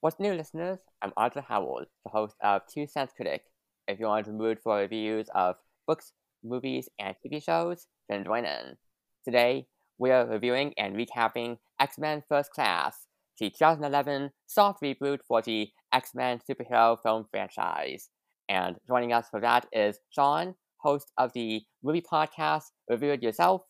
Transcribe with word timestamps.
What's 0.00 0.20
new, 0.20 0.32
listeners? 0.32 0.78
I'm 1.02 1.12
Arthur 1.16 1.40
Howell, 1.40 1.86
the 2.04 2.10
host 2.10 2.36
of 2.40 2.62
Two 2.72 2.86
Cents 2.86 3.12
Critic. 3.16 3.42
If 3.88 3.98
you're 3.98 4.22
the 4.22 4.30
mood 4.30 4.60
for 4.62 4.76
reviews 4.76 5.26
of 5.34 5.56
books, 5.88 6.12
movies, 6.44 6.88
and 7.00 7.16
TV 7.16 7.42
shows, 7.42 7.88
then 8.08 8.22
join 8.22 8.44
in. 8.44 8.76
Today, 9.24 9.66
we 9.98 10.12
are 10.12 10.24
reviewing 10.24 10.72
and 10.78 10.94
recapping 10.94 11.58
X 11.80 11.98
Men 11.98 12.22
First 12.28 12.52
Class, 12.52 13.08
the 13.40 13.50
2011 13.50 14.30
soft 14.46 14.80
reboot 14.82 15.18
for 15.26 15.42
the 15.42 15.68
X 15.92 16.12
Men 16.14 16.38
superhero 16.48 16.96
film 17.02 17.26
franchise. 17.32 18.08
And 18.48 18.76
joining 18.86 19.12
us 19.12 19.26
for 19.28 19.40
that 19.40 19.66
is 19.72 19.98
Sean, 20.10 20.54
host 20.76 21.10
of 21.18 21.32
the 21.32 21.62
movie 21.82 22.02
podcast 22.08 22.66
Review 22.88 23.10
It 23.10 23.22
Yourself, 23.24 23.62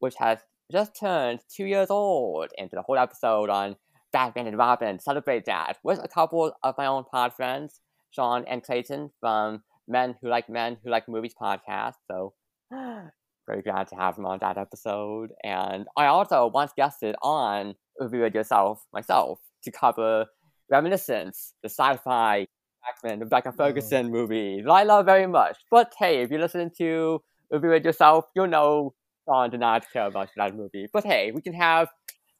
which 0.00 0.16
has 0.18 0.40
just 0.72 0.98
turned 0.98 1.38
two 1.48 1.66
years 1.66 1.90
old, 1.90 2.48
and 2.58 2.68
did 2.68 2.76
a 2.76 2.82
whole 2.82 2.98
episode 2.98 3.50
on 3.50 3.76
Batman 4.16 4.46
and 4.46 4.56
Robin, 4.56 4.98
celebrate 4.98 5.44
that 5.44 5.76
with 5.84 6.02
a 6.02 6.08
couple 6.08 6.50
of 6.62 6.74
my 6.78 6.86
own 6.86 7.04
pod 7.04 7.34
friends, 7.34 7.82
Sean 8.10 8.46
and 8.48 8.62
Clayton 8.62 9.10
from 9.20 9.62
Men 9.86 10.14
Who 10.22 10.30
Like 10.30 10.48
Men 10.48 10.78
Who 10.82 10.88
Like 10.88 11.06
Movies 11.06 11.34
podcast. 11.38 11.96
So 12.10 12.32
very 12.72 13.60
glad 13.62 13.88
to 13.88 13.94
have 13.94 14.16
him 14.16 14.24
on 14.24 14.38
that 14.40 14.56
episode. 14.56 15.32
And 15.44 15.84
I 15.98 16.06
also 16.06 16.46
once 16.46 16.72
guested 16.74 17.14
on 17.20 17.74
Review 18.00 18.24
It 18.24 18.34
Yourself 18.34 18.86
myself 18.90 19.38
to 19.64 19.70
cover 19.70 20.24
Reminiscence, 20.70 21.52
the 21.62 21.68
sci-fi 21.68 22.46
Jackman, 22.86 23.20
Rebecca 23.20 23.52
Ferguson 23.52 24.06
oh. 24.06 24.08
movie 24.08 24.62
that 24.62 24.72
I 24.72 24.84
love 24.84 25.04
very 25.04 25.26
much. 25.26 25.58
But 25.70 25.92
hey, 25.98 26.22
if 26.22 26.30
you 26.30 26.38
listen 26.38 26.70
to 26.78 27.20
Review 27.50 27.72
It 27.72 27.84
Yourself, 27.84 28.24
you'll 28.34 28.46
know 28.46 28.94
Sean 29.28 29.50
did 29.50 29.60
not 29.60 29.84
care 29.92 30.06
about 30.06 30.30
that 30.38 30.54
movie. 30.56 30.86
But 30.90 31.04
hey, 31.04 31.32
we 31.32 31.42
can 31.42 31.52
have 31.52 31.88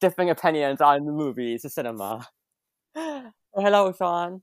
differing 0.01 0.31
opinions 0.31 0.81
on 0.81 1.05
the 1.05 1.13
movies, 1.13 1.63
the 1.63 1.71
cinema. 1.71 2.27
Hello, 2.95 3.93
Sean. 3.93 4.43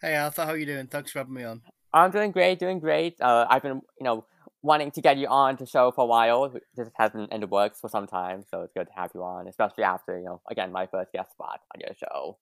Hey, 0.00 0.16
Arthur. 0.16 0.44
How 0.44 0.52
are 0.52 0.56
you 0.56 0.66
doing? 0.66 0.86
Thanks 0.86 1.12
for 1.12 1.20
having 1.20 1.34
me 1.34 1.44
on. 1.44 1.62
I'm 1.92 2.10
doing 2.10 2.30
great, 2.30 2.58
doing 2.58 2.78
great. 2.78 3.20
Uh, 3.20 3.46
I've 3.48 3.62
been, 3.62 3.80
you 3.98 4.04
know, 4.04 4.26
wanting 4.62 4.90
to 4.90 5.00
get 5.00 5.16
you 5.16 5.26
on 5.28 5.56
the 5.56 5.66
show 5.66 5.90
for 5.90 6.04
a 6.04 6.06
while. 6.06 6.52
This 6.76 6.88
has 6.96 7.12
been 7.12 7.28
in 7.32 7.40
the 7.40 7.46
works 7.46 7.80
for 7.80 7.88
some 7.88 8.06
time, 8.06 8.44
so 8.50 8.62
it's 8.62 8.72
good 8.74 8.86
to 8.86 8.92
have 8.94 9.10
you 9.14 9.22
on, 9.22 9.48
especially 9.48 9.84
after, 9.84 10.18
you 10.18 10.24
know, 10.24 10.42
again, 10.50 10.72
my 10.72 10.86
first 10.86 11.12
guest 11.12 11.32
spot 11.32 11.60
on 11.74 11.80
your 11.80 11.94
show. 11.96 12.38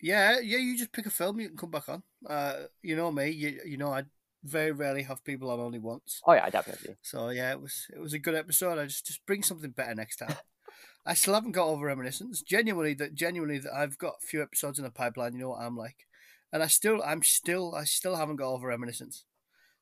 Yeah, 0.00 0.38
yeah, 0.40 0.58
you 0.58 0.78
just 0.78 0.92
pick 0.92 1.06
a 1.06 1.10
film, 1.10 1.40
you 1.40 1.48
can 1.48 1.58
come 1.58 1.70
back 1.70 1.88
on. 1.88 2.02
Uh, 2.26 2.64
you 2.82 2.96
know 2.96 3.12
me, 3.12 3.28
you, 3.30 3.60
you 3.66 3.76
know 3.76 3.92
I 3.92 4.04
very 4.42 4.72
rarely 4.72 5.02
have 5.02 5.22
people 5.24 5.50
on 5.50 5.60
only 5.60 5.78
once. 5.78 6.20
Oh 6.26 6.32
yeah, 6.32 6.48
definitely. 6.48 6.96
So 7.02 7.28
yeah, 7.28 7.52
it 7.52 7.60
was 7.60 7.86
it 7.94 8.00
was 8.00 8.14
a 8.14 8.18
good 8.18 8.34
episode. 8.34 8.78
I 8.78 8.86
just 8.86 9.06
just 9.06 9.24
bring 9.26 9.42
something 9.42 9.70
better 9.70 9.94
next 9.94 10.16
time. 10.16 10.36
I 11.06 11.14
still 11.14 11.34
haven't 11.34 11.52
got 11.52 11.66
over 11.66 11.86
reminiscence. 11.86 12.42
Genuinely, 12.42 12.94
that 12.94 13.14
genuinely 13.14 13.58
that 13.58 13.72
I've 13.74 13.98
got 13.98 14.16
a 14.22 14.26
few 14.26 14.42
episodes 14.42 14.78
in 14.78 14.84
the 14.84 14.90
pipeline. 14.90 15.32
You 15.32 15.40
know 15.40 15.48
what 15.50 15.62
I'm 15.62 15.76
like, 15.76 16.06
and 16.52 16.62
I 16.62 16.66
still, 16.66 17.02
I'm 17.02 17.22
still, 17.22 17.74
I 17.74 17.84
still 17.84 18.16
haven't 18.16 18.36
got 18.36 18.52
over 18.52 18.68
reminiscence. 18.68 19.24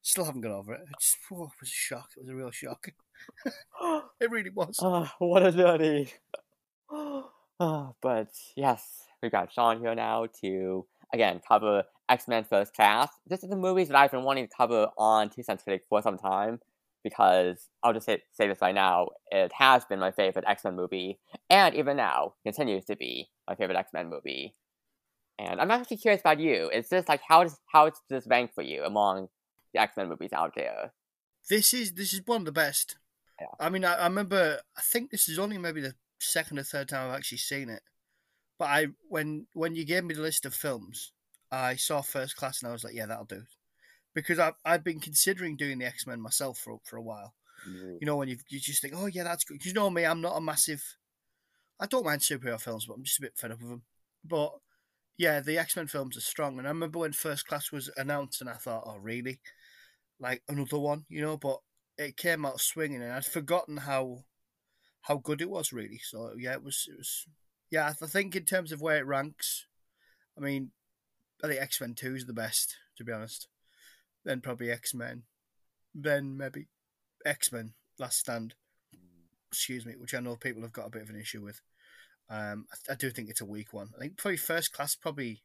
Still 0.02 0.24
haven't 0.24 0.42
got 0.42 0.52
over 0.52 0.74
it. 0.74 0.82
It, 0.82 0.94
just, 1.00 1.16
it 1.30 1.34
was 1.34 1.50
a 1.62 1.66
shock. 1.66 2.10
It 2.16 2.20
was 2.20 2.28
a 2.28 2.34
real 2.34 2.50
shock. 2.50 2.88
it 4.20 4.30
really 4.30 4.50
was. 4.50 4.78
Oh, 4.80 5.10
what 5.18 5.44
a 5.44 5.52
journey. 5.52 6.12
oh, 6.90 7.94
but 8.00 8.28
yes, 8.56 9.04
we've 9.22 9.32
got 9.32 9.52
Sean 9.52 9.80
here 9.80 9.94
now 9.94 10.26
to 10.40 10.86
again 11.12 11.40
cover 11.46 11.84
X 12.08 12.28
Men 12.28 12.44
First 12.44 12.74
Class. 12.74 13.10
This 13.26 13.42
is 13.42 13.50
the 13.50 13.56
movies 13.56 13.88
that 13.88 13.96
I've 13.96 14.12
been 14.12 14.22
wanting 14.22 14.46
to 14.46 14.54
cover 14.56 14.88
on 14.96 15.30
Two 15.30 15.42
Cents 15.42 15.64
Critic 15.64 15.82
for 15.88 16.00
some 16.00 16.16
time 16.16 16.60
because 17.02 17.68
I'll 17.82 17.92
just 17.92 18.06
say, 18.06 18.22
say 18.32 18.48
this 18.48 18.60
right 18.60 18.74
now, 18.74 19.08
it 19.30 19.52
has 19.52 19.84
been 19.84 20.00
my 20.00 20.10
favorite 20.10 20.44
X 20.46 20.64
Men 20.64 20.76
movie, 20.76 21.18
and 21.48 21.74
even 21.74 21.96
now 21.96 22.34
continues 22.44 22.84
to 22.86 22.96
be 22.96 23.28
my 23.48 23.54
favorite 23.54 23.78
X 23.78 23.90
Men 23.92 24.08
movie. 24.08 24.54
And 25.38 25.60
I'm 25.60 25.70
actually 25.70 25.98
curious 25.98 26.20
about 26.20 26.40
you. 26.40 26.68
Is 26.70 26.88
this 26.88 27.08
like 27.08 27.20
how 27.26 27.44
does 27.44 27.58
how 27.66 27.90
does 27.90 28.00
this 28.08 28.26
rank 28.26 28.52
for 28.54 28.62
you 28.62 28.84
among 28.84 29.28
the 29.72 29.80
X 29.80 29.96
Men 29.96 30.08
movies 30.08 30.32
out 30.32 30.52
there? 30.56 30.92
This 31.48 31.72
is 31.72 31.92
this 31.92 32.12
is 32.12 32.22
one 32.26 32.42
of 32.42 32.46
the 32.46 32.52
best. 32.52 32.96
Yeah. 33.40 33.46
I 33.60 33.70
mean, 33.70 33.84
I, 33.84 33.94
I 33.94 34.04
remember. 34.04 34.60
I 34.76 34.80
think 34.80 35.10
this 35.10 35.28
is 35.28 35.38
only 35.38 35.58
maybe 35.58 35.80
the 35.80 35.94
second 36.18 36.58
or 36.58 36.64
third 36.64 36.88
time 36.88 37.08
I've 37.08 37.16
actually 37.16 37.38
seen 37.38 37.68
it. 37.68 37.82
But 38.58 38.66
I 38.66 38.86
when 39.08 39.46
when 39.52 39.74
you 39.76 39.84
gave 39.84 40.04
me 40.04 40.14
the 40.14 40.22
list 40.22 40.44
of 40.44 40.54
films, 40.54 41.12
I 41.52 41.76
saw 41.76 42.02
First 42.02 42.36
Class 42.36 42.60
and 42.60 42.68
I 42.68 42.72
was 42.72 42.82
like, 42.82 42.94
yeah, 42.94 43.06
that'll 43.06 43.24
do 43.24 43.42
because 44.22 44.38
I've, 44.38 44.54
I've 44.64 44.84
been 44.84 45.00
considering 45.00 45.56
doing 45.56 45.78
the 45.78 45.86
X 45.86 46.06
Men 46.06 46.20
myself 46.20 46.58
for 46.58 46.78
for 46.84 46.96
a 46.96 47.02
while. 47.02 47.34
Mm. 47.68 47.98
You 48.00 48.06
know, 48.06 48.16
when 48.16 48.28
you 48.28 48.36
you 48.48 48.58
just 48.58 48.82
think, 48.82 48.94
oh 48.96 49.06
yeah, 49.06 49.24
that's 49.24 49.44
good. 49.44 49.64
You 49.64 49.72
know 49.72 49.90
me, 49.90 50.04
I'm 50.04 50.20
not 50.20 50.36
a 50.36 50.40
massive. 50.40 50.82
I 51.80 51.86
don't 51.86 52.04
mind 52.04 52.22
superhero 52.22 52.60
films, 52.60 52.86
but 52.86 52.94
I'm 52.94 53.04
just 53.04 53.18
a 53.18 53.22
bit 53.22 53.36
fed 53.36 53.52
up 53.52 53.62
of 53.62 53.68
them. 53.68 53.82
But 54.24 54.52
yeah, 55.16 55.40
the 55.40 55.58
X 55.58 55.76
Men 55.76 55.86
films 55.86 56.16
are 56.16 56.20
strong, 56.22 56.58
and 56.58 56.66
I 56.66 56.70
remember 56.70 56.98
when 56.98 57.12
First 57.12 57.46
Class 57.46 57.70
was 57.70 57.90
announced, 57.96 58.40
and 58.40 58.50
I 58.50 58.54
thought, 58.54 58.84
oh 58.86 58.98
really, 58.98 59.40
like 60.18 60.42
another 60.48 60.78
one, 60.78 61.04
you 61.08 61.20
know? 61.20 61.36
But 61.36 61.60
it 61.96 62.16
came 62.16 62.44
out 62.44 62.60
swinging, 62.60 63.02
and 63.02 63.12
I'd 63.12 63.24
forgotten 63.24 63.78
how 63.78 64.24
how 65.02 65.18
good 65.18 65.40
it 65.40 65.50
was, 65.50 65.72
really. 65.72 66.00
So 66.02 66.32
yeah, 66.36 66.52
it 66.52 66.64
was 66.64 66.86
it 66.88 66.96
was. 66.96 67.26
Yeah, 67.70 67.86
I 67.88 68.06
think 68.06 68.34
in 68.34 68.44
terms 68.44 68.72
of 68.72 68.80
where 68.80 68.96
it 68.96 69.06
ranks, 69.06 69.66
I 70.36 70.40
mean, 70.40 70.70
I 71.44 71.48
think 71.48 71.60
X 71.60 71.80
Men 71.80 71.94
Two 71.94 72.16
is 72.16 72.26
the 72.26 72.32
best, 72.32 72.76
to 72.96 73.04
be 73.04 73.12
honest 73.12 73.46
then 74.24 74.40
probably 74.40 74.70
X 74.70 74.94
Men, 74.94 75.24
then 75.94 76.36
maybe 76.36 76.66
X 77.24 77.52
Men 77.52 77.74
Last 77.98 78.18
Stand. 78.18 78.54
Excuse 79.50 79.86
me, 79.86 79.94
which 79.96 80.14
I 80.14 80.20
know 80.20 80.36
people 80.36 80.62
have 80.62 80.72
got 80.72 80.86
a 80.86 80.90
bit 80.90 81.02
of 81.02 81.10
an 81.10 81.20
issue 81.20 81.42
with. 81.42 81.62
Um, 82.28 82.66
I, 82.70 82.92
I 82.92 82.94
do 82.96 83.10
think 83.10 83.30
it's 83.30 83.40
a 83.40 83.46
weak 83.46 83.72
one. 83.72 83.90
I 83.96 84.00
think 84.00 84.16
probably 84.18 84.36
First 84.36 84.72
Class 84.72 84.94
probably 84.94 85.42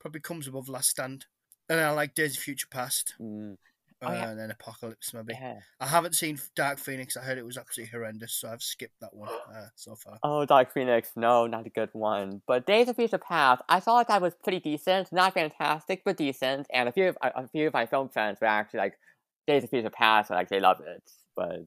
probably 0.00 0.20
comes 0.20 0.46
above 0.46 0.68
Last 0.68 0.90
Stand, 0.90 1.26
and 1.68 1.80
I 1.80 1.90
like 1.90 2.14
Days 2.14 2.36
of 2.36 2.42
Future 2.42 2.68
Past. 2.70 3.14
Mm. 3.20 3.56
Uh, 4.02 4.08
oh, 4.08 4.12
yeah. 4.12 4.30
and 4.30 4.40
then 4.40 4.50
Apocalypse 4.50 5.12
maybe. 5.12 5.34
Yeah. 5.38 5.58
I 5.78 5.86
haven't 5.86 6.14
seen 6.14 6.38
Dark 6.56 6.78
Phoenix. 6.78 7.16
I 7.18 7.22
heard 7.22 7.36
it 7.36 7.44
was 7.44 7.58
absolutely 7.58 7.90
horrendous, 7.90 8.32
so 8.32 8.48
I've 8.48 8.62
skipped 8.62 8.98
that 9.00 9.14
one 9.14 9.28
uh, 9.54 9.66
so 9.74 9.94
far. 9.94 10.18
Oh, 10.22 10.46
Dark 10.46 10.72
Phoenix, 10.72 11.10
no, 11.16 11.46
not 11.46 11.66
a 11.66 11.70
good 11.70 11.90
one. 11.92 12.40
But 12.46 12.66
Days 12.66 12.88
of 12.88 12.96
Future 12.96 13.18
Past, 13.18 13.62
I 13.68 13.80
thought 13.80 14.08
that 14.08 14.22
was 14.22 14.34
pretty 14.42 14.60
decent, 14.60 15.12
not 15.12 15.34
fantastic, 15.34 16.02
but 16.04 16.16
decent. 16.16 16.66
And 16.72 16.88
a 16.88 16.92
few 16.92 17.08
of 17.08 17.18
a 17.22 17.46
few 17.48 17.66
of 17.66 17.74
my 17.74 17.84
film 17.84 18.08
friends 18.08 18.38
were 18.40 18.46
actually 18.46 18.78
like 18.78 18.98
Days 19.46 19.64
of 19.64 19.70
Future 19.70 19.90
Past, 19.90 20.30
and 20.30 20.38
like 20.38 20.48
they 20.48 20.60
love 20.60 20.80
it. 20.80 21.02
But 21.36 21.66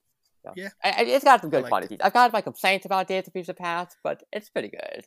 yeah, 0.56 0.70
yeah. 0.84 1.02
it's 1.02 1.24
got 1.24 1.42
some 1.42 1.52
good 1.52 1.66
qualities. 1.66 2.00
I've 2.04 2.14
got 2.14 2.34
my 2.34 2.42
complaints 2.42 2.86
about 2.86 3.08
Days 3.08 3.28
of 3.28 3.34
Future 3.34 3.54
Past, 3.54 3.98
but 4.04 4.24
it's 4.34 4.50
pretty 4.50 4.70
good. 4.70 5.06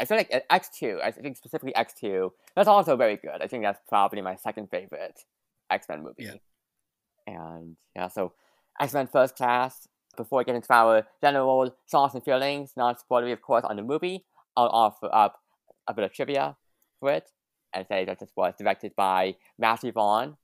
I 0.00 0.04
feel 0.04 0.16
like 0.16 0.32
X 0.50 0.70
two. 0.76 0.98
I 1.04 1.12
think 1.12 1.36
specifically 1.36 1.76
X 1.76 1.94
two. 1.94 2.32
That's 2.56 2.68
also 2.68 2.96
very 2.96 3.16
good. 3.16 3.40
I 3.40 3.46
think 3.46 3.62
that's 3.62 3.80
probably 3.88 4.20
my 4.20 4.34
second 4.34 4.68
favorite 4.70 5.20
X 5.70 5.86
Men 5.88 6.02
movie. 6.02 6.24
Yeah. 6.24 6.34
And 7.26 7.76
yeah, 7.94 8.08
so 8.08 8.32
X 8.80 8.92
Men 8.92 9.06
First 9.06 9.36
Class. 9.36 9.86
Before 10.16 10.42
getting 10.42 10.56
into 10.56 10.72
our 10.72 11.06
general 11.22 11.74
thoughts 11.88 12.14
and 12.14 12.24
feelings, 12.24 12.72
not 12.76 13.00
spoilery 13.00 13.32
of 13.32 13.40
course 13.40 13.64
on 13.64 13.76
the 13.76 13.82
movie, 13.82 14.24
I'll 14.56 14.66
offer 14.66 15.08
up 15.12 15.38
a 15.86 15.94
bit 15.94 16.04
of 16.04 16.12
trivia 16.12 16.56
for 16.98 17.12
it 17.12 17.30
and 17.72 17.86
say 17.86 18.04
that 18.04 18.18
this 18.18 18.30
was 18.36 18.54
directed 18.58 18.92
by 18.96 19.36
Matthew 19.56 19.92
Vaughn, 19.92 20.36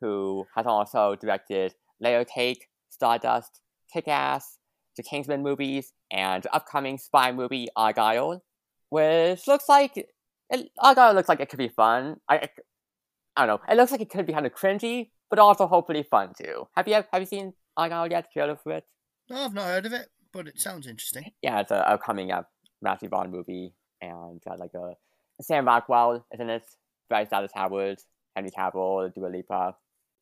who 0.00 0.46
has 0.56 0.66
also 0.66 1.14
directed 1.14 1.74
Layer 2.00 2.24
Cake, 2.24 2.66
Stardust, 2.90 3.60
Kick 3.92 4.08
Ass, 4.08 4.58
the 4.96 5.04
Kingsman 5.04 5.42
movies, 5.42 5.92
and 6.10 6.42
the 6.42 6.54
upcoming 6.54 6.98
spy 6.98 7.30
movie 7.30 7.68
Argylle, 7.78 8.40
which 8.90 9.46
looks 9.46 9.68
like 9.68 9.96
it, 9.96 10.70
Argylle 10.82 11.14
looks 11.14 11.28
like 11.28 11.40
it 11.40 11.48
could 11.48 11.58
be 11.58 11.68
fun. 11.68 12.16
I, 12.28 12.48
I 13.36 13.46
don't 13.46 13.60
know. 13.60 13.72
It 13.72 13.76
looks 13.76 13.92
like 13.92 14.00
it 14.00 14.10
could 14.10 14.26
be 14.26 14.32
kind 14.32 14.46
of 14.46 14.54
cringy, 14.54 15.10
but 15.30 15.38
also 15.38 15.66
hopefully 15.66 16.02
fun 16.02 16.32
too. 16.36 16.68
Have 16.76 16.86
you 16.86 16.94
have 16.94 17.22
you 17.22 17.26
seen 17.26 17.52
Argylle 17.78 18.10
yet? 18.10 18.32
Trailer 18.32 18.56
for 18.56 18.72
it? 18.72 18.84
No, 19.28 19.44
I've 19.44 19.54
not 19.54 19.66
heard 19.66 19.86
of 19.86 19.92
it, 19.92 20.08
but 20.32 20.46
it 20.46 20.60
sounds 20.60 20.86
interesting. 20.86 21.32
Yeah, 21.42 21.60
it's 21.60 21.70
a, 21.70 21.84
a 21.86 21.98
coming 21.98 22.30
up 22.30 22.50
Matthew 22.82 23.08
Vaughn 23.08 23.30
movie, 23.30 23.74
and 24.00 24.40
uh, 24.48 24.56
like 24.58 24.74
a, 24.74 24.92
Sam 25.40 25.66
Rockwell 25.66 26.24
isn't 26.32 26.50
it? 26.50 26.64
Bryce 27.08 27.28
Dallas 27.28 27.52
Howard, 27.54 27.98
Henry 28.34 28.50
Cavill, 28.50 29.12
Dua 29.14 29.26
Lipa. 29.26 29.76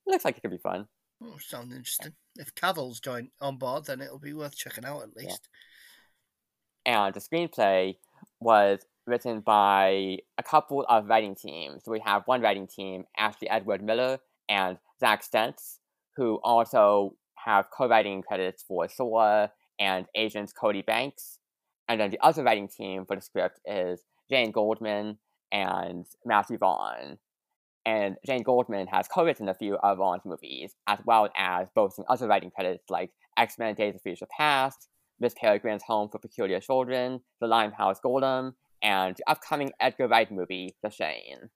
It 0.06 0.10
looks 0.10 0.24
like 0.24 0.36
it 0.36 0.40
could 0.40 0.50
be 0.50 0.58
fun. 0.58 0.88
Oh, 1.22 1.36
sounds 1.38 1.72
interesting. 1.72 2.14
If 2.36 2.54
Cavill's 2.54 2.98
joined 3.00 3.28
on 3.40 3.56
board, 3.56 3.84
then 3.86 4.00
it'll 4.00 4.18
be 4.18 4.32
worth 4.32 4.56
checking 4.56 4.84
out 4.84 5.02
at 5.02 5.16
least. 5.16 5.48
Yeah. 6.84 7.04
And 7.04 7.14
the 7.14 7.20
screenplay 7.20 7.96
was 8.40 8.80
written 9.06 9.40
by 9.40 10.18
a 10.38 10.42
couple 10.42 10.84
of 10.88 11.08
writing 11.08 11.34
teams. 11.34 11.82
We 11.86 12.00
have 12.00 12.22
one 12.26 12.40
writing 12.40 12.66
team, 12.66 13.04
Ashley 13.16 13.48
Edward 13.48 13.82
Miller 13.82 14.18
and 14.48 14.78
Zach 15.00 15.24
Stentz, 15.24 15.78
who 16.16 16.40
also 16.44 17.16
have 17.44 17.70
co-writing 17.70 18.22
credits 18.22 18.62
for 18.62 18.86
Thor 18.86 19.50
and 19.78 20.06
Agents 20.14 20.52
Cody 20.52 20.82
Banks. 20.82 21.38
And 21.88 22.00
then 22.00 22.10
the 22.10 22.20
other 22.20 22.44
writing 22.44 22.68
team 22.68 23.04
for 23.04 23.16
the 23.16 23.22
script 23.22 23.60
is 23.66 24.00
Jane 24.30 24.52
Goldman 24.52 25.18
and 25.50 26.06
Matthew 26.24 26.58
Vaughn. 26.58 27.18
And 27.84 28.16
Jane 28.24 28.44
Goldman 28.44 28.86
has 28.86 29.08
co-written 29.08 29.48
a 29.48 29.54
few 29.54 29.74
of 29.76 29.98
Vaughn's 29.98 30.24
movies, 30.24 30.76
as 30.86 31.00
well 31.04 31.28
as 31.36 31.68
boasting 31.74 32.04
other 32.08 32.28
writing 32.28 32.52
credits 32.52 32.88
like 32.88 33.10
X-Men 33.36 33.74
Days 33.74 33.96
of 33.96 34.02
Future 34.02 34.28
Past, 34.36 34.88
Miss 35.18 35.34
Peregrine's 35.34 35.82
Home 35.84 36.08
for 36.08 36.18
Peculiar 36.18 36.60
Children, 36.60 37.20
The 37.40 37.48
Limehouse 37.48 37.98
Golem, 38.00 38.54
and 38.82 39.16
the 39.16 39.30
upcoming 39.30 39.72
Edgar 39.80 40.08
Wright 40.08 40.30
movie, 40.30 40.74
The 40.82 40.90
Chain. 40.90 41.50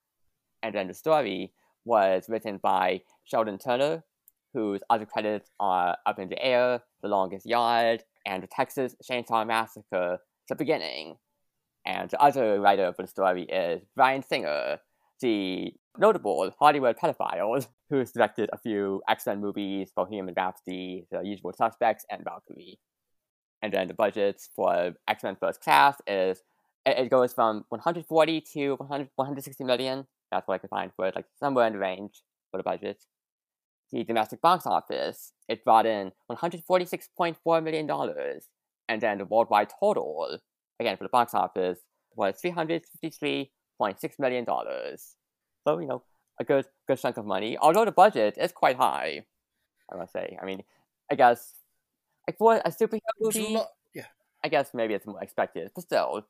And 0.63 0.73
then 0.73 0.87
the 0.87 0.93
story 0.93 1.53
was 1.85 2.29
written 2.29 2.59
by 2.61 3.01
Sheldon 3.25 3.57
Turner, 3.57 4.03
whose 4.53 4.81
other 4.89 5.05
credits 5.05 5.49
are 5.59 5.97
Up 6.05 6.19
in 6.19 6.29
the 6.29 6.43
Air, 6.43 6.81
The 7.01 7.09
Longest 7.09 7.45
Yard, 7.45 8.03
and 8.25 8.43
The 8.43 8.47
Texas 8.47 8.95
Chainsaw 9.03 9.45
Massacre, 9.45 10.19
The 10.49 10.55
Beginning. 10.55 11.17
And 11.85 12.09
the 12.09 12.21
other 12.21 12.59
writer 12.59 12.91
for 12.93 13.03
the 13.03 13.07
story 13.07 13.43
is 13.43 13.81
Bryan 13.95 14.23
Singer, 14.23 14.79
the 15.21 15.73
notable 15.97 16.53
Hollywood 16.59 16.97
pedophile 16.97 17.65
who's 17.89 18.11
directed 18.11 18.49
a 18.51 18.57
few 18.57 19.01
X-Men 19.09 19.39
movies, 19.39 19.91
Bohemian 19.95 20.33
Rhapsody, 20.35 21.07
The 21.11 21.21
Usual 21.21 21.53
Suspects, 21.53 22.05
and 22.11 22.23
Valkyrie. 22.23 22.79
And 23.61 23.73
then 23.73 23.87
the 23.87 23.93
budgets 23.93 24.49
for 24.55 24.93
X-Men 25.07 25.37
First 25.39 25.61
Class 25.61 25.95
is 26.05 26.43
it, 26.87 27.09
goes 27.09 27.33
from 27.33 27.65
140 27.69 28.41
to 28.53 28.75
100, 28.75 29.09
160 29.15 29.63
million. 29.63 30.05
That's 30.31 30.47
what 30.47 30.55
I 30.55 30.57
could 30.59 30.69
find 30.69 30.91
for 30.95 31.07
it, 31.07 31.15
like 31.15 31.25
somewhere 31.39 31.67
in 31.67 31.73
the 31.73 31.79
range 31.79 32.23
for 32.51 32.57
the 32.57 32.63
budget. 32.63 33.03
The 33.91 34.03
domestic 34.03 34.41
box 34.41 34.65
office, 34.65 35.31
it 35.47 35.63
brought 35.63 35.85
in 35.85 36.11
$146.4 36.29 37.63
million. 37.63 37.89
And 38.89 39.01
then 39.01 39.17
the 39.17 39.25
worldwide 39.25 39.69
total, 39.79 40.39
again 40.79 40.97
for 40.97 41.03
the 41.03 41.09
box 41.09 41.33
office, 41.33 41.79
was 42.15 42.35
$353.6 42.43 44.19
million. 44.19 44.45
So, 44.45 45.79
you 45.79 45.87
know, 45.87 46.03
a 46.39 46.43
good 46.43 46.65
good 46.87 46.99
chunk 46.99 47.17
of 47.17 47.25
money. 47.25 47.57
Although 47.57 47.85
the 47.85 47.91
budget 47.91 48.37
is 48.37 48.51
quite 48.51 48.77
high, 48.77 49.23
I 49.91 49.95
must 49.97 50.13
say. 50.13 50.37
I 50.41 50.45
mean, 50.45 50.63
I 51.11 51.15
guess 51.15 51.53
like 52.27 52.37
for 52.37 52.57
a 52.57 52.69
superhero 52.69 52.99
movie, 53.19 53.57
yeah. 53.93 54.05
I 54.43 54.49
guess 54.49 54.73
maybe 54.73 54.93
it's 54.93 55.07
more 55.07 55.21
expected, 55.21 55.71
but 55.73 55.83
still, 55.83 56.25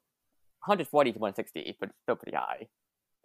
140 0.67 1.13
to 1.13 1.19
160, 1.19 1.77
but 1.79 1.91
still 2.03 2.15
pretty 2.15 2.37
high, 2.37 2.67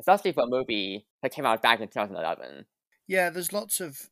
especially 0.00 0.32
for 0.32 0.44
a 0.44 0.46
movie 0.46 1.06
that 1.22 1.32
came 1.32 1.46
out 1.46 1.62
back 1.62 1.80
in 1.80 1.88
2011. 1.88 2.66
Yeah, 3.06 3.30
there's 3.30 3.52
lots 3.52 3.80
of 3.80 4.10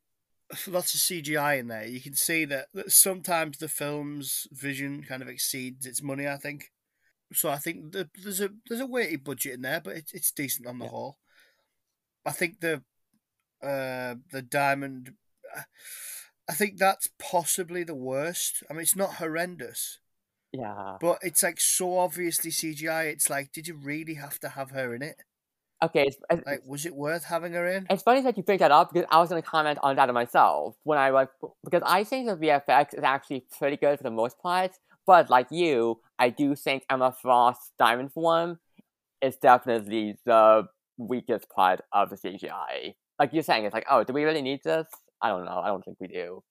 lots 0.66 0.94
of 0.94 1.00
CGI 1.00 1.58
in 1.58 1.68
there. 1.68 1.86
You 1.86 2.00
can 2.00 2.14
see 2.14 2.44
that, 2.46 2.66
that 2.74 2.92
sometimes 2.92 3.58
the 3.58 3.68
film's 3.68 4.46
vision 4.52 5.02
kind 5.04 5.22
of 5.22 5.28
exceeds 5.28 5.86
its 5.86 6.02
money. 6.02 6.26
I 6.28 6.36
think. 6.36 6.72
So 7.32 7.48
I 7.48 7.58
think 7.58 7.92
the, 7.92 8.10
there's 8.22 8.40
a 8.40 8.50
there's 8.68 8.80
a 8.80 8.86
weighty 8.86 9.16
budget 9.16 9.54
in 9.54 9.62
there, 9.62 9.80
but 9.80 9.96
it's 9.96 10.12
it's 10.12 10.32
decent 10.32 10.66
on 10.66 10.78
the 10.78 10.84
Yeah. 10.86 10.90
whole. 10.90 11.18
I 12.26 12.32
think 12.32 12.60
the 12.60 12.82
uh 13.62 14.16
the 14.30 14.42
diamond. 14.42 15.14
I 16.48 16.54
think 16.54 16.78
that's 16.78 17.08
possibly 17.18 17.84
the 17.84 17.94
worst. 17.94 18.64
I 18.68 18.72
mean, 18.72 18.82
it's 18.82 18.96
not 18.96 19.14
horrendous, 19.14 20.00
Yeah. 20.52 20.96
but 21.00 21.18
it's 21.22 21.42
like 21.42 21.60
so 21.60 21.98
obviously 21.98 22.50
CGI. 22.50 23.06
It's 23.12 23.30
like, 23.30 23.52
did 23.52 23.68
you 23.68 23.76
really 23.76 24.14
have 24.14 24.38
to 24.40 24.48
have 24.48 24.70
her 24.72 24.94
in 24.94 25.02
it? 25.02 25.16
Okay, 25.82 26.04
it's, 26.08 26.16
it's, 26.28 26.44
Like, 26.44 26.60
was 26.66 26.84
it 26.84 26.94
worth 26.94 27.24
having 27.24 27.54
her 27.54 27.66
in? 27.66 27.86
it's 27.88 28.02
funny 28.02 28.20
that 28.22 28.36
you 28.36 28.42
picked 28.42 28.60
that 28.60 28.70
up 28.70 28.92
because 28.92 29.08
I 29.10 29.18
was 29.18 29.30
going 29.30 29.42
to 29.42 29.48
comment 29.48 29.78
on 29.82 29.96
that 29.96 30.12
myself 30.12 30.76
when 30.82 30.98
I 30.98 31.10
was 31.10 31.28
because 31.64 31.82
I 31.86 32.04
think 32.04 32.26
the 32.26 32.36
VFX 32.36 32.94
is 32.98 33.04
actually 33.04 33.46
pretty 33.58 33.76
good 33.76 33.96
for 33.96 34.02
the 34.02 34.10
most 34.10 34.38
part, 34.40 34.72
but 35.06 35.30
like 35.30 35.46
you, 35.50 36.00
I 36.18 36.28
do 36.30 36.54
think 36.54 36.84
Emma 36.90 37.14
Frost's 37.22 37.70
diamond 37.78 38.12
form 38.12 38.58
is 39.22 39.36
definitely 39.36 40.18
the 40.26 40.64
weakest 40.98 41.48
part 41.48 41.80
of 41.92 42.10
the 42.10 42.16
CGI. 42.16 42.94
Like 43.18 43.32
you're 43.32 43.42
saying, 43.42 43.64
it's 43.64 43.74
like, 43.74 43.86
oh, 43.90 44.04
do 44.04 44.12
we 44.12 44.24
really 44.24 44.42
need 44.42 44.60
this? 44.62 44.86
I 45.22 45.28
don't 45.28 45.44
know. 45.44 45.60
I 45.64 45.68
don't 45.68 45.84
think 45.84 45.98
we 46.00 46.08
do. 46.08 46.42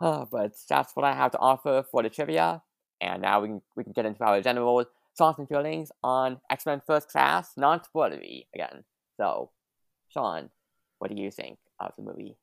Uh, 0.00 0.24
but 0.30 0.52
that's 0.68 0.94
what 0.94 1.04
I 1.04 1.14
have 1.14 1.32
to 1.32 1.38
offer 1.38 1.84
for 1.90 2.02
the 2.02 2.10
trivia, 2.10 2.62
and 3.00 3.22
now 3.22 3.40
we 3.40 3.48
can 3.48 3.62
we 3.76 3.84
can 3.84 3.92
get 3.92 4.06
into 4.06 4.24
our 4.24 4.40
general 4.40 4.84
thoughts 5.16 5.38
and 5.38 5.48
feelings 5.48 5.90
on 6.02 6.40
X 6.50 6.66
Men 6.66 6.82
First 6.86 7.08
Class, 7.08 7.52
non 7.56 7.80
spoilery 7.80 8.46
again. 8.54 8.84
So, 9.16 9.50
Sean, 10.08 10.50
what 10.98 11.10
do 11.10 11.20
you 11.20 11.30
think 11.30 11.58
of 11.80 11.92
the 11.96 12.02
movie? 12.02 12.36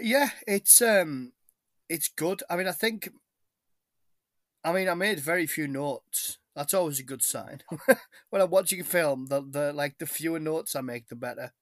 Yeah, 0.00 0.30
it's 0.46 0.80
um, 0.80 1.32
it's 1.88 2.08
good. 2.08 2.42
I 2.48 2.56
mean, 2.56 2.68
I 2.68 2.72
think. 2.72 3.10
I 4.66 4.72
mean, 4.72 4.88
I 4.88 4.94
made 4.94 5.20
very 5.20 5.46
few 5.46 5.68
notes. 5.68 6.38
That's 6.56 6.72
always 6.72 6.98
a 6.98 7.02
good 7.02 7.22
sign. 7.22 7.60
when 8.30 8.40
I'm 8.40 8.50
watching 8.50 8.80
a 8.80 8.84
film, 8.84 9.26
the 9.26 9.42
the 9.42 9.72
like 9.72 9.98
the 9.98 10.06
fewer 10.06 10.40
notes 10.40 10.74
I 10.74 10.80
make, 10.80 11.08
the 11.08 11.16
better. 11.16 11.52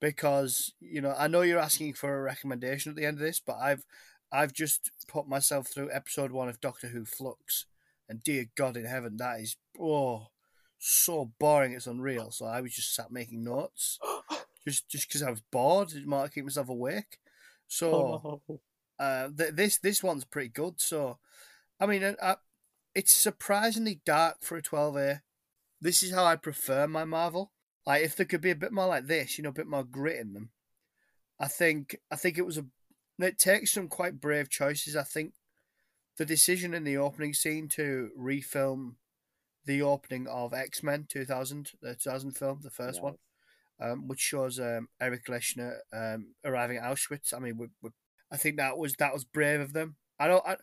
Because 0.00 0.72
you 0.80 1.00
know, 1.00 1.14
I 1.16 1.28
know 1.28 1.42
you're 1.42 1.60
asking 1.60 1.94
for 1.94 2.18
a 2.18 2.22
recommendation 2.22 2.90
at 2.90 2.96
the 2.96 3.06
end 3.06 3.18
of 3.18 3.22
this, 3.22 3.40
but 3.44 3.56
I've 3.60 3.84
I've 4.32 4.52
just 4.52 4.90
put 5.08 5.28
myself 5.28 5.68
through 5.68 5.92
episode 5.92 6.32
one 6.32 6.48
of 6.48 6.60
Doctor 6.60 6.88
Who 6.88 7.04
Flux, 7.04 7.66
and 8.08 8.22
dear 8.22 8.46
God 8.56 8.76
in 8.76 8.84
heaven, 8.84 9.16
that 9.18 9.40
is 9.40 9.56
oh 9.78 10.28
so 10.78 11.32
boring. 11.38 11.72
It's 11.72 11.86
unreal. 11.86 12.30
So 12.30 12.46
I 12.46 12.60
was 12.60 12.74
just 12.74 12.94
sat 12.94 13.12
making 13.12 13.44
notes, 13.44 13.98
just 14.66 14.88
just 14.88 15.08
because 15.08 15.22
I 15.22 15.30
was 15.30 15.42
bored. 15.50 15.88
Didn't 15.88 16.10
want 16.10 16.26
to 16.26 16.34
keep 16.34 16.44
myself 16.44 16.68
awake. 16.68 17.18
So 17.68 18.40
uh, 18.98 19.28
th- 19.36 19.54
this 19.54 19.78
this 19.78 20.02
one's 20.02 20.24
pretty 20.24 20.48
good. 20.48 20.80
So, 20.80 21.18
I 21.80 21.86
mean, 21.86 22.04
uh, 22.04 22.14
uh, 22.20 22.34
it's 22.94 23.12
surprisingly 23.12 24.00
dark 24.04 24.38
for 24.42 24.56
a 24.56 24.62
twelve 24.62 24.96
A. 24.96 25.22
This 25.80 26.02
is 26.02 26.12
how 26.12 26.24
I 26.24 26.36
prefer 26.36 26.86
my 26.86 27.04
Marvel. 27.04 27.52
Like, 27.84 28.04
if 28.04 28.14
there 28.14 28.26
could 28.26 28.40
be 28.40 28.52
a 28.52 28.56
bit 28.56 28.72
more 28.72 28.86
like 28.86 29.06
this, 29.06 29.36
you 29.36 29.42
know, 29.42 29.50
a 29.50 29.54
bit 29.54 29.66
more 29.66 29.82
grit 29.82 30.20
in 30.20 30.34
them. 30.34 30.50
I 31.40 31.48
think 31.48 31.96
I 32.10 32.16
think 32.16 32.38
it 32.38 32.46
was 32.46 32.58
a. 32.58 32.66
It 33.24 33.38
takes 33.38 33.72
some 33.72 33.88
quite 33.88 34.20
brave 34.20 34.48
choices. 34.50 34.96
I 34.96 35.02
think 35.02 35.34
the 36.18 36.24
decision 36.24 36.74
in 36.74 36.84
the 36.84 36.96
opening 36.96 37.34
scene 37.34 37.68
to 37.70 38.10
refilm 38.18 38.96
the 39.64 39.82
opening 39.82 40.26
of 40.26 40.52
X 40.52 40.82
Men 40.82 41.06
two 41.08 41.24
thousand, 41.24 41.70
the 41.80 41.94
two 41.94 42.10
thousand 42.10 42.32
film, 42.32 42.60
the 42.62 42.70
first 42.70 43.02
one, 43.02 43.14
um, 43.80 44.08
which 44.08 44.20
shows 44.20 44.58
um, 44.58 44.88
Eric 45.00 45.26
Lehnsherr 45.26 45.76
um, 45.92 46.34
arriving 46.44 46.78
at 46.78 46.84
Auschwitz. 46.84 47.32
I 47.34 47.38
mean, 47.38 47.56
we, 47.58 47.68
we, 47.80 47.90
I 48.30 48.36
think 48.36 48.56
that 48.56 48.76
was 48.76 48.94
that 48.94 49.12
was 49.12 49.24
brave 49.24 49.60
of 49.60 49.72
them. 49.72 49.96
I 50.18 50.28
don't. 50.28 50.44
I, 50.46 50.56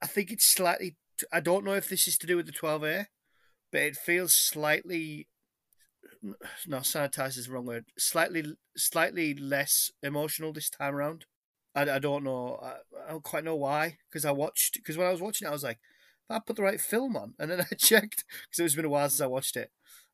I- 0.00 0.06
think 0.06 0.30
it's 0.30 0.44
slightly. 0.44 0.96
I 1.32 1.40
don't 1.40 1.64
know 1.64 1.74
if 1.74 1.88
this 1.88 2.08
is 2.08 2.16
to 2.18 2.26
do 2.26 2.36
with 2.36 2.46
the 2.46 2.52
twelve 2.52 2.82
A, 2.84 3.06
but 3.70 3.82
it 3.82 3.96
feels 3.96 4.34
slightly. 4.34 5.28
No, 6.66 6.78
sanitized 6.78 7.38
is 7.38 7.46
the 7.46 7.52
wrong 7.52 7.66
word. 7.66 7.84
Slightly, 7.98 8.44
slightly 8.76 9.34
less 9.34 9.90
emotional 10.02 10.52
this 10.52 10.70
time 10.70 10.94
around. 10.94 11.26
I, 11.74 11.82
I 11.90 11.98
don't 11.98 12.24
know. 12.24 12.58
I, 12.62 12.74
I 13.08 13.10
don't 13.12 13.22
quite 13.24 13.44
know 13.44 13.56
why. 13.56 13.98
Because 14.08 14.24
I 14.24 14.30
watched. 14.30 14.74
Because 14.74 14.96
when 14.96 15.06
I 15.06 15.10
was 15.10 15.20
watching 15.20 15.46
it, 15.46 15.50
I 15.50 15.52
was 15.52 15.64
like, 15.64 15.78
I 16.28 16.38
put 16.38 16.56
the 16.56 16.62
right 16.62 16.80
film 16.80 17.16
on?" 17.16 17.34
And 17.38 17.50
then 17.50 17.60
I 17.60 17.74
checked 17.78 18.24
because 18.50 18.58
it's 18.64 18.74
been 18.74 18.84
a 18.84 18.88
while 18.90 19.08
since 19.08 19.20
I 19.20 19.26
watched 19.26 19.56
it. 19.56 19.70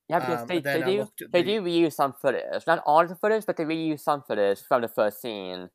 Yeah, 0.08 0.20
because 0.20 0.40
Um, 0.42 0.46
they, 0.48 0.60
they 0.60 0.80
do 0.82 1.08
they 1.32 1.42
the- 1.42 1.52
do 1.58 1.62
reuse 1.62 1.92
some 1.94 2.12
footage. 2.14 2.66
Not 2.66 2.82
all 2.86 3.00
of 3.02 3.08
the 3.08 3.16
footage, 3.16 3.44
but 3.46 3.56
they 3.56 3.64
reuse 3.64 4.00
some 4.00 4.22
footage 4.22 4.60
from 4.60 4.82
the 4.82 4.88
first 4.88 5.20
scene 5.20 5.70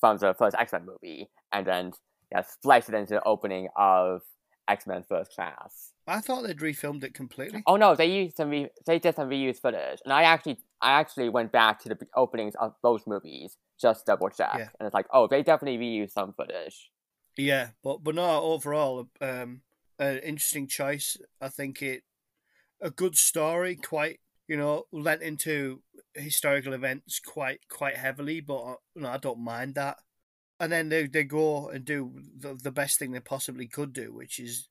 from 0.00 0.16
the 0.18 0.34
first 0.34 0.56
X 0.58 0.72
Men 0.72 0.86
movie, 0.86 1.30
and 1.52 1.66
then 1.66 1.92
yeah, 2.30 2.42
splice 2.42 2.88
it 2.88 2.94
into 2.94 3.14
the 3.14 3.22
opening 3.24 3.68
of 3.76 4.22
X 4.68 4.86
Men 4.86 5.02
First 5.08 5.32
Class. 5.32 5.92
I 6.06 6.20
thought 6.20 6.42
they'd 6.42 6.58
refilmed 6.58 7.02
it 7.04 7.14
completely. 7.14 7.62
Oh 7.66 7.76
no, 7.76 7.94
they 7.94 8.06
used 8.06 8.36
some 8.36 8.50
re- 8.50 8.70
they 8.86 8.98
did 8.98 9.14
some 9.14 9.28
reused 9.30 9.60
footage, 9.60 10.00
and 10.04 10.12
I 10.12 10.22
actually 10.24 10.58
I 10.80 10.92
actually 10.92 11.28
went 11.30 11.52
back 11.52 11.80
to 11.80 11.88
the 11.88 11.98
openings 12.14 12.54
of 12.56 12.74
both 12.82 13.06
movies 13.06 13.56
just 13.80 14.06
double 14.06 14.28
check, 14.28 14.54
Yeah. 14.58 14.68
and 14.78 14.86
it's 14.86 14.94
like 14.94 15.06
oh 15.12 15.26
they 15.26 15.42
definitely 15.42 15.78
reused 15.78 16.12
some 16.12 16.32
footage. 16.32 16.90
Yeah, 17.36 17.70
but 17.82 18.04
but 18.04 18.14
no, 18.14 18.40
overall, 18.42 19.08
um, 19.20 19.62
an 19.98 20.18
interesting 20.18 20.66
choice. 20.68 21.16
I 21.40 21.48
think 21.48 21.82
it 21.82 22.04
a 22.80 22.90
good 22.90 23.16
story, 23.16 23.76
quite 23.76 24.20
you 24.46 24.56
know, 24.58 24.84
lent 24.92 25.22
into 25.22 25.82
historical 26.14 26.74
events 26.74 27.18
quite 27.18 27.60
quite 27.68 27.96
heavily, 27.96 28.40
but 28.40 28.62
uh, 28.62 28.74
you 28.94 29.02
know, 29.02 29.08
I 29.08 29.16
don't 29.16 29.40
mind 29.40 29.74
that. 29.76 29.98
And 30.60 30.70
then 30.70 30.88
they 30.90 31.06
they 31.06 31.24
go 31.24 31.68
and 31.68 31.84
do 31.84 32.12
the 32.38 32.54
the 32.54 32.70
best 32.70 32.98
thing 32.98 33.12
they 33.12 33.20
possibly 33.20 33.66
could 33.66 33.92
do, 33.92 34.12
which 34.12 34.38
is 34.38 34.68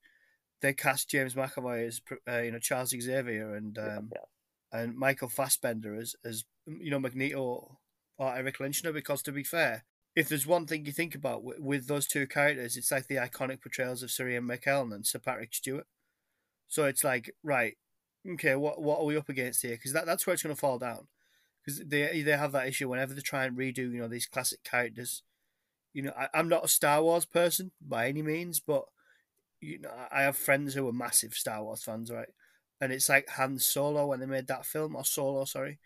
they 0.63 0.73
cast 0.73 1.09
James 1.09 1.35
McAvoy 1.35 1.85
as 1.85 2.01
uh, 2.27 2.39
you 2.39 2.51
know 2.51 2.57
Charles 2.57 2.89
Xavier 2.89 3.53
and 3.53 3.77
um, 3.77 4.11
yeah. 4.11 4.79
and 4.79 4.97
Michael 4.97 5.27
Fassbender 5.27 5.93
as 5.93 6.15
as 6.25 6.45
you 6.65 6.89
know 6.89 6.99
Magneto 6.99 7.77
or 8.17 8.35
Eric 8.35 8.57
Lehnsherr. 8.57 8.93
Because 8.93 9.21
to 9.23 9.31
be 9.33 9.43
fair, 9.43 9.83
if 10.15 10.29
there's 10.29 10.47
one 10.47 10.65
thing 10.65 10.85
you 10.85 10.93
think 10.93 11.13
about 11.13 11.43
with, 11.43 11.59
with 11.59 11.87
those 11.87 12.07
two 12.07 12.25
characters, 12.25 12.77
it's 12.77 12.91
like 12.91 13.07
the 13.07 13.17
iconic 13.17 13.61
portrayals 13.61 14.01
of 14.01 14.09
Sir 14.09 14.29
Ian 14.29 14.47
McKellen 14.47 14.95
and 14.95 15.05
Sir 15.05 15.19
Patrick 15.19 15.53
Stewart. 15.53 15.85
So 16.69 16.85
it's 16.85 17.03
like 17.03 17.35
right, 17.43 17.75
okay, 18.27 18.55
what 18.55 18.81
what 18.81 18.99
are 18.99 19.05
we 19.05 19.17
up 19.17 19.29
against 19.29 19.61
here? 19.61 19.71
Because 19.71 19.91
that, 19.91 20.05
that's 20.05 20.25
where 20.25 20.33
it's 20.33 20.43
going 20.43 20.55
to 20.55 20.59
fall 20.59 20.79
down. 20.79 21.07
Because 21.63 21.83
they 21.85 22.21
they 22.23 22.37
have 22.37 22.53
that 22.53 22.67
issue 22.67 22.87
whenever 22.87 23.13
they 23.13 23.21
try 23.21 23.43
and 23.43 23.57
redo 23.57 23.79
you 23.79 23.99
know 23.99 24.07
these 24.07 24.27
classic 24.27 24.63
characters. 24.63 25.23
You 25.93 26.03
know, 26.03 26.13
I, 26.17 26.29
I'm 26.33 26.49
not 26.49 26.65
a 26.65 26.69
Star 26.69 27.03
Wars 27.03 27.25
person 27.25 27.71
by 27.79 28.07
any 28.07 28.23
means, 28.23 28.59
but 28.59 28.85
you 29.63 29.79
know, 29.79 29.91
I 30.11 30.23
have 30.23 30.37
friends 30.37 30.73
who 30.73 30.87
are 30.87 30.93
massive 30.93 31.33
Star 31.33 31.63
Wars 31.63 31.83
fans, 31.83 32.11
right? 32.11 32.27
And 32.81 32.91
it's 32.91 33.09
like 33.09 33.29
Han 33.29 33.59
Solo 33.59 34.07
when 34.07 34.19
they 34.19 34.25
made 34.25 34.47
that 34.47 34.65
film, 34.65 34.95
or 34.95 35.05
Solo, 35.05 35.45
sorry. 35.45 35.79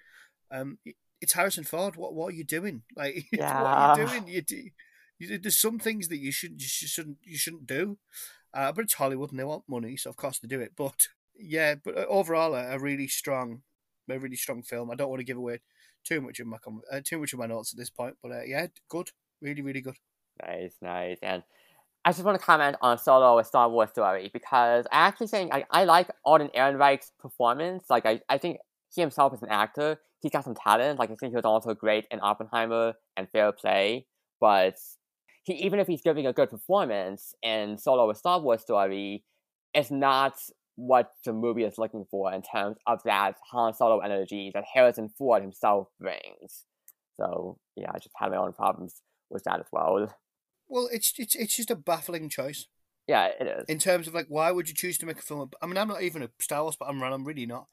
Um, 0.52 0.80
it's 1.22 1.34
Harrison 1.34 1.64
Ford. 1.64 1.96
What 1.96 2.14
what 2.14 2.34
are 2.34 2.36
you 2.36 2.44
doing? 2.44 2.84
Like, 2.96 3.26
what 3.36 3.44
are 3.44 4.00
you 4.00 4.08
doing? 4.08 4.28
You, 4.28 4.42
do, 4.42 4.64
you 5.20 5.38
there's 5.38 5.58
some 5.58 5.80
things 5.80 6.08
that 6.08 6.18
you 6.18 6.32
shouldn't 6.32 6.62
you 6.62 6.68
shouldn't 6.68 7.18
you 7.24 7.38
shouldn't 7.38 7.68
do. 7.68 7.98
Uh, 8.54 8.72
but 8.72 8.86
it's 8.86 8.96
Hollywood 8.96 9.32
and 9.32 9.40
they 9.40 9.44
want 9.44 9.64
money, 9.68 9.98
so 9.98 10.10
of 10.10 10.16
course 10.16 10.40
they 10.40 10.48
do 10.48 10.62
it. 10.62 10.72
But 10.76 11.08
yeah, 11.38 11.76
but 11.76 11.98
uh, 11.98 12.06
overall, 12.08 12.56
a, 12.56 12.76
a, 12.76 12.80
really 12.80 13.08
strong, 13.08 13.62
a 14.10 14.18
really 14.18 14.36
strong 14.36 14.64
film. 14.64 14.90
I 14.90 14.96
don't 14.96 15.10
want 15.10 15.20
to 15.20 15.26
give 15.26 15.38
away 15.38 15.60
too 16.04 16.22
much 16.22 16.40
of 16.40 16.48
my 16.48 16.58
uh, 16.92 17.02
too 17.04 17.20
much 17.20 17.34
of 17.34 17.40
my 17.40 17.46
notes 17.46 17.74
at 17.74 17.78
this 17.78 17.90
point, 17.90 18.16
but 18.24 18.32
uh, 18.32 18.44
yeah, 18.44 18.68
good, 18.90 19.12
really, 19.42 19.62
really 19.62 19.82
good. 19.82 19.98
Nice, 20.42 20.74
nice, 20.82 21.18
and 21.22 21.44
I 22.08 22.12
just 22.12 22.24
want 22.24 22.40
to 22.40 22.46
comment 22.46 22.78
on 22.82 22.98
Solo: 22.98 23.38
A 23.38 23.44
Star 23.44 23.70
Wars 23.70 23.90
Story 23.90 24.30
because 24.32 24.86
I 24.94 25.08
actually 25.08 25.28
think 25.28 25.54
I, 25.54 25.66
I 25.70 25.84
like 25.84 26.08
Alden 26.24 26.52
Ehrenreich's 26.56 27.12
performance. 27.20 27.84
Like 27.90 28.06
I, 28.06 28.22
I 28.30 28.38
think 28.38 28.60
he 28.96 29.02
himself 29.02 29.34
is 29.34 29.44
an 29.44 29.50
actor. 29.50 29.98
He's 30.22 30.32
got 30.32 30.46
some 30.46 30.56
talent. 30.56 31.00
Like 31.00 31.12
I 31.12 31.16
think 31.16 31.32
he 31.32 31.36
was 31.36 31.44
also 31.44 31.74
great 31.74 32.06
in 32.10 32.22
Oppenheimer 32.22 32.94
and 33.18 33.28
Fair 33.30 33.52
Play. 33.52 34.06
But 34.40 34.76
he, 35.44 35.56
even 35.56 35.82
if 35.82 35.88
he's 35.88 36.02
giving 36.02 36.26
a 36.26 36.32
good 36.32 36.50
performance 36.50 37.36
in 37.44 37.78
Solo: 37.78 38.10
A 38.10 38.16
Star 38.16 38.40
Wars 38.40 38.62
Story, 38.62 39.26
it's 39.74 39.92
not 39.92 40.36
what 40.78 41.12
the 41.26 41.34
movie 41.34 41.66
is 41.66 41.78
looking 41.78 42.06
for 42.10 42.32
in 42.32 42.42
terms 42.42 42.78
of 42.88 43.04
that 43.04 43.34
Han 43.52 43.74
Solo 43.74 44.00
energy 44.00 44.50
that 44.54 44.64
Harrison 44.74 45.10
Ford 45.10 45.42
himself 45.42 45.90
brings. 46.00 46.64
So 47.18 47.58
yeah, 47.76 47.90
I 47.94 47.98
just 47.98 48.16
had 48.16 48.32
my 48.32 48.38
own 48.38 48.54
problems 48.54 49.02
with 49.30 49.44
that 49.44 49.60
as 49.60 49.66
well. 49.74 50.08
Well, 50.68 50.90
it's 50.92 51.14
it's 51.18 51.36
it's 51.36 51.56
just 51.56 51.72
a 51.72 51.76
baffling 51.76 52.30
choice. 52.30 52.68
Yeah, 53.08 53.30
it 53.40 53.48
is. 53.48 53.66
In 53.70 53.80
terms 53.80 54.08
of 54.08 54.14
like, 54.14 54.28
why 54.28 54.52
would 54.52 54.68
you 54.68 54.76
choose 54.76 54.98
to 54.98 55.06
make 55.06 55.20
a 55.20 55.22
film? 55.22 55.50
I 55.62 55.66
mean, 55.66 55.78
I'm 55.78 55.88
not 55.88 56.02
even 56.02 56.24
a 56.24 56.30
Star 56.40 56.64
Wars, 56.64 56.76
but 56.78 56.90
I'm 56.90 57.02
I'm 57.02 57.24
really 57.24 57.46
not. 57.46 57.68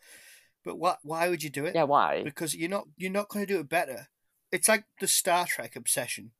But 0.64 0.78
what? 0.78 0.98
Why 1.02 1.28
would 1.28 1.42
you 1.42 1.50
do 1.50 1.64
it? 1.66 1.74
Yeah, 1.74 1.84
why? 1.84 2.22
Because 2.22 2.54
you're 2.54 2.70
not 2.70 2.86
you're 2.96 3.10
not 3.10 3.28
going 3.28 3.46
to 3.46 3.52
do 3.52 3.60
it 3.60 3.68
better. 3.68 4.08
It's 4.52 4.68
like 4.68 4.84
the 5.00 5.08
Star 5.08 5.46
Trek 5.46 5.74
obsession, 5.74 6.30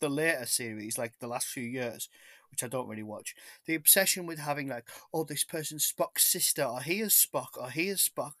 the 0.00 0.08
later 0.08 0.46
series, 0.46 0.96
like 0.96 1.14
the 1.18 1.26
last 1.26 1.48
few 1.48 1.64
years, 1.64 2.08
which 2.50 2.62
I 2.62 2.68
don't 2.68 2.88
really 2.88 3.02
watch. 3.02 3.34
The 3.66 3.74
obsession 3.74 4.26
with 4.26 4.38
having 4.38 4.68
like, 4.68 4.88
oh, 5.12 5.24
this 5.24 5.42
person's 5.42 5.92
Spock's 5.92 6.24
sister, 6.24 6.62
or 6.64 6.80
he 6.80 7.00
is 7.00 7.12
Spock, 7.12 7.58
or 7.58 7.70
he 7.70 7.88
is 7.88 8.08
Spock. 8.08 8.34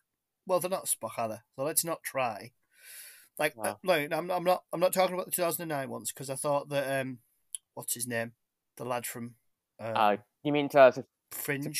Well, 0.46 0.60
they're 0.60 0.70
not 0.70 0.86
Spock 0.86 1.18
either, 1.18 1.42
so 1.56 1.64
let's 1.64 1.84
not 1.84 2.04
try. 2.04 2.52
Like, 3.38 3.54
uh, 3.60 3.74
no, 3.82 3.94
I'm, 3.94 4.30
I'm 4.30 4.44
not. 4.44 4.62
I'm 4.72 4.78
not 4.78 4.92
talking 4.92 5.14
about 5.14 5.26
the 5.26 5.32
2009 5.32 5.90
ones 5.90 6.12
because 6.12 6.30
I 6.30 6.36
thought 6.36 6.68
that 6.68 7.00
um, 7.00 7.18
what's 7.74 7.94
his 7.94 8.06
name, 8.06 8.32
the 8.76 8.84
lad 8.84 9.06
from. 9.06 9.34
Um, 9.80 9.92
uh, 9.94 10.16
you 10.42 10.52
mean 10.52 10.68
to, 10.70 10.92
to 10.92 11.04
Fringe? 11.30 11.64
To, 11.64 11.72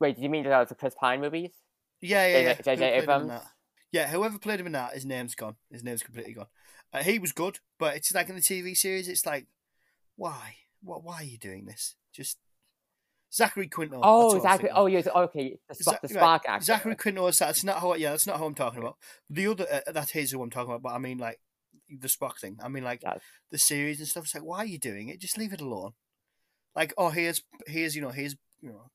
wait, 0.00 0.16
do 0.16 0.22
you 0.22 0.28
mean 0.28 0.44
the, 0.44 0.66
the 0.68 0.74
Chris 0.74 0.94
Pine 0.98 1.20
movies? 1.20 1.50
Yeah, 2.00 2.26
yeah, 2.26 2.38
yeah. 2.38 2.54
J.J. 2.54 2.92
Abrams. 2.94 3.32
Yeah, 3.90 4.08
whoever 4.08 4.38
played 4.38 4.60
him 4.60 4.66
in 4.66 4.72
that, 4.72 4.92
his 4.92 5.06
name's 5.06 5.34
gone. 5.34 5.56
His 5.70 5.82
name's 5.82 6.02
completely 6.02 6.34
gone. 6.34 6.46
Uh, 6.92 7.02
he 7.02 7.18
was 7.18 7.32
good, 7.32 7.58
but 7.78 7.96
it's 7.96 8.14
like 8.14 8.28
in 8.28 8.36
the 8.36 8.40
TV 8.40 8.76
series, 8.76 9.08
it's 9.08 9.26
like, 9.26 9.46
why? 10.16 10.56
What? 10.82 11.02
Why 11.02 11.16
are 11.16 11.24
you 11.24 11.38
doing 11.38 11.64
this? 11.64 11.96
Just 12.12 12.38
Zachary 13.32 13.68
Quinto. 13.68 14.00
Oh, 14.02 14.40
Zachary. 14.40 14.70
Oh, 14.74 14.86
yes. 14.86 15.06
Okay, 15.06 15.58
the, 15.68 15.74
Sp- 15.74 16.00
the 16.02 16.08
Spock 16.08 16.20
right. 16.20 16.40
actor. 16.46 16.64
Zachary 16.64 16.96
Quinto. 16.96 17.30
That's 17.30 17.64
not 17.64 17.80
how. 17.80 17.94
Yeah, 17.94 18.10
that's 18.10 18.26
not 18.26 18.38
who 18.38 18.46
I'm 18.46 18.54
talking 18.54 18.80
about. 18.80 18.96
The 19.28 19.46
other 19.48 19.66
uh, 19.70 19.92
that 19.92 20.14
is 20.16 20.30
who 20.30 20.42
I'm 20.42 20.50
talking 20.50 20.70
about. 20.70 20.82
But 20.82 20.94
I 20.94 20.98
mean, 20.98 21.18
like 21.18 21.40
the 21.88 22.08
Spock 22.08 22.38
thing. 22.40 22.58
I 22.62 22.68
mean, 22.68 22.84
like 22.84 23.02
the 23.50 23.58
series 23.58 23.98
and 23.98 24.08
stuff. 24.08 24.24
It's 24.24 24.34
like, 24.34 24.44
why 24.44 24.58
are 24.58 24.66
you 24.66 24.78
doing 24.78 25.08
it? 25.08 25.20
Just 25.20 25.38
leave 25.38 25.52
it 25.52 25.60
alone. 25.60 25.92
Like, 26.74 26.92
oh, 26.96 27.10
here's 27.10 27.42
here's 27.66 27.96
you 27.96 28.02
know 28.02 28.10
here's 28.10 28.36
you 28.60 28.70
know 28.70 28.90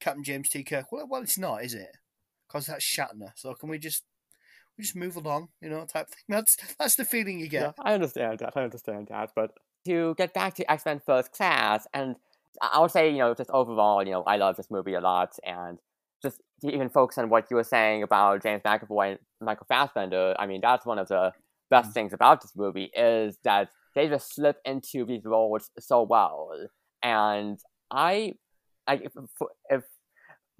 Captain 0.00 0.24
James 0.24 0.48
T. 0.48 0.62
Kirk. 0.62 0.90
Well, 0.92 1.06
well, 1.08 1.22
it's 1.22 1.38
not, 1.38 1.64
is 1.64 1.74
it? 1.74 1.96
Because 2.46 2.66
that's 2.66 2.84
Shatner. 2.84 3.32
So 3.36 3.54
can 3.54 3.68
we 3.68 3.78
just 3.78 4.04
we 4.76 4.82
just 4.82 4.96
move 4.96 5.16
along, 5.16 5.48
you 5.60 5.68
know, 5.68 5.84
type 5.84 6.08
thing. 6.08 6.18
That's 6.28 6.56
that's 6.78 6.96
the 6.96 7.04
feeling 7.04 7.38
you 7.38 7.48
get. 7.48 7.62
Yeah, 7.62 7.72
I 7.78 7.94
understand 7.94 8.40
that. 8.40 8.56
I 8.56 8.62
understand 8.62 9.06
that. 9.08 9.30
But 9.34 9.52
to 9.86 10.14
get 10.16 10.34
back 10.34 10.54
to 10.54 10.70
X 10.70 10.84
Men 10.84 11.00
First 11.04 11.32
Class, 11.32 11.86
and 11.94 12.16
I 12.60 12.80
would 12.80 12.90
say, 12.90 13.10
you 13.10 13.18
know, 13.18 13.34
just 13.34 13.50
overall, 13.50 14.04
you 14.04 14.12
know, 14.12 14.22
I 14.24 14.36
love 14.36 14.56
this 14.56 14.70
movie 14.70 14.94
a 14.94 15.00
lot, 15.00 15.36
and 15.44 15.78
just 16.22 16.40
to 16.62 16.70
even 16.70 16.88
focus 16.88 17.18
on 17.18 17.28
what 17.28 17.50
you 17.50 17.56
were 17.56 17.64
saying 17.64 18.02
about 18.02 18.42
James 18.42 18.62
McAvoy 18.62 19.10
and 19.10 19.18
Michael 19.40 19.66
Fassbender. 19.68 20.34
I 20.38 20.46
mean, 20.46 20.60
that's 20.60 20.86
one 20.86 20.98
of 20.98 21.08
the 21.08 21.32
best 21.70 21.86
mm-hmm. 21.86 21.92
things 21.92 22.12
about 22.12 22.42
this 22.42 22.52
movie 22.56 22.90
is 22.96 23.38
that 23.44 23.68
they 23.94 24.08
just 24.08 24.34
slip 24.34 24.56
into 24.64 25.04
these 25.04 25.24
roles 25.24 25.70
so 25.78 26.02
well, 26.02 26.50
and 27.02 27.58
I, 27.90 28.34
I 28.86 28.94
if, 28.94 29.12
if 29.70 29.84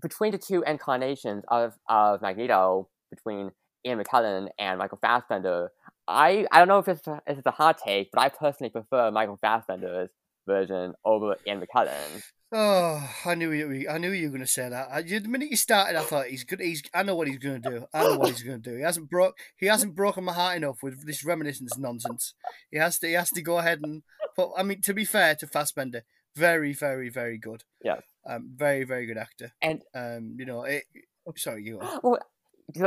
between 0.01 0.33
the 0.33 0.39
two 0.39 0.63
incarnations 0.67 1.45
of 1.49 1.75
of 1.89 2.23
Magneto, 2.23 2.89
between 3.11 3.51
Ian 3.87 4.03
McKellen 4.03 4.49
and 4.59 4.79
Michael 4.79 4.99
Fassbender, 5.01 5.71
I 6.07 6.47
I 6.53 6.59
don't 6.59 6.69
know 6.69 6.79
if 6.79 6.89
it's 6.89 7.07
if 7.07 7.39
it's 7.39 7.47
a 7.47 7.51
hot 7.51 7.79
take, 7.79 8.11
but 8.13 8.21
I 8.21 8.29
personally 8.29 8.71
prefer 8.71 9.11
Michael 9.11 9.39
Fassbender's 9.43 10.11
version 10.47 10.95
over 11.05 11.37
Ian 11.47 11.63
McKellen. 11.63 12.23
Oh, 12.53 13.11
I 13.25 13.35
knew 13.35 13.51
you. 13.51 13.89
I 13.89 13.99
knew 13.99 14.13
you 14.13 14.27
were 14.27 14.37
going 14.37 14.47
to 14.47 14.47
say 14.47 14.69
that. 14.69 14.89
I, 14.91 15.03
the 15.03 15.21
minute 15.21 15.51
you 15.51 15.57
started, 15.57 15.99
I 15.99 16.03
thought 16.03 16.27
he's 16.27 16.45
good. 16.45 16.61
He's. 16.61 16.83
I 16.95 17.03
know 17.03 17.17
what 17.17 17.27
he's 17.27 17.39
going 17.39 17.61
to 17.63 17.71
do. 17.71 17.87
I 17.93 18.05
know 18.05 18.19
what 18.19 18.29
he's 18.29 18.45
going 18.45 18.63
to 18.63 18.71
do. 18.71 18.77
He 18.77 18.83
hasn't 18.83 19.11
broke. 19.11 19.37
He 19.57 19.67
hasn't 19.67 19.97
broken 19.97 20.23
my 20.23 20.33
heart 20.33 20.57
enough 20.57 20.83
with 20.83 21.05
this 21.05 21.25
reminiscence 21.25 21.77
nonsense. 21.77 22.35
He 22.71 22.79
has 22.79 22.99
to. 23.01 23.09
He 23.09 23.15
has 23.15 23.31
to 23.33 23.43
go 23.43 23.59
ahead 23.59 23.81
and. 23.83 24.03
But 24.37 24.53
I 24.57 24.63
mean, 24.63 24.81
to 24.83 24.95
be 24.95 25.05
fair 25.05 25.35
to 25.37 25.47
Fassbender, 25.49 26.05
very, 26.37 26.73
very, 26.73 27.09
very 27.09 27.39
good. 27.39 27.65
Yeah. 27.83 28.01
Um, 28.25 28.51
very, 28.55 28.85
very 28.85 29.07
good 29.07 29.19
actor. 29.19 29.53
And 29.61 29.83
um, 29.95 30.37
you 30.39 30.47
know, 30.47 30.63
it, 30.63 30.85
I'm 31.27 31.37
sorry, 31.37 31.65
you. 31.65 31.81
Well, 32.03 32.19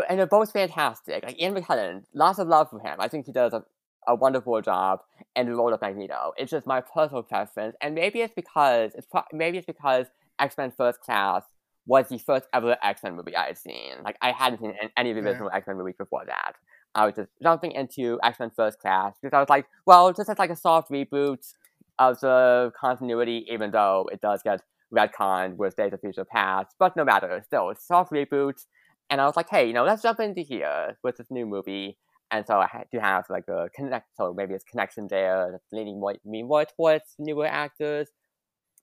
and 0.09 0.19
they're 0.19 0.27
both 0.27 0.51
fantastic. 0.51 1.23
Like 1.23 1.39
Ian 1.41 1.55
McKellen, 1.55 2.03
lots 2.13 2.39
of 2.39 2.47
love 2.47 2.69
for 2.69 2.79
him. 2.79 2.95
I 2.99 3.07
think 3.07 3.25
he 3.25 3.31
does 3.31 3.53
a, 3.53 3.63
a 4.07 4.15
wonderful 4.15 4.61
job 4.61 4.99
in 5.35 5.45
the 5.47 5.55
role 5.55 5.73
of 5.73 5.81
Magneto. 5.81 6.33
It's 6.37 6.51
just 6.51 6.65
my 6.65 6.81
personal 6.81 7.23
preference, 7.23 7.75
and 7.81 7.95
maybe 7.95 8.21
it's 8.21 8.33
because 8.33 8.91
it's 8.95 9.05
pro- 9.05 9.23
maybe 9.31 9.57
it's 9.57 9.67
because 9.67 10.07
X 10.39 10.57
Men 10.57 10.71
First 10.71 11.01
Class 11.01 11.43
was 11.85 12.09
the 12.09 12.17
first 12.17 12.47
ever 12.53 12.77
X 12.83 13.03
Men 13.03 13.15
movie 13.15 13.35
I 13.35 13.47
had 13.47 13.57
seen. 13.57 13.93
Like 14.03 14.17
I 14.21 14.31
hadn't 14.31 14.59
seen 14.59 14.73
any 14.97 15.11
of 15.11 15.15
the 15.15 15.21
original 15.21 15.49
yeah. 15.51 15.57
X 15.57 15.67
Men 15.67 15.77
movies 15.77 15.95
before 15.97 16.25
that. 16.25 16.53
I 16.95 17.05
was 17.05 17.15
just 17.15 17.29
jumping 17.41 17.71
into 17.71 18.19
X 18.23 18.39
Men 18.39 18.51
First 18.55 18.79
Class 18.79 19.15
because 19.21 19.35
I 19.35 19.39
was 19.39 19.49
like, 19.49 19.65
well, 19.85 20.11
this 20.11 20.29
is 20.29 20.39
like 20.39 20.49
a 20.49 20.55
soft 20.55 20.89
reboot 20.89 21.53
of 21.99 22.19
the 22.19 22.71
continuity, 22.79 23.45
even 23.49 23.71
though 23.71 24.09
it 24.11 24.21
does 24.21 24.41
get 24.43 24.61
retconned 24.95 25.57
with 25.57 25.75
Days 25.75 25.93
of 25.93 25.99
Future 26.01 26.25
Past. 26.25 26.75
But 26.79 26.95
no 26.95 27.03
matter, 27.03 27.41
still, 27.45 27.69
it's 27.69 27.85
soft 27.85 28.11
reboot 28.11 28.65
and 29.09 29.21
I 29.21 29.25
was 29.25 29.35
like, 29.35 29.49
hey, 29.49 29.67
you 29.67 29.73
know, 29.73 29.83
let's 29.83 30.01
jump 30.01 30.19
into 30.19 30.41
here 30.41 30.97
with 31.03 31.17
this 31.17 31.27
new 31.29 31.45
movie. 31.45 31.97
And 32.31 32.45
so 32.45 32.59
I 32.59 32.67
had 32.67 32.91
to 32.91 32.99
have 32.99 33.25
like 33.29 33.47
a 33.47 33.69
connect, 33.75 34.07
so 34.17 34.33
maybe 34.33 34.53
it's 34.53 34.63
connection 34.63 35.07
there 35.09 35.49
that's 35.51 35.87
more, 35.95 36.15
me 36.25 36.43
more 36.43 36.65
towards 36.65 37.15
newer 37.17 37.47
actors. 37.47 38.09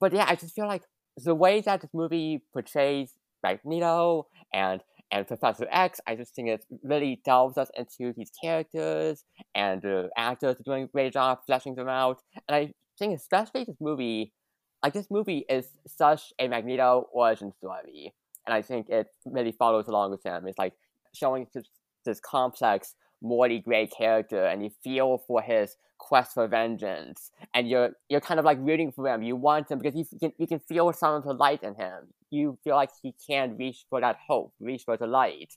But 0.00 0.12
yeah, 0.12 0.26
I 0.28 0.34
just 0.34 0.54
feel 0.54 0.66
like 0.66 0.82
the 1.16 1.34
way 1.34 1.60
that 1.60 1.80
this 1.82 1.90
movie 1.92 2.42
portrays 2.52 3.12
Magneto 3.42 4.26
and 4.52 4.82
and 5.10 5.28
Professor 5.28 5.68
X, 5.70 6.00
I 6.08 6.16
just 6.16 6.34
think 6.34 6.48
it 6.48 6.64
really 6.82 7.20
delves 7.24 7.56
us 7.56 7.70
into 7.76 8.12
these 8.16 8.32
characters, 8.42 9.24
and 9.54 9.80
the 9.82 10.08
actors 10.16 10.58
are 10.58 10.62
doing 10.64 10.84
a 10.84 10.88
great 10.88 11.12
job 11.12 11.38
fleshing 11.46 11.74
them 11.76 11.88
out. 11.88 12.20
And 12.48 12.56
I 12.56 12.72
think 12.98 13.14
especially 13.14 13.64
this 13.64 13.76
movie, 13.80 14.32
like 14.82 14.94
this 14.94 15.10
movie 15.10 15.44
is 15.48 15.68
such 15.86 16.32
a 16.40 16.48
Magneto 16.48 17.06
origin 17.12 17.52
story 17.52 18.14
and 18.46 18.54
I 18.54 18.62
think 18.62 18.88
it 18.88 19.08
really 19.24 19.52
follows 19.52 19.88
along 19.88 20.10
with 20.10 20.24
him. 20.24 20.46
It's 20.46 20.58
like 20.58 20.74
showing 21.14 21.46
this, 21.54 21.64
this 22.04 22.20
complex 22.20 22.94
morally 23.22 23.60
gray 23.60 23.86
character, 23.86 24.44
and 24.44 24.62
you 24.62 24.70
feel 24.82 25.18
for 25.26 25.42
his 25.42 25.76
quest 25.98 26.34
for 26.34 26.46
vengeance, 26.46 27.30
and 27.54 27.68
you're 27.68 27.90
you're 28.08 28.20
kind 28.20 28.38
of 28.38 28.44
like 28.44 28.58
rooting 28.60 28.92
for 28.92 29.08
him. 29.08 29.22
You 29.22 29.36
want 29.36 29.70
him 29.70 29.78
because 29.78 29.96
you 29.96 30.18
can 30.18 30.32
you 30.38 30.46
can 30.46 30.60
feel 30.60 30.92
some 30.92 31.14
of 31.14 31.24
the 31.24 31.32
light 31.34 31.62
in 31.62 31.74
him. 31.74 32.08
You 32.30 32.58
feel 32.64 32.76
like 32.76 32.90
he 33.02 33.14
can 33.26 33.56
reach 33.56 33.84
for 33.88 34.00
that 34.00 34.16
hope, 34.26 34.52
reach 34.60 34.82
for 34.84 34.96
the 34.96 35.06
light. 35.06 35.56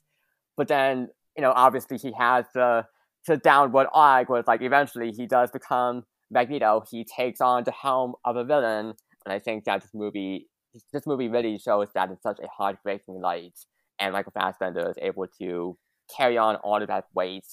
But 0.56 0.68
then 0.68 1.08
you 1.38 1.42
know, 1.42 1.52
obviously, 1.54 1.98
he 1.98 2.12
has 2.18 2.46
the 2.52 2.84
the 3.26 3.36
downward 3.36 3.86
arc 3.92 4.28
where 4.28 4.40
it's 4.40 4.48
like 4.48 4.62
eventually 4.62 5.12
he 5.12 5.26
does 5.26 5.50
become 5.50 6.04
Magneto. 6.30 6.82
He 6.90 7.04
takes 7.04 7.40
on 7.40 7.64
the 7.64 7.70
helm 7.70 8.14
of 8.24 8.36
a 8.36 8.44
villain, 8.44 8.94
and 9.24 9.32
I 9.32 9.38
think 9.38 9.64
that 9.64 9.82
this 9.82 9.94
movie 9.94 10.48
this 10.92 11.06
movie 11.06 11.28
really 11.28 11.58
shows 11.58 11.88
that 11.94 12.10
it's 12.10 12.22
such 12.22 12.40
a 12.40 12.48
heartbreaking 12.48 13.20
light, 13.20 13.56
and 14.00 14.12
Michael 14.12 14.32
Fassbender 14.32 14.90
is 14.90 14.98
able 15.00 15.26
to 15.38 15.78
carry 16.14 16.38
on 16.38 16.56
all 16.56 16.80
of 16.80 16.88
that 16.88 17.06
weight, 17.14 17.46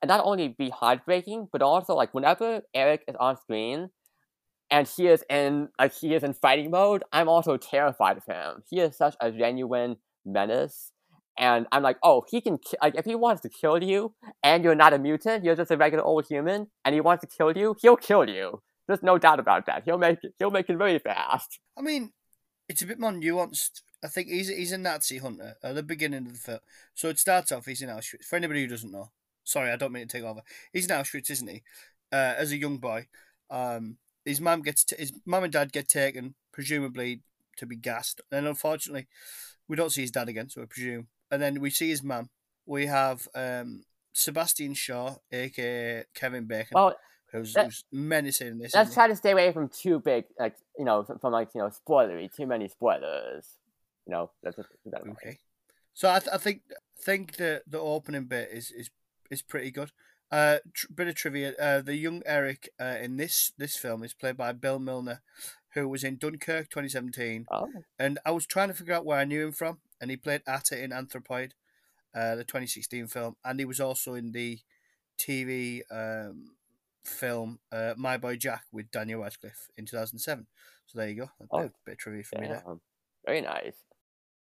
and 0.00 0.08
not 0.08 0.24
only 0.24 0.48
be 0.48 0.70
heartbreaking, 0.70 1.48
but 1.52 1.62
also 1.62 1.94
like 1.94 2.12
whenever 2.14 2.62
Eric 2.74 3.04
is 3.08 3.16
on 3.18 3.36
screen, 3.36 3.90
and 4.70 4.88
he 4.88 5.06
is 5.06 5.24
in 5.28 5.68
like 5.78 5.94
he 5.94 6.14
is 6.14 6.22
in 6.22 6.32
fighting 6.32 6.70
mode, 6.70 7.04
I'm 7.12 7.28
also 7.28 7.56
terrified 7.56 8.16
of 8.16 8.24
him. 8.24 8.62
He 8.68 8.80
is 8.80 8.96
such 8.96 9.14
a 9.20 9.30
genuine 9.30 9.96
menace. 10.24 10.92
And 11.38 11.66
I'm 11.72 11.82
like, 11.82 11.96
oh, 12.02 12.24
he 12.30 12.42
can 12.42 12.58
like 12.82 12.94
if 12.94 13.06
he 13.06 13.14
wants 13.14 13.40
to 13.42 13.48
kill 13.48 13.82
you, 13.82 14.14
and 14.42 14.62
you're 14.62 14.74
not 14.74 14.92
a 14.92 14.98
mutant, 14.98 15.44
you're 15.44 15.56
just 15.56 15.70
a 15.70 15.76
regular 15.76 16.04
old 16.04 16.26
human, 16.26 16.66
and 16.84 16.94
he 16.94 17.00
wants 17.00 17.22
to 17.22 17.26
kill 17.26 17.56
you, 17.56 17.74
he'll 17.80 17.96
kill 17.96 18.28
you. 18.28 18.62
There's 18.86 19.02
no 19.02 19.16
doubt 19.16 19.40
about 19.40 19.66
that. 19.66 19.82
He'll 19.84 19.98
make 19.98 20.18
it. 20.22 20.34
He'll 20.38 20.50
make 20.50 20.68
it 20.68 20.76
very 20.76 20.98
fast. 20.98 21.58
I 21.78 21.80
mean, 21.80 22.12
it's 22.68 22.82
a 22.82 22.86
bit 22.86 23.00
more 23.00 23.12
nuanced. 23.12 23.80
I 24.04 24.08
think 24.08 24.28
he's 24.28 24.48
he's 24.48 24.72
a 24.72 24.78
Nazi 24.78 25.18
hunter 25.18 25.56
at 25.62 25.74
the 25.74 25.82
beginning 25.82 26.26
of 26.26 26.32
the 26.32 26.38
film. 26.38 26.58
So 26.94 27.08
it 27.08 27.18
starts 27.18 27.52
off 27.52 27.66
he's 27.66 27.82
in 27.82 27.88
Auschwitz. 27.88 28.24
For 28.24 28.36
anybody 28.36 28.62
who 28.62 28.68
doesn't 28.68 28.90
know, 28.90 29.10
sorry, 29.44 29.70
I 29.70 29.76
don't 29.76 29.92
mean 29.92 30.08
to 30.08 30.16
take 30.16 30.24
over. 30.26 30.40
He's 30.72 30.86
in 30.90 30.96
Auschwitz, 30.96 31.30
isn't 31.30 31.48
he? 31.48 31.62
Uh, 32.12 32.34
as 32.36 32.52
a 32.52 32.56
young 32.56 32.78
boy, 32.78 33.06
um, 33.50 33.96
his 34.24 34.40
mum 34.40 34.62
gets 34.62 34.84
t- 34.84 34.96
his 34.98 35.12
mum 35.24 35.44
and 35.44 35.52
dad 35.52 35.72
get 35.72 35.88
taken, 35.88 36.34
presumably 36.52 37.20
to 37.56 37.66
be 37.66 37.76
gassed, 37.76 38.20
and 38.30 38.46
unfortunately, 38.46 39.06
we 39.68 39.76
don't 39.76 39.90
see 39.92 40.02
his 40.02 40.10
dad 40.10 40.28
again, 40.28 40.48
so 40.48 40.62
I 40.62 40.64
presume. 40.66 41.08
And 41.30 41.40
then 41.40 41.60
we 41.60 41.70
see 41.70 41.88
his 41.88 42.02
mum. 42.02 42.28
We 42.66 42.86
have 42.86 43.28
um, 43.34 43.84
Sebastian 44.12 44.74
Shaw, 44.74 45.16
aka 45.30 46.04
Kevin 46.14 46.44
Bacon. 46.46 46.76
Who's, 47.32 47.54
that- 47.54 47.64
who's 47.66 47.84
menacing 47.90 48.48
in 48.48 48.58
this. 48.58 48.74
let's 48.74 48.92
try 48.94 49.08
to 49.08 49.16
stay 49.16 49.30
away 49.30 49.52
from 49.52 49.68
too 49.70 50.00
big, 50.00 50.24
like 50.38 50.54
you 50.78 50.84
know, 50.84 51.02
from, 51.04 51.18
from 51.18 51.32
like 51.32 51.48
you 51.54 51.60
know, 51.62 51.70
spoilery, 51.70 52.34
too 52.34 52.46
many 52.46 52.68
spoilers. 52.68 53.46
You 54.06 54.12
know, 54.12 54.30
let's 54.42 54.56
that 54.56 54.64
in 55.00 55.02
he? 55.02 55.06
mind. 55.08 55.16
okay. 55.24 55.38
So 55.94 56.10
I, 56.10 56.18
th- 56.20 56.30
I 56.32 56.38
think 56.38 56.62
think 57.00 57.36
the 57.36 57.62
the 57.66 57.78
opening 57.80 58.24
bit 58.26 58.48
is 58.52 58.70
is 58.70 58.90
is 59.30 59.42
pretty 59.42 59.70
good. 59.70 59.90
Uh, 60.30 60.58
tr- 60.72 60.86
bit 60.94 61.08
of 61.08 61.14
trivia: 61.14 61.52
uh, 61.60 61.82
the 61.82 61.94
young 61.96 62.22
Eric 62.26 62.70
uh, 62.80 62.96
in 63.02 63.16
this 63.16 63.52
this 63.58 63.76
film 63.76 64.02
is 64.02 64.14
played 64.14 64.36
by 64.36 64.52
Bill 64.52 64.78
Milner, 64.78 65.20
who 65.74 65.86
was 65.88 66.02
in 66.02 66.16
Dunkirk 66.16 66.70
2017. 66.70 67.46
Oh, 67.50 67.68
And 67.98 68.18
I 68.24 68.30
was 68.30 68.46
trying 68.46 68.68
to 68.68 68.74
figure 68.74 68.94
out 68.94 69.04
where 69.04 69.18
I 69.18 69.24
knew 69.24 69.44
him 69.46 69.52
from, 69.52 69.78
and 70.00 70.10
he 70.10 70.16
played 70.16 70.42
Atta 70.46 70.82
in 70.82 70.90
Anthropoid, 70.90 71.52
uh, 72.14 72.34
the 72.36 72.44
2016 72.44 73.06
film, 73.08 73.36
and 73.44 73.58
he 73.60 73.66
was 73.66 73.78
also 73.80 74.14
in 74.14 74.32
the 74.32 74.58
TV 75.18 75.82
um, 75.90 76.56
film 77.04 77.58
uh, 77.70 77.94
My 77.96 78.16
Boy 78.16 78.36
Jack 78.36 78.64
with 78.72 78.90
Daniel 78.90 79.20
Radcliffe 79.22 79.68
in 79.76 79.84
2007. 79.86 80.46
So 80.86 80.98
there 80.98 81.08
you 81.10 81.14
go. 81.16 81.24
A 81.24 81.44
Oh, 81.50 81.62
bit, 81.62 81.72
bit 81.84 81.92
of 81.92 81.98
trivia 81.98 82.22
for 82.24 82.38
me 82.40 82.48
there. 82.48 82.64
very 83.26 83.40
nice. 83.42 83.74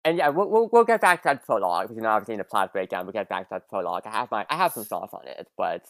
And 0.05 0.17
yeah, 0.17 0.29
we'll, 0.31 0.49
we'll, 0.49 0.69
we'll 0.73 0.85
get 0.85 1.01
back 1.01 1.23
to 1.23 1.29
that 1.29 1.45
prologue 1.45 1.85
because 1.85 1.97
you 1.97 2.03
know, 2.03 2.09
obviously 2.09 2.35
in 2.35 2.39
the 2.39 2.45
plot 2.45 2.73
breakdown, 2.73 3.05
we'll 3.05 3.13
get 3.13 3.29
back 3.29 3.49
to 3.49 3.55
that 3.55 3.69
prologue. 3.69 4.03
I 4.07 4.11
have 4.11 4.31
my 4.31 4.47
I 4.49 4.57
have 4.57 4.73
some 4.73 4.85
thoughts 4.85 5.13
on 5.13 5.27
it, 5.27 5.49
but 5.59 5.87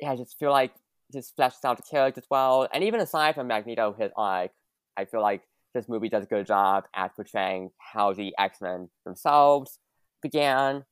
yeah, 0.00 0.12
I 0.12 0.16
just 0.16 0.38
feel 0.38 0.50
like 0.50 0.72
just 1.12 1.36
fleshes 1.36 1.64
out 1.64 1.78
the 1.78 1.82
characters 1.82 2.24
well, 2.30 2.68
and 2.72 2.84
even 2.84 3.00
aside 3.00 3.34
from 3.34 3.46
Magneto, 3.46 3.94
his 3.98 4.12
arc, 4.16 4.50
I 4.96 5.06
feel 5.06 5.22
like 5.22 5.42
this 5.74 5.88
movie 5.88 6.08
does 6.08 6.24
a 6.24 6.26
good 6.26 6.46
job 6.46 6.84
at 6.94 7.14
portraying 7.16 7.70
how 7.78 8.12
the 8.12 8.34
X 8.38 8.60
Men 8.60 8.90
themselves 9.04 9.78
began. 10.22 10.84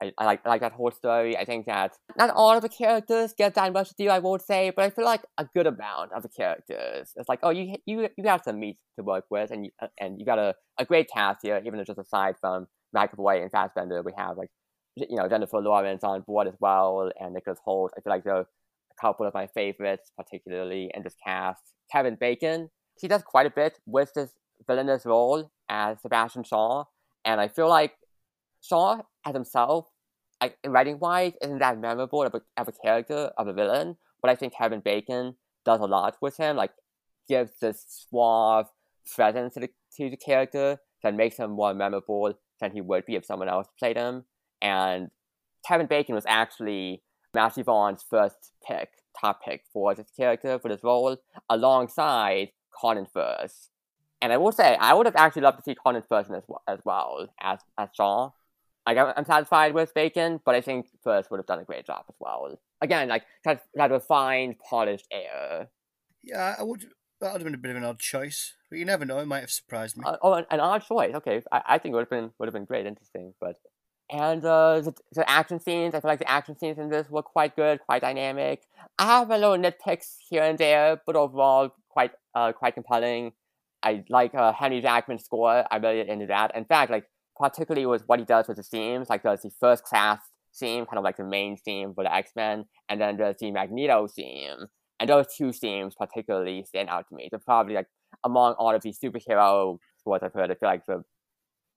I, 0.00 0.12
I 0.18 0.24
like 0.24 0.40
I 0.44 0.48
like 0.48 0.60
that 0.60 0.72
whole 0.72 0.90
story. 0.90 1.36
I 1.36 1.44
think 1.44 1.66
that 1.66 1.96
not 2.16 2.30
all 2.30 2.54
of 2.56 2.62
the 2.62 2.68
characters 2.68 3.34
get 3.36 3.54
that 3.54 3.72
much 3.72 3.88
to 3.88 3.94
do, 3.98 4.08
I 4.08 4.20
won't 4.20 4.42
say, 4.42 4.70
but 4.74 4.84
I 4.84 4.90
feel 4.90 5.04
like 5.04 5.22
a 5.38 5.46
good 5.54 5.66
amount 5.66 6.12
of 6.12 6.22
the 6.22 6.28
characters. 6.28 7.12
It's 7.16 7.28
like, 7.28 7.40
oh, 7.42 7.50
you 7.50 7.76
you 7.84 8.08
you 8.16 8.24
got 8.24 8.44
some 8.44 8.60
meat 8.60 8.78
to 8.96 9.02
work 9.02 9.24
with, 9.30 9.50
and 9.50 9.66
you 9.66 9.70
uh, 9.82 9.88
and 9.98 10.18
you 10.20 10.26
got 10.26 10.38
a, 10.38 10.54
a 10.78 10.84
great 10.84 11.08
cast 11.12 11.40
here. 11.42 11.60
Even 11.64 11.84
just 11.84 11.98
aside 11.98 12.36
from 12.40 12.68
McAvoy 12.94 13.42
and 13.42 13.50
Fassbender, 13.50 14.02
we 14.02 14.12
have 14.16 14.36
like 14.36 14.50
you 14.96 15.16
know 15.16 15.28
Jennifer 15.28 15.58
Lawrence 15.58 16.04
on 16.04 16.22
board 16.22 16.46
as 16.46 16.54
well, 16.60 17.10
and 17.18 17.34
Nicholas 17.34 17.58
Hoult. 17.66 17.90
I 17.96 18.00
feel 18.00 18.12
like 18.12 18.24
they're 18.24 18.40
a 18.40 18.46
couple 19.00 19.26
of 19.26 19.34
my 19.34 19.48
favorites, 19.48 20.12
particularly 20.16 20.90
in 20.94 21.02
this 21.02 21.14
cast. 21.24 21.62
Kevin 21.90 22.16
Bacon, 22.20 22.70
he 23.00 23.08
does 23.08 23.22
quite 23.22 23.46
a 23.46 23.50
bit 23.50 23.78
with 23.86 24.12
this 24.14 24.30
villainous 24.66 25.04
role 25.04 25.50
as 25.68 26.00
Sebastian 26.02 26.44
Shaw, 26.44 26.84
and 27.24 27.40
I 27.40 27.48
feel 27.48 27.68
like 27.68 27.94
Shaw 28.60 29.02
as 29.24 29.34
himself, 29.34 29.86
like 30.40 30.56
writing 30.66 30.98
wise, 30.98 31.32
isn't 31.42 31.58
that 31.58 31.78
memorable 31.78 32.22
of 32.22 32.34
a, 32.34 32.40
of 32.56 32.68
a 32.68 32.72
character 32.72 33.30
of 33.36 33.48
a 33.48 33.52
villain. 33.52 33.96
But 34.20 34.30
I 34.30 34.34
think 34.34 34.54
Kevin 34.56 34.80
Bacon 34.80 35.36
does 35.64 35.80
a 35.80 35.86
lot 35.86 36.16
with 36.20 36.36
him, 36.36 36.56
like 36.56 36.72
gives 37.28 37.52
this 37.60 37.84
suave 37.88 38.66
presence 39.14 39.54
to 39.54 39.60
the 39.60 39.70
to 39.96 40.10
the 40.10 40.16
character 40.16 40.78
that 41.02 41.14
makes 41.14 41.36
him 41.36 41.52
more 41.52 41.74
memorable 41.74 42.34
than 42.60 42.72
he 42.72 42.80
would 42.80 43.06
be 43.06 43.14
if 43.14 43.24
someone 43.24 43.48
else 43.48 43.68
played 43.78 43.96
him. 43.96 44.24
And 44.60 45.10
Kevin 45.66 45.86
Bacon 45.86 46.14
was 46.14 46.24
actually 46.26 47.02
Matthew 47.34 47.64
Vaughn's 47.64 48.04
first 48.08 48.52
pick, 48.66 48.88
top 49.18 49.42
pick 49.44 49.62
for 49.72 49.94
this 49.94 50.10
character 50.16 50.58
for 50.58 50.68
this 50.68 50.82
role, 50.82 51.16
alongside 51.48 52.50
Colin 52.80 53.06
Firth. 53.06 53.68
And 54.20 54.32
I 54.32 54.36
will 54.36 54.52
say, 54.52 54.76
I 54.80 54.94
would 54.94 55.06
have 55.06 55.16
actually 55.16 55.42
loved 55.42 55.58
to 55.58 55.62
see 55.62 55.74
Colin 55.74 56.02
Firth 56.08 56.30
as 56.30 56.42
well 56.48 56.62
as, 56.66 56.80
well 56.84 57.28
as, 57.40 57.60
as 57.78 57.88
Shaw. 57.94 58.30
Like, 58.88 58.96
I'm 58.96 59.12
I'm 59.18 59.24
satisfied 59.26 59.74
with 59.74 59.92
Bacon, 59.92 60.40
but 60.46 60.54
I 60.54 60.62
think 60.62 60.86
Firth 61.04 61.30
would 61.30 61.36
have 61.36 61.46
done 61.46 61.58
a 61.58 61.64
great 61.64 61.84
job 61.84 62.04
as 62.08 62.14
well. 62.18 62.58
Again, 62.80 63.08
like, 63.08 63.24
that, 63.44 63.62
that 63.74 63.90
refined, 63.90 64.56
polished 64.58 65.06
air. 65.12 65.68
Yeah, 66.22 66.54
I 66.58 66.62
would. 66.62 66.86
That 67.20 67.32
would 67.32 67.42
have 67.42 67.44
been 67.44 67.54
a 67.54 67.58
bit 67.58 67.72
of 67.72 67.76
an 67.76 67.84
odd 67.84 67.98
choice, 67.98 68.54
but 68.70 68.78
you 68.78 68.86
never 68.86 69.04
know. 69.04 69.18
It 69.18 69.26
might 69.26 69.40
have 69.40 69.50
surprised 69.50 69.98
me. 69.98 70.04
Uh, 70.06 70.16
oh, 70.22 70.32
an, 70.32 70.46
an 70.50 70.60
odd 70.60 70.86
choice. 70.86 71.14
Okay, 71.16 71.42
I, 71.52 71.62
I 71.66 71.78
think 71.78 71.92
it 71.92 71.96
would 71.96 72.02
have 72.02 72.10
been 72.10 72.30
would 72.38 72.46
have 72.46 72.54
been 72.54 72.64
great, 72.64 72.86
interesting. 72.86 73.34
But 73.38 73.56
and 74.08 74.42
uh, 74.42 74.80
the, 74.80 74.94
the 75.12 75.28
action 75.28 75.60
scenes, 75.60 75.94
I 75.94 76.00
feel 76.00 76.08
like 76.08 76.20
the 76.20 76.30
action 76.30 76.56
scenes 76.56 76.78
in 76.78 76.88
this 76.88 77.10
were 77.10 77.22
quite 77.22 77.56
good, 77.56 77.80
quite 77.80 78.00
dynamic. 78.00 78.62
I 78.98 79.04
have 79.04 79.30
a 79.30 79.36
little 79.36 79.58
nitpicks 79.58 80.16
here 80.30 80.44
and 80.44 80.56
there, 80.56 81.02
but 81.04 81.14
overall 81.14 81.74
quite 81.90 82.12
uh 82.34 82.52
quite 82.52 82.72
compelling. 82.72 83.32
I 83.82 84.04
like 84.08 84.34
uh, 84.34 84.52
Henry 84.52 84.80
Jackman's 84.80 85.24
score. 85.24 85.64
I 85.70 85.76
really 85.76 86.08
into 86.08 86.26
that. 86.26 86.56
In 86.56 86.64
fact, 86.64 86.90
like 86.90 87.04
particularly 87.38 87.86
with 87.86 88.02
what 88.06 88.18
he 88.18 88.24
does 88.24 88.48
with 88.48 88.56
the 88.56 88.62
themes, 88.62 89.08
like 89.08 89.22
there's 89.22 89.42
the 89.42 89.50
first 89.60 89.84
class 89.84 90.20
theme, 90.58 90.86
kind 90.86 90.98
of 90.98 91.04
like 91.04 91.16
the 91.16 91.24
main 91.24 91.56
theme 91.56 91.94
for 91.94 92.04
the 92.04 92.14
X 92.14 92.32
Men, 92.36 92.64
and 92.88 93.00
then 93.00 93.16
there's 93.16 93.36
the 93.40 93.50
Magneto 93.50 94.06
theme. 94.08 94.66
And 95.00 95.08
those 95.08 95.26
two 95.36 95.52
themes 95.52 95.94
particularly 95.96 96.64
stand 96.64 96.88
out 96.88 97.08
to 97.08 97.14
me. 97.14 97.28
They're 97.30 97.38
probably 97.38 97.74
like 97.74 97.86
among 98.24 98.54
all 98.54 98.74
of 98.74 98.82
these 98.82 98.98
superhero 98.98 99.78
scores 99.98 100.22
I've 100.22 100.32
heard, 100.32 100.50
I 100.50 100.54
feel 100.54 100.68
like 100.68 100.86
the 100.86 101.04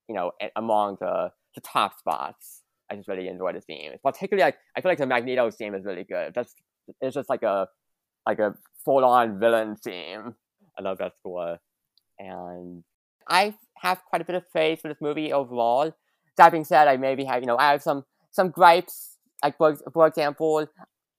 you 0.08 0.14
know 0.14 0.32
among 0.56 0.96
the 1.00 1.30
the 1.54 1.60
top 1.60 1.98
spots. 1.98 2.62
I 2.90 2.96
just 2.96 3.08
really 3.08 3.28
enjoy 3.28 3.52
the 3.52 3.60
theme. 3.60 3.92
Particularly 4.02 4.44
like 4.44 4.56
I 4.76 4.80
feel 4.80 4.90
like 4.90 4.98
the 4.98 5.06
Magneto 5.06 5.50
theme 5.50 5.74
is 5.74 5.84
really 5.84 6.04
good. 6.04 6.34
That's 6.34 6.54
it's 7.00 7.14
just 7.14 7.28
like 7.28 7.42
a 7.42 7.68
like 8.26 8.38
a 8.38 8.54
full 8.84 9.04
on 9.04 9.38
villain 9.38 9.76
theme. 9.76 10.34
I 10.78 10.82
love 10.82 10.98
that 10.98 11.12
score. 11.18 11.58
And 12.18 12.84
I 13.28 13.54
have 13.82 14.04
quite 14.04 14.22
a 14.22 14.24
bit 14.24 14.36
of 14.36 14.48
praise 14.50 14.80
for 14.80 14.88
this 14.88 15.00
movie 15.00 15.32
overall. 15.32 15.92
That 16.36 16.50
being 16.50 16.64
said, 16.64 16.88
I 16.88 16.96
maybe 16.96 17.24
have 17.24 17.42
you 17.42 17.46
know 17.46 17.58
I 17.58 17.72
have 17.72 17.82
some 17.82 18.04
some 18.30 18.50
gripes. 18.50 19.18
Like 19.42 19.56
for, 19.56 19.76
for 19.92 20.06
example, 20.06 20.66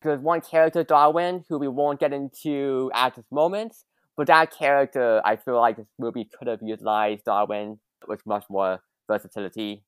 there's 0.01 0.21
one 0.21 0.41
character 0.41 0.83
Darwin 0.83 1.43
who 1.49 1.59
we 1.59 1.67
won't 1.67 1.99
get 1.99 2.13
into 2.13 2.89
at 2.93 3.15
this 3.15 3.25
moment, 3.31 3.75
but 4.15 4.27
that 4.27 4.51
character 4.57 5.21
I 5.25 5.35
feel 5.35 5.59
like 5.59 5.75
this 5.77 5.87
movie 5.99 6.29
could 6.37 6.47
have 6.47 6.61
utilized 6.63 7.25
Darwin 7.25 7.79
with 8.07 8.25
much 8.25 8.45
more 8.49 8.79
versatility 9.07 9.83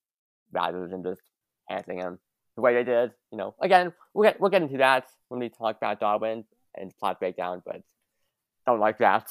rather 0.51 0.87
than 0.87 1.01
just 1.01 1.21
handling 1.69 1.99
him 1.99 2.19
the 2.55 2.61
way 2.61 2.73
they 2.73 2.83
did. 2.83 3.11
You 3.31 3.37
know, 3.37 3.55
again, 3.61 3.93
we'll 4.13 4.29
get 4.29 4.39
we'll 4.39 4.51
get 4.51 4.61
into 4.61 4.77
that 4.77 5.07
when 5.29 5.39
we 5.39 5.49
talk 5.49 5.77
about 5.77 6.01
Darwin 6.01 6.43
and 6.75 6.95
plot 6.97 7.19
breakdown, 7.19 7.61
but 7.65 7.81
don't 8.65 8.81
like 8.81 8.97
that. 8.97 9.29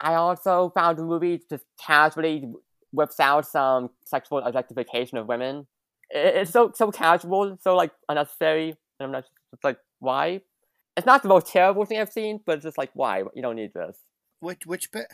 I 0.00 0.14
also 0.14 0.72
found 0.74 0.98
the 0.98 1.02
movie 1.02 1.42
just 1.50 1.64
casually 1.78 2.50
whips 2.92 3.20
out 3.20 3.46
some 3.46 3.90
sexual 4.04 4.38
objectification 4.38 5.18
of 5.18 5.26
women. 5.26 5.66
It's 6.10 6.50
so 6.50 6.72
so 6.74 6.90
casual, 6.90 7.56
so 7.60 7.76
like 7.76 7.92
unnecessary, 8.08 8.70
and 8.70 9.06
I'm 9.06 9.12
not 9.12 9.24
just 9.52 9.64
like 9.64 9.78
why. 10.00 10.40
It's 10.96 11.06
not 11.06 11.22
the 11.22 11.28
most 11.28 11.46
terrible 11.46 11.84
thing 11.84 12.00
I've 12.00 12.12
seen, 12.12 12.40
but 12.44 12.56
it's 12.56 12.64
just 12.64 12.78
like 12.78 12.90
why 12.94 13.22
you 13.34 13.42
don't 13.42 13.56
need 13.56 13.72
this. 13.74 13.96
Which 14.40 14.66
which 14.66 14.90
bit? 14.90 15.06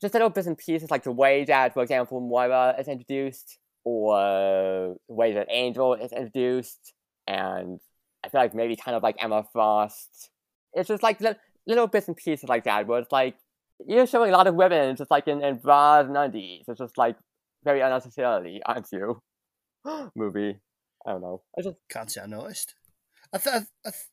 Just 0.00 0.14
little 0.14 0.30
bits 0.30 0.46
and 0.46 0.58
pieces, 0.58 0.90
like 0.90 1.04
the 1.04 1.12
way 1.12 1.44
that, 1.44 1.74
for 1.74 1.82
example, 1.82 2.20
Moira 2.20 2.76
is 2.78 2.86
introduced, 2.86 3.58
or 3.84 4.96
the 5.08 5.14
way 5.14 5.32
that 5.34 5.48
Angel 5.50 5.94
is 5.94 6.12
introduced, 6.12 6.92
and 7.26 7.80
I 8.24 8.28
feel 8.28 8.40
like 8.40 8.54
maybe 8.54 8.76
kind 8.76 8.96
of 8.96 9.02
like 9.02 9.16
Emma 9.18 9.44
Frost. 9.52 10.30
It's 10.74 10.88
just 10.88 11.02
like 11.02 11.20
li- 11.20 11.34
little 11.66 11.86
bits 11.86 12.08
and 12.08 12.16
pieces 12.16 12.48
like 12.48 12.64
that, 12.64 12.86
where 12.86 13.00
it's 13.00 13.10
like 13.10 13.36
you're 13.86 14.06
showing 14.06 14.30
a 14.30 14.36
lot 14.36 14.46
of 14.46 14.54
women 14.54 14.96
just 14.96 15.10
like 15.10 15.28
in, 15.28 15.42
in 15.42 15.56
bras 15.56 16.06
and 16.06 16.16
undies. 16.16 16.64
It's 16.68 16.78
just 16.78 16.96
like 16.96 17.16
very 17.64 17.80
unnecessarily, 17.80 18.62
aren't 18.64 18.88
you? 18.92 19.20
Movie. 20.14 20.58
I 21.06 21.12
don't 21.12 21.20
know. 21.22 21.42
I 21.58 21.62
just 21.62 21.76
Can't 21.90 22.10
say 22.10 22.22
I 22.22 22.26
noticed. 22.26 22.74
I 23.32 23.38
th- 23.38 23.54
I 23.54 23.58
th- 23.58 23.68
I 23.86 23.90
th- 23.90 24.04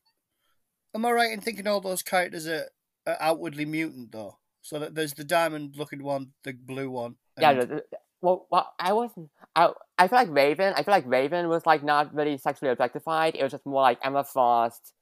am 0.94 1.06
I 1.06 1.10
right 1.12 1.32
in 1.32 1.40
thinking 1.40 1.66
all 1.66 1.80
those 1.80 2.02
characters 2.02 2.46
are, 2.46 2.66
are 3.06 3.16
outwardly 3.20 3.64
mutant 3.64 4.12
though? 4.12 4.38
So 4.62 4.78
that 4.78 4.94
there's 4.94 5.12
the 5.14 5.24
diamond-looking 5.24 6.02
one, 6.02 6.32
the 6.42 6.52
blue 6.52 6.90
one. 6.90 7.16
yeah. 7.38 7.50
and- 7.50 7.70
the- 7.70 7.84
well, 8.22 8.46
well, 8.50 8.72
I 8.80 8.94
wasn't. 8.94 9.28
I 9.54 9.70
I 9.98 10.08
feel 10.08 10.18
like 10.18 10.30
Raven. 10.30 10.72
I 10.74 10.82
feel 10.82 10.92
like 10.92 11.04
Raven 11.06 11.46
was 11.48 11.66
like 11.66 11.82
not 11.84 12.14
really 12.14 12.38
sexually 12.38 12.70
objectified. 12.72 13.34
It 13.34 13.42
was 13.42 13.52
just 13.52 13.66
more 13.66 13.82
like 13.82 13.98
Emma 14.02 14.24
Frost. 14.24 14.94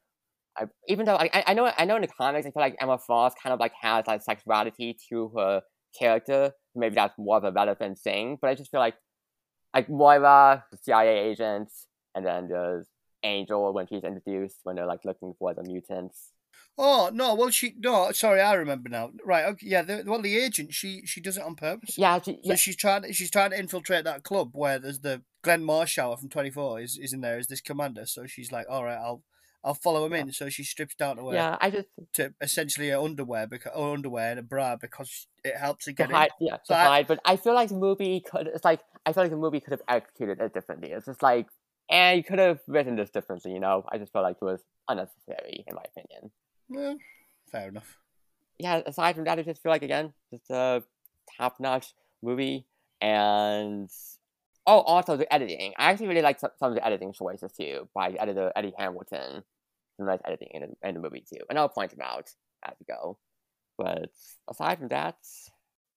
I, 0.57 0.65
even 0.87 1.07
though 1.07 1.17
I, 1.17 1.31
I 1.33 1.45
I 1.49 1.55
know 1.55 1.71
I 1.77 1.85
know 1.85 1.97
in 1.97 2.03
the 2.03 2.09
comics 2.09 2.47
I 2.47 2.51
feel 2.51 2.63
like 2.63 2.77
Emma 2.81 2.99
Frost 2.99 3.37
kind 3.43 3.55
of 3.55 3.61
like 3.61 3.73
has 3.81 4.07
like 4.07 4.23
sexuality 4.23 4.97
to 5.09 5.33
her 5.37 5.63
character. 5.99 6.53
Maybe 6.75 6.95
that's 6.95 7.19
more 7.19 7.37
of 7.39 7.45
a 7.45 7.53
relevant 7.53 7.99
thing. 7.99 8.39
But 8.41 8.51
I 8.51 8.55
just 8.55 8.71
feel 8.71 8.81
like 8.81 8.95
like 9.75 9.89
Moira, 9.89 10.65
the 10.71 10.77
CIA 10.77 11.31
agent, 11.31 11.71
and 12.15 12.27
then 12.27 12.49
there's 12.49 12.87
Angel 13.25 13.73
when 13.73 13.87
she's 13.87 14.05
introduced 14.05 14.59
when 14.65 14.77
they're 14.77 14.87
like 14.87 15.05
looking 15.05 15.35
for 15.39 15.55
the 15.55 15.63
mutants. 15.63 16.33
Oh 16.79 17.11
no! 17.13 17.35
Well, 17.35 17.51
she 17.51 17.75
no. 17.79 18.13
Sorry, 18.13 18.41
I 18.41 18.55
remember 18.55 18.89
now. 18.89 19.11
Right? 19.25 19.45
Okay, 19.45 19.67
yeah. 19.69 19.83
The, 19.83 20.05
well, 20.07 20.23
the 20.23 20.39
agent 20.39 20.73
she 20.73 21.03
she 21.05 21.21
does 21.21 21.37
it 21.37 21.43
on 21.43 21.55
purpose. 21.55 21.99
Yeah, 21.99 22.19
she, 22.21 22.33
So 22.33 22.39
yeah, 22.43 22.55
she's 22.57 22.77
trying 22.77 23.13
she's 23.13 23.31
trying 23.31 23.51
to 23.51 23.59
infiltrate 23.59 24.05
that 24.05 24.25
club 24.25 24.51
where 24.53 24.79
there's 24.79 25.01
the 25.01 25.23
Glenn 25.43 25.63
Morshower 25.63 26.19
from 26.19 26.31
Twenty 26.31 26.51
Four 26.51 26.81
is, 26.81 26.99
is 26.99 27.13
in 27.13 27.21
there 27.21 27.39
as 27.39 27.49
this 27.49 27.61
commander. 27.61 28.07
So 28.07 28.27
she's 28.27 28.51
like, 28.51 28.67
all 28.71 28.85
right, 28.85 28.97
I'll 28.97 29.23
I'll 29.65 29.75
follow 29.75 30.05
him 30.07 30.13
in. 30.15 30.33
So 30.33 30.49
she 30.49 30.65
strips 30.65 30.95
down 30.97 31.17
to 31.17 31.29
her 31.29 31.35
yeah. 31.35 31.57
I 31.61 31.71
just 31.71 31.89
to 32.15 32.35
essentially 32.41 32.89
her 32.91 32.99
underwear 32.99 33.47
because 33.47 33.73
or 33.75 33.95
underwear 33.95 34.31
and 34.31 34.41
a 34.41 34.43
bra 34.43 34.77
because 34.77 35.29
it 35.45 35.57
helps 35.57 35.87
her 35.87 35.93
to 35.93 35.97
get 35.97 36.11
in. 36.11 36.17
hide, 36.17 36.31
yeah, 36.41 36.57
So 36.65 36.75
to 36.75 36.81
I- 36.81 36.85
hide. 36.85 37.07
But 37.07 37.21
I 37.25 37.37
feel 37.37 37.55
like 37.55 37.69
the 37.69 37.77
movie 37.77 38.21
could. 38.21 38.49
It's 38.49 38.65
like 38.65 38.81
I 39.07 39.13
feel 39.13 39.23
like 39.25 39.31
the 39.31 39.37
movie 39.37 39.61
could 39.61 39.73
have 39.73 39.83
executed 39.89 40.41
it 40.41 40.53
differently. 40.53 40.91
It's 40.91 41.07
just 41.07 41.23
like, 41.23 41.47
and 41.91 42.17
you 42.17 42.25
could 42.25 42.39
have 42.39 42.61
written 42.67 42.97
this 42.97 43.11
differently. 43.11 43.53
You 43.53 43.61
know, 43.61 43.85
I 43.91 43.99
just 43.99 44.13
felt 44.13 44.25
like 44.25 44.37
it 44.41 44.45
was 44.45 44.61
unnecessary 44.89 45.65
in 45.67 45.75
my 45.77 45.83
opinion. 45.97 46.31
Well, 46.69 46.97
fair 47.51 47.69
enough. 47.69 47.99
Yeah. 48.59 48.83
Aside 48.87 49.15
from 49.15 49.25
that, 49.25 49.39
I 49.39 49.43
just 49.43 49.63
feel 49.63 49.71
like 49.71 49.83
again, 49.83 50.13
just 50.33 50.51
a 50.51 50.83
top 51.39 51.61
notch 51.61 51.95
movie 52.23 52.67
and 53.01 53.89
Oh, 54.65 54.79
also 54.83 55.17
the 55.17 55.33
editing. 55.35 55.73
I 55.77 55.91
actually 55.91 56.07
really 56.07 56.23
like 56.23 56.39
some 56.39 56.51
of 56.61 56.75
the 56.75 56.87
editing 56.87 57.13
choices 57.13 57.51
too 57.53 57.89
by 57.95 58.11
editor 58.11 58.53
Eddie 58.55 58.73
Hamilton. 58.79 59.43
Some 60.03 60.09
nice 60.09 60.21
editing 60.25 60.49
in 60.53 60.63
the, 60.63 60.89
in 60.89 60.95
the 60.95 61.01
movie 61.01 61.25
too, 61.29 61.43
and 61.49 61.57
I'll 61.57 61.69
point 61.69 61.93
them 61.93 62.01
out 62.03 62.29
as 62.67 62.75
we 62.81 62.93
go. 62.93 63.19
But 63.79 64.11
aside 64.51 64.79
from 64.81 64.89
that, 64.89 65.17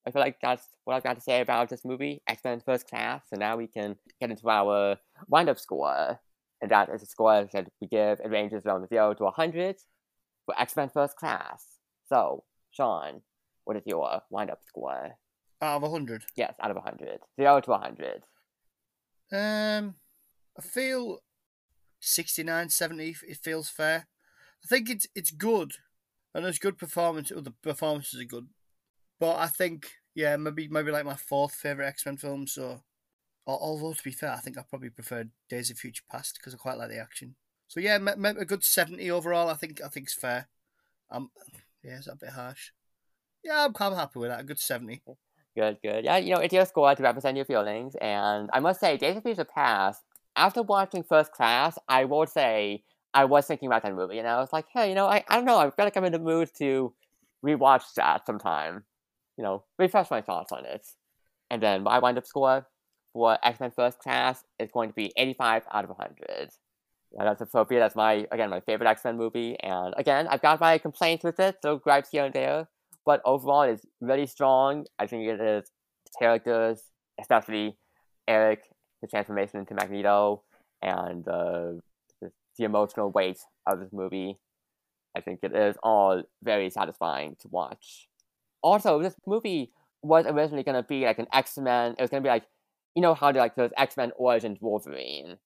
I 0.08 0.12
feel 0.12 0.22
like 0.22 0.38
that's 0.40 0.64
what 0.84 0.96
I've 0.96 1.04
got 1.04 1.16
to 1.16 1.22
say 1.22 1.42
about 1.42 1.70
this 1.70 1.84
movie, 1.84 2.22
X 2.28 2.44
Men 2.44 2.62
First 2.64 2.88
Class. 2.88 3.24
So 3.28 3.36
now 3.36 3.58
we 3.58 3.66
can 3.66 3.96
get 4.22 4.30
into 4.30 4.48
our 4.48 4.98
wind 5.28 5.50
up 5.50 5.60
score. 5.60 6.20
And 6.62 6.72
that 6.72 6.90
is 6.90 7.02
a 7.02 7.08
score 7.08 7.50
that 7.52 7.68
we 7.82 7.88
give, 7.88 8.20
it 8.20 8.30
ranges 8.30 8.64
from 8.64 8.88
0 8.88 9.16
to 9.16 9.24
100 9.24 9.78
for 10.46 10.60
X 10.60 10.76
Men 10.76 10.90
First 10.90 11.16
Class. 11.16 11.66
So, 12.08 12.44
Sean, 12.70 13.22
what 13.64 13.78
is 13.78 13.84
your 13.88 14.22
wind 14.30 14.52
up 14.52 14.60
score? 14.68 15.18
Out 15.62 15.78
of 15.78 15.82
100? 15.82 16.24
Yes, 16.36 16.56
out 16.62 16.70
of 16.70 16.78
100. 16.78 17.22
0 17.40 17.62
to 17.62 17.72
100. 17.72 18.24
Um, 19.32 19.96
I 20.58 20.62
feel 20.62 21.20
69, 22.06 22.70
70, 22.70 23.16
it 23.28 23.38
feels 23.38 23.70
fair. 23.70 24.08
I 24.64 24.68
think 24.68 24.90
it's 24.90 25.08
it's 25.14 25.32
good, 25.32 25.74
and 26.34 26.44
there's 26.44 26.60
good 26.60 26.78
performance. 26.78 27.30
The 27.30 27.54
performances 27.62 28.20
are 28.20 28.26
good, 28.26 28.48
but 29.20 29.36
I 29.38 29.48
think 29.48 29.92
yeah, 30.16 30.38
maybe 30.38 30.68
maybe 30.68 30.92
like 30.92 31.06
my 31.06 31.16
fourth 31.16 31.54
favorite 31.54 31.88
X 31.88 32.06
Men 32.06 32.18
film. 32.18 32.48
So, 32.48 32.82
although 33.46 33.94
to 33.94 34.04
be 34.04 34.12
fair, 34.12 34.32
I 34.32 34.38
think 34.40 34.58
I 34.58 34.64
probably 34.68 34.90
prefer 34.90 35.26
Days 35.50 35.70
of 35.70 35.78
Future 35.78 36.04
Past 36.12 36.38
because 36.40 36.54
I 36.54 36.58
quite 36.58 36.78
like 36.78 36.90
the 36.90 37.00
action. 37.00 37.36
So 37.68 37.80
yeah, 37.80 37.98
a 37.98 38.46
good 38.46 38.64
seventy 38.64 39.12
overall. 39.12 39.50
I 39.50 39.56
think 39.56 39.82
I 39.84 39.90
think 39.90 40.08
it's 40.08 40.14
fair. 40.14 40.48
Um, 41.12 41.30
yeah, 41.84 41.98
it's 41.98 42.08
a 42.08 42.16
bit 42.16 42.30
harsh. 42.30 42.72
Yeah, 43.44 43.66
I'm, 43.66 43.74
I'm 43.80 43.96
happy 43.96 44.20
with 44.20 44.30
that. 44.30 44.40
A 44.40 44.44
good 44.44 44.60
seventy. 44.60 45.02
Good, 45.56 45.78
good. 45.82 46.04
Yeah, 46.04 46.18
you 46.18 46.34
know, 46.34 46.42
it's 46.42 46.54
your 46.54 46.66
score 46.66 46.94
to 46.94 47.04
represent 47.04 47.38
your 47.38 47.46
feelings. 47.46 47.96
And 48.02 48.50
I 48.52 48.60
must 48.60 48.80
say, 48.82 48.98
Days 48.98 49.16
of 49.16 49.24
Future 49.24 49.46
Past, 49.46 50.02
after 50.36 50.62
watching 50.62 51.04
First 51.04 51.32
Class, 51.32 51.78
I 51.88 52.06
will 52.06 52.26
say 52.26 52.84
I 53.14 53.26
was 53.26 53.46
thinking 53.46 53.68
about 53.68 53.84
that 53.84 53.96
movie. 53.96 54.20
And 54.20 54.28
I 54.28 54.38
was 54.40 54.52
like, 54.52 54.66
hey, 54.74 54.90
you 54.90 54.96
know, 54.96 55.08
I, 55.08 55.24
I 55.28 55.36
don't 55.36 55.46
know. 55.46 55.58
I 55.58 55.70
feel 55.70 55.86
like 55.86 55.96
I'm 55.96 56.06
in 56.06 56.12
the 56.12 56.20
mood 56.20 56.50
to 56.58 56.94
rewatch 57.46 57.84
that 57.96 58.26
sometime. 58.26 58.84
You 59.38 59.44
know, 59.44 59.64
refresh 59.78 60.10
my 60.12 60.22
thoughts 60.22 60.52
on 60.52 60.66
it. 60.66 60.86
And 61.50 61.62
then 61.62 61.84
my 61.84 62.00
wind 62.00 62.18
up 62.18 62.26
score 62.26 62.68
for 63.14 63.38
X 63.44 63.60
Men 63.60 63.72
First 63.76 64.00
Class 64.00 64.44
is 64.60 64.72
going 64.72 64.90
to 64.90 64.96
be 64.96 65.12
85 65.18 65.64
out 65.72 65.84
of 65.84 65.90
100. 65.92 66.50
Yeah, 67.12 67.24
that's 67.24 67.42
appropriate. 67.42 67.80
That's 67.80 67.96
my, 67.96 68.28
again, 68.32 68.50
my 68.50 68.60
favorite 68.62 68.88
X 68.88 69.04
Men 69.04 69.18
movie. 69.18 69.58
And 69.60 69.94
again, 69.98 70.28
I've 70.28 70.42
got 70.42 70.60
my 70.60 70.78
complaints 70.78 71.24
with 71.24 71.40
it, 71.40 71.58
so 71.62 71.78
gripes 71.78 72.10
here 72.10 72.26
and 72.26 72.34
there 72.34 72.68
but 73.06 73.22
overall 73.24 73.62
it's 73.62 73.86
really 74.02 74.26
strong. 74.26 74.86
I 75.00 75.08
think 75.08 75.28
it 75.28 75.40
is 75.40 75.72
characters, 76.20 76.82
especially 77.20 77.78
Eric, 78.28 78.64
his 79.02 79.12
transformation 79.12 79.60
into 79.60 79.74
Magneto, 79.74 80.44
and 80.82 81.28
uh, 81.28 81.74
the, 82.22 82.32
the 82.58 82.64
emotional 82.64 83.12
weight 83.12 83.40
of 83.68 83.80
this 83.80 83.92
movie. 83.92 84.38
I 85.18 85.22
think 85.22 85.40
it 85.44 85.56
is 85.56 85.78
all 85.82 86.24
very 86.44 86.70
satisfying 86.70 87.38
to 87.40 87.48
watch. 87.48 88.08
Also, 88.62 89.02
this 89.02 89.16
movie 89.26 89.72
was 90.02 90.26
originally 90.26 90.64
gonna 90.64 90.84
be 90.84 91.06
like 91.06 91.20
an 91.20 91.28
X 91.32 91.58
Men. 91.58 91.96
It 91.98 92.02
was 92.02 92.10
gonna 92.10 92.22
be 92.22 92.30
like, 92.30 92.46
you 92.96 93.02
know 93.02 93.14
how 93.14 93.32
like 93.32 93.56
those 93.56 93.72
X 93.78 93.98
Men 93.98 94.12
Origins 94.18 94.60
Wolverine. 94.62 95.38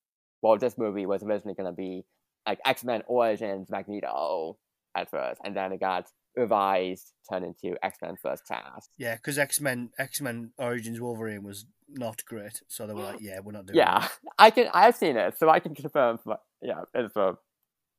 Well, 0.41 0.57
this 0.57 0.77
movie 0.77 1.05
was 1.05 1.23
originally 1.23 1.55
gonna 1.55 1.73
be 1.73 2.05
like 2.47 2.59
X 2.65 2.83
Men 2.83 3.03
Origins 3.07 3.69
Magneto 3.69 4.57
at 4.99 5.11
first, 5.11 5.41
and 5.43 5.55
then 5.55 5.71
it 5.71 5.79
got 5.79 6.07
revised, 6.35 7.11
turned 7.29 7.45
into 7.45 7.77
X 7.83 7.97
Men 8.01 8.15
First 8.21 8.45
Class. 8.45 8.89
Yeah, 8.97 9.15
because 9.15 9.37
X 9.37 9.59
Men 9.59 9.89
X 9.97 10.21
Men 10.21 10.51
Origins 10.57 10.99
Wolverine 10.99 11.43
was 11.43 11.65
not 11.87 12.23
great, 12.25 12.61
so 12.67 12.85
they 12.85 12.93
were 12.93 13.03
like, 13.03 13.21
"Yeah, 13.21 13.39
we're 13.39 13.51
not 13.51 13.65
doing." 13.65 13.77
Yeah, 13.77 13.99
that. 13.99 14.11
I 14.39 14.49
can. 14.51 14.69
I've 14.73 14.95
seen 14.95 15.17
it, 15.17 15.37
so 15.37 15.49
I 15.49 15.59
can 15.59 15.75
confirm. 15.75 16.19
Yeah, 16.61 16.81
it's 16.93 17.15
a 17.15 17.37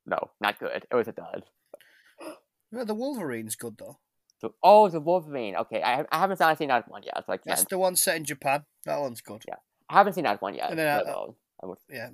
no, 0.07 0.31
not 0.41 0.59
good. 0.59 0.87
It 0.91 0.95
was 0.95 1.09
a 1.09 1.13
dud. 1.13 1.45
Yeah, 2.73 2.85
the 2.85 2.95
Wolverine's 2.95 3.57
good 3.57 3.77
though. 3.79 3.99
So, 4.41 4.55
oh, 4.63 4.89
the 4.89 5.01
Wolverine. 5.01 5.55
Okay, 5.57 5.83
I, 5.83 6.05
I 6.11 6.19
haven't 6.19 6.39
seen 6.57 6.69
that 6.69 6.89
one 6.91 7.03
yet, 7.03 7.25
so 7.27 7.33
I 7.33 7.37
can't. 7.37 7.45
That's 7.45 7.65
the 7.65 7.79
one 7.79 7.95
set 7.95 8.17
in 8.17 8.25
Japan. 8.25 8.65
That 8.85 9.01
one's 9.01 9.21
good. 9.21 9.43
Yeah, 9.47 9.57
I 9.89 9.95
haven't 9.95 10.15
seen 10.15 10.25
that 10.25 10.41
one 10.41 10.55
yet. 10.55 10.71
And 10.71 10.79
then, 10.79 10.89
uh, 10.89 11.27
I, 11.63 11.67
I, 11.67 11.73
yeah, 11.91 12.09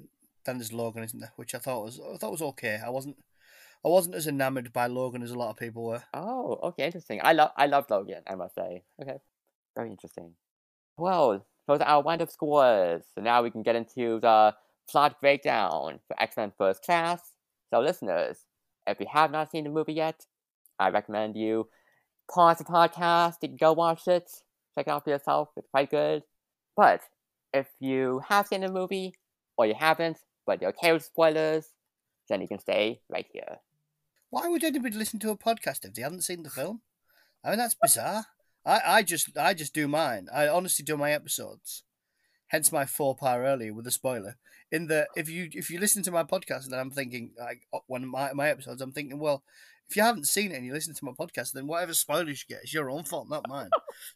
then 0.45 0.59
there's 0.59 0.73
Logan, 0.73 1.05
isn't 1.05 1.21
there? 1.21 1.33
Which 1.37 1.55
I 1.55 1.59
thought 1.59 1.85
was 1.85 2.01
I 2.01 2.17
thought 2.17 2.33
was 2.33 2.43
okay. 2.43 2.81
I 2.85 2.91
wasn't 2.91 3.17
I 3.85 3.89
wasn't 3.89 4.17
as 4.17 4.27
enamored 4.27 4.73
by 4.73 4.87
Logan 4.87 5.23
as 5.23 5.31
a 5.31 5.39
lot 5.39 5.51
of 5.51 5.57
people 5.57 5.85
were. 5.85 6.03
Oh, 6.13 6.59
okay, 6.63 6.87
interesting. 6.87 7.21
I 7.23 7.33
love 7.33 7.51
I 7.57 7.67
love 7.67 7.87
Logan. 7.91 8.23
I 8.27 8.35
must 8.35 8.55
say. 8.55 8.83
Okay, 9.01 9.19
very 9.77 9.91
interesting. 9.91 10.33
Well, 10.99 11.45
those 11.69 11.81
are 11.81 11.87
our 11.87 12.03
wind 12.03 12.23
up 12.23 12.31
scores. 12.31 13.03
So 13.15 13.21
now 13.21 13.43
we 13.43 13.51
can 13.51 13.63
get 13.63 13.77
into 13.77 14.21
the 14.21 14.55
plot 14.91 15.21
breakdown 15.21 16.01
for 16.07 16.21
X 16.21 16.37
Men 16.37 16.53
First 16.57 16.83
Class. 16.83 17.21
So, 17.73 17.81
listeners, 17.81 18.39
if 18.87 19.01
you 19.01 19.07
have 19.13 19.31
not 19.31 19.51
seen 19.51 19.65
the 19.65 19.71
movie 19.71 19.95
yet, 19.95 20.25
I 20.79 20.91
recommend 20.91 21.37
you 21.37 21.69
pause 22.33 22.59
the 22.59 22.65
podcast 22.65 23.37
and 23.43 23.59
go 23.59 23.73
watch 23.73 24.07
it. 24.09 24.31
Check 24.77 24.87
it 24.87 24.91
out 24.91 25.05
for 25.05 25.11
yourself. 25.11 25.49
It's 25.57 25.69
quite 25.71 25.91
good. 25.91 26.23
But 26.77 27.01
if 27.53 27.67
you 27.81 28.21
have 28.29 28.47
seen 28.47 28.61
the 28.61 28.69
movie 28.69 29.15
or 29.57 29.67
you 29.67 29.75
haven't, 29.75 30.19
but 30.47 30.61
you're 30.61 30.71
okay 30.71 30.93
with 30.93 31.05
spoilers, 31.05 31.69
then 32.29 32.41
you 32.41 32.49
can 32.49 32.59
stay 32.59 33.01
right 33.09 33.27
here. 33.33 33.59
Why 34.31 34.49
would 34.49 34.65
anybody 34.65 34.97
listen 34.97 35.19
to 35.21 35.31
a 35.31 35.37
podcast 35.37 35.85
if 35.85 35.95
they 35.95 36.03
hadn't 36.03 36.25
seen 36.25 36.43
the 36.43 36.51
film? 36.51 36.83
I 37.45 37.51
mean, 37.51 37.59
that's 37.59 37.77
bizarre. 37.81 38.27
I, 38.65 38.81
I 38.85 39.03
just 39.03 39.37
I 39.39 39.55
just 39.55 39.73
do 39.73 39.87
mine. 39.87 40.27
I 40.35 40.49
honestly 40.49 40.85
do 40.85 40.97
my 40.97 41.13
episodes. 41.13 41.85
Hence 42.49 42.73
my 42.73 42.85
four 42.85 43.15
part 43.17 43.41
earlier 43.41 43.73
with 43.73 43.87
a 43.87 43.93
spoiler. 43.93 44.37
In 44.73 44.89
the 44.89 45.07
if 45.17 45.29
you 45.29 45.49
if 45.53 45.71
you 45.71 45.79
listen 45.79 46.03
to 46.03 46.11
my 46.11 46.25
podcast, 46.25 46.69
then 46.69 46.81
I'm 46.81 46.91
thinking 46.91 47.31
like 47.39 47.63
uh, 47.73 47.79
one 47.87 48.03
of 48.03 48.09
my, 48.09 48.33
my 48.33 48.49
episodes, 48.49 48.83
I'm 48.83 48.93
thinking, 48.93 49.21
well, 49.21 49.45
if 49.89 49.97
you 49.97 50.03
haven't 50.03 50.27
seen 50.27 50.51
it 50.51 50.57
and 50.57 50.67
you 50.67 50.73
listen 50.73 50.95
to 50.95 51.05
my 51.05 51.13
podcast, 51.13 51.53
then 51.53 51.69
whatever 51.69 51.95
spoilers 51.95 52.45
you 52.49 52.57
get 52.57 52.65
is 52.65 52.75
your 52.75 52.91
own 52.91 53.05
fault, 53.05 53.29
not 53.31 53.49
mine. 53.49 53.71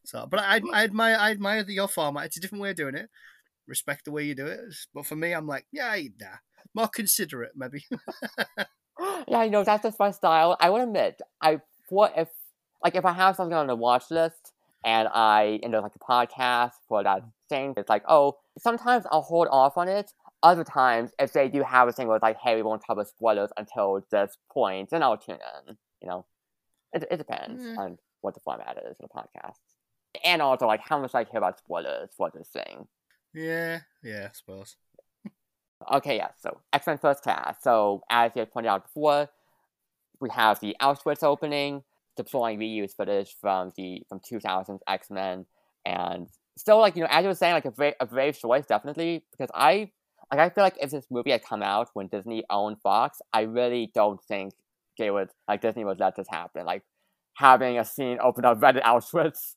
so, 0.04 0.26
but 0.28 0.40
I, 0.40 0.60
I 0.72 0.84
admire 0.84 1.16
I 1.18 1.30
admire 1.30 1.64
your 1.68 1.88
format. 1.88 2.26
It's 2.26 2.36
a 2.36 2.40
different 2.40 2.62
way 2.62 2.70
of 2.70 2.76
doing 2.76 2.96
it. 2.96 3.08
Respect 3.68 4.04
the 4.04 4.10
way 4.10 4.24
you 4.24 4.34
do 4.34 4.46
it. 4.46 4.60
But 4.92 5.06
for 5.06 5.14
me, 5.14 5.32
I'm 5.32 5.46
like, 5.46 5.66
yeah, 5.70 5.96
nah, 6.20 6.38
more 6.74 6.88
considerate, 6.88 7.52
maybe. 7.56 7.84
yeah, 9.28 9.44
you 9.44 9.50
know, 9.50 9.64
that's 9.64 9.82
just 9.82 9.98
my 9.98 10.10
style. 10.10 10.56
I 10.60 10.70
would 10.70 10.82
admit, 10.82 11.20
I 11.40 11.60
what 11.88 12.14
if 12.16 12.28
like 12.82 12.94
if 12.94 13.04
I 13.04 13.12
have 13.12 13.36
something 13.36 13.56
on 13.56 13.66
the 13.66 13.76
watch 13.76 14.10
list 14.10 14.52
and 14.84 15.08
I 15.08 15.60
end 15.62 15.74
up 15.74 15.82
like 15.82 15.94
a 15.94 15.98
podcast 15.98 16.72
for 16.88 17.02
that 17.02 17.22
thing, 17.48 17.74
it's 17.76 17.88
like, 17.88 18.04
oh, 18.08 18.38
sometimes 18.58 19.04
I'll 19.10 19.22
hold 19.22 19.48
off 19.50 19.76
on 19.76 19.88
it. 19.88 20.12
Other 20.42 20.64
times, 20.64 21.10
if 21.18 21.34
they 21.34 21.48
do 21.48 21.62
have 21.62 21.86
a 21.88 21.92
thing 21.92 22.06
where 22.06 22.16
it's 22.16 22.22
like, 22.22 22.38
hey, 22.38 22.56
we 22.56 22.62
won't 22.62 22.86
cover 22.86 23.04
spoilers 23.04 23.50
until 23.58 24.02
this 24.10 24.38
point, 24.50 24.88
then 24.88 25.02
I'll 25.02 25.18
tune 25.18 25.38
in. 25.68 25.76
You 26.00 26.08
know, 26.08 26.26
it, 26.94 27.04
it 27.10 27.18
depends 27.18 27.62
mm. 27.62 27.76
on 27.76 27.98
what 28.22 28.32
the 28.32 28.40
format 28.40 28.78
is 28.78 28.96
in 28.98 29.06
the 29.06 29.08
podcast, 29.08 29.58
and 30.24 30.40
also 30.40 30.66
like 30.66 30.80
how 30.80 30.98
much 30.98 31.14
I 31.14 31.24
care 31.24 31.38
about 31.38 31.58
spoilers 31.58 32.10
for 32.16 32.30
this 32.34 32.48
thing. 32.48 32.86
Yeah, 33.34 33.80
yeah, 34.02 34.28
I 34.30 34.32
suppose. 34.32 34.76
Okay, 35.92 36.16
yeah, 36.16 36.28
so 36.38 36.60
X 36.72 36.86
Men 36.86 36.98
First 36.98 37.22
Class. 37.22 37.56
So, 37.62 38.02
as 38.10 38.32
you 38.36 38.44
pointed 38.46 38.68
out 38.68 38.84
before, 38.84 39.28
we 40.20 40.28
have 40.30 40.60
the 40.60 40.76
Auschwitz 40.80 41.22
opening, 41.22 41.82
deploying 42.16 42.58
reuse 42.58 42.94
footage 42.94 43.34
from 43.40 43.72
the 43.76 44.02
from 44.08 44.20
2000's 44.20 44.82
X 44.86 45.10
Men, 45.10 45.46
and 45.86 46.28
still, 46.58 46.78
like, 46.78 46.96
you 46.96 47.02
know, 47.02 47.08
as 47.10 47.22
you 47.22 47.28
were 47.28 47.34
saying, 47.34 47.54
like, 47.54 47.64
a, 47.64 47.70
very, 47.70 47.94
a 48.00 48.06
brave 48.06 48.38
choice, 48.38 48.66
definitely, 48.66 49.24
because 49.30 49.50
I, 49.54 49.90
like, 50.30 50.40
I 50.40 50.50
feel 50.50 50.64
like 50.64 50.76
if 50.80 50.90
this 50.90 51.06
movie 51.10 51.30
had 51.30 51.42
come 51.42 51.62
out 51.62 51.88
when 51.94 52.08
Disney 52.08 52.44
owned 52.50 52.80
Fox, 52.82 53.20
I 53.32 53.42
really 53.42 53.90
don't 53.94 54.22
think 54.22 54.52
they 54.98 55.10
would, 55.10 55.30
like, 55.48 55.62
Disney 55.62 55.84
would 55.84 55.98
let 55.98 56.16
this 56.16 56.28
happen. 56.28 56.66
Like, 56.66 56.82
having 57.34 57.78
a 57.78 57.84
scene 57.84 58.18
open 58.22 58.44
up 58.44 58.60
right 58.60 58.76
at 58.76 58.84
Auschwitz. 58.84 59.54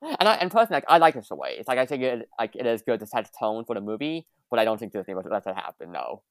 And 0.00 0.28
I, 0.28 0.34
and 0.36 0.50
personally, 0.50 0.76
like, 0.76 0.84
I 0.88 0.98
like 0.98 1.14
this 1.14 1.28
choice. 1.28 1.56
It's 1.58 1.68
like 1.68 1.78
I 1.78 1.84
think 1.84 2.02
it, 2.02 2.28
like, 2.38 2.54
it 2.54 2.66
is 2.66 2.82
good 2.82 3.00
to 3.00 3.06
set 3.06 3.28
tone 3.38 3.64
for 3.64 3.74
the 3.74 3.80
movie, 3.80 4.26
but 4.50 4.58
I 4.58 4.64
don't 4.64 4.78
think 4.78 4.92
Disney 4.92 5.14
would 5.14 5.26
let 5.26 5.44
that 5.44 5.56
happen. 5.56 5.92
No. 5.92 6.22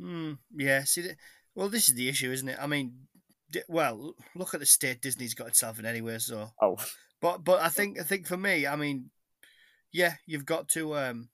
Hmm. 0.00 0.34
Yeah. 0.56 0.84
See, 0.84 1.10
well, 1.54 1.68
this 1.68 1.88
is 1.88 1.94
the 1.94 2.08
issue, 2.08 2.30
isn't 2.30 2.48
it? 2.48 2.58
I 2.60 2.66
mean, 2.66 2.94
well, 3.68 4.14
look 4.34 4.54
at 4.54 4.60
the 4.60 4.66
state 4.66 5.00
Disney's 5.00 5.34
got 5.34 5.48
itself 5.48 5.78
in 5.78 5.86
anyway. 5.86 6.18
So. 6.18 6.50
Oh. 6.60 6.76
But 7.20 7.44
but 7.44 7.60
I 7.60 7.68
think 7.68 7.98
I 7.98 8.04
think 8.04 8.26
for 8.26 8.36
me, 8.36 8.66
I 8.66 8.76
mean, 8.76 9.10
yeah, 9.92 10.14
you've 10.26 10.46
got 10.46 10.68
to. 10.70 10.96
um 10.96 11.28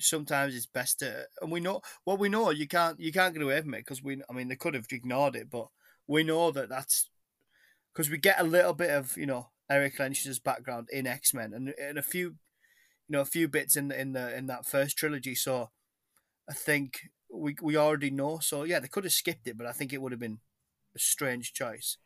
Sometimes 0.00 0.54
it's 0.54 0.64
best 0.64 1.00
to, 1.00 1.24
and 1.42 1.50
we 1.50 1.58
know 1.58 1.80
well 2.06 2.16
we 2.16 2.28
know 2.28 2.50
you 2.50 2.68
can't 2.68 3.00
you 3.00 3.10
can't 3.10 3.34
get 3.34 3.42
away 3.42 3.60
from 3.60 3.74
it 3.74 3.78
because 3.78 4.00
we. 4.00 4.22
I 4.30 4.32
mean, 4.32 4.46
they 4.46 4.54
could 4.54 4.74
have 4.74 4.86
ignored 4.92 5.34
it, 5.34 5.50
but 5.50 5.66
we 6.06 6.22
know 6.22 6.52
that 6.52 6.68
that's 6.68 7.10
because 7.92 8.08
we 8.08 8.16
get 8.16 8.38
a 8.38 8.44
little 8.44 8.74
bit 8.74 8.90
of 8.90 9.16
you 9.16 9.26
know 9.26 9.48
Eric 9.68 9.98
Lehnsherr's 9.98 10.38
background 10.38 10.88
in 10.92 11.08
X 11.08 11.34
Men 11.34 11.52
and, 11.52 11.74
and 11.80 11.98
a 11.98 12.02
few 12.02 12.36
you 13.08 13.14
know 13.14 13.20
a 13.20 13.26
few 13.26 13.48
bits 13.48 13.76
in 13.76 13.88
the 13.88 14.00
in 14.00 14.12
the 14.12 14.36
in 14.36 14.46
that 14.46 14.66
first 14.66 14.96
trilogy. 14.96 15.34
So 15.34 15.70
I 16.48 16.54
think 16.54 17.10
we 17.32 17.56
we 17.60 17.76
already 17.76 18.10
know. 18.10 18.38
So 18.38 18.64
yeah, 18.64 18.80
they 18.80 18.88
could 18.88 19.04
have 19.04 19.12
skipped 19.12 19.46
it, 19.46 19.56
but 19.56 19.66
I 19.66 19.72
think 19.72 19.92
it 19.92 20.02
would 20.02 20.12
have 20.12 20.20
been 20.20 20.38
a 20.94 20.98
strange 20.98 21.52
choice. 21.52 21.96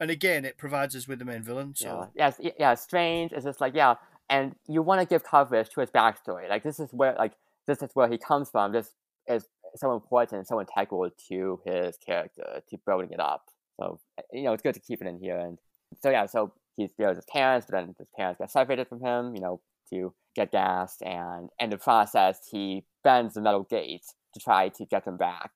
And 0.00 0.10
again, 0.10 0.44
it 0.44 0.56
provides 0.56 0.94
us 0.94 1.08
with 1.08 1.18
the 1.18 1.24
main 1.24 1.42
villain. 1.42 1.74
So 1.74 2.08
yeah, 2.14 2.32
yes, 2.40 2.52
yeah, 2.58 2.74
strange. 2.74 3.32
It's 3.32 3.44
just 3.44 3.60
like 3.60 3.74
yeah, 3.74 3.94
and 4.30 4.54
you 4.66 4.82
want 4.82 5.00
to 5.00 5.06
give 5.06 5.24
coverage 5.24 5.70
to 5.70 5.80
his 5.80 5.90
backstory. 5.90 6.48
Like 6.48 6.62
this 6.62 6.80
is 6.80 6.90
where 6.92 7.14
like 7.18 7.32
this 7.66 7.82
is 7.82 7.90
where 7.94 8.08
he 8.08 8.18
comes 8.18 8.50
from. 8.50 8.72
This 8.72 8.94
is 9.26 9.46
so 9.76 9.92
important, 9.92 10.46
so 10.46 10.60
integral 10.60 11.10
to 11.28 11.60
his 11.66 11.96
character, 11.98 12.62
to 12.70 12.78
building 12.86 13.10
it 13.12 13.20
up. 13.20 13.44
So 13.78 14.00
you 14.32 14.44
know, 14.44 14.52
it's 14.54 14.62
good 14.62 14.74
to 14.74 14.80
keep 14.80 15.02
it 15.02 15.06
in 15.06 15.18
here. 15.18 15.38
And 15.38 15.58
so 16.02 16.10
yeah, 16.10 16.26
so 16.26 16.52
he 16.76 16.88
spares 16.88 17.16
his 17.16 17.26
parents, 17.26 17.66
but 17.68 17.76
then 17.78 17.94
his 17.98 18.08
parents 18.16 18.38
get 18.38 18.50
separated 18.50 18.88
from 18.88 19.00
him. 19.00 19.34
You 19.34 19.40
know, 19.40 19.60
to 19.90 20.14
get 20.38 20.52
gas, 20.52 20.96
and 21.02 21.50
in 21.58 21.70
the 21.70 21.78
process, 21.78 22.40
he 22.50 22.84
bends 23.04 23.34
the 23.34 23.40
metal 23.40 23.64
gate 23.64 24.04
to 24.34 24.40
try 24.40 24.68
to 24.68 24.84
get 24.86 25.04
them 25.04 25.16
back. 25.16 25.50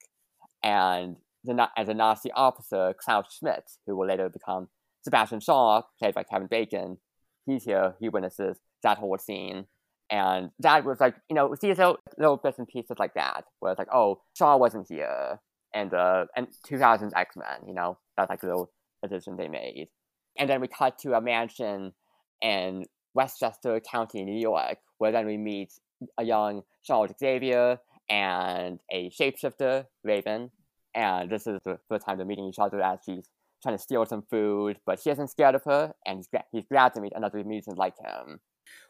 And 0.63 1.17
the, 1.45 1.69
as 1.77 1.89
a 1.89 1.95
Nazi 1.95 2.31
officer, 2.33 2.95
Klaus 2.99 3.37
Schmidt, 3.39 3.71
who 3.87 3.97
will 3.97 4.07
later 4.07 4.29
become 4.29 4.69
Sebastian 5.05 5.41
Shaw, 5.41 5.83
played 5.99 6.15
by 6.15 6.23
Kevin 6.23 6.49
Bacon, 6.49 6.99
he's 7.47 7.65
here, 7.65 7.95
he 8.01 8.09
witnesses 8.09 8.59
that 8.83 8.99
whole 8.99 9.19
scene. 9.19 9.67
And 10.11 10.51
that 10.59 10.85
was 10.85 11.01
like, 11.01 11.15
you 11.31 11.35
know, 11.35 11.55
see 11.55 11.69
little, 11.69 11.99
little 12.19 12.37
bits 12.37 12.59
and 12.59 12.69
pieces 12.69 12.99
like 12.99 13.15
that, 13.15 13.45
where 13.61 13.73
it's 13.73 13.79
like, 13.79 13.93
oh, 13.93 14.21
Shaw 14.37 14.57
wasn't 14.57 14.89
here, 14.89 15.41
and 15.75 15.95
uh, 15.95 16.27
and 16.37 16.49
2000's 16.69 17.15
X 17.15 17.37
Men, 17.37 17.67
you 17.67 17.73
know, 17.73 17.99
that's 18.17 18.29
like 18.29 18.43
a 18.43 18.47
little 18.47 18.71
addition 19.03 19.37
they 19.37 19.49
made. 19.49 19.89
And 20.39 20.51
then 20.51 20.61
we 20.61 20.69
cut 20.69 20.99
to 21.01 21.15
a 21.15 21.21
mansion 21.21 21.93
in 22.43 22.85
Westchester 23.15 23.81
County, 23.81 24.25
New 24.25 24.39
York, 24.39 24.79
where 24.99 25.13
then 25.13 25.27
we 25.27 25.37
meet 25.37 25.73
a 26.19 26.25
young 26.25 26.63
Charles 26.85 27.13
Xavier 27.19 27.79
and 28.09 28.81
a 28.91 29.11
shapeshifter, 29.11 29.87
Raven. 30.05 30.51
And 30.95 31.31
this 31.31 31.47
is 31.47 31.61
the 31.65 31.79
first 31.89 32.05
time 32.05 32.19
they're 32.19 32.27
meeting 32.27 32.47
each 32.47 32.59
other 32.59 32.83
as 32.83 33.01
she's 33.05 33.25
trying 33.63 33.77
to 33.77 33.83
steal 33.83 34.05
some 34.05 34.23
food, 34.31 34.79
but 34.85 35.01
he 35.01 35.11
isn't 35.11 35.31
scared 35.31 35.55
of 35.55 35.65
her, 35.65 35.95
and 36.05 36.19
he's, 36.19 36.29
he's 36.51 36.67
glad 36.71 36.93
to 36.95 37.01
meet 37.01 37.13
another 37.15 37.43
mutant 37.45 37.79
like 37.79 37.95
him. 37.99 38.41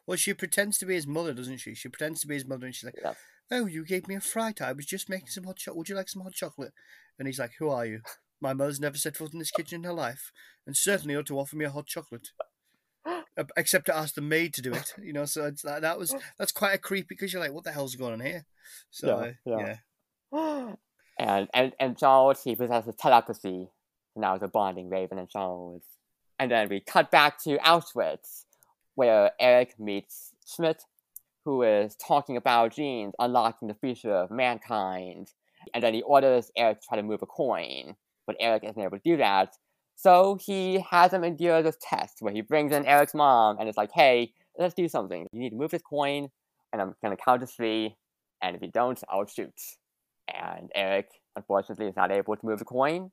Well, 0.07 0.17
she 0.17 0.35
pretends 0.35 0.79
to 0.79 0.87
be 0.87 0.95
his 0.95 1.07
mother, 1.07 1.35
doesn't 1.35 1.59
she? 1.59 1.75
She 1.75 1.89
pretends 1.89 2.21
to 2.21 2.27
be 2.27 2.35
his 2.35 2.47
mother, 2.47 2.67
and 2.67 2.75
she's 2.75 2.85
like, 2.85 2.99
yeah. 3.03 3.15
"Oh, 3.51 3.67
you 3.67 3.85
gave 3.85 4.09
me 4.09 4.15
a 4.15 4.21
fright. 4.21 4.61
I 4.61 4.73
was 4.73 4.87
just 4.87 5.09
making 5.09 5.29
some 5.29 5.45
hot 5.45 5.57
chocolate. 5.57 5.77
Would 5.79 5.89
you 5.89 5.95
like 5.95 6.09
some 6.09 6.23
hot 6.23 6.33
chocolate?" 6.33 6.73
And 7.19 7.29
he's 7.29 7.39
like, 7.39 7.53
"Who 7.59 7.69
are 7.69 7.87
you? 7.87 8.01
My 8.41 8.55
mother's 8.55 8.81
never 8.81 8.97
set 8.97 9.17
foot 9.17 9.33
in 9.33 9.39
this 9.39 9.51
kitchen 9.51 9.81
in 9.81 9.85
her 9.85 9.93
life, 9.93 10.33
and 10.67 10.77
certainly 10.77 11.15
ought 11.15 11.27
to 11.27 11.39
offer 11.39 11.57
me 11.57 11.67
a 11.67 11.71
hot 11.71 11.87
chocolate." 11.87 12.29
Except 13.57 13.87
to 13.87 13.97
ask 13.97 14.15
the 14.15 14.21
maid 14.21 14.53
to 14.55 14.63
do 14.63 14.73
it, 14.75 14.95
you 15.03 15.13
know. 15.13 15.25
So 15.25 15.47
it's, 15.47 15.63
that, 15.63 15.83
that 15.83 15.99
was 15.99 16.15
oh. 16.15 16.21
that's 16.39 16.53
quite 16.53 16.75
a 16.75 16.79
creepy 16.79 17.07
because 17.09 17.33
you're 17.33 17.43
like, 17.43 17.53
"What 17.53 17.65
the 17.65 17.73
hell's 17.73 17.97
going 17.97 18.13
on 18.13 18.21
here?" 18.21 18.45
So 18.91 19.33
yeah, 19.47 19.57
yeah. 19.59 19.77
yeah. 20.33 20.75
and 21.19 21.49
and 21.55 21.73
and 21.81 21.99
Charles 21.99 22.43
he 22.43 22.55
possesses 22.55 22.95
telepathy 22.99 23.71
now 24.17 24.37
the 24.37 24.49
bonding 24.49 24.89
Raven 24.89 25.19
and 25.19 25.29
Charles. 25.29 25.83
And 26.39 26.51
then 26.51 26.69
we 26.69 26.81
cut 26.81 27.11
back 27.11 27.43
to 27.45 27.59
Auschwitz, 27.59 28.45
where 28.95 29.31
Eric 29.39 29.79
meets 29.79 30.33
Schmidt, 30.47 30.83
who 31.45 31.63
is 31.63 31.97
talking 31.97 32.37
about 32.37 32.75
genes 32.75 33.15
unlocking 33.19 33.69
the 33.69 33.75
future 33.75 34.13
of 34.13 34.31
mankind. 34.31 35.29
And 35.75 35.83
then 35.83 35.95
he 35.95 36.03
orders 36.03 36.51
Eric 36.57 36.81
to 36.81 36.87
try 36.89 36.97
to 36.97 37.03
move 37.03 37.23
a 37.23 37.27
coin, 37.27 37.95
but 38.27 38.37
Eric 38.41 38.65
isn't 38.65 38.83
able 38.83 38.99
to 38.99 39.03
do 39.05 39.17
that. 39.19 39.55
So 39.97 40.39
he 40.45 40.85
has 40.91 41.13
him 41.13 41.25
endure 41.25 41.63
this 41.63 41.77
test 41.81 42.17
where 42.21 42.33
he 42.33 42.41
brings 42.41 42.73
in 42.73 42.85
Eric's 42.87 43.15
mom 43.15 43.59
and 43.59 43.69
it's 43.69 43.79
like, 43.79 43.93
hey, 43.93 44.33
let's 44.59 44.75
do 44.75 44.89
something. 44.89 45.27
You 45.33 45.41
need 45.41 45.51
to 45.51 45.57
move 45.57 45.71
this 45.71 45.83
coin, 45.83 46.29
and 46.73 46.83
I'm 46.83 46.95
to 47.03 47.17
count 47.17 47.41
to 47.41 47.47
three, 47.47 47.97
and 48.43 48.57
if 48.57 48.63
you 48.63 48.71
don't, 48.71 49.01
I'll 49.09 49.27
shoot. 49.27 49.55
And 50.33 50.71
Eric, 50.75 51.09
unfortunately, 51.37 51.87
is 51.87 51.97
not 51.97 52.11
able 52.11 52.37
to 52.37 52.47
move 52.47 52.59
the 52.59 52.65
coin, 52.65 53.11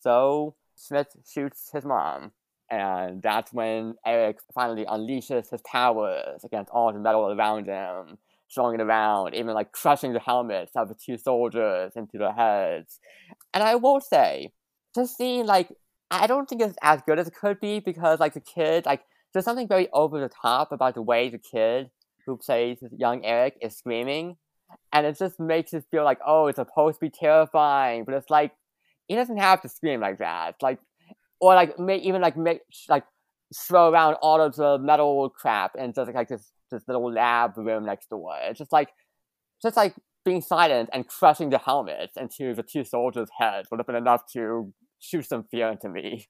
so 0.00 0.54
Schmidt 0.76 1.08
shoots 1.26 1.70
his 1.72 1.84
mom. 1.84 2.32
And 2.70 3.22
that's 3.22 3.52
when 3.52 3.94
Eric 4.06 4.38
finally 4.54 4.86
unleashes 4.86 5.50
his 5.50 5.60
powers 5.62 6.42
against 6.44 6.70
all 6.70 6.92
the 6.92 6.98
metal 6.98 7.30
around 7.30 7.66
him, 7.66 8.18
throwing 8.52 8.80
it 8.80 8.82
around, 8.82 9.34
even 9.34 9.54
like 9.54 9.72
crushing 9.72 10.14
the 10.14 10.20
helmets 10.20 10.72
of 10.74 10.88
the 10.88 10.94
two 10.94 11.18
soldiers 11.18 11.92
into 11.94 12.18
their 12.18 12.32
heads. 12.32 12.98
And 13.52 13.62
I 13.62 13.74
will 13.76 14.00
say, 14.00 14.52
just 14.94 15.16
seeing 15.16 15.46
like, 15.46 15.68
I 16.22 16.26
don't 16.26 16.48
think 16.48 16.62
it's 16.62 16.76
as 16.82 17.00
good 17.06 17.18
as 17.18 17.28
it 17.28 17.34
could 17.34 17.60
be 17.60 17.80
because, 17.80 18.20
like, 18.20 18.34
the 18.34 18.40
kid, 18.40 18.86
like, 18.86 19.02
there's 19.32 19.44
something 19.44 19.68
very 19.68 19.88
over 19.92 20.20
the 20.20 20.28
top 20.28 20.72
about 20.72 20.94
the 20.94 21.02
way 21.02 21.28
the 21.28 21.38
kid 21.38 21.90
who 22.26 22.36
plays 22.36 22.78
young 22.96 23.24
Eric 23.24 23.56
is 23.60 23.76
screaming. 23.76 24.36
And 24.92 25.06
it 25.06 25.18
just 25.18 25.38
makes 25.38 25.72
it 25.72 25.84
feel 25.90 26.04
like, 26.04 26.18
oh, 26.26 26.46
it's 26.46 26.56
supposed 26.56 26.96
to 26.96 27.06
be 27.06 27.10
terrifying, 27.10 28.04
but 28.04 28.14
it's 28.14 28.30
like, 28.30 28.52
he 29.08 29.14
doesn't 29.14 29.36
have 29.36 29.60
to 29.62 29.68
scream 29.68 30.00
like 30.00 30.18
that. 30.18 30.56
Like, 30.62 30.78
or 31.40 31.54
like 31.54 31.78
make 31.78 32.02
even 32.02 32.22
like 32.22 32.36
make 32.36 32.60
like 32.88 33.04
throw 33.54 33.90
around 33.90 34.14
all 34.22 34.40
of 34.40 34.56
the 34.56 34.78
metal 34.78 35.28
crap 35.28 35.72
and 35.78 35.94
just 35.94 36.12
like 36.14 36.28
this 36.28 36.52
this 36.70 36.82
little 36.88 37.12
lab 37.12 37.56
room 37.56 37.84
next 37.84 38.08
door. 38.08 38.34
It's 38.42 38.58
just 38.58 38.72
like 38.72 38.90
just 39.62 39.76
like 39.76 39.94
being 40.24 40.40
silent 40.40 40.88
and 40.92 41.06
crushing 41.06 41.50
the 41.50 41.58
helmets 41.58 42.16
into 42.16 42.54
the 42.54 42.62
two 42.62 42.84
soldiers' 42.84 43.28
heads 43.38 43.68
would 43.70 43.78
have 43.78 43.86
been 43.86 43.96
enough 43.96 44.22
to 44.32 44.72
shoot 45.04 45.26
some 45.26 45.44
fear 45.44 45.68
into 45.68 45.88
me. 45.88 46.26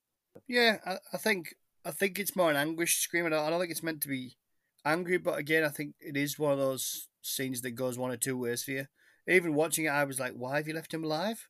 Yeah, 0.48 0.78
I, 0.84 0.96
I 1.12 1.16
think 1.16 1.54
I 1.84 1.90
think 1.90 2.18
it's 2.18 2.36
more 2.36 2.50
an 2.50 2.56
anguish 2.56 2.98
scream. 2.98 3.26
I 3.26 3.30
don't, 3.30 3.46
I 3.46 3.50
don't 3.50 3.60
think 3.60 3.70
it's 3.70 3.82
meant 3.82 4.00
to 4.02 4.08
be 4.08 4.36
angry, 4.84 5.18
but 5.18 5.38
again, 5.38 5.64
I 5.64 5.68
think 5.68 5.94
it 6.00 6.16
is 6.16 6.38
one 6.38 6.52
of 6.52 6.58
those 6.58 7.08
scenes 7.22 7.60
that 7.62 7.72
goes 7.72 7.98
one 7.98 8.10
or 8.10 8.16
two 8.16 8.36
ways 8.36 8.64
for 8.64 8.72
you. 8.72 8.86
Even 9.26 9.54
watching 9.54 9.86
it, 9.86 9.90
I 9.90 10.04
was 10.04 10.20
like, 10.20 10.34
"Why 10.34 10.56
have 10.56 10.68
you 10.68 10.74
left 10.74 10.92
him 10.92 11.04
alive?" 11.04 11.48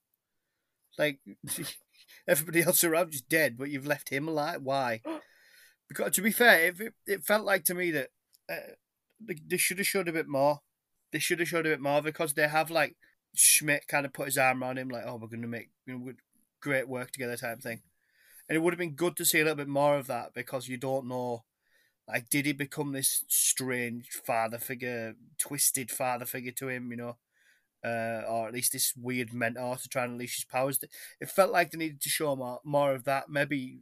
Like 0.99 1.21
everybody 2.29 2.63
else 2.63 2.85
around 2.85 3.15
is 3.15 3.23
dead, 3.23 3.57
but 3.57 3.71
you've 3.71 3.87
left 3.87 4.11
him 4.11 4.29
alive. 4.29 4.63
Why? 4.63 5.01
Because 5.87 6.13
to 6.13 6.23
be 6.23 6.33
fair, 6.33 6.69
it 6.69 6.95
it 7.07 7.25
felt 7.25 7.45
like 7.45 7.63
to 7.65 7.75
me 7.75 7.91
that 7.91 8.09
uh, 8.51 8.73
they 9.21 9.59
should 9.59 9.77
have 9.77 9.87
showed 9.87 10.09
a 10.09 10.15
bit 10.15 10.27
more. 10.27 10.61
They 11.13 11.19
should 11.19 11.41
have 11.41 11.49
showed 11.49 11.67
a 11.67 11.69
bit 11.69 11.81
more 11.81 12.01
because 12.01 12.33
they 12.33 12.49
have 12.49 12.71
like 12.71 12.97
Schmidt 13.35 13.87
kind 13.87 14.07
of 14.07 14.15
put 14.15 14.25
his 14.25 14.39
arm 14.39 14.63
around 14.63 14.79
him, 14.79 14.89
like, 14.89 15.05
"Oh, 15.07 15.17
we're 15.17 15.29
going 15.29 15.43
to 15.43 15.47
make 15.47 15.69
you 15.87 15.99
know, 15.99 16.13
great 16.65 16.89
work 16.89 17.11
together," 17.13 17.37
type 17.37 17.61
thing. 17.61 17.83
And 18.49 18.57
it 18.57 18.61
would 18.61 18.73
have 18.75 18.79
been 18.79 18.97
good 18.97 19.17
to 19.17 19.25
see 19.25 19.41
a 19.41 19.45
little 19.45 19.57
bit 19.57 19.69
more 19.69 19.97
of 19.97 20.07
that 20.09 20.35
because 20.35 20.69
you 20.69 20.77
don't 20.77 21.07
know, 21.07 21.45
like, 22.09 22.29
did 22.29 22.47
he 22.47 22.53
become 22.53 22.93
this 22.93 23.25
strange 23.29 24.09
father 24.27 24.59
figure, 24.59 25.15
twisted 25.39 25.91
father 25.91 26.27
figure 26.27 26.53
to 26.53 26.69
him? 26.69 26.91
You 26.91 26.97
know, 26.97 27.17
uh, 27.85 28.23
or 28.27 28.49
at 28.49 28.55
least 28.55 28.73
this 28.73 28.95
weird 28.97 29.33
mentor 29.33 29.77
to 29.77 29.89
try 29.89 30.05
and 30.05 30.13
unleash 30.15 30.37
his 30.37 30.45
powers. 30.45 30.79
It 31.21 31.31
felt 31.31 31.53
like 31.53 31.71
they 31.71 31.79
needed 31.79 32.01
to 32.03 32.09
show 32.09 32.35
more 32.35 32.61
more 32.65 32.95
of 32.95 33.05
that. 33.05 33.29
Maybe 33.29 33.81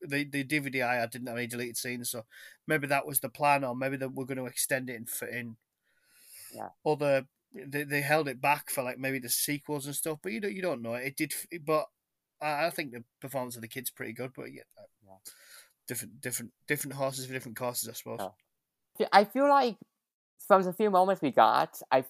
the 0.00 0.24
the 0.24 0.44
DVD 0.44 0.82
I 0.82 0.94
had 0.96 1.10
didn't 1.10 1.28
have 1.28 1.36
any 1.36 1.46
deleted 1.46 1.76
scenes, 1.76 2.10
so 2.10 2.24
maybe 2.66 2.86
that 2.86 3.06
was 3.06 3.20
the 3.20 3.28
plan, 3.28 3.64
or 3.64 3.76
maybe 3.76 3.96
that 3.98 4.12
we're 4.12 4.24
going 4.24 4.38
to 4.38 4.46
extend 4.46 4.90
it 4.90 4.96
and 4.96 5.08
fit 5.08 5.30
in 5.30 5.56
yeah. 6.54 6.68
other. 6.84 7.26
They, 7.54 7.84
they 7.84 8.00
held 8.00 8.26
it 8.26 8.40
back 8.40 8.68
for 8.68 8.82
like 8.82 8.98
maybe 8.98 9.20
the 9.20 9.28
sequels 9.28 9.86
and 9.86 9.94
stuff, 9.94 10.18
but 10.22 10.32
you 10.32 10.40
don't 10.40 10.54
you 10.54 10.62
don't 10.62 10.82
know. 10.82 10.94
It 10.94 11.16
did, 11.16 11.32
but 11.64 11.86
I, 12.40 12.70
think 12.70 12.92
the 12.92 13.04
performance 13.20 13.56
of 13.56 13.62
the 13.62 13.68
kids 13.68 13.90
pretty 13.90 14.12
good. 14.12 14.32
But 14.34 14.52
yeah, 14.52 14.62
uh, 14.78 14.84
yeah. 15.04 15.32
different 15.88 16.20
different 16.20 16.52
different 16.66 16.94
horses 16.94 17.26
for 17.26 17.32
different 17.32 17.56
courses, 17.56 17.88
I 17.88 17.92
suppose. 17.92 18.20
Yeah. 18.98 19.08
I 19.12 19.24
feel 19.24 19.48
like 19.48 19.76
from 20.46 20.62
the 20.62 20.72
few 20.72 20.90
moments 20.90 21.22
we 21.22 21.30
got, 21.30 21.80
I 21.90 22.04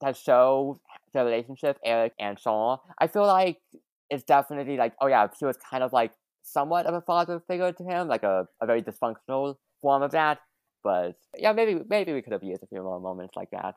that 0.00 0.16
show 0.16 0.80
the 1.12 1.24
relationship 1.24 1.78
Eric 1.84 2.12
and 2.18 2.38
Sean. 2.38 2.78
I 2.98 3.06
feel 3.06 3.26
like 3.26 3.58
it's 4.10 4.24
definitely 4.24 4.76
like, 4.76 4.94
oh 5.00 5.06
yeah, 5.06 5.26
he 5.38 5.44
was 5.44 5.56
kind 5.56 5.82
of 5.82 5.92
like 5.92 6.12
somewhat 6.42 6.86
of 6.86 6.94
a 6.94 7.00
father 7.00 7.42
figure 7.48 7.72
to 7.72 7.84
him, 7.84 8.08
like 8.08 8.22
a, 8.22 8.46
a 8.60 8.66
very 8.66 8.82
dysfunctional 8.82 9.56
form 9.80 10.02
of 10.02 10.12
that. 10.12 10.38
But 10.82 11.16
yeah, 11.36 11.52
maybe 11.52 11.80
maybe 11.88 12.12
we 12.12 12.22
could 12.22 12.32
have 12.32 12.44
used 12.44 12.62
a 12.62 12.66
few 12.66 12.82
more 12.82 13.00
moments 13.00 13.34
like 13.36 13.50
that. 13.50 13.76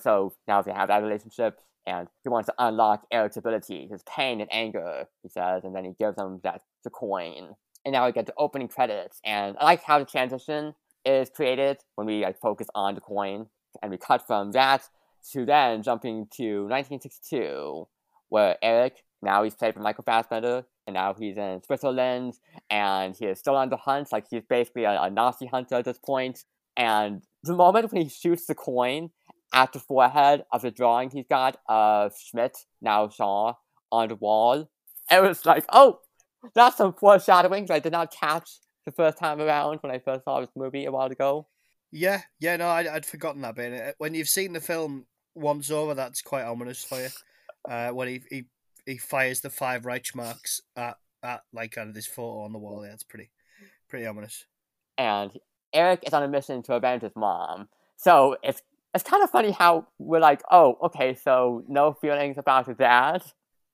So 0.00 0.34
now 0.46 0.62
they 0.62 0.72
have 0.72 0.88
that 0.88 1.02
relationship, 1.02 1.58
and 1.86 2.08
he 2.22 2.28
wants 2.28 2.46
to 2.46 2.54
unlock 2.58 3.06
irritability, 3.10 3.86
his 3.90 4.02
pain 4.02 4.40
and 4.40 4.52
anger, 4.52 5.06
he 5.22 5.28
says, 5.28 5.64
and 5.64 5.74
then 5.74 5.84
he 5.84 5.92
gives 5.92 6.18
him 6.18 6.40
that 6.42 6.62
the 6.84 6.90
coin. 6.90 7.54
And 7.84 7.92
now 7.92 8.06
we 8.06 8.12
get 8.12 8.26
the 8.26 8.34
opening 8.36 8.68
credits, 8.68 9.20
and 9.24 9.56
I 9.60 9.64
like 9.64 9.82
how 9.84 9.98
the 9.98 10.04
transition 10.04 10.74
is 11.04 11.30
created 11.30 11.78
when 11.94 12.06
we 12.06 12.22
like 12.22 12.40
focus 12.40 12.66
on 12.74 12.96
the 12.96 13.00
coin, 13.00 13.46
and 13.82 13.90
we 13.90 13.96
cut 13.96 14.26
from 14.26 14.52
that 14.52 14.88
to 15.32 15.44
then 15.44 15.82
jumping 15.82 16.26
to 16.36 16.62
1962, 16.64 17.86
where 18.28 18.56
Eric, 18.62 19.04
now 19.22 19.44
he's 19.44 19.54
played 19.54 19.74
by 19.74 19.80
Michael 19.80 20.04
Fassbender, 20.04 20.64
and 20.86 20.94
now 20.94 21.14
he's 21.14 21.36
in 21.36 21.62
Switzerland, 21.64 22.34
and 22.70 23.14
he 23.16 23.26
is 23.26 23.38
still 23.38 23.56
on 23.56 23.68
the 23.68 23.76
hunt, 23.76 24.12
like 24.12 24.26
he's 24.30 24.44
basically 24.48 24.84
a, 24.84 25.02
a 25.02 25.10
Nazi 25.10 25.46
hunter 25.46 25.76
at 25.76 25.84
this 25.84 25.98
point. 25.98 26.44
And 26.76 27.22
the 27.42 27.54
moment 27.54 27.92
when 27.92 28.02
he 28.02 28.08
shoots 28.08 28.46
the 28.46 28.54
coin 28.54 29.10
at 29.52 29.72
the 29.72 29.78
forehead 29.78 30.44
of 30.52 30.62
the 30.62 30.70
drawing 30.70 31.10
he's 31.10 31.26
got 31.28 31.58
of 31.68 32.16
Schmidt, 32.18 32.56
now 32.80 33.08
Shaw, 33.08 33.54
on 33.92 34.08
the 34.08 34.16
wall, 34.16 34.68
it 35.10 35.22
was 35.22 35.46
like, 35.46 35.64
oh, 35.72 36.00
that's 36.54 36.76
some 36.76 36.92
foreshadowing 36.92 37.66
that 37.66 37.74
I 37.74 37.78
did 37.78 37.92
not 37.92 38.12
catch 38.12 38.50
the 38.84 38.92
first 38.92 39.18
time 39.18 39.40
around 39.40 39.78
when 39.82 39.92
I 39.92 39.98
first 39.98 40.24
saw 40.24 40.40
this 40.40 40.50
movie 40.56 40.84
a 40.84 40.92
while 40.92 41.06
ago. 41.06 41.46
Yeah, 41.92 42.22
yeah, 42.40 42.56
no, 42.56 42.68
I'd, 42.68 42.86
I'd 42.86 43.06
forgotten 43.06 43.42
that 43.42 43.54
bit. 43.54 43.72
Uh, 43.72 43.92
when 43.98 44.14
you've 44.14 44.28
seen 44.28 44.52
the 44.52 44.60
film 44.60 45.06
once 45.34 45.70
over, 45.70 45.94
that's 45.94 46.22
quite 46.22 46.44
ominous 46.44 46.84
for 46.84 47.00
you. 47.00 47.08
Uh, 47.68 47.90
when 47.90 48.08
he, 48.08 48.22
he 48.30 48.44
he 48.84 48.96
fires 48.96 49.40
the 49.40 49.50
five 49.50 49.84
Reich 49.84 50.14
marks 50.14 50.60
at, 50.76 50.96
at 51.22 51.42
like 51.52 51.72
kind 51.72 51.88
of 51.88 51.94
this 51.94 52.06
photo 52.06 52.42
on 52.42 52.52
the 52.52 52.58
wall, 52.58 52.84
yeah, 52.84 52.92
it's 52.92 53.02
pretty 53.02 53.30
pretty 53.88 54.06
ominous. 54.06 54.46
And 54.98 55.32
Eric 55.72 56.04
is 56.06 56.14
on 56.14 56.22
a 56.22 56.28
mission 56.28 56.62
to 56.64 56.74
avenge 56.74 57.02
his 57.02 57.16
mom. 57.16 57.68
So 57.96 58.36
it's 58.42 58.62
it's 58.96 59.08
kind 59.08 59.22
of 59.22 59.30
funny 59.30 59.52
how 59.52 59.86
we're 59.98 60.20
like, 60.20 60.42
oh, 60.50 60.76
okay, 60.84 61.14
so 61.14 61.62
no 61.68 61.92
feelings 61.92 62.36
about 62.38 62.66
his 62.66 62.76
dad. 62.76 63.22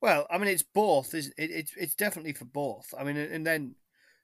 Well, 0.00 0.26
I 0.30 0.38
mean, 0.38 0.48
it's 0.48 0.64
both. 0.64 1.14
Is 1.14 1.28
it, 1.38 1.50
It's 1.50 1.72
it's 1.76 1.94
definitely 1.94 2.32
for 2.32 2.44
both. 2.44 2.92
I 2.98 3.04
mean, 3.04 3.16
and 3.16 3.46
then 3.46 3.76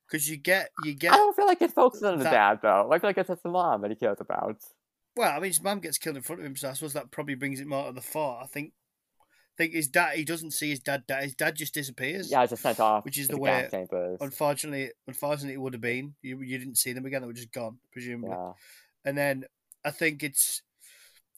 because 0.07 0.29
you 0.29 0.37
get 0.37 0.71
you 0.85 0.95
get. 0.95 1.13
I 1.13 1.17
don't 1.17 1.37
feel 1.37 1.47
like 1.47 1.63
it 1.63 1.73
focuses 1.73 2.05
on 2.05 2.19
the 2.19 2.25
dad 2.25 2.59
though. 2.63 2.91
I 2.93 2.99
feel 2.99 3.11
like 3.11 3.19
it's 3.19 3.29
just 3.29 3.43
the 3.43 3.51
mom 3.51 3.83
that 3.83 3.91
he 3.91 3.97
cares 3.97 4.19
about. 4.21 4.57
Well, 5.17 5.31
I 5.31 5.37
mean, 5.37 5.51
his 5.51 5.63
mom 5.63 5.81
gets 5.81 5.99
killed 5.99 6.17
in 6.17 6.23
front 6.23 6.41
of 6.41 6.47
him, 6.47 6.57
so 6.57 6.69
I 6.69 6.73
suppose 6.73 6.93
that 6.93 7.11
probably 7.11 7.35
brings 7.35 7.61
it 7.61 7.67
more 7.67 7.87
to 7.87 7.93
the 7.93 8.01
fore. 8.01 8.41
I 8.43 8.47
think. 8.47 8.73
I 9.21 9.65
think 9.65 9.75
his 9.75 9.89
dad. 9.89 10.17
He 10.17 10.25
doesn't 10.25 10.53
see 10.53 10.71
his 10.71 10.81
dad. 10.81 11.03
His 11.21 11.35
dad 11.35 11.57
just 11.57 11.75
disappears. 11.75 12.31
Yeah, 12.31 12.47
just 12.47 12.63
sent 12.63 12.79
off. 12.79 13.05
Which 13.05 13.19
is 13.19 13.27
the, 13.27 13.39
way. 13.39 13.69
Unfortunately, 14.21 14.91
unfortunately, 15.07 15.55
it 15.55 15.61
would 15.61 15.75
have 15.75 15.83
been. 15.83 16.15
You 16.23 16.41
you 16.43 16.59
didn't 16.59 16.77
see 16.77 16.93
them 16.93 17.07
again. 17.07 17.23
They 17.23 17.27
were 17.27 17.33
just 17.33 17.53
gone, 17.53 17.79
presumably. 17.93 18.31
Yeah. 18.31 18.53
And 19.05 19.19
then 19.19 19.45
I 19.85 19.91
think 19.91 20.23
it's 20.23 20.63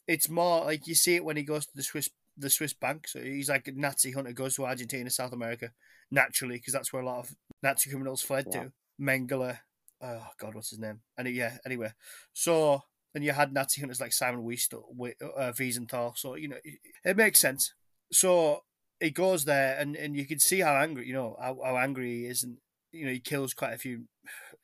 it's 0.06 0.28
more 0.28 0.64
like 0.64 0.86
you 0.86 0.94
see 0.94 1.16
it 1.16 1.24
when 1.24 1.36
he 1.36 1.42
goes 1.42 1.66
to 1.66 1.72
the 1.74 1.82
Swiss 1.82 2.10
the 2.36 2.50
Swiss 2.50 2.72
bank. 2.72 3.06
So 3.08 3.20
he's 3.20 3.48
like 3.48 3.68
a 3.68 3.72
Nazi 3.72 4.12
hunter 4.12 4.32
goes 4.32 4.56
to 4.56 4.66
Argentina, 4.66 5.10
South 5.10 5.32
America, 5.32 5.72
naturally 6.10 6.56
because 6.56 6.72
that's 6.72 6.92
where 6.92 7.02
a 7.02 7.06
lot 7.06 7.20
of 7.20 7.34
Nazi 7.62 7.90
criminals 7.90 8.22
fled 8.22 8.46
yeah. 8.52 8.64
to. 8.64 8.72
Mengele. 9.00 9.58
Oh 10.02 10.26
God, 10.38 10.54
what's 10.54 10.70
his 10.70 10.78
name? 10.78 11.00
And 11.16 11.28
yeah, 11.28 11.58
anyway. 11.64 11.92
So 12.32 12.82
and 13.14 13.24
you 13.24 13.32
had 13.32 13.52
Nazi 13.52 13.80
hunters 13.80 14.00
like 14.00 14.12
Simon 14.12 14.42
Wiest, 14.42 14.74
uh, 14.74 15.52
Wiesenthal. 15.52 16.16
So 16.16 16.34
you 16.34 16.48
know 16.48 16.56
it, 16.64 16.78
it, 17.04 17.16
makes 17.16 17.40
sense. 17.40 17.74
So 18.12 18.64
he 19.00 19.10
goes 19.10 19.44
there, 19.44 19.76
and, 19.78 19.96
and 19.96 20.16
you 20.16 20.26
can 20.26 20.38
see 20.38 20.60
how 20.60 20.74
angry 20.74 21.06
you 21.06 21.14
know 21.14 21.36
how, 21.40 21.58
how 21.64 21.76
angry 21.76 22.20
he 22.20 22.26
is, 22.26 22.42
and 22.42 22.58
you 22.92 23.06
know 23.06 23.12
he 23.12 23.20
kills 23.20 23.54
quite 23.54 23.74
a 23.74 23.78
few 23.78 24.04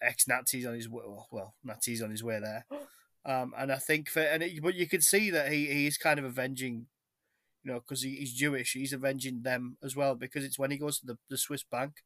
ex 0.01 0.29
Nazis 0.29 0.67
on 0.67 0.75
his 0.75 0.89
way. 0.89 1.03
Well, 1.31 1.55
Nazis 1.65 2.03
on 2.03 2.11
his 2.11 2.25
way 2.25 2.41
there. 2.41 2.67
Um, 3.27 3.53
and 3.59 3.73
I 3.73 3.77
think 3.77 4.09
for 4.09 4.21
and 4.21 4.43
it, 4.43 4.63
but 4.63 4.77
you 4.77 4.87
can 4.87 5.01
see 5.01 5.31
that 5.31 5.51
he 5.53 5.67
he's 5.67 5.99
kind 5.99 6.19
of 6.19 6.25
avenging, 6.25 6.87
you 7.65 7.73
know, 7.73 7.81
because 7.81 8.03
he, 8.03 8.17
he's 8.17 8.33
Jewish. 8.33 8.73
He's 8.73 8.93
avenging 8.93 9.43
them 9.43 9.77
as 9.83 9.97
well 9.97 10.15
because 10.15 10.45
it's 10.45 10.59
when 10.59 10.71
he 10.71 10.79
goes 10.79 11.01
to 11.01 11.07
the, 11.07 11.19
the 11.29 11.37
Swiss 11.37 11.65
bank 11.65 12.05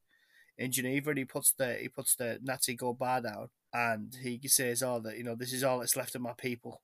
in 0.56 0.72
Geneva 0.72 1.10
and 1.10 1.18
he 1.18 1.24
puts 1.26 1.52
the 1.52 1.74
he 1.74 1.88
puts 1.88 2.16
the 2.16 2.38
Nazi 2.42 2.74
gold 2.74 2.98
bar 2.98 3.20
down 3.20 3.48
and 3.74 4.16
he 4.22 4.40
says, 4.46 4.82
"Oh, 4.82 4.98
that 5.00 5.18
you 5.18 5.24
know, 5.24 5.34
this 5.34 5.52
is 5.52 5.62
all 5.62 5.80
that's 5.80 5.96
left 5.96 6.14
of 6.14 6.22
my 6.22 6.32
people." 6.38 6.80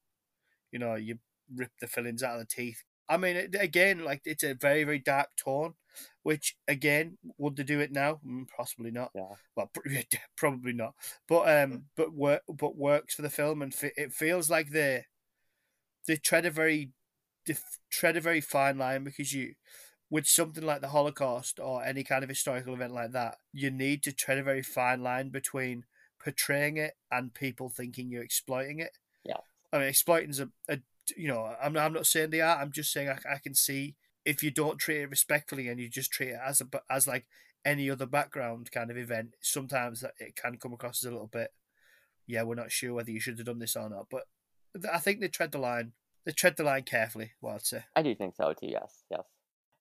You 0.70 0.80
know, 0.80 0.96
you 0.96 1.18
rip 1.54 1.70
the 1.80 1.86
fillings 1.86 2.22
out 2.22 2.34
of 2.34 2.40
the 2.40 2.46
teeth. 2.46 2.82
I 3.08 3.16
mean, 3.16 3.36
again, 3.58 4.04
like 4.04 4.22
it's 4.26 4.44
a 4.44 4.54
very 4.54 4.84
very 4.84 4.98
dark 4.98 5.28
tone, 5.36 5.74
which 6.26 6.56
again, 6.66 7.18
would 7.38 7.54
they 7.54 7.62
do 7.62 7.78
it 7.78 7.92
now? 7.92 8.18
Mm, 8.26 8.48
possibly 8.48 8.90
not. 8.90 9.12
Yeah. 9.14 9.36
Well, 9.54 9.70
probably 10.36 10.72
not. 10.72 10.94
But 11.28 11.48
um, 11.56 11.84
but 11.96 12.12
work 12.12 12.42
but 12.48 12.76
works 12.76 13.14
for 13.14 13.22
the 13.22 13.30
film, 13.30 13.62
and 13.62 13.72
it 13.96 14.12
feels 14.12 14.50
like 14.50 14.70
they 14.70 15.04
they 16.08 16.16
tread 16.16 16.44
a 16.44 16.50
very 16.50 16.90
they 17.46 17.54
tread 17.92 18.16
a 18.16 18.20
very 18.20 18.40
fine 18.40 18.76
line 18.76 19.04
because 19.04 19.32
you 19.32 19.54
with 20.10 20.26
something 20.26 20.66
like 20.66 20.80
the 20.80 20.88
Holocaust 20.88 21.60
or 21.60 21.84
any 21.84 22.02
kind 22.02 22.24
of 22.24 22.28
historical 22.28 22.74
event 22.74 22.92
like 22.92 23.12
that, 23.12 23.36
you 23.52 23.70
need 23.70 24.02
to 24.02 24.12
tread 24.12 24.38
a 24.38 24.42
very 24.42 24.62
fine 24.62 25.04
line 25.04 25.28
between 25.28 25.84
portraying 26.18 26.76
it 26.76 26.94
and 27.08 27.34
people 27.34 27.68
thinking 27.68 28.10
you're 28.10 28.24
exploiting 28.24 28.80
it. 28.80 28.98
Yeah. 29.24 29.38
I 29.72 29.78
mean, 29.78 29.86
exploiting's 29.86 30.40
a, 30.40 30.48
a 30.68 30.80
you 31.16 31.28
know, 31.28 31.54
I'm 31.62 31.72
not, 31.72 31.84
I'm 31.84 31.92
not 31.92 32.06
saying 32.06 32.30
they 32.30 32.40
are. 32.40 32.58
I'm 32.58 32.72
just 32.72 32.92
saying 32.92 33.10
I, 33.10 33.34
I 33.34 33.38
can 33.38 33.54
see 33.54 33.94
if 34.26 34.42
you 34.42 34.50
don't 34.50 34.78
treat 34.78 35.02
it 35.02 35.10
respectfully 35.10 35.68
and 35.68 35.80
you 35.80 35.88
just 35.88 36.10
treat 36.10 36.30
it 36.30 36.40
as 36.44 36.60
a 36.60 36.66
as 36.90 37.06
like 37.06 37.26
any 37.64 37.88
other 37.88 38.06
background 38.06 38.70
kind 38.72 38.90
of 38.90 38.98
event, 38.98 39.36
sometimes 39.40 40.04
it 40.18 40.36
can 40.36 40.58
come 40.58 40.72
across 40.72 41.02
as 41.02 41.08
a 41.08 41.12
little 41.12 41.28
bit. 41.28 41.52
Yeah, 42.26 42.42
we're 42.42 42.56
not 42.56 42.72
sure 42.72 42.92
whether 42.92 43.10
you 43.10 43.20
should 43.20 43.38
have 43.38 43.46
done 43.46 43.60
this 43.60 43.76
or 43.76 43.88
not, 43.88 44.08
but 44.10 44.24
I 44.92 44.98
think 44.98 45.20
they 45.20 45.28
tread 45.28 45.52
the 45.52 45.58
line. 45.58 45.92
They 46.24 46.32
tread 46.32 46.56
the 46.56 46.64
line 46.64 46.82
carefully. 46.82 47.32
I'd 47.48 47.64
say. 47.64 47.84
I 47.94 48.02
do 48.02 48.14
think 48.16 48.34
so 48.34 48.52
too. 48.52 48.66
Yes, 48.66 49.04
yes. 49.10 49.22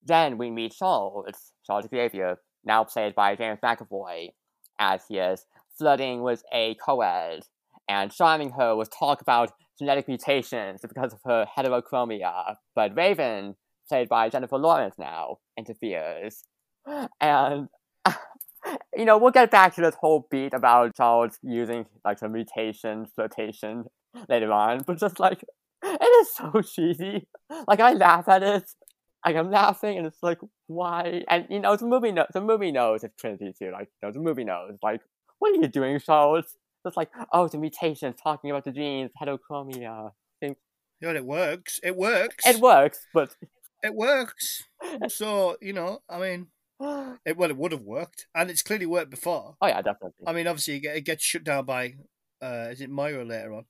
Then 0.03 0.38
we 0.38 0.51
meet 0.51 0.75
Charles, 0.77 1.51
Charles 1.65 1.88
Xavier, 1.89 2.38
now 2.63 2.84
played 2.84 3.15
by 3.15 3.36
James 3.36 3.60
McAvoy, 3.63 4.29
as 4.77 5.01
he 5.10 5.17
is 5.17 5.45
flirting 5.77 6.21
with 6.21 6.43
a 6.53 6.75
co-ed 6.75 7.41
and 7.88 8.12
charming 8.12 8.51
her 8.51 8.75
with 8.75 8.95
talk 8.95 9.21
about 9.21 9.51
genetic 9.79 10.08
mutations 10.08 10.81
because 10.81 11.13
of 11.13 11.19
her 11.25 11.47
heterochromia. 11.58 12.55
But 12.75 12.95
Raven, 12.95 13.55
played 13.88 14.10
by 14.10 14.30
Jennifer 14.30 14.58
Lawrence 14.58 14.95
now, 14.98 15.38
interferes. 15.58 16.43
And, 17.19 17.67
you 18.95 19.06
know, 19.06 19.17
we'll 19.17 19.32
get 19.32 19.52
back 19.52 19.76
to 19.76 19.82
this 19.82 19.95
whole 19.95 20.28
beat 20.30 20.54
about 20.54 20.95
Charles 20.95 21.38
using, 21.41 21.86
like, 22.04 22.19
the 22.19 22.30
mutation 22.30 23.08
flirtation 23.15 23.86
later 24.30 24.52
on, 24.52 24.84
but 24.86 25.00
just, 25.00 25.19
like, 25.19 25.43
it 25.84 26.04
is 26.04 26.36
so 26.36 26.62
cheesy. 26.76 27.28
Like, 27.67 27.80
I 27.80 27.93
laugh 27.93 28.28
at 28.28 28.43
it. 28.43 28.63
Like 29.26 29.38
I'm 29.38 29.50
laughing 29.50 29.98
and 29.98 30.06
it's 30.06 30.21
like 30.21 30.38
why? 30.67 31.24
And 31.28 31.48
you 31.50 31.60
know 31.60 31.76
the 31.76 31.88
movie 31.88 32.12
knows 32.12 32.28
the 32.32 32.41
movie 32.41 32.71
knows 32.71 33.04
it's 33.04 33.15
Trinity 33.19 33.54
too 33.58 33.71
like 33.71 33.89
you 34.00 34.08
know 34.08 34.12
the 34.13 34.19
movie 34.19 34.43
knows 34.43 34.78
like 34.84 35.02
what 35.39 35.52
are 35.52 35.60
you 35.60 35.67
doing 35.67 36.00
Charles 36.00 36.45
it's 36.86 36.95
like 36.95 37.10
oh 37.34 37.48
the 37.48 37.58
mutations 37.58 38.15
talking 38.21 38.52
about 38.52 38.65
the 38.65 38.71
genes 38.71 39.10
heterochromia 39.19 40.12
think. 40.39 40.58
You 41.02 41.08
know 41.08 41.15
it 41.15 41.26
works. 41.26 41.80
It 41.84 41.95
works. 41.95 42.45
It 42.45 42.62
works 42.62 43.08
but 43.13 43.36
it 43.86 43.95
works 43.95 44.63
so 45.08 45.58
you 45.62 45.74
know 45.74 46.00
I 46.10 46.19
mean 46.19 46.48
it 47.26 47.38
well 47.38 47.50
it 47.50 47.58
would 47.58 47.71
have 47.71 47.82
worked 47.82 48.28
and 48.36 48.50
it's 48.50 48.63
clearly 48.63 48.86
worked 48.86 49.12
before 49.12 49.56
oh 49.62 49.67
yeah 49.67 49.82
definitely 49.82 50.26
I 50.28 50.34
mean 50.34 50.48
obviously 50.48 50.78
it 50.78 51.06
gets 51.06 51.24
shut 51.24 51.43
down 51.43 51.65
by 51.65 51.95
uh 52.41 52.69
is 52.71 52.82
it 52.82 52.89
Myra 52.89 53.24
later 53.24 53.54
on 53.54 53.65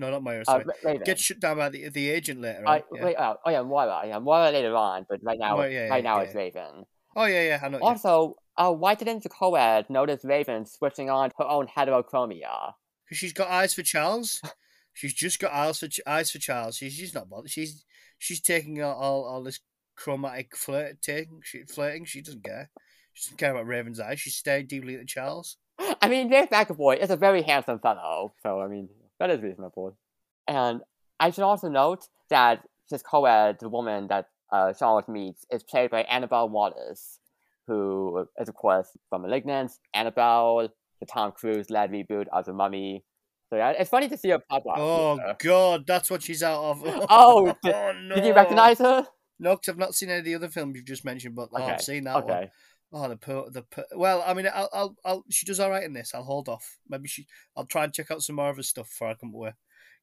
no, 0.00 0.10
not 0.10 0.22
Moira. 0.22 0.40
Uh, 0.40 0.44
sorry. 0.44 0.64
Uh, 0.86 1.04
Gets 1.04 1.20
shut 1.20 1.40
down 1.40 1.58
by 1.58 1.68
the 1.68 1.90
the 1.90 2.08
agent 2.08 2.40
later. 2.40 2.66
On. 2.66 2.80
yeah. 2.94 3.04
Wait, 3.04 3.16
oh, 3.18 3.36
oh 3.44 3.50
yeah, 3.50 3.62
Moira. 3.62 4.02
Yeah, 4.06 4.18
Moira 4.18 4.50
later 4.50 4.74
on, 4.74 5.04
but 5.06 5.20
right 5.22 5.38
now, 5.38 5.62
yeah, 5.64 5.88
right 5.88 6.02
now 6.02 6.16
yeah. 6.16 6.22
it's 6.24 6.34
Raven. 6.34 6.86
Oh 7.14 7.26
yeah, 7.26 7.42
yeah. 7.42 7.60
I 7.62 7.68
know, 7.68 7.78
also, 7.80 8.36
uh, 8.56 8.72
why 8.72 8.94
didn't 8.94 9.24
the 9.24 9.28
co-ed 9.28 9.90
notice 9.90 10.24
Raven 10.24 10.64
switching 10.64 11.10
on 11.10 11.30
her 11.38 11.44
own 11.44 11.66
heterochromia? 11.66 12.72
Because 13.04 13.18
she's 13.18 13.34
got 13.34 13.48
eyes 13.48 13.74
for 13.74 13.82
Charles. 13.82 14.40
she's 14.94 15.12
just 15.12 15.38
got 15.38 15.52
eyes 15.52 15.78
for 15.78 15.88
eyes 16.06 16.30
for 16.30 16.38
Charles. 16.38 16.76
She's 16.76 16.94
she's 16.94 17.14
not 17.14 17.28
bothered. 17.28 17.50
She's 17.50 17.84
she's 18.20 18.40
taking 18.40 18.80
all 18.80 19.24
all, 19.24 19.42
this 19.42 19.58
chromatic 19.96 20.56
flirting. 20.56 21.40
She 21.42 21.64
flirting. 21.64 22.04
She 22.04 22.20
doesn't 22.20 22.44
care. 22.44 22.70
She 23.12 23.26
doesn't 23.26 23.38
care 23.38 23.50
about 23.50 23.66
Raven's 23.66 23.98
eyes. 23.98 24.20
She's 24.20 24.36
staring 24.36 24.68
deeply 24.68 24.94
at 24.94 25.08
Charles. 25.08 25.56
I 26.00 26.08
mean, 26.08 26.30
James 26.30 26.50
McAvoy 26.50 26.98
is 26.98 27.10
a 27.10 27.16
very 27.16 27.42
handsome 27.42 27.80
fellow, 27.80 28.32
so 28.42 28.60
I 28.60 28.68
mean, 28.68 28.88
that 29.18 29.30
is 29.30 29.42
reasonable. 29.42 29.96
And 30.46 30.82
I 31.18 31.30
should 31.30 31.44
also 31.44 31.68
note 31.68 32.06
that 32.28 32.62
this 32.90 33.02
co-ed, 33.02 33.58
the 33.60 33.68
woman 33.68 34.06
that 34.08 34.26
uh, 34.52 34.72
Charlotte 34.72 35.08
meets, 35.08 35.44
is 35.50 35.62
played 35.62 35.90
by 35.90 36.02
Annabelle 36.02 36.48
Wallis, 36.48 37.18
who 37.66 38.26
is, 38.38 38.48
of 38.48 38.54
course, 38.54 38.88
from 39.08 39.22
*Malignant*, 39.22 39.72
Annabelle, 39.94 40.68
the 40.98 41.06
Tom 41.06 41.32
Cruise 41.32 41.70
led 41.70 41.90
reboot 41.90 42.26
of 42.32 42.44
*The 42.44 42.52
Mummy*. 42.52 43.04
So 43.50 43.56
yeah, 43.56 43.70
it's 43.70 43.90
funny 43.90 44.08
to 44.08 44.16
see 44.16 44.30
her 44.30 44.38
pop 44.38 44.64
up. 44.66 44.78
Oh. 44.78 45.18
God, 45.38 45.84
that's 45.86 46.08
what 46.08 46.22
she's 46.22 46.42
out 46.42 46.62
of. 46.62 46.82
oh, 47.10 47.54
did, 47.62 47.74
oh, 47.74 47.92
no. 48.00 48.14
did 48.14 48.24
you 48.24 48.34
recognize 48.34 48.78
her? 48.78 49.06
No, 49.40 49.56
because 49.56 49.70
I've 49.70 49.78
not 49.78 49.94
seen 49.94 50.08
any 50.08 50.20
of 50.20 50.24
the 50.24 50.34
other 50.36 50.48
films 50.48 50.76
you've 50.76 50.84
just 50.84 51.04
mentioned, 51.04 51.34
but 51.34 51.52
okay. 51.52 51.64
oh, 51.64 51.66
I've 51.66 51.82
seen 51.82 52.04
that 52.04 52.16
okay. 52.18 52.32
one. 52.32 52.48
Oh, 52.92 53.08
the 53.08 53.16
the 53.50 53.86
well, 53.96 54.22
I 54.26 54.34
mean, 54.34 54.48
I'll, 54.52 54.68
I'll, 54.72 54.96
I'll, 55.04 55.24
she 55.30 55.46
does 55.46 55.60
all 55.60 55.70
right 55.70 55.82
in 55.82 55.92
this. 55.92 56.12
I'll 56.14 56.24
hold 56.24 56.48
off. 56.48 56.78
Maybe 56.88 57.08
she, 57.08 57.26
I'll 57.56 57.66
try 57.66 57.84
and 57.84 57.92
check 57.92 58.10
out 58.10 58.22
some 58.22 58.36
more 58.36 58.50
of 58.50 58.56
her 58.56 58.62
stuff 58.62 58.88
before 58.88 59.08
I 59.08 59.14
come 59.14 59.32
to 59.32 59.46
a 59.46 59.54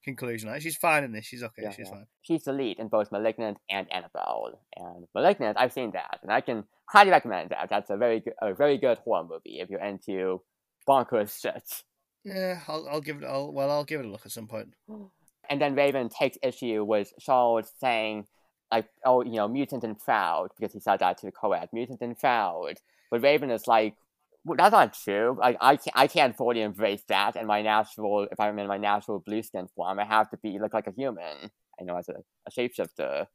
conclusion. 0.04 0.50
Like, 0.50 0.62
she's 0.62 0.78
fine 0.78 1.04
in 1.04 1.12
this. 1.12 1.26
She's 1.26 1.44
okay. 1.44 1.64
Yeah, 1.64 1.72
she's 1.72 1.88
yeah. 1.88 1.92
fine. 1.92 2.08
She's 2.22 2.44
the 2.44 2.54
lead 2.54 2.80
in 2.80 2.88
both 2.88 3.12
*Malignant* 3.12 3.58
and 3.70 3.92
*Annabelle*. 3.92 4.60
And 4.76 5.06
*Malignant*, 5.14 5.58
I've 5.58 5.74
seen 5.74 5.92
that, 5.92 6.20
and 6.24 6.32
I 6.32 6.42
can 6.42 6.64
highly 6.90 7.12
recommend 7.12 7.50
that. 7.50 7.70
That's 7.70 7.90
a 7.90 7.98
very 7.98 8.22
good, 8.22 8.34
a 8.42 8.54
very 8.54 8.78
good 8.78 8.98
horror 9.00 9.24
movie 9.24 9.60
if 9.60 9.70
you're 9.70 9.84
into 9.84 10.42
bonkers 10.88 11.40
shit. 11.40 11.84
Yeah, 12.28 12.60
I'll, 12.68 12.88
I'll 12.90 13.02
give 13.02 13.24
it. 13.24 13.26
I'll, 13.26 13.52
well, 13.52 13.72
I'll 13.72 13.86
give 13.86 14.02
it 14.02 14.06
a 14.06 14.10
look 14.10 14.26
at 14.26 14.32
some 14.32 14.48
point. 14.48 14.74
And 15.50 15.62
then 15.62 15.76
Raven 15.76 16.10
takes 16.10 16.38
issue 16.44 16.84
with 16.84 17.14
Charles 17.22 17.72
saying, 17.80 18.28
like, 18.70 18.90
oh, 19.06 19.24
you 19.24 19.36
know, 19.36 19.48
mutant 19.48 19.86
and 19.86 19.98
proud, 19.98 20.50
because 20.60 20.74
he 20.74 20.82
said 20.82 21.00
that 21.00 21.18
to 21.20 21.26
the 21.26 21.32
co-ed, 21.32 21.70
mutant 21.72 22.02
and 22.02 22.20
proud. 22.20 22.74
But 23.10 23.22
Raven 23.22 23.50
is 23.50 23.66
like, 23.66 23.96
well, 24.44 24.58
that's 24.58 24.74
not 24.74 24.94
true. 24.94 25.38
Like 25.40 25.56
I 25.62 25.78
can't, 25.78 25.96
I 25.96 26.08
can't 26.08 26.36
fully 26.36 26.62
embrace 26.62 27.04
that 27.08 27.38
in 27.38 27.48
my 27.48 27.62
natural. 27.62 28.28
If 28.30 28.42
I'm 28.42 28.60
in 28.60 28.68
my 28.68 28.78
natural 28.78 29.20
blue 29.20 29.42
skin 29.42 29.68
form, 29.74 30.00
I 30.00 30.06
have 30.06 30.30
to 30.32 30.38
be 30.38 30.60
look 30.60 30.74
like 30.74 30.88
a 30.88 30.92
human. 30.92 31.50
I 31.80 31.84
know 31.86 31.96
as 31.96 32.10
a, 32.10 32.16
a 32.46 32.52
shapeshifter. 32.52 33.28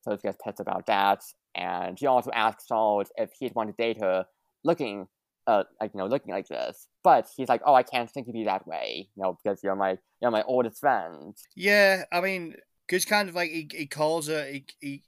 So 0.00 0.12
he 0.12 0.16
gets 0.16 0.38
pissed 0.42 0.60
about 0.60 0.86
that, 0.86 1.22
and 1.54 1.98
she 1.98 2.06
also 2.06 2.30
asks 2.30 2.66
Charles 2.66 3.10
if 3.18 3.32
he'd 3.38 3.54
want 3.54 3.68
to 3.68 3.82
date 3.82 4.00
her, 4.00 4.24
looking 4.64 5.08
uh, 5.46 5.64
like 5.80 5.92
you 5.92 5.98
know, 5.98 6.06
looking 6.06 6.32
like 6.32 6.48
this. 6.48 6.88
But 7.02 7.28
he's 7.36 7.48
like, 7.48 7.62
oh, 7.64 7.74
I 7.74 7.82
can't 7.82 8.10
think 8.10 8.28
of 8.28 8.34
you 8.34 8.44
that 8.44 8.66
way, 8.66 9.08
you 9.16 9.22
know, 9.22 9.38
because 9.42 9.62
you're 9.62 9.76
my 9.76 9.98
you're 10.20 10.30
my 10.30 10.42
oldest 10.42 10.80
friend. 10.80 11.34
Yeah, 11.56 12.04
I 12.12 12.20
mean, 12.20 12.56
because 12.86 13.04
kind 13.04 13.28
of 13.28 13.34
like 13.34 13.50
he, 13.50 13.68
he 13.72 13.86
calls 13.86 14.28
her, 14.28 14.44
he, 14.44 14.66
he 14.80 15.02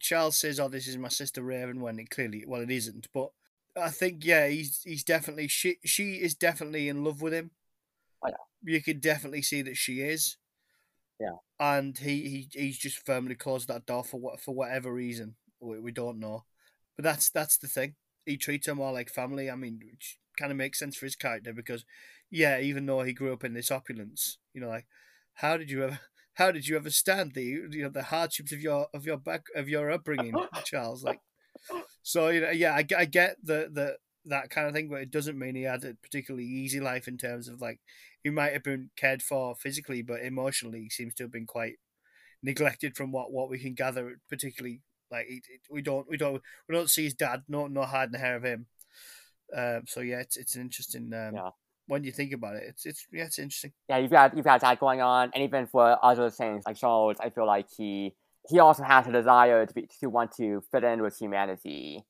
Charles 0.00 0.36
says, 0.36 0.60
"Oh, 0.60 0.68
this 0.68 0.86
is 0.86 0.98
my 0.98 1.08
sister 1.08 1.42
Raven," 1.42 1.80
when 1.80 1.98
it 1.98 2.10
clearly, 2.10 2.44
well, 2.46 2.60
it 2.60 2.70
isn't. 2.70 3.08
But 3.12 3.30
I 3.76 3.88
think, 3.90 4.24
yeah, 4.24 4.48
he's 4.48 4.82
he's 4.84 5.04
definitely 5.04 5.48
she 5.48 5.78
she 5.84 6.14
is 6.14 6.34
definitely 6.34 6.88
in 6.88 7.04
love 7.04 7.22
with 7.22 7.32
him. 7.32 7.50
Oh, 8.24 8.28
yeah. 8.28 8.74
You 8.74 8.82
could 8.82 9.00
definitely 9.00 9.42
see 9.42 9.62
that 9.62 9.76
she 9.76 10.00
is. 10.00 10.36
Yeah. 11.18 11.36
And 11.58 11.96
he, 11.96 12.48
he 12.52 12.60
he's 12.60 12.78
just 12.78 13.04
firmly 13.06 13.34
closed 13.34 13.68
that 13.68 13.86
door 13.86 14.04
for 14.04 14.20
what 14.20 14.40
for 14.40 14.54
whatever 14.54 14.92
reason 14.92 15.36
we, 15.60 15.78
we 15.78 15.92
don't 15.92 16.18
know, 16.18 16.44
but 16.96 17.04
that's 17.04 17.30
that's 17.30 17.58
the 17.58 17.68
thing. 17.68 17.94
He 18.26 18.36
treats 18.36 18.66
her 18.66 18.74
more 18.74 18.92
like 18.92 19.10
family. 19.10 19.50
I 19.50 19.54
mean, 19.54 19.80
which 19.84 20.18
kind 20.38 20.50
of 20.50 20.58
makes 20.58 20.78
sense 20.78 20.96
for 20.96 21.06
his 21.06 21.16
character 21.16 21.52
because, 21.52 21.84
yeah, 22.30 22.60
even 22.60 22.86
though 22.86 23.02
he 23.02 23.12
grew 23.12 23.32
up 23.32 23.44
in 23.44 23.54
this 23.54 23.70
opulence, 23.70 24.38
you 24.54 24.60
know, 24.60 24.68
like 24.68 24.86
how 25.34 25.56
did 25.56 25.70
you 25.70 25.84
ever 25.84 26.00
how 26.34 26.50
did 26.50 26.66
you 26.66 26.76
ever 26.76 26.90
stand 26.90 27.34
the 27.34 27.42
you 27.42 27.82
know 27.82 27.90
the 27.90 28.04
hardships 28.04 28.52
of 28.52 28.60
your 28.60 28.88
of 28.94 29.04
your 29.04 29.18
back 29.18 29.46
of 29.54 29.68
your 29.68 29.90
upbringing, 29.90 30.34
Charles? 30.64 31.04
Like, 31.04 31.20
so 32.02 32.28
you 32.28 32.40
know, 32.40 32.50
yeah, 32.50 32.72
I, 32.72 32.86
I 32.96 33.04
get 33.04 33.36
the 33.42 33.68
the 33.72 33.96
that 34.26 34.50
kind 34.50 34.68
of 34.68 34.74
thing, 34.74 34.88
but 34.88 35.00
it 35.02 35.10
doesn't 35.10 35.38
mean 35.38 35.54
he 35.54 35.62
had 35.62 35.84
a 35.84 35.94
particularly 35.94 36.46
easy 36.46 36.80
life 36.80 37.08
in 37.08 37.18
terms 37.18 37.48
of 37.48 37.60
like 37.60 37.80
he 38.22 38.30
might 38.30 38.52
have 38.52 38.62
been 38.62 38.90
cared 38.96 39.22
for 39.22 39.54
physically, 39.54 40.02
but 40.02 40.22
emotionally 40.22 40.82
he 40.82 40.90
seems 40.90 41.14
to 41.14 41.24
have 41.24 41.32
been 41.32 41.46
quite 41.46 41.76
neglected 42.42 42.96
from 42.96 43.12
what 43.12 43.32
what 43.32 43.50
we 43.50 43.58
can 43.58 43.74
gather, 43.74 44.16
particularly 44.28 44.80
like 45.10 45.26
it, 45.28 45.44
it, 45.48 45.60
we 45.70 45.82
don't 45.82 46.08
we 46.08 46.16
don't 46.16 46.42
we 46.68 46.74
don't 46.74 46.90
see 46.90 47.04
his 47.04 47.14
dad, 47.14 47.42
no 47.48 47.66
no 47.66 47.82
hiding 47.82 48.12
the 48.12 48.18
hair 48.18 48.36
of 48.36 48.44
him. 48.44 48.66
Um, 49.56 49.82
so 49.86 50.00
yeah, 50.00 50.20
it's 50.20 50.36
it's 50.36 50.54
an 50.54 50.62
interesting 50.62 51.12
um, 51.14 51.34
Yeah. 51.34 51.50
when 51.86 52.04
you 52.04 52.12
think 52.12 52.32
about 52.32 52.56
it. 52.56 52.64
It's 52.68 52.86
it's 52.86 53.06
yeah, 53.12 53.24
it's 53.24 53.38
interesting. 53.38 53.72
Yeah, 53.88 53.98
you've 53.98 54.10
got 54.10 54.36
you've 54.36 54.44
got 54.44 54.60
that 54.62 54.80
going 54.80 55.00
on, 55.00 55.30
and 55.34 55.44
even 55.44 55.66
for 55.66 55.98
other 56.04 56.30
things 56.30 56.64
like 56.66 56.76
Charles, 56.76 57.16
I 57.20 57.30
feel 57.30 57.46
like 57.46 57.66
he 57.76 58.14
he 58.48 58.58
also 58.58 58.82
has 58.82 59.06
a 59.06 59.12
desire 59.12 59.66
to 59.66 59.74
be 59.74 59.88
to 60.00 60.06
want 60.08 60.32
to 60.36 60.62
fit 60.72 60.84
in 60.84 61.02
with 61.02 61.16
humanity, 61.18 62.04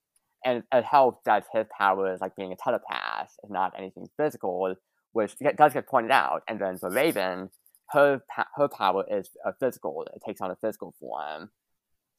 and 0.44 0.62
it 0.72 0.84
helps 0.84 1.22
that 1.24 1.44
his 1.52 1.66
powers, 1.76 2.20
like 2.20 2.36
being 2.36 2.52
a 2.52 2.56
telepath, 2.56 3.30
is 3.44 3.50
not 3.50 3.72
anything 3.76 4.06
physical, 4.16 4.74
which 5.12 5.36
does 5.56 5.72
get 5.72 5.86
pointed 5.88 6.10
out. 6.12 6.42
And 6.48 6.60
then 6.60 6.78
for 6.78 6.90
Raven, 6.90 7.50
her 7.90 8.22
her 8.56 8.68
power 8.68 9.04
is 9.10 9.30
a 9.44 9.52
physical; 9.58 10.06
it 10.14 10.22
takes 10.24 10.40
on 10.40 10.50
a 10.50 10.56
physical 10.56 10.94
form, 11.00 11.50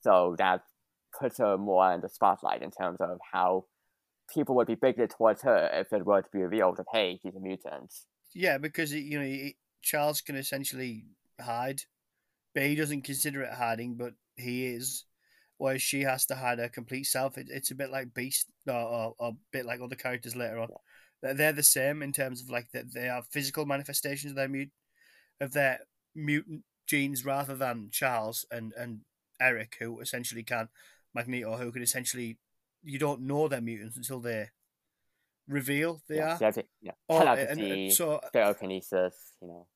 so 0.01 0.35
that 0.37 0.61
puts 1.17 1.37
her 1.37 1.57
more 1.57 1.93
in 1.93 2.01
the 2.01 2.09
spotlight 2.09 2.61
in 2.63 2.71
terms 2.71 2.97
of 2.99 3.19
how 3.31 3.65
people 4.33 4.55
would 4.55 4.67
be 4.67 4.75
bigoted 4.75 5.11
towards 5.11 5.41
her 5.41 5.69
if 5.73 5.91
it 5.91 6.05
were 6.05 6.21
to 6.21 6.29
be 6.31 6.39
revealed 6.39 6.77
that 6.77 6.85
hey, 6.91 7.19
she's 7.21 7.35
a 7.35 7.39
mutant. 7.39 7.93
Yeah, 8.33 8.57
because 8.57 8.93
you 8.93 9.19
know 9.19 9.49
Charles 9.81 10.21
can 10.21 10.35
essentially 10.35 11.05
hide, 11.39 11.81
but 12.53 12.63
he 12.63 12.75
doesn't 12.75 13.03
consider 13.03 13.41
it 13.41 13.53
hiding, 13.53 13.95
but 13.95 14.13
he 14.35 14.67
is. 14.67 15.05
Whereas 15.57 15.81
she 15.81 16.01
has 16.01 16.25
to 16.25 16.35
hide 16.35 16.59
her 16.59 16.67
complete 16.67 17.05
self. 17.05 17.37
It, 17.37 17.47
it's 17.49 17.71
a 17.71 17.75
bit 17.75 17.91
like 17.91 18.13
Beast, 18.13 18.47
or, 18.67 18.73
or, 18.73 19.15
or 19.17 19.29
a 19.29 19.37
bit 19.51 19.65
like 19.65 19.79
other 19.81 19.95
characters 19.95 20.35
later 20.35 20.59
on. 20.59 20.69
They're, 21.21 21.33
they're 21.35 21.53
the 21.53 21.63
same 21.63 22.01
in 22.01 22.11
terms 22.11 22.41
of 22.41 22.49
like 22.49 22.71
that 22.73 22.93
they 22.93 23.07
are 23.07 23.23
physical 23.31 23.65
manifestations 23.65 24.31
of 24.31 24.35
their 24.35 24.49
mut- 24.49 24.69
of 25.39 25.53
their 25.53 25.79
mutant 26.15 26.63
genes 26.87 27.23
rather 27.23 27.55
than 27.55 27.89
Charles 27.91 28.45
and 28.51 28.73
and 28.77 29.01
Eric, 29.39 29.77
who 29.79 29.99
essentially 29.99 30.43
can 30.43 30.69
Magneto, 31.13 31.57
who 31.57 31.71
can 31.71 31.83
essentially 31.83 32.37
you 32.83 32.99
don't 32.99 33.21
know 33.21 33.47
they're 33.47 33.61
mutants 33.61 33.97
until 33.97 34.19
they 34.19 34.49
reveal 35.47 36.01
they 36.07 36.17
yeah, 36.17 36.33
are. 36.33 36.37
so 36.37 36.39
you 36.41 36.45
have 36.45 36.55
to- 36.55 36.65
yeah, 36.81 36.91
Oh, 37.09 37.19
telepathy, 37.19 37.61
and, 37.61 37.71
and 37.71 37.93
so 37.93 38.19
stereokinesis, 38.33 39.13
you 39.41 39.47
know. 39.47 39.67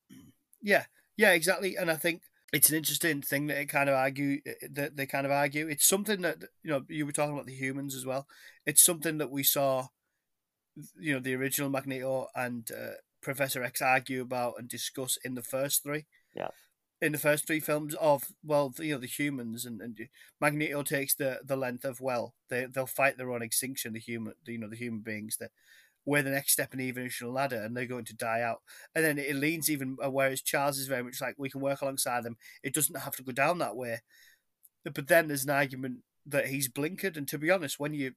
yeah, 0.61 0.85
yeah, 1.17 1.31
exactly. 1.31 1.75
And 1.75 1.91
I 1.91 1.95
think 1.95 2.21
it's 2.53 2.69
an 2.69 2.77
interesting 2.77 3.21
thing 3.21 3.47
that 3.47 3.57
it 3.57 3.65
kind 3.65 3.89
of 3.89 3.95
argue 3.95 4.39
that 4.71 4.95
they 4.95 5.05
kind 5.05 5.25
of 5.25 5.31
argue. 5.31 5.67
It's 5.67 5.85
something 5.87 6.21
that 6.21 6.37
you 6.63 6.71
know 6.71 6.83
you 6.87 7.05
were 7.05 7.11
talking 7.11 7.33
about 7.33 7.45
the 7.47 7.55
humans 7.55 7.95
as 7.95 8.05
well. 8.05 8.27
It's 8.65 8.81
something 8.81 9.17
that 9.17 9.29
we 9.31 9.43
saw, 9.43 9.87
you 10.99 11.13
know, 11.13 11.19
the 11.19 11.35
original 11.35 11.69
Magneto 11.69 12.27
and 12.35 12.69
uh, 12.71 12.91
Professor 13.21 13.63
X 13.63 13.81
argue 13.81 14.21
about 14.21 14.53
and 14.57 14.69
discuss 14.69 15.17
in 15.25 15.35
the 15.35 15.41
first 15.43 15.83
three. 15.83 16.05
Yeah. 16.35 16.49
In 16.99 17.11
the 17.11 17.19
first 17.19 17.45
three 17.45 17.59
films 17.59 17.93
of 17.95 18.31
well, 18.43 18.73
you 18.79 18.93
know, 18.93 18.99
the 18.99 19.05
humans 19.05 19.65
and, 19.65 19.81
and 19.81 20.09
Magneto 20.41 20.81
takes 20.81 21.13
the 21.13 21.39
the 21.45 21.55
length 21.55 21.85
of 21.85 22.01
well, 22.01 22.33
they 22.49 22.65
they'll 22.65 22.87
fight 22.87 23.17
their 23.17 23.31
own 23.31 23.43
extinction. 23.43 23.93
The 23.93 23.99
human, 23.99 24.33
you 24.47 24.57
know, 24.57 24.69
the 24.69 24.75
human 24.75 25.01
beings 25.01 25.37
that 25.39 25.51
we're 26.05 26.23
the 26.23 26.31
next 26.31 26.53
step 26.53 26.73
in 26.73 26.79
the 26.79 26.87
evolutionary 26.87 27.33
ladder, 27.33 27.61
and 27.61 27.75
they're 27.77 27.85
going 27.85 28.05
to 28.05 28.15
die 28.15 28.41
out. 28.41 28.61
And 28.95 29.05
then 29.05 29.19
it 29.19 29.35
leans 29.35 29.69
even 29.69 29.97
uh, 30.03 30.09
whereas 30.09 30.41
Charles 30.41 30.79
is 30.79 30.87
very 30.87 31.03
much 31.03 31.21
like 31.21 31.35
we 31.37 31.49
can 31.49 31.61
work 31.61 31.81
alongside 31.81 32.23
them. 32.23 32.37
It 32.63 32.73
doesn't 32.73 32.99
have 32.99 33.15
to 33.17 33.23
go 33.23 33.31
down 33.31 33.59
that 33.59 33.75
way. 33.75 33.99
But 34.83 35.07
then 35.07 35.27
there's 35.27 35.43
an 35.43 35.51
argument 35.51 35.99
that 36.25 36.47
he's 36.47 36.69
blinkered, 36.69 37.17
and 37.17 37.27
to 37.27 37.37
be 37.37 37.51
honest, 37.51 37.79
when 37.79 37.93
you 37.93 38.13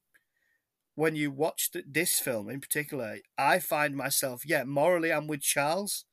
when 0.94 1.14
you 1.16 1.30
watch 1.30 1.70
th- 1.72 1.84
this 1.88 2.18
film 2.20 2.48
in 2.48 2.60
particular, 2.60 3.18
I 3.38 3.58
find 3.58 3.96
myself 3.96 4.42
yeah 4.46 4.64
morally 4.64 5.12
I'm 5.12 5.26
with 5.26 5.42
Charles, 5.42 6.04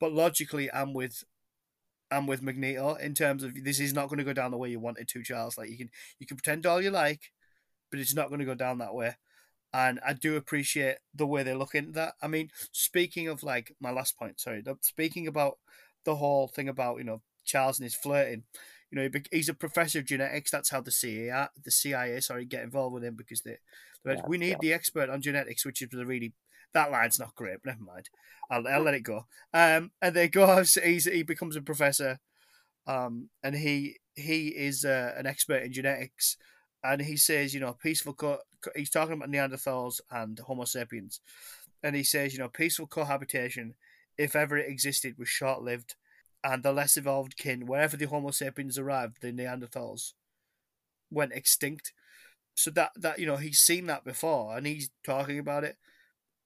but 0.00 0.12
logically 0.12 0.72
I'm 0.72 0.94
with 0.94 1.24
I'm 2.10 2.26
with 2.26 2.42
Magneto 2.42 2.94
in 2.94 3.14
terms 3.14 3.42
of 3.44 3.54
this 3.64 3.80
is 3.80 3.92
not 3.92 4.08
going 4.08 4.18
to 4.18 4.24
go 4.24 4.32
down 4.32 4.50
the 4.50 4.58
way 4.58 4.70
you 4.70 4.80
wanted 4.80 5.08
to, 5.08 5.22
Charles. 5.22 5.56
Like 5.58 5.70
you 5.70 5.78
can 5.78 5.90
you 6.18 6.26
can 6.26 6.36
pretend 6.36 6.66
all 6.66 6.80
you 6.82 6.90
like, 6.90 7.32
but 7.90 8.00
it's 8.00 8.14
not 8.14 8.28
going 8.28 8.40
to 8.40 8.46
go 8.46 8.54
down 8.54 8.78
that 8.78 8.94
way. 8.94 9.16
And 9.72 10.00
I 10.04 10.14
do 10.14 10.36
appreciate 10.36 10.96
the 11.14 11.26
way 11.26 11.42
they 11.44 11.54
look 11.54 11.74
into 11.74 11.92
that. 11.92 12.14
I 12.20 12.26
mean, 12.28 12.50
speaking 12.72 13.28
of 13.28 13.42
like 13.42 13.74
my 13.80 13.90
last 13.90 14.18
point, 14.18 14.40
sorry, 14.40 14.64
speaking 14.80 15.28
about 15.28 15.58
the 16.04 16.16
whole 16.16 16.48
thing 16.48 16.68
about 16.68 16.98
you 16.98 17.04
know 17.04 17.22
Charles 17.44 17.78
and 17.78 17.84
his 17.84 17.94
flirting. 17.94 18.44
You 18.90 18.98
know, 18.98 19.08
he's 19.30 19.48
a 19.48 19.54
professor 19.54 20.00
of 20.00 20.06
genetics. 20.06 20.50
That's 20.50 20.70
how 20.70 20.80
the 20.80 20.90
CIA, 20.90 21.46
the 21.62 21.70
CIA, 21.70 22.20
sorry, 22.20 22.44
get 22.44 22.64
involved 22.64 22.94
with 22.94 23.04
him 23.04 23.14
because 23.14 23.42
they, 23.42 23.58
they're 24.04 24.16
Yeah, 24.16 24.26
we 24.26 24.36
need 24.38 24.48
yeah. 24.48 24.58
the 24.60 24.72
expert 24.72 25.08
on 25.08 25.22
genetics, 25.22 25.64
which 25.64 25.80
is 25.80 25.90
the 25.90 26.04
really 26.06 26.34
that 26.74 26.90
line's 26.90 27.18
not 27.18 27.34
great. 27.34 27.58
But 27.62 27.72
never 27.72 27.84
mind, 27.84 28.10
I'll, 28.50 28.66
I'll 28.66 28.82
let 28.82 28.94
it 28.94 29.02
go. 29.02 29.26
Um, 29.52 29.90
and 30.00 30.14
they 30.14 30.28
go. 30.28 30.62
He's, 30.62 31.04
he 31.04 31.22
becomes 31.22 31.56
a 31.56 31.62
professor, 31.62 32.18
um, 32.86 33.30
and 33.42 33.56
he 33.56 33.98
he 34.14 34.48
is 34.48 34.84
uh, 34.84 35.14
an 35.16 35.26
expert 35.26 35.62
in 35.62 35.72
genetics, 35.72 36.36
and 36.82 37.02
he 37.02 37.16
says, 37.16 37.54
you 37.54 37.60
know, 37.60 37.76
peaceful. 37.82 38.14
Co- 38.14 38.40
he's 38.76 38.90
talking 38.90 39.14
about 39.14 39.30
Neanderthals 39.30 40.00
and 40.10 40.38
Homo 40.38 40.64
sapiens, 40.64 41.20
and 41.82 41.96
he 41.96 42.04
says, 42.04 42.32
you 42.32 42.38
know, 42.38 42.48
peaceful 42.48 42.86
cohabitation, 42.86 43.74
if 44.18 44.36
ever 44.36 44.58
it 44.58 44.68
existed, 44.68 45.16
was 45.18 45.28
short 45.28 45.62
lived, 45.62 45.94
and 46.44 46.62
the 46.62 46.72
less 46.72 46.96
evolved 46.96 47.36
kin, 47.36 47.66
wherever 47.66 47.96
the 47.96 48.06
Homo 48.06 48.30
sapiens 48.30 48.78
arrived, 48.78 49.18
the 49.20 49.32
Neanderthals 49.32 50.12
went 51.10 51.32
extinct. 51.32 51.92
So 52.54 52.70
that 52.72 52.90
that 52.96 53.18
you 53.18 53.26
know 53.26 53.36
he's 53.36 53.60
seen 53.60 53.86
that 53.86 54.04
before, 54.04 54.56
and 54.56 54.66
he's 54.66 54.90
talking 55.04 55.38
about 55.38 55.64
it. 55.64 55.76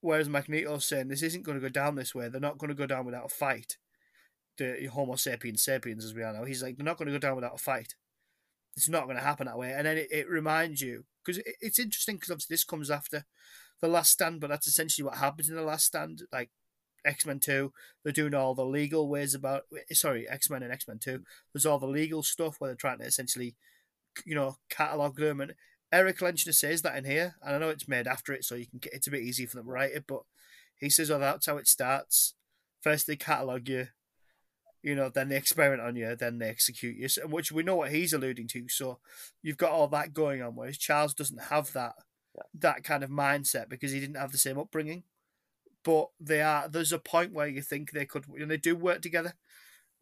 Whereas 0.04 0.28
Magneto's 0.28 0.84
saying 0.84 1.08
this 1.08 1.22
isn't 1.22 1.44
going 1.44 1.56
to 1.56 1.62
go 1.62 1.70
down 1.70 1.94
this 1.94 2.14
way. 2.14 2.28
They're 2.28 2.38
not 2.38 2.58
going 2.58 2.68
to 2.68 2.74
go 2.74 2.84
down 2.84 3.06
without 3.06 3.24
a 3.24 3.28
fight. 3.30 3.78
The 4.58 4.86
Homo 4.92 5.16
sapiens 5.16 5.64
sapiens, 5.64 6.04
as 6.04 6.12
we 6.12 6.22
are 6.22 6.30
now, 6.30 6.44
he's 6.44 6.62
like 6.62 6.76
they're 6.76 6.84
not 6.84 6.98
going 6.98 7.06
to 7.06 7.18
go 7.18 7.26
down 7.26 7.36
without 7.36 7.54
a 7.54 7.58
fight. 7.58 7.94
It's 8.76 8.86
not 8.86 9.04
going 9.04 9.16
to 9.16 9.22
happen 9.22 9.46
that 9.46 9.56
way. 9.56 9.72
And 9.72 9.86
then 9.86 9.96
it, 9.96 10.08
it 10.10 10.28
reminds 10.28 10.82
you 10.82 11.06
because 11.24 11.38
it, 11.38 11.56
it's 11.62 11.78
interesting 11.78 12.16
because 12.16 12.30
obviously 12.30 12.52
this 12.52 12.64
comes 12.64 12.90
after 12.90 13.24
the 13.80 13.88
Last 13.88 14.10
Stand, 14.10 14.42
but 14.42 14.50
that's 14.50 14.66
essentially 14.66 15.06
what 15.06 15.16
happens 15.16 15.48
in 15.48 15.56
the 15.56 15.62
Last 15.62 15.86
Stand. 15.86 16.24
Like 16.30 16.50
X 17.06 17.24
Men 17.24 17.40
Two, 17.40 17.72
they're 18.02 18.12
doing 18.12 18.34
all 18.34 18.54
the 18.54 18.66
legal 18.66 19.08
ways 19.08 19.34
about. 19.34 19.62
Sorry, 19.92 20.28
X 20.28 20.50
Men 20.50 20.62
and 20.62 20.70
X 20.70 20.86
Men 20.86 20.98
Two. 20.98 21.22
There's 21.54 21.64
all 21.64 21.78
the 21.78 21.86
legal 21.86 22.22
stuff 22.22 22.56
where 22.58 22.68
they're 22.68 22.76
trying 22.76 22.98
to 22.98 23.06
essentially, 23.06 23.54
you 24.26 24.34
know, 24.34 24.58
catalog 24.68 25.16
them. 25.16 25.40
And 25.40 25.54
Eric 25.94 26.18
Lehnsherr 26.18 26.52
says 26.52 26.82
that 26.82 26.96
in 26.96 27.04
here, 27.04 27.36
and 27.40 27.54
I 27.54 27.58
know 27.58 27.68
it's 27.68 27.86
made 27.86 28.08
after 28.08 28.32
it, 28.32 28.44
so 28.44 28.56
you 28.56 28.66
can 28.66 28.80
get 28.80 28.92
it's 28.92 29.06
a 29.06 29.12
bit 29.12 29.22
easy 29.22 29.46
for 29.46 29.56
them 29.56 29.66
to 29.66 29.70
write 29.70 29.92
it. 29.92 30.04
But 30.08 30.22
he 30.76 30.90
says, 30.90 31.08
"Oh, 31.08 31.20
that's 31.20 31.46
how 31.46 31.56
it 31.56 31.68
starts. 31.68 32.34
First 32.80 33.06
they 33.06 33.14
catalog 33.14 33.68
you, 33.68 33.86
you 34.82 34.96
know, 34.96 35.08
then 35.08 35.28
they 35.28 35.36
experiment 35.36 35.82
on 35.82 35.94
you, 35.94 36.16
then 36.16 36.38
they 36.38 36.48
execute 36.48 36.96
you." 36.96 37.08
So, 37.08 37.28
which 37.28 37.52
we 37.52 37.62
know 37.62 37.76
what 37.76 37.92
he's 37.92 38.12
alluding 38.12 38.48
to. 38.48 38.68
So 38.68 38.98
you've 39.40 39.56
got 39.56 39.70
all 39.70 39.86
that 39.88 40.12
going 40.12 40.42
on, 40.42 40.56
whereas 40.56 40.78
Charles 40.78 41.14
doesn't 41.14 41.44
have 41.44 41.72
that 41.74 41.94
Yeah. 42.34 42.42
that 42.54 42.82
kind 42.82 43.04
of 43.04 43.10
mindset 43.10 43.68
because 43.68 43.92
he 43.92 44.00
didn't 44.00 44.16
have 44.16 44.32
the 44.32 44.38
same 44.38 44.58
upbringing. 44.58 45.04
But 45.84 46.10
they 46.18 46.42
are 46.42 46.68
there's 46.68 46.92
a 46.92 46.98
point 46.98 47.32
where 47.32 47.46
you 47.46 47.62
think 47.62 47.92
they 47.92 48.04
could, 48.06 48.26
and 48.26 48.50
they 48.50 48.56
do 48.56 48.74
work 48.74 49.00
together. 49.00 49.34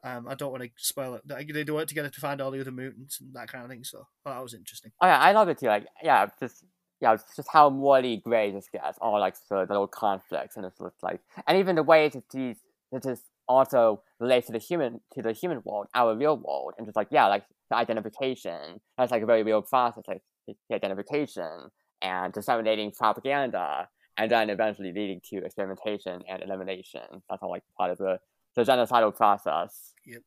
Um, 0.05 0.27
I 0.29 0.35
don't 0.35 0.51
want 0.51 0.65
to 0.65 0.71
spoil 0.77 1.15
it. 1.15 1.23
They 1.27 1.45
they 1.45 1.71
work 1.71 1.89
together 1.89 2.09
to 2.09 2.21
find 2.21 2.41
all 2.41 2.51
the 2.51 2.61
other 2.61 2.73
mutants 2.73 3.21
and 3.21 3.33
that 3.35 3.49
kind 3.49 3.65
of 3.65 3.71
thing. 3.71 3.85
So 3.85 4.07
oh, 4.27 4.31
that 4.31 4.43
was 4.43 4.55
interesting. 4.55 4.93
Oh 5.01 5.07
yeah, 5.07 5.19
I 5.19 5.33
love 5.33 5.49
it 5.49 5.59
too. 5.59 5.67
Like 5.67 5.87
yeah, 6.03 6.27
just 6.41 6.65
yeah, 7.01 7.15
it's 7.15 7.37
just 7.37 7.49
how 7.53 7.71
morally 7.71 8.17
gray 8.17 8.51
this 8.51 8.69
gets. 8.73 8.99
All 9.01 9.19
like 9.21 9.35
the, 9.49 9.65
the 9.67 9.73
little 9.73 9.87
conflicts 9.87 10.57
and 10.57 10.67
it's 10.67 10.79
just 10.79 11.03
like, 11.03 11.21
and 11.47 11.59
even 11.59 11.77
the 11.77 11.83
way 11.83 12.09
that 12.09 12.25
these 12.31 12.57
that 12.91 13.03
this 13.03 13.21
also 13.49 14.03
relates 14.19 14.47
to 14.47 14.53
the 14.53 14.59
human 14.59 15.01
to 15.15 15.23
the 15.23 15.33
human 15.33 15.63
world, 15.65 15.87
our 15.95 16.17
real 16.17 16.37
world, 16.37 16.75
and 16.79 16.87
just 16.87 16.97
like 16.97 17.09
yeah, 17.11 17.27
like 17.27 17.45
the 17.71 17.77
identification. 17.77 18.81
That's 18.99 19.13
like 19.13 19.23
a 19.23 19.27
very 19.27 19.43
real 19.45 19.63
process, 19.63 20.05
like 20.09 20.23
the 20.47 20.75
identification 20.75 21.71
and 22.03 22.33
disseminating 22.33 22.91
propaganda 22.91 23.89
and 24.17 24.31
then 24.31 24.51
eventually 24.51 24.93
leading 24.93 25.21
to 25.31 25.45
experimentation 25.45 26.23
and 26.29 26.43
elimination. 26.43 27.23
That's 27.29 27.43
all 27.43 27.51
like 27.51 27.63
part 27.79 27.91
of 27.91 27.99
the, 27.99 28.19
the 28.55 28.63
genocidal 28.63 29.15
process. 29.15 29.93
Yep. 30.07 30.23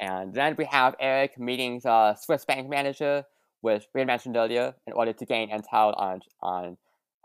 And 0.00 0.32
then 0.32 0.54
we 0.56 0.64
have 0.66 0.94
Eric 1.00 1.38
meeting 1.38 1.80
the 1.82 2.14
Swiss 2.14 2.44
bank 2.44 2.68
manager, 2.68 3.24
which 3.60 3.86
we 3.94 4.00
had 4.00 4.06
mentioned 4.06 4.36
earlier, 4.36 4.74
in 4.86 4.92
order 4.92 5.12
to 5.12 5.24
gain 5.26 5.50
intel 5.50 5.98
on 5.98 6.20
on 6.40 6.76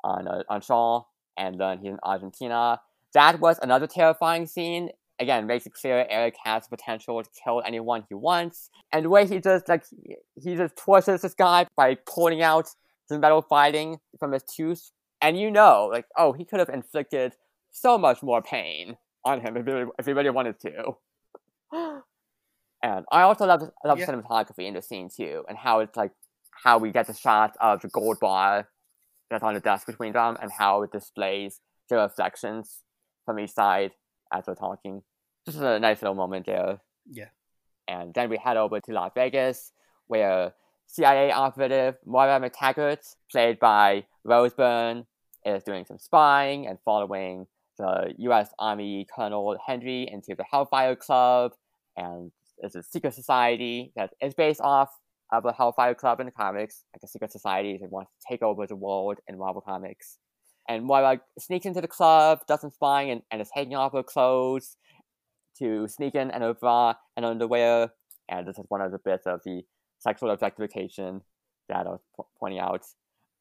on 0.03 0.27
uh, 0.27 0.43
on 0.49 0.61
Shaw, 0.61 1.03
and 1.37 1.59
then 1.59 1.79
he's 1.79 1.89
in 1.89 1.99
Argentina. 2.03 2.81
That 3.13 3.39
was 3.39 3.59
another 3.61 3.87
terrifying 3.87 4.47
scene. 4.47 4.89
Again, 5.19 5.45
makes 5.45 5.67
it 5.67 5.73
clear 5.73 6.07
Eric 6.09 6.35
has 6.43 6.67
potential 6.67 7.21
to 7.21 7.29
kill 7.43 7.61
anyone 7.63 8.05
he 8.09 8.15
wants, 8.15 8.71
and 8.91 9.05
the 9.05 9.09
way 9.09 9.27
he 9.27 9.39
just 9.39 9.69
like 9.69 9.83
he 10.35 10.55
just 10.55 10.75
tortures 10.75 11.21
this 11.21 11.35
guy 11.35 11.67
by 11.75 11.95
pulling 11.95 12.41
out 12.41 12.69
the 13.09 13.19
metal 13.19 13.43
fighting 13.43 13.99
from 14.19 14.31
his 14.31 14.43
tooth, 14.43 14.91
and 15.21 15.39
you 15.39 15.51
know, 15.51 15.89
like, 15.91 16.05
oh, 16.17 16.33
he 16.33 16.43
could 16.43 16.59
have 16.59 16.69
inflicted 16.69 17.35
so 17.71 17.97
much 17.99 18.23
more 18.23 18.41
pain 18.41 18.97
on 19.25 19.41
him 19.41 19.57
if 19.57 19.65
he 19.65 19.71
really, 19.71 19.91
if 19.99 20.05
he 20.05 20.13
really 20.13 20.29
wanted 20.29 20.59
to. 20.61 20.97
And 22.85 23.05
I 23.13 23.21
also 23.21 23.45
love 23.45 23.61
love 23.85 23.97
yeah. 23.97 24.05
cinematography 24.05 24.67
in 24.67 24.73
the 24.73 24.81
scene 24.81 25.07
too, 25.07 25.45
and 25.47 25.57
how 25.57 25.79
it's 25.79 25.95
like 25.95 26.11
how 26.51 26.77
we 26.77 26.91
get 26.91 27.07
the 27.07 27.13
shot 27.13 27.55
of 27.61 27.81
the 27.81 27.87
gold 27.87 28.19
bar 28.19 28.67
that's 29.29 29.41
on 29.41 29.53
the 29.53 29.61
desk 29.61 29.87
between 29.87 30.11
them, 30.11 30.35
and 30.41 30.51
how 30.51 30.83
it 30.83 30.91
displays 30.91 31.61
the 31.89 31.95
reflections 31.95 32.79
from 33.25 33.39
each 33.39 33.51
side 33.51 33.91
as 34.33 34.43
we're 34.45 34.55
talking. 34.55 35.01
Just 35.45 35.59
a 35.59 35.79
nice 35.79 36.01
little 36.01 36.15
moment 36.15 36.45
there. 36.45 36.81
Yeah. 37.09 37.29
And 37.87 38.13
then 38.13 38.29
we 38.29 38.37
head 38.37 38.57
over 38.57 38.81
to 38.81 38.91
Las 38.91 39.11
Vegas, 39.15 39.71
where 40.07 40.53
CIA 40.87 41.31
operative 41.31 41.95
Moira 42.05 42.39
MacTaggert, 42.39 43.15
played 43.31 43.59
by 43.59 44.05
Rose 44.25 44.53
Byrne, 44.53 45.05
is 45.45 45.63
doing 45.63 45.85
some 45.85 45.97
spying 45.97 46.67
and 46.67 46.77
following 46.83 47.47
the 47.77 48.13
U.S. 48.19 48.49
Army 48.59 49.07
Colonel 49.15 49.57
Henry 49.65 50.07
into 50.11 50.35
the 50.35 50.43
Hellfire 50.49 50.95
Club 50.95 51.53
and 51.97 52.31
it's 52.59 52.75
a 52.75 52.83
secret 52.83 53.13
society 53.13 53.91
that 53.95 54.11
is 54.21 54.33
based 54.33 54.61
off 54.61 54.89
of 55.31 55.43
the 55.43 55.51
Hellfire 55.51 55.95
Club 55.95 56.19
in 56.19 56.27
the 56.27 56.31
comics, 56.31 56.83
like 56.93 57.03
a 57.03 57.07
secret 57.07 57.31
society 57.31 57.77
that 57.81 57.91
wants 57.91 58.11
to 58.11 58.25
take 58.29 58.41
over 58.41 58.67
the 58.67 58.75
world 58.75 59.19
in 59.27 59.37
Marvel 59.37 59.61
Comics. 59.61 60.19
And 60.69 60.85
Moira 60.85 61.19
sneaks 61.37 61.65
into 61.65 61.81
the 61.81 61.87
club, 61.87 62.39
does 62.47 62.61
some 62.61 62.69
spying, 62.69 63.09
and, 63.09 63.21
and 63.31 63.41
is 63.41 63.49
taking 63.53 63.75
off 63.75 63.93
her 63.93 64.03
clothes 64.03 64.77
to 65.59 65.87
sneak 65.87 66.15
in 66.15 66.31
and 66.31 66.57
bra 66.59 66.93
and 67.17 67.25
underwear. 67.25 67.89
And 68.29 68.47
this 68.47 68.57
is 68.57 68.65
one 68.69 68.81
of 68.81 68.91
the 68.91 68.99
bits 68.99 69.27
of 69.27 69.41
the 69.43 69.63
sexual 69.99 70.31
objectification 70.31 71.21
that 71.67 71.85
I 71.85 71.89
was 71.89 71.99
pointing 72.39 72.59
out. 72.59 72.85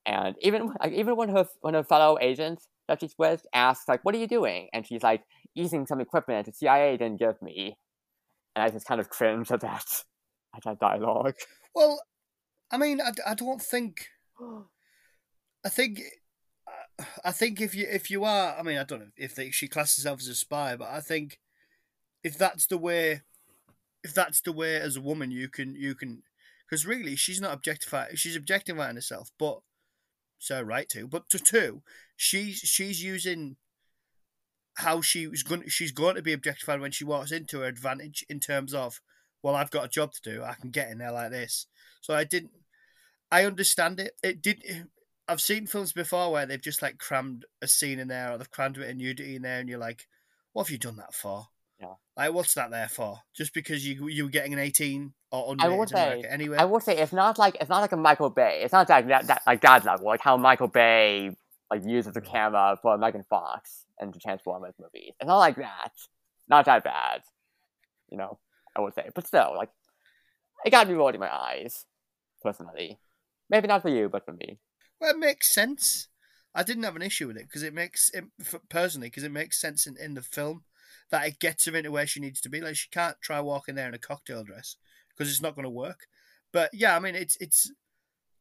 And 0.04 0.34
even 0.40 0.72
like, 0.80 0.92
even 0.92 1.14
when 1.16 1.28
her 1.28 1.46
when 1.60 1.74
her 1.74 1.84
fellow 1.84 2.18
agents 2.20 2.66
that 2.88 3.00
she's 3.00 3.14
with 3.18 3.46
asks 3.54 3.88
like, 3.88 4.04
"What 4.04 4.14
are 4.14 4.18
you 4.18 4.26
doing?" 4.26 4.68
and 4.72 4.86
she's 4.86 5.02
like, 5.02 5.24
"Using 5.54 5.86
some 5.86 6.00
equipment 6.00 6.46
the 6.46 6.52
CIA 6.52 6.96
didn't 6.96 7.20
give 7.20 7.40
me." 7.42 7.78
and 8.54 8.62
I 8.62 8.68
just 8.68 8.86
kind 8.86 9.00
of 9.00 9.08
cringe 9.08 9.50
at 9.50 9.60
that 9.60 9.84
at 10.56 10.62
that 10.64 10.78
dialogue. 10.78 11.34
Well, 11.74 12.02
I 12.70 12.78
mean, 12.78 13.00
I, 13.00 13.12
I 13.26 13.34
don't 13.34 13.62
think. 13.62 14.08
I 15.64 15.68
think. 15.68 16.00
I 17.24 17.32
think 17.32 17.60
if 17.60 17.74
you 17.74 17.86
if 17.88 18.10
you 18.10 18.24
are, 18.24 18.56
I 18.58 18.62
mean, 18.62 18.78
I 18.78 18.84
don't 18.84 19.00
know 19.00 19.06
if 19.16 19.34
they, 19.34 19.50
she 19.50 19.66
classes 19.66 20.04
herself 20.04 20.20
as 20.20 20.28
a 20.28 20.34
spy, 20.34 20.76
but 20.76 20.88
I 20.88 21.00
think 21.00 21.38
if 22.22 22.36
that's 22.36 22.66
the 22.66 22.78
way, 22.78 23.22
if 24.04 24.14
that's 24.14 24.40
the 24.40 24.52
way 24.52 24.76
as 24.76 24.96
a 24.96 25.00
woman, 25.00 25.30
you 25.30 25.48
can 25.48 25.74
you 25.74 25.94
can, 25.94 26.22
because 26.64 26.86
really 26.86 27.16
she's 27.16 27.40
not 27.40 27.54
objectifying, 27.54 28.14
she's 28.14 28.36
objectifying 28.36 28.96
herself, 28.96 29.30
but 29.38 29.60
so 30.42 30.60
right 30.60 30.88
to, 30.88 31.06
but 31.06 31.28
to 31.28 31.38
two, 31.38 31.82
she's 32.16 32.56
she's 32.58 33.02
using 33.02 33.56
how 34.74 35.00
she 35.00 35.28
was 35.28 35.44
going 35.44 35.68
she's 35.68 35.92
going 35.92 36.16
to 36.16 36.22
be 36.22 36.32
objectified 36.32 36.80
when 36.80 36.90
she 36.90 37.04
walks 37.04 37.30
into 37.30 37.60
her 37.60 37.66
advantage 37.66 38.24
in 38.28 38.40
terms 38.40 38.74
of 38.74 39.00
well 39.42 39.54
I've 39.54 39.70
got 39.70 39.84
a 39.84 39.88
job 39.88 40.12
to 40.14 40.20
do 40.22 40.42
I 40.42 40.54
can 40.54 40.70
get 40.70 40.90
in 40.90 40.98
there 40.98 41.12
like 41.12 41.30
this. 41.30 41.66
So 42.00 42.12
I 42.12 42.24
didn't 42.24 42.50
I 43.30 43.44
understand 43.44 44.00
it. 44.00 44.14
It 44.22 44.42
did 44.42 44.88
I've 45.28 45.40
seen 45.40 45.68
films 45.68 45.92
before 45.92 46.32
where 46.32 46.44
they've 46.44 46.60
just 46.60 46.82
like 46.82 46.98
crammed 46.98 47.44
a 47.62 47.68
scene 47.68 48.00
in 48.00 48.08
there 48.08 48.32
or 48.32 48.38
they've 48.38 48.50
crammed 48.50 48.78
a 48.78 48.80
bit 48.80 48.90
of 48.90 48.96
nudity 48.96 49.36
in 49.36 49.42
there 49.42 49.60
and 49.60 49.68
you're 49.68 49.78
like 49.78 50.08
what 50.54 50.66
have 50.66 50.72
you 50.72 50.78
done 50.78 50.96
that 50.96 51.14
for? 51.14 51.46
Yeah. 51.78 51.94
Like 52.16 52.32
what's 52.32 52.54
that 52.54 52.72
there 52.72 52.88
for? 52.88 53.20
Just 53.32 53.54
because 53.54 53.86
you 53.86 54.08
you 54.08 54.24
were 54.24 54.30
getting 54.30 54.52
an 54.52 54.58
18 54.58 55.12
or 55.32 55.56
I 55.58 55.68
would 55.68 55.88
say 55.88 56.24
anyway 56.28 56.58
I 56.58 56.64
would 56.64 56.82
say 56.82 56.98
it's 56.98 57.12
not 57.12 57.38
like 57.38 57.56
it's 57.60 57.70
not 57.70 57.80
like 57.80 57.92
a 57.92 57.96
Michael 57.96 58.30
Bay 58.30 58.60
it's 58.62 58.72
not 58.72 58.88
like 58.88 59.08
that, 59.08 59.26
that 59.28 59.42
like 59.46 59.60
that 59.62 59.84
level 59.84 60.06
like 60.06 60.20
how 60.20 60.36
Michael 60.36 60.68
Bay 60.68 61.34
like 61.72 61.84
uses 61.86 62.12
the 62.12 62.20
mm-hmm. 62.20 62.30
camera 62.30 62.78
for 62.82 62.98
Megan 62.98 63.24
Fox 63.30 63.86
and 63.98 64.12
the 64.12 64.18
Transformers 64.18 64.74
movies. 64.78 65.14
It's 65.18 65.26
not 65.26 65.38
like 65.38 65.56
that. 65.56 65.92
Not 66.48 66.66
that 66.66 66.84
bad. 66.84 67.22
You 68.10 68.18
know, 68.18 68.38
I 68.76 68.82
would 68.82 68.94
say. 68.94 69.08
But 69.14 69.26
still, 69.26 69.54
like 69.56 69.70
it 70.66 70.70
got 70.70 70.86
me 70.86 70.94
rolling 70.94 71.20
my 71.20 71.34
eyes, 71.34 71.86
personally. 72.42 72.98
Maybe 73.48 73.68
not 73.68 73.82
for 73.82 73.88
you, 73.88 74.10
but 74.10 74.24
for 74.26 74.32
me. 74.32 74.58
Well, 75.00 75.10
it 75.10 75.18
makes 75.18 75.48
sense. 75.48 76.08
I 76.54 76.62
didn't 76.62 76.82
have 76.82 76.96
an 76.96 77.02
issue 77.02 77.28
with 77.28 77.38
it 77.38 77.44
because 77.44 77.62
it 77.62 77.72
makes 77.72 78.10
it 78.10 78.24
personally 78.68 79.06
because 79.06 79.24
it 79.24 79.32
makes 79.32 79.58
sense 79.58 79.86
in, 79.86 79.96
in 79.96 80.12
the 80.12 80.22
film 80.22 80.64
that 81.10 81.26
it 81.26 81.40
gets 81.40 81.64
her 81.64 81.74
into 81.74 81.90
where 81.90 82.06
she 82.06 82.20
needs 82.20 82.42
to 82.42 82.50
be. 82.50 82.60
Like 82.60 82.76
she 82.76 82.90
can't 82.90 83.16
try 83.22 83.40
walking 83.40 83.76
there 83.76 83.88
in 83.88 83.94
a 83.94 83.98
cocktail 83.98 84.44
dress 84.44 84.76
because 85.16 85.30
it's 85.30 85.42
not 85.42 85.54
going 85.54 85.64
to 85.64 85.70
work. 85.70 86.06
But 86.52 86.70
yeah, 86.72 86.96
I 86.96 87.00
mean 87.00 87.14
it's 87.14 87.36
it's 87.40 87.70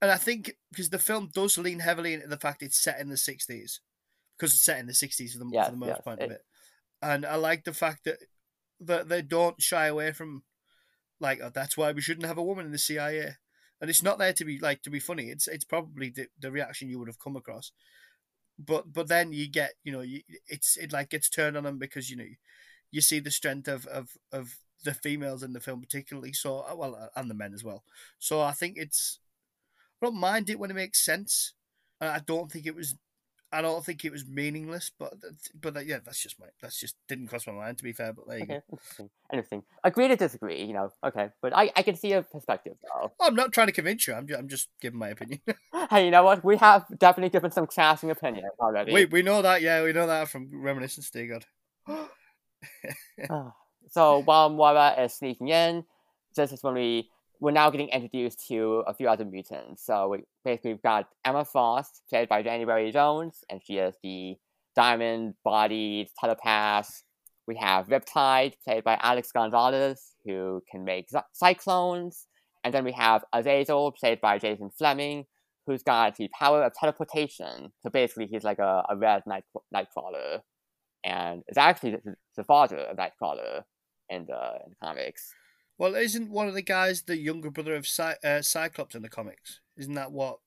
and 0.02 0.12
I 0.12 0.18
think 0.18 0.54
because 0.72 0.90
the 0.90 1.00
film 1.00 1.30
does 1.34 1.58
lean 1.58 1.80
heavily 1.80 2.14
into 2.14 2.28
the 2.28 2.38
fact 2.38 2.64
it's 2.64 2.82
set 2.82 3.00
in 3.00 3.10
the 3.10 3.16
'60s, 3.16 3.80
because 4.38 4.54
it's 4.54 4.64
set 4.64 4.80
in 4.80 4.88
the 4.88 4.94
'60s 4.94 5.32
for 5.32 5.40
the, 5.40 5.46
for 5.46 5.72
the 5.72 5.78
most 5.78 6.04
part 6.04 6.20
it... 6.20 6.26
of 6.26 6.32
it, 6.32 6.42
and 7.02 7.26
I 7.26 7.36
like 7.36 7.64
the 7.64 7.74
fact 7.74 8.06
that 8.06 8.18
that 8.80 9.10
they 9.10 9.22
don't 9.22 9.62
shy 9.62 9.88
away 9.88 10.12
from 10.12 10.44
like 11.20 11.40
oh, 11.42 11.52
that's 11.54 11.78
why 11.78 11.92
we 11.92 12.02
shouldn't 12.02 12.26
have 12.26 12.38
a 12.38 12.44
woman 12.44 12.66
in 12.66 12.72
the 12.72 12.78
CIA, 12.78 13.36
and 13.80 13.90
it's 13.90 14.04
not 14.04 14.18
there 14.18 14.34
to 14.34 14.44
be 14.44 14.60
like 14.60 14.82
to 14.82 14.90
be 14.90 15.00
funny. 15.00 15.30
It's 15.30 15.48
it's 15.48 15.66
probably 15.66 16.10
the, 16.10 16.28
the 16.40 16.52
reaction 16.52 16.90
you 16.90 17.00
would 17.00 17.08
have 17.08 17.20
come 17.20 17.36
across, 17.36 17.72
but 18.60 18.92
but 18.92 19.08
then 19.08 19.32
you 19.32 19.50
get 19.50 19.74
you 19.84 19.92
know 19.92 20.02
you, 20.02 20.22
it's 20.48 20.78
it 20.78 20.92
like 20.92 21.10
gets 21.10 21.30
turned 21.30 21.56
on 21.56 21.64
them 21.64 21.78
because 21.78 22.10
you 22.10 22.18
know 22.18 22.26
you 22.92 23.02
see 23.02 23.20
the 23.20 23.32
strength 23.32 23.68
of 23.68 23.86
of 23.86 24.10
of 24.32 24.58
the 24.84 24.94
females 24.94 25.44
in 25.44 25.54
the 25.54 25.60
film 25.60 25.82
particularly 25.82 26.34
so 26.34 26.60
uh, 26.70 26.76
well 26.76 26.96
uh, 26.96 27.08
and 27.20 27.30
the 27.30 27.36
men 27.36 27.54
as 27.54 27.64
well 27.64 27.84
so 28.20 28.42
i 28.42 28.52
think 28.52 28.78
it's 28.78 29.20
I 30.02 30.08
don't 30.08 30.16
mind 30.16 30.50
it 30.50 30.60
when 30.60 30.72
it 30.72 30.76
makes 30.76 31.04
sense. 31.04 31.54
Uh, 32.00 32.06
I 32.16 32.20
don't 32.26 32.52
think 32.52 32.66
it 32.66 32.76
was. 32.76 32.96
I 33.54 33.62
don't 33.62 33.86
think 33.86 34.06
it 34.06 34.12
was 34.12 34.26
meaningless, 34.26 34.92
but 34.98 35.14
but 35.60 35.86
yeah, 35.86 36.00
that's 36.04 36.22
just 36.22 36.40
my 36.40 36.48
that's 36.62 36.80
just 36.80 36.96
didn't 37.08 37.28
cross 37.28 37.46
my 37.46 37.54
mind 37.54 37.78
to 37.78 37.84
be 37.84 37.92
fair. 37.92 38.14
But 38.14 38.28
there 38.28 38.38
you 38.38 38.44
okay, 38.44 38.54
go. 38.54 38.62
Interesting. 38.72 39.10
Interesting. 39.32 39.64
Agree 39.84 40.08
to 40.08 40.16
disagree. 40.16 40.64
You 40.64 40.74
know. 40.74 40.90
Okay, 41.04 41.30
but 41.42 41.56
I, 41.56 41.72
I 41.76 41.84
can 41.84 41.96
see 41.96 42.14
a 42.14 42.24
perspective 42.24 42.78
though. 42.82 43.12
I'm 43.20 43.36
not 43.36 43.52
trying 43.52 43.68
to 43.68 43.74
convince 43.74 44.08
you. 44.08 44.14
I'm 44.14 44.26
just, 44.26 44.40
I'm 44.40 44.48
just 44.48 44.70
giving 44.82 44.98
my 44.98 45.10
opinion. 45.10 45.42
hey, 45.90 46.06
you 46.06 46.12
know 46.12 46.24
what? 46.24 46.44
We 46.44 46.58
have 46.58 46.86
definitely 46.98 47.30
given 47.30 47.52
some 47.52 47.68
clashing 47.68 48.10
opinions 48.10 48.48
already. 48.60 48.94
We 48.94 49.06
we 49.06 49.22
know 49.22 49.42
that. 49.42 49.62
Yeah, 49.62 49.84
we 49.84 49.94
know 49.94 50.08
that 50.08 50.30
from 50.30 50.50
reminiscence. 50.52 51.10
Dear 51.12 51.28
God. 51.28 51.46
Ah. 53.30 53.54
So 53.90 54.20
while 54.20 54.50
Moira 54.50 54.96
is 55.02 55.14
sneaking 55.14 55.50
in, 55.50 55.84
this 56.36 56.52
is 56.52 56.64
when 56.64 56.76
we 56.76 57.10
we're 57.40 57.52
now 57.52 57.72
getting 57.72 57.90
introduced 57.90 58.48
to 58.48 58.84
a 58.88 58.94
few 58.94 59.10
other 59.10 59.26
mutants. 59.26 59.84
So 59.84 60.10
we 60.10 60.20
basically 60.46 60.74
we've 60.74 60.82
got 60.82 61.08
Emma 61.26 61.44
Frost, 61.44 62.04
played 62.08 62.30
by 62.30 62.44
January 62.44 62.92
Jones, 62.92 63.44
and 63.50 63.60
she 63.66 63.78
is 63.78 63.96
the 64.04 64.36
diamond-bodied 64.76 66.10
telepath. 66.20 67.04
We 67.48 67.56
have 67.58 67.88
Riptide, 67.88 68.54
played 68.64 68.84
by 68.84 69.00
Alex 69.02 69.32
Gonzalez, 69.32 70.14
who 70.24 70.62
can 70.72 70.84
make 70.86 71.10
cyclones. 71.34 72.28
And 72.64 72.74
then 72.74 72.86
we 72.86 72.92
have 72.92 73.26
Azazel, 73.34 73.92
played 73.92 74.22
by 74.22 74.38
Jason 74.38 74.70
Flemyng, 74.80 75.26
who's 75.66 75.82
got 75.82 76.16
the 76.16 76.30
power 76.40 76.64
of 76.64 76.74
teleportation. 76.74 77.72
So 77.82 77.90
basically, 77.90 78.28
he's 78.28 78.44
like 78.44 78.60
a, 78.60 78.84
a 78.88 78.96
red 78.96 79.24
night 79.26 79.44
Nightcrawler, 79.74 80.42
and 81.04 81.44
it's 81.48 81.58
actually 81.58 81.92
the, 81.92 82.16
the 82.38 82.44
father 82.44 82.78
of 82.78 82.98
Nightcrawler 82.98 83.64
in 84.10 84.26
the, 84.26 84.60
in 84.66 84.72
the 84.72 84.76
comics. 84.86 85.34
Well, 85.78 85.96
isn't 85.96 86.30
one 86.30 86.48
of 86.48 86.54
the 86.54 86.62
guys 86.62 87.04
the 87.04 87.18
younger 87.18 87.50
brother 87.50 87.76
of 87.76 87.88
Cy- 87.88 88.18
uh, 88.24 88.42
Cyclops 88.42 88.96
in 88.96 89.02
the 89.02 89.10
comics? 89.10 89.62
Isn't 89.78 89.96
that 89.96 90.12
what? 90.12 90.40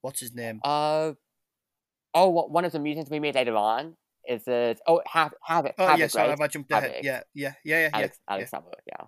What's 0.00 0.20
his 0.20 0.34
name? 0.34 0.60
Uh, 0.64 1.12
oh, 2.14 2.28
one 2.28 2.64
of 2.64 2.72
the 2.72 2.78
mutants 2.78 3.10
we 3.10 3.20
made 3.20 3.34
later 3.34 3.54
on 3.54 3.96
is 4.26 4.46
it? 4.46 4.80
Oh, 4.86 5.02
have 5.06 5.34
have 5.42 5.66
it. 5.66 5.74
Oh, 5.78 5.94
yes, 5.96 6.14
right? 6.14 6.38
I 6.40 6.46
jumped 6.46 6.70
ahead. 6.70 7.00
Yeah, 7.02 7.22
yeah, 7.34 7.54
yeah, 7.64 7.80
yeah. 7.80 7.90
Alex, 7.92 8.18
yeah, 8.18 8.32
Alex 8.34 8.50
yeah. 8.52 8.58
Summer, 8.58 8.72
yeah. 8.86 9.06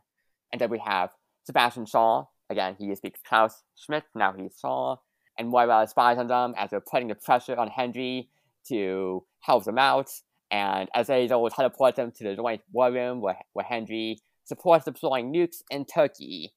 And 0.52 0.60
then 0.60 0.70
we 0.70 0.78
have 0.84 1.10
Sebastian 1.44 1.86
Shaw. 1.86 2.26
Again, 2.50 2.76
he 2.78 2.94
speaks 2.94 3.20
Klaus 3.26 3.62
Schmidt. 3.76 4.04
Now 4.14 4.34
he's 4.36 4.58
Shaw. 4.60 4.96
And 5.38 5.48
Moira 5.48 5.86
spies 5.88 6.18
on 6.18 6.26
them 6.26 6.54
as 6.58 6.70
they're 6.70 6.80
putting 6.80 7.08
the 7.08 7.14
pressure 7.14 7.56
on 7.56 7.68
Henry 7.68 8.28
to 8.68 9.24
help 9.40 9.64
them 9.64 9.78
out. 9.78 10.10
And 10.52 10.90
as 10.94 11.06
they 11.06 11.26
will 11.28 11.48
teleport 11.48 11.96
them 11.96 12.12
to 12.12 12.24
the 12.24 12.36
joint 12.36 12.60
war 12.70 12.92
room 12.92 13.22
where, 13.22 13.38
where 13.54 13.64
Hendry 13.64 14.18
supports 14.44 14.84
deploying 14.84 15.32
nukes 15.32 15.62
in 15.70 15.86
Turkey, 15.86 16.52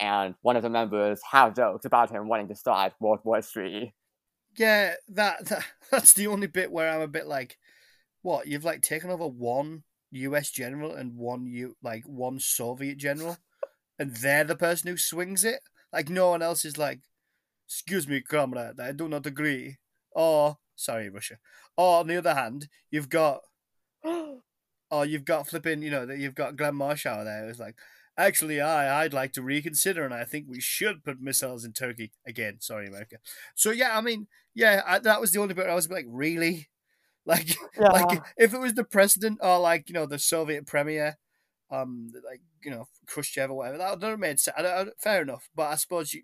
and 0.00 0.34
one 0.42 0.56
of 0.56 0.62
the 0.62 0.70
members 0.70 1.20
have 1.30 1.54
jokes 1.54 1.84
about 1.84 2.10
him 2.10 2.28
wanting 2.28 2.48
to 2.48 2.56
start 2.56 2.94
World 3.00 3.20
War 3.22 3.40
III. 3.40 3.94
Yeah, 4.56 4.94
that, 5.08 5.44
that 5.48 5.64
that's 5.90 6.12
the 6.14 6.26
only 6.26 6.48
bit 6.48 6.72
where 6.72 6.90
I'm 6.90 7.00
a 7.00 7.08
bit 7.08 7.26
like, 7.26 7.58
what? 8.22 8.48
You've 8.48 8.64
like 8.64 8.82
taken 8.82 9.10
over 9.10 9.26
one 9.26 9.84
U.S. 10.10 10.50
general 10.50 10.94
and 10.94 11.16
one 11.16 11.46
U 11.46 11.76
like 11.80 12.04
one 12.04 12.40
Soviet 12.40 12.98
general, 12.98 13.38
and 13.98 14.16
they're 14.16 14.44
the 14.44 14.56
person 14.56 14.90
who 14.90 14.96
swings 14.96 15.44
it. 15.44 15.60
Like 15.92 16.08
no 16.08 16.30
one 16.30 16.42
else 16.42 16.64
is 16.64 16.76
like, 16.76 17.00
excuse 17.66 18.08
me, 18.08 18.20
comrade, 18.20 18.80
I 18.80 18.92
do 18.92 19.08
not 19.08 19.26
agree. 19.26 19.78
Or 20.10 20.58
sorry, 20.78 21.10
Russia. 21.10 21.38
Or 21.76 22.00
on 22.00 22.06
the 22.06 22.16
other 22.16 22.34
hand, 22.34 22.68
you've 22.90 23.08
got, 23.08 23.40
or 24.04 25.04
you've 25.04 25.24
got 25.24 25.48
flipping, 25.48 25.82
you 25.82 25.90
know, 25.90 26.06
that 26.06 26.18
you've 26.18 26.34
got 26.34 26.56
Glenn 26.56 26.74
Morshower 26.74 27.24
there. 27.24 27.48
It's 27.48 27.58
like, 27.58 27.76
actually, 28.16 28.60
I 28.60 29.04
I'd 29.04 29.12
like 29.12 29.32
to 29.32 29.42
reconsider, 29.42 30.04
and 30.04 30.14
I 30.14 30.24
think 30.24 30.46
we 30.48 30.60
should 30.60 31.04
put 31.04 31.20
missiles 31.20 31.64
in 31.64 31.72
Turkey 31.72 32.12
again. 32.26 32.56
Sorry, 32.60 32.86
America. 32.86 33.16
So 33.54 33.70
yeah, 33.70 33.96
I 33.96 34.00
mean, 34.00 34.28
yeah, 34.54 34.82
I, 34.86 34.98
that 35.00 35.20
was 35.20 35.32
the 35.32 35.40
only 35.40 35.54
bit 35.54 35.66
I 35.66 35.74
was 35.74 35.90
like, 35.90 36.06
really, 36.08 36.68
like, 37.26 37.56
yeah. 37.78 37.88
like 37.88 38.22
if 38.36 38.54
it 38.54 38.60
was 38.60 38.74
the 38.74 38.84
president 38.84 39.38
or 39.42 39.58
like 39.58 39.88
you 39.88 39.94
know 39.94 40.06
the 40.06 40.18
Soviet 40.18 40.66
premier, 40.66 41.18
um, 41.70 42.10
like 42.28 42.40
you 42.64 42.70
know 42.70 42.88
Khrushchev 43.06 43.50
or 43.50 43.56
whatever, 43.56 43.78
that 43.78 43.90
would 44.00 44.02
have 44.02 44.18
made 44.18 44.40
sense. 44.40 44.56
Fair 44.98 45.22
enough, 45.22 45.48
but 45.54 45.72
I 45.72 45.74
suppose 45.74 46.14
you 46.14 46.22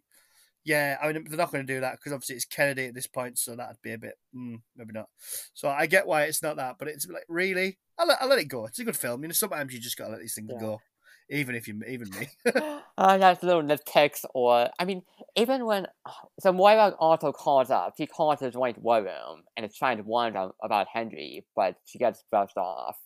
yeah, 0.65 0.97
I 1.01 1.13
mean, 1.13 1.25
they're 1.29 1.37
not 1.37 1.53
going 1.53 1.67
to 1.67 1.73
do 1.75 1.81
that 1.81 1.93
because 1.93 2.13
obviously 2.13 2.37
it's 2.37 2.47
Kennedy 2.47 2.87
at 2.87 2.95
this 2.95 3.07
point, 3.07 3.39
so 3.39 3.55
that'd 3.55 3.83
be 3.83 3.93
a 3.93 3.99
bit, 3.99 4.15
mm, 4.35 4.61
maybe 4.77 4.93
not. 4.93 5.09
So 5.53 5.69
I 5.69 5.87
get 5.87 6.07
why 6.07 6.23
it's 6.23 6.43
not 6.43 6.57
that, 6.57 6.77
but 6.79 6.89
it's 6.89 7.07
like, 7.07 7.25
really? 7.29 7.79
I'll 7.99 8.07
let, 8.07 8.23
I'll 8.23 8.29
let 8.29 8.39
it 8.39 8.47
go. 8.47 8.65
It's 8.65 8.79
a 8.79 8.85
good 8.85 8.97
film. 8.97 9.23
You 9.23 9.29
know, 9.29 9.35
sometimes 9.35 9.73
you 9.75 9.79
just 9.79 9.99
got 9.99 10.07
to 10.07 10.13
let 10.13 10.21
these 10.21 10.35
things 10.35 10.51
yeah. 10.53 10.61
go, 10.61 10.81
even 11.29 11.55
if 11.55 11.69
you, 11.69 11.83
even 11.87 12.09
me. 12.19 12.29
uh, 12.97 13.19
that's 13.19 13.43
little 13.43 13.63
nitpicks, 13.63 14.25
or, 14.35 14.71
I 14.79 14.85
mean, 14.87 15.03
even 15.37 15.67
when, 15.67 15.87
some 16.07 16.15
so 16.41 16.53
Moira 16.55 16.95
also 16.99 17.31
calls 17.31 17.71
up, 17.71 17.95
she 17.99 18.07
calls 18.07 18.41
the 18.41 18.51
joint 18.51 18.79
war 18.79 19.03
room 19.03 19.43
and 19.59 19.67
is 19.67 19.77
trying 19.77 19.99
to 19.99 20.03
warn 20.03 20.33
them 20.33 20.53
about 20.63 20.87
Henry, 20.91 21.45
but 21.55 21.77
she 21.85 21.99
gets 21.99 22.25
brushed 22.31 22.57
off. 22.57 22.97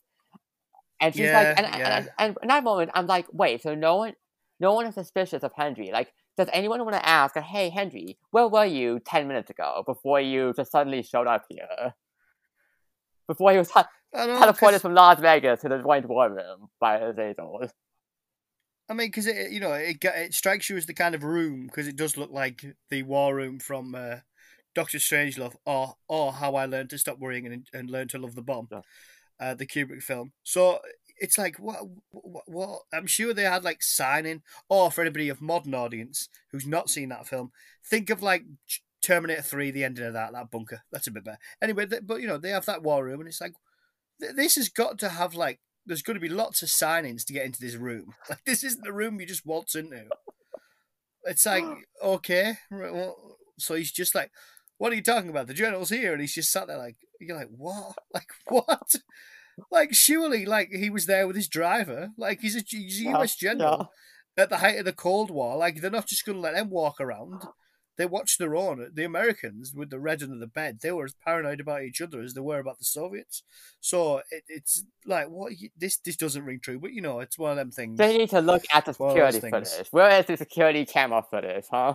And 1.00 1.12
she's 1.14 1.24
yeah, 1.24 1.38
like, 1.38 1.58
and, 1.58 1.66
yeah. 1.66 1.72
and, 1.72 1.82
and, 1.84 2.10
and 2.18 2.36
in 2.42 2.48
that 2.48 2.64
moment, 2.64 2.90
I'm 2.94 3.06
like, 3.06 3.26
wait, 3.32 3.62
so 3.62 3.74
no 3.74 3.96
one, 3.96 4.14
no 4.60 4.74
one 4.74 4.86
is 4.86 4.94
suspicious 4.94 5.42
of 5.42 5.52
Henry. 5.56 5.90
Like, 5.92 6.12
does 6.38 6.48
anyone 6.52 6.82
want 6.84 6.94
to 6.94 7.06
ask, 7.06 7.36
hey, 7.36 7.68
Henry, 7.68 8.16
where 8.30 8.46
were 8.46 8.64
you 8.64 9.00
10 9.00 9.26
minutes 9.26 9.50
ago 9.50 9.82
before 9.84 10.20
you 10.20 10.52
just 10.56 10.70
suddenly 10.70 11.02
showed 11.02 11.26
up 11.26 11.44
here? 11.50 11.94
Before 13.26 13.50
he 13.50 13.58
was 13.58 13.70
teleported 14.14 14.80
from 14.80 14.94
Las 14.94 15.18
Vegas 15.18 15.60
to 15.62 15.68
the 15.68 15.78
joint 15.78 16.08
war 16.08 16.30
room 16.30 16.68
by 16.80 17.00
his 17.00 17.18
angels. 17.18 17.70
I 18.88 18.94
mean, 18.94 19.08
because 19.08 19.26
it, 19.26 19.50
you 19.50 19.58
know, 19.58 19.72
it 19.72 19.98
it 20.02 20.32
strikes 20.32 20.70
you 20.70 20.76
as 20.76 20.86
the 20.86 20.94
kind 20.94 21.14
of 21.14 21.24
room 21.24 21.66
because 21.66 21.88
it 21.88 21.96
does 21.96 22.16
look 22.16 22.30
like 22.30 22.64
the 22.88 23.02
war 23.02 23.34
room 23.34 23.58
from 23.58 23.94
uh, 23.94 24.18
Doctor 24.74 24.98
Strangelove, 24.98 25.56
or 25.66 25.96
or 26.06 26.32
How 26.32 26.54
I 26.54 26.64
Learned 26.64 26.90
to 26.90 26.98
Stop 26.98 27.18
Worrying 27.18 27.46
and, 27.46 27.66
and 27.74 27.90
Learn 27.90 28.08
to 28.08 28.18
Love 28.18 28.34
the 28.36 28.42
Bomb, 28.42 28.68
yeah. 28.70 28.80
uh, 29.40 29.54
the 29.54 29.66
Kubrick 29.66 30.02
film. 30.02 30.32
So 30.42 30.78
it's 31.20 31.38
like 31.38 31.56
what, 31.56 31.80
what, 32.10 32.44
what 32.48 32.80
I'm 32.92 33.06
sure 33.06 33.32
they 33.34 33.42
had 33.42 33.64
like 33.64 33.82
signing 33.82 34.42
or 34.68 34.90
for 34.90 35.00
anybody 35.00 35.28
of 35.28 35.40
modern 35.40 35.74
audience 35.74 36.28
who's 36.50 36.66
not 36.66 36.90
seen 36.90 37.08
that 37.10 37.26
film 37.26 37.52
think 37.84 38.10
of 38.10 38.22
like 38.22 38.44
Terminator 39.02 39.42
3 39.42 39.70
the 39.70 39.84
ending 39.84 40.06
of 40.06 40.12
that 40.14 40.32
that 40.32 40.50
bunker. 40.50 40.82
That's 40.92 41.06
a 41.06 41.10
bit 41.10 41.24
better. 41.24 41.38
Anyway 41.62 41.86
but 42.02 42.20
you 42.20 42.26
know 42.26 42.38
they 42.38 42.50
have 42.50 42.66
that 42.66 42.82
war 42.82 43.04
room 43.04 43.20
and 43.20 43.28
it's 43.28 43.40
like 43.40 43.54
this 44.18 44.56
has 44.56 44.68
got 44.68 44.98
to 44.98 45.08
have 45.08 45.34
like 45.34 45.60
there's 45.86 46.02
going 46.02 46.16
to 46.16 46.20
be 46.20 46.28
lots 46.28 46.62
of 46.62 46.68
signings 46.68 47.24
to 47.24 47.32
get 47.32 47.46
into 47.46 47.60
this 47.60 47.76
room. 47.76 48.14
Like 48.30 48.44
this 48.44 48.64
isn't 48.64 48.84
the 48.84 48.92
room 48.92 49.20
you 49.20 49.26
just 49.26 49.46
waltz 49.46 49.74
into. 49.74 50.04
It's 51.24 51.46
like 51.46 51.64
okay 52.02 52.54
well, 52.70 53.36
so 53.58 53.74
he's 53.74 53.92
just 53.92 54.14
like 54.14 54.30
what 54.78 54.92
are 54.92 54.96
you 54.96 55.02
talking 55.02 55.30
about? 55.30 55.48
The 55.48 55.54
general's 55.54 55.90
here 55.90 56.12
and 56.12 56.20
he's 56.20 56.34
just 56.34 56.52
sat 56.52 56.68
there 56.68 56.78
like 56.78 56.96
you're 57.20 57.36
like 57.36 57.50
what? 57.56 57.96
Like 58.14 58.28
what 58.48 58.94
like, 59.70 59.94
surely, 59.94 60.46
like 60.46 60.70
he 60.70 60.90
was 60.90 61.06
there 61.06 61.26
with 61.26 61.36
his 61.36 61.48
driver. 61.48 62.10
Like 62.16 62.40
he's 62.40 62.56
a, 62.56 62.62
he's 62.66 63.00
a 63.00 63.10
US 63.16 63.36
general 63.36 63.90
yeah. 64.36 64.44
at 64.44 64.50
the 64.50 64.58
height 64.58 64.78
of 64.78 64.84
the 64.84 64.92
Cold 64.92 65.30
War. 65.30 65.56
Like 65.56 65.80
they're 65.80 65.90
not 65.90 66.06
just 66.06 66.24
going 66.24 66.36
to 66.36 66.42
let 66.42 66.54
them 66.54 66.70
walk 66.70 67.00
around. 67.00 67.42
They 67.96 68.06
watched 68.06 68.38
their 68.38 68.54
own. 68.54 68.90
The 68.94 69.04
Americans 69.04 69.74
with 69.74 69.90
the 69.90 69.98
red 69.98 70.22
under 70.22 70.38
the 70.38 70.46
bed, 70.46 70.78
they 70.80 70.92
were 70.92 71.06
as 71.06 71.16
paranoid 71.24 71.58
about 71.58 71.82
each 71.82 72.00
other 72.00 72.20
as 72.20 72.32
they 72.32 72.40
were 72.40 72.60
about 72.60 72.78
the 72.78 72.84
Soviets. 72.84 73.42
So 73.80 74.18
it, 74.30 74.44
it's 74.46 74.84
like, 75.04 75.28
what? 75.28 75.52
This 75.76 75.96
this 75.98 76.16
doesn't 76.16 76.44
ring 76.44 76.60
true, 76.62 76.78
but 76.78 76.92
you 76.92 77.02
know, 77.02 77.18
it's 77.18 77.36
one 77.36 77.50
of 77.50 77.56
them 77.56 77.72
things. 77.72 77.98
They 77.98 78.16
need 78.16 78.30
to 78.30 78.40
look 78.40 78.62
at 78.72 78.84
the 78.84 78.92
security 78.92 79.40
footage. 79.40 79.88
Where 79.90 80.20
is 80.20 80.26
the 80.26 80.36
security 80.36 80.86
camera 80.86 81.24
footage, 81.28 81.64
huh? 81.68 81.94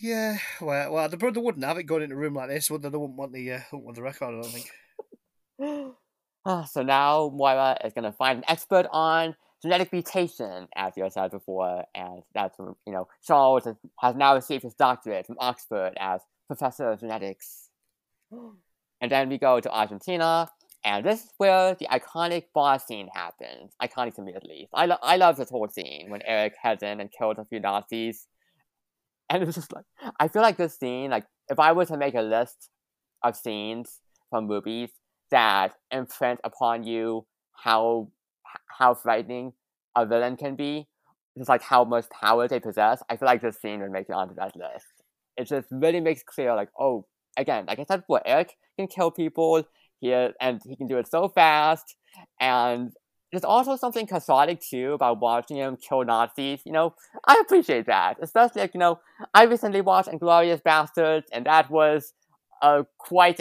Yeah, 0.00 0.38
well, 0.60 0.92
well, 0.92 1.08
the 1.08 1.18
brother 1.18 1.40
wouldn't 1.40 1.64
have 1.64 1.78
it 1.78 1.84
going 1.84 2.02
into 2.02 2.16
a 2.16 2.18
room 2.18 2.34
like 2.34 2.48
this, 2.48 2.70
would 2.70 2.82
they? 2.82 2.88
They 2.88 2.96
wouldn't 2.96 3.18
want 3.18 3.32
the, 3.32 3.52
uh, 3.52 3.60
wouldn't 3.70 3.84
want 3.84 3.96
the 3.96 4.02
record. 4.02 4.28
I 4.28 4.30
don't 4.30 4.44
think. 4.44 5.94
Ah, 6.46 6.64
so 6.64 6.82
now 6.82 7.30
Moira 7.34 7.78
is 7.84 7.94
going 7.94 8.04
to 8.04 8.12
find 8.12 8.38
an 8.38 8.44
expert 8.48 8.86
on 8.92 9.34
genetic 9.62 9.92
mutation, 9.92 10.68
as 10.76 10.92
you 10.96 11.08
said 11.10 11.30
before, 11.30 11.84
and 11.94 12.22
that's 12.34 12.58
you 12.58 12.92
know 12.92 13.08
Charles 13.26 13.66
has 14.00 14.14
now 14.14 14.34
received 14.34 14.62
his 14.62 14.74
doctorate 14.74 15.26
from 15.26 15.36
Oxford 15.38 15.92
as 15.98 16.20
professor 16.46 16.90
of 16.90 17.00
genetics. 17.00 17.70
And 19.00 19.10
then 19.10 19.28
we 19.28 19.36
go 19.36 19.60
to 19.60 19.70
Argentina, 19.70 20.48
and 20.82 21.04
this 21.04 21.24
is 21.24 21.30
where 21.36 21.74
the 21.74 21.86
iconic 21.88 22.44
bar 22.54 22.78
scene 22.78 23.08
happens. 23.12 23.74
Iconic 23.82 24.14
to 24.14 24.22
me, 24.22 24.32
at 24.34 24.44
least. 24.46 24.70
I, 24.72 24.86
lo- 24.86 25.02
I 25.02 25.16
love 25.16 25.36
this 25.36 25.50
whole 25.50 25.68
scene 25.68 26.06
when 26.08 26.22
Eric 26.22 26.54
heads 26.62 26.82
in 26.82 27.00
and 27.00 27.10
kills 27.12 27.36
a 27.36 27.44
few 27.44 27.60
Nazis. 27.60 28.26
And 29.28 29.42
it's 29.42 29.56
just 29.56 29.74
like, 29.74 29.84
I 30.18 30.28
feel 30.28 30.40
like 30.40 30.56
this 30.56 30.78
scene, 30.78 31.10
like, 31.10 31.26
if 31.48 31.58
I 31.58 31.72
were 31.72 31.84
to 31.86 31.98
make 31.98 32.14
a 32.14 32.22
list 32.22 32.70
of 33.22 33.36
scenes 33.36 33.98
from 34.30 34.46
movies, 34.46 34.90
that 35.30 35.74
imprint 35.90 36.40
upon 36.44 36.84
you 36.84 37.26
how 37.52 38.08
how 38.78 38.94
frightening 38.94 39.52
a 39.96 40.06
villain 40.06 40.36
can 40.36 40.56
be, 40.56 40.86
just 41.36 41.48
like 41.48 41.62
how 41.62 41.84
much 41.84 42.08
power 42.10 42.48
they 42.48 42.60
possess. 42.60 43.02
I 43.08 43.16
feel 43.16 43.26
like 43.26 43.42
this 43.42 43.60
scene 43.60 43.80
would 43.80 43.90
make 43.90 44.08
it 44.08 44.12
onto 44.12 44.34
that 44.34 44.56
list. 44.56 44.86
It 45.36 45.48
just 45.48 45.68
really 45.70 46.00
makes 46.00 46.22
clear, 46.22 46.54
like, 46.54 46.68
oh, 46.78 47.06
again, 47.36 47.66
like 47.66 47.78
I 47.78 47.84
said 47.84 48.00
before, 48.00 48.22
Eric 48.24 48.56
can 48.78 48.86
kill 48.86 49.10
people 49.10 49.64
here, 50.00 50.32
and 50.40 50.60
he 50.64 50.76
can 50.76 50.86
do 50.86 50.98
it 50.98 51.08
so 51.08 51.28
fast, 51.28 51.96
and 52.40 52.92
there's 53.32 53.44
also 53.44 53.74
something 53.74 54.06
cathartic 54.06 54.60
too 54.60 54.92
about 54.92 55.20
watching 55.20 55.56
him 55.56 55.76
kill 55.76 56.04
Nazis. 56.04 56.60
You 56.64 56.72
know, 56.72 56.94
I 57.26 57.40
appreciate 57.40 57.86
that, 57.86 58.16
especially 58.22 58.60
like 58.62 58.74
you 58.74 58.80
know, 58.80 59.00
I 59.32 59.44
recently 59.44 59.80
watched 59.80 60.08
Inglourious 60.08 60.62
Basterds*, 60.62 61.24
and 61.32 61.46
that 61.46 61.70
was 61.70 62.12
uh, 62.62 62.84
quite 62.98 63.40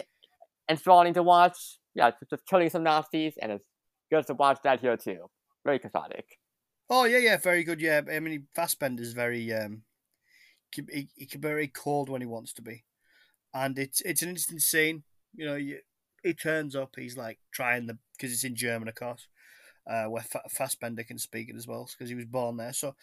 enthralling 0.73 1.13
to 1.13 1.23
watch. 1.23 1.79
Yeah, 1.95 2.11
just 2.29 2.45
killing 2.47 2.69
some 2.69 2.83
Nazis, 2.83 3.35
and 3.41 3.51
it's 3.51 3.65
good 4.11 4.25
to 4.27 4.33
watch 4.33 4.59
that 4.63 4.79
here 4.79 4.97
too. 4.97 5.29
Very 5.63 5.79
cathartic. 5.79 6.25
Oh 6.89 7.05
yeah, 7.05 7.19
yeah, 7.19 7.37
very 7.37 7.63
good. 7.63 7.81
Yeah, 7.81 8.01
I 8.11 8.19
mean, 8.19 8.47
Fassbender's 8.55 9.13
very 9.13 9.53
um, 9.53 9.83
he, 10.75 11.07
he 11.15 11.25
can 11.25 11.41
be 11.41 11.47
very 11.47 11.67
cold 11.67 12.09
when 12.09 12.21
he 12.21 12.27
wants 12.27 12.53
to 12.53 12.61
be, 12.61 12.83
and 13.53 13.77
it's 13.77 14.01
it's 14.01 14.21
an 14.21 14.29
interesting 14.29 14.59
scene. 14.59 15.03
You 15.35 15.45
know, 15.45 15.55
you, 15.55 15.79
he 16.23 16.33
turns 16.33 16.75
up. 16.75 16.95
He's 16.97 17.17
like 17.17 17.39
trying 17.51 17.87
the 17.87 17.97
because 18.17 18.33
it's 18.33 18.43
in 18.43 18.55
German, 18.55 18.87
of 18.87 18.95
course, 18.95 19.27
uh, 19.89 20.05
where 20.05 20.23
F- 20.33 20.51
Fassbender 20.51 21.03
can 21.03 21.17
speak 21.19 21.49
it 21.49 21.55
as 21.55 21.67
well 21.67 21.87
because 21.91 22.09
he 22.09 22.15
was 22.15 22.25
born 22.25 22.57
there. 22.57 22.73
So, 22.73 22.95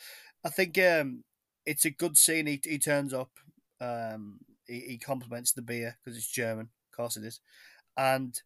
I 0.44 0.50
think 0.50 0.78
um, 0.78 1.24
it's 1.64 1.84
a 1.84 1.90
good 1.90 2.16
scene. 2.16 2.46
He 2.46 2.60
he 2.64 2.78
turns 2.78 3.14
up. 3.14 3.30
Um, 3.80 4.40
he, 4.66 4.80
he 4.80 4.98
compliments 4.98 5.52
the 5.52 5.62
beer 5.62 5.96
because 6.04 6.18
it's 6.18 6.30
German 6.30 6.68
course 7.00 7.16
it 7.16 7.24
is. 7.24 7.40
And 7.96 8.38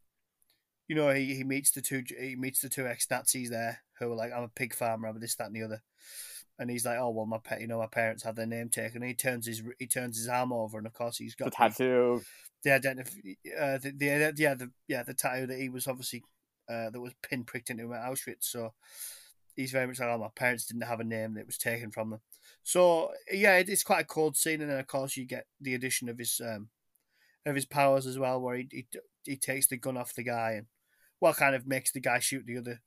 you 0.88 0.94
know, 0.94 1.10
he, 1.10 1.34
he 1.34 1.44
meets 1.44 1.70
the 1.70 1.80
two 1.80 2.02
he 2.18 2.36
meets 2.36 2.60
the 2.60 2.68
two 2.68 2.86
ex 2.86 3.06
Nazis 3.10 3.50
there 3.50 3.80
who 3.98 4.12
are 4.12 4.16
like, 4.16 4.32
I'm 4.32 4.44
a 4.44 4.48
pig 4.48 4.74
farmer, 4.74 5.08
I'm 5.08 5.18
this, 5.20 5.34
that, 5.36 5.46
and 5.46 5.56
the 5.56 5.62
other. 5.62 5.82
And 6.58 6.70
he's 6.70 6.84
like, 6.84 6.98
oh 6.98 7.10
well, 7.10 7.26
my 7.26 7.38
pet, 7.38 7.60
you 7.60 7.66
know, 7.66 7.78
my 7.78 7.86
parents 7.86 8.22
have 8.22 8.36
their 8.36 8.46
name 8.46 8.68
taken. 8.68 9.02
And 9.02 9.08
he 9.08 9.14
turns 9.14 9.46
his 9.46 9.62
he 9.78 9.86
turns 9.86 10.18
his 10.18 10.28
arm 10.28 10.52
over, 10.52 10.78
and 10.78 10.86
of 10.86 10.92
course 10.92 11.16
he's 11.16 11.34
got 11.34 11.46
the 11.46 11.50
tattoo. 11.50 12.22
The, 12.62 12.70
identif- 12.70 13.36
uh, 13.60 13.78
the, 13.78 13.90
the 13.90 14.34
yeah 14.36 14.54
the 14.54 14.70
yeah 14.88 15.02
the 15.02 15.14
tattoo 15.14 15.46
that 15.46 15.58
he 15.58 15.68
was 15.68 15.88
obviously 15.88 16.22
uh, 16.68 16.90
that 16.90 17.00
was 17.00 17.12
pinpricked 17.22 17.70
into 17.70 17.84
him 17.84 17.92
at 17.92 18.04
Auschwitz. 18.04 18.44
So 18.44 18.72
he's 19.56 19.72
very 19.72 19.86
much 19.86 19.98
like, 19.98 20.08
oh, 20.08 20.18
my 20.18 20.28
parents 20.34 20.66
didn't 20.66 20.84
have 20.86 21.00
a 21.00 21.04
name 21.04 21.34
that 21.34 21.46
was 21.46 21.58
taken 21.58 21.90
from 21.90 22.10
them. 22.10 22.20
So 22.62 23.10
yeah, 23.32 23.56
it, 23.56 23.68
it's 23.68 23.82
quite 23.82 24.02
a 24.02 24.06
cold 24.06 24.36
scene, 24.36 24.60
and 24.60 24.70
then 24.70 24.78
of 24.78 24.86
course 24.86 25.16
you 25.16 25.26
get 25.26 25.46
the 25.60 25.74
addition 25.74 26.08
of 26.08 26.18
his 26.18 26.40
um, 26.44 26.68
of 27.46 27.54
his 27.54 27.66
powers 27.66 28.06
as 28.06 28.18
well, 28.18 28.40
where 28.40 28.56
he, 28.56 28.68
he 28.70 28.86
he 29.24 29.36
takes 29.36 29.66
the 29.66 29.76
gun 29.76 29.96
off 29.96 30.14
the 30.14 30.22
guy 30.22 30.52
and 30.52 30.66
well, 31.20 31.34
kind 31.34 31.54
of 31.54 31.66
makes 31.66 31.92
the 31.92 32.00
guy 32.00 32.18
shoot 32.18 32.44
the 32.46 32.58
other, 32.58 32.80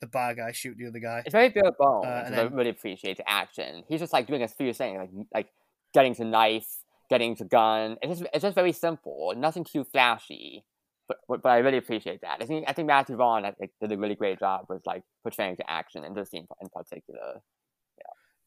the 0.00 0.06
bar 0.06 0.34
guy 0.34 0.52
shoot 0.52 0.76
the 0.78 0.86
other 0.86 0.98
guy. 0.98 1.22
It's 1.24 1.32
very 1.32 1.50
bare 1.50 1.72
bones. 1.78 2.06
Uh, 2.06 2.22
and 2.26 2.34
then, 2.34 2.46
I 2.46 2.50
really 2.50 2.70
appreciate 2.70 3.16
the 3.16 3.28
action. 3.28 3.84
He's 3.88 4.00
just 4.00 4.12
like 4.12 4.26
doing 4.26 4.42
a 4.42 4.48
few 4.48 4.72
things, 4.72 4.98
like 4.98 5.10
like 5.32 5.48
getting 5.94 6.14
to 6.16 6.24
knife, 6.24 6.68
getting 7.10 7.36
to 7.36 7.44
gun. 7.44 7.96
It's 8.02 8.20
just 8.20 8.30
it's 8.32 8.42
just 8.42 8.54
very 8.54 8.72
simple, 8.72 9.32
nothing 9.36 9.64
too 9.64 9.84
flashy. 9.84 10.64
But, 11.08 11.18
but, 11.28 11.42
but 11.42 11.50
I 11.50 11.58
really 11.58 11.78
appreciate 11.78 12.22
that. 12.22 12.38
I 12.40 12.46
think 12.46 12.64
I 12.66 12.72
think 12.72 12.88
Matthew 12.88 13.16
Vaughn 13.16 13.44
like, 13.44 13.70
did 13.80 13.92
a 13.92 13.96
really 13.96 14.16
great 14.16 14.40
job 14.40 14.66
with 14.68 14.82
like 14.84 15.04
portraying 15.22 15.54
the 15.56 15.70
action 15.70 16.04
in 16.04 16.14
this 16.14 16.30
scene 16.30 16.48
in 16.60 16.68
particular. 16.68 17.42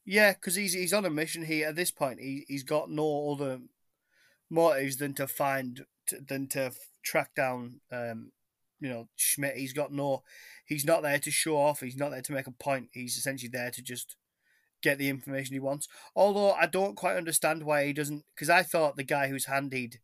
Yeah, 0.06 0.34
because 0.34 0.56
he's 0.56 0.74
he's 0.74 0.94
on 0.94 1.06
a 1.06 1.10
mission. 1.10 1.46
He 1.46 1.64
at 1.64 1.76
this 1.76 1.92
point 1.92 2.20
he 2.20 2.44
he's 2.48 2.64
got 2.64 2.90
no 2.90 3.32
other 3.32 3.60
motives 4.50 4.98
than 4.98 5.14
to 5.16 5.28
find 5.28 5.86
than 6.28 6.48
to 6.48 6.72
track 7.04 7.36
down 7.36 7.82
um, 7.92 8.32
you 8.80 8.90
know 8.90 9.08
Schmidt. 9.16 9.58
He's 9.58 9.74
got 9.74 9.92
no, 9.92 10.24
he's 10.66 10.86
not 10.86 11.04
there 11.04 11.20
to 11.20 11.32
show 11.32 11.58
off. 11.58 11.82
He's 11.82 11.98
not 11.98 12.12
there 12.12 12.22
to 12.22 12.32
make 12.32 12.48
a 12.48 12.52
point. 12.52 12.90
He's 12.92 13.18
essentially 13.18 13.50
there 13.52 13.72
to 13.72 13.82
just 13.82 14.16
get 14.82 14.98
the 14.98 15.10
information 15.10 15.54
he 15.54 15.60
wants. 15.60 15.88
Although 16.16 16.54
I 16.54 16.66
don't 16.66 16.96
quite 16.96 17.18
understand 17.18 17.64
why 17.64 17.86
he 17.86 17.94
doesn't, 17.94 18.24
because 18.34 18.50
I 18.50 18.64
thought 18.64 18.96
the 18.96 19.04
guy 19.04 19.28
whose 19.28 19.46
hand 19.46 19.74
he'd 19.74 20.00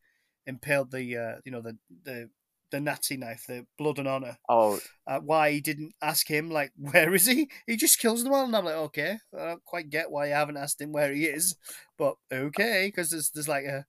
impaled 0.45 0.91
the 0.91 1.17
uh, 1.17 1.35
you 1.43 1.51
know 1.51 1.61
the 1.61 1.77
the 2.03 2.29
the 2.71 2.81
Nazi 2.81 3.15
knife, 3.15 3.45
the 3.47 3.65
blood 3.77 3.99
and 3.99 4.07
honor. 4.07 4.37
Oh, 4.49 4.79
uh, 5.07 5.19
why 5.19 5.51
he 5.51 5.61
didn't 5.61 5.93
ask 6.01 6.27
him 6.27 6.49
like 6.49 6.71
where 6.77 7.13
is 7.13 7.25
he? 7.25 7.49
He 7.67 7.77
just 7.77 7.99
kills 7.99 8.23
them 8.23 8.33
all, 8.33 8.45
and 8.45 8.55
I'm 8.55 8.65
like, 8.65 8.75
okay, 8.75 9.17
I 9.37 9.45
don't 9.45 9.65
quite 9.65 9.89
get 9.89 10.11
why 10.11 10.27
you 10.27 10.33
haven't 10.33 10.57
asked 10.57 10.81
him 10.81 10.91
where 10.91 11.13
he 11.13 11.25
is, 11.25 11.55
but 11.97 12.15
okay, 12.31 12.87
because 12.87 13.09
there's 13.09 13.29
there's 13.31 13.47
like 13.47 13.65
a 13.65 13.85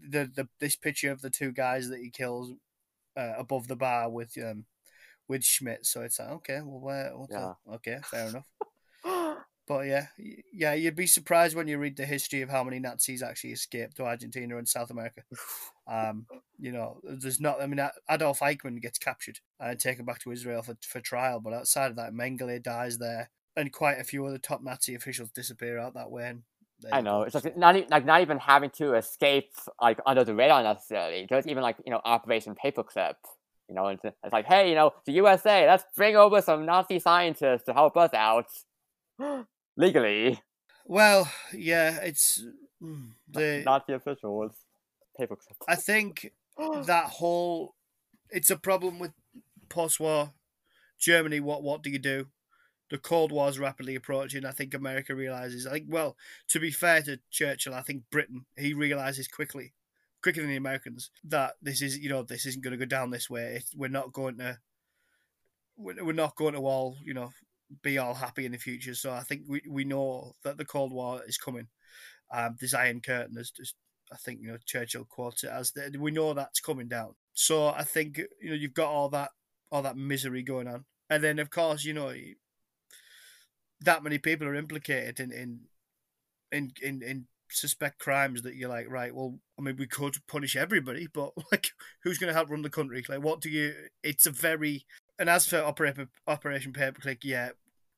the 0.00 0.30
the 0.34 0.48
this 0.60 0.76
picture 0.76 1.10
of 1.10 1.20
the 1.20 1.30
two 1.30 1.52
guys 1.52 1.88
that 1.88 2.00
he 2.00 2.10
kills 2.10 2.52
uh, 3.16 3.32
above 3.36 3.68
the 3.68 3.76
bar 3.76 4.10
with 4.10 4.36
um 4.38 4.64
with 5.28 5.44
Schmidt, 5.44 5.86
so 5.86 6.02
it's 6.02 6.18
like 6.18 6.30
okay, 6.30 6.60
well, 6.62 6.80
where, 6.80 7.12
yeah. 7.30 7.52
okay, 7.74 7.98
fair 8.04 8.28
enough. 8.28 8.48
But 9.66 9.86
yeah, 9.86 10.06
yeah, 10.52 10.74
you'd 10.74 10.96
be 10.96 11.06
surprised 11.06 11.54
when 11.54 11.68
you 11.68 11.78
read 11.78 11.96
the 11.96 12.04
history 12.04 12.42
of 12.42 12.50
how 12.50 12.64
many 12.64 12.80
Nazis 12.80 13.22
actually 13.22 13.52
escaped 13.52 13.96
to 13.96 14.04
Argentina 14.04 14.58
and 14.58 14.68
South 14.68 14.90
America. 14.90 15.22
Um, 15.88 16.26
you 16.60 16.70
know, 16.70 17.00
there's 17.02 17.40
not. 17.40 17.60
I 17.60 17.66
mean, 17.66 17.84
Adolf 18.08 18.38
Eichmann 18.38 18.80
gets 18.80 18.98
captured 18.98 19.40
and 19.58 19.80
taken 19.80 20.04
back 20.04 20.20
to 20.20 20.30
Israel 20.30 20.62
for 20.62 20.76
for 20.80 21.00
trial, 21.00 21.40
but 21.40 21.52
outside 21.52 21.90
of 21.90 21.96
that, 21.96 22.14
Mengele 22.14 22.62
dies 22.62 22.98
there, 22.98 23.30
and 23.56 23.72
quite 23.72 23.98
a 23.98 24.04
few 24.04 24.24
other 24.24 24.38
top 24.38 24.62
Nazi 24.62 24.94
officials 24.94 25.32
disappear 25.32 25.78
out 25.78 25.94
that 25.94 26.12
way. 26.12 26.28
And 26.28 26.42
I 26.90 27.00
know 27.00 27.22
it's 27.22 27.34
like 27.34 27.56
not 27.56 27.76
even, 27.76 27.88
like 27.90 28.04
not 28.04 28.22
even 28.22 28.38
having 28.38 28.70
to 28.70 28.94
escape 28.94 29.50
like 29.80 30.00
under 30.06 30.24
the 30.24 30.34
radar 30.34 30.62
necessarily. 30.62 31.26
There's 31.28 31.46
even 31.46 31.62
like 31.62 31.76
you 31.84 31.92
know 31.92 32.00
Operation 32.04 32.54
Paperclip. 32.54 33.14
You 33.68 33.74
know, 33.74 33.88
it's, 33.88 34.04
it's 34.04 34.32
like 34.32 34.46
hey, 34.46 34.68
you 34.68 34.74
know, 34.74 34.92
the 35.06 35.12
USA, 35.12 35.66
let's 35.66 35.84
bring 35.96 36.16
over 36.16 36.42
some 36.42 36.66
Nazi 36.66 36.98
scientists 36.98 37.64
to 37.66 37.72
help 37.72 37.96
us 37.96 38.12
out 38.14 38.46
legally. 39.76 40.40
Well, 40.84 41.30
yeah, 41.52 41.98
it's 42.02 42.44
mm, 42.82 43.10
the 43.28 43.62
not 43.64 43.86
the 43.86 43.94
officials. 43.94 44.52
Paper. 45.18 45.36
I 45.68 45.76
think 45.76 46.32
that 46.58 47.04
whole 47.06 47.74
it's 48.30 48.50
a 48.50 48.56
problem 48.56 48.98
with 48.98 49.12
post-war 49.68 50.32
Germany. 50.98 51.40
What 51.40 51.62
what 51.62 51.82
do 51.82 51.90
you 51.90 51.98
do? 51.98 52.26
The 52.92 52.98
Cold 52.98 53.32
War 53.32 53.48
is 53.48 53.58
rapidly 53.58 53.94
approaching. 53.94 54.44
I 54.44 54.50
think 54.50 54.74
America 54.74 55.14
realizes. 55.14 55.66
I 55.66 55.72
think, 55.72 55.86
well, 55.88 56.14
to 56.48 56.60
be 56.60 56.70
fair 56.70 57.00
to 57.00 57.18
Churchill, 57.30 57.72
I 57.72 57.80
think 57.80 58.02
Britain 58.10 58.44
he 58.58 58.74
realizes 58.74 59.28
quickly, 59.28 59.72
quicker 60.22 60.42
than 60.42 60.50
the 60.50 60.56
Americans, 60.56 61.10
that 61.24 61.54
this 61.62 61.80
is 61.80 61.96
you 61.96 62.10
know 62.10 62.22
this 62.22 62.44
isn't 62.44 62.62
going 62.62 62.78
to 62.78 62.84
go 62.84 62.84
down 62.84 63.08
this 63.08 63.30
way. 63.30 63.54
It's, 63.56 63.74
we're 63.74 63.88
not 63.88 64.12
going 64.12 64.36
to. 64.36 64.58
We're 65.78 66.12
not 66.12 66.36
going 66.36 66.52
to 66.52 66.60
all 66.60 66.98
you 67.02 67.14
know 67.14 67.30
be 67.82 67.96
all 67.96 68.12
happy 68.12 68.44
in 68.44 68.52
the 68.52 68.58
future. 68.58 68.94
So 68.94 69.10
I 69.10 69.20
think 69.20 69.44
we, 69.48 69.62
we 69.66 69.84
know 69.84 70.34
that 70.44 70.58
the 70.58 70.66
Cold 70.66 70.92
War 70.92 71.22
is 71.26 71.38
coming. 71.38 71.68
Um, 72.30 72.56
this 72.60 72.74
Iron 72.74 73.00
Curtain 73.00 73.38
is 73.38 73.52
just, 73.52 73.74
I 74.12 74.16
think 74.16 74.40
you 74.42 74.48
know 74.48 74.58
Churchill 74.66 75.06
quotes 75.08 75.44
it 75.44 75.50
as 75.50 75.72
the, 75.72 75.96
we 75.98 76.10
know 76.10 76.34
that's 76.34 76.60
coming 76.60 76.88
down. 76.88 77.14
So 77.32 77.68
I 77.68 77.84
think 77.84 78.18
you 78.18 78.50
know 78.50 78.54
you've 78.54 78.74
got 78.74 78.90
all 78.90 79.08
that 79.08 79.30
all 79.70 79.80
that 79.80 79.96
misery 79.96 80.42
going 80.42 80.68
on, 80.68 80.84
and 81.08 81.24
then 81.24 81.38
of 81.38 81.48
course 81.48 81.86
you 81.86 81.94
know 81.94 82.12
that 83.84 84.02
many 84.02 84.18
people 84.18 84.46
are 84.46 84.54
implicated 84.54 85.20
in 85.20 85.32
in 85.32 85.60
in 86.50 86.72
in, 86.82 87.02
in 87.02 87.26
suspect 87.50 87.98
crimes 87.98 88.42
that 88.42 88.54
you're 88.54 88.68
like 88.68 88.90
right 88.90 89.14
well 89.14 89.38
i 89.58 89.62
mean 89.62 89.76
we 89.76 89.86
could 89.86 90.16
punish 90.26 90.56
everybody 90.56 91.06
but 91.12 91.32
like 91.52 91.72
who's 92.02 92.16
going 92.16 92.28
to 92.28 92.34
help 92.34 92.48
run 92.48 92.62
the 92.62 92.70
country 92.70 93.04
like 93.10 93.22
what 93.22 93.42
do 93.42 93.50
you 93.50 93.74
it's 94.02 94.24
a 94.24 94.30
very 94.30 94.86
and 95.22 95.30
as 95.30 95.46
for 95.46 95.58
Operation 95.58 96.08
Operation 96.26 96.72
Paperclip, 96.72 97.18
yeah, 97.22 97.50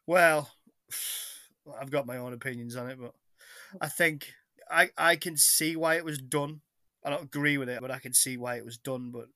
well, 0.07 0.51
I've 1.81 1.91
got 1.91 2.07
my 2.07 2.19
own 2.19 2.35
opinions 2.35 2.77
on 2.77 2.91
it, 2.91 2.99
but 3.01 3.15
I 3.81 3.89
think 3.89 4.33
I 4.71 4.91
I 4.99 5.17
can 5.17 5.37
see 5.37 5.75
why 5.77 5.97
it 5.97 6.05
was 6.05 6.19
done. 6.19 6.61
I 7.03 7.11
don't 7.11 7.25
agree 7.25 7.57
with 7.57 7.71
it, 7.71 7.81
but 7.81 7.91
I 7.91 7.99
can 7.99 8.13
see 8.13 8.37
why 8.37 8.57
it 8.57 8.65
was 8.65 8.77
done. 8.77 9.11
But 9.11 9.29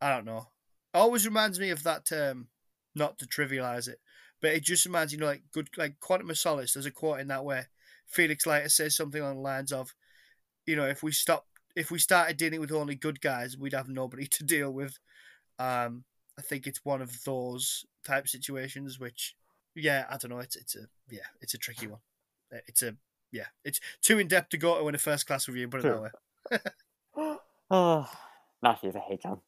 I 0.00 0.10
don't 0.10 0.24
know. 0.24 0.48
It 0.92 0.98
always 0.98 1.24
reminds 1.24 1.60
me 1.60 1.70
of 1.70 1.84
that 1.84 2.04
term, 2.04 2.48
not 2.94 3.18
to 3.18 3.26
trivialize 3.26 3.86
it, 3.86 4.00
but 4.46 4.54
it 4.54 4.62
just 4.62 4.86
reminds 4.86 5.12
you 5.12 5.18
know 5.18 5.26
like 5.26 5.42
good 5.50 5.68
like 5.76 5.98
Quantum 5.98 6.30
of 6.30 6.38
Solace. 6.38 6.72
There's 6.72 6.86
a 6.86 6.92
quote 6.92 7.18
in 7.18 7.26
that 7.26 7.44
where 7.44 7.68
Felix 8.06 8.46
Leiter 8.46 8.68
says 8.68 8.94
something 8.94 9.20
along 9.20 9.38
the 9.38 9.40
lines 9.40 9.72
of, 9.72 9.92
you 10.66 10.76
know, 10.76 10.86
if 10.86 11.02
we 11.02 11.10
stop, 11.10 11.46
if 11.74 11.90
we 11.90 11.98
started 11.98 12.36
dealing 12.36 12.60
with 12.60 12.70
only 12.70 12.94
good 12.94 13.20
guys, 13.20 13.58
we'd 13.58 13.72
have 13.72 13.88
nobody 13.88 14.24
to 14.28 14.44
deal 14.44 14.70
with. 14.70 15.00
Um, 15.58 16.04
I 16.38 16.42
think 16.42 16.68
it's 16.68 16.84
one 16.84 17.02
of 17.02 17.24
those 17.24 17.84
type 18.04 18.28
situations 18.28 19.00
which 19.00 19.34
yeah, 19.74 20.04
I 20.08 20.16
don't 20.16 20.30
know. 20.30 20.38
It's 20.38 20.54
it's 20.54 20.76
a 20.76 20.86
yeah, 21.10 21.26
it's 21.40 21.54
a 21.54 21.58
tricky 21.58 21.88
one. 21.88 21.98
Uh, 22.54 22.58
it's 22.68 22.84
a 22.84 22.94
yeah, 23.32 23.46
it's 23.64 23.80
too 24.00 24.20
in 24.20 24.28
depth 24.28 24.50
to 24.50 24.58
go 24.58 24.78
to 24.78 24.86
in 24.86 24.94
a 24.94 24.98
first 24.98 25.26
class 25.26 25.48
review. 25.48 25.66
Put 25.66 25.84
it 25.84 25.88
that 25.88 26.60
way. 27.16 27.36
oh, 27.72 28.08
Matthew's 28.62 28.94
a 28.94 29.00
hate 29.00 29.24
him. 29.24 29.38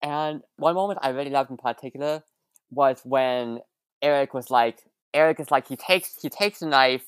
And 0.00 0.40
one 0.56 0.74
moment 0.74 1.00
I 1.02 1.10
really 1.10 1.28
loved 1.28 1.50
in 1.50 1.58
particular 1.58 2.22
was 2.70 3.02
when 3.04 3.60
Eric 4.02 4.34
was 4.34 4.50
like, 4.50 4.82
Eric 5.14 5.40
is 5.40 5.50
like 5.50 5.68
he 5.68 5.76
takes 5.76 6.20
he 6.20 6.28
takes 6.28 6.62
a 6.62 6.66
knife 6.66 7.04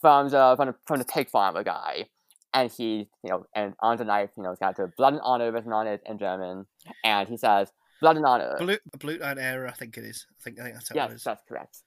from 0.00 0.28
the 0.28 0.54
from 0.56 0.68
the, 0.68 0.74
from 0.86 0.98
the 0.98 1.04
pig 1.04 1.28
farmer 1.28 1.62
guy, 1.62 2.06
and 2.54 2.70
he 2.70 3.08
you 3.22 3.30
know 3.30 3.46
and 3.54 3.74
on 3.80 3.96
the 3.96 4.04
knife 4.04 4.30
you 4.36 4.42
know 4.42 4.50
it's 4.50 4.60
got 4.60 4.76
the 4.76 4.90
blood 4.96 5.12
and 5.12 5.22
honor 5.24 5.50
written 5.52 5.72
on 5.72 5.86
it 5.86 6.02
in 6.06 6.18
German, 6.18 6.66
and 7.04 7.28
he 7.28 7.36
says 7.36 7.70
Blood 8.00 8.16
and 8.16 8.26
Honor. 8.26 8.56
Blue, 8.58 8.76
Blut 8.98 9.22
und 9.22 9.38
Ehre, 9.38 9.68
I 9.68 9.72
think 9.72 9.96
it 9.96 10.04
is. 10.04 10.26
I 10.30 10.42
think, 10.42 10.60
I 10.60 10.64
think 10.64 10.74
that's 10.74 10.88
how 10.90 10.94
yes, 10.94 11.10
it 11.10 11.14
is. 11.14 11.24
that's 11.24 11.42
correct. 11.48 11.78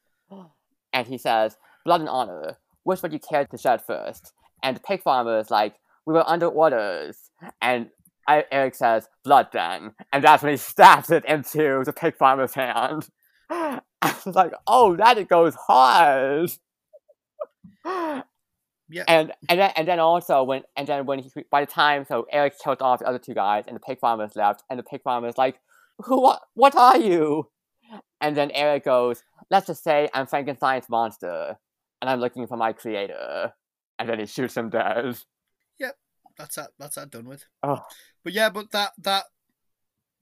And 0.94 1.08
he 1.08 1.18
says, 1.18 1.58
Blood 1.86 2.02
and 2.02 2.10
Honor, 2.10 2.58
which 2.84 3.02
would 3.02 3.14
you 3.14 3.20
care 3.20 3.46
to 3.46 3.58
shed 3.58 3.82
first? 3.86 4.34
And 4.64 4.76
the 4.76 4.82
pig 4.82 5.04
farmer 5.04 5.40
is 5.40 5.52
like, 5.52 5.76
we 6.06 6.14
were 6.14 6.28
under 6.28 6.48
orders. 6.48 7.30
And 7.62 7.90
I, 8.28 8.46
Eric 8.52 8.76
says, 8.76 9.08
blood 9.24 9.48
then. 9.54 9.92
And 10.12 10.24
that's 10.24 10.44
when 10.44 10.52
he 10.52 10.58
stabs 10.58 11.12
it 11.12 11.26
into 11.26 11.84
the 11.86 11.94
pig 11.94 12.18
farmer's 12.18 12.54
hand. 12.54 13.08
And 13.50 13.82
it's 14.04 14.26
like, 14.36 14.54
oh, 14.68 14.96
that 14.96 15.18
it 15.18 15.28
goes 15.28 15.56
hard. 15.56 16.52
Yeah. 18.92 19.04
And 19.08 19.32
and 19.48 19.60
then 19.60 19.72
and 19.76 19.88
then 19.88 20.00
also 20.00 20.44
when 20.44 20.64
and 20.76 20.88
then 20.88 21.06
when 21.06 21.20
he 21.20 21.30
by 21.52 21.62
the 21.62 21.72
time 21.72 22.06
so 22.08 22.26
Eric 22.32 22.56
killed 22.62 22.82
off 22.82 23.00
the 23.00 23.08
other 23.08 23.20
two 23.20 23.36
guys 23.36 23.66
and 23.68 23.76
the 23.76 23.80
pig 23.80 24.00
farmer's 24.00 24.36
left 24.36 24.64
and 24.70 24.80
the 24.80 24.84
pig 24.84 25.04
farmer's 25.04 25.38
like, 25.38 25.60
who 26.00 26.22
what, 26.22 26.42
what 26.56 26.76
are 26.76 26.98
you? 26.98 27.50
And 28.20 28.36
then 28.36 28.50
Eric 28.52 28.86
goes, 28.86 29.24
let's 29.52 29.68
just 29.68 29.84
say 29.84 30.10
I'm 30.14 30.26
Frankenstein's 30.26 30.90
monster 30.90 31.58
and 32.02 32.10
I'm 32.10 32.20
looking 32.20 32.48
for 32.48 32.58
my 32.58 32.74
creator. 32.74 33.54
And 34.00 34.10
then 34.10 34.20
he 34.20 34.26
shoots 34.26 34.58
him 34.58 34.70
dead. 34.70 35.18
Yep, 35.80 35.96
that's 36.38 36.56
that 36.56 36.70
that's 36.80 36.96
that 36.96 37.12
done 37.12 37.28
with. 37.28 37.46
Oh. 37.62 37.82
But 38.24 38.34
yeah, 38.34 38.50
but 38.50 38.72
that 38.72 38.94
that 38.98 39.26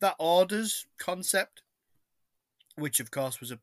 that 0.02 0.16
orders 0.20 0.88
concept, 1.00 1.62
which 2.78 3.00
of 3.00 3.12
course 3.12 3.40
was 3.40 3.52
a 3.52 3.60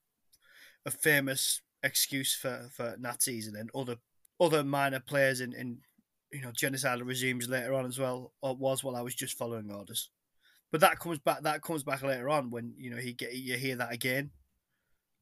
a 0.86 0.90
famous 0.90 1.62
excuse 1.82 2.34
for, 2.34 2.68
for 2.72 2.96
Nazis 2.98 3.46
and 3.46 3.56
then 3.56 3.68
other 3.74 3.96
other 4.40 4.64
minor 4.64 5.00
players 5.00 5.40
in, 5.40 5.52
in 5.52 5.78
you 6.32 6.42
know 6.42 6.50
genocidal 6.50 7.06
regimes 7.06 7.48
later 7.48 7.74
on 7.74 7.86
as 7.86 7.98
well, 7.98 8.32
or 8.42 8.56
was 8.56 8.82
while 8.82 8.96
I 8.96 9.02
was 9.02 9.14
just 9.14 9.38
following 9.38 9.70
orders. 9.70 10.10
But 10.72 10.80
that 10.80 10.98
comes 10.98 11.18
back. 11.20 11.42
That 11.42 11.62
comes 11.62 11.84
back 11.84 12.02
later 12.02 12.28
on 12.28 12.50
when 12.50 12.74
you 12.76 12.90
know 12.90 12.96
he 12.96 13.12
get 13.12 13.34
you 13.34 13.56
hear 13.56 13.76
that 13.76 13.92
again. 13.92 14.30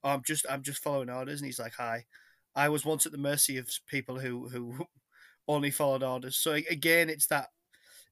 Oh, 0.02 0.10
I'm 0.10 0.22
just 0.26 0.46
I'm 0.48 0.62
just 0.62 0.82
following 0.82 1.10
orders, 1.10 1.40
and 1.40 1.46
he's 1.46 1.58
like, 1.58 1.74
"Hi, 1.74 2.06
I 2.54 2.68
was 2.70 2.84
once 2.84 3.04
at 3.04 3.12
the 3.12 3.18
mercy 3.18 3.58
of 3.58 3.68
people 3.86 4.18
who 4.20 4.48
who 4.48 4.86
only 5.48 5.70
followed 5.70 6.02
orders." 6.02 6.36
So 6.36 6.52
again, 6.52 7.10
it's 7.10 7.26
that 7.26 7.48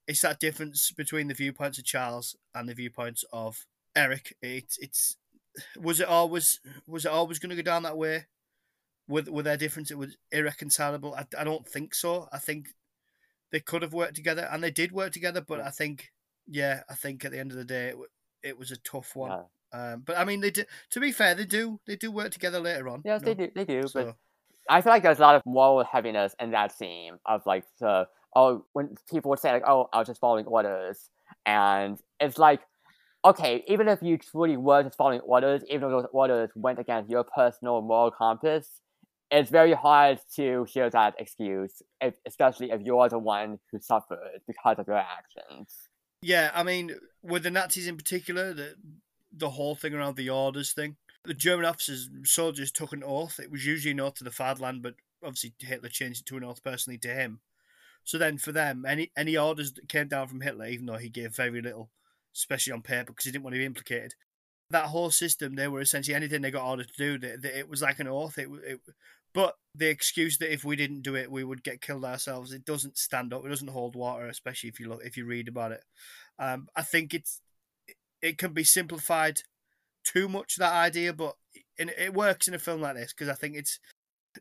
it's 0.06 0.22
that 0.22 0.40
difference 0.40 0.92
between 0.92 1.28
the 1.28 1.34
viewpoints 1.34 1.78
of 1.78 1.84
Charles 1.84 2.36
and 2.54 2.68
the 2.68 2.74
viewpoints 2.74 3.24
of 3.32 3.64
Eric. 3.96 4.36
It's 4.42 4.76
it's 4.78 5.16
was 5.76 6.00
it 6.00 6.08
always 6.08 6.60
was 6.86 7.04
it 7.04 7.10
always 7.12 7.38
going 7.38 7.50
to 7.50 7.56
go 7.56 7.62
down 7.62 7.82
that 7.82 7.98
way? 7.98 8.26
With 9.08 9.28
with 9.28 9.44
their 9.44 9.56
difference, 9.56 9.90
it 9.90 9.98
was 9.98 10.16
irreconcilable. 10.30 11.14
I, 11.14 11.26
I 11.38 11.44
don't 11.44 11.66
think 11.66 11.94
so. 11.94 12.28
I 12.32 12.38
think 12.38 12.68
they 13.50 13.60
could 13.60 13.82
have 13.82 13.92
worked 13.92 14.14
together, 14.14 14.48
and 14.50 14.62
they 14.62 14.70
did 14.70 14.92
work 14.92 15.12
together. 15.12 15.40
But 15.40 15.60
I 15.60 15.70
think 15.70 16.12
yeah, 16.46 16.82
I 16.88 16.94
think 16.94 17.24
at 17.24 17.32
the 17.32 17.38
end 17.38 17.50
of 17.50 17.56
the 17.56 17.64
day, 17.64 17.88
it, 17.88 17.96
it 18.42 18.58
was 18.58 18.70
a 18.70 18.76
tough 18.76 19.16
one. 19.16 19.30
Yeah. 19.30 19.42
Um, 19.72 20.02
but 20.04 20.18
I 20.18 20.24
mean, 20.24 20.40
they 20.40 20.50
do. 20.50 20.64
To 20.90 21.00
be 21.00 21.12
fair, 21.12 21.34
they 21.34 21.44
do 21.44 21.80
they 21.86 21.96
do 21.96 22.10
work 22.10 22.30
together 22.30 22.60
later 22.60 22.88
on. 22.88 23.02
Yes, 23.04 23.22
they 23.22 23.34
do. 23.34 23.48
They 23.54 23.64
do. 23.64 23.82
So. 23.86 24.04
But 24.04 24.16
I 24.68 24.80
feel 24.80 24.92
like 24.92 25.02
there's 25.02 25.18
a 25.18 25.22
lot 25.22 25.36
of 25.36 25.42
moral 25.46 25.84
heaviness 25.84 26.34
in 26.40 26.50
that 26.52 26.72
scene 26.72 27.18
of 27.26 27.42
like 27.46 27.64
the 27.78 28.06
oh 28.34 28.64
when 28.72 28.94
people 29.10 29.30
would 29.30 29.38
say 29.38 29.52
like 29.52 29.64
oh 29.66 29.88
I 29.92 29.98
was 29.98 30.08
just 30.08 30.20
following 30.20 30.46
orders, 30.46 31.10
and 31.46 31.98
it's 32.18 32.38
like 32.38 32.60
okay 33.24 33.64
even 33.68 33.88
if 33.88 34.02
you 34.02 34.18
truly 34.18 34.56
were 34.56 34.82
just 34.82 34.96
following 34.96 35.20
orders, 35.20 35.62
even 35.68 35.84
if 35.84 35.90
those 35.90 36.06
orders 36.12 36.50
went 36.54 36.78
against 36.78 37.10
your 37.10 37.24
personal 37.24 37.80
moral 37.82 38.10
compass, 38.10 38.80
it's 39.30 39.50
very 39.50 39.74
hard 39.74 40.18
to 40.36 40.64
hear 40.64 40.90
that 40.90 41.14
excuse, 41.18 41.82
if, 42.00 42.14
especially 42.26 42.70
if 42.70 42.80
you're 42.82 43.08
the 43.08 43.18
one 43.18 43.58
who 43.70 43.78
suffered 43.80 44.40
because 44.46 44.78
of 44.78 44.86
your 44.86 44.96
actions. 44.96 45.88
Yeah, 46.22 46.50
I 46.54 46.62
mean, 46.62 46.96
with 47.22 47.44
the 47.44 47.50
Nazis 47.50 47.86
in 47.86 47.96
particular, 47.96 48.52
the 48.52 48.74
the 49.32 49.50
whole 49.50 49.76
thing 49.76 49.94
around 49.94 50.16
the 50.16 50.28
orders 50.28 50.72
thing, 50.72 50.96
the 51.24 51.34
German 51.34 51.64
officers, 51.64 52.10
soldiers 52.24 52.72
took 52.72 52.92
an 52.92 53.04
oath. 53.04 53.38
It 53.38 53.50
was 53.50 53.64
usually 53.64 53.92
an 53.92 54.00
oath 54.00 54.14
to 54.14 54.24
the 54.24 54.30
fatherland, 54.30 54.82
but 54.82 54.94
obviously 55.22 55.54
Hitler 55.60 55.88
changed 55.88 56.22
it 56.22 56.26
to 56.26 56.36
an 56.36 56.44
oath 56.44 56.62
personally 56.64 56.98
to 56.98 57.08
him. 57.08 57.40
So 58.04 58.18
then, 58.18 58.38
for 58.38 58.52
them, 58.52 58.84
any 58.86 59.12
any 59.16 59.36
orders 59.36 59.72
that 59.74 59.88
came 59.88 60.08
down 60.08 60.28
from 60.28 60.40
Hitler, 60.40 60.66
even 60.66 60.86
though 60.86 60.96
he 60.96 61.08
gave 61.08 61.34
very 61.34 61.62
little, 61.62 61.90
especially 62.34 62.72
on 62.72 62.82
paper, 62.82 63.12
because 63.12 63.24
he 63.24 63.30
didn't 63.30 63.44
want 63.44 63.54
to 63.54 63.60
be 63.60 63.66
implicated, 63.66 64.14
that 64.70 64.86
whole 64.86 65.10
system, 65.10 65.54
they 65.54 65.68
were 65.68 65.80
essentially 65.80 66.14
anything 66.14 66.42
they 66.42 66.50
got 66.50 66.68
ordered 66.68 66.88
to 66.88 67.18
do. 67.18 67.36
They, 67.36 67.48
it 67.48 67.68
was 67.68 67.82
like 67.82 67.98
an 67.98 68.08
oath. 68.08 68.38
It, 68.38 68.48
it, 68.64 68.80
but 69.34 69.56
the 69.74 69.88
excuse 69.88 70.38
that 70.38 70.52
if 70.52 70.64
we 70.64 70.76
didn't 70.76 71.02
do 71.02 71.14
it, 71.14 71.30
we 71.30 71.44
would 71.44 71.62
get 71.62 71.80
killed 71.80 72.04
ourselves, 72.04 72.52
it 72.52 72.64
doesn't 72.64 72.98
stand 72.98 73.32
up. 73.32 73.44
It 73.44 73.48
doesn't 73.48 73.68
hold 73.68 73.94
water, 73.94 74.26
especially 74.26 74.70
if 74.70 74.80
you 74.80 74.88
look 74.88 75.04
if 75.04 75.16
you 75.16 75.24
read 75.24 75.48
about 75.48 75.72
it. 75.72 75.84
Um, 76.38 76.68
I 76.74 76.82
think 76.82 77.14
it's 77.14 77.40
it 78.22 78.38
can 78.38 78.52
be 78.52 78.64
simplified 78.64 79.40
too 80.04 80.28
much 80.28 80.56
that 80.56 80.72
idea, 80.72 81.12
but 81.12 81.36
it 81.76 82.14
works 82.14 82.48
in 82.48 82.54
a 82.54 82.58
film 82.58 82.80
like 82.80 82.96
this 82.96 83.12
because 83.12 83.28
I 83.28 83.34
think 83.34 83.56
it's 83.56 83.78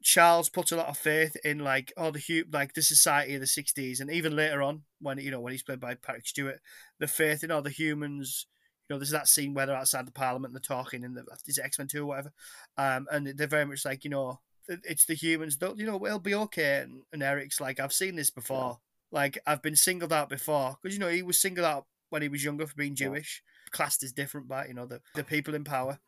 Charles 0.04 0.50
puts 0.50 0.72
a 0.72 0.78
lot 0.78 0.88
of 0.88 0.98
faith 0.98 1.36
in 1.44 1.60
like 1.60 1.92
oh 1.98 2.12
the 2.12 2.44
like 2.52 2.74
the 2.74 2.82
society 2.82 3.36
of 3.36 3.42
the 3.42 3.48
'60s, 3.48 4.00
and 4.00 4.12
even 4.12 4.36
later 4.36 4.62
on 4.62 4.84
when 5.02 5.18
you 5.18 5.32
know 5.32 5.42
when 5.42 5.52
he's 5.52 5.64
played 5.64 5.80
by 5.80 5.96
Patrick 5.96 6.28
Stewart, 6.28 6.60
the 7.00 7.08
faith 7.08 7.44
in 7.44 7.52
all 7.52 7.62
the 7.62 7.70
humans 7.70 8.46
you 8.90 8.96
know, 8.96 9.00
there's 9.00 9.12
that 9.12 9.28
scene 9.28 9.54
where 9.54 9.68
they're 9.68 9.76
outside 9.76 10.08
the 10.08 10.12
parliament 10.12 10.52
and 10.52 10.56
they're 10.56 10.78
talking 10.78 11.04
and 11.04 11.16
the 11.16 11.24
is 11.46 11.60
X 11.60 11.78
Men 11.78 11.88
Two 11.88 12.04
or 12.04 12.08
whatever, 12.08 12.34
um, 12.78 13.08
and 13.12 13.28
they're 13.28 13.48
very 13.48 13.66
much 13.66 13.86
like 13.86 14.04
you 14.04 14.10
know, 14.10 14.40
it's 14.68 15.06
the 15.06 15.14
humans. 15.14 15.56
Don't 15.56 15.78
you 15.78 15.86
know? 15.86 16.04
It'll 16.06 16.20
be 16.20 16.34
okay. 16.34 16.82
And, 16.82 17.04
and 17.14 17.22
Eric's 17.22 17.62
like, 17.62 17.80
I've 17.80 17.94
seen 17.94 18.16
this 18.16 18.32
before. 18.32 18.80
Yeah. 19.12 19.20
Like 19.20 19.40
I've 19.46 19.62
been 19.62 19.76
singled 19.76 20.14
out 20.14 20.30
before 20.30 20.78
because 20.82 20.96
you 20.96 21.00
know 21.00 21.10
he 21.10 21.22
was 21.22 21.40
singled 21.40 21.66
out 21.66 21.86
when 22.10 22.22
he 22.24 22.30
was 22.30 22.44
younger 22.44 22.66
for 22.66 22.76
being 22.76 22.96
Jewish. 22.96 23.44
Yeah. 23.44 23.70
Classed 23.72 24.02
as 24.02 24.12
different 24.12 24.48
by 24.48 24.66
you 24.66 24.74
know 24.74 24.88
the 24.88 25.02
the 25.14 25.24
people 25.24 25.54
in 25.54 25.64
power. 25.64 26.00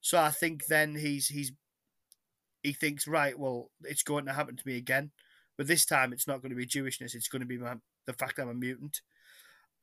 So 0.00 0.18
I 0.18 0.30
think 0.30 0.66
then 0.66 0.96
he's 0.96 1.28
he's 1.28 1.52
he 2.64 2.72
thinks 2.72 3.06
right. 3.06 3.38
Well, 3.38 3.70
it's 3.82 4.02
going 4.02 4.26
to 4.26 4.32
happen 4.32 4.56
to 4.56 4.66
me 4.66 4.76
again, 4.76 5.12
but 5.56 5.68
this 5.68 5.86
time 5.86 6.12
it's 6.12 6.26
not 6.26 6.42
going 6.42 6.50
to 6.50 6.56
be 6.56 6.66
Jewishness. 6.66 7.14
It's 7.14 7.28
going 7.28 7.42
to 7.42 7.46
be 7.46 7.58
my, 7.58 7.74
the 8.06 8.12
fact 8.12 8.40
I'm 8.40 8.48
a 8.48 8.54
mutant 8.54 9.00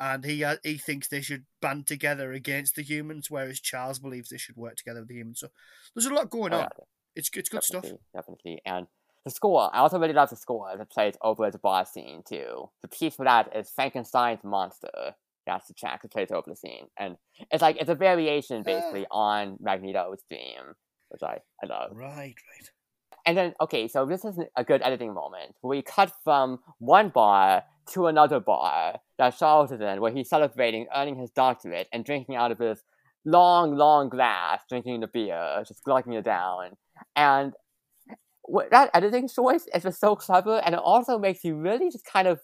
and 0.02 0.26
he 0.26 0.44
uh, 0.44 0.56
he 0.64 0.78
thinks 0.78 1.08
they 1.08 1.22
should 1.22 1.46
band 1.62 1.86
together 1.86 2.34
against 2.34 2.76
the 2.76 2.82
humans, 2.82 3.30
whereas 3.30 3.60
Charles 3.60 4.00
believes 4.00 4.30
they 4.30 4.38
should 4.38 4.58
work 4.58 4.76
together 4.76 5.02
with 5.02 5.10
the 5.10 5.16
humans. 5.16 5.40
So 5.40 5.50
there's 5.96 6.08
a 6.08 6.14
lot 6.14 6.32
going 6.32 6.54
oh, 6.54 6.58
on. 6.58 6.64
Yeah. 6.64 6.86
It's 7.16 7.30
it's 7.36 7.50
good 7.50 7.62
definitely, 7.62 7.90
stuff. 7.90 8.00
Definitely, 8.14 8.62
and 8.66 8.88
the 9.24 9.30
score. 9.30 9.70
I 9.72 9.80
also 9.80 10.00
really 10.00 10.14
love 10.14 10.32
the 10.32 10.36
score 10.36 10.76
that 10.76 10.90
plays 10.90 11.14
over 11.22 11.52
the 11.52 11.60
bar 11.60 11.86
scene 11.86 12.24
too. 12.28 12.70
The 12.82 12.88
piece 12.88 13.16
for 13.16 13.26
that 13.26 13.56
is 13.56 13.70
Frankenstein's 13.70 14.44
monster. 14.44 15.14
That's 15.46 15.68
the 15.68 15.76
track 15.76 16.02
that 16.02 16.12
plays 16.12 16.32
over 16.32 16.50
the 16.50 16.56
scene, 16.56 16.88
and 16.98 17.18
it's 17.52 17.62
like 17.62 17.78
it's 17.80 17.90
a 17.90 17.96
variation 17.96 18.64
basically 18.64 19.02
yeah. 19.02 19.08
on 19.12 19.58
Magneto's 19.60 20.24
theme, 20.28 20.74
which 21.12 21.24
I 21.24 21.40
I 21.64 21.68
love. 21.68 21.92
Right, 21.94 22.36
right. 22.36 22.70
And 23.26 23.38
then 23.38 23.54
okay, 23.62 23.88
so 23.88 24.06
this 24.06 24.26
is 24.26 24.40
a 24.56 24.64
good 24.64 24.82
editing 24.82 25.14
moment 25.14 25.56
we 25.62 25.82
cut 25.82 26.12
from 26.24 26.60
one 26.80 27.10
bar 27.10 27.64
to 27.92 28.08
another 28.08 28.40
bar 28.40 29.00
that 29.18 29.38
Charles 29.38 29.72
is 29.72 29.82
in, 29.82 30.02
where 30.02 30.12
he's 30.12 30.30
celebrating 30.30 30.88
earning 30.96 31.18
his 31.18 31.30
doctorate 31.32 31.88
and 31.92 32.06
drinking 32.06 32.36
out 32.36 32.52
of 32.52 32.60
his 32.60 32.84
long, 33.26 33.76
long 33.76 34.10
glass, 34.10 34.62
drinking 34.68 35.02
the 35.02 35.08
beer, 35.08 35.64
just 35.68 35.84
glugging 35.84 36.14
it 36.14 36.24
down. 36.24 36.72
And 37.16 37.54
that 38.72 38.90
editing 38.94 39.30
choice 39.30 39.66
is 39.74 39.84
just 39.84 40.00
so 40.00 40.16
clever, 40.16 40.62
and 40.66 40.74
it 40.74 40.82
also 40.84 41.20
makes 41.20 41.44
you 41.44 41.56
really 41.56 41.92
just 41.92 42.06
kind 42.06 42.28
of 42.28 42.40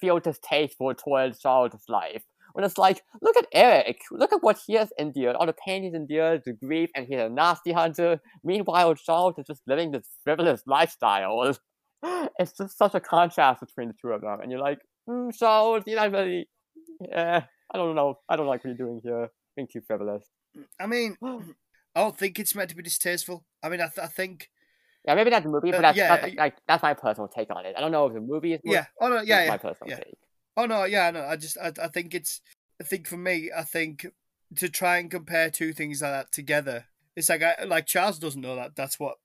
feel 0.00 0.18
distasteful 0.18 0.94
towards 0.94 1.40
Charles' 1.40 1.84
life. 1.88 2.24
When 2.54 2.64
it's 2.64 2.78
like, 2.78 3.02
look 3.20 3.36
at 3.36 3.48
Eric, 3.52 4.02
look 4.12 4.32
at 4.32 4.40
what 4.42 4.60
he 4.64 4.74
has 4.74 4.92
endured, 4.96 5.34
all 5.34 5.46
the 5.46 5.52
pain 5.52 5.82
he's 5.82 5.92
endured, 5.92 6.42
the 6.46 6.52
grief, 6.52 6.88
and 6.94 7.04
he's 7.04 7.18
a 7.18 7.28
Nazi 7.28 7.72
hunter. 7.72 8.20
Meanwhile, 8.44 8.94
Charles 8.94 9.34
is 9.38 9.46
just 9.46 9.62
living 9.66 9.90
this 9.90 10.08
frivolous 10.22 10.62
lifestyle. 10.64 11.56
it's 12.38 12.56
just 12.56 12.78
such 12.78 12.94
a 12.94 13.00
contrast 13.00 13.58
between 13.58 13.88
the 13.88 13.94
two 14.00 14.12
of 14.12 14.20
them, 14.20 14.38
and 14.40 14.52
you're 14.52 14.60
like, 14.60 14.78
mm, 15.10 15.34
so 15.34 15.82
you're 15.84 15.96
not 15.96 16.12
really, 16.12 16.48
yeah, 17.00 17.42
I 17.72 17.76
don't 17.76 17.96
know, 17.96 18.20
I 18.28 18.36
don't 18.36 18.46
like 18.46 18.64
what 18.64 18.68
you're 18.68 18.86
doing 18.86 19.00
here, 19.02 19.30
being 19.56 19.66
too 19.66 19.80
frivolous. 19.84 20.24
I 20.78 20.86
mean, 20.86 21.16
I 21.24 22.00
don't 22.02 22.16
think 22.16 22.38
it's 22.38 22.54
meant 22.54 22.70
to 22.70 22.76
be 22.76 22.84
distasteful. 22.84 23.44
I 23.64 23.68
mean, 23.68 23.80
I, 23.80 23.88
th- 23.88 24.04
I 24.04 24.06
think. 24.06 24.48
Yeah, 25.04 25.16
maybe 25.16 25.30
not 25.30 25.42
the 25.42 25.48
movie, 25.48 25.72
but 25.72 25.78
uh, 25.78 25.82
that's, 25.82 25.98
yeah, 25.98 26.16
that's, 26.16 26.34
like, 26.36 26.56
that's 26.68 26.82
my 26.84 26.94
personal 26.94 27.26
take 27.26 27.50
on 27.50 27.66
it. 27.66 27.74
I 27.76 27.80
don't 27.80 27.90
know 27.90 28.06
if 28.06 28.14
the 28.14 28.20
movie 28.20 28.54
is. 28.54 28.60
Yeah. 28.64 28.86
Oh 29.00 29.08
no. 29.08 29.22
Yeah. 29.22 29.42
yeah 29.42 29.48
my 29.50 29.58
personal 29.58 29.90
yeah. 29.90 29.96
take. 29.96 30.14
Oh 30.56 30.66
no. 30.66 30.84
Yeah. 30.84 31.10
No. 31.10 31.24
I 31.24 31.36
just. 31.36 31.58
I, 31.58 31.72
I 31.82 31.88
think 31.88 32.14
it's. 32.14 32.40
I 32.80 32.84
think 32.84 33.06
for 33.06 33.16
me, 33.16 33.50
I 33.56 33.62
think 33.62 34.06
to 34.56 34.68
try 34.68 34.98
and 34.98 35.10
compare 35.10 35.50
two 35.50 35.72
things 35.72 36.02
like 36.02 36.12
that 36.12 36.32
together, 36.32 36.86
it's 37.16 37.28
like 37.28 37.42
I 37.42 37.64
like 37.64 37.86
Charles 37.86 38.18
doesn't 38.18 38.40
know 38.40 38.56
that 38.56 38.76
that's 38.76 38.98
what 38.98 39.16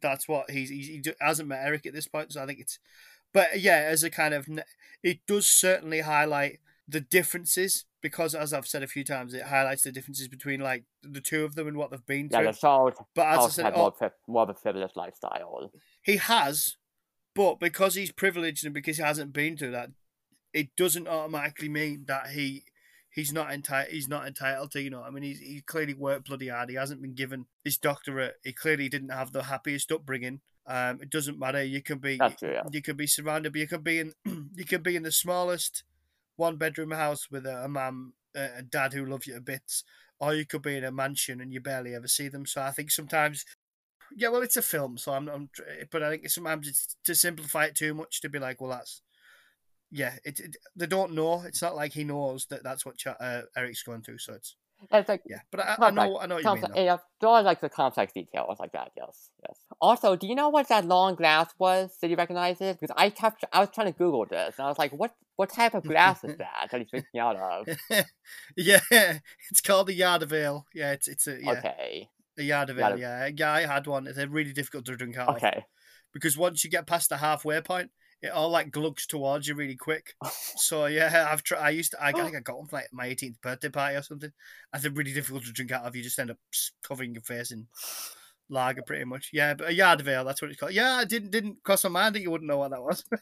that's 0.00 0.28
what 0.28 0.50
he's 0.50 0.70
he, 0.70 0.82
he 0.82 1.02
hasn't 1.20 1.48
met 1.48 1.64
Eric 1.64 1.86
at 1.86 1.94
this 1.94 2.08
point. 2.08 2.32
So 2.32 2.42
I 2.42 2.46
think 2.46 2.60
it's, 2.60 2.78
but 3.32 3.60
yeah, 3.60 3.86
as 3.88 4.02
a 4.02 4.10
kind 4.10 4.34
of 4.34 4.48
it 5.02 5.20
does 5.26 5.46
certainly 5.46 6.00
highlight 6.00 6.60
the 6.88 7.00
differences 7.00 7.84
because 8.00 8.34
as 8.34 8.52
I've 8.52 8.66
said 8.66 8.82
a 8.82 8.88
few 8.88 9.04
times, 9.04 9.34
it 9.34 9.42
highlights 9.42 9.82
the 9.82 9.92
differences 9.92 10.28
between 10.28 10.60
like 10.60 10.84
the 11.02 11.20
two 11.20 11.44
of 11.44 11.54
them 11.54 11.66
and 11.68 11.76
what 11.76 11.90
they've 11.90 12.06
been 12.06 12.28
through. 12.28 12.44
Yeah, 12.44 12.52
the 12.52 12.56
child 12.56 12.94
but 13.14 13.26
as 13.26 13.38
I 13.38 13.48
said, 13.48 13.64
had 13.66 13.74
oh 13.74 13.78
more, 13.78 13.94
oh, 14.00 14.10
more 14.26 14.42
of 14.42 14.50
a 14.50 14.54
privileged 14.54 14.96
lifestyle. 14.96 15.72
He 16.02 16.16
has, 16.16 16.76
but 17.34 17.58
because 17.58 17.94
he's 17.94 18.12
privileged 18.12 18.64
and 18.64 18.74
because 18.74 18.98
he 18.98 19.02
hasn't 19.02 19.32
been 19.32 19.56
through 19.56 19.72
that, 19.72 19.90
it 20.56 20.74
doesn't 20.74 21.06
automatically 21.06 21.68
mean 21.68 22.04
that 22.08 22.30
he 22.30 22.64
he's 23.10 23.30
not 23.30 23.52
entitled. 23.52 23.92
He's 23.92 24.08
not 24.08 24.26
entitled 24.26 24.70
to. 24.70 24.80
You 24.80 24.88
know, 24.88 25.02
I 25.02 25.10
mean, 25.10 25.22
he's 25.22 25.38
he 25.38 25.60
clearly 25.60 25.92
worked 25.92 26.28
bloody 26.28 26.48
hard. 26.48 26.70
He 26.70 26.76
hasn't 26.76 27.02
been 27.02 27.14
given 27.14 27.44
his 27.62 27.76
doctorate. 27.76 28.36
He 28.42 28.54
clearly 28.54 28.88
didn't 28.88 29.10
have 29.10 29.32
the 29.32 29.44
happiest 29.44 29.92
upbringing. 29.92 30.40
Um, 30.66 31.00
it 31.02 31.10
doesn't 31.10 31.38
matter. 31.38 31.62
You 31.62 31.82
can 31.82 31.98
be 31.98 32.18
true, 32.38 32.52
yeah. 32.52 32.62
you 32.72 32.80
can 32.80 32.96
be 32.96 33.06
surrounded. 33.06 33.52
but 33.52 33.60
You 33.60 33.68
can 33.68 33.82
be 33.82 33.98
in 34.00 34.14
you 34.56 34.64
can 34.64 34.82
be 34.82 34.96
in 34.96 35.02
the 35.02 35.12
smallest 35.12 35.84
one 36.36 36.56
bedroom 36.56 36.92
house 36.92 37.30
with 37.30 37.44
a, 37.44 37.64
a 37.64 37.68
mum, 37.68 38.14
a 38.34 38.62
dad 38.62 38.94
who 38.94 39.04
loves 39.04 39.26
you 39.26 39.34
to 39.34 39.40
bits, 39.42 39.84
or 40.18 40.34
you 40.34 40.46
could 40.46 40.62
be 40.62 40.78
in 40.78 40.84
a 40.84 40.90
mansion 40.90 41.42
and 41.42 41.52
you 41.52 41.60
barely 41.60 41.94
ever 41.94 42.08
see 42.08 42.28
them. 42.28 42.46
So 42.46 42.62
I 42.62 42.70
think 42.70 42.90
sometimes. 42.90 43.44
Yeah, 44.16 44.28
well, 44.28 44.42
it's 44.42 44.56
a 44.56 44.62
film, 44.62 44.98
so 44.98 45.12
I'm, 45.12 45.28
I'm 45.28 45.50
but 45.90 46.00
I 46.00 46.10
think 46.10 46.30
sometimes 46.30 46.68
it's 46.68 46.96
to 47.04 47.14
simplify 47.14 47.64
it 47.64 47.74
too 47.74 47.92
much 47.92 48.20
to 48.20 48.28
be 48.28 48.38
like, 48.38 48.60
well, 48.60 48.70
that's 48.70 49.02
yeah, 49.90 50.14
it, 50.24 50.40
it, 50.40 50.56
they 50.74 50.86
don't 50.86 51.12
know. 51.12 51.42
It's 51.42 51.62
not 51.62 51.76
like 51.76 51.92
he 51.92 52.04
knows 52.04 52.46
that 52.46 52.62
that's 52.62 52.84
what 52.84 52.96
Ch- 52.96 53.08
uh, 53.08 53.42
Eric's 53.56 53.82
going 53.82 54.02
through. 54.02 54.18
So 54.18 54.34
it's 54.34 54.56
it's 54.92 55.08
like 55.08 55.22
yeah, 55.26 55.40
but 55.50 55.60
I, 55.60 55.76
I 55.78 55.90
know 55.90 56.18
I 56.18 56.26
know 56.26 56.34
what 56.36 56.44
you 56.44 56.54
mean. 56.54 56.60
Though. 56.60 56.82
Yeah, 56.82 56.96
there 57.20 57.30
are 57.30 57.42
like 57.42 57.60
the 57.60 57.68
complex 57.68 58.12
details 58.12 58.58
like 58.58 58.72
that. 58.72 58.92
Yes, 58.96 59.30
yes. 59.46 59.58
Also, 59.80 60.16
do 60.16 60.26
you 60.26 60.34
know 60.34 60.48
what 60.48 60.68
that 60.68 60.84
long 60.84 61.14
glass 61.14 61.52
was? 61.58 61.96
Did 62.00 62.10
you 62.10 62.16
recognize 62.16 62.60
it? 62.60 62.78
Because 62.78 62.94
I 62.96 63.10
kept 63.10 63.44
I 63.52 63.60
was 63.60 63.70
trying 63.74 63.92
to 63.92 63.96
Google 63.96 64.26
this 64.26 64.54
and 64.58 64.66
I 64.66 64.68
was 64.68 64.78
like, 64.78 64.92
what 64.92 65.14
what 65.36 65.50
type 65.50 65.74
of 65.74 65.84
glass 65.84 66.22
is 66.24 66.36
that 66.38 66.68
that 66.70 66.80
he's 66.80 66.90
drinking 66.90 67.20
out 67.20 67.36
of? 67.36 67.68
yeah, 68.56 68.80
it's 69.50 69.60
called 69.64 69.86
the 69.86 69.94
yard 69.94 70.22
of 70.22 70.32
ale. 70.32 70.66
Yeah, 70.74 70.92
it's 70.92 71.08
it's 71.08 71.26
a 71.26 71.38
yeah. 71.40 71.50
okay. 71.52 72.10
The 72.36 72.44
yard 72.44 72.68
of 72.68 72.78
ale, 72.78 72.98
yeah, 72.98 73.30
yeah. 73.34 73.52
I 73.52 73.64
had 73.64 73.86
one. 73.86 74.06
It's 74.06 74.18
a 74.18 74.28
really 74.28 74.52
difficult 74.52 74.84
to 74.86 74.96
drink 74.96 75.16
out 75.16 75.36
okay. 75.36 75.54
of. 75.56 75.62
Because 76.12 76.36
once 76.36 76.64
you 76.64 76.70
get 76.70 76.86
past 76.86 77.08
the 77.08 77.16
halfway 77.16 77.60
point, 77.62 77.90
it 78.22 78.28
all 78.28 78.50
like 78.50 78.70
glugs 78.70 79.06
towards 79.06 79.46
you 79.46 79.54
really 79.54 79.76
quick. 79.76 80.14
so 80.56 80.86
yeah, 80.86 81.28
I've 81.30 81.42
tried. 81.42 81.60
I 81.60 81.70
used 81.70 81.92
to. 81.92 82.04
I, 82.04 82.12
think 82.12 82.36
I 82.36 82.40
got 82.40 82.58
one 82.58 82.66
for 82.66 82.76
like 82.76 82.88
my 82.92 83.08
18th 83.08 83.40
birthday 83.40 83.68
party 83.68 83.96
or 83.96 84.02
something. 84.02 84.32
I 84.72 84.78
think 84.78 84.96
really 84.96 85.12
difficult 85.12 85.44
to 85.44 85.52
drink 85.52 85.72
out 85.72 85.84
of. 85.84 85.96
You 85.96 86.02
just 86.02 86.18
end 86.18 86.30
up 86.30 86.38
covering 86.82 87.14
your 87.14 87.22
face 87.22 87.50
in 87.50 87.66
lager 88.48 88.82
pretty 88.82 89.04
much. 89.04 89.30
Yeah, 89.32 89.54
but 89.54 89.68
a 89.68 89.74
yard 89.74 90.00
of 90.00 90.08
ale, 90.08 90.24
that's 90.24 90.40
what 90.40 90.50
it's 90.50 90.60
called. 90.60 90.72
Yeah, 90.72 90.94
I 90.94 91.04
didn't 91.04 91.30
didn't 91.30 91.62
cross 91.62 91.84
my 91.84 91.90
mind 91.90 92.14
that 92.14 92.22
you 92.22 92.30
wouldn't 92.30 92.48
know 92.48 92.58
what 92.58 92.70
that 92.70 92.82
was. 92.82 93.04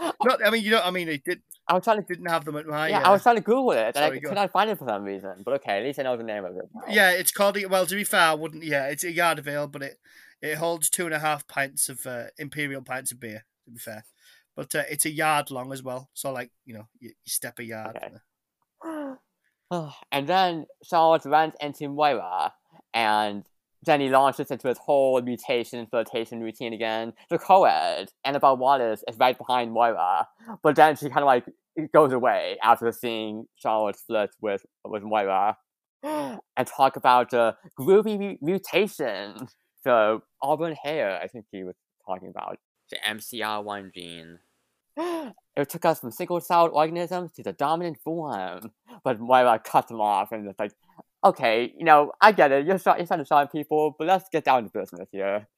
Not, 0.24 0.44
I 0.44 0.50
mean, 0.50 0.64
you 0.64 0.70
know, 0.70 0.80
I 0.82 0.90
mean, 0.90 1.08
it 1.08 1.24
did. 1.24 1.42
I 1.68 1.74
was 1.74 1.84
trying 1.84 1.98
to 1.98 2.06
didn't 2.06 2.28
have 2.28 2.44
them 2.44 2.56
at 2.56 2.66
my. 2.66 2.88
Yeah, 2.88 3.02
uh, 3.02 3.08
I 3.08 3.12
was 3.12 3.22
trying 3.22 3.36
to 3.36 3.42
Google 3.42 3.72
it, 3.72 3.94
and 3.96 4.04
I 4.04 4.18
could 4.18 4.34
not 4.34 4.50
find 4.50 4.70
it 4.70 4.78
for 4.78 4.88
some 4.88 5.04
reason. 5.04 5.42
But 5.44 5.54
okay, 5.54 5.78
at 5.78 5.84
least 5.84 5.98
I 5.98 6.04
know 6.04 6.16
the 6.16 6.24
name 6.24 6.44
of 6.44 6.56
it. 6.56 6.64
Yeah, 6.88 7.10
it's 7.10 7.30
called. 7.30 7.58
Well, 7.68 7.86
to 7.86 7.94
be 7.94 8.04
fair, 8.04 8.20
I 8.20 8.34
wouldn't. 8.34 8.64
Yeah, 8.64 8.86
it's 8.88 9.04
a 9.04 9.12
yard 9.12 9.38
of 9.38 9.46
ale, 9.46 9.66
but 9.66 9.82
it 9.82 9.98
it 10.40 10.56
holds 10.56 10.88
two 10.88 11.04
and 11.04 11.14
a 11.14 11.18
half 11.18 11.46
pints 11.46 11.88
of 11.88 12.06
uh, 12.06 12.24
imperial 12.38 12.82
pints 12.82 13.12
of 13.12 13.20
beer. 13.20 13.44
To 13.66 13.70
be 13.70 13.78
fair, 13.78 14.04
but 14.56 14.74
uh, 14.74 14.82
it's 14.90 15.06
a 15.06 15.10
yard 15.10 15.50
long 15.50 15.72
as 15.72 15.82
well. 15.82 16.10
So 16.14 16.32
like 16.32 16.50
you 16.64 16.74
know, 16.74 16.88
you, 16.98 17.10
you 17.10 17.30
step 17.30 17.58
a 17.58 17.64
yard. 17.64 17.96
Okay. 17.96 19.16
and 20.12 20.26
then 20.26 20.66
Charles 20.84 21.26
runs 21.26 21.54
into 21.60 21.88
Moira, 21.88 22.52
and 22.92 23.46
then 23.84 24.00
he 24.00 24.08
launches 24.08 24.50
into 24.50 24.68
his 24.68 24.78
whole 24.78 25.20
mutation 25.22 25.86
flirtation 25.86 26.40
routine 26.40 26.72
again. 26.72 27.12
The 27.30 27.38
co-ed, 27.38 28.10
Annabelle 28.24 28.56
Wallis, 28.56 29.02
is 29.08 29.16
right 29.18 29.36
behind 29.36 29.72
Moira, 29.72 30.28
but 30.62 30.76
then 30.76 30.96
she 30.96 31.08
kind 31.08 31.20
of 31.20 31.26
like 31.26 31.44
goes 31.92 32.12
away 32.12 32.58
after 32.62 32.90
seeing 32.92 33.46
Charlotte 33.56 33.96
flirt 33.96 34.30
with 34.40 34.64
with 34.84 35.02
Moira, 35.02 35.56
and 36.02 36.66
talk 36.66 36.96
about 36.96 37.30
the 37.30 37.56
groovy 37.78 38.38
mutation, 38.42 39.48
the 39.84 40.20
auburn 40.42 40.74
hair. 40.74 41.18
I 41.22 41.28
think 41.28 41.46
he 41.50 41.64
was 41.64 41.76
talking 42.06 42.28
about. 42.28 42.58
The 42.90 42.96
MCR1 43.06 43.94
gene. 43.94 44.38
It 45.56 45.68
took 45.68 45.84
us 45.84 46.00
from 46.00 46.10
single-celled 46.10 46.70
organisms 46.72 47.32
to 47.32 47.42
the 47.42 47.52
dominant 47.52 47.98
form. 47.98 48.70
But 49.04 49.20
why 49.20 49.42
Moira 49.42 49.58
cut 49.58 49.88
them 49.88 50.00
off 50.00 50.32
and 50.32 50.48
it's 50.48 50.58
like, 50.58 50.72
okay, 51.24 51.72
you 51.76 51.84
know, 51.84 52.12
I 52.20 52.32
get 52.32 52.52
it. 52.52 52.66
You're, 52.66 52.76
you're 52.76 53.06
trying 53.06 53.20
to 53.20 53.24
shine 53.24 53.48
people, 53.48 53.94
but 53.98 54.06
let's 54.06 54.28
get 54.30 54.44
down 54.44 54.64
to 54.64 54.70
business 54.70 55.08
here. 55.12 55.48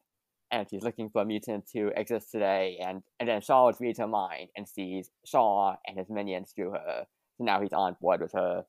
And 0.51 0.67
she's 0.69 0.83
looking 0.83 1.09
for 1.11 1.23
a 1.23 1.25
mutant 1.25 1.67
to 1.73 1.93
exist 1.97 2.31
today, 2.31 2.79
and, 2.85 3.03
and 3.19 3.27
then 3.27 3.41
Charles 3.41 3.81
reads 3.81 3.99
her 3.99 4.07
mind 4.07 4.51
and 4.55 4.69
sees 4.69 5.11
Shaw 5.25 5.77
and 5.87 5.97
his 5.99 6.11
minions 6.11 6.53
through 6.55 6.73
her. 6.73 7.07
So 7.39 7.45
now 7.45 7.63
he's 7.63 7.73
on 7.73 7.97
board 8.01 8.21
with 8.21 8.33
her. 8.33 8.65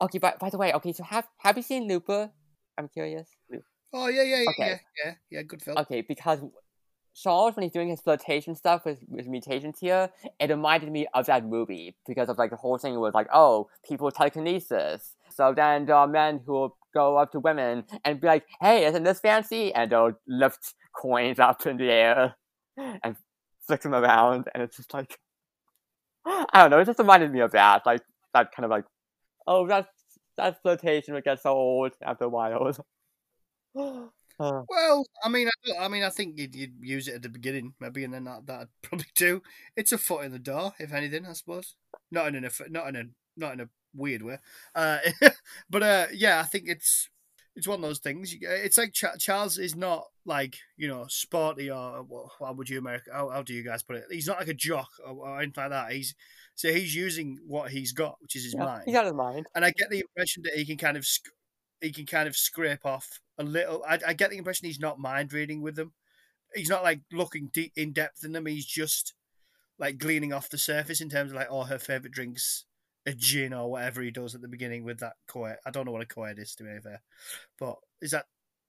Okay, 0.00 0.18
by, 0.18 0.34
by 0.38 0.50
the 0.50 0.58
way, 0.58 0.72
okay, 0.74 0.92
so 0.92 1.02
have 1.02 1.26
have 1.38 1.56
you 1.56 1.62
seen 1.62 1.88
Looper? 1.88 2.30
I'm 2.78 2.88
curious. 2.88 3.28
Oh 3.92 4.08
yeah, 4.08 4.22
yeah, 4.22 4.42
yeah, 4.42 4.50
okay. 4.50 4.68
yeah, 4.68 4.78
yeah, 5.04 5.14
yeah, 5.30 5.42
good 5.42 5.62
film. 5.62 5.76
Okay, 5.78 6.02
because 6.02 6.40
Charles, 7.14 7.54
when 7.54 7.64
he's 7.64 7.72
doing 7.72 7.88
his 7.88 8.00
flirtation 8.00 8.54
stuff 8.54 8.84
with, 8.84 8.98
with 9.08 9.26
mutations 9.26 9.78
here, 9.78 10.10
it 10.40 10.50
reminded 10.50 10.90
me 10.90 11.06
of 11.14 11.26
that 11.26 11.44
movie 11.44 11.94
because 12.06 12.28
of 12.28 12.38
like 12.38 12.50
the 12.50 12.56
whole 12.56 12.78
thing 12.78 12.98
was 12.98 13.14
like, 13.14 13.28
oh, 13.32 13.68
people 13.86 14.10
telekinesis. 14.10 15.14
So 15.30 15.52
then 15.54 15.86
there 15.86 15.96
are 15.96 16.06
men 16.06 16.40
who 16.44 16.52
will 16.52 16.76
go 16.94 17.18
up 17.18 17.32
to 17.32 17.40
women 17.40 17.84
and 18.04 18.20
be 18.20 18.26
like, 18.26 18.46
hey, 18.60 18.86
isn't 18.86 19.02
this 19.02 19.20
fancy? 19.20 19.74
And 19.74 19.92
they'll 19.92 20.12
lift 20.26 20.74
coins 20.94 21.38
up 21.38 21.66
in 21.66 21.76
the 21.76 21.90
air 21.90 22.36
and 22.76 23.16
flick 23.66 23.82
them 23.82 23.94
around. 23.94 24.48
And 24.54 24.62
it's 24.62 24.76
just 24.76 24.94
like, 24.94 25.18
I 26.24 26.46
don't 26.54 26.70
know, 26.70 26.78
it 26.78 26.86
just 26.86 26.98
reminded 26.98 27.30
me 27.30 27.40
of 27.40 27.52
that. 27.52 27.84
Like, 27.84 28.02
that 28.32 28.52
kind 28.54 28.64
of 28.64 28.70
like, 28.70 28.84
oh, 29.46 29.66
that's, 29.66 29.88
that 30.38 30.62
flirtation 30.62 31.12
would 31.12 31.24
get 31.24 31.42
so 31.42 31.50
old 31.50 31.92
after 32.02 32.24
a 32.24 32.28
while. 32.28 32.74
Uh, 34.38 34.62
well, 34.68 35.04
I 35.24 35.28
mean, 35.28 35.48
I, 35.48 35.84
I, 35.84 35.88
mean, 35.88 36.02
I 36.02 36.10
think 36.10 36.38
you'd, 36.38 36.54
you'd, 36.54 36.74
use 36.80 37.08
it 37.08 37.14
at 37.14 37.22
the 37.22 37.28
beginning, 37.28 37.74
maybe, 37.80 38.04
and 38.04 38.12
then 38.12 38.24
that 38.24 38.46
that'd 38.46 38.68
probably 38.82 39.06
do. 39.14 39.42
It's 39.76 39.92
a 39.92 39.98
foot 39.98 40.24
in 40.24 40.32
the 40.32 40.38
door, 40.38 40.72
if 40.78 40.92
anything, 40.92 41.26
I 41.26 41.32
suppose. 41.32 41.74
Not 42.10 42.34
in 42.34 42.44
a 42.44 42.50
not 42.68 42.88
in 42.88 42.96
a 42.96 43.04
not 43.36 43.54
in 43.54 43.60
a 43.60 43.68
weird 43.94 44.22
way, 44.22 44.38
uh, 44.74 44.98
but 45.70 45.82
uh, 45.82 46.06
yeah, 46.12 46.40
I 46.40 46.44
think 46.44 46.64
it's 46.68 47.08
it's 47.54 47.68
one 47.68 47.76
of 47.76 47.82
those 47.82 47.98
things. 47.98 48.34
It's 48.40 48.78
like 48.78 48.92
Ch- 48.92 49.18
Charles 49.18 49.58
is 49.58 49.76
not 49.76 50.04
like 50.24 50.56
you 50.76 50.88
know 50.88 51.06
sporty 51.08 51.70
or 51.70 52.02
well, 52.02 52.32
how 52.38 52.52
would 52.52 52.68
you 52.68 52.78
America? 52.78 53.10
How, 53.12 53.28
how, 53.28 53.42
do 53.42 53.52
you 53.52 53.62
guys 53.62 53.82
put 53.82 53.96
it? 53.96 54.04
He's 54.10 54.26
not 54.26 54.38
like 54.38 54.48
a 54.48 54.54
jock 54.54 54.88
or, 55.04 55.28
or, 55.28 55.38
anything 55.40 55.62
like 55.62 55.70
that. 55.70 55.92
He's 55.92 56.14
so 56.54 56.72
he's 56.72 56.94
using 56.94 57.38
what 57.46 57.70
he's 57.70 57.92
got, 57.92 58.16
which 58.20 58.36
is 58.36 58.44
his 58.44 58.54
yeah, 58.54 58.64
mind. 58.64 58.82
He 58.86 58.92
got 58.92 59.04
his 59.04 59.14
mind, 59.14 59.46
and 59.54 59.64
I 59.64 59.70
get 59.70 59.90
the 59.90 60.00
impression 60.00 60.42
that 60.44 60.54
he 60.54 60.64
can 60.64 60.78
kind 60.78 60.96
of 60.96 61.06
he 61.82 61.92
can 61.92 62.06
kind 62.06 62.28
of 62.28 62.36
scrape 62.36 62.86
off 62.86 63.20
a 63.38 63.44
little. 63.44 63.84
I, 63.86 63.98
I 64.08 64.12
get 64.14 64.30
the 64.30 64.38
impression 64.38 64.66
he's 64.66 64.80
not 64.80 64.98
mind 64.98 65.32
reading 65.32 65.60
with 65.60 65.76
them. 65.76 65.92
He's 66.54 66.70
not 66.70 66.82
like 66.82 67.00
looking 67.12 67.50
deep 67.52 67.72
in 67.76 67.92
depth 67.92 68.24
in 68.24 68.32
them. 68.32 68.46
He's 68.46 68.66
just 68.66 69.14
like 69.78 69.98
gleaning 69.98 70.32
off 70.32 70.48
the 70.48 70.58
surface 70.58 71.00
in 71.00 71.08
terms 71.08 71.32
of 71.32 71.36
like, 71.36 71.48
oh, 71.50 71.64
her 71.64 71.78
favorite 71.78 72.12
drinks 72.12 72.64
a 73.04 73.12
gin 73.12 73.52
or 73.52 73.70
whatever 73.70 74.00
he 74.00 74.12
does 74.12 74.34
at 74.34 74.42
the 74.42 74.48
beginning 74.48 74.84
with 74.84 75.00
that 75.00 75.14
coed. 75.26 75.56
I 75.66 75.70
don't 75.70 75.86
know 75.86 75.92
what 75.92 76.02
a 76.02 76.06
coed 76.06 76.38
is 76.38 76.54
to 76.56 76.62
be 76.64 76.78
fair, 76.80 77.02
but 77.58 77.76
is 78.00 78.12
that 78.12 78.26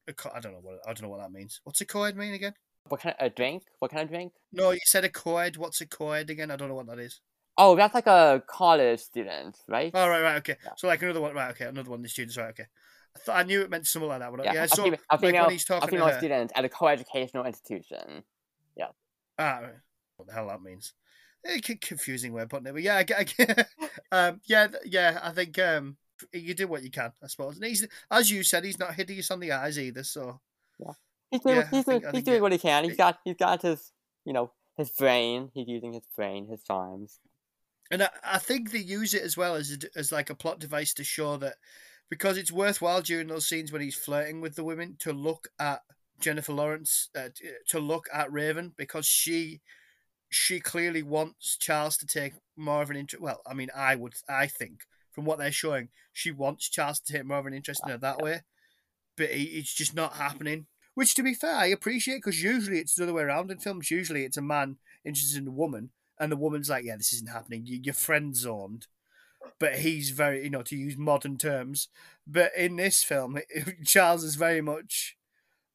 a 0.07 0.13
co- 0.13 0.31
I 0.33 0.39
don't 0.39 0.53
know 0.53 0.59
what 0.61 0.79
I 0.87 0.93
don't 0.93 1.03
know 1.03 1.09
what 1.09 1.19
that 1.21 1.31
means. 1.31 1.61
What's 1.63 1.81
a 1.81 1.85
coed 1.85 2.15
mean 2.15 2.33
again? 2.33 2.53
What 2.89 3.01
kind 3.01 3.15
of 3.17 3.25
a 3.25 3.29
drink? 3.29 3.63
What 3.79 3.91
kind 3.91 4.03
of 4.03 4.09
drink? 4.09 4.33
No, 4.51 4.71
you 4.71 4.79
said 4.85 5.05
a 5.05 5.09
coed. 5.09 5.57
What's 5.57 5.81
a 5.81 5.85
coed 5.85 6.29
again? 6.29 6.51
I 6.51 6.55
don't 6.55 6.67
know 6.67 6.75
what 6.75 6.87
that 6.87 6.99
is. 6.99 7.21
Oh, 7.57 7.75
that's 7.75 7.93
like 7.93 8.07
a 8.07 8.43
college 8.47 8.99
student, 8.99 9.59
right? 9.67 9.91
Oh, 9.93 10.07
right, 10.07 10.23
right, 10.23 10.37
okay. 10.37 10.57
Yeah. 10.65 10.71
So 10.75 10.87
like 10.87 11.01
another 11.03 11.21
one, 11.21 11.35
right? 11.35 11.51
Okay, 11.51 11.65
another 11.65 11.91
one. 11.91 12.01
The 12.01 12.09
students, 12.09 12.35
right? 12.35 12.49
Okay. 12.49 12.65
I, 13.15 13.19
thought, 13.19 13.37
I 13.37 13.43
knew 13.43 13.61
it 13.61 13.69
meant 13.69 13.87
something 13.87 14.09
like 14.09 14.19
that. 14.19 14.31
But 14.31 14.45
yeah, 14.45 14.53
yeah 14.53 14.65
so 14.65 14.81
a 14.81 14.85
female, 14.85 14.99
a 15.09 15.17
female, 15.17 15.33
like 15.33 15.47
when 15.47 15.51
he's 15.51 15.65
talking 15.65 15.89
a 15.89 15.91
female 15.91 16.17
student 16.17 16.51
at 16.55 16.65
a 16.65 16.69
co-educational 16.69 17.45
institution. 17.45 18.23
Yeah. 18.75 18.87
Ah, 19.37 19.61
what 20.17 20.27
the 20.27 20.33
hell 20.33 20.47
that 20.47 20.61
means? 20.61 20.93
A 21.45 21.59
confusing 21.59 22.31
way 22.31 22.43
of 22.43 22.49
putting 22.49 22.67
it, 22.67 22.73
but 22.73 22.83
yeah, 22.83 23.03
I, 23.03 23.05
I, 23.19 23.65
um, 24.29 24.41
yeah, 24.45 24.67
yeah. 24.85 25.19
I 25.21 25.31
think 25.31 25.59
um, 25.59 25.97
you 26.31 26.53
do 26.53 26.67
what 26.67 26.83
you 26.83 26.89
can, 26.89 27.11
I 27.21 27.27
suppose. 27.27 27.57
And 27.57 27.65
he's, 27.65 27.85
as 28.09 28.31
you 28.31 28.43
said, 28.43 28.63
he's 28.63 28.79
not 28.79 28.93
hideous 28.93 29.29
on 29.29 29.41
the 29.41 29.51
eyes 29.51 29.77
either. 29.77 30.03
So 30.03 30.39
yeah, 30.79 30.93
he's 31.31 31.41
doing, 31.41 31.55
yeah, 31.57 31.67
he's, 31.69 31.83
doing, 31.83 31.99
think, 31.99 32.15
he's 32.15 32.23
doing 32.23 32.41
what 32.41 32.53
he 32.53 32.57
can. 32.57 32.85
He's 32.85 32.95
got, 32.95 33.19
he's 33.25 33.35
got 33.35 33.61
his, 33.61 33.91
you 34.23 34.31
know, 34.31 34.51
his 34.77 34.89
brain. 34.91 35.51
He's 35.53 35.67
using 35.67 35.91
his 35.91 36.07
brain, 36.15 36.47
his 36.47 36.63
charms. 36.63 37.19
And 37.91 38.03
I, 38.03 38.09
I 38.23 38.37
think 38.37 38.71
they 38.71 38.79
use 38.79 39.13
it 39.13 39.21
as 39.21 39.35
well 39.35 39.55
as 39.55 39.77
as 39.95 40.11
like 40.11 40.29
a 40.29 40.35
plot 40.35 40.59
device 40.59 40.93
to 40.95 41.03
show 41.03 41.37
that 41.37 41.55
because 42.09 42.37
it's 42.37 42.51
worthwhile 42.51 43.01
during 43.01 43.27
those 43.27 43.47
scenes 43.47 43.71
when 43.71 43.81
he's 43.81 43.95
flirting 43.95 44.41
with 44.41 44.55
the 44.55 44.63
women 44.63 44.95
to 44.99 45.13
look 45.13 45.47
at 45.59 45.81
Jennifer 46.19 46.53
Lawrence 46.53 47.09
uh, 47.17 47.29
to 47.67 47.79
look 47.79 48.05
at 48.13 48.31
Raven 48.31 48.73
because 48.77 49.05
she 49.05 49.61
she 50.29 50.59
clearly 50.59 51.03
wants 51.03 51.57
Charles 51.57 51.97
to 51.97 52.07
take 52.07 52.33
more 52.55 52.81
of 52.81 52.89
an 52.89 52.95
interest. 52.95 53.21
Well, 53.21 53.41
I 53.45 53.53
mean, 53.53 53.69
I 53.75 53.95
would, 53.95 54.15
I 54.27 54.47
think 54.47 54.81
from 55.11 55.25
what 55.25 55.37
they're 55.37 55.51
showing, 55.51 55.89
she 56.11 56.31
wants 56.31 56.69
Charles 56.69 56.99
to 57.01 57.13
take 57.13 57.25
more 57.25 57.37
of 57.37 57.45
an 57.45 57.53
interest 57.53 57.81
in 57.85 57.91
her 57.91 57.97
that 57.99 58.21
way, 58.21 58.41
but 59.15 59.29
it's 59.31 59.73
just 59.73 59.95
not 59.95 60.13
happening. 60.13 60.65
Which, 60.95 61.15
to 61.15 61.23
be 61.23 61.33
fair, 61.33 61.55
I 61.55 61.67
appreciate 61.67 62.17
because 62.17 62.43
usually 62.43 62.79
it's 62.79 62.95
the 62.95 63.03
other 63.03 63.13
way 63.13 63.23
around 63.23 63.51
in 63.51 63.59
films. 63.59 63.91
Usually 63.91 64.25
it's 64.25 64.37
a 64.37 64.41
man 64.41 64.77
interested 65.05 65.41
in 65.41 65.47
a 65.47 65.51
woman, 65.51 65.91
and 66.19 66.31
the 66.31 66.37
woman's 66.37 66.69
like, 66.69 66.85
"Yeah, 66.85 66.97
this 66.97 67.13
isn't 67.13 67.29
happening. 67.29 67.63
You're 67.65 67.93
friend 67.93 68.35
zoned." 68.35 68.87
But 69.59 69.79
he's 69.79 70.09
very, 70.09 70.43
you 70.43 70.49
know, 70.49 70.61
to 70.63 70.75
use 70.75 70.97
modern 70.97 71.37
terms. 71.37 71.87
But 72.25 72.51
in 72.57 72.75
this 72.75 73.03
film, 73.03 73.37
Charles 73.85 74.23
is 74.23 74.35
very 74.35 74.61
much 74.61 75.17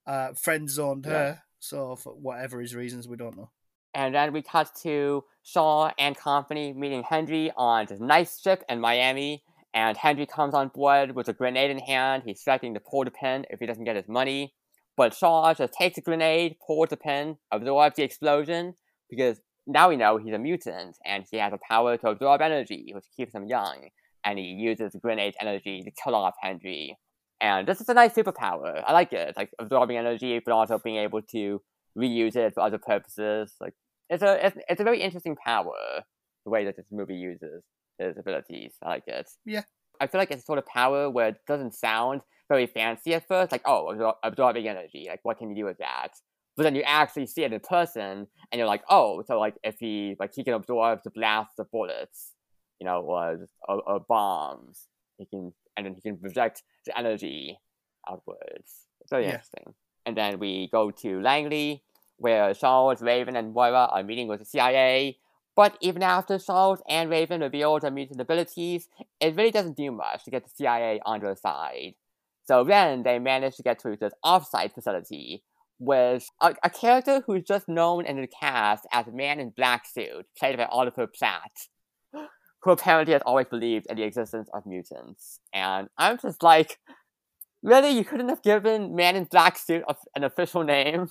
uh, 0.07 0.33
friend 0.35 0.69
zoned 0.69 1.07
yeah. 1.07 1.12
her. 1.12 1.43
So 1.61 1.97
for 1.97 2.12
whatever 2.12 2.61
his 2.61 2.75
reasons, 2.75 3.09
we 3.09 3.16
don't 3.16 3.37
know. 3.37 3.51
And 3.95 4.14
then 4.14 4.33
we 4.33 4.43
cut 4.43 4.71
to 4.83 5.25
Shaw 5.43 5.93
and 5.99 6.16
company 6.16 6.73
meeting 6.73 7.03
Henry 7.03 7.51
on 7.57 7.87
this 7.87 8.01
nice 8.01 8.41
ship 8.41 8.62
in 8.69 8.81
Miami. 8.81 9.43
And 9.75 9.97
Henry 9.97 10.27
comes 10.27 10.55
on 10.55 10.69
board 10.69 11.14
with 11.14 11.29
a 11.29 11.33
grenade 11.33 11.71
in 11.71 11.79
hand. 11.79 12.23
He's 12.25 12.43
threatening 12.43 12.75
to 12.75 12.81
pull 12.81 13.05
the 13.05 13.11
pin 13.11 13.45
if 13.51 13.61
he 13.61 13.66
doesn't 13.66 13.85
get 13.85 13.97
his 13.97 14.09
money. 14.09 14.55
But 14.97 15.14
Shaw 15.14 15.55
just 15.55 15.75
takes 15.75 15.97
the 15.97 16.03
grenade, 16.03 16.57
pulls 16.66 16.89
the 16.89 16.97
pin, 16.97 17.37
absorbs 17.53 17.97
the 17.97 18.03
explosion, 18.03 18.75
because 19.09 19.41
now 19.69 19.91
we 19.91 19.97
know 19.97 20.16
he's 20.16 20.35
a 20.35 20.39
mutant 20.39 20.97
and 21.05 21.25
he 21.31 21.37
has 21.37 21.53
the 21.53 21.59
power 21.69 21.97
to 21.99 22.09
absorb 22.09 22.41
energy, 22.41 22.91
which 22.95 23.05
keeps 23.16 23.35
him 23.35 23.47
young. 23.47 23.89
And 24.25 24.39
he 24.39 24.47
uses 24.47 24.93
the 24.93 24.99
grenade's 24.99 25.37
energy 25.41 25.83
to 25.83 25.91
kill 26.03 26.14
off 26.14 26.35
Henry. 26.43 26.97
And 27.41 27.69
this 27.69 27.81
is 27.81 27.89
a 27.89 27.95
nice 27.95 28.14
superpower. 28.14 28.83
I 28.85 28.93
like 28.93 29.12
it. 29.12 29.37
like 29.37 29.51
absorbing 29.61 29.97
energy, 29.97 30.41
but 30.45 30.53
also 30.53 30.79
being 30.79 30.97
able 30.97 31.23
to 31.31 31.61
reuse 31.97 32.35
it 32.35 32.55
for 32.55 32.62
other 32.62 32.79
purposes. 32.79 33.55
Like 33.61 33.75
it's 34.09 34.23
a 34.23 34.47
it's, 34.47 34.57
it's 34.69 34.81
a 34.81 34.85
very 34.85 35.03
interesting 35.03 35.37
power 35.37 36.03
the 36.45 36.51
way 36.51 36.64
that 36.64 36.77
this 36.77 36.87
movie 36.91 37.16
uses 37.16 37.62
his 37.99 38.16
abilities. 38.19 38.73
I 38.83 38.89
like 38.89 39.05
it. 39.07 39.29
Yeah. 39.45 39.62
I 40.01 40.07
feel 40.07 40.21
like 40.21 40.31
it's 40.31 40.43
a 40.43 40.47
sort 40.47 40.59
of 40.59 40.66
power 40.66 41.11
where 41.11 41.29
it 41.29 41.37
doesn't 41.47 41.75
sound 41.75 42.23
very 42.49 42.66
fancy 42.66 43.14
at 43.14 43.29
first, 43.29 43.53
like 43.53 43.62
oh, 43.66 44.14
absorbing 44.25 44.66
energy. 44.66 45.07
Like 45.09 45.21
what 45.23 45.39
can 45.39 45.51
you 45.51 45.57
do 45.57 45.64
with 45.66 45.79
that? 45.79 46.09
But 46.59 46.65
then 46.65 46.75
you 46.75 46.83
actually 46.83 47.27
see 47.27 47.45
it 47.45 47.53
in 47.53 47.61
person, 47.61 48.27
and 48.51 48.59
you're 48.59 48.67
like, 48.67 48.83
oh, 48.91 49.23
so 49.29 49.39
like 49.39 49.55
if 49.63 49.77
he 49.79 50.17
like 50.19 50.35
he 50.35 50.43
can 50.43 50.55
absorb 50.55 51.05
the 51.05 51.11
blast 51.11 51.53
of 51.61 51.71
bullets, 51.71 52.33
you 52.81 52.85
know, 52.85 53.01
or, 53.03 53.47
or, 53.69 53.81
or 53.89 54.01
bombs, 54.01 54.89
he 55.19 55.27
can, 55.27 55.53
and 55.77 55.87
then 55.87 55.95
he 55.95 56.01
can 56.01 56.17
project 56.17 56.65
the 56.85 56.99
energy 56.99 57.61
outwards. 58.11 58.87
It's 59.01 59.11
very 59.11 59.23
yeah. 59.23 59.35
interesting. 59.35 59.73
And 60.05 60.17
then 60.17 60.41
we 60.41 60.69
go 60.73 60.91
to 60.91 61.21
Langley, 61.21 61.85
where 62.17 62.53
Charles, 62.55 63.03
Raven, 63.03 63.37
and 63.37 63.55
Moira 63.55 63.89
are 63.93 64.03
meeting 64.03 64.27
with 64.27 64.41
the 64.41 64.45
CIA. 64.45 65.17
But 65.55 65.79
even 65.81 66.03
after 66.03 66.41
Charles 66.41 66.83
and 66.89 67.09
Raven 67.09 67.41
reveal 67.41 67.79
their 67.79 67.93
mutant 67.93 68.21
abilities, 68.21 68.89
it 69.21 69.37
really 69.37 69.53
doesn't 69.53 69.77
do 69.77 69.93
much 69.93 70.25
to 70.25 70.33
get 70.33 70.43
the 70.43 70.51
CIA 70.51 70.99
on 71.07 71.21
their 71.21 71.37
side. 71.37 71.95
So 72.47 72.65
then 72.65 73.05
they 73.05 73.21
manage 73.21 73.57
to 73.59 73.63
get 73.63 73.79
to 73.81 73.97
this 73.97 74.13
offsite 74.25 74.73
facility 74.73 75.45
with 75.79 76.29
a, 76.41 76.55
a, 76.62 76.70
character 76.70 77.22
who's 77.26 77.45
just 77.45 77.68
known 77.68 78.05
in 78.05 78.20
the 78.20 78.26
cast 78.26 78.87
as 78.93 79.07
a 79.07 79.12
man 79.12 79.39
in 79.39 79.51
black 79.51 79.87
suit, 79.87 80.26
played 80.39 80.57
by 80.57 80.64
Oliver 80.64 81.07
Platt, 81.07 81.53
who 82.62 82.70
apparently 82.70 83.12
has 83.12 83.22
always 83.24 83.47
believed 83.47 83.87
in 83.89 83.97
the 83.97 84.03
existence 84.03 84.49
of 84.53 84.66
mutants. 84.66 85.41
And 85.53 85.89
I'm 85.97 86.18
just 86.18 86.43
like, 86.43 86.79
really? 87.62 87.91
You 87.91 88.05
couldn't 88.05 88.29
have 88.29 88.43
given 88.43 88.95
Man 88.95 89.16
in 89.16 89.24
Black 89.24 89.59
suit 89.59 89.85
an 90.14 90.24
official 90.24 90.64
name? 90.64 91.11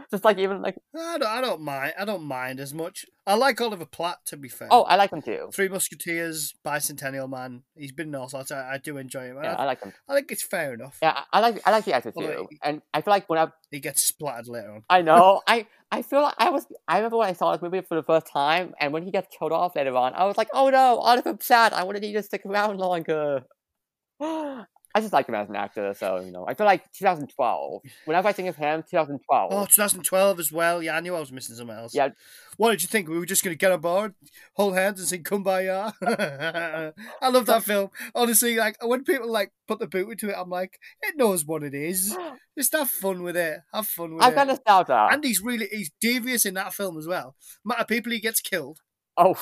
Just 0.10 0.24
like 0.24 0.38
even 0.38 0.62
like 0.62 0.76
I 0.96 1.18
don't, 1.18 1.28
I 1.28 1.40
don't 1.40 1.62
mind. 1.62 1.94
I 1.98 2.04
don't 2.04 2.24
mind 2.24 2.60
as 2.60 2.74
much. 2.74 3.04
I 3.26 3.34
like 3.34 3.60
Oliver 3.60 3.86
Platt 3.86 4.18
to 4.26 4.36
be 4.36 4.48
fair. 4.48 4.68
Oh, 4.70 4.82
I 4.82 4.96
like 4.96 5.12
him 5.12 5.22
too. 5.22 5.50
Three 5.52 5.68
Musketeers, 5.68 6.54
Bicentennial 6.64 7.28
Man. 7.28 7.62
He's 7.76 7.92
been 7.92 8.08
in 8.08 8.14
all 8.14 8.28
sorts. 8.28 8.50
I, 8.50 8.74
I 8.74 8.78
do 8.78 8.96
enjoy 8.96 9.26
him. 9.26 9.38
Yeah, 9.42 9.54
I, 9.54 9.62
I, 9.62 9.64
like 9.66 9.82
him. 9.82 9.92
I 10.08 10.14
think 10.14 10.32
it's 10.32 10.42
fair 10.42 10.74
enough. 10.74 10.98
Yeah, 11.02 11.20
I 11.32 11.40
like 11.40 11.60
I 11.66 11.70
like 11.70 11.84
the 11.84 11.92
actor 11.92 12.12
too. 12.12 12.48
and 12.62 12.82
I 12.92 13.02
feel 13.02 13.12
like 13.12 13.28
when 13.28 13.38
I 13.38 13.48
he 13.70 13.80
gets 13.80 14.02
splattered 14.02 14.48
later 14.48 14.72
on. 14.72 14.84
I 14.88 15.02
know. 15.08 15.42
I 15.46 15.66
I 15.90 16.02
feel 16.02 16.22
like 16.22 16.34
I 16.38 16.50
was. 16.50 16.66
I 16.86 16.96
remember 16.96 17.18
when 17.18 17.28
I 17.28 17.32
saw 17.32 17.52
this 17.52 17.62
movie 17.62 17.80
for 17.82 17.96
the 17.96 18.02
first 18.02 18.26
time, 18.26 18.74
and 18.80 18.92
when 18.92 19.02
he 19.02 19.10
gets 19.10 19.34
killed 19.36 19.52
off 19.52 19.76
later 19.76 19.96
on, 19.96 20.14
I 20.14 20.24
was 20.24 20.36
like, 20.36 20.48
"Oh 20.52 20.70
no, 20.70 20.98
Oliver 20.98 21.34
Platt! 21.34 21.72
I 21.72 21.82
wanted 21.84 22.04
you 22.04 22.12
to 22.14 22.22
stick 22.22 22.42
around 22.46 22.78
longer." 22.78 23.42
I 24.20 24.64
just 24.98 25.12
like 25.12 25.28
him 25.28 25.34
as 25.36 25.48
an 25.48 25.56
actor, 25.56 25.94
so 25.94 26.18
you 26.18 26.32
know. 26.32 26.44
I 26.48 26.54
feel 26.54 26.66
like 26.66 26.90
2012. 26.92 27.82
Whenever 28.06 28.28
I 28.28 28.32
think 28.32 28.48
of 28.48 28.56
him, 28.56 28.82
2012. 28.82 29.52
Oh, 29.52 29.64
2012 29.66 30.40
as 30.40 30.50
well. 30.50 30.82
Yeah, 30.82 30.96
I 30.96 31.00
knew 31.00 31.14
I 31.14 31.20
was 31.20 31.30
missing 31.30 31.54
something 31.54 31.76
else. 31.76 31.94
Yeah. 31.94 32.08
What 32.56 32.72
did 32.72 32.82
you 32.82 32.88
think? 32.88 33.08
We 33.08 33.18
were 33.18 33.26
just 33.26 33.44
going 33.44 33.54
to 33.54 33.58
get 33.58 33.70
on 33.70 33.80
board, 33.80 34.14
hold 34.54 34.74
hands, 34.74 34.98
and 34.98 35.08
sing 35.08 35.22
"Kumbaya." 35.22 35.92
I 37.22 37.28
love 37.28 37.46
that 37.46 37.62
film. 37.62 37.90
Honestly, 38.14 38.56
like 38.56 38.76
when 38.84 39.04
people 39.04 39.30
like 39.30 39.52
put 39.68 39.78
the 39.78 39.86
boot 39.86 40.10
into 40.10 40.28
it, 40.28 40.36
I'm 40.36 40.50
like, 40.50 40.78
it 41.02 41.16
knows 41.16 41.44
what 41.44 41.62
it 41.62 41.74
is. 41.74 42.16
Just 42.58 42.72
have 42.72 42.90
fun 42.90 43.22
with 43.22 43.36
it. 43.36 43.60
Have 43.72 43.86
fun 43.86 44.14
with 44.14 44.22
it. 44.22 44.26
I've 44.26 44.32
it. 44.32 44.36
got 44.36 44.46
nostalgia. 44.48 45.08
And 45.12 45.24
he's 45.24 45.40
really 45.40 45.68
he's 45.70 45.90
devious 46.00 46.44
in 46.44 46.54
that 46.54 46.74
film 46.74 46.98
as 46.98 47.06
well. 47.06 47.36
Matter 47.64 47.82
of 47.82 47.88
people 47.88 48.12
he 48.12 48.20
gets 48.20 48.40
killed. 48.40 48.80
Oh, 49.16 49.36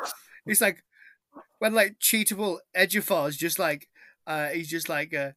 It's 0.47 0.61
like 0.61 0.85
when 1.59 1.75
like 1.75 1.99
cheatable 1.99 2.59
is 2.75 3.37
just 3.37 3.59
like 3.59 3.88
uh 4.29 4.49
he's 4.49 4.69
just 4.69 4.89
like 4.89 5.13
uh 5.13 5.33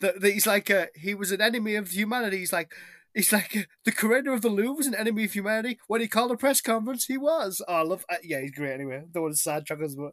that 0.00 0.22
he's 0.22 0.46
like 0.46 0.70
uh 0.70 0.86
he 0.94 1.14
was 1.14 1.30
an 1.30 1.40
enemy 1.40 1.76
of 1.76 1.90
humanity. 1.90 2.38
He's 2.38 2.52
like 2.52 2.72
he's 3.14 3.32
like 3.32 3.56
uh, 3.56 3.62
the 3.84 3.92
creator 3.92 4.32
of 4.32 4.42
the 4.42 4.48
Louvre 4.48 4.74
was 4.74 4.86
an 4.86 4.94
enemy 4.94 5.24
of 5.24 5.32
humanity. 5.32 5.78
When 5.86 6.00
he 6.00 6.08
called 6.08 6.32
a 6.32 6.36
press 6.36 6.60
conference, 6.60 7.06
he 7.06 7.16
was. 7.16 7.62
Oh, 7.66 7.74
I 7.74 7.82
love. 7.82 8.04
Uh, 8.10 8.16
yeah, 8.22 8.40
he's 8.40 8.50
great. 8.50 8.74
Anyway, 8.74 9.02
don't 9.12 9.22
want 9.22 9.34
to 9.34 9.40
sidetrack 9.40 9.80
us, 9.82 9.94
but 9.94 10.12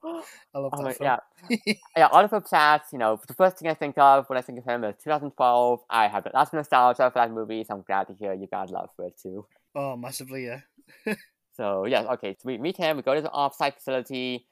I 0.53 0.59
love 0.59 0.73
oh 0.73 0.83
that 0.83 0.97
film. 0.97 1.17
yeah. 1.49 1.73
yeah, 1.97 2.07
Oliver 2.11 2.41
Platt, 2.41 2.83
you 2.93 2.99
know, 2.99 3.19
the 3.27 3.33
first 3.33 3.57
thing 3.57 3.69
I 3.69 3.73
think 3.73 3.97
of 3.97 4.29
when 4.29 4.37
I 4.37 4.41
think 4.41 4.59
of 4.59 4.65
him 4.65 4.83
is 4.83 4.95
2012. 5.03 5.79
I 5.89 6.07
have 6.07 6.27
lots 6.33 6.49
of 6.49 6.57
nostalgia 6.57 7.09
for 7.09 7.19
that 7.19 7.31
movie, 7.31 7.63
so 7.63 7.75
I'm 7.75 7.81
glad 7.81 8.07
to 8.07 8.13
hear 8.13 8.33
you 8.33 8.47
got 8.47 8.69
love 8.69 8.89
for 8.95 9.05
it 9.05 9.19
too. 9.21 9.45
Oh, 9.75 9.97
massively, 9.97 10.45
yeah. 10.45 10.61
So, 11.53 11.85
yeah, 11.85 12.03
okay, 12.13 12.35
so 12.39 12.47
we 12.47 12.57
meet 12.57 12.77
him, 12.77 12.95
we 12.95 13.03
go 13.03 13.13
to 13.13 13.21
the 13.21 13.29
offsite 13.29 13.75
facility. 13.75 14.47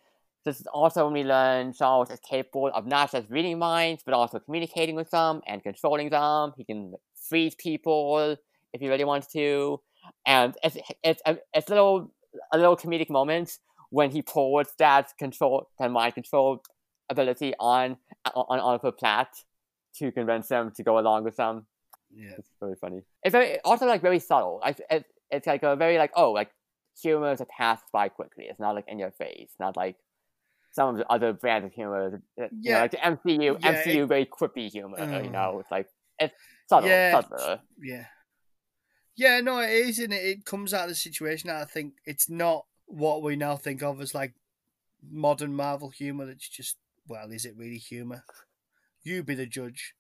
This 0.46 0.62
is 0.62 0.68
also 0.68 1.04
when 1.06 1.14
we 1.14 1.24
learn 1.24 1.74
Charles 1.74 2.10
is 2.10 2.20
capable 2.22 2.72
of 2.74 2.86
not 2.86 3.12
just 3.12 3.30
reading 3.30 3.60
minds, 3.60 4.04
but 4.06 4.14
also 4.14 4.40
communicating 4.40 4.96
with 4.96 5.10
them 5.12 5.42
and 5.46 5.62
controlling 5.62 6.10
them. 6.10 6.54
He 6.58 6.64
can 6.64 6.94
freeze 7.28 7.56
people 7.56 8.38
if 8.74 8.82
he 8.82 8.88
really 8.88 9.04
wants 9.04 9.28
to. 9.34 9.82
And 10.26 10.56
it's, 10.64 10.78
it's, 11.04 11.22
uh, 11.26 11.36
it's 11.54 11.68
a 11.68 11.72
little, 11.72 12.14
a 12.54 12.58
little 12.58 12.78
comedic 12.78 13.10
moment 13.10 13.58
when 13.90 14.12
he 14.12 14.22
pulls 14.22 14.68
that 14.78 15.12
control, 15.18 15.68
that 15.78 15.92
mind 15.92 16.14
control 16.14 16.64
ability 17.10 17.54
on, 17.60 17.98
on 18.34 18.60
Oliver 18.60 18.92
Platt 18.92 19.44
to 19.98 20.12
convince 20.12 20.50
him 20.50 20.72
to 20.76 20.84
go 20.84 21.00
along 21.00 21.26
with 21.26 21.36
them. 21.36 21.66
Yeah. 22.12 22.32
It's 22.38 22.50
very 22.60 22.76
funny. 22.76 23.02
It's 23.24 23.34
very, 23.34 23.60
also 23.62 23.86
like 23.86 24.02
very 24.02 24.20
subtle. 24.20 24.62
Like, 24.64 24.80
it, 24.90 25.06
it's 25.30 25.48
like 25.48 25.64
a 25.64 25.76
very 25.76 25.98
like, 25.98 26.12
oh, 26.16 26.32
like 26.32 26.52
humor 27.02 27.34
is 27.34 27.42
passed 27.56 27.86
by 27.92 28.10
quickly. 28.10 28.46
It's 28.50 28.60
not 28.60 28.74
like 28.74 28.86
in 28.88 29.00
your 29.00 29.12
face. 29.12 29.52
Not 29.60 29.76
like 29.76 29.98
some 30.72 30.90
of 30.90 30.98
the 30.98 31.08
other 31.12 31.34
brands 31.34 31.66
of 31.66 31.74
humor. 31.74 32.22
You 32.38 32.50
Yeah. 32.62 32.74
know, 32.74 32.80
like 32.82 32.92
the 32.92 32.98
MCU, 32.98 33.58
Yeah, 33.60 33.84
MCU 33.84 34.08
very 34.08 34.26
quippy 34.26 34.70
humor. 34.70 34.98
You 35.00 35.30
mm. 35.30 35.32
know, 35.32 35.60
it's 35.60 35.72
like 35.72 35.88
it's 36.20 36.34
subtle, 36.68 36.90
Yeah. 36.90 37.12
subtle. 37.12 37.60
Yeah. 37.82 38.06
Yeah, 39.16 39.42
no, 39.42 39.60
it 39.60 39.70
is, 39.72 40.00
and 40.00 40.14
it, 40.14 40.24
it 40.24 40.46
comes 40.46 40.74
out 40.74 40.84
of 40.84 40.90
the 40.90 40.96
situation 40.96 41.50
I 41.50 41.66
think 41.66 41.96
it's 42.06 42.30
not 42.30 42.66
what 42.86 43.22
we 43.22 43.36
now 43.36 43.58
think 43.58 43.84
of 43.84 44.00
as 44.00 44.16
like 44.16 44.34
modern 45.12 45.54
Marvel 45.54 45.90
humor. 45.90 46.30
It's 46.30 46.48
just, 46.48 46.78
well, 47.08 47.30
is 47.32 47.46
it 47.46 47.58
really 47.58 47.78
humor? 47.78 48.24
You 49.04 49.24
be 49.24 49.36
the 49.36 49.46
judge. 49.46 49.94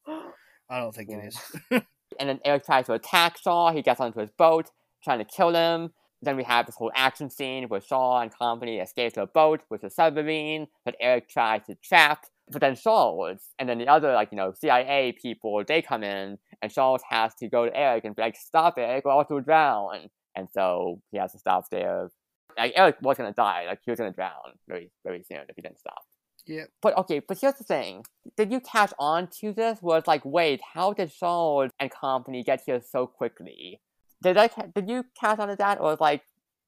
I 0.69 0.79
don't 0.79 0.93
think 0.95 1.09
it 1.09 1.33
Yeah. 1.71 1.77
is. 1.79 1.81
And 2.19 2.27
then 2.27 2.39
Erik 2.43 2.65
tries 2.65 2.87
to 2.87 2.93
attack 2.93 3.37
Shaw. 3.37 3.71
He 3.71 3.81
gets 3.81 4.01
onto 4.01 4.19
his 4.19 4.31
boat, 4.31 4.71
trying 5.03 5.19
to 5.19 5.25
kill 5.25 5.53
him. 5.55 5.93
Then 6.21 6.35
we 6.35 6.43
have 6.43 6.65
this 6.65 6.75
whole 6.75 6.91
action 6.95 7.29
scene 7.29 7.69
where 7.69 7.79
Shaw 7.81 8.19
and 8.21 8.33
company 8.37 8.79
escape 8.79 9.13
to 9.13 9.21
a 9.21 9.27
boat 9.27 9.61
with 9.69 9.83
a 9.83 9.89
submarine 9.89 10.67
that 10.85 10.95
Erik 10.99 11.29
tries 11.29 11.65
to 11.67 11.75
trap. 11.75 12.25
But 12.51 12.61
then 12.61 12.75
Charles 12.75 13.39
and 13.57 13.69
then 13.69 13.77
the 13.77 13.87
other, 13.87 14.11
like, 14.13 14.29
you 14.31 14.35
know, 14.37 14.53
CIA 14.53 15.11
people, 15.13 15.63
they 15.65 15.81
come 15.81 16.03
in, 16.03 16.37
and 16.61 16.71
Charles 16.71 17.01
has 17.09 17.35
to 17.35 17.47
go 17.47 17.65
to 17.65 17.77
Erik 17.77 18.05
and 18.05 18.15
be 18.15 18.21
like, 18.21 18.35
stop 18.35 18.77
Erik, 18.77 19.05
or 19.05 19.11
else 19.11 19.27
you'll 19.29 19.41
drown. 19.41 20.09
And 20.35 20.47
so 20.51 21.01
he 21.11 21.19
has 21.19 21.31
to 21.33 21.39
stop 21.39 21.69
there. 21.69 22.09
Like, 22.57 22.73
Erik 22.75 22.97
was 23.01 23.17
gonna 23.17 23.33
die, 23.33 23.65
like, 23.67 23.79
he 23.85 23.91
was 23.91 23.99
gonna 23.99 24.11
drown 24.11 24.57
very, 24.67 24.91
very 25.05 25.23
soon 25.23 25.41
if 25.47 25.55
he 25.55 25.61
didn't 25.61 25.79
stop. 25.79 26.03
yeah. 26.47 26.65
But 26.81 26.97
okay, 26.97 27.19
but 27.19 27.37
here's 27.39 27.53
the 27.55 27.63
thing. 27.63 28.03
Did 28.35 28.51
you 28.51 28.59
catch 28.59 28.91
on 28.97 29.27
to 29.39 29.53
this? 29.53 29.81
Was 29.81 30.07
like, 30.07 30.25
wait, 30.25 30.59
how 30.73 30.93
did 30.93 31.11
Shaw 31.11 31.67
and 31.79 31.91
company 31.91 32.43
get 32.43 32.61
here 32.65 32.81
so 32.81 33.05
quickly? 33.07 33.79
Did 34.21 34.37
I? 34.37 34.49
Did 34.75 34.89
you 34.89 35.05
catch 35.19 35.39
on 35.39 35.47
to 35.47 35.55
that, 35.55 35.79
or 35.79 35.95
like, 35.99 36.23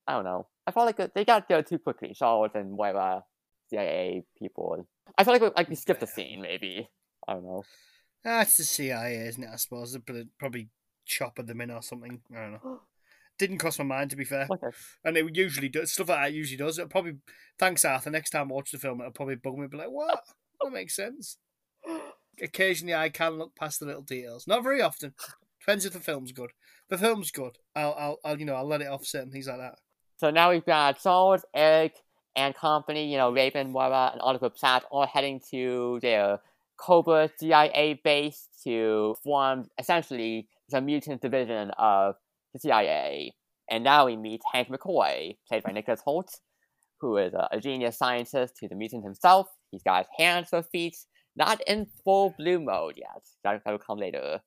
I 0.07 0.13
don't 0.13 0.23
know. 0.23 0.47
I 0.65 0.71
felt 0.71 0.85
like 0.85 1.13
they 1.13 1.25
got 1.25 1.47
there 1.47 1.61
too 1.63 1.79
quickly. 1.79 2.13
Charles 2.13 2.51
and 2.53 2.77
whatever 2.77 2.99
uh, 2.99 3.19
CIA 3.69 4.23
people. 4.37 4.87
I 5.17 5.23
felt 5.23 5.41
like 5.41 5.41
we, 5.41 5.55
like 5.57 5.69
we 5.69 5.75
skipped 5.75 6.03
a 6.03 6.07
scene, 6.07 6.41
maybe. 6.41 6.89
I 7.27 7.33
don't 7.33 7.43
know. 7.43 7.63
That's 8.23 8.55
the 8.57 8.63
CIA, 8.63 9.27
isn't 9.27 9.43
it? 9.43 9.49
I 9.51 9.55
suppose 9.57 9.91
they're 9.93 10.23
probably 10.39 10.69
chopping 11.05 11.47
them 11.47 11.61
in 11.61 11.71
or 11.71 11.81
something. 11.81 12.21
I 12.33 12.39
don't 12.39 12.51
know. 12.53 12.81
Didn't 13.39 13.57
cross 13.57 13.79
my 13.79 13.85
mind 13.85 14.11
to 14.11 14.15
be 14.15 14.23
fair, 14.25 14.47
Okay. 14.51 14.67
and 15.03 15.17
it 15.17 15.35
usually 15.35 15.69
does 15.69 15.91
stuff 15.91 16.09
like 16.09 16.19
that. 16.27 16.33
Usually 16.33 16.57
does. 16.57 16.77
It 16.77 16.89
probably 16.91 17.13
thanks 17.57 17.83
Arthur. 17.83 18.11
Next 18.11 18.29
time 18.29 18.51
I 18.51 18.53
watch 18.53 18.71
the 18.71 18.77
film, 18.77 18.99
it'll 19.01 19.11
probably 19.11 19.35
bug 19.35 19.57
me. 19.57 19.65
Be 19.67 19.77
like, 19.77 19.89
what? 19.89 20.21
That 20.61 20.71
makes 20.71 20.95
sense. 20.95 21.37
Occasionally, 22.41 22.93
I 22.95 23.09
can 23.09 23.37
look 23.37 23.55
past 23.55 23.79
the 23.79 23.85
little 23.87 24.01
details. 24.03 24.47
Not 24.47 24.63
very 24.63 24.81
often. 24.81 25.13
Depends 25.59 25.85
if 25.85 25.93
the 25.93 25.99
film's 25.99 26.31
good. 26.31 26.51
The 26.91 26.97
film's 26.97 27.31
good, 27.31 27.57
I'll, 27.73 27.95
I'll, 27.97 28.19
I'll, 28.25 28.37
you 28.37 28.45
know, 28.45 28.55
I'll 28.55 28.67
let 28.67 28.81
it 28.81 28.87
offset 28.87 29.07
certain 29.07 29.31
things 29.31 29.47
like 29.47 29.59
that. 29.59 29.79
So 30.17 30.29
now 30.29 30.51
we've 30.51 30.65
got 30.65 31.01
Charles, 31.01 31.45
Erik, 31.55 31.95
and 32.35 32.53
company, 32.53 33.09
you 33.09 33.17
know, 33.17 33.31
Raven, 33.31 33.71
Moira, 33.71 34.11
and 34.11 34.19
all 34.19 34.33
the 34.33 34.39
Oliver 34.39 34.49
Platt 34.49 34.83
all 34.91 35.07
heading 35.07 35.39
to 35.51 35.99
their 36.01 36.39
Cobra 36.77 37.29
CIA 37.39 37.99
base 38.03 38.49
to 38.65 39.15
form 39.23 39.69
essentially 39.79 40.49
the 40.67 40.81
mutant 40.81 41.21
division 41.21 41.71
of 41.77 42.15
the 42.53 42.59
CIA. 42.59 43.35
And 43.69 43.85
now 43.85 44.07
we 44.07 44.17
meet 44.17 44.41
Hank 44.51 44.67
McCoy, 44.67 45.37
played 45.47 45.63
by 45.63 45.71
Nicholas 45.71 46.01
Hoult, 46.05 46.39
who 46.99 47.15
is 47.15 47.33
a, 47.33 47.47
a 47.53 47.61
genius 47.61 47.97
scientist 47.97 48.55
who's 48.59 48.71
a 48.71 48.75
mutant 48.75 49.05
himself. 49.05 49.47
He's 49.71 49.83
got 49.83 49.99
his 49.99 50.25
hands 50.25 50.49
for 50.49 50.61
feet, 50.61 50.97
not 51.37 51.61
in 51.65 51.87
full 52.03 52.35
blue 52.37 52.59
mode 52.59 52.95
yet. 52.97 53.23
That 53.45 53.61
will 53.65 53.77
come 53.77 53.97
later. 53.97 54.41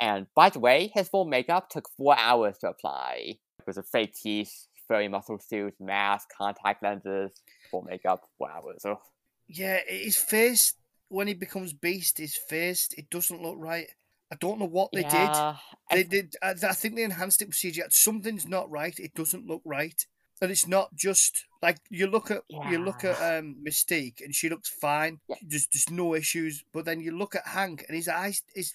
And 0.00 0.26
by 0.34 0.50
the 0.50 0.58
way, 0.58 0.90
his 0.94 1.08
full 1.08 1.24
makeup 1.24 1.70
took 1.70 1.88
four 1.96 2.18
hours 2.18 2.58
to 2.58 2.68
apply. 2.68 3.38
It 3.58 3.66
was 3.66 3.78
a 3.78 3.82
fake 3.82 4.14
teeth, 4.14 4.66
furry 4.88 5.08
muscle 5.08 5.38
suit, 5.38 5.74
mask, 5.80 6.28
contact 6.36 6.82
lenses, 6.82 7.32
full 7.70 7.82
makeup, 7.82 8.22
four 8.38 8.50
hours. 8.50 8.82
So 8.82 9.00
Yeah, 9.48 9.80
his 9.86 10.16
face 10.16 10.74
when 11.08 11.26
he 11.28 11.34
becomes 11.34 11.72
Beast, 11.72 12.18
his 12.18 12.36
face 12.36 12.88
it 12.96 13.08
doesn't 13.10 13.40
look 13.42 13.56
right. 13.58 13.86
I 14.32 14.36
don't 14.36 14.58
know 14.58 14.66
what 14.66 14.90
they 14.92 15.02
did. 15.02 15.12
yeah, 15.12 15.56
I- 15.90 15.94
They 15.96 16.02
did. 16.04 16.34
I, 16.42 16.50
I 16.50 16.72
think 16.72 16.96
they 16.96 17.04
enhanced 17.04 17.40
it 17.42 17.48
with 17.48 17.56
CGI. 17.56 17.92
Something's 17.92 18.48
not 18.48 18.70
right. 18.70 18.98
It 18.98 19.14
doesn't 19.14 19.46
look 19.46 19.62
right, 19.64 20.04
and 20.42 20.50
it's 20.50 20.66
not 20.66 20.94
just 20.96 21.44
like 21.62 21.78
you 21.88 22.08
look 22.08 22.30
at 22.32 22.42
you 22.70 22.78
look 22.78 23.04
at 23.04 23.38
um, 23.38 23.56
Mystique, 23.64 24.20
and 24.24 24.34
she 24.34 24.48
looks 24.48 24.68
fine. 24.68 25.20
Yeah. 25.28 25.36
There's 25.46 25.66
just 25.68 25.90
no 25.90 26.14
issues. 26.14 26.64
But 26.72 26.84
then 26.86 27.00
you 27.00 27.16
look 27.16 27.36
at 27.36 27.46
Hank, 27.46 27.84
and 27.86 27.96
his 27.96 28.08
eyes 28.08 28.42
is. 28.56 28.72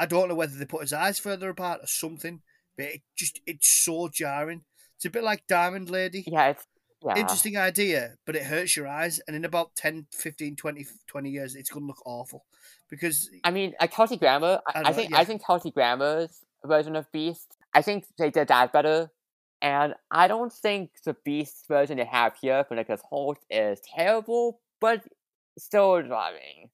I 0.00 0.06
don't 0.06 0.28
know 0.28 0.34
whether 0.34 0.56
they 0.56 0.64
put 0.64 0.80
his 0.80 0.94
eyes 0.94 1.18
further 1.18 1.50
apart 1.50 1.82
or 1.82 1.86
something, 1.86 2.40
but 2.76 2.86
it 2.86 3.02
just 3.16 3.40
it's 3.46 3.70
so 3.70 4.08
jarring. 4.08 4.62
It's 4.96 5.04
a 5.04 5.10
bit 5.10 5.22
like 5.22 5.46
Diamond 5.46 5.90
Lady. 5.90 6.24
yeah, 6.26 6.48
it's 6.48 6.66
yeah. 7.04 7.16
Interesting 7.16 7.56
idea, 7.56 8.16
but 8.26 8.36
it 8.36 8.44
hurts 8.44 8.76
your 8.76 8.86
eyes, 8.86 9.20
and 9.26 9.34
in 9.34 9.44
about 9.44 9.74
10, 9.76 10.06
15, 10.12 10.56
20, 10.56 10.86
20 11.06 11.30
years, 11.30 11.54
it's 11.54 11.70
going 11.70 11.84
to 11.84 11.86
look 11.86 12.02
awful 12.04 12.44
because 12.90 13.30
I 13.44 13.50
mean, 13.50 13.74
like 13.80 13.92
Kelsey 13.92 14.16
Grammer, 14.16 14.60
I 14.66 14.80
I, 14.80 14.88
I 14.88 14.92
think 14.92 15.10
yeah. 15.10 15.18
I 15.18 15.24
think 15.24 15.44
Kelsey 15.44 15.70
Grammer's 15.70 16.44
version 16.64 16.96
of 16.96 17.10
Beast, 17.12 17.56
I 17.74 17.82
think 17.82 18.04
they 18.18 18.30
did 18.30 18.48
that 18.48 18.72
better. 18.72 19.10
And 19.62 19.94
I 20.10 20.26
don't 20.26 20.52
think 20.52 20.90
the 21.04 21.14
Beast 21.22 21.66
version 21.68 21.98
they 21.98 22.06
have 22.06 22.34
here 22.40 22.64
for 22.64 22.74
Nicholas 22.74 23.02
Hoult 23.12 23.36
is 23.50 23.78
terrible, 23.94 24.60
but 24.80 25.02
still 25.58 26.00
driving. 26.02 26.70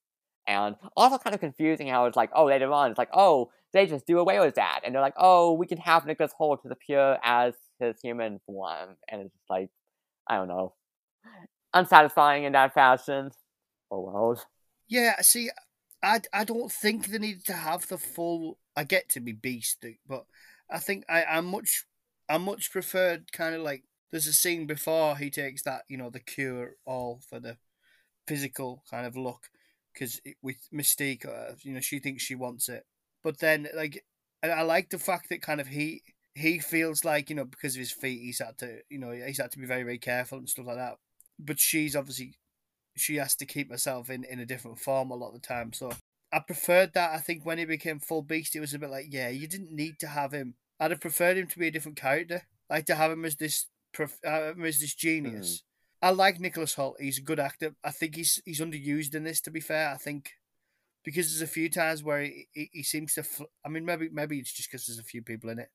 And 0.46 0.76
also 0.96 1.18
kind 1.18 1.34
of 1.34 1.40
confusing 1.40 1.88
how 1.88 2.06
it's 2.06 2.16
like, 2.16 2.30
oh, 2.34 2.46
later 2.46 2.72
on, 2.72 2.90
it's 2.90 2.98
like, 2.98 3.10
oh, 3.12 3.50
they 3.72 3.86
just 3.86 4.06
do 4.06 4.18
away 4.18 4.38
with 4.38 4.54
that. 4.54 4.80
And 4.84 4.94
they're 4.94 5.02
like, 5.02 5.14
oh, 5.16 5.52
we 5.52 5.66
can 5.66 5.78
have 5.78 6.06
Nicholas 6.06 6.32
Hoult 6.38 6.62
to 6.62 6.68
appear 6.68 7.18
as 7.22 7.54
his 7.80 8.00
human 8.00 8.40
form. 8.46 8.96
And 9.08 9.22
it's 9.22 9.32
just 9.32 9.50
like, 9.50 9.70
I 10.28 10.36
don't 10.36 10.48
know. 10.48 10.74
Unsatisfying 11.74 12.44
in 12.44 12.52
that 12.52 12.74
fashion. 12.74 13.30
Oh, 13.90 14.00
well. 14.00 14.42
Yeah, 14.88 15.20
see, 15.20 15.50
I, 16.02 16.20
I 16.32 16.44
don't 16.44 16.70
think 16.70 17.06
they 17.06 17.18
needed 17.18 17.44
to 17.46 17.52
have 17.52 17.88
the 17.88 17.98
full. 17.98 18.58
I 18.76 18.84
get 18.84 19.08
to 19.10 19.20
be 19.20 19.32
beast, 19.32 19.84
but 20.08 20.26
I 20.70 20.78
think 20.78 21.04
I 21.08 21.24
I 21.24 21.40
much 21.40 21.84
I 22.28 22.38
much 22.38 22.70
preferred 22.70 23.32
kind 23.32 23.54
of 23.54 23.62
like 23.62 23.84
there's 24.10 24.26
a 24.26 24.32
scene 24.32 24.66
before 24.66 25.16
he 25.16 25.30
takes 25.30 25.62
that 25.62 25.82
you 25.88 25.96
know 25.96 26.10
the 26.10 26.20
cure 26.20 26.76
all 26.84 27.20
for 27.28 27.40
the 27.40 27.56
physical 28.26 28.84
kind 28.90 29.06
of 29.06 29.16
look 29.16 29.48
because 29.96 30.20
with 30.42 30.56
Mystique, 30.74 31.26
uh, 31.26 31.54
you 31.62 31.72
know, 31.72 31.80
she 31.80 31.98
thinks 31.98 32.22
she 32.22 32.34
wants 32.34 32.68
it, 32.68 32.84
but 33.22 33.38
then 33.38 33.68
like 33.74 34.04
and 34.42 34.52
I 34.52 34.62
like 34.62 34.90
the 34.90 34.98
fact 34.98 35.28
that 35.30 35.42
kind 35.42 35.60
of 35.60 35.68
he 35.68 36.02
he 36.34 36.58
feels 36.58 37.04
like 37.04 37.30
you 37.30 37.36
know 37.36 37.44
because 37.44 37.74
of 37.74 37.80
his 37.80 37.92
feet 37.92 38.20
he's 38.20 38.40
had 38.40 38.58
to 38.58 38.80
you 38.90 38.98
know 38.98 39.10
he's 39.10 39.40
had 39.40 39.52
to 39.52 39.58
be 39.58 39.66
very 39.66 39.82
very 39.82 39.98
careful 39.98 40.38
and 40.38 40.48
stuff 40.48 40.66
like 40.66 40.76
that, 40.76 40.96
but 41.38 41.58
she's 41.58 41.96
obviously 41.96 42.34
she 42.96 43.16
has 43.16 43.36
to 43.36 43.46
keep 43.46 43.70
herself 43.70 44.10
in, 44.10 44.24
in 44.24 44.40
a 44.40 44.46
different 44.46 44.78
form 44.78 45.10
a 45.10 45.14
lot 45.14 45.28
of 45.28 45.34
the 45.34 45.46
time. 45.46 45.72
So 45.72 45.92
I 46.32 46.40
preferred 46.40 46.94
that. 46.94 47.12
I 47.12 47.18
think 47.18 47.44
when 47.44 47.58
he 47.58 47.64
became 47.64 48.00
full 48.00 48.22
beast, 48.22 48.56
it 48.56 48.60
was 48.60 48.74
a 48.74 48.78
bit 48.78 48.90
like, 48.90 49.06
yeah, 49.10 49.28
you 49.28 49.46
didn't 49.46 49.72
need 49.72 49.98
to 50.00 50.08
have 50.08 50.32
him. 50.32 50.54
I'd 50.80 50.90
have 50.90 51.00
preferred 51.00 51.36
him 51.36 51.46
to 51.46 51.58
be 51.58 51.68
a 51.68 51.70
different 51.70 51.98
character, 51.98 52.42
like 52.68 52.86
to 52.86 52.94
have 52.94 53.12
him 53.12 53.24
as 53.24 53.36
this, 53.36 53.66
prof- 53.92 54.20
uh, 54.26 54.52
as 54.62 54.80
this 54.80 54.94
genius. 54.94 55.56
Mm. 55.56 55.62
I 56.06 56.10
like 56.10 56.38
Nicholas 56.38 56.76
Hoult. 56.76 57.00
He's 57.00 57.18
a 57.18 57.22
good 57.22 57.40
actor. 57.40 57.74
I 57.82 57.90
think 57.90 58.14
he's 58.14 58.40
he's 58.44 58.60
underused 58.60 59.16
in 59.16 59.24
this. 59.24 59.40
To 59.40 59.50
be 59.50 59.58
fair, 59.58 59.90
I 59.90 59.96
think 59.96 60.34
because 61.04 61.26
there's 61.26 61.42
a 61.42 61.52
few 61.52 61.68
times 61.68 62.04
where 62.04 62.20
he, 62.20 62.46
he, 62.52 62.70
he 62.72 62.82
seems 62.84 63.14
to. 63.14 63.24
Fl- 63.24 63.50
I 63.64 63.68
mean, 63.68 63.84
maybe 63.84 64.08
maybe 64.12 64.38
it's 64.38 64.52
just 64.52 64.70
because 64.70 64.86
there's 64.86 65.00
a 65.00 65.02
few 65.02 65.20
people 65.20 65.50
in 65.50 65.58
it. 65.58 65.68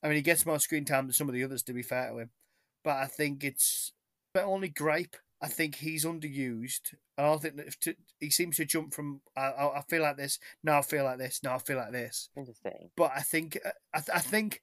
I 0.00 0.06
mean, 0.06 0.14
he 0.14 0.22
gets 0.22 0.46
more 0.46 0.60
screen 0.60 0.84
time 0.84 1.06
than 1.06 1.12
some 1.12 1.28
of 1.28 1.34
the 1.34 1.42
others. 1.42 1.64
To 1.64 1.72
be 1.72 1.82
fair 1.82 2.08
to 2.08 2.18
him, 2.18 2.30
but 2.84 2.98
I 2.98 3.06
think 3.06 3.42
it's 3.42 3.90
but 4.32 4.44
only 4.44 4.68
gripe. 4.68 5.16
I 5.42 5.48
think 5.48 5.74
he's 5.74 6.04
underused. 6.04 6.94
I 7.16 7.22
don't 7.22 7.42
think 7.42 7.56
that 7.56 7.80
to, 7.80 7.96
he 8.20 8.30
seems 8.30 8.58
to 8.58 8.64
jump 8.64 8.94
from 8.94 9.22
I, 9.36 9.50
I, 9.74 9.82
feel 9.88 10.02
like 10.02 10.16
this, 10.16 10.38
now 10.62 10.78
I 10.78 10.82
feel 10.82 11.02
like 11.04 11.18
this, 11.18 11.40
now 11.42 11.56
I 11.56 11.58
feel 11.58 11.78
like 11.78 11.92
this. 11.92 12.28
Interesting. 12.36 12.90
But 12.96 13.10
I 13.16 13.22
think 13.22 13.58
I, 13.92 14.02
I 14.14 14.20
think 14.20 14.62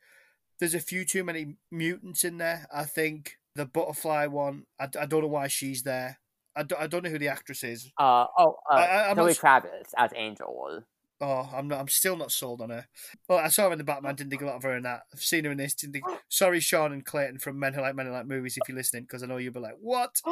there's 0.60 0.74
a 0.74 0.80
few 0.80 1.04
too 1.04 1.26
many 1.26 1.58
mutants 1.70 2.24
in 2.24 2.38
there. 2.38 2.66
I 2.74 2.86
think 2.86 3.38
the 3.56 3.66
butterfly 3.66 4.28
one. 4.28 4.64
I, 4.80 4.88
I 5.00 5.06
don't 5.06 5.22
know 5.22 5.28
why 5.28 5.48
she's 5.48 5.84
there. 5.84 6.20
I 6.56 6.64
don't, 6.64 6.82
I 6.82 6.88
don't 6.88 7.04
know 7.04 7.10
who 7.10 7.20
the 7.20 7.28
actress 7.28 7.64
is. 7.64 7.92
Uh 7.98 8.26
oh, 8.38 8.56
uh, 8.72 8.76
I, 8.76 9.14
Zoe 9.16 9.28
not... 9.28 9.36
Kravitz 9.36 9.92
as 9.98 10.12
Angel. 10.16 10.84
Oh, 11.22 11.50
I'm 11.54 11.70
not. 11.70 11.80
I'm 11.80 11.88
still 11.88 12.18
not 12.18 12.32
sold 12.32 12.62
on 12.62 12.70
her. 12.70 12.88
Well, 13.30 13.40
I 13.40 13.48
saw 13.48 13.68
her 13.68 13.72
in 13.72 13.78
the 13.78 13.86
Batman. 13.86 14.16
Didn't 14.16 14.32
think 14.32 14.42
a 14.42 14.46
lot 14.46 14.56
of 14.56 14.64
her 14.64 14.76
in 14.76 14.84
that. 14.84 15.02
I've 15.14 15.22
seen 15.22 15.46
her 15.46 15.52
in 15.52 15.58
this. 15.58 15.74
Didn't 15.74 15.94
think. 15.94 16.06
Sorry, 16.30 16.60
Sean 16.60 16.92
and 16.92 17.06
Clayton 17.06 17.40
from 17.40 17.58
Men 17.58 17.74
Who 17.74 17.82
Like 17.82 17.96
Men 17.96 18.08
Who 18.08 18.12
Like 18.12 18.28
Movies, 18.28 18.58
if 18.58 18.68
you're 18.68 18.78
listening, 18.78 19.04
because 19.04 19.24
I 19.24 19.28
know 19.28 19.38
you'll 19.38 19.54
be 19.54 19.60
like, 19.60 19.78
"What?" 19.80 20.22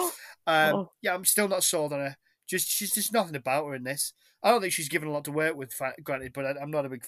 Um, 0.46 0.76
oh. 0.76 0.92
Yeah, 1.02 1.14
I'm 1.14 1.24
still 1.24 1.48
not 1.48 1.64
sold 1.64 1.94
on 1.94 2.00
her. 2.00 2.18
Just 2.50 2.68
she's 2.68 2.94
just 2.94 3.14
nothing 3.14 3.36
about 3.36 3.66
her 3.66 3.76
in 3.76 3.84
this. 3.84 4.14
I 4.44 4.52
don't 4.52 4.60
think 4.60 4.74
she's 4.74 4.90
given 4.90 5.08
a 5.08 5.12
lot 5.12 5.24
to 5.26 5.32
work 5.32 5.56
with, 5.56 5.74
granted, 6.04 6.34
but 6.34 6.46
I, 6.46 6.62
am 6.62 6.70
not 6.70 6.86
a 6.86 6.90
big. 6.90 7.06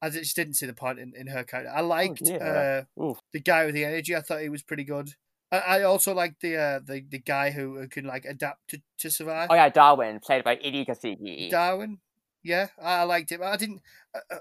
I 0.00 0.10
just 0.10 0.36
didn't 0.36 0.54
see 0.54 0.66
the 0.66 0.74
point 0.74 1.00
in, 1.00 1.12
in 1.16 1.26
her 1.26 1.42
character. 1.42 1.72
I 1.74 1.80
oh, 1.80 1.86
liked 1.86 2.22
oh, 2.24 2.36
uh, 2.36 3.14
the 3.32 3.40
guy 3.40 3.66
with 3.66 3.74
the 3.74 3.84
energy. 3.84 4.14
I 4.14 4.20
thought 4.20 4.42
he 4.42 4.48
was 4.48 4.62
pretty 4.62 4.84
good. 4.84 5.14
I, 5.52 5.82
also 5.82 6.14
like 6.14 6.40
the 6.40 6.56
uh, 6.56 6.80
the 6.84 7.04
the 7.08 7.18
guy 7.18 7.50
who, 7.50 7.78
who 7.78 7.88
can 7.88 8.06
like 8.06 8.24
adapt 8.24 8.68
to, 8.68 8.82
to 8.98 9.10
survive. 9.10 9.48
Oh 9.50 9.54
yeah, 9.54 9.68
Darwin, 9.68 10.18
played 10.20 10.44
by 10.44 10.56
Edi 10.56 10.84
Gathegi. 10.86 11.50
Darwin, 11.50 11.98
yeah, 12.42 12.68
I 12.80 13.02
liked 13.02 13.32
it. 13.32 13.40
I 13.40 13.56
didn't. 13.56 13.82
Uh, 14.14 14.38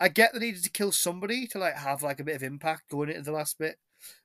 I 0.00 0.08
get 0.08 0.32
they 0.32 0.40
needed 0.40 0.64
to 0.64 0.70
kill 0.70 0.92
somebody 0.92 1.46
to 1.48 1.58
like 1.58 1.74
have 1.76 2.02
like 2.02 2.20
a 2.20 2.24
bit 2.24 2.36
of 2.36 2.42
impact 2.42 2.90
going 2.90 3.08
into 3.08 3.22
the 3.22 3.32
last 3.32 3.58
bit, 3.58 3.76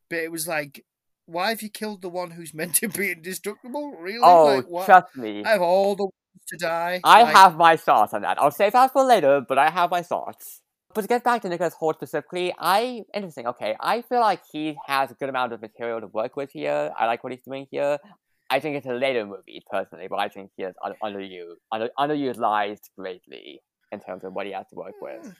but 0.09 0.19
it 0.19 0.31
was 0.31 0.47
like, 0.47 0.85
why 1.25 1.49
have 1.49 1.61
you 1.61 1.69
killed 1.69 2.01
the 2.01 2.09
one 2.09 2.31
who's 2.31 2.53
meant 2.53 2.75
to 2.75 2.89
be 2.89 3.11
indestructible? 3.11 3.95
Really? 3.99 4.19
Oh, 4.23 4.63
like, 4.69 4.85
trust 4.85 5.15
me. 5.15 5.43
I 5.43 5.49
have 5.49 5.61
all 5.61 5.95
the 5.95 6.03
ones 6.03 6.13
to 6.49 6.57
die. 6.57 7.01
I 7.03 7.23
like... 7.23 7.35
have 7.35 7.57
my 7.57 7.75
thoughts 7.75 8.13
on 8.13 8.21
that. 8.21 8.39
I'll 8.39 8.51
save 8.51 8.73
that 8.73 8.93
for 8.93 9.03
later, 9.03 9.41
but 9.47 9.57
I 9.57 9.69
have 9.69 9.91
my 9.91 10.01
thoughts. 10.01 10.61
But 10.99 11.03
to 11.03 11.07
get 11.07 11.23
back 11.23 11.43
to 11.43 11.47
Nicholas 11.47 11.75
Hoult 11.79 11.95
specifically, 11.95 12.53
I 12.59 13.05
interesting. 13.13 13.47
Okay, 13.47 13.73
I 13.79 14.01
feel 14.01 14.19
like 14.19 14.41
he 14.51 14.77
has 14.85 15.09
a 15.09 15.13
good 15.13 15.29
amount 15.29 15.53
of 15.53 15.61
material 15.61 16.01
to 16.01 16.07
work 16.07 16.35
with 16.35 16.51
here. 16.51 16.91
I 16.99 17.05
like 17.05 17.23
what 17.23 17.31
he's 17.31 17.41
doing 17.41 17.67
here. 17.71 17.99
I 18.49 18.59
think 18.59 18.75
it's 18.75 18.85
a 18.85 18.93
later 18.93 19.25
movie 19.25 19.63
personally, 19.71 20.07
but 20.09 20.19
I 20.19 20.27
think 20.27 20.51
he 20.57 20.63
is 20.63 20.75
underused, 21.01 21.53
under, 21.71 21.89
underutilized 21.97 22.89
greatly 22.97 23.61
in 23.93 24.01
terms 24.01 24.25
of 24.25 24.33
what 24.33 24.45
he 24.45 24.51
has 24.51 24.67
to 24.71 24.75
work 24.75 24.95
with. 25.01 25.23
Hmm. 25.23 25.31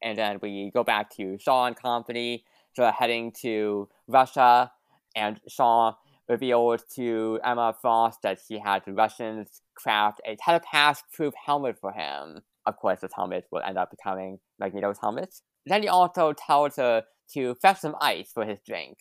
And 0.00 0.16
then 0.16 0.38
we 0.40 0.70
go 0.72 0.82
back 0.82 1.14
to 1.16 1.36
Shaw 1.38 1.66
and 1.66 1.76
company, 1.76 2.46
so 2.72 2.90
heading 2.90 3.32
to 3.42 3.86
Russia, 4.08 4.72
and 5.14 5.42
Shaw 5.46 5.96
revealed 6.26 6.84
to 6.94 7.38
Emma 7.44 7.76
Frost 7.82 8.20
that 8.22 8.38
he 8.48 8.58
had 8.58 8.86
the 8.86 8.94
Russians 8.94 9.60
craft 9.74 10.22
a 10.26 10.36
telepath-proof 10.36 11.34
helmet 11.44 11.76
for 11.78 11.92
him. 11.92 12.40
Of 12.70 12.76
course, 12.76 13.00
this 13.00 13.12
helmet 13.14 13.44
will 13.50 13.62
end 13.62 13.76
up 13.76 13.90
becoming 13.90 14.38
Magneto's 14.58 14.98
helmet. 15.00 15.34
Then 15.66 15.82
he 15.82 15.88
also 15.88 16.32
tells 16.32 16.76
her 16.76 17.02
to 17.34 17.54
fetch 17.60 17.80
some 17.80 17.96
ice 18.00 18.30
for 18.32 18.44
his 18.44 18.58
drink. 18.66 18.96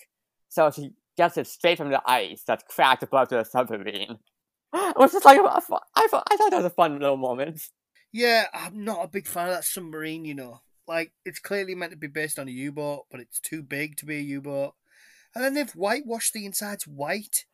So 0.49 0.71
she 0.71 0.91
gets 1.17 1.37
it 1.37 1.47
straight 1.47 1.77
from 1.77 1.89
the 1.89 2.01
ice 2.05 2.43
that's 2.45 2.63
cracked 2.67 3.03
above 3.03 3.29
the 3.29 3.43
submarine. 3.43 4.17
It 4.71 4.97
was 4.97 5.13
just 5.13 5.25
like, 5.25 5.39
I 5.39 5.59
thought, 5.59 5.83
I 5.95 6.07
thought 6.07 6.27
that 6.29 6.57
was 6.57 6.65
a 6.65 6.69
fun 6.69 6.99
little 6.99 7.17
moment. 7.17 7.59
Yeah, 8.11 8.45
I'm 8.53 8.83
not 8.83 9.03
a 9.03 9.07
big 9.07 9.27
fan 9.27 9.47
of 9.47 9.55
that 9.55 9.63
submarine, 9.63 10.25
you 10.25 10.35
know. 10.35 10.61
Like, 10.87 11.11
it's 11.25 11.39
clearly 11.39 11.75
meant 11.75 11.91
to 11.91 11.97
be 11.97 12.07
based 12.07 12.37
on 12.37 12.47
a 12.47 12.51
U 12.51 12.71
boat, 12.71 13.05
but 13.11 13.19
it's 13.19 13.39
too 13.39 13.63
big 13.63 13.97
to 13.97 14.05
be 14.05 14.17
a 14.17 14.21
U 14.21 14.41
boat. 14.41 14.73
And 15.33 15.43
then 15.43 15.53
they've 15.53 15.71
whitewashed 15.71 16.33
the 16.33 16.45
insides 16.45 16.87
white. 16.87 17.45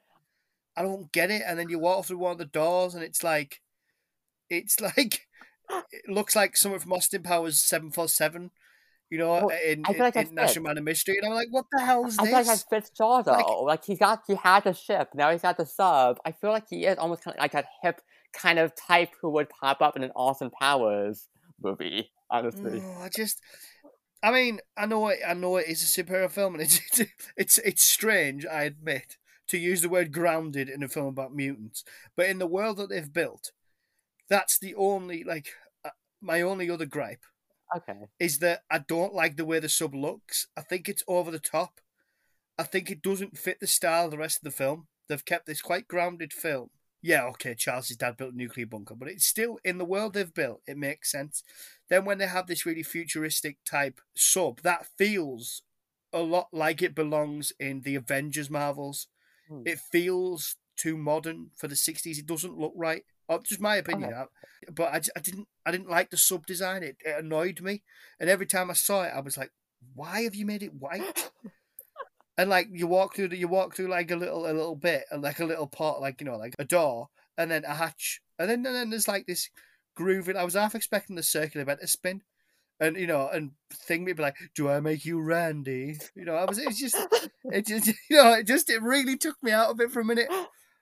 I 0.78 0.82
don't 0.82 1.12
get 1.12 1.32
it. 1.32 1.42
And 1.46 1.60
then 1.60 1.70
you 1.70 1.80
walk 1.80 2.06
through 2.06 2.18
one 2.18 2.34
of 2.34 2.38
the 2.38 2.46
doors, 2.46 2.96
and 2.96 3.04
it's 3.04 3.24
like, 3.24 3.62
it's 4.50 4.80
like, 4.98 5.28
it 5.92 6.10
looks 6.10 6.36
like 6.36 6.58
someone 6.58 6.80
from 6.80 6.94
Austin 6.94 7.24
Powers 7.24 7.62
747 7.62 8.52
you 9.10 9.20
know, 9.20 9.30
well, 9.30 9.50
in, 9.50 9.84
I 9.86 9.94
feel 9.94 10.02
like 10.02 10.16
in, 10.16 10.28
in 10.28 10.36
National 10.36 10.66
Man 10.66 10.78
of 10.78 10.84
Mystery, 10.84 11.18
and 11.18 11.28
I'm 11.28 11.36
like, 11.36 11.48
what 11.52 11.66
the 11.72 11.80
hell 11.80 12.06
is 12.06 12.18
I 12.18 12.26
this? 12.26 12.34
I 12.34 12.44
feel 12.44 12.52
like 12.52 12.60
that 12.60 12.66
fits 12.70 12.92
Shaw 12.98 13.22
though. 13.22 13.32
Like, 13.32 13.46
like 13.62 13.86
he's 13.86 14.00
got, 14.00 14.24
he 14.28 14.36
had 14.36 14.64
the 14.64 14.74
ship, 14.74 15.10
now 15.14 15.32
he's 15.32 15.44
got 15.44 15.58
the 15.58 15.66
sub. 15.66 16.18
I 16.26 16.32
feel 16.32 16.50
like 16.50 16.66
he 16.70 16.86
is 16.86 16.98
almost 16.98 17.24
kind 17.24 17.38
of 17.38 17.42
like 17.42 17.52
that 17.52 17.68
hip 17.84 18.02
kind 18.34 18.58
of 18.58 18.74
type 18.76 19.12
who 19.22 19.30
would 19.32 19.50
pop 19.50 19.82
up 19.82 19.96
in 19.96 20.04
an 20.04 20.12
Austin 20.16 20.50
Powers 20.50 21.28
movie. 21.62 22.12
Honestly, 22.32 22.80
no, 22.80 22.98
I 23.00 23.10
just, 23.16 23.40
I 24.24 24.32
mean, 24.32 24.60
I 24.76 24.88
know 24.88 25.08
it, 25.10 25.20
I 25.26 25.36
know 25.36 25.58
it 25.58 25.68
is 25.68 25.84
a 25.84 26.04
superhero 26.04 26.30
film, 26.30 26.56
and 26.56 26.64
it's 26.64 26.82
it's 27.00 27.12
it's, 27.38 27.58
it's 27.60 27.84
strange, 27.84 28.46
I 28.46 28.64
admit, 28.64 29.18
to 29.50 29.60
use 29.60 29.84
the 29.84 29.90
word 29.90 30.12
grounded 30.12 30.68
in 30.68 30.82
a 30.82 30.88
film 30.88 31.06
about 31.06 31.36
mutants, 31.36 31.84
but 32.16 32.28
in 32.28 32.40
the 32.40 32.48
world 32.48 32.78
that 32.78 32.90
they've 32.90 33.14
built, 33.14 33.52
that's 34.30 34.58
the 34.60 34.76
only 34.76 35.24
like 35.24 35.50
uh, 35.84 35.90
my 36.22 36.42
only 36.42 36.70
other 36.70 36.86
gripe 36.86 37.26
Okay. 37.76 37.94
Is 38.20 38.40
that 38.40 38.62
I 38.70 38.80
don't 38.80 39.14
like 39.14 39.38
the 39.38 39.46
way 39.46 39.60
the 39.60 39.70
sub 39.70 39.96
looks. 39.96 40.48
I 40.56 40.62
think 40.62 40.88
it's 40.88 41.04
over 41.08 41.32
the 41.32 41.40
top. 41.40 41.82
I 42.58 42.64
think 42.64 42.90
it 42.90 43.02
doesn't 43.02 43.38
fit 43.38 43.60
the 43.60 43.68
style 43.68 44.06
of 44.06 44.12
the 44.12 44.18
rest 44.18 44.38
of 44.38 44.44
the 44.44 44.52
film. 44.52 44.88
They've 45.10 45.26
kept 45.26 45.46
this 45.46 45.62
quite 45.62 45.88
grounded 45.88 46.32
film. 46.32 46.70
Yeah, 47.02 47.26
okay, 47.26 47.54
Charles's 47.54 47.98
dad 47.98 48.18
built 48.18 48.34
a 48.34 48.38
nuclear 48.38 48.66
bunker, 48.66 48.96
but 48.96 49.10
it's 49.10 49.28
still 49.28 49.60
in 49.64 49.78
the 49.78 49.86
world 49.86 50.14
they've 50.14 50.34
built, 50.34 50.62
it 50.66 50.78
makes 50.78 51.12
sense. 51.12 51.44
Then 51.88 52.04
when 52.04 52.18
they 52.18 52.26
have 52.26 52.48
this 52.48 52.66
really 52.66 52.82
futuristic 52.82 53.58
type 53.64 54.02
sub, 54.16 54.62
that 54.62 54.88
feels 54.98 55.62
a 56.12 56.22
lot 56.22 56.48
like 56.52 56.82
it 56.82 56.96
belongs 56.96 57.52
in 57.60 57.82
the 57.82 57.94
Avengers 57.94 58.50
Marvels. 58.50 59.08
Hmm. 59.48 59.62
It 59.66 59.80
feels 59.80 60.56
too 60.78 60.98
modern 60.98 61.52
for 61.56 61.68
the 61.68 61.76
60s. 61.76 62.18
It 62.18 62.26
doesn't 62.26 62.58
look 62.58 62.74
right. 62.76 63.04
Oh, 63.28 63.40
just 63.44 63.62
my 63.62 63.78
opinion. 63.78 64.14
Okay. 64.14 64.26
But 64.74 64.94
I, 64.94 65.02
I 65.16 65.20
didn't 65.20 65.48
I 65.66 65.72
didn't 65.72 65.90
like 65.90 66.10
the 66.10 66.18
sub 66.18 66.46
design. 66.46 66.84
It, 66.84 66.98
it 67.04 67.24
annoyed 67.24 67.62
me, 67.62 67.84
and 68.20 68.30
every 68.30 68.46
time 68.46 68.70
I 68.70 68.74
saw 68.74 69.04
it, 69.04 69.14
I 69.16 69.20
was 69.22 69.38
like, 69.38 69.52
"Why 69.94 70.22
have 70.22 70.36
you 70.36 70.46
made 70.46 70.64
it 70.64 70.74
white?" 70.74 71.32
and 72.38 72.50
like 72.50 72.68
you 72.72 72.88
walk 72.88 73.16
through 73.16 73.30
the, 73.30 73.38
you 73.38 73.48
walk 73.48 73.76
through 73.76 73.88
like 73.88 74.12
a 74.12 74.16
little 74.16 74.46
a 74.46 74.54
little 74.54 74.76
bit, 74.76 75.06
like 75.16 75.40
a 75.40 75.46
little 75.46 75.68
part, 75.68 76.02
like 76.02 76.22
you 76.22 76.26
know, 76.26 76.38
like 76.38 76.54
a 76.60 76.66
door, 76.66 77.10
and 77.38 77.50
then 77.52 77.64
a 77.66 77.74
hatch, 77.74 78.22
and 78.40 78.50
then 78.50 78.66
and 78.66 78.76
then 78.76 78.90
there's 78.90 79.08
like 79.08 79.26
this 79.26 79.50
grooving. 79.96 80.38
I 80.38 80.44
was 80.44 80.56
half 80.56 80.76
expecting 80.76 81.16
the 81.16 81.24
circular 81.24 81.66
bed 81.66 81.80
to 81.82 81.88
spin, 81.88 82.22
and 82.80 82.98
you 82.98 83.08
know, 83.08 83.30
and 83.30 83.52
thing 83.72 84.04
me 84.04 84.14
be 84.14 84.22
like, 84.22 84.36
"Do 84.56 84.70
I 84.70 84.80
make 84.80 85.06
you 85.06 85.22
Randy?" 85.22 85.98
You 86.16 86.26
know, 86.26 86.36
I 86.36 86.46
was. 86.46 86.58
It's 86.58 86.80
just, 86.80 86.98
it 87.46 87.66
just, 87.66 87.88
you 88.10 88.18
know, 88.18 88.34
it 88.34 88.48
just, 88.48 88.70
it 88.70 88.82
really 88.82 89.18
took 89.18 89.42
me 89.42 89.52
out 89.52 89.70
of 89.70 89.80
it 89.80 89.92
for 89.92 90.02
a 90.02 90.06
minute. 90.06 90.30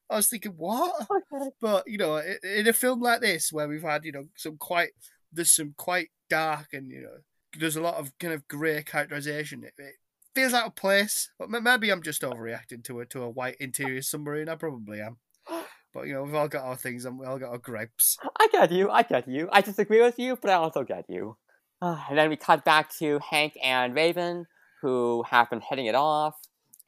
I 0.09 0.17
was 0.17 0.27
thinking, 0.27 0.53
what? 0.57 1.07
Okay. 1.33 1.49
But 1.61 1.83
you 1.87 1.97
know, 1.97 2.21
in 2.43 2.67
a 2.67 2.73
film 2.73 3.01
like 3.01 3.21
this, 3.21 3.51
where 3.51 3.67
we've 3.67 3.81
had 3.81 4.05
you 4.05 4.11
know 4.11 4.25
some 4.35 4.57
quite 4.57 4.89
there's 5.31 5.55
some 5.55 5.73
quite 5.77 6.09
dark 6.29 6.67
and 6.73 6.91
you 6.91 7.01
know 7.01 7.17
there's 7.59 7.75
a 7.75 7.81
lot 7.81 7.95
of 7.95 8.11
kind 8.19 8.33
of 8.33 8.47
grey 8.47 8.83
characterization. 8.83 9.63
It, 9.63 9.73
it, 9.77 9.95
feels 10.35 10.53
out 10.53 10.65
of 10.65 10.75
place. 10.75 11.29
But 11.37 11.49
maybe 11.49 11.91
I'm 11.91 12.01
just 12.01 12.23
overreacting 12.23 12.83
to 12.85 13.01
a 13.01 13.05
to 13.07 13.21
a 13.23 13.29
white 13.29 13.55
interior 13.59 14.01
submarine. 14.01 14.49
I 14.49 14.55
probably 14.55 15.01
am. 15.01 15.17
But 15.93 16.07
you 16.07 16.13
know, 16.13 16.23
we've 16.23 16.33
all 16.33 16.47
got 16.47 16.63
our 16.63 16.75
things 16.75 17.05
and 17.05 17.19
we 17.19 17.27
all 17.27 17.37
got 17.37 17.51
our 17.51 17.59
gripes. 17.59 18.17
I 18.39 18.47
get 18.51 18.71
you. 18.71 18.89
I 18.89 19.03
get 19.03 19.27
you. 19.27 19.47
I 19.51 19.61
disagree 19.61 20.01
with 20.01 20.17
you, 20.17 20.35
but 20.41 20.49
I 20.49 20.55
also 20.55 20.83
get 20.83 21.05
you. 21.07 21.37
Uh, 21.83 22.01
and 22.09 22.17
then 22.17 22.29
we 22.29 22.35
cut 22.35 22.65
back 22.65 22.91
to 22.97 23.19
Hank 23.19 23.53
and 23.63 23.93
Raven, 23.93 24.47
who 24.81 25.23
have 25.29 25.51
been 25.51 25.61
hitting 25.61 25.85
it 25.85 25.93
off 25.93 26.33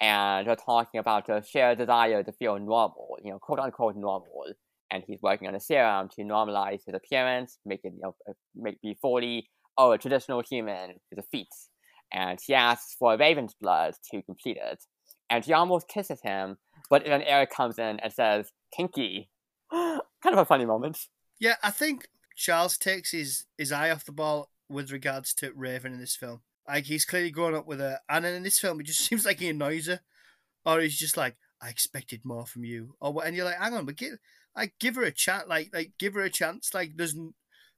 and 0.02 0.48
they're 0.48 0.56
talking 0.56 1.00
about 1.00 1.28
the 1.28 1.42
shared 1.42 1.78
desire 1.78 2.24
to 2.24 2.32
feel 2.34 2.60
normal, 2.60 3.18
you 3.24 3.32
know, 3.32 3.40
quote 3.40 3.60
unquote 3.60 3.96
normal. 3.96 4.46
And 4.92 5.04
he's 5.08 5.20
working 5.22 5.48
on 5.48 5.56
a 5.56 5.60
serum 5.60 6.10
to 6.16 6.22
normalize 6.22 6.82
his 6.86 6.94
appearance, 6.94 7.58
make 7.66 7.82
it, 7.84 7.94
you 7.96 8.02
know, 8.02 8.16
uh, 8.30 8.34
make 8.56 8.82
be 8.82 8.98
fully, 9.02 9.50
oh, 9.78 9.92
a 9.92 9.98
traditional 9.98 10.44
human 10.48 10.96
a 11.18 11.24
feat. 11.24 11.48
And 12.14 12.40
he 12.46 12.54
asks 12.54 12.96
for 13.00 13.18
Raven's 13.18 13.56
blood 13.60 13.96
to 14.12 14.22
complete 14.22 14.58
it. 14.62 14.84
And 15.30 15.44
she 15.44 15.54
almost 15.54 15.88
kisses 15.88 16.22
him, 16.22 16.58
but 16.90 17.04
then 17.04 17.24
Erik 17.24 17.50
comes 17.50 17.80
in 17.80 18.00
and 18.00 18.14
says, 18.14 18.52
kinky. 18.76 19.30
kind 19.72 20.02
of 20.26 20.38
a 20.38 20.46
funny 20.46 20.66
moment. 20.66 21.00
Yeah, 21.40 21.56
I 21.64 21.72
think 21.72 22.08
Charles 22.36 22.78
takes 22.78 23.12
his, 23.12 23.46
his 23.58 23.72
eye 23.72 23.90
off 23.90 24.06
the 24.06 24.12
ball 24.12 24.52
with 24.70 24.92
regards 24.92 25.34
to 25.36 25.52
Raven 25.56 25.94
in 25.94 26.00
this 26.00 26.16
film. 26.16 26.42
Like 26.68 26.86
he's 26.86 27.06
clearly 27.06 27.32
grown 27.32 27.56
up 27.56 27.68
with 27.68 27.80
her, 27.80 28.00
and 28.10 28.26
then 28.26 28.34
in 28.34 28.44
this 28.44 28.60
film, 28.60 28.80
it 28.80 28.88
just 28.88 29.00
seems 29.06 29.26
like 29.26 29.40
he 29.40 29.50
annoys 29.50 29.88
her, 29.88 30.02
or 30.66 30.80
he's 30.80 30.98
just 30.98 31.18
like, 31.18 31.38
I 31.62 31.70
expected 31.70 32.22
more 32.24 32.46
from 32.46 32.64
you. 32.64 32.96
Or 33.00 33.14
what? 33.14 33.28
And 33.28 33.36
you're 33.36 33.46
like, 33.46 33.60
hang 33.60 33.74
on, 33.74 33.86
but 33.86 33.96
give, 33.96 34.14
like, 34.56 34.74
give 34.80 34.96
her 34.96 35.04
a 35.04 35.12
chat. 35.12 35.48
Like, 35.48 35.70
like, 35.74 35.94
give 36.00 36.14
her 36.14 36.22
a 36.22 36.30
chance. 36.30 36.74
Like, 36.74 36.94
there's, 36.96 37.16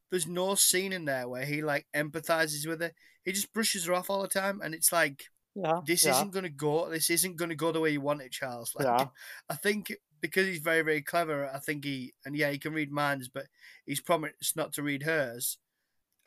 there's 0.09 0.27
no 0.27 0.55
scene 0.55 0.93
in 0.93 1.05
there 1.05 1.27
where 1.27 1.45
he 1.45 1.61
like 1.61 1.87
empathizes 1.95 2.67
with 2.67 2.81
her. 2.81 2.91
He 3.23 3.31
just 3.33 3.53
brushes 3.53 3.85
her 3.85 3.93
off 3.93 4.09
all 4.09 4.21
the 4.21 4.27
time, 4.27 4.61
and 4.63 4.73
it's 4.73 4.91
like, 4.91 5.25
Yeah. 5.55 5.81
this 5.85 6.05
yeah. 6.05 6.11
isn't 6.11 6.33
gonna 6.33 6.49
go. 6.49 6.89
This 6.89 7.09
isn't 7.09 7.37
gonna 7.37 7.55
go 7.55 7.71
the 7.71 7.81
way 7.81 7.91
you 7.91 8.01
want 8.01 8.21
it, 8.21 8.31
Charles. 8.31 8.73
Like, 8.75 8.87
Yeah. 8.87 9.07
I 9.49 9.55
think 9.55 9.93
because 10.21 10.47
he's 10.47 10.59
very, 10.59 10.81
very 10.81 11.01
clever. 11.01 11.49
I 11.53 11.59
think 11.59 11.83
he 11.85 12.13
and 12.25 12.35
yeah, 12.35 12.51
he 12.51 12.57
can 12.57 12.73
read 12.73 12.91
minds, 12.91 13.27
but 13.27 13.45
he's 13.85 14.01
promised 14.01 14.55
not 14.55 14.73
to 14.73 14.83
read 14.83 15.03
hers. 15.03 15.57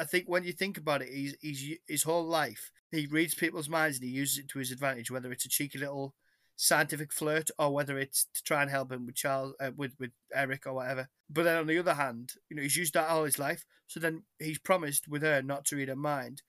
I 0.01 0.05
think 0.05 0.29
when 0.29 0.45
you 0.45 0.53
think 0.53 0.79
about 0.79 1.03
it, 1.03 1.11
he's 1.13 1.37
he's 1.41 1.79
his 1.87 2.03
whole 2.03 2.25
life 2.25 2.73
he 2.91 3.07
reads 3.07 3.35
people's 3.35 3.69
minds 3.69 3.99
and 3.99 4.05
he 4.05 4.15
uses 4.15 4.39
it 4.39 4.49
to 4.49 4.59
his 4.59 4.73
advantage. 4.73 5.11
Whether 5.11 5.31
it's 5.31 5.45
a 5.45 5.49
cheeky 5.49 5.79
little 5.79 6.15
scientific 6.57 7.13
flirt 7.13 7.51
or 7.59 7.73
whether 7.73 7.99
it's 7.99 8.27
to 8.35 8.43
try 8.43 8.63
and 8.63 8.71
help 8.71 8.93
him 8.93 9.07
with 9.07 9.15
Charles, 9.15 9.55
uh, 9.61 9.71
with 9.77 9.93
with 9.99 10.11
Erik 10.35 10.67
or 10.67 10.75
whatever. 10.75 11.09
But 11.29 11.45
then 11.45 11.57
on 11.57 11.67
the 11.67 11.79
other 11.79 11.95
hand, 11.95 12.33
you 12.49 12.57
know, 12.57 12.63
he's 12.63 12.77
used 12.77 12.95
that 12.95 13.09
all 13.09 13.25
his 13.25 13.39
life. 13.39 13.65
So 13.87 14.01
then 14.01 14.25
he's 14.39 14.59
promised 14.59 15.09
with 15.09 15.23
her 15.23 15.43
not 15.43 15.65
to 15.67 15.77
read 15.77 15.89
her 15.89 15.97
mind, 15.97 16.43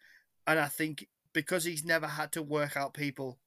and 0.47 0.59
I 0.59 0.67
think 0.67 1.07
because 1.33 1.63
he's 1.63 1.85
never 1.85 2.07
had 2.07 2.31
to 2.33 2.41
work 2.41 2.75
out 2.75 2.93
people 2.93 3.39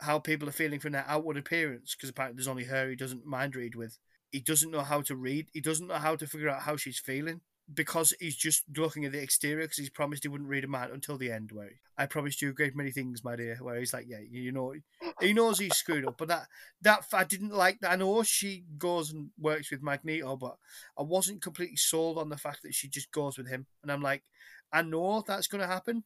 how 0.00 0.18
people 0.18 0.46
are 0.46 0.52
feeling 0.52 0.78
from 0.78 0.92
their 0.92 1.06
outward 1.08 1.38
appearance, 1.38 1.94
because 1.94 2.10
apparently 2.10 2.36
there's 2.36 2.48
only 2.48 2.64
her 2.64 2.90
he 2.90 2.96
doesn't 2.96 3.24
mind 3.24 3.56
read 3.56 3.74
with. 3.74 3.98
He 4.30 4.40
doesn't 4.40 4.70
know 4.70 4.82
how 4.82 5.00
to 5.02 5.16
read. 5.16 5.48
He 5.54 5.62
doesn't 5.62 5.86
know 5.86 5.94
how 5.94 6.16
to 6.16 6.26
figure 6.26 6.50
out 6.50 6.62
how 6.62 6.76
she's 6.76 6.98
feeling 6.98 7.40
because 7.72 8.14
he's 8.20 8.36
just 8.36 8.62
looking 8.76 9.04
at 9.04 9.12
the 9.12 9.20
exterior 9.20 9.64
because 9.64 9.78
he's 9.78 9.90
promised 9.90 10.22
he 10.22 10.28
wouldn't 10.28 10.48
read 10.48 10.64
a 10.64 10.68
mind 10.68 10.92
until 10.92 11.18
the 11.18 11.32
end 11.32 11.50
where 11.52 11.70
I 11.98 12.06
promised 12.06 12.40
you 12.40 12.50
a 12.50 12.52
great 12.52 12.76
many 12.76 12.92
things 12.92 13.24
my 13.24 13.34
dear 13.34 13.58
where 13.60 13.76
he's 13.76 13.92
like 13.92 14.06
yeah 14.08 14.20
you 14.30 14.52
know 14.52 14.74
he 15.20 15.32
knows 15.32 15.58
he's 15.58 15.76
screwed 15.76 16.06
up. 16.06 16.16
But 16.18 16.28
that 16.28 16.46
that 16.82 17.04
I 17.12 17.24
didn't 17.24 17.52
like 17.52 17.80
that. 17.80 17.92
I 17.92 17.96
know 17.96 18.22
she 18.22 18.64
goes 18.78 19.12
and 19.12 19.30
works 19.38 19.70
with 19.70 19.82
Magneto 19.82 20.36
but 20.36 20.56
I 20.98 21.02
wasn't 21.02 21.42
completely 21.42 21.76
sold 21.76 22.18
on 22.18 22.28
the 22.28 22.36
fact 22.36 22.60
that 22.62 22.74
she 22.74 22.88
just 22.88 23.10
goes 23.10 23.36
with 23.36 23.48
him. 23.48 23.66
And 23.82 23.90
I'm 23.90 24.02
like 24.02 24.22
I 24.72 24.82
know 24.82 25.24
that's 25.26 25.48
going 25.48 25.62
to 25.62 25.68
happen 25.68 26.04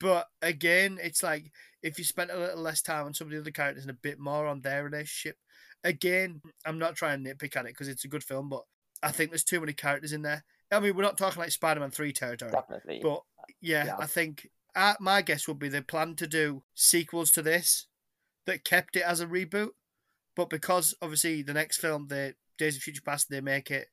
but 0.00 0.28
again 0.42 0.98
it's 1.02 1.22
like 1.22 1.50
if 1.82 1.98
you 1.98 2.04
spent 2.04 2.30
a 2.30 2.38
little 2.38 2.62
less 2.62 2.82
time 2.82 3.06
on 3.06 3.14
some 3.14 3.26
of 3.26 3.32
the 3.32 3.40
other 3.40 3.50
characters 3.50 3.84
and 3.84 3.90
a 3.90 3.94
bit 3.94 4.18
more 4.18 4.46
on 4.46 4.60
their 4.60 4.84
relationship 4.84 5.36
again 5.84 6.40
I'm 6.64 6.78
not 6.78 6.94
trying 6.94 7.22
to 7.22 7.34
nitpick 7.34 7.56
at 7.56 7.64
it 7.64 7.68
because 7.68 7.88
it's 7.88 8.04
a 8.04 8.08
good 8.08 8.24
film 8.24 8.48
but 8.48 8.62
I 9.02 9.10
think 9.10 9.30
there's 9.30 9.44
too 9.44 9.60
many 9.60 9.72
characters 9.72 10.12
in 10.12 10.22
there 10.22 10.44
I 10.70 10.80
mean, 10.80 10.96
we're 10.96 11.02
not 11.02 11.18
talking 11.18 11.40
like 11.40 11.50
Spider-Man 11.50 11.90
Three 11.90 12.12
territory, 12.12 12.52
Definitely. 12.52 13.00
but 13.02 13.22
yeah, 13.60 13.86
Yeah. 13.86 13.96
I 13.98 14.06
think 14.06 14.48
uh, 14.74 14.94
my 15.00 15.22
guess 15.22 15.48
would 15.48 15.58
be 15.58 15.68
they 15.68 15.80
plan 15.80 16.14
to 16.16 16.26
do 16.26 16.62
sequels 16.74 17.30
to 17.32 17.42
this 17.42 17.86
that 18.46 18.64
kept 18.64 18.96
it 18.96 19.02
as 19.02 19.20
a 19.20 19.26
reboot, 19.26 19.70
but 20.36 20.50
because 20.50 20.94
obviously 21.02 21.42
the 21.42 21.54
next 21.54 21.78
film, 21.78 22.08
the 22.08 22.34
Days 22.58 22.76
of 22.76 22.82
Future 22.82 23.02
Past, 23.04 23.28
they 23.28 23.40
make 23.40 23.70
it 23.70 23.88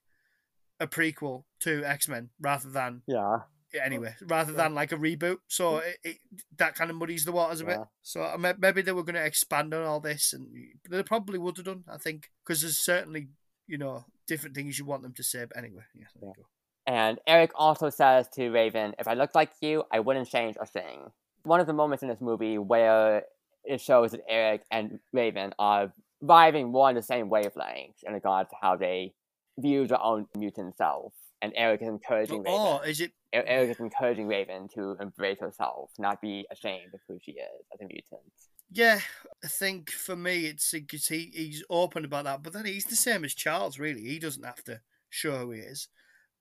a 0.80 0.88
prequel 0.88 1.44
to 1.62 1.84
X 1.84 2.08
Men 2.08 2.30
rather 2.40 2.70
than 2.70 3.02
yeah. 3.08 3.38
anyway, 3.84 4.16
rather 4.22 4.54
than 4.54 4.76
like 4.76 4.92
a 4.92 4.98
reboot. 4.98 5.38
So 5.48 5.78
it, 5.78 5.98
it, 6.04 6.18
that 6.58 6.76
kind 6.76 6.90
of 6.90 6.98
muddies 6.98 7.26
the 7.26 7.32
waters 7.32 7.62
a 7.62 7.66
bit. 7.66 7.80
So 8.02 8.22
uh, 8.22 8.54
maybe 8.58 8.82
they 8.82 8.92
were 8.92 9.04
going 9.04 9.16
to 9.16 9.26
expand 9.26 9.74
on 9.74 9.84
all 9.84 10.00
this, 10.00 10.34
and 10.34 10.48
they 10.90 11.04
probably 11.04 11.40
would 11.40 11.58
have 11.58 11.66
done. 11.66 11.84
I 11.92 11.98
think 11.98 12.30
because 12.46 12.62
there's 12.62 12.78
certainly 12.78 13.30
you 13.68 13.78
know 13.78 14.06
different 14.28 14.56
things 14.56 14.78
you 14.78 14.86
want 14.86 15.04
them 15.04 15.14
to 15.14 15.24
say. 15.24 15.46
But 15.46 15.58
anyway, 15.58 15.84
yeah, 15.94 16.06
there 16.20 16.30
you 16.30 16.34
go. 16.36 16.48
And 16.88 17.20
Erik 17.26 17.52
also 17.56 17.90
says 17.90 18.28
to 18.36 18.50
Raven, 18.50 18.94
if 19.00 19.08
I 19.08 19.14
looked 19.14 19.36
like 19.36 19.52
you, 19.62 19.84
I 19.92 20.00
wouldn't 20.00 20.30
change 20.30 20.56
a 20.60 20.66
thing. 20.66 21.12
One 21.44 21.60
of 21.60 21.68
the 21.68 21.74
moments 21.74 22.04
in 22.04 22.10
this 22.10 22.22
movie 22.22 22.58
where 22.58 23.24
it 23.64 23.82
shows 23.82 24.12
that 24.12 24.22
Erik 24.30 24.62
and 24.72 25.00
Raven 25.12 25.54
are 25.58 25.92
vibing 26.24 26.72
more 26.72 26.90
on 26.90 26.96
the 26.96 27.02
same 27.02 27.30
wavelength 27.30 28.04
in 28.06 28.14
regards 28.14 28.50
to 28.52 28.56
how 28.62 28.76
they 28.76 29.14
view 29.58 29.88
their 29.88 30.02
own 30.02 30.28
mutant 30.38 30.78
self. 30.78 31.14
And 31.42 31.54
Erik 31.56 31.82
is 31.82 31.88
encouraging 31.88 32.44
Raven. 32.44 32.60
Oh, 32.60 32.80
is 32.80 33.02
it? 33.02 33.12
Er- 33.36 33.44
Erik 33.46 33.72
is 33.72 33.80
encouraging 33.80 34.28
Raven 34.28 34.68
to 34.76 34.96
embrace 35.00 35.40
herself, 35.40 35.92
not 36.00 36.22
be 36.22 36.48
ashamed 36.52 36.94
of 36.94 37.02
who 37.08 37.20
she 37.22 37.32
is 37.32 37.66
as 37.74 37.82
a 37.82 37.86
mutant. 37.86 38.32
Yeah, 38.72 39.00
I 39.44 39.48
think 39.48 39.92
for 39.92 40.16
me 40.16 40.46
it's 40.46 40.72
because 40.72 41.08
he, 41.08 41.32
he's 41.34 41.64
open 41.70 42.06
about 42.06 42.24
that, 42.24 42.42
but 42.42 42.54
then 42.54 42.66
he's 42.66 42.86
the 42.86 42.96
same 42.96 43.24
as 43.24 43.34
Charles. 43.34 43.78
Really, 43.78 44.02
he 44.02 44.18
doesn't 44.18 44.44
have 44.44 44.64
to 44.64 44.82
show 45.10 45.38
who 45.40 45.52
he 45.52 45.60
is. 45.60 45.88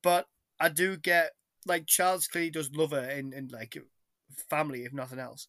But 0.05 0.27
I 0.61 0.69
do 0.69 0.97
get 0.99 1.31
like 1.67 1.87
Charles 1.87 2.29
clearly 2.29 2.51
does 2.51 2.71
love 2.77 2.91
her 2.93 3.09
in, 3.11 3.33
in 3.33 3.49
like 3.49 3.77
family, 4.51 4.85
if 4.85 4.93
nothing 4.93 5.19
else, 5.19 5.49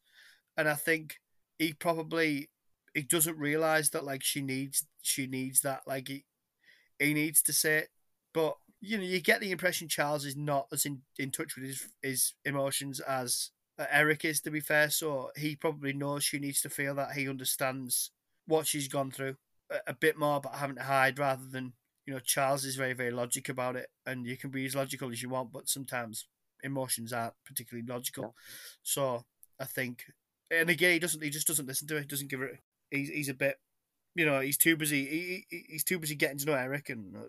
and 0.57 0.68
I 0.68 0.76
think 0.76 1.18
he 1.60 1.73
probably 1.73 2.49
he 2.94 3.02
doesn't 3.02 3.38
realize 3.38 3.90
that 3.90 4.06
like 4.06 4.23
she 4.23 4.41
needs 4.41 4.86
she 5.02 5.27
needs 5.27 5.60
that 5.61 5.82
like 5.86 6.07
he 6.07 6.26
he 6.98 7.14
needs 7.14 7.41
to 7.44 7.53
say 7.53 7.80
it, 7.80 7.90
but 8.34 8.56
you 8.80 8.98
know 8.98 9.03
you 9.03 9.19
get 9.19 9.41
the 9.41 9.52
impression 9.52 9.90
Charles 9.90 10.26
is 10.26 10.38
not 10.38 10.68
as 10.72 10.86
in, 10.86 11.02
in 11.19 11.32
touch 11.32 11.56
with 11.56 11.65
his 11.65 11.88
his 12.02 12.34
emotions 12.45 13.02
as 13.02 13.52
uh, 13.77 13.86
Erik 13.91 14.23
is 14.23 14.40
to 14.41 14.52
be 14.52 14.61
fair, 14.61 14.90
so 14.90 15.32
he 15.36 15.57
probably 15.57 15.91
knows 15.91 16.23
she 16.23 16.40
needs 16.40 16.61
to 16.61 16.69
feel 16.69 16.95
that. 16.95 17.11
He 17.11 17.27
understands 17.27 18.11
what 18.48 18.68
she's 18.68 18.88
gone 18.88 19.11
through 19.11 19.36
a, 19.69 19.80
a 19.88 19.94
bit 19.94 20.18
more, 20.18 20.40
but 20.40 20.56
having 20.56 20.77
to 20.77 20.84
hide 20.84 21.19
rather 21.19 21.45
than 21.45 21.73
you 22.06 22.14
know 22.14 22.19
Charles 22.19 22.65
is 22.65 22.76
very 22.76 22.94
very 22.94 23.11
logic 23.11 23.49
about 23.49 23.76
it, 23.76 23.90
and 24.06 24.26
you 24.26 24.38
can 24.38 24.49
be 24.49 24.65
as 24.65 24.76
logical 24.76 25.11
as 25.11 25.22
you 25.22 25.30
want, 25.30 25.52
but 25.52 25.69
sometimes 25.69 26.27
emotions 26.64 27.14
aren't 27.14 27.34
particularly 27.45 27.86
logical. 27.88 28.36
So 28.84 29.26
I 29.60 29.65
think, 29.65 30.03
and 30.52 30.69
again, 30.69 30.94
he 30.94 30.99
doesn't 30.99 31.23
he 31.23 31.30
just 31.30 31.48
doesn't 31.48 31.68
listen 31.68 31.88
to 31.88 31.98
it. 31.98 32.07
Doesn't 32.07 32.30
give 32.30 32.41
it. 32.41 32.60
He's 32.91 33.10
he's 33.10 33.30
a 33.30 33.34
bit, 33.34 33.60
you 34.15 34.26
know, 34.26 34.40
he's 34.40 34.57
too 34.57 34.76
busy. 34.76 35.06
He, 35.06 35.45
he 35.49 35.65
he's 35.69 35.84
too 35.84 35.99
busy 35.99 36.15
getting 36.15 36.38
to 36.40 36.45
know 36.45 36.53
Erik 36.53 36.90
and 36.90 37.15
uh, 37.15 37.19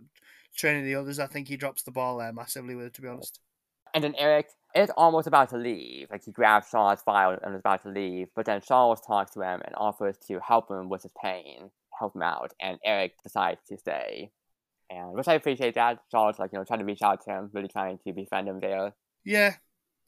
training 0.56 0.84
the 0.84 0.94
others. 0.94 1.18
I 1.18 1.26
think 1.26 1.48
he 1.48 1.56
drops 1.56 1.82
the 1.82 1.90
ball 1.92 2.18
there 2.18 2.32
massively 2.32 2.74
with 2.74 2.86
it, 2.86 2.94
to 2.94 3.02
be 3.02 3.08
honest. 3.08 3.40
And 3.94 4.04
then 4.04 4.14
Erik 4.16 4.48
is 4.74 4.90
almost 4.96 5.26
about 5.26 5.50
to 5.50 5.56
leave. 5.56 6.08
Like 6.10 6.24
he 6.24 6.32
grabs 6.32 6.70
Charles' 6.70 7.02
file 7.02 7.38
and 7.42 7.54
is 7.54 7.60
about 7.60 7.82
to 7.84 7.88
leave, 7.88 8.28
but 8.34 8.44
then 8.44 8.60
Charles 8.60 9.00
talks 9.00 9.32
to 9.32 9.40
him 9.40 9.62
and 9.64 9.74
offers 9.76 10.16
to 10.28 10.38
help 10.40 10.70
him 10.70 10.88
with 10.88 11.02
his 11.02 11.12
pain, 11.22 11.70
help 11.98 12.14
him 12.14 12.22
out, 12.22 12.52
and 12.60 12.78
Erik 12.84 13.14
decides 13.22 13.60
to 13.68 13.78
stay. 13.78 14.30
And 14.88 15.12
which 15.12 15.28
I 15.28 15.34
appreciate 15.34 15.74
that. 15.74 15.98
Charles 16.10 16.38
like, 16.38 16.52
you 16.52 16.58
know, 16.58 16.64
trying 16.64 16.78
to 16.80 16.84
reach 16.84 17.02
out 17.02 17.24
to 17.24 17.30
him, 17.30 17.50
really 17.52 17.68
trying 17.68 17.98
to 17.98 18.12
befriend 18.12 18.48
him 18.48 18.60
there. 18.60 18.94
Yeah, 19.24 19.54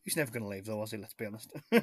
he's 0.04 0.16
never 0.16 0.30
going 0.30 0.44
to 0.44 0.48
leave 0.48 0.66
though, 0.66 0.78
was 0.78 0.92
he? 0.92 0.98
Let's 0.98 1.14
be 1.14 1.26
honest. 1.26 1.52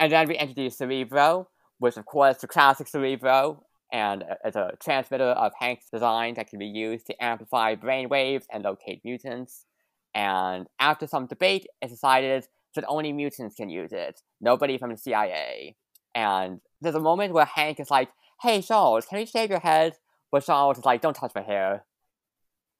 And 0.00 0.10
then 0.10 0.28
we 0.28 0.38
introduce 0.38 0.78
Cerebro, 0.78 1.48
which 1.78 1.98
of 1.98 2.06
course 2.06 2.38
the 2.38 2.48
classic 2.48 2.88
Cerebro, 2.88 3.66
and 3.92 4.22
uh, 4.22 4.36
it's 4.46 4.56
a 4.56 4.72
transmitter 4.82 5.24
of 5.24 5.52
Hank's 5.60 5.90
design 5.90 6.34
that 6.34 6.48
can 6.48 6.58
be 6.58 6.66
used 6.66 7.06
to 7.08 7.22
amplify 7.22 7.74
brainwaves 7.74 8.44
and 8.50 8.64
locate 8.64 9.02
mutants. 9.04 9.66
And 10.14 10.66
after 10.80 11.06
some 11.06 11.26
debate, 11.26 11.66
it's 11.82 11.92
decided 11.92 12.46
that 12.74 12.84
only 12.88 13.12
mutants 13.12 13.56
can 13.56 13.68
use 13.68 13.92
it, 13.92 14.22
nobody 14.40 14.78
from 14.78 14.90
the 14.90 14.96
CIA. 14.96 15.76
And 16.14 16.60
there's 16.80 16.94
a 16.94 17.00
moment 17.00 17.34
where 17.34 17.44
Hank 17.44 17.78
is 17.78 17.90
like, 17.90 18.08
"Hey 18.40 18.62
Charles, 18.62 19.04
can 19.04 19.20
you 19.20 19.26
shave 19.26 19.50
your 19.50 19.60
head?" 19.60 19.98
But 20.32 20.44
Charles 20.44 20.78
is 20.78 20.84
like, 20.84 21.00
"Don't 21.00 21.14
touch 21.14 21.32
my 21.34 21.42
hair." 21.42 21.84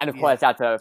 And 0.01 0.09
of 0.10 0.16
Yeah. 0.16 0.20
course, 0.22 0.40
that's 0.40 0.60
a 0.60 0.81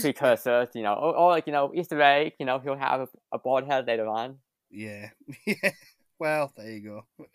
precursor, 0.00 0.68
you 0.74 0.82
know, 0.82 0.94
or, 0.94 1.16
or 1.16 1.30
like 1.30 1.46
you 1.46 1.52
know, 1.52 1.72
Easter 1.74 2.00
egg. 2.00 2.32
You 2.38 2.46
know, 2.46 2.58
he'll 2.58 2.76
have 2.76 3.00
a, 3.00 3.08
a 3.32 3.38
bald 3.38 3.66
head 3.66 3.86
later 3.86 4.06
on. 4.06 4.38
Yeah, 4.70 5.10
yeah. 5.46 5.70
Well, 6.18 6.52
there 6.56 6.70
you 6.70 7.04
go. 7.20 7.28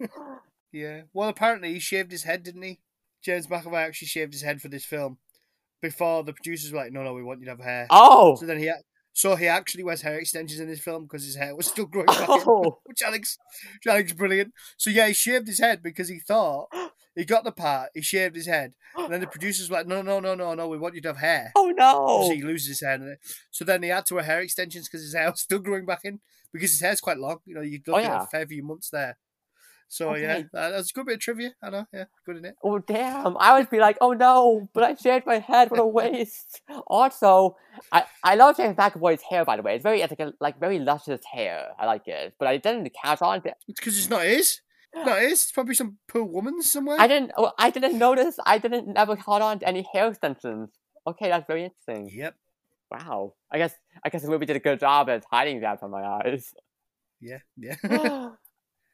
yeah. 0.72 1.02
Well, 1.12 1.28
apparently 1.28 1.72
he 1.74 1.78
shaved 1.80 2.12
his 2.12 2.24
head, 2.24 2.42
didn't 2.42 2.62
he? 2.62 2.80
James 3.22 3.46
McAvoy 3.46 3.76
actually 3.86 4.08
shaved 4.08 4.32
his 4.32 4.42
head 4.42 4.60
for 4.60 4.68
this 4.68 4.84
film 4.84 5.18
before 5.80 6.22
the 6.24 6.32
producers 6.32 6.72
were 6.72 6.78
like, 6.78 6.92
"No, 6.92 7.02
no, 7.02 7.12
we 7.14 7.22
want 7.22 7.40
you 7.40 7.46
to 7.46 7.52
have 7.52 7.60
hair." 7.60 7.86
Oh, 7.90 8.36
So 8.36 8.46
then 8.46 8.58
he, 8.58 8.70
so 9.12 9.36
he 9.36 9.46
actually 9.46 9.84
wears 9.84 10.02
hair 10.02 10.18
extensions 10.18 10.60
in 10.60 10.68
this 10.68 10.80
film 10.80 11.04
because 11.04 11.24
his 11.24 11.36
hair 11.36 11.54
was 11.54 11.66
still 11.66 11.86
growing 11.92 12.06
back, 12.06 12.28
oh, 12.28 12.78
which 12.84 13.02
I 13.02 13.10
think's, 13.10 13.38
which 13.74 13.94
think's 13.94 14.12
brilliant. 14.12 14.52
So 14.76 14.90
yeah, 14.90 15.06
he 15.08 15.14
shaved 15.14 15.46
his 15.48 15.60
head 15.60 15.82
because 15.82 16.08
he 16.08 16.18
thought 16.20 16.68
he 17.16 17.24
got 17.24 17.44
the 17.44 17.52
part. 17.52 17.90
He 17.94 18.02
shaved 18.02 18.36
his 18.36 18.46
head, 18.46 18.74
and 18.96 19.12
then 19.12 19.20
the 19.20 19.26
producers 19.26 19.68
were 19.70 19.76
like, 19.78 19.86
"No, 19.86 20.02
no, 20.02 20.20
no, 20.20 20.34
no, 20.34 20.54
no, 20.54 20.68
we 20.68 20.78
want 20.78 20.94
you 20.94 21.00
to 21.02 21.08
have 21.08 21.18
hair." 21.18 21.52
oh 21.56 21.72
no! 21.76 22.22
So 22.28 22.34
he 22.34 22.42
loses 22.42 22.68
his 22.68 22.80
hair. 22.80 23.18
So 23.50 23.64
then 23.64 23.82
he 23.82 23.88
had 23.90 24.06
to 24.06 24.14
wear 24.14 24.24
hair 24.24 24.40
extensions 24.40 24.88
because 24.88 25.02
his 25.02 25.14
hair 25.14 25.30
was 25.30 25.40
still 25.40 25.58
growing 25.60 25.86
back 25.86 26.00
in 26.04 26.20
because 26.52 26.70
his 26.72 26.80
hair's 26.80 27.00
quite 27.00 27.18
long. 27.18 27.38
You 27.46 27.54
know, 27.56 27.60
you'd 27.62 27.86
look 27.86 27.96
Oh, 27.96 28.00
at 28.00 28.22
a 28.22 28.26
fair 28.26 28.46
few 28.46 28.62
months 28.62 28.90
there. 28.90 29.16
So 29.86 30.14
yeah, 30.16 30.36
Okay. 30.38 30.46
that- 30.54 30.70
that's 30.70 30.90
a 30.90 30.92
good 30.94 31.06
bit 31.06 31.14
of 31.16 31.20
trivia. 31.20 31.52
I 31.62 31.70
know. 31.70 31.86
Yeah, 31.92 32.06
good 32.26 32.38
in 32.38 32.44
it. 32.46 32.56
Oh 32.64 32.78
damn! 32.78 33.36
I 33.38 33.56
would 33.56 33.70
be 33.70 33.78
like, 33.78 33.98
oh 34.00 34.12
no! 34.12 34.68
But 34.72 34.82
I 34.82 34.94
shaved 34.94 35.26
my 35.26 35.38
head. 35.38 35.70
What 35.70 35.78
a 35.78 35.86
waste. 35.86 36.62
also, 36.86 37.56
I 37.92 38.04
I 38.24 38.34
love 38.34 38.56
James 38.56 38.76
McAvoy's 38.76 39.22
hair. 39.22 39.44
By 39.44 39.56
the 39.56 39.62
way, 39.62 39.74
it's 39.76 39.82
very 39.82 40.00
it's 40.00 40.10
like 40.10 40.20
a, 40.20 40.32
like 40.40 40.58
very 40.58 40.78
luscious 40.78 41.20
hair. 41.32 41.68
I 41.78 41.86
like 41.86 42.08
it. 42.08 42.34
But 42.38 42.48
I 42.48 42.56
didn't 42.56 42.90
catch 43.00 43.22
on. 43.22 43.42
To, 43.42 43.54
It's 43.68 43.78
because 43.78 43.96
it's 43.98 44.10
not 44.10 44.24
his. 44.24 44.60
Not 44.94 45.20
his. 45.20 45.50
Probably 45.52 45.74
some 45.74 45.98
poor 46.08 46.24
woman 46.24 46.62
somewhere. 46.62 47.00
I 47.00 47.06
didn't. 47.06 47.32
oh, 47.36 47.52
I 47.58 47.70
didn't 47.70 47.98
notice. 47.98 48.38
I 48.44 48.58
didn't 48.58 48.88
never 48.88 49.16
caught 49.16 49.42
on 49.42 49.58
to 49.60 49.68
any 49.68 49.86
hair 49.92 50.08
extensions. 50.08 50.70
Okay, 51.06 51.28
that's 51.28 51.46
very 51.46 51.64
interesting. 51.64 52.10
Yep. 52.12 52.34
Wow. 52.90 53.34
I 53.50 53.58
guess 53.58 53.74
I 54.04 54.08
guess 54.08 54.22
the 54.22 54.30
movie 54.30 54.46
did 54.46 54.56
a 54.56 54.60
good 54.60 54.80
job 54.80 55.08
at 55.10 55.24
hiding 55.30 55.60
that 55.60 55.80
from 55.80 55.90
my 55.90 56.02
eyes. 56.02 56.52
Yeah. 57.20 57.38
Yeah. 57.56 58.30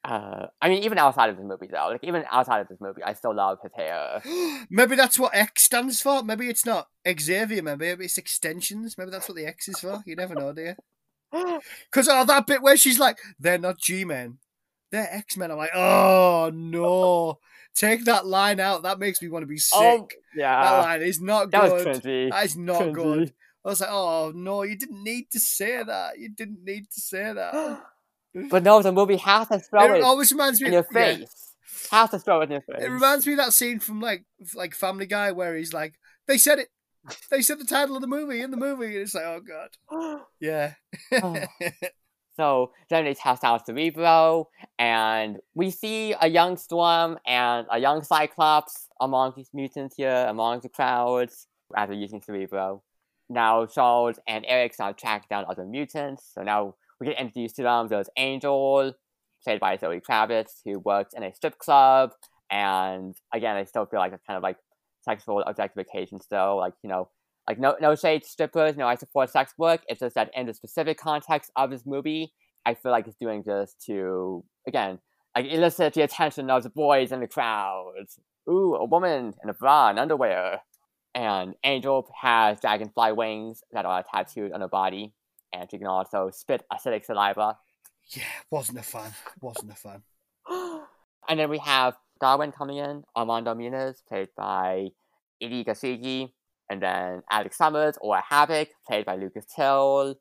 Uh, 0.03 0.47
I 0.63 0.71
mean, 0.71 0.83
even 0.85 0.97
outside 0.97 1.29
of 1.29 1.37
this 1.37 1.45
movie, 1.45 1.69
though, 1.71 1.89
like 1.91 2.03
even 2.05 2.25
outside 2.31 2.61
of 2.61 2.69
this 2.69 2.81
movie, 2.81 3.03
I 3.03 3.13
still 3.13 3.35
love 3.35 3.59
his 3.63 3.73
hair. 3.77 4.23
maybe 4.71 4.97
that's 4.97 5.19
what 5.19 5.35
X 5.35 5.65
stands 5.65 6.01
for. 6.01 6.23
Maybe 6.23 6.49
it's 6.49 6.65
not 6.65 6.89
Xavier. 7.07 7.63
Maybe 7.63 8.05
it's 8.05 8.17
extensions. 8.17 8.97
Maybe 8.97 9.11
that's 9.11 9.29
what 9.29 9.37
the 9.37 9.45
X 9.45 9.69
is 9.69 9.81
for. 9.81 10.03
You 10.07 10.17
never 10.17 10.35
know, 10.35 10.53
do 10.53 10.63
you? 10.63 10.75
Because 11.91 12.09
oh, 12.09 12.25
that 12.25 12.47
bit 12.47 12.63
where 12.63 12.77
she's 12.77 12.99
like, 12.99 13.19
"They're 13.39 13.59
not 13.59 13.79
G-men, 13.79 14.39
they're 14.91 15.09
X-men." 15.13 15.51
I'm 15.51 15.59
like, 15.59 15.75
"Oh 15.75 16.51
no." 16.55 17.39
Take 17.75 18.05
that 18.07 18.27
line 18.27 18.59
out. 18.59 18.83
That 18.83 18.99
makes 18.99 19.23
me 19.23 19.29
want 19.29 19.45
to 19.45 19.47
be 19.47 19.61
oh, 19.73 19.97
sick. 19.99 20.17
Oh, 20.17 20.23
yeah. 20.35 20.61
That 20.61 20.79
line 20.79 21.03
is 21.03 21.21
not 21.21 21.51
that 21.53 21.71
good. 21.71 21.87
Was 21.87 22.01
cringy. 22.01 22.31
That 22.31 22.45
is 22.45 22.57
not 22.57 22.93
good. 22.93 23.33
I 23.65 23.69
was 23.69 23.81
like, 23.81 23.91
oh 23.93 24.33
no, 24.35 24.63
you 24.63 24.77
didn't 24.77 25.03
need 25.03 25.31
to 25.33 25.41
say 25.41 25.83
that. 25.83 26.19
You 26.19 26.31
didn't 26.31 26.65
need 26.65 26.91
to 26.91 27.01
say 27.01 27.33
that. 27.33 27.83
but 28.51 28.63
no, 28.63 28.83
the 28.83 28.93
movie 28.93 29.17
has 29.17 29.49
to 29.49 29.59
throw 29.59 29.95
it, 29.95 29.99
it 29.99 30.03
always 30.03 30.33
reminds 30.33 30.61
me 30.61 30.69
in 30.69 30.73
your 30.75 30.83
face. 30.85 31.21
Yeah. 31.21 32.01
Has 32.01 32.11
to 32.11 32.19
throw 32.19 32.41
it 32.41 32.45
in 32.45 32.53
your 32.53 32.61
face. 32.63 32.85
It 32.85 32.91
reminds 32.91 33.27
me 33.27 33.35
of 33.35 33.39
that 33.39 33.53
scene 33.53 33.79
from 33.79 34.01
like 34.01 34.25
like 34.55 34.75
Family 34.75 35.07
Guy 35.07 35.33
where 35.33 35.57
he's 35.57 35.73
like, 35.73 35.95
they 36.27 36.39
said 36.39 36.59
it. 36.59 36.69
They 37.31 37.43
said 37.43 37.59
the 37.59 37.65
title 37.65 37.97
of 37.97 38.03
the 38.03 38.09
movie 38.09 38.43
in 38.43 38.51
the 38.51 38.57
movie, 38.57 38.87
and 38.87 38.97
it's 38.97 39.15
like, 39.15 39.25
oh 39.25 39.41
god, 39.41 40.21
yeah. 40.41 40.75
oh. 41.23 41.37
So 42.41 42.73
then 42.89 43.05
they 43.05 43.13
test 43.13 43.45
out 43.45 43.67
Cerebro, 43.67 44.49
and 44.79 45.41
we 45.55 45.71
see 45.71 46.15
a 46.19 46.27
young 46.27 46.57
Storm 46.57 47.19
and 47.27 47.67
a 47.71 47.79
young 47.79 48.03
Cyclops 48.03 48.89
among 48.99 49.35
these 49.37 49.51
mutants 49.53 49.97
here, 49.99 50.25
among 50.27 50.61
the 50.61 50.71
crowds, 50.71 51.49
as 51.77 51.91
they're 51.91 51.99
using 51.99 52.23
Cerebro. 52.23 52.83
Now 53.29 53.67
Charles 53.67 54.19
and 54.27 54.47
Erik 54.49 54.73
start 54.73 54.97
tracking 54.97 55.27
down 55.29 55.45
other 55.51 55.67
mutants, 55.67 56.31
so 56.35 56.41
now 56.41 56.77
we 56.99 57.09
get 57.09 57.21
introduced 57.21 57.57
to 57.57 57.63
them. 57.63 57.89
There's 57.89 58.09
Angel, 58.17 58.95
played 59.45 59.61
by 59.61 59.77
Zoe 59.77 60.01
Kravitz, 60.01 60.63
who 60.65 60.79
works 60.79 61.13
in 61.15 61.23
a 61.23 61.35
strip 61.35 61.59
club, 61.59 62.13
and 62.51 63.15
again, 63.35 63.57
I 63.57 63.65
still 63.65 63.85
feel 63.85 64.01
like 64.01 64.15
it's 64.15 64.25
kind 64.27 64.39
of 64.39 64.43
like 64.43 64.57
sexual 65.03 65.43
objectification 65.47 66.23
still, 66.23 66.57
like, 66.57 66.73
you 66.83 66.89
know, 66.89 67.11
like 67.51 67.59
no 67.59 67.75
no 67.81 67.97
shade 67.97 68.25
strippers, 68.25 68.77
no 68.77 68.87
I 68.87 68.95
support 68.95 69.29
sex 69.29 69.55
work. 69.59 69.81
It's 69.89 69.99
just 69.99 70.15
that 70.15 70.31
in 70.37 70.47
the 70.47 70.55
specific 70.55 70.99
context 70.99 71.51
of 71.57 71.71
this 71.71 71.85
movie, 71.85 72.33
I 72.65 72.75
feel 72.75 72.93
like 72.93 73.09
it's 73.09 73.17
doing 73.17 73.43
this 73.45 73.75
to 73.87 74.45
again 74.69 75.01
like 75.35 75.47
elicit 75.47 75.95
the 75.95 76.03
attention 76.03 76.49
of 76.49 76.63
the 76.63 76.71
boys 76.71 77.11
in 77.11 77.19
the 77.19 77.27
crowd. 77.27 78.07
Ooh, 78.49 78.77
a 78.77 78.85
woman 78.85 79.35
in 79.43 79.51
a 79.51 79.53
bra 79.53 79.89
and 79.89 79.99
underwear. 79.99 80.61
And 81.13 81.55
Angel 81.65 82.09
has 82.21 82.61
dragonfly 82.61 83.13
wings 83.15 83.65
that 83.73 83.85
are 83.85 84.05
tattooed 84.05 84.53
on 84.53 84.61
her 84.61 84.69
body, 84.69 85.13
and 85.53 85.69
she 85.69 85.79
can 85.79 85.89
also 85.89 86.31
spit 86.33 86.65
acidic 86.73 87.05
saliva. 87.05 87.59
Yeah, 88.15 88.23
wasn't 88.49 88.79
a 88.79 88.83
fan. 88.83 89.13
Wasn't 89.41 89.73
a 89.73 89.75
fan. 89.75 90.03
and 91.29 91.41
then 91.41 91.51
we 91.51 91.59
have 91.59 91.97
Darwin 92.21 92.53
coming 92.53 92.77
in, 92.77 93.03
Armando 93.17 93.55
Muniz, 93.55 93.97
played 94.07 94.29
by 94.37 94.91
Edi 95.41 95.65
Gathegi, 95.65 96.31
and 96.71 96.81
then 96.81 97.23
Alex 97.31 97.59
Summers 97.59 97.99
or 98.01 98.19
Havoc, 98.27 98.69
played 98.87 99.05
by 99.05 99.17
Lucas 99.17 99.45
Till, 99.55 100.15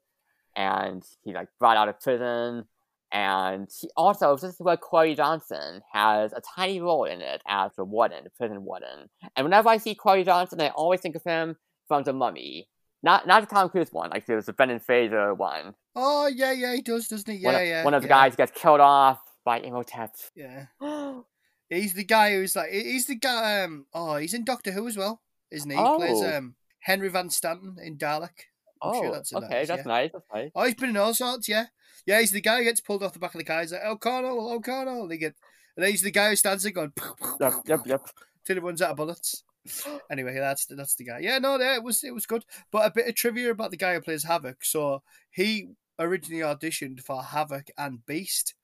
and 0.55 1.03
he 1.23 1.33
like 1.33 1.47
brought 1.59 1.77
out 1.77 1.87
of 1.87 2.01
prison. 2.01 2.65
And 3.11 3.67
he 3.79 3.89
also, 3.95 4.35
this 4.35 4.55
is 4.55 4.59
where 4.59 4.77
Corey 4.77 5.15
Johnson 5.15 5.81
has 5.93 6.33
a 6.33 6.41
tiny 6.55 6.81
role 6.81 7.05
in 7.05 7.21
it 7.21 7.41
as 7.47 7.71
the 7.75 7.83
warden, 7.83 8.23
the 8.23 8.29
prison 8.31 8.63
warden. 8.63 9.09
And 9.35 9.45
whenever 9.45 9.69
I 9.69 9.77
see 9.77 9.95
Corey 9.95 10.23
Johnson, 10.23 10.61
I 10.61 10.69
always 10.69 11.01
think 11.01 11.15
of 11.15 11.23
him 11.23 11.55
from 11.87 12.03
The 12.03 12.13
Mummy. 12.13 12.67
Not 13.01 13.25
not 13.25 13.47
the 13.47 13.55
Tom 13.55 13.69
Cruise 13.69 13.93
one, 13.93 14.09
like 14.09 14.25
there's 14.25 14.47
the 14.47 14.53
Brendan 14.53 14.81
Fraser 14.81 15.33
one. 15.33 15.73
Oh 15.95 16.27
yeah, 16.27 16.51
yeah, 16.51 16.75
he 16.75 16.81
does, 16.81 17.07
doesn't 17.07 17.31
he? 17.31 17.39
Yeah, 17.39 17.47
one 17.47 17.55
of, 17.55 17.67
yeah. 17.67 17.83
One 17.85 17.93
of 17.93 18.01
the 18.01 18.09
yeah. 18.09 18.13
guys 18.13 18.35
gets 18.35 18.51
killed 18.51 18.81
off 18.81 19.19
by 19.45 19.61
Imhotep. 19.61 20.15
Yeah. 20.35 20.65
he's 21.69 21.93
the 21.93 22.03
guy 22.03 22.33
who's 22.33 22.57
like 22.57 22.71
he's 22.71 23.07
the 23.07 23.15
guy 23.15 23.63
um 23.63 23.85
oh 23.93 24.17
he's 24.17 24.33
in 24.33 24.43
Doctor 24.43 24.71
Who 24.71 24.85
as 24.87 24.97
well, 24.97 25.21
isn't 25.51 25.69
he? 25.69 25.75
He 25.75 25.83
oh. 25.83 25.97
plays 25.97 26.23
um 26.23 26.55
Henry 26.79 27.09
Van 27.09 27.29
Statten 27.29 27.77
in 27.81 27.97
Dalek. 27.97 28.47
I'm 28.81 28.95
oh, 28.95 29.01
sure 29.01 29.11
that's 29.11 29.33
okay, 29.33 29.47
nice, 29.49 29.67
that's 29.67 29.85
yeah. 29.85 29.91
nice. 29.91 30.09
That's 30.13 30.25
nice. 30.33 30.51
Oh, 30.55 30.63
he's 30.63 30.75
been 30.75 30.89
in 30.89 30.97
all 30.97 31.13
sorts, 31.13 31.49
yeah. 31.49 31.65
Yeah, 32.05 32.19
he's 32.21 32.31
the 32.31 32.41
guy 32.41 32.59
who 32.59 32.63
gets 32.63 32.81
pulled 32.81 33.03
off 33.03 33.13
the 33.13 33.19
back 33.19 33.35
of 33.35 33.39
the 33.39 33.43
car. 33.43 33.61
He's 33.61 33.73
like, 33.73 33.83
O'Connell, 33.85 34.51
O'Connell. 34.53 35.07
They 35.07 35.17
get, 35.17 35.35
and 35.75 35.85
he's 35.85 36.01
the 36.01 36.11
guy 36.11 36.29
who 36.29 36.35
stands 36.35 36.63
there 36.63 36.71
going, 36.71 36.93
Yep, 37.41 37.53
yep, 37.65 37.81
yep. 37.85 38.07
till 38.45 38.55
he 38.55 38.61
runs 38.61 38.81
out 38.81 38.91
of 38.91 38.97
bullets. 38.97 39.43
Anyway, 40.11 40.33
that's 40.33 40.65
that's 40.65 40.95
the 40.95 41.03
guy. 41.03 41.19
Yeah, 41.19 41.37
no, 41.37 41.59
yeah, 41.59 41.75
it 41.75 41.83
was 41.83 42.03
it 42.03 42.13
was 42.13 42.25
good. 42.25 42.43
But 42.71 42.87
a 42.87 42.91
bit 42.91 43.07
of 43.07 43.13
trivia 43.15 43.51
about 43.51 43.69
the 43.69 43.77
guy 43.77 43.93
who 43.93 44.01
plays 44.01 44.23
Havoc. 44.23 44.63
So 44.63 45.03
he 45.29 45.67
originally 45.99 46.41
auditioned 46.41 47.01
for 47.01 47.21
Havoc 47.21 47.69
and 47.77 48.03
Beast. 48.05 48.55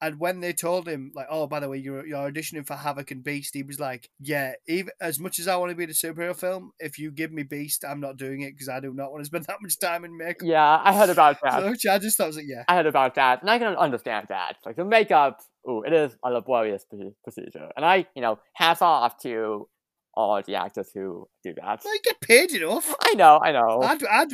And 0.00 0.18
when 0.20 0.40
they 0.40 0.52
told 0.52 0.86
him, 0.86 1.12
like, 1.14 1.28
oh, 1.30 1.46
by 1.46 1.60
the 1.60 1.68
way, 1.68 1.78
you're, 1.78 2.06
you're 2.06 2.30
auditioning 2.30 2.66
for 2.66 2.74
Havoc 2.74 3.10
and 3.10 3.24
Beast, 3.24 3.54
he 3.54 3.62
was 3.62 3.80
like, 3.80 4.10
yeah, 4.20 4.52
even 4.68 4.90
as 5.00 5.18
much 5.18 5.38
as 5.38 5.48
I 5.48 5.56
want 5.56 5.70
to 5.70 5.76
be 5.76 5.84
in 5.84 5.90
a 5.90 5.92
superhero 5.94 6.36
film, 6.36 6.72
if 6.78 6.98
you 6.98 7.10
give 7.10 7.32
me 7.32 7.42
Beast, 7.42 7.84
I'm 7.88 8.00
not 8.00 8.16
doing 8.16 8.42
it 8.42 8.52
because 8.52 8.68
I 8.68 8.80
do 8.80 8.92
not 8.92 9.12
want 9.12 9.22
to 9.22 9.26
spend 9.26 9.46
that 9.46 9.62
much 9.62 9.78
time 9.78 10.04
in 10.04 10.16
makeup. 10.16 10.46
Yeah, 10.46 10.80
I 10.82 10.92
heard 10.92 11.10
about 11.10 11.38
that. 11.42 11.60
So, 11.60 11.70
which 11.70 11.86
I 11.86 11.98
just 11.98 12.16
thought 12.18 12.26
was 12.26 12.36
like, 12.36 12.46
yeah. 12.48 12.64
I 12.68 12.74
heard 12.74 12.86
about 12.86 13.14
that, 13.14 13.40
and 13.40 13.50
I 13.50 13.58
can 13.58 13.74
understand 13.76 14.26
that. 14.28 14.56
Like 14.66 14.76
the 14.76 14.84
makeup, 14.84 15.40
ooh, 15.68 15.82
it 15.82 15.92
is 15.92 16.16
a 16.24 16.30
laborious 16.30 16.84
procedure, 17.22 17.70
and 17.76 17.84
I, 17.84 18.06
you 18.14 18.20
know, 18.20 18.38
hats 18.54 18.82
off 18.82 19.18
to 19.22 19.68
all 20.14 20.40
the 20.46 20.54
actors 20.54 20.90
who 20.94 21.26
do 21.42 21.54
that. 21.54 21.80
You 21.84 22.00
get 22.04 22.20
paid 22.20 22.52
enough. 22.52 22.94
I 23.00 23.14
know, 23.14 23.40
I 23.42 23.52
know. 23.52 23.80
I'd, 23.82 24.04
I'd, 24.04 24.32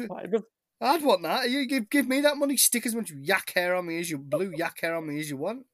I'd 0.80 1.02
want 1.02 1.22
that. 1.22 1.50
You 1.50 1.66
give, 1.66 1.90
give 1.90 2.08
me 2.08 2.20
that 2.22 2.36
money, 2.36 2.56
stick 2.56 2.86
as 2.86 2.94
much 2.94 3.10
yak 3.10 3.52
hair 3.54 3.74
on 3.74 3.86
me 3.86 3.98
as 4.00 4.10
you 4.10 4.18
blue 4.18 4.52
yak 4.56 4.78
hair 4.80 4.94
on 4.96 5.06
me 5.06 5.20
as 5.20 5.28
you 5.28 5.36
want. 5.36 5.66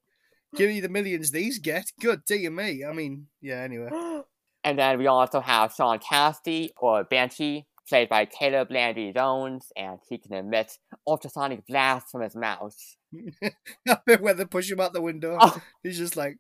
Give 0.55 0.69
me 0.71 0.81
the 0.81 0.89
millions 0.89 1.31
these 1.31 1.59
get. 1.59 1.93
Good, 2.01 2.25
dear 2.25 2.51
me. 2.51 2.85
I 2.85 2.93
mean, 2.93 3.27
yeah. 3.41 3.61
Anyway. 3.63 3.89
And 4.65 4.81
then 4.81 4.99
we 4.99 5.07
also 5.07 5.39
have 5.41 5.73
Sean 5.75 6.01
Cassidy 6.01 6.73
or 6.77 7.05
Banshee, 7.05 7.67
played 7.89 8.09
by 8.09 8.25
Caleb 8.25 8.69
Landry 8.73 9.13
Jones, 9.15 9.71
and 9.77 10.01
he 10.09 10.19
can 10.19 10.33
emit 10.35 10.77
ultrasonic 11.07 11.65
blasts 11.69 12.11
from 12.11 12.23
his 12.23 12.35
mouth. 12.35 12.75
Where 14.19 14.35
they 14.35 14.45
push 14.45 14.69
him 14.69 14.81
out 14.81 14.93
the 14.93 15.01
window, 15.01 15.39
Oh. 15.41 15.63
he's 15.85 15.99
just 15.99 16.17
like, 16.17 16.39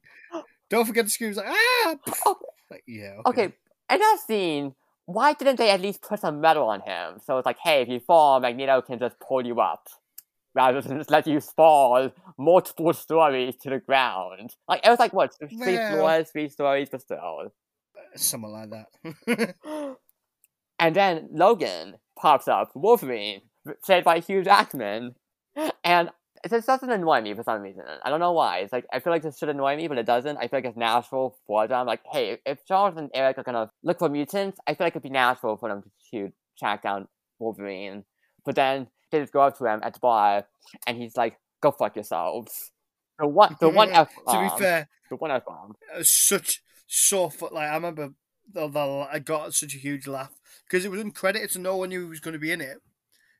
"Don't 0.70 0.84
forget 0.86 1.04
to 1.04 1.10
scream." 1.12 1.30
He's 1.30 1.36
like, 1.36 1.46
"Ah!" 1.48 1.94
Like, 2.68 2.82
yeah. 2.88 3.18
Okay, 3.26 3.44
in 3.44 3.52
that 4.00 4.18
scene, 4.26 4.74
why 5.06 5.32
didn't 5.32 5.56
they 5.56 5.70
at 5.70 5.80
least 5.80 6.02
put 6.02 6.20
some 6.20 6.40
metal 6.40 6.68
on 6.68 6.80
him? 6.80 7.20
So 7.24 7.38
it's 7.38 7.46
like, 7.46 7.58
hey, 7.62 7.80
if 7.82 7.88
you 7.88 8.00
fall, 8.00 8.38
Magneto 8.40 8.82
can 8.82 8.98
just 8.98 9.18
pull 9.20 9.44
you 9.46 9.60
up. 9.60 9.88
Rather 10.54 10.80
than 10.80 10.98
just 10.98 11.10
let 11.10 11.26
you 11.26 11.40
fall 11.40 12.10
multiple 12.38 12.92
stories 12.92 13.56
to 13.62 13.70
the 13.70 13.78
ground. 13.78 14.54
Like, 14.68 14.84
it 14.84 14.90
was 14.90 14.98
like, 14.98 15.12
what, 15.12 15.32
three 15.38 15.74
Well- 15.76 15.92
floors, 15.96 16.30
three 16.30 16.48
stories, 16.48 16.88
but 16.90 17.00
still. 17.02 17.52
Something 18.14 18.50
like 18.52 18.70
that. 18.70 19.54
and 20.78 20.96
then 20.96 21.28
Logan 21.32 21.96
pops 22.18 22.48
up, 22.48 22.70
Wolverine, 22.74 23.42
played 23.84 24.04
by 24.04 24.20
Hugh 24.20 24.42
Jackman. 24.42 25.14
And 25.84 26.10
this 26.48 26.66
doesn't 26.66 26.90
annoy 26.90 27.20
me 27.20 27.34
for 27.34 27.42
some 27.42 27.62
reason. 27.62 27.84
I 28.02 28.10
don't 28.10 28.20
know 28.20 28.32
why. 28.32 28.58
It's 28.58 28.72
like 28.72 28.86
I 28.92 29.00
feel 29.00 29.12
like 29.12 29.22
this 29.22 29.38
should 29.38 29.48
annoy 29.48 29.76
me, 29.76 29.88
but 29.88 29.98
it 29.98 30.06
doesn't. 30.06 30.36
I 30.36 30.48
feel 30.48 30.58
like 30.58 30.64
it's 30.64 30.76
natural 30.76 31.36
for 31.46 31.66
them. 31.66 31.86
Like, 31.86 32.00
hey, 32.10 32.38
if 32.46 32.64
Charles 32.66 32.96
and 32.96 33.10
Erik 33.14 33.38
are 33.38 33.42
gonna 33.42 33.70
look 33.82 33.98
for 33.98 34.08
mutants, 34.08 34.58
I 34.66 34.74
feel 34.74 34.86
like 34.86 34.92
it'd 34.92 35.02
be 35.02 35.10
natural 35.10 35.56
for 35.56 35.68
them 35.68 35.82
to 36.10 36.32
track 36.58 36.82
down 36.82 37.08
Wolverine. 37.38 38.04
But 38.44 38.54
then 38.54 38.88
they 39.10 39.20
just 39.20 39.32
go 39.32 39.40
up 39.40 39.58
to 39.58 39.66
him 39.66 39.80
at 39.82 39.94
the 39.94 40.00
bar, 40.00 40.46
and 40.86 40.96
he's 40.96 41.16
like, 41.16 41.38
"Go 41.60 41.70
fuck 41.70 41.96
yourselves." 41.96 42.72
The 43.18 43.26
one, 43.26 43.56
the 43.60 43.70
one 43.70 43.90
F 43.90 44.10
to 44.28 44.40
be 44.40 44.62
fair, 44.62 44.88
the 45.08 45.16
one 45.16 45.30
F 45.30 45.44
bomb. 45.46 45.74
Uh, 45.94 46.02
such 46.02 46.62
so 46.86 47.32
like 47.50 47.68
I 47.68 47.74
remember 47.74 48.10
the, 48.52 48.68
the, 48.68 49.08
I 49.10 49.18
got 49.18 49.54
such 49.54 49.74
a 49.74 49.78
huge 49.78 50.06
laugh 50.06 50.32
because 50.64 50.84
it 50.84 50.90
was 50.90 51.02
uncredited, 51.02 51.50
so 51.50 51.60
no 51.60 51.76
one 51.76 51.88
knew 51.88 52.02
he 52.02 52.08
was 52.08 52.20
going 52.20 52.34
to 52.34 52.38
be 52.38 52.52
in 52.52 52.60
it. 52.60 52.78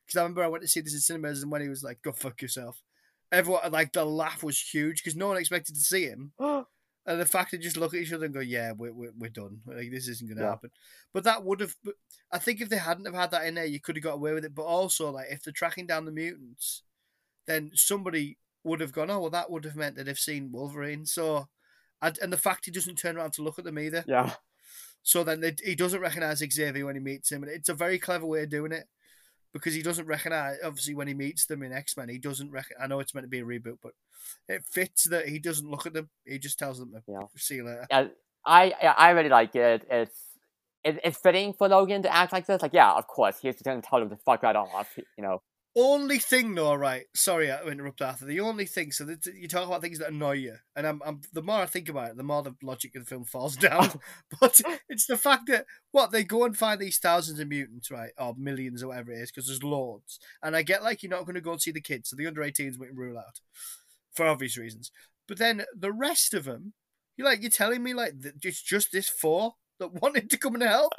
Because 0.07 0.19
I 0.19 0.23
remember 0.23 0.45
I 0.45 0.49
went 0.49 0.63
to 0.63 0.69
see 0.69 0.81
this 0.81 0.95
in 0.95 1.01
cinemas, 1.01 1.43
and 1.43 1.51
when 1.51 1.63
he 1.63 1.69
was 1.69 1.83
like, 1.83 2.01
"Go 2.03 2.13
fuck 2.13 2.41
yourself," 2.41 2.83
everyone 3.33 3.73
like 3.73 3.93
the 3.93 4.05
laugh 4.05 4.43
was 4.43 4.61
huge 4.61 5.03
because 5.03 5.17
no 5.17 5.29
one 5.29 5.37
expected 5.37 5.75
to 5.75 5.81
see 5.81 6.05
him. 6.07 6.33
And 7.09 7.21
the 7.21 7.25
fact 7.25 7.53
they 7.53 7.59
just 7.59 7.77
look 7.77 7.95
at 7.95 8.01
each 8.01 8.13
other 8.13 8.25
and 8.25 8.35
go, 8.35 8.41
"Yeah, 8.41 8.73
we're 8.73 8.93
we're, 8.93 9.13
we're 9.17 9.31
done. 9.31 9.61
Like 9.65 9.93
this 9.93 10.09
isn't 10.09 10.27
going 10.27 10.39
to 10.39 10.43
Yeah. 10.43 10.51
happen." 10.51 10.71
But 11.15 11.23
that 11.23 11.45
would 11.45 11.61
have. 11.61 11.77
I 12.33 12.39
think 12.39 12.61
if 12.61 12.69
they 12.69 12.79
hadn't 12.79 13.05
have 13.05 13.15
had 13.15 13.31
that 13.31 13.47
in 13.47 13.55
there, 13.55 13.65
you 13.65 13.79
could 13.79 13.95
have 13.95 14.03
got 14.03 14.15
away 14.15 14.33
with 14.33 14.45
it. 14.45 14.57
But 14.57 14.65
also, 14.65 15.11
like 15.13 15.29
if 15.31 15.41
they're 15.45 15.53
tracking 15.53 15.87
down 15.87 16.05
the 16.05 16.11
mutants, 16.11 16.83
then 17.47 17.71
somebody 17.75 18.39
would 18.65 18.81
have 18.81 18.91
gone, 18.91 19.09
"Oh, 19.09 19.21
well, 19.21 19.31
that 19.31 19.53
would 19.53 19.65
have 19.67 19.77
meant 19.77 19.95
that 19.95 20.07
they've 20.07 20.19
seen 20.19 20.51
Wolverine." 20.51 21.07
So, 21.07 21.47
and, 22.03 22.19
and 22.21 22.33
the 22.33 22.37
fact 22.37 22.65
he 22.65 22.73
doesn't 22.73 22.97
turn 22.99 23.17
around 23.17 23.35
to 23.35 23.43
look 23.43 23.61
at 23.61 23.65
them 23.65 23.79
either. 23.79 24.03
yeah. 24.09 24.33
So 25.05 25.23
then 25.23 25.39
they, 25.41 25.55
he 25.63 25.77
doesn't 25.77 26.01
recognize 26.01 26.39
Xavier 26.39 26.87
when 26.87 26.97
he 26.97 27.01
meets 27.01 27.31
him, 27.31 27.45
and 27.45 27.53
it's 27.53 27.69
a 27.69 27.75
very 27.75 28.01
clever 28.01 28.27
way 28.27 28.43
of 28.43 28.49
doing 28.49 28.73
it 28.73 28.89
because 29.57 29.75
he 29.75 29.83
doesn't 29.83 30.07
recognize. 30.07 30.57
Obviously, 30.65 30.95
when 30.95 31.09
he 31.09 31.15
meets 31.15 31.47
them 31.47 31.63
in 31.63 31.73
X 31.73 31.97
Men, 31.97 32.09
he 32.09 32.19
doesn't. 32.19 32.51
Rec- 32.51 32.73
I 32.81 32.87
know 32.87 33.01
it's 33.01 33.15
meant 33.15 33.25
to 33.25 33.29
be 33.29 33.41
a 33.41 33.45
reboot, 33.45 33.79
but 33.83 33.93
it 34.49 34.65
fits 34.65 35.05
that 35.11 35.29
he 35.29 35.39
doesn't 35.39 35.71
look 35.71 35.87
at 35.87 35.93
them. 35.93 36.09
He 36.25 36.39
just 36.39 36.59
tells 36.59 36.79
them 36.79 36.93
to 36.93 37.03
Yeah. 37.07 37.21
see 37.37 37.57
you 37.57 37.65
later. 37.65 37.87
yeah, 37.91 38.09
I 38.45 38.73
I 38.83 38.87
I 38.87 39.11
really 39.11 39.29
like 39.29 39.55
it. 39.55 39.87
It's 39.91 40.21
it, 40.85 41.01
it's 41.03 41.19
fitting 41.19 41.53
for 41.53 41.69
Logan 41.69 42.03
to 42.03 42.15
act 42.15 42.33
like 42.33 42.47
this. 42.47 42.63
Like, 42.63 42.73
yeah, 42.75 42.93
of 42.93 43.07
course, 43.09 43.39
he's 43.41 43.55
just 43.55 43.65
gonna 43.65 43.83
tell 43.83 44.01
him 44.03 44.11
to 44.11 44.17
fuck 44.17 44.43
right 44.43 44.55
off. 44.57 44.97
You 44.97 45.23
know, 45.25 45.43
only 45.77 46.19
thing, 46.19 46.55
though, 46.55 46.75
right? 46.75 47.05
Sorry, 47.15 47.51
I 47.51 47.63
interrupt 47.65 48.01
Arthur. 48.01 48.25
The 48.25 48.41
only 48.41 48.65
thing, 48.65 48.93
so 48.93 49.05
that 49.05 49.27
you 49.27 49.47
talk 49.47 49.67
about 49.67 49.83
things 49.83 49.99
that 49.99 50.09
annoy 50.09 50.33
you, 50.33 50.57
and 50.75 50.87
I'm, 50.87 51.03
I'm 51.05 51.21
the 51.33 51.43
more 51.43 51.61
I 51.61 51.67
think 51.67 51.91
about 51.91 52.11
it, 52.11 52.17
the 52.17 52.23
more 52.23 52.43
the 52.43 52.55
logic 52.63 52.95
of 52.97 53.05
the 53.05 53.09
film 53.09 53.25
falls 53.25 53.57
down. 53.57 53.91
but 54.41 54.61
it's 54.89 55.07
the 55.07 55.19
fact 55.19 55.49
that 55.49 55.67
what 55.93 56.13
they 56.13 56.25
go 56.25 56.45
and 56.45 56.57
find 56.57 56.81
these 56.81 56.99
thousands 56.99 57.39
of 57.39 57.49
mutants, 57.49 57.91
right, 57.91 58.13
or 58.19 58.35
millions 58.39 58.83
or 58.83 58.89
whatever 58.89 59.13
it 59.13 59.21
is, 59.21 59.31
because 59.31 59.47
there's 59.47 59.63
loads. 59.63 60.19
And 60.43 60.57
I 60.57 60.63
get 60.63 60.83
like 60.83 61.03
you're 61.03 61.11
not 61.11 61.27
going 61.27 61.35
to 61.35 61.41
go 61.43 61.53
and 61.53 61.61
see 61.61 61.73
the 61.73 61.81
kids, 61.81 62.09
so 62.09 62.17
the 62.17 62.27
under 62.27 62.41
18s 62.41 62.79
we 62.79 62.87
can 62.87 62.97
rule 62.97 63.19
out 63.19 63.41
for 64.15 64.27
obvious 64.27 64.57
reasons. 64.57 64.91
But 65.29 65.39
then 65.39 65.65
the 65.77 65.93
rest 65.93 66.33
of 66.33 66.45
them, 66.45 66.73
you're 67.17 67.29
like, 67.29 67.43
you're 67.43 67.51
telling 67.51 67.83
me 67.83 67.93
like 67.93 68.15
it's 68.43 68.63
just 68.63 68.93
this 68.93 69.09
four 69.09 69.57
that 69.79 69.93
wanted 70.03 70.31
to 70.31 70.39
come 70.39 70.55
and 70.55 70.63
help, 70.63 70.93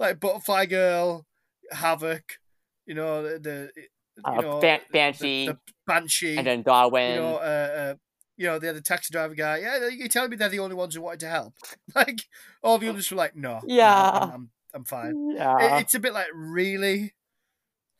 like 0.00 0.18
Butterfly 0.18 0.66
Girl, 0.66 1.26
Havoc 1.70 2.38
you 2.86 2.94
know 2.94 3.22
the, 3.22 3.38
the 3.38 3.70
you 3.76 4.42
know 4.42 4.60
Ban- 4.60 4.80
Banshee, 4.92 5.46
the, 5.46 5.52
the, 5.52 5.58
Banshee, 5.86 6.36
and 6.36 6.46
then 6.46 6.62
Darwin. 6.62 7.14
You 7.14 7.20
know, 7.20 7.36
uh, 7.36 7.40
uh, 7.76 7.94
you 8.36 8.46
know, 8.46 8.58
the 8.58 8.70
other 8.70 8.80
taxi 8.80 9.12
driver 9.12 9.34
guy. 9.34 9.58
Yeah, 9.58 9.88
you're 9.88 10.08
telling 10.08 10.30
me 10.30 10.36
they're 10.36 10.48
the 10.48 10.58
only 10.58 10.74
ones 10.74 10.94
who 10.94 11.02
wanted 11.02 11.20
to 11.20 11.28
help. 11.28 11.54
Like 11.94 12.22
all 12.62 12.78
the 12.78 12.88
others 12.88 13.10
were 13.10 13.16
like, 13.16 13.36
no, 13.36 13.60
yeah, 13.66 14.10
no, 14.12 14.18
I'm, 14.18 14.30
I'm, 14.32 14.50
I'm, 14.74 14.84
fine. 14.84 15.30
Yeah, 15.30 15.76
it, 15.76 15.82
it's 15.82 15.94
a 15.94 16.00
bit 16.00 16.12
like 16.12 16.26
really, 16.34 17.14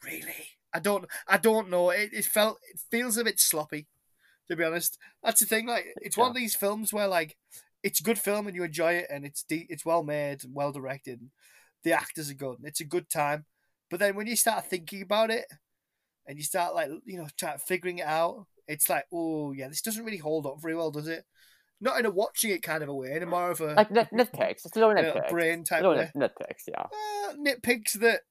really. 0.04 0.48
I 0.72 0.80
don't, 0.80 1.04
I 1.28 1.38
don't 1.38 1.70
know. 1.70 1.90
It, 1.90 2.10
it 2.12 2.24
felt, 2.24 2.58
it 2.68 2.80
feels 2.90 3.16
a 3.16 3.22
bit 3.22 3.38
sloppy, 3.38 3.86
to 4.48 4.56
be 4.56 4.64
honest. 4.64 4.98
That's 5.22 5.38
the 5.38 5.46
thing. 5.46 5.66
Like, 5.68 5.86
it's 5.98 6.16
yeah. 6.16 6.22
one 6.22 6.30
of 6.30 6.36
these 6.36 6.56
films 6.56 6.92
where 6.92 7.06
like, 7.06 7.36
it's 7.84 8.00
a 8.00 8.02
good 8.02 8.18
film 8.18 8.48
and 8.48 8.56
you 8.56 8.64
enjoy 8.64 8.94
it 8.94 9.06
and 9.08 9.24
it's 9.24 9.44
de- 9.44 9.68
it's 9.70 9.84
well 9.84 10.02
made, 10.02 10.40
well 10.50 10.72
directed. 10.72 11.30
The 11.84 11.92
actors 11.92 12.30
are 12.30 12.34
good. 12.34 12.56
It's 12.64 12.80
a 12.80 12.84
good 12.84 13.08
time 13.08 13.44
but 13.94 14.00
then 14.00 14.16
when 14.16 14.26
you 14.26 14.34
start 14.34 14.66
thinking 14.66 15.02
about 15.02 15.30
it 15.30 15.44
and 16.26 16.36
you 16.36 16.42
start 16.42 16.74
like 16.74 16.90
you 17.06 17.16
know 17.16 17.28
trying 17.38 17.58
figuring 17.58 17.98
it 17.98 18.06
out, 18.06 18.44
it's 18.66 18.90
like, 18.90 19.04
oh 19.14 19.52
yeah, 19.52 19.68
this 19.68 19.82
doesn't 19.82 20.04
really 20.04 20.18
hold 20.18 20.46
up 20.46 20.56
very 20.60 20.74
well, 20.74 20.90
does 20.90 21.06
it? 21.06 21.24
Not 21.80 22.00
in 22.00 22.04
a 22.04 22.10
watching 22.10 22.50
it 22.50 22.64
kind 22.64 22.82
of 22.82 22.88
a 22.88 22.92
way, 22.92 23.12
in 23.12 23.22
a 23.22 23.26
more 23.26 23.52
of 23.52 23.60
a 23.60 23.74
like 23.74 23.90
nitpicks. 23.90 24.66
It's 24.66 24.74
a 24.74 24.80
little 24.80 24.94
nitpicks. 24.96 25.30
brain 25.30 25.62
type 25.62 25.82
little 25.82 25.96
way. 25.96 26.10
nitpicks, 26.16 26.64
yeah. 26.66 26.82
Uh, 26.82 27.34
nitpicks 27.34 27.92
that 28.00 28.22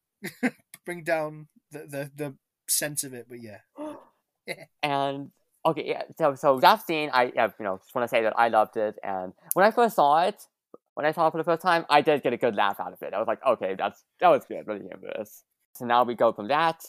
bring 0.85 1.05
down 1.05 1.47
the, 1.71 1.79
the 1.87 2.11
the 2.13 2.35
sense 2.67 3.05
of 3.05 3.13
it, 3.13 3.27
but 3.29 3.37
yeah. 3.41 3.59
and 4.83 5.31
okay, 5.65 5.85
yeah. 5.87 6.01
So 6.17 6.35
so 6.35 6.59
that 6.59 6.85
scene, 6.85 7.09
I 7.13 7.31
yeah, 7.33 7.47
you 7.57 7.63
know 7.63 7.77
just 7.77 7.95
want 7.95 8.03
to 8.03 8.13
say 8.13 8.23
that 8.23 8.33
I 8.37 8.49
loved 8.49 8.75
it, 8.75 8.95
and 9.01 9.31
when 9.53 9.65
I 9.65 9.71
first 9.71 9.95
saw 9.95 10.23
it, 10.23 10.43
when 10.95 11.05
I 11.05 11.13
saw 11.13 11.27
it 11.27 11.31
for 11.31 11.37
the 11.37 11.45
first 11.45 11.61
time, 11.61 11.85
I 11.89 12.01
did 12.01 12.21
get 12.21 12.33
a 12.33 12.37
good 12.37 12.53
laugh 12.53 12.81
out 12.81 12.91
of 12.91 13.01
it. 13.01 13.13
I 13.13 13.19
was 13.19 13.29
like, 13.29 13.39
okay, 13.47 13.75
that's 13.77 14.03
that 14.19 14.27
was 14.27 14.43
good, 14.45 14.67
really 14.67 14.81
humorous. 14.81 15.45
So 15.75 15.85
now 15.85 16.03
we 16.03 16.13
go 16.13 16.31
from 16.31 16.47
that 16.49 16.83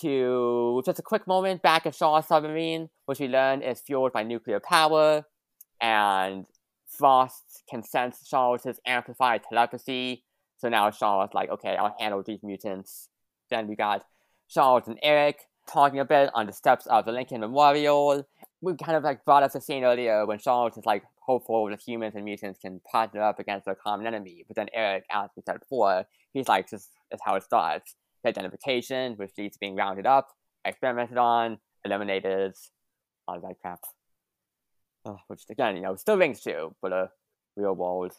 to 0.00 0.82
just 0.84 0.98
a 0.98 1.02
quick 1.02 1.26
moment 1.26 1.62
back 1.62 1.86
at 1.86 1.94
Shaw's 1.94 2.28
submarine, 2.28 2.90
which 3.06 3.18
we 3.18 3.28
learn 3.28 3.62
is 3.62 3.80
fueled 3.80 4.12
by 4.12 4.22
nuclear 4.22 4.60
power, 4.60 5.24
and 5.80 6.44
Frost 6.86 7.62
can 7.68 7.82
sense 7.82 8.28
Charles' 8.28 8.78
amplified 8.86 9.42
telepathy. 9.48 10.24
So 10.58 10.68
now 10.68 10.90
Charles 10.90 11.30
like, 11.34 11.50
okay, 11.50 11.76
I'll 11.76 11.96
handle 11.98 12.22
these 12.22 12.42
mutants. 12.42 13.08
Then 13.50 13.66
we 13.66 13.74
got 13.74 14.04
Charles 14.48 14.86
and 14.86 14.98
Erik 15.02 15.40
talking 15.66 15.98
a 15.98 16.04
bit 16.04 16.30
on 16.34 16.46
the 16.46 16.52
steps 16.52 16.86
of 16.86 17.06
the 17.06 17.12
Lincoln 17.12 17.40
Memorial. 17.40 18.26
We 18.60 18.74
kind 18.76 18.96
of 18.96 19.02
like 19.02 19.24
brought 19.24 19.42
us 19.42 19.54
a 19.54 19.60
scene 19.60 19.84
earlier 19.84 20.26
when 20.26 20.38
Charles 20.38 20.76
is 20.76 20.86
like 20.86 21.04
hopeful 21.20 21.68
that 21.70 21.80
humans 21.80 22.14
and 22.14 22.24
mutants 22.24 22.60
can 22.60 22.80
partner 22.90 23.22
up 23.22 23.38
against 23.38 23.64
their 23.64 23.74
common 23.74 24.06
enemy. 24.06 24.44
But 24.46 24.56
then 24.56 24.68
Erik, 24.72 25.04
as 25.10 25.30
we 25.36 25.42
said 25.44 25.60
before, 25.60 26.06
he's 26.32 26.48
like, 26.48 26.70
this 26.70 26.88
is 27.10 27.20
how 27.24 27.34
it 27.34 27.42
starts 27.42 27.94
identification, 28.26 29.14
which 29.14 29.32
leads 29.38 29.54
to 29.54 29.60
being 29.60 29.76
rounded 29.76 30.06
up, 30.06 30.28
experimented 30.64 31.18
on, 31.18 31.58
eliminated, 31.84 32.54
all 33.26 33.40
that 33.40 33.60
crap. 33.60 33.80
Which 35.28 35.42
again, 35.48 35.76
you 35.76 35.82
know, 35.82 35.94
still 35.96 36.16
rings 36.16 36.42
true 36.42 36.74
for 36.80 36.90
the 36.90 37.10
real 37.56 37.74
world. 37.74 38.12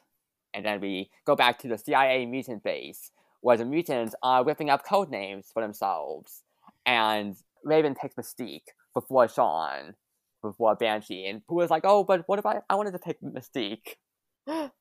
And 0.54 0.66
then 0.66 0.80
we 0.80 1.10
go 1.26 1.36
back 1.36 1.60
to 1.60 1.68
the 1.68 1.78
CIA 1.78 2.26
mutant 2.26 2.64
base, 2.64 3.12
where 3.42 3.58
the 3.58 3.66
mutants 3.66 4.16
are 4.24 4.44
whipping 4.44 4.70
up 4.70 4.86
code 4.86 5.10
names 5.10 5.50
for 5.54 5.62
themselves. 5.62 6.44
And 6.86 7.36
Raven 7.64 7.94
takes 7.94 8.16
Mystique 8.16 8.70
before 8.94 9.28
Sean, 9.28 9.96
before 10.42 10.76
Banshee, 10.76 11.28
and 11.28 11.42
who 11.48 11.56
was 11.56 11.70
like, 11.70 11.84
oh, 11.86 12.04
but 12.04 12.24
what 12.28 12.40
if 12.40 12.46
I, 12.46 12.62
I 12.70 12.76
wanted 12.76 12.92
to 12.92 13.00
take 13.00 13.22
Mystique? 13.22 13.96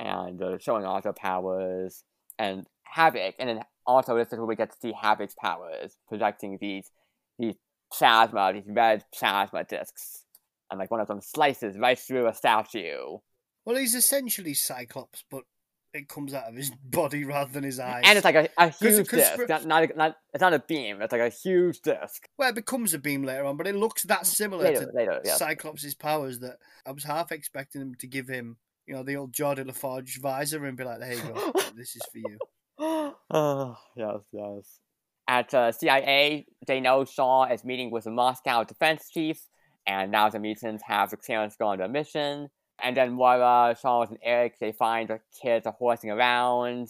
and 0.00 0.42
uh, 0.42 0.58
showing 0.58 0.84
off 0.86 1.02
their 1.02 1.12
powers, 1.12 2.02
and 2.40 2.66
Havoc, 2.84 3.34
and 3.38 3.48
then 3.48 3.60
also 3.86 4.16
this 4.16 4.32
is 4.32 4.38
where 4.38 4.46
we 4.46 4.56
get 4.56 4.70
to 4.70 4.76
see 4.80 4.92
Havoc's 5.00 5.34
powers, 5.40 5.96
projecting 6.08 6.58
these 6.60 6.90
these 7.38 7.54
plasma, 7.92 8.52
these 8.52 8.64
red 8.66 9.04
plasma 9.14 9.64
discs, 9.64 10.24
and 10.70 10.80
like 10.80 10.90
one 10.90 11.00
of 11.00 11.06
them 11.06 11.20
slices 11.20 11.78
right 11.78 11.98
through 11.98 12.26
a 12.26 12.34
statue. 12.34 13.18
Well, 13.64 13.76
he's 13.76 13.94
essentially 13.94 14.54
Cyclops, 14.54 15.22
but 15.30 15.44
it 15.92 16.08
comes 16.08 16.32
out 16.32 16.48
of 16.48 16.54
his 16.54 16.70
body 16.84 17.24
rather 17.24 17.52
than 17.52 17.64
his 17.64 17.78
eyes. 17.78 18.02
And 18.06 18.16
it's 18.16 18.24
like 18.24 18.34
a, 18.36 18.48
a 18.56 18.70
huge 18.70 19.08
disc. 19.08 19.34
For... 19.34 19.46
Not, 19.46 19.66
not, 19.66 19.96
not, 19.96 20.16
it's 20.32 20.40
not 20.40 20.54
a 20.54 20.60
beam, 20.60 21.02
it's 21.02 21.12
like 21.12 21.20
a 21.20 21.28
huge 21.28 21.80
disc. 21.82 22.26
Well, 22.38 22.48
it 22.48 22.54
becomes 22.54 22.94
a 22.94 22.98
beam 22.98 23.22
later 23.22 23.44
on, 23.44 23.58
but 23.58 23.66
it 23.66 23.76
looks 23.76 24.04
that 24.04 24.26
similar 24.26 24.64
later, 24.64 24.86
to 24.86 24.92
later, 24.94 25.20
yeah. 25.24 25.36
Cyclops' 25.36 25.94
powers 25.94 26.38
that 26.40 26.56
I 26.86 26.92
was 26.92 27.04
half 27.04 27.32
expecting 27.32 27.82
him 27.82 27.94
to 27.96 28.06
give 28.06 28.28
him, 28.28 28.56
you 28.90 28.96
know, 28.96 29.04
the 29.04 29.16
old 29.16 29.32
Geordi 29.32 29.64
La 29.64 29.72
Forge 29.72 30.18
visor 30.20 30.66
and 30.66 30.76
be 30.76 30.82
like, 30.82 30.98
there 30.98 31.14
you 31.14 31.22
go, 31.22 31.52
this 31.76 31.94
is 31.94 32.02
for 32.10 32.18
you 32.18 32.38
oh, 33.30 33.76
yes, 33.94 34.20
yes. 34.32 34.80
At 35.28 35.54
uh, 35.54 35.70
CIA, 35.70 36.46
they 36.66 36.80
know 36.80 37.04
Shaw 37.04 37.44
is 37.44 37.64
meeting 37.64 37.92
with 37.92 38.04
the 38.04 38.10
Moscow 38.10 38.64
defense 38.64 39.08
chief, 39.08 39.46
and 39.86 40.10
now 40.10 40.28
the 40.28 40.40
mutants 40.40 40.82
have 40.88 41.10
the 41.10 41.16
clearance 41.16 41.54
to 41.54 41.58
go 41.58 41.68
on 41.68 41.78
their 41.78 41.88
mission. 41.88 42.48
And 42.82 42.96
then 42.96 43.12
Moira, 43.12 43.76
Charles, 43.80 44.08
and 44.08 44.18
Erik, 44.24 44.58
they 44.58 44.72
find 44.72 45.08
the 45.08 45.20
kids 45.40 45.66
are 45.66 45.76
horsing 45.78 46.10
around, 46.10 46.88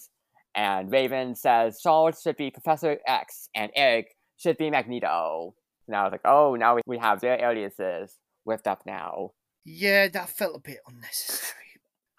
and 0.55 0.91
Raven 0.91 1.35
says 1.35 1.81
Charles 1.83 2.23
should 2.23 2.37
be 2.37 2.51
Professor 2.51 2.97
X, 3.07 3.51
and 3.55 3.71
Erik 3.77 4.17
should 4.39 4.57
be 4.57 4.71
Magneto. 4.71 5.55
Now 5.87 6.07
it's 6.07 6.13
like, 6.13 6.21
oh, 6.25 6.55
now 6.55 6.77
we, 6.77 6.83
we 6.87 6.97
have 6.97 7.21
their 7.21 7.45
aliases 7.45 8.17
whipped 8.45 8.67
up 8.67 8.87
now. 8.87 9.33
Yeah, 9.67 10.09
that 10.09 10.31
felt 10.31 10.57
a 10.57 10.61
bit 10.61 10.79
unnecessary. 10.89 11.60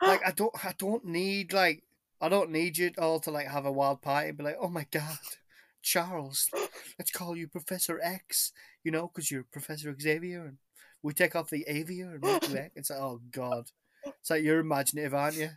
Like 0.02 0.22
I 0.26 0.32
don't, 0.32 0.66
I 0.66 0.74
don't 0.78 1.06
need 1.06 1.54
like 1.54 1.84
I 2.20 2.30
don't 2.30 2.52
need 2.52 2.78
you 2.78 2.92
all 2.98 3.20
to 3.22 3.32
like 3.32 3.48
have 3.48 3.66
a 3.66 3.72
wild 3.72 4.02
party 4.02 4.30
and 4.30 4.38
be 4.38 4.44
like, 4.44 4.58
oh 4.60 4.70
my 4.70 4.86
god, 4.92 5.18
Charles, 5.82 6.50
let's 7.00 7.12
call 7.12 7.36
you 7.36 7.48
Professor 7.48 8.00
X, 8.02 8.52
you 8.84 8.92
know, 8.92 9.08
because 9.08 9.32
you're 9.32 9.46
Professor 9.52 9.96
Xavier, 10.00 10.46
and 10.46 10.58
we 11.02 11.14
take 11.14 11.36
off 11.36 11.50
the 11.50 11.66
Avia 11.68 12.10
and 12.10 12.22
make 12.22 12.50
you 12.50 12.58
X. 12.58 12.72
It's 12.76 12.90
like, 12.92 13.00
oh 13.00 13.22
god, 13.32 13.72
it's 14.06 14.30
like 14.30 14.44
you're 14.44 14.60
imaginative, 14.60 15.14
aren't 15.14 15.38
you? 15.38 15.50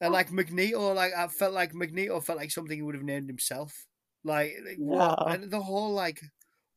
And 0.00 0.12
like 0.12 0.32
Magneto, 0.32 0.92
like 0.92 1.12
I 1.16 1.28
felt 1.28 1.54
like 1.54 1.74
Magneto 1.74 2.20
felt 2.20 2.38
like 2.38 2.50
something 2.50 2.76
he 2.76 2.82
would 2.82 2.94
have 2.94 3.04
named 3.04 3.28
himself. 3.28 3.86
Like, 4.24 4.54
like? 4.64 4.78
Yeah. 4.78 5.14
And 5.26 5.50
the 5.50 5.60
whole 5.60 5.92
like, 5.92 6.20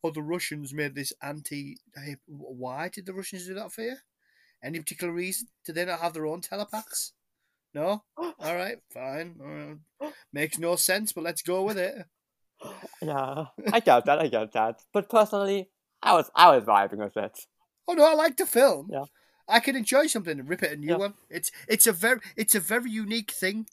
oh, 0.03 0.11
the 0.11 0.23
Russians 0.23 0.73
made 0.73 0.95
this 0.95 1.13
anti. 1.21 1.77
Why 2.25 2.89
did 2.89 3.05
the 3.05 3.13
Russians 3.13 3.47
do 3.47 3.53
that 3.55 3.71
for 3.71 3.81
you? 3.81 3.95
Any 4.65 4.79
particular 4.79 5.13
reason? 5.13 5.47
Did 5.63 5.75
they 5.75 5.85
not 5.85 5.99
have 5.99 6.13
their 6.13 6.25
own 6.25 6.41
telepaths? 6.41 7.13
No? 7.75 8.03
All 8.17 8.33
right, 8.55 8.77
fine. 8.91 9.79
Makes 10.33 10.57
no 10.57 10.75
sense, 10.75 11.13
but 11.13 11.23
let's 11.23 11.43
go 11.43 11.63
with 11.63 11.77
it. 11.77 11.95
Yeah, 13.01 13.45
I 13.71 13.79
get 13.81 14.05
that. 14.05 14.17
I 14.17 14.27
get 14.27 14.53
that. 14.53 14.79
But 14.91 15.09
personally, 15.09 15.69
I 16.01 16.13
was 16.13 16.31
I 16.33 16.55
was 16.55 16.63
vibing 16.63 16.97
with 16.97 17.15
it. 17.17 17.37
Oh 17.87 17.93
no, 17.93 18.09
I 18.09 18.15
like 18.15 18.37
the 18.37 18.45
film. 18.45 18.87
Yeah, 18.89 19.03
I 19.47 19.59
can 19.59 19.75
enjoy 19.75 20.07
something 20.07 20.39
and 20.39 20.49
rip 20.49 20.63
it 20.63 20.71
a 20.71 20.75
new 20.77 20.91
yeah. 20.91 20.97
one. 20.97 21.13
It's 21.29 21.51
it's 21.67 21.85
a 21.85 21.91
very 21.91 22.21
it's 22.35 22.55
a 22.55 22.59
very 22.59 22.89
unique 22.89 23.31
thing. 23.31 23.67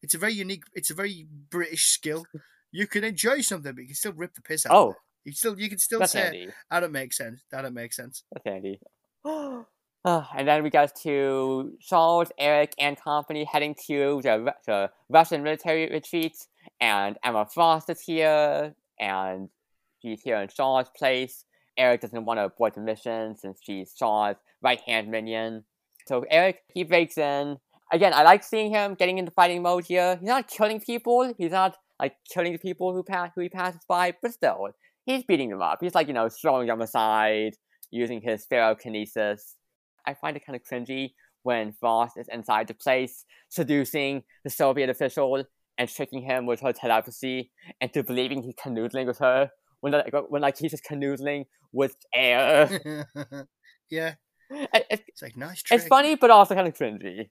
It's 0.00 0.14
a 0.14 0.18
very 0.18 0.32
unique. 0.32 0.62
It's 0.72 0.90
a 0.90 0.94
very 0.94 1.26
British 1.50 1.86
skill. 1.86 2.24
You 2.70 2.86
can 2.86 3.04
enjoy 3.04 3.40
something, 3.40 3.74
but 3.74 3.82
you 3.82 3.88
can 3.88 3.96
still 3.96 4.12
rip 4.12 4.34
the 4.34 4.40
piss 4.40 4.64
out. 4.64 4.72
Oh, 4.72 4.90
of 4.90 4.90
it. 4.90 4.96
you 5.24 5.32
still 5.32 5.58
you 5.58 5.68
can 5.68 5.78
still 5.78 5.98
That's 5.98 6.12
say 6.12 6.20
handy. 6.20 6.48
that 6.70 6.80
don't 6.80 6.92
make 6.92 7.12
sense. 7.12 7.42
That 7.50 7.62
don't 7.62 7.74
make 7.74 7.92
sense. 7.92 8.22
That's 8.32 8.46
handy. 8.46 8.80
Uh, 10.04 10.24
and 10.36 10.46
then 10.46 10.62
we 10.62 10.70
got 10.70 10.94
to 10.94 11.72
Charles, 11.80 12.30
Erik, 12.38 12.72
and 12.78 13.00
company 13.00 13.44
heading 13.44 13.74
to 13.86 14.20
the, 14.22 14.54
the 14.66 14.90
Russian 15.08 15.42
military 15.42 15.90
retreat. 15.90 16.36
And 16.80 17.16
Emma 17.24 17.46
Frost 17.52 17.90
is 17.90 18.00
here, 18.00 18.74
and 19.00 19.48
she's 20.00 20.22
here 20.22 20.36
in 20.36 20.48
Charles' 20.48 20.90
place. 20.96 21.44
Erik 21.76 22.00
doesn't 22.00 22.24
want 22.24 22.38
to 22.38 22.44
abort 22.44 22.74
the 22.74 22.80
mission 22.80 23.36
since 23.36 23.58
she's 23.62 23.94
Charles' 23.94 24.36
right 24.62 24.80
hand 24.86 25.10
minion. 25.10 25.64
So 26.06 26.24
Erik, 26.30 26.62
he 26.72 26.84
breaks 26.84 27.18
in. 27.18 27.58
Again, 27.92 28.12
I 28.14 28.22
like 28.22 28.44
seeing 28.44 28.70
him 28.70 28.94
getting 28.94 29.18
into 29.18 29.30
fighting 29.32 29.62
mode 29.62 29.86
here. 29.86 30.16
He's 30.16 30.28
not 30.28 30.48
killing 30.48 30.80
people. 30.80 31.32
He's 31.36 31.52
not 31.52 31.76
like 31.98 32.16
killing 32.32 32.52
the 32.52 32.58
people 32.58 32.92
who 32.92 33.02
pass 33.02 33.32
who 33.34 33.40
he 33.40 33.48
passes 33.48 33.80
by, 33.88 34.14
but 34.22 34.32
still, 34.32 34.68
he's 35.04 35.24
beating 35.24 35.50
them 35.50 35.62
up. 35.62 35.78
He's 35.80 35.94
like 35.94 36.06
you 36.06 36.14
know 36.14 36.28
throwing 36.28 36.68
them 36.68 36.80
aside, 36.80 37.54
using 37.90 38.20
his 38.20 38.46
ferrokinesis 38.50 39.54
I 40.08 40.14
find 40.14 40.36
it 40.36 40.44
kind 40.46 40.56
of 40.56 40.62
cringy 40.70 41.12
when 41.42 41.72
Frost 41.72 42.14
is 42.18 42.28
inside 42.36 42.66
the 42.68 42.74
place, 42.74 43.24
seducing 43.48 44.22
the 44.44 44.50
Soviet 44.50 44.88
official 44.90 45.44
and 45.78 45.88
tricking 45.88 46.22
him 46.22 46.46
with 46.46 46.60
her 46.60 46.72
telepathy 46.72 47.52
into 47.80 48.02
believing 48.02 48.42
he's 48.42 48.54
canoodling 48.64 49.06
with 49.06 49.18
her 49.18 49.50
when 49.80 49.92
like, 49.92 50.12
when 50.28 50.42
like 50.42 50.58
he's 50.58 50.72
just 50.72 50.84
canoodling 50.90 51.44
with 51.72 51.94
air. 52.14 52.62
yeah, 53.90 54.14
It- 54.50 54.86
it's, 54.90 55.02
it's 55.08 55.22
like 55.22 55.36
nice 55.36 55.62
trick. 55.62 55.78
it's 55.80 55.88
funny, 55.88 56.16
but 56.16 56.30
also 56.30 56.54
kind 56.54 56.66
of 56.68 56.74
cringy. 56.74 57.28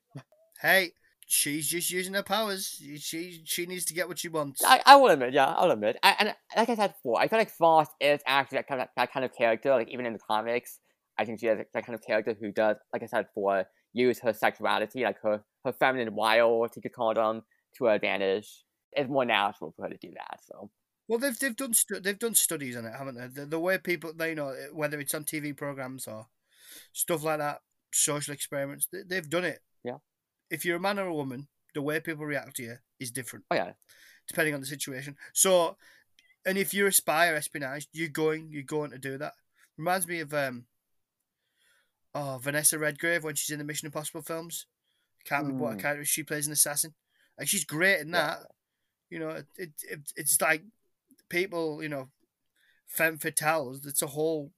Hey, 0.61 0.91
she's 1.27 1.67
just 1.67 1.91
using 1.91 2.13
her 2.13 2.23
powers. 2.23 2.65
She 2.99 3.41
she 3.45 3.65
needs 3.65 3.85
to 3.85 3.93
get 3.93 4.07
what 4.07 4.19
she 4.19 4.29
wants. 4.29 4.61
I, 4.65 4.81
I 4.85 4.95
will 4.95 5.09
admit, 5.09 5.33
yeah, 5.33 5.47
I'll 5.57 5.71
admit. 5.71 5.97
I, 6.01 6.15
and 6.19 6.35
like 6.55 6.69
I 6.69 6.75
said 6.75 6.93
before, 6.95 7.19
I 7.19 7.27
feel 7.27 7.39
like 7.39 7.51
Frost 7.51 7.91
is 7.99 8.21
actually 8.25 8.59
that 8.59 8.67
kind 8.67 8.81
of 8.81 8.87
that 8.95 9.11
kind 9.11 9.25
of 9.25 9.31
character. 9.35 9.71
Like 9.71 9.89
even 9.89 10.05
in 10.05 10.13
the 10.13 10.19
comics, 10.19 10.79
I 11.18 11.26
think 11.26 11.39
she 11.39 11.48
is 11.48 11.65
that 11.73 11.85
kind 11.85 11.95
of 11.95 12.06
character 12.06 12.35
who 12.39 12.52
does, 12.52 12.77
like 12.94 13.03
I 13.03 13.07
said 13.07 13.27
before, 13.27 13.65
use 13.94 14.19
her 14.19 14.34
sexuality, 14.34 15.03
like 15.03 15.19
her 15.22 15.44
her 15.65 15.73
feminine 15.73 16.15
wiles, 16.15 16.72
you 16.76 16.81
could 16.81 16.94
call 16.94 17.14
them, 17.14 17.44
to 17.77 17.85
her 17.85 17.94
advantage. 17.94 18.64
It's 18.94 19.10
more 19.10 19.26
natural 19.26 19.73
for 19.76 19.84
her 19.84 19.89
to 19.89 19.98
do 19.98 20.11
that. 20.15 20.39
So 20.44 20.69
Well, 21.07 21.19
they've 21.19 21.38
they've 21.38 21.56
done 21.56 21.73
stu- 21.73 21.99
they've 21.99 22.19
done 22.19 22.35
studies 22.35 22.77
on 22.77 22.85
it, 22.85 22.94
haven't 22.98 23.15
they? 23.15 23.41
The, 23.41 23.45
the 23.48 23.60
way 23.60 23.77
people 23.77 24.14
they 24.14 24.34
know 24.34 24.56
whether 24.73 24.99
it's 24.99 25.14
on 25.14 25.23
TV 25.23 25.56
programs 25.56 26.07
or 26.07 26.27
stuff 26.94 27.23
like 27.23 27.39
that, 27.39 27.61
social 27.91 28.34
experiments, 28.34 28.88
they, 28.91 29.03
they've 29.07 29.30
done 29.30 29.45
it. 29.45 29.60
Yeah. 29.84 29.98
If 30.49 30.65
you're 30.65 30.77
a 30.77 30.81
man 30.81 30.99
or 30.99 31.07
a 31.07 31.14
woman, 31.14 31.48
the 31.73 31.81
way 31.81 31.99
people 31.99 32.26
react 32.26 32.56
to 32.57 32.64
you 32.64 32.76
is 32.99 33.11
different 33.11 33.45
oh 33.52 33.56
yeah, 33.56 33.72
depending 34.27 34.53
on 34.53 34.61
the 34.61 34.68
situation. 34.68 35.15
So, 35.34 35.77
and 36.45 36.57
if 36.57 36.73
you're 36.73 36.88
a 36.88 36.94
spy 36.94 37.30
or 37.30 37.35
espionage, 37.35 37.88
you're 37.91 38.10
going 38.10 38.49
you're 38.49 38.64
going 38.64 38.91
to 38.91 38.98
do 38.98 39.18
that. 39.18 39.34
Reminds 39.77 40.07
me 40.07 40.19
of 40.22 40.34
um. 40.34 40.65
Oh, 42.15 42.39
Vanessa 42.41 42.79
Redgrave 42.79 43.23
when 43.23 43.35
she's 43.35 43.51
in 43.51 43.59
the 43.59 43.65
Mission 43.65 43.85
Impossible 43.85 44.21
films. 44.21 44.65
Can't 45.25 45.43
remember 45.43 45.65
what 45.65 45.77
Mm. 45.77 45.81
character 45.81 46.05
she 46.05 46.23
plays 46.23 46.47
an 46.47 46.53
assassin. 46.53 46.95
Like 47.38 47.47
she's 47.47 47.65
great 47.65 47.99
in 47.99 48.07
Yeah. 48.09 48.38
that. 48.39 48.51
You 49.09 49.19
know, 49.19 49.29
it, 49.29 49.47
it, 49.57 49.71
it 49.89 50.13
it's 50.15 50.41
like 50.41 50.63
people, 51.29 51.81
you 51.84 51.89
know, 51.89 52.09
femme 52.88 53.17
fatales. 53.17 53.85
It's 53.85 54.01
a 54.01 54.07
whole 54.07 54.51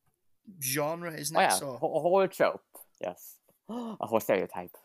genre, 0.61 1.13
isn't 1.13 1.35
oh 1.35 1.39
it? 1.39 1.43
yeah, 1.43 1.49
So 1.49 1.73
a 1.73 1.77
whole, 1.77 2.27
trope. 2.27 2.61
Yes, 3.01 3.35
a 3.69 4.05
whole 4.07 4.19
stereotype. 4.19 4.75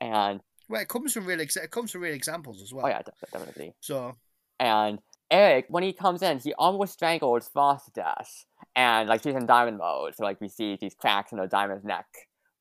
And 0.00 0.40
well, 0.68 0.80
it 0.82 0.88
comes 0.88 1.12
from 1.12 1.26
real 1.26 1.38
exa- 1.38 1.64
it 1.64 1.70
comes 1.70 1.90
from 1.90 2.02
real 2.02 2.14
examples 2.14 2.62
as 2.62 2.72
well. 2.72 2.86
oh 2.86 2.88
yeah, 2.88 3.02
definitely. 3.32 3.74
So 3.80 4.16
And 4.60 5.00
Erik, 5.30 5.66
when 5.68 5.82
he 5.82 5.92
comes 5.92 6.22
in, 6.22 6.38
he 6.38 6.54
almost 6.54 6.94
strangles 6.94 7.48
Frost 7.48 7.86
to 7.86 7.90
death. 7.92 8.44
And 8.78 9.08
like 9.08 9.24
she's 9.24 9.34
in 9.34 9.44
diamond 9.44 9.78
mode, 9.78 10.14
so 10.14 10.22
like 10.22 10.40
we 10.40 10.48
see 10.48 10.78
these 10.80 10.94
cracks 10.94 11.32
in 11.32 11.38
her 11.38 11.48
diamond's 11.48 11.84
neck, 11.84 12.06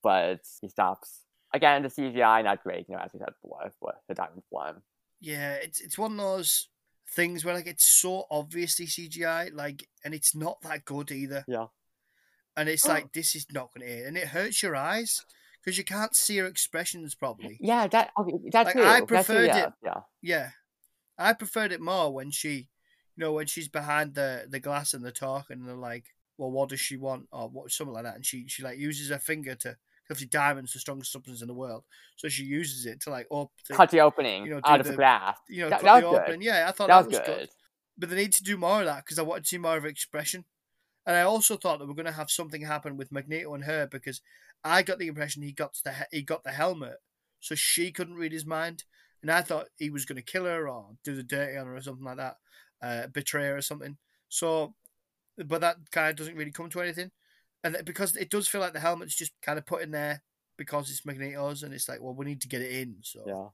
but 0.01 0.39
he 0.59 0.67
stops. 0.67 1.21
Again, 1.53 1.83
the 1.83 1.89
CGI 1.89 2.43
not 2.43 2.63
great, 2.63 2.87
you 2.89 2.95
know, 2.95 3.01
as 3.03 3.11
we 3.13 3.19
said 3.19 3.29
before, 3.39 3.71
for 3.79 3.93
the 4.07 4.15
diamond 4.15 4.41
form. 4.49 4.81
yeah, 5.21 5.53
it's 5.53 5.79
it's 5.79 5.95
one 5.95 6.13
of 6.13 6.17
those 6.17 6.69
things 7.11 7.45
where 7.45 7.53
like 7.53 7.67
it's 7.67 7.87
so 7.87 8.25
obviously 8.31 8.87
CGI, 8.87 9.53
like, 9.53 9.87
and 10.03 10.15
it's 10.15 10.35
not 10.35 10.59
that 10.61 10.85
good 10.85 11.11
either. 11.11 11.45
Yeah. 11.47 11.67
And 12.55 12.67
it's 12.67 12.87
oh. 12.87 12.93
like 12.93 13.13
this 13.13 13.35
is 13.35 13.45
not 13.53 13.69
going 13.75 13.87
to 13.87 13.95
hit, 13.95 14.07
and 14.07 14.17
it 14.17 14.29
hurts 14.29 14.63
your 14.63 14.75
eyes 14.75 15.23
because 15.63 15.77
you 15.77 15.83
can't 15.83 16.15
see 16.15 16.37
her 16.37 16.47
expressions 16.47 17.13
properly. 17.13 17.59
Yeah, 17.61 17.85
that 17.89 18.09
okay, 18.19 18.39
that 18.53 18.65
Like, 18.65 18.75
too. 18.75 18.81
I 18.81 18.83
that 18.83 18.99
too, 19.01 19.05
preferred 19.05 19.45
yeah, 19.45 19.65
it- 19.67 19.73
Yeah. 19.83 19.99
Yeah, 20.23 20.49
I 21.15 21.33
preferred 21.33 21.71
it 21.71 21.79
more 21.79 22.11
when 22.11 22.31
she, 22.31 22.69
you 23.17 23.23
know, 23.25 23.33
when 23.33 23.47
she's 23.47 23.67
behind 23.67 24.13
the 24.15 24.45
the 24.47 24.59
glass 24.59 24.93
and 24.93 25.03
they're 25.03 25.11
talking 25.11 25.57
and 25.57 25.67
they're 25.67 25.75
like, 25.75 26.05
"Well, 26.37 26.51
what 26.51 26.69
does 26.69 26.79
she 26.79 26.95
want?" 26.97 27.27
or 27.31 27.49
what 27.49 27.71
something 27.71 27.93
like 27.93 28.03
that, 28.05 28.15
and 28.15 28.25
she 28.25 28.47
she 28.47 28.63
like 28.63 28.77
uses 28.77 29.09
her 29.09 29.19
finger 29.19 29.55
to. 29.55 29.75
Obviously, 30.09 30.27
diamond's 30.27 30.71
the 30.71 30.79
strongest 30.79 31.11
substance 31.11 31.41
in 31.41 31.49
the 31.49 31.53
world, 31.53 31.83
so 32.15 32.29
she 32.29 32.43
uses 32.43 32.85
it 32.85 33.01
to 33.01 33.09
like 33.09 33.27
up, 33.29 33.51
to, 33.65 33.73
Cut 33.73 33.89
the 33.91 33.99
opening 33.99 34.45
you 34.45 34.51
know, 34.51 34.61
out 34.63 34.75
do 34.75 34.79
of 34.79 34.85
the 34.85 34.91
the- 34.91 34.97
glass. 34.97 35.37
you 35.49 35.63
know, 35.63 35.69
that- 35.69 35.81
cut 35.81 35.85
that 35.95 35.99
the 35.99 36.07
was 36.09 36.17
good. 36.19 36.29
open. 36.29 36.41
Yeah, 36.41 36.65
I 36.69 36.71
thought 36.71 36.87
That 36.87 37.01
that, 37.01 37.07
was 37.09 37.17
good. 37.17 37.25
good. 37.25 37.49
But 37.97 38.09
they 38.11 38.15
need 38.15 38.31
to 38.33 38.43
do 38.43 38.55
more 38.55 38.79
of 38.79 38.85
that 38.85 39.03
because 39.03 39.19
I 39.19 39.23
want 39.23 39.43
to 39.43 39.47
see 39.49 39.57
more 39.57 39.75
of 39.75 39.83
her 39.83 39.89
expression. 39.89 40.45
And 41.05 41.15
I 41.17 41.23
also 41.23 41.57
thought 41.57 41.79
that 41.79 41.87
we're 41.87 41.93
going 41.93 42.05
to 42.05 42.11
have 42.13 42.31
something 42.31 42.61
happen 42.61 42.95
with 42.95 43.11
Magneto 43.11 43.53
and 43.53 43.65
her 43.65 43.85
because 43.85 44.21
I 44.63 44.81
got 44.81 44.97
the 44.99 45.07
impression 45.07 45.41
he 45.43 45.51
got 45.51 45.77
the 45.83 45.91
he- 45.91 46.17
he 46.19 46.21
got 46.21 46.45
the 46.45 46.51
helmet, 46.51 46.99
so 47.41 47.55
she 47.55 47.91
couldn't 47.91 48.15
read 48.15 48.31
his 48.31 48.45
mind, 48.45 48.85
and 49.21 49.29
I 49.29 49.41
thought 49.41 49.67
he 49.77 49.89
was 49.89 50.05
going 50.05 50.15
to 50.15 50.21
kill 50.31 50.45
her 50.45 50.69
or 50.69 50.95
do 51.03 51.15
the 51.15 51.23
dirty 51.23 51.57
on 51.57 51.65
her 51.67 51.75
or 51.75 51.81
something 51.81 52.05
like 52.05 52.15
that, 52.17 52.37
uh, 52.81 53.07
betrayer 53.07 53.55
or 53.55 53.61
something. 53.61 53.97
So, 54.29 54.73
but 55.37 55.61
that 55.61 55.77
kind 55.91 56.09
of 56.09 56.15
doesn't 56.15 56.35
really 56.35 56.51
come 56.51 56.69
to 56.69 56.81
anything, 56.81 57.11
and 57.63 57.77
because 57.85 58.15
it 58.15 58.29
does 58.29 58.47
feel 58.47 58.61
like 58.61 58.73
the 58.73 58.79
helmet's 58.79 59.15
just 59.15 59.33
kind 59.41 59.57
of 59.57 59.65
put 59.65 59.81
in 59.81 59.91
there 59.91 60.23
because 60.57 60.89
it's 60.89 61.05
Magneto's, 61.05 61.63
and 61.63 61.73
it's 61.73 61.87
like, 61.87 62.01
well, 62.01 62.15
we 62.15 62.25
need 62.25 62.41
to 62.41 62.47
get 62.47 62.61
it 62.61 62.71
in. 62.71 62.97
So, 63.03 63.23
Yeah. 63.25 63.49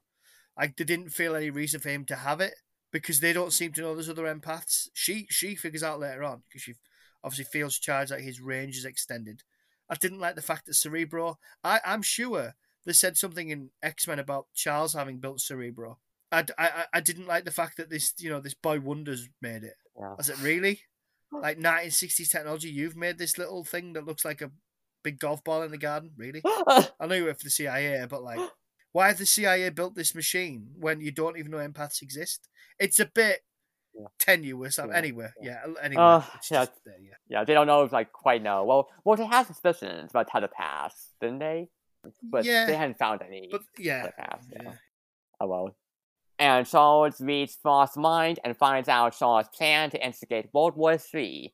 like 0.58 0.78
they 0.78 0.84
didn't 0.86 1.10
feel 1.10 1.36
any 1.36 1.50
reason 1.50 1.80
for 1.80 1.90
him 1.90 2.06
to 2.06 2.16
have 2.16 2.40
it 2.42 2.56
because 2.92 3.20
they 3.20 3.34
don't 3.34 3.54
seem 3.54 3.74
to 3.74 3.82
know 3.82 3.94
there's 3.94 4.10
other 4.10 4.34
empaths. 4.34 4.88
She 4.94 5.28
she 5.30 5.56
figures 5.56 5.84
out 5.84 6.00
later 6.00 6.24
on 6.24 6.44
because 6.48 6.62
she 6.62 6.76
obviously 7.24 7.46
feels 7.46 7.80
charged 7.80 8.12
like 8.12 8.22
his 8.22 8.40
range 8.42 8.78
is 8.78 8.86
extended. 8.86 9.44
I 9.90 9.96
didn't 9.96 10.20
like 10.20 10.36
the 10.36 10.42
fact 10.42 10.66
that 10.68 10.76
Cerebro. 10.76 11.40
I 11.64 11.80
I'm 11.86 12.02
sure 12.02 12.56
they 12.86 12.94
said 12.94 13.18
something 13.18 13.50
in 13.50 13.72
X 13.82 14.08
Men 14.08 14.20
about 14.20 14.48
Charles 14.54 14.94
having 14.94 15.20
built 15.20 15.42
Cerebro. 15.42 16.00
I, 16.34 16.46
I, 16.58 16.86
I 16.96 17.00
didn't 17.02 17.28
like 17.28 17.46
the 17.46 17.52
fact 17.52 17.78
that 17.78 17.90
this 17.90 18.14
you 18.18 18.30
know 18.30 18.40
this 18.40 18.54
boy 18.56 18.80
wonders 18.80 19.30
made 19.42 19.64
it. 19.64 19.76
Yeah. 20.00 20.16
I 20.18 20.22
said 20.24 20.40
really, 20.40 20.82
like 21.32 21.60
1960s 21.60 22.30
technology. 22.30 22.70
You've 22.70 22.96
made 22.98 23.18
this 23.18 23.38
little 23.38 23.64
thing 23.64 23.94
that 23.94 24.06
looks 24.06 24.26
like 24.26 24.42
a 24.42 24.52
big 25.04 25.20
golf 25.20 25.44
ball 25.44 25.62
in 25.64 25.72
the 25.72 25.78
garden. 25.78 26.12
Really? 26.18 26.42
I 26.68 27.06
know 27.08 27.16
you 27.16 27.26
work 27.26 27.38
for 27.38 27.44
the 27.46 27.50
CIA, 27.50 28.06
but 28.10 28.24
like, 28.24 28.40
why 28.92 29.08
has 29.08 29.20
the 29.20 29.26
CIA 29.26 29.70
built 29.70 29.96
this 29.96 30.16
machine 30.16 30.68
when 30.80 31.00
you 31.02 31.12
don't 31.12 31.38
even 31.38 31.52
know 31.52 31.58
empaths 31.58 32.02
exist? 32.02 32.50
It's 32.80 33.00
a 33.00 33.06
bit 33.06 33.42
Yeah. 33.94 34.08
tenuous. 34.20 34.78
Yeah, 34.80 34.88
Anyway, 34.94 35.30
yeah. 35.42 35.60
yeah. 35.68 35.74
Anyway, 35.84 36.02
Uh, 36.02 36.22
yeah. 36.50 36.66
there, 36.86 36.96
yeah. 37.00 37.14
yeah, 37.28 37.44
they 37.44 37.54
don't 37.54 37.68
know 37.68 37.84
if 37.84 37.92
like 37.92 38.12
quite 38.12 38.42
know. 38.42 38.64
Well, 38.66 38.90
well, 39.06 39.16
they 39.18 39.26
had 39.26 39.46
suspicions 39.46 40.10
about 40.12 40.28
telepaths, 40.30 41.10
didn't 41.22 41.40
they? 41.40 41.70
But 42.24 42.44
yeah, 42.46 42.66
they 42.66 42.76
hadn't 42.76 42.98
found 42.98 43.22
any 43.22 43.48
but 43.52 43.62
yeah, 43.78 44.02
telepaths. 44.10 44.48
Yeah. 44.52 44.62
yeah. 44.64 44.74
Oh 45.40 45.48
well. 45.48 45.76
And 46.40 46.68
Charles 46.68 47.22
reads 47.22 47.58
Frost's 47.62 47.98
mind 47.98 48.40
and 48.44 48.58
finds 48.58 48.90
out 48.90 49.18
Charles' 49.18 49.48
plan 49.56 49.90
to 49.92 50.06
instigate 50.06 50.50
World 50.54 50.76
War 50.76 50.98
III. 51.14 51.54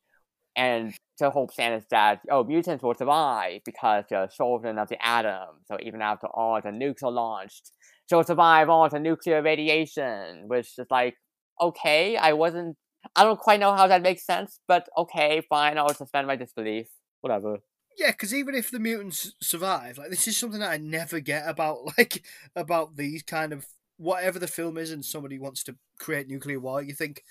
And 0.56 0.93
the 1.19 1.30
whole 1.30 1.47
plan 1.47 1.73
is 1.73 1.85
that, 1.91 2.22
oh, 2.31 2.43
mutants 2.43 2.84
will 2.84 2.95
survive 2.95 3.61
because 3.65 4.06
they're 4.10 4.27
children 4.27 4.77
of 4.77 4.89
the 4.89 5.06
atom. 5.06 5.61
So 5.65 5.77
even 5.81 6.01
after 6.01 6.27
all 6.27 6.60
the 6.61 6.69
nukes 6.69 7.03
are 7.03 7.11
launched, 7.11 7.72
they'll 8.10 8.23
survive 8.23 8.69
all 8.69 8.89
the 8.89 8.99
nuclear 8.99 9.41
radiation. 9.41 10.47
Which 10.47 10.77
is 10.77 10.88
like, 10.89 11.15
okay, 11.61 12.18
I 12.18 12.34
wasn't. 12.34 12.77
I 13.15 13.23
don't 13.23 13.39
quite 13.39 13.60
know 13.61 13.73
how 13.73 13.88
that 13.88 14.01
makes 14.01 14.26
sense, 14.26 14.60
but 14.68 14.88
okay, 14.97 15.41
fine, 15.49 15.77
I'll 15.77 15.93
suspend 15.93 16.27
my 16.27 16.35
disbelief. 16.35 16.88
Whatever. 17.22 17.60
Yeah, 17.97 18.11
because 18.11 18.34
even 18.34 18.56
if 18.56 18.72
the 18.72 18.80
mutants 18.80 19.34
survive, 19.41 19.97
like 19.97 20.10
this 20.10 20.27
is 20.27 20.38
something 20.38 20.60
that 20.61 20.72
I 20.72 20.77
never 20.77 21.19
get 21.19 21.47
about 21.47 21.80
like 21.97 22.23
about 22.56 22.95
these 22.95 23.23
kind 23.23 23.53
of 23.53 23.65
whatever 23.99 24.39
the 24.39 24.47
film 24.47 24.77
is, 24.77 24.91
and 24.91 25.03
somebody 25.03 25.38
wants 25.38 25.63
to 25.65 25.76
create 25.99 26.27
nuclear 26.27 26.59
war. 26.59 26.81
You 26.81 26.93
think, 26.93 27.23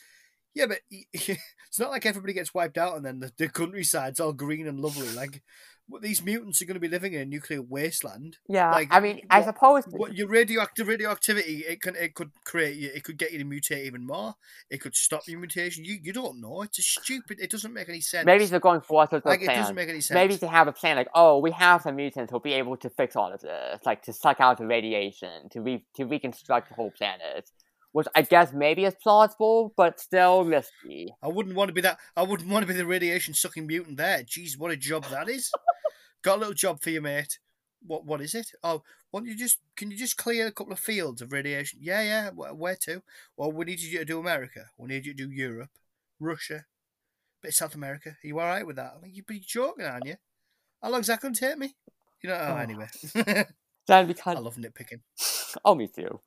yeah, 0.55 0.67
but 0.67 0.81
it's 0.91 1.79
not 1.81 1.91
like 1.91 2.07
everybody 2.07 2.35
gets 2.35 2.55
wiped 2.55 2.79
out 2.79 2.97
and 2.97 3.05
then 3.05 3.21
the, 3.21 3.33
the 3.39 3.49
countryside's 3.49 4.21
all 4.21 4.33
green 4.33 4.69
and 4.69 4.79
lovely. 4.79 5.11
Like 5.11 5.43
these 6.03 6.23
mutants 6.23 6.61
are 6.61 6.67
going 6.67 6.75
to 6.75 6.81
be 6.81 6.89
living 6.89 7.15
in 7.15 7.21
a 7.21 7.25
nuclear 7.25 7.63
wasteland. 7.63 8.39
Yeah, 8.49 8.71
Like, 8.71 8.89
I 8.91 9.01
mean, 9.01 9.23
I 9.31 9.43
suppose. 9.43 9.85
What 9.91 10.15
your 10.15 10.29
radioactive 10.29 10.87
radioactivity 10.87 11.65
it 11.69 11.81
can 11.81 11.97
it 11.97 12.15
could 12.15 12.31
create 12.45 12.77
you 12.77 12.91
it 12.95 13.05
could 13.05 13.17
get 13.17 13.33
you 13.33 13.39
to 13.39 13.45
mutate 13.45 13.85
even 13.85 14.07
more. 14.07 14.35
It 14.71 14.79
could 14.79 14.95
stop 14.95 15.23
your 15.27 15.41
mutation. 15.41 15.85
You 15.85 15.99
you 16.03 16.13
don't 16.13 16.41
know. 16.41 16.63
It's 16.63 16.79
a 16.79 16.83
stupid. 16.83 17.41
It 17.41 17.51
doesn't 17.51 17.73
make 17.73 17.89
any 17.89 18.01
sense. 18.01 18.27
Maybe 18.27 18.45
they're 18.47 18.61
going 18.61 18.81
forth 18.81 19.13
with 19.13 19.25
like 19.25 19.43
it 19.43 19.47
doesn't 19.47 19.75
make 19.75 19.89
any 19.89 20.01
sense. 20.01 20.15
Maybe 20.15 20.37
they 20.37 20.47
have 20.47 20.69
a 20.69 20.73
plan 20.73 20.97
like, 20.97 21.09
oh, 21.15 21.39
we 21.39 21.51
have 21.53 21.83
some 21.83 21.97
mutants 21.97 22.31
who'll 22.31 22.41
be 22.41 22.55
able 22.55 22.77
to 22.77 22.91
fix 22.91 23.17
all 23.17 23.33
of 23.33 23.41
this, 23.41 23.81
like 23.85 24.03
to 24.03 24.13
suck 24.13 24.41
out 24.41 24.59
the 24.59 24.67
radiation, 24.67 25.49
to 25.51 25.61
re- 25.61 25.85
to 25.97 26.05
reconstruct 26.05 26.69
the 26.69 26.75
whole 26.75 26.91
planet. 26.91 27.51
Which 27.93 28.07
I 28.15 28.23
guess 28.23 28.53
maybe 28.53 28.85
is 28.85 28.95
plausible, 29.03 29.73
but 29.77 29.99
still 29.99 30.45
risky. 30.45 31.09
I 31.23 31.29
wouldn't 31.29 31.57
want 31.57 31.69
to 31.69 31.73
be 31.75 31.81
that. 31.81 31.99
I 32.17 32.23
wouldn't 32.23 32.51
want 32.51 32.63
to 32.67 32.73
be 32.73 32.77
the 32.79 32.85
radiation 32.87 33.33
sucking 33.35 33.67
mutant 33.67 33.97
there. 33.97 34.23
Jeez, 34.23 34.59
what 34.59 34.71
a 34.71 34.77
job 34.77 35.05
that 35.07 35.29
is. 35.29 35.51
Got 36.23 36.37
a 36.37 36.39
little 36.41 36.55
job 36.55 36.81
for 36.83 36.91
you, 36.91 37.01
mate. 37.01 37.39
What 37.87 38.05
what 38.05 38.21
is 38.21 38.35
it? 38.35 38.51
Oh, 38.63 38.83
why 39.11 39.21
don't 39.21 39.29
you 39.29 39.37
just 39.37 39.59
can 39.77 39.91
you 39.91 39.97
just 39.97 40.17
clear 40.17 40.47
a 40.49 40.53
couple 40.53 40.73
of 40.73 40.79
fields 40.81 41.23
of 41.23 41.33
radiation? 41.33 41.79
Yeah, 41.83 42.03
yeah. 42.03 42.31
Wh- 42.31 42.59
Where 42.59 42.77
to? 42.83 43.03
Well, 43.37 43.53
we 43.53 43.65
need 43.65 43.81
you 43.81 43.99
to 44.01 44.05
do 44.05 44.19
America. 44.19 44.67
We 44.77 44.89
need 44.89 45.07
you 45.07 45.15
to 45.15 45.27
do 45.27 45.31
Europe, 45.33 45.71
Russia, 46.21 46.67
bit 47.41 47.51
of 47.51 47.55
South 47.55 47.75
America. 47.75 48.11
Are 48.11 48.27
you 48.27 48.39
all 48.39 48.47
right 48.47 48.67
with 48.67 48.77
that? 48.77 48.95
I 48.99 49.01
mean, 49.01 49.15
you'd 49.15 49.27
be 49.27 49.39
joking, 49.41 49.87
aren't 49.87 50.07
you? 50.07 50.17
How 50.83 50.91
long's 50.91 51.07
that 51.07 51.21
going 51.21 51.35
to 51.35 51.41
take 51.41 51.57
me? 51.57 51.75
You 52.23 52.31
know. 52.31 52.37
Oh, 52.39 52.55
Oh. 52.55 52.57
anyway. 52.57 52.89
Then 53.87 54.07
we 54.09 54.13
can. 54.15 54.37
I 54.37 54.41
love 54.41 54.57
nitpicking. 54.57 55.01
Oh, 55.65 55.75
me 55.75 55.89
too. 55.89 56.21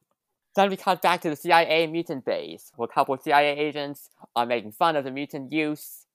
Then 0.55 0.69
we 0.69 0.77
cut 0.77 1.01
back 1.01 1.21
to 1.21 1.29
the 1.29 1.35
CIA 1.35 1.87
mutant 1.87 2.25
base, 2.25 2.71
where 2.75 2.87
a 2.89 2.93
couple 2.93 3.13
of 3.13 3.21
CIA 3.21 3.57
agents 3.57 4.09
are 4.35 4.45
making 4.45 4.73
fun 4.73 4.95
of 4.95 5.03
the 5.05 5.11
mutant 5.11 5.51
use, 5.51 6.05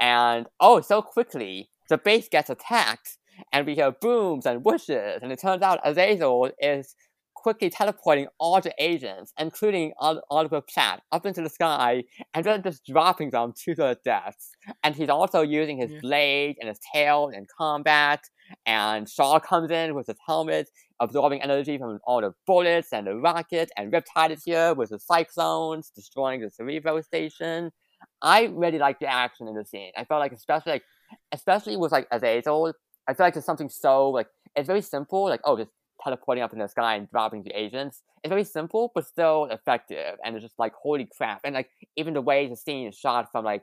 and 0.00 0.46
oh, 0.60 0.80
so 0.80 1.02
quickly 1.02 1.70
the 1.88 1.98
base 1.98 2.28
gets 2.28 2.50
attacked, 2.50 3.18
and 3.52 3.66
we 3.66 3.74
hear 3.74 3.90
booms 3.90 4.46
and 4.46 4.64
whooshes, 4.64 5.22
and 5.22 5.32
it 5.32 5.40
turns 5.40 5.62
out 5.62 5.80
Azazel 5.84 6.50
is 6.60 6.94
quickly 7.34 7.68
teleporting 7.68 8.28
all 8.38 8.60
the 8.60 8.72
agents, 8.78 9.32
including 9.38 9.92
Oliver 9.98 10.60
Platt, 10.60 11.02
up 11.10 11.26
into 11.26 11.42
the 11.42 11.48
sky 11.48 12.04
and 12.34 12.44
then 12.44 12.62
just 12.62 12.86
dropping 12.86 13.30
them 13.30 13.52
to 13.64 13.74
their 13.74 13.96
deaths. 14.04 14.52
And 14.84 14.94
he's 14.94 15.08
also 15.08 15.42
using 15.42 15.76
his 15.76 15.90
blade 16.00 16.56
and 16.60 16.68
his 16.68 16.78
tail 16.94 17.30
in 17.34 17.46
combat. 17.58 18.20
And 18.64 19.08
Shaw 19.08 19.40
comes 19.40 19.72
in 19.72 19.94
with 19.94 20.06
his 20.06 20.18
helmet, 20.24 20.68
absorbing 21.02 21.42
energy 21.42 21.78
from 21.78 21.98
all 22.04 22.20
the 22.20 22.32
bullets 22.46 22.92
and 22.92 23.06
the 23.06 23.16
rockets. 23.16 23.72
And 23.76 23.92
Riptide 23.92 24.30
is 24.30 24.44
here 24.44 24.74
with 24.74 24.90
the 24.90 24.98
cyclones, 24.98 25.90
destroying 25.94 26.40
the 26.40 26.50
Cerebro 26.50 27.00
station. 27.02 27.72
I 28.20 28.44
really 28.44 28.78
like 28.78 28.98
the 28.98 29.06
action 29.06 29.48
in 29.48 29.54
the 29.54 29.64
scene. 29.64 29.92
I 29.96 30.04
felt 30.04 30.20
like, 30.20 30.32
especially 30.32 30.72
like, 30.72 30.84
especially 31.32 31.76
with 31.76 31.92
like 31.92 32.06
Azazel, 32.10 32.72
I 33.06 33.14
feel 33.14 33.26
like 33.26 33.34
there's 33.34 33.44
something 33.44 33.68
so 33.68 34.10
like 34.10 34.28
it's 34.56 34.66
very 34.66 34.82
simple. 34.82 35.24
Like 35.24 35.40
oh, 35.44 35.56
just 35.56 35.70
teleporting 36.02 36.42
up 36.42 36.52
in 36.52 36.58
the 36.58 36.68
sky 36.68 36.96
and 36.96 37.08
dropping 37.10 37.42
the 37.42 37.50
agents. 37.50 38.02
It's 38.22 38.30
very 38.30 38.44
simple, 38.44 38.92
but 38.94 39.06
still 39.06 39.48
effective. 39.50 40.16
And 40.24 40.34
it's 40.36 40.44
just 40.44 40.58
like, 40.58 40.72
holy 40.74 41.08
crap. 41.16 41.40
And 41.44 41.54
like, 41.54 41.70
even 41.96 42.14
the 42.14 42.20
way 42.20 42.48
the 42.48 42.56
scene 42.56 42.88
is 42.88 42.96
shot 42.96 43.30
from 43.30 43.44
like, 43.44 43.62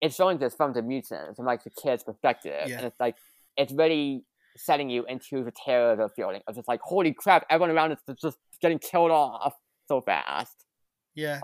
it's 0.00 0.14
showing 0.14 0.38
this 0.38 0.54
from 0.54 0.72
the 0.72 0.82
mutants, 0.82 1.36
from 1.36 1.46
like 1.46 1.64
the 1.64 1.70
kid's 1.70 2.02
perspective. 2.02 2.68
Yeah. 2.68 2.78
And 2.78 2.86
it's 2.86 3.00
like, 3.00 3.16
it's 3.56 3.72
really 3.72 4.24
setting 4.56 4.90
you 4.90 5.04
into 5.06 5.44
the 5.44 5.52
terror 5.52 5.92
of 5.92 5.98
the 5.98 6.08
feeling 6.08 6.42
of 6.46 6.54
just 6.54 6.68
like, 6.68 6.80
holy 6.82 7.12
crap, 7.12 7.46
everyone 7.50 7.74
around 7.74 7.92
us 7.92 7.98
is 8.08 8.16
just 8.20 8.38
getting 8.60 8.78
killed 8.78 9.10
off 9.10 9.54
so 9.88 10.00
fast. 10.00 10.64
Yeah. 11.14 11.40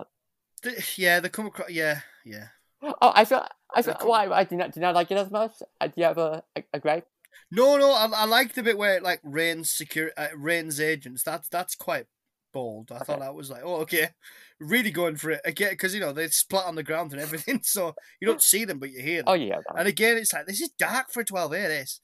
The, 0.63 0.85
yeah, 0.97 1.21
they 1.21 1.29
come 1.29 1.47
across, 1.47 1.71
yeah, 1.71 2.01
yeah. 2.25 2.49
Oh, 2.83 2.95
I 3.01 3.25
feel, 3.25 3.47
I 3.75 3.83
feel, 3.83 3.97
why, 4.03 4.29
I 4.29 4.45
did 4.45 4.59
not, 4.59 4.73
did 4.73 4.81
not 4.81 4.95
like 4.95 5.11
it 5.11 5.17
as 5.17 5.31
much. 5.31 5.53
Uh, 5.81 5.87
do 5.87 5.93
you 5.97 6.05
have 6.05 6.19
a, 6.19 6.43
a, 6.57 6.65
a 6.75 6.81
gripe? 6.81 7.07
No, 7.51 7.77
no, 7.77 7.93
I, 7.93 8.09
I 8.15 8.25
like 8.25 8.55
the 8.55 8.63
bit 8.63 8.79
where 8.79 8.97
it, 8.97 9.03
like 9.03 9.21
Rain's 9.23 9.71
secure, 9.71 10.11
uh, 10.17 10.29
Reign's 10.37 10.81
agents. 10.81 11.23
That's 11.23 11.49
that's 11.49 11.75
quite 11.75 12.07
bold. 12.53 12.91
I 12.91 12.97
okay. 12.97 13.05
thought 13.05 13.21
that 13.21 13.35
was 13.35 13.51
like, 13.51 13.63
oh, 13.65 13.77
okay, 13.83 14.09
really 14.59 14.91
going 14.91 15.17
for 15.17 15.31
it 15.31 15.41
again 15.45 15.71
because 15.71 15.95
you 15.95 16.01
know 16.01 16.13
they 16.13 16.29
splat 16.29 16.67
on 16.67 16.77
the 16.77 16.83
ground 16.83 17.13
and 17.13 17.21
everything, 17.21 17.61
so 17.65 17.95
you 18.21 18.29
don't 18.29 18.43
see 18.53 18.65
them 18.65 18.79
but 18.79 18.91
you 18.91 19.03
hear 19.03 19.19
them. 19.19 19.25
Oh 19.29 19.35
yeah. 19.35 19.59
And 19.77 19.89
again, 19.89 20.17
it's 20.17 20.33
like 20.33 20.47
this 20.47 20.61
is 20.61 20.71
dark 20.79 21.13
for 21.13 21.25
twelve 21.25 21.53
A. 21.53 21.61
This. 21.69 22.01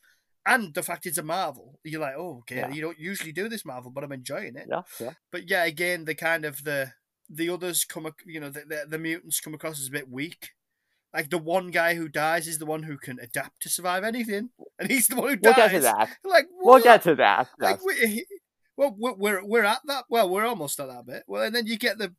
And 0.48 0.74
the 0.74 0.82
fact 0.82 1.06
it's 1.06 1.18
a 1.18 1.22
Marvel, 1.22 1.78
you're 1.84 2.00
like, 2.00 2.14
oh, 2.16 2.38
okay, 2.40 2.56
yeah. 2.56 2.70
you 2.70 2.80
don't 2.80 2.98
usually 2.98 3.32
do 3.32 3.48
this 3.48 3.64
Marvel, 3.64 3.90
but 3.90 4.04
I'm 4.04 4.12
enjoying 4.12 4.56
it. 4.56 4.66
Yeah, 4.68 4.82
yeah. 5.00 5.12
But 5.30 5.48
yeah, 5.48 5.64
again, 5.64 6.04
the 6.04 6.14
kind 6.14 6.44
of 6.44 6.64
the 6.64 6.92
the 7.30 7.50
others 7.50 7.84
come, 7.84 8.10
you 8.24 8.40
know, 8.40 8.48
the, 8.48 8.60
the, 8.60 8.86
the 8.88 8.98
mutants 8.98 9.40
come 9.40 9.52
across 9.52 9.78
as 9.78 9.88
a 9.88 9.92
bit 9.92 10.10
weak 10.10 10.52
like 11.14 11.30
the 11.30 11.38
one 11.38 11.70
guy 11.70 11.94
who 11.94 12.08
dies 12.08 12.46
is 12.46 12.58
the 12.58 12.66
one 12.66 12.82
who 12.82 12.98
can 12.98 13.18
adapt 13.18 13.62
to 13.62 13.68
survive 13.68 14.04
anything, 14.04 14.50
and 14.78 14.90
he's 14.90 15.08
the 15.08 15.16
one 15.16 15.28
who 15.30 15.36
dies. 15.36 15.56
We'll 15.56 15.68
get 15.68 15.72
to 15.72 15.80
that. 15.80 16.08
Like 16.24 16.46
what? 16.50 16.74
we'll 16.74 16.82
get 16.82 17.02
to 17.02 17.14
that. 17.16 17.48
Like 17.58 17.84
we, 17.84 18.26
well, 18.76 18.94
we're 18.98 19.44
we're 19.44 19.64
at 19.64 19.80
that. 19.86 20.04
Well, 20.10 20.28
we're 20.28 20.46
almost 20.46 20.78
at 20.80 20.88
that 20.88 21.06
bit. 21.06 21.22
Well, 21.26 21.42
and 21.42 21.54
then 21.54 21.66
you 21.66 21.78
get 21.78 21.98
the 21.98 22.14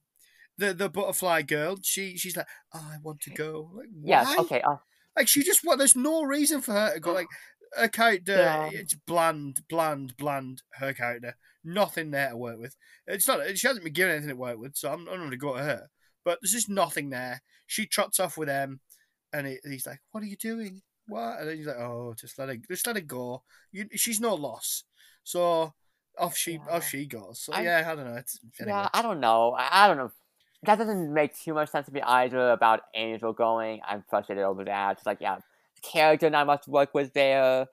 the 0.57 0.73
the 0.73 0.89
butterfly 0.89 1.43
girl. 1.43 1.77
She 1.83 2.17
she's 2.17 2.35
like, 2.35 2.47
oh, 2.73 2.89
I 2.91 2.97
want 3.03 3.21
to 3.21 3.29
go. 3.29 3.71
Like, 3.75 3.87
yeah, 4.01 4.33
okay. 4.39 4.61
Uh... 4.61 4.77
Like 5.15 5.27
she 5.27 5.43
just 5.43 5.61
what? 5.63 5.77
There's 5.77 5.95
no 5.95 6.23
reason 6.23 6.61
for 6.61 6.73
her 6.73 6.93
to 6.95 6.99
go. 6.99 7.13
Like 7.13 7.27
her 7.73 7.87
character, 7.87 8.35
yeah. 8.35 8.69
it's 8.71 8.93
bland, 8.93 9.61
bland, 9.69 10.15
bland. 10.17 10.63
Her 10.73 10.93
character, 10.93 11.35
nothing 11.63 12.11
there 12.11 12.29
to 12.29 12.37
work 12.37 12.59
with. 12.59 12.75
It's 13.07 13.27
not. 13.27 13.41
She 13.57 13.67
hasn't 13.67 13.83
been 13.83 13.93
given 13.93 14.13
anything 14.13 14.29
to 14.29 14.35
work 14.35 14.57
with, 14.57 14.75
so 14.75 14.91
I'm, 14.91 15.07
I'm 15.07 15.17
going 15.17 15.31
to 15.31 15.37
go 15.37 15.55
to 15.55 15.63
her. 15.63 15.89
But 16.25 16.39
there's 16.41 16.53
just 16.53 16.69
nothing 16.69 17.09
there. 17.09 17.41
She 17.67 17.85
trots 17.85 18.19
off 18.19 18.37
with 18.37 18.47
them, 18.47 18.81
and 19.33 19.47
he, 19.47 19.57
he's 19.63 19.87
like, 19.87 20.01
"What 20.11 20.23
are 20.23 20.27
you 20.27 20.37
doing? 20.37 20.81
What?" 21.07 21.39
And 21.39 21.49
then 21.49 21.57
he's 21.57 21.67
like, 21.67 21.77
"Oh, 21.77 22.13
just 22.19 22.37
let 22.39 22.49
it, 22.49 22.67
just 22.69 22.87
let 22.87 22.97
it 22.97 23.07
go. 23.07 23.43
You, 23.71 23.85
she's 23.95 24.19
no 24.19 24.35
loss." 24.35 24.83
So 25.23 25.73
off 26.17 26.35
she, 26.35 26.53
yeah. 26.53 26.59
off 26.69 26.87
she 26.87 27.05
goes. 27.05 27.41
So 27.41 27.53
I, 27.53 27.61
yeah, 27.61 27.87
I 27.87 27.95
don't 27.95 28.05
know. 28.05 28.15
It's, 28.15 28.39
anyway. 28.59 28.77
Yeah, 28.77 28.89
I 28.93 29.01
don't 29.01 29.19
know. 29.19 29.55
I, 29.57 29.85
I 29.85 29.87
don't 29.87 29.97
know. 29.97 30.11
That 30.63 30.77
doesn't 30.77 31.13
make 31.13 31.39
too 31.39 31.53
much 31.53 31.69
sense 31.69 31.85
to 31.85 31.93
me 31.93 32.01
either 32.01 32.51
about 32.51 32.81
Angel 32.93 33.31
going. 33.31 33.79
I'm 33.87 34.03
frustrated 34.09 34.43
over 34.43 34.65
that. 34.65 34.97
It's 34.97 35.05
like, 35.05 35.19
yeah, 35.21 35.37
character 35.81 36.29
not 36.29 36.47
much 36.47 36.67
work 36.67 36.93
with 36.93 37.13
there. 37.13 37.67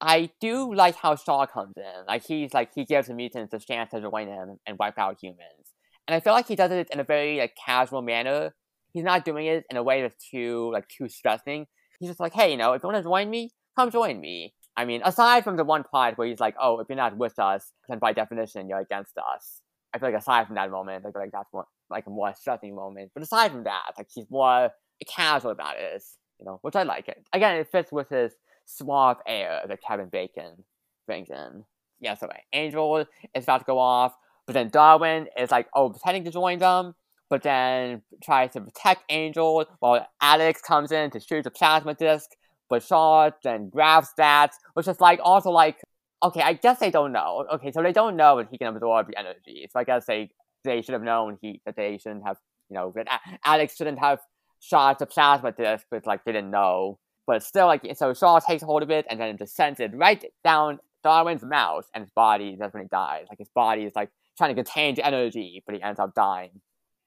I 0.00 0.30
do 0.40 0.74
like 0.74 0.96
how 0.96 1.16
Shaw 1.16 1.46
comes 1.46 1.74
in. 1.76 2.06
Like 2.06 2.24
he's 2.24 2.54
like 2.54 2.70
he 2.74 2.84
gives 2.84 3.08
the 3.08 3.14
mutants 3.14 3.52
a 3.52 3.58
chance 3.58 3.90
to 3.90 4.00
join 4.00 4.28
him 4.28 4.58
and 4.66 4.78
wipe 4.78 4.98
out 4.98 5.18
humans. 5.20 5.74
And 6.08 6.14
I 6.14 6.20
feel 6.20 6.32
like 6.32 6.48
he 6.48 6.56
does 6.56 6.70
it 6.70 6.88
in 6.90 7.00
a 7.00 7.04
very 7.04 7.38
like 7.38 7.54
casual 7.64 8.02
manner. 8.02 8.54
He's 8.92 9.04
not 9.04 9.24
doing 9.24 9.46
it 9.46 9.64
in 9.70 9.76
a 9.76 9.82
way 9.82 10.02
that's 10.02 10.28
too 10.30 10.70
like 10.72 10.88
too 10.88 11.08
stressing. 11.08 11.66
He's 11.98 12.08
just 12.08 12.20
like, 12.20 12.32
hey, 12.32 12.50
you 12.50 12.56
know, 12.56 12.72
if 12.72 12.82
you 12.82 12.88
want 12.88 13.02
to 13.02 13.08
join 13.08 13.28
me, 13.28 13.50
come 13.76 13.90
join 13.90 14.20
me. 14.20 14.54
I 14.76 14.86
mean, 14.86 15.02
aside 15.04 15.44
from 15.44 15.56
the 15.56 15.64
one 15.64 15.84
part 15.84 16.16
where 16.16 16.26
he's 16.26 16.40
like, 16.40 16.54
oh, 16.58 16.80
if 16.80 16.88
you're 16.88 16.96
not 16.96 17.16
with 17.16 17.38
us, 17.38 17.70
then 17.88 17.98
by 17.98 18.14
definition 18.14 18.68
you're 18.68 18.80
against 18.80 19.18
us. 19.18 19.60
I 19.92 19.98
feel 19.98 20.10
like 20.10 20.18
aside 20.18 20.46
from 20.46 20.56
that 20.56 20.70
moment, 20.70 21.04
like 21.04 21.14
like 21.14 21.32
that's 21.32 21.52
more 21.52 21.66
like 21.90 22.06
a 22.06 22.10
more 22.10 22.32
stressing 22.34 22.74
moment. 22.74 23.10
But 23.12 23.22
aside 23.22 23.50
from 23.50 23.64
that, 23.64 23.92
like 23.98 24.08
he's 24.14 24.30
more 24.30 24.70
casual 25.06 25.50
about 25.50 25.76
it, 25.78 26.02
you 26.40 26.46
know, 26.46 26.58
which 26.62 26.74
I 26.74 26.82
like 26.82 27.08
it. 27.08 27.24
Again, 27.32 27.56
it 27.56 27.70
fits 27.70 27.92
with 27.92 28.08
his 28.08 28.32
suave 28.64 29.18
air 29.26 29.60
that 29.68 29.82
Kevin 29.86 30.08
Bacon 30.08 30.64
brings 31.06 31.28
in. 31.30 31.64
Yeah, 32.00 32.14
so 32.14 32.28
Angel 32.52 33.04
is 33.34 33.44
about 33.44 33.58
to 33.58 33.64
go 33.64 33.78
off. 33.78 34.14
But 34.46 34.54
then 34.54 34.70
Darwin 34.70 35.28
is 35.38 35.50
like, 35.50 35.68
oh, 35.74 35.90
pretending 35.90 36.24
to 36.24 36.30
join 36.30 36.58
them, 36.58 36.94
but 37.28 37.42
then 37.42 38.02
tries 38.22 38.52
to 38.54 38.60
protect 38.60 39.04
Angel 39.08 39.64
while 39.78 40.08
Alex 40.20 40.60
comes 40.60 40.90
in 40.90 41.10
to 41.10 41.20
shoot 41.20 41.44
the 41.44 41.50
plasma 41.50 41.94
disc. 41.94 42.30
But 42.68 42.82
Shaw 42.82 43.30
then 43.44 43.68
grabs 43.68 44.08
that, 44.16 44.52
which 44.74 44.88
is 44.88 45.00
like 45.00 45.20
also 45.22 45.50
like, 45.50 45.76
okay, 46.22 46.40
I 46.40 46.54
guess 46.54 46.78
they 46.78 46.90
don't 46.90 47.12
know. 47.12 47.44
Okay, 47.54 47.70
so 47.70 47.82
they 47.82 47.92
don't 47.92 48.16
know 48.16 48.38
that 48.38 48.48
he 48.50 48.58
can 48.58 48.68
absorb 48.68 49.08
the 49.08 49.18
energy. 49.18 49.68
So 49.70 49.78
I 49.78 49.84
guess 49.84 50.06
they 50.06 50.30
they 50.64 50.82
should 50.82 50.92
have 50.94 51.02
known 51.02 51.38
he 51.40 51.60
that 51.66 51.76
they 51.76 51.98
shouldn't 51.98 52.26
have, 52.26 52.36
you 52.68 52.74
know, 52.74 52.92
that 52.94 53.20
Alex 53.44 53.76
shouldn't 53.76 53.98
have 53.98 54.20
shot 54.60 54.98
the 54.98 55.06
plasma 55.06 55.52
disc, 55.52 55.86
but 55.90 56.06
like 56.06 56.24
didn't 56.24 56.50
know. 56.50 56.98
But 57.26 57.42
still, 57.42 57.66
like 57.66 57.86
so, 57.96 58.14
Shaw 58.14 58.38
takes 58.40 58.62
hold 58.62 58.82
of 58.82 58.90
it 58.90 59.06
and 59.08 59.20
then 59.20 59.36
just 59.36 59.54
sends 59.54 59.80
it 59.80 59.92
right 59.94 60.24
down 60.44 60.78
Darwin's 61.02 61.42
mouth, 61.42 61.88
and 61.94 62.02
his 62.02 62.10
body 62.10 62.56
doesn't 62.56 62.74
when 62.74 62.82
he 62.84 62.88
dies. 62.88 63.26
Like 63.28 63.38
his 63.38 63.48
body 63.54 63.84
is 63.84 63.92
like 63.94 64.10
trying 64.36 64.54
to 64.54 64.62
contain 64.62 64.94
the 64.94 65.06
energy, 65.06 65.62
but 65.66 65.74
he 65.74 65.82
ends 65.82 66.00
up 66.00 66.14
dying. 66.14 66.50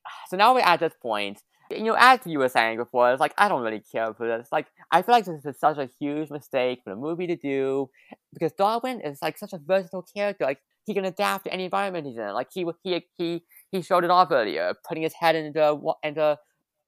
So 0.29 0.37
now 0.37 0.53
we're 0.53 0.61
at 0.61 0.79
this 0.79 0.93
point. 1.01 1.41
You 1.71 1.83
know, 1.83 1.95
as 1.97 2.19
you 2.25 2.39
were 2.39 2.49
saying 2.49 2.77
before, 2.77 3.11
it's 3.11 3.21
like 3.21 3.33
I 3.37 3.47
don't 3.47 3.61
really 3.61 3.81
care 3.91 4.13
for 4.13 4.27
this. 4.27 4.49
Like 4.51 4.67
I 4.91 5.01
feel 5.01 5.13
like 5.13 5.25
this 5.25 5.45
is 5.45 5.59
such 5.59 5.77
a 5.77 5.89
huge 5.99 6.29
mistake 6.29 6.81
for 6.83 6.89
the 6.89 6.95
movie 6.95 7.27
to 7.27 7.35
do 7.35 7.89
because 8.33 8.51
Darwin 8.53 8.99
is 9.01 9.19
like 9.21 9.37
such 9.37 9.53
a 9.53 9.57
versatile 9.57 10.05
character. 10.15 10.43
Like 10.43 10.59
he 10.85 10.93
can 10.93 11.05
adapt 11.05 11.45
to 11.45 11.53
any 11.53 11.65
environment 11.65 12.05
he's 12.05 12.17
in. 12.17 12.33
Like 12.33 12.49
he 12.51 12.65
he 12.83 13.05
he 13.17 13.43
he 13.71 13.81
showed 13.81 14.03
it 14.03 14.09
off 14.09 14.29
earlier, 14.31 14.73
putting 14.87 15.03
his 15.03 15.13
head 15.13 15.35
into 15.35 15.93
into 16.03 16.37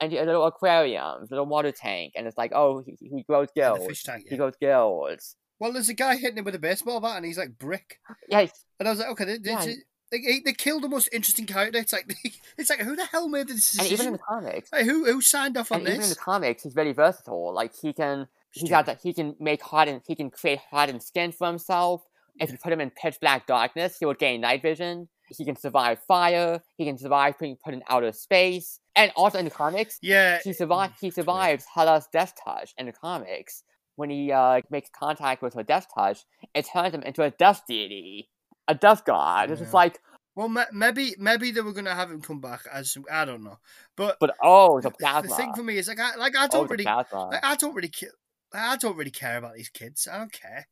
into 0.01 0.21
a 0.21 0.25
little 0.25 0.45
aquarium, 0.45 1.27
little 1.29 1.45
water 1.45 1.71
tank, 1.71 2.13
and 2.15 2.27
it's 2.27 2.37
like, 2.37 2.51
oh, 2.53 2.83
he, 2.85 2.97
he 2.99 3.23
grows 3.23 3.49
gills. 3.55 4.03
Tank, 4.03 4.23
yeah. 4.25 4.31
He 4.31 4.37
grows 4.37 4.55
gills. 4.59 5.35
Well, 5.59 5.71
there's 5.71 5.89
a 5.89 5.93
guy 5.93 6.17
hitting 6.17 6.37
him 6.37 6.45
with 6.45 6.55
a 6.55 6.59
baseball 6.59 6.99
bat, 6.99 7.17
and 7.17 7.25
he's 7.25 7.37
like 7.37 7.57
brick. 7.57 7.99
Yeah. 8.29 8.47
And 8.79 8.87
I 8.87 8.91
was 8.91 8.99
like, 8.99 9.09
okay, 9.09 9.37
this, 9.37 9.65
yeah. 9.65 9.73
They, 10.11 10.41
they 10.43 10.53
killed 10.53 10.83
the 10.83 10.89
most 10.89 11.09
interesting 11.11 11.45
character. 11.45 11.79
It's 11.79 11.93
like 11.93 12.13
it's 12.57 12.69
like 12.69 12.79
who 12.79 12.95
the 12.95 13.05
hell 13.05 13.27
made 13.27 13.47
this 13.47 13.71
decision? 13.71 13.85
And 13.85 13.93
even 13.93 14.07
in 14.07 14.13
the 14.13 14.19
comics, 14.19 14.71
like, 14.71 14.85
who 14.85 15.05
who 15.05 15.21
signed 15.21 15.57
off 15.57 15.71
on 15.71 15.79
and 15.79 15.87
this? 15.87 15.93
Even 15.93 16.03
in 16.03 16.09
the 16.09 16.15
comics, 16.15 16.63
he's 16.63 16.73
very 16.73 16.93
versatile. 16.93 17.53
Like 17.53 17.73
he 17.73 17.93
can 17.93 18.27
he's 18.51 18.69
got 18.69 18.85
that 18.85 18.99
he 19.01 19.13
can 19.13 19.35
make 19.39 19.61
hardened 19.61 20.01
he 20.05 20.15
can 20.15 20.29
create 20.29 20.59
hardened 20.69 21.03
skin 21.03 21.31
for 21.31 21.47
himself. 21.47 22.03
If 22.39 22.51
you 22.51 22.57
put 22.57 22.73
him 22.73 22.81
in 22.81 22.91
pitch 22.91 23.17
black 23.21 23.47
darkness, 23.47 23.97
he 23.97 24.05
would 24.05 24.19
gain 24.19 24.41
night 24.41 24.61
vision. 24.61 25.07
He 25.29 25.45
can 25.45 25.55
survive 25.55 25.99
fire. 26.07 26.61
He 26.77 26.85
can 26.85 26.97
survive 26.97 27.37
being 27.39 27.57
put 27.63 27.73
in 27.73 27.83
outer 27.89 28.11
space. 28.11 28.79
And 28.95 29.11
also 29.15 29.37
in 29.37 29.45
the 29.45 29.51
comics, 29.51 29.97
yeah, 30.01 30.39
he 30.43 30.53
survives. 30.53 30.93
He 31.01 31.11
survives 31.11 31.65
Hela's 31.73 32.07
death 32.11 32.33
touch 32.43 32.73
in 32.77 32.85
the 32.85 32.93
comics. 32.93 33.63
When 33.97 34.09
he 34.09 34.31
uh, 34.31 34.61
makes 34.69 34.89
contact 34.89 35.41
with 35.41 35.53
her 35.53 35.63
death 35.63 35.87
touch, 35.93 36.25
it 36.53 36.67
turns 36.71 36.93
him 36.93 37.01
into 37.03 37.23
a 37.23 37.31
death 37.31 37.63
deity, 37.67 38.29
a 38.67 38.75
death 38.75 39.05
god. 39.05 39.49
Yeah. 39.49 39.53
It's 39.53 39.61
just 39.61 39.73
like 39.73 39.99
well, 40.35 40.53
maybe 40.73 41.15
maybe 41.17 41.51
they 41.51 41.61
were 41.61 41.71
gonna 41.71 41.95
have 41.95 42.11
him 42.11 42.21
come 42.21 42.41
back 42.41 42.61
as 42.71 42.97
I 43.09 43.23
don't 43.23 43.43
know, 43.43 43.57
but 43.95 44.17
but 44.19 44.35
oh, 44.43 44.81
the. 44.81 44.91
The 44.99 45.33
thing 45.35 45.53
for 45.53 45.63
me 45.63 45.77
is 45.77 45.87
like 45.87 45.99
I 45.99 46.15
like 46.15 46.35
I 46.35 46.45
oh, 46.45 46.47
don't 46.49 46.65
oh, 46.65 46.67
really 46.67 46.83
like, 46.83 47.07
I 47.41 47.55
don't 47.55 47.73
really 47.73 47.87
care. 47.87 48.09
I 48.53 48.75
don't 48.75 48.97
really 48.97 49.11
care 49.11 49.37
about 49.37 49.55
these 49.55 49.69
kids. 49.69 50.07
I 50.11 50.17
don't 50.17 50.31
care. 50.31 50.67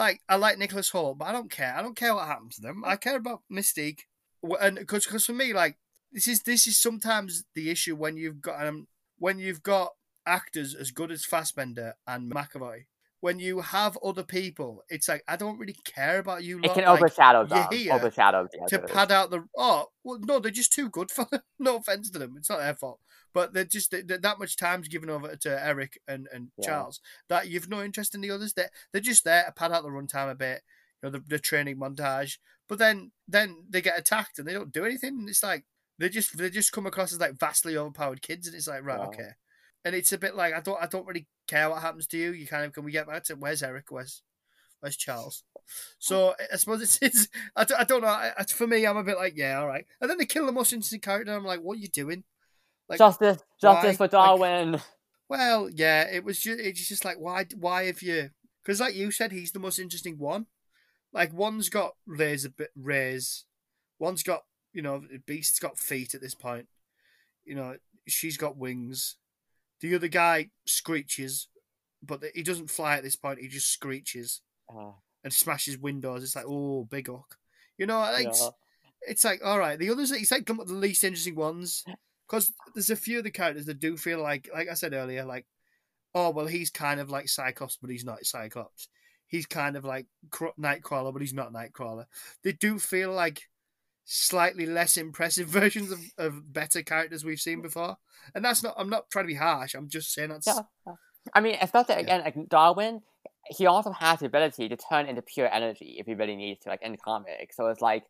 Like 0.00 0.22
I 0.30 0.36
like 0.36 0.56
Nicholas 0.56 0.92
Hoult, 0.92 1.18
but 1.18 1.26
I 1.26 1.32
don't 1.32 1.50
care. 1.50 1.74
I 1.76 1.82
don't 1.82 1.94
care 1.94 2.14
what 2.14 2.26
happens 2.26 2.56
to 2.56 2.62
them. 2.62 2.82
I 2.86 2.96
care 2.96 3.16
about 3.16 3.42
Mystique, 3.52 4.04
and 4.58 4.78
because 4.78 5.04
because 5.04 5.26
for 5.26 5.34
me, 5.34 5.52
like 5.52 5.76
this 6.10 6.26
is 6.26 6.40
this 6.40 6.66
is 6.66 6.78
sometimes 6.78 7.44
the 7.54 7.68
issue 7.68 7.94
when 7.94 8.16
you've 8.16 8.40
got 8.40 8.66
um 8.66 8.86
when 9.18 9.38
you've 9.38 9.62
got 9.62 9.90
actors 10.24 10.74
as 10.74 10.90
good 10.90 11.12
as 11.12 11.26
Fassbender 11.26 11.96
and 12.06 12.32
McAvoy 12.32 12.84
when 13.20 13.38
you 13.38 13.60
have 13.60 13.98
other 14.02 14.22
people, 14.22 14.82
it's 14.88 15.06
like 15.06 15.22
I 15.28 15.36
don't 15.36 15.58
really 15.58 15.76
care 15.84 16.18
about 16.18 16.42
you. 16.42 16.58
It 16.58 16.68
lot. 16.68 16.74
can 16.74 16.84
like, 16.84 16.98
overshadow 16.98 17.44
them. 17.44 17.68
Overshadow 17.92 18.48
to 18.68 18.78
pad 18.78 19.12
out 19.12 19.30
the 19.30 19.44
oh 19.54 19.86
well, 20.02 20.18
no, 20.22 20.38
they're 20.38 20.50
just 20.50 20.72
too 20.72 20.88
good 20.88 21.10
for 21.10 21.26
them. 21.30 21.42
no 21.58 21.76
offense 21.76 22.10
to 22.10 22.18
them, 22.18 22.34
it's 22.38 22.48
not 22.48 22.60
their 22.60 22.74
fault, 22.74 23.00
but 23.32 23.52
they're 23.52 23.64
just 23.64 23.90
they're, 23.90 24.18
that 24.18 24.38
much 24.38 24.56
time's 24.56 24.88
given 24.88 25.10
over 25.10 25.34
to 25.36 25.66
Erik 25.66 26.00
and 26.08 26.28
and 26.32 26.48
yeah. 26.58 26.66
Charles 26.66 27.00
that 27.28 27.48
you've 27.48 27.68
no 27.68 27.82
interest 27.82 28.14
in 28.14 28.20
the 28.20 28.30
others. 28.30 28.52
They're, 28.52 28.70
they're 28.92 29.00
just 29.00 29.24
there 29.24 29.44
to 29.44 29.52
pad 29.52 29.72
out 29.72 29.82
the 29.82 29.88
runtime 29.88 30.30
a 30.30 30.34
bit, 30.34 30.62
you 31.02 31.10
know, 31.10 31.18
the, 31.18 31.24
the 31.26 31.38
training 31.38 31.76
montage. 31.76 32.38
But 32.68 32.78
then 32.78 33.12
then 33.26 33.64
they 33.68 33.80
get 33.80 33.98
attacked 33.98 34.38
and 34.38 34.46
they 34.46 34.52
don't 34.52 34.72
do 34.72 34.84
anything. 34.84 35.18
And 35.18 35.28
it's 35.28 35.42
like 35.42 35.64
they 35.98 36.08
just 36.08 36.36
they 36.36 36.50
just 36.50 36.72
come 36.72 36.86
across 36.86 37.12
as 37.12 37.20
like 37.20 37.38
vastly 37.38 37.76
overpowered 37.76 38.22
kids, 38.22 38.46
and 38.46 38.56
it's 38.56 38.68
like 38.68 38.84
right, 38.84 39.00
okay. 39.00 39.30
And 39.84 39.94
it's 39.94 40.12
a 40.12 40.18
bit 40.18 40.34
like 40.34 40.54
I 40.54 40.60
don't 40.60 40.82
I 40.82 40.86
don't 40.86 41.06
really 41.06 41.26
care 41.46 41.68
what 41.68 41.82
happens 41.82 42.06
to 42.08 42.18
you. 42.18 42.32
You 42.32 42.46
kind 42.46 42.64
of 42.64 42.72
can 42.72 42.84
we 42.84 42.92
get 42.92 43.06
back 43.06 43.24
to 43.24 43.34
where's 43.34 43.62
Erik? 43.62 43.86
Where's 43.90 44.22
where's 44.80 44.96
Charles? 44.96 45.44
So 45.98 46.34
I 46.52 46.56
suppose 46.56 46.82
it's, 46.82 46.98
it's 47.02 47.28
I, 47.54 47.64
don't, 47.64 47.80
I 47.80 47.84
don't 47.84 48.02
know. 48.02 48.08
I, 48.08 48.32
for 48.48 48.66
me, 48.66 48.86
I'm 48.86 48.96
a 48.96 49.04
bit 49.04 49.18
like 49.18 49.36
yeah, 49.36 49.60
all 49.60 49.68
right. 49.68 49.84
And 50.00 50.10
then 50.10 50.18
they 50.18 50.26
kill 50.26 50.46
the 50.46 50.52
most 50.52 50.72
interesting 50.72 51.00
character. 51.00 51.34
I'm 51.34 51.44
like, 51.44 51.60
what 51.60 51.76
are 51.76 51.80
you 51.80 51.88
doing? 51.88 52.24
Like, 52.90 52.98
justice, 52.98 53.40
justice 53.60 54.00
why? 54.00 54.06
for 54.06 54.10
Darwin. 54.10 54.72
Like, 54.72 54.82
well, 55.28 55.70
yeah, 55.70 56.08
it 56.10 56.24
was 56.24 56.40
just 56.40 56.58
it's 56.58 56.88
just 56.88 57.04
like 57.04 57.20
why 57.20 57.46
why 57.56 57.84
have 57.84 58.02
you? 58.02 58.30
Because 58.64 58.80
like 58.80 58.96
you 58.96 59.12
said, 59.12 59.30
he's 59.30 59.52
the 59.52 59.60
most 59.60 59.78
interesting 59.78 60.18
one. 60.18 60.46
Like 61.12 61.32
one's 61.32 61.68
got 61.68 61.92
rays 62.04 62.44
a 62.44 62.50
bit 62.50 62.70
rays, 62.74 63.44
one's 64.00 64.24
got 64.24 64.42
you 64.72 64.82
know 64.82 64.98
the 65.08 65.20
Beast's 65.24 65.60
got 65.60 65.78
feet 65.78 66.16
at 66.16 66.20
this 66.20 66.34
point. 66.34 66.66
You 67.44 67.54
know 67.54 67.76
she's 68.08 68.36
got 68.36 68.56
wings. 68.56 69.16
The 69.80 69.94
other 69.94 70.08
guy 70.08 70.50
screeches, 70.66 71.46
but 72.02 72.24
he 72.34 72.42
doesn't 72.42 72.70
fly 72.70 72.96
at 72.96 73.04
this 73.04 73.16
point. 73.16 73.38
He 73.38 73.46
just 73.46 73.72
screeches 73.72 74.40
uh, 74.68 74.94
and 75.22 75.32
smashes 75.32 75.78
windows. 75.78 76.24
It's 76.24 76.34
like 76.34 76.46
oh 76.48 76.88
big 76.90 77.06
hook. 77.06 77.36
You 77.78 77.86
know, 77.86 78.00
like, 78.00 78.24
yeah. 78.24 78.30
it's, 78.30 78.50
it's 79.02 79.24
like 79.24 79.42
all 79.44 79.60
right. 79.60 79.78
The 79.78 79.90
others, 79.90 80.12
he's 80.12 80.32
like 80.32 80.46
the 80.46 80.54
least 80.54 81.04
interesting 81.04 81.36
ones 81.36 81.84
because 82.30 82.52
there's 82.74 82.90
a 82.90 82.96
few 82.96 83.18
of 83.18 83.24
the 83.24 83.30
characters 83.30 83.66
that 83.66 83.80
do 83.80 83.96
feel 83.96 84.22
like, 84.22 84.48
like 84.54 84.68
I 84.68 84.74
said 84.74 84.92
earlier, 84.94 85.24
like, 85.24 85.46
oh 86.14 86.30
well, 86.30 86.46
he's 86.46 86.70
kind 86.70 87.00
of 87.00 87.10
like 87.10 87.28
Cyclops, 87.28 87.76
but 87.80 87.90
he's 87.90 88.04
not 88.04 88.24
Cyclops. 88.24 88.88
He's 89.26 89.46
kind 89.46 89.76
of 89.76 89.84
like 89.84 90.06
Nightcrawler, 90.30 91.12
but 91.12 91.22
he's 91.22 91.34
not 91.34 91.52
Nightcrawler. 91.52 92.06
They 92.44 92.52
do 92.52 92.78
feel 92.78 93.12
like 93.12 93.48
slightly 94.04 94.66
less 94.66 94.96
impressive 94.96 95.48
versions 95.48 95.90
of, 95.90 96.00
of 96.18 96.52
better 96.52 96.82
characters 96.82 97.24
we've 97.24 97.40
seen 97.40 97.62
before, 97.62 97.96
and 98.34 98.44
that's 98.44 98.62
not. 98.62 98.74
I'm 98.76 98.90
not 98.90 99.10
trying 99.10 99.24
to 99.24 99.32
be 99.32 99.34
harsh. 99.34 99.74
I'm 99.74 99.88
just 99.88 100.12
saying 100.12 100.30
that's. 100.30 100.46
Yeah. 100.46 100.60
I 101.34 101.40
mean, 101.40 101.56
it's 101.60 101.74
not 101.74 101.88
that 101.88 101.98
again, 101.98 102.22
like 102.22 102.36
Darwin, 102.48 103.02
he 103.48 103.66
also 103.66 103.90
has 103.92 104.20
the 104.20 104.26
ability 104.26 104.68
to 104.68 104.76
turn 104.76 105.06
into 105.06 105.22
pure 105.22 105.52
energy 105.52 105.96
if 105.98 106.06
he 106.06 106.14
really 106.14 106.36
needs 106.36 106.60
to, 106.60 106.70
like 106.70 106.82
in 106.82 106.92
the 106.92 106.98
comic. 106.98 107.52
So 107.52 107.66
it's 107.66 107.82
like, 107.82 108.04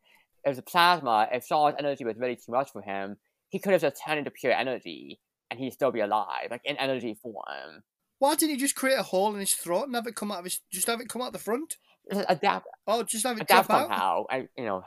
if 0.45 0.57
the 0.57 0.63
plasma, 0.63 1.29
if 1.33 1.45
Shaw's 1.45 1.75
energy 1.79 2.05
was 2.05 2.17
really 2.19 2.37
too 2.37 2.53
much 2.53 2.71
for 2.71 2.83
him, 2.83 3.17
he 3.51 3.59
could 3.59 3.73
have 3.73 3.83
just 3.83 4.03
turned 4.03 4.19
into 4.19 4.31
pure 4.31 4.53
energy 4.53 5.21
and 5.51 5.61
he'd 5.61 5.73
still 5.73 5.91
be 5.91 6.01
alive, 6.01 6.49
like 6.51 6.63
in 6.65 6.77
energy 6.77 7.15
form. 7.15 7.83
Why 8.19 8.35
didn't 8.35 8.55
he 8.55 8.57
just 8.57 8.75
create 8.77 8.99
a 8.99 9.03
hole 9.03 9.33
in 9.35 9.41
his 9.41 9.55
throat 9.55 9.87
and 9.87 9.95
have 9.95 10.07
it 10.07 10.15
come 10.15 10.31
out 10.31 10.39
of 10.39 10.45
his? 10.45 10.61
Just 10.73 10.87
have 10.87 11.01
it 11.01 11.09
come 11.09 11.23
out 11.23 11.33
the 11.33 11.39
front. 11.39 11.77
Adapt. 12.11 12.67
Oh, 12.87 13.03
just 13.03 13.27
have 13.27 13.37
it 13.37 13.43
adapt 13.43 13.69
somehow. 13.69 14.25
I, 14.31 14.49
you 14.57 14.65
know, 14.65 14.85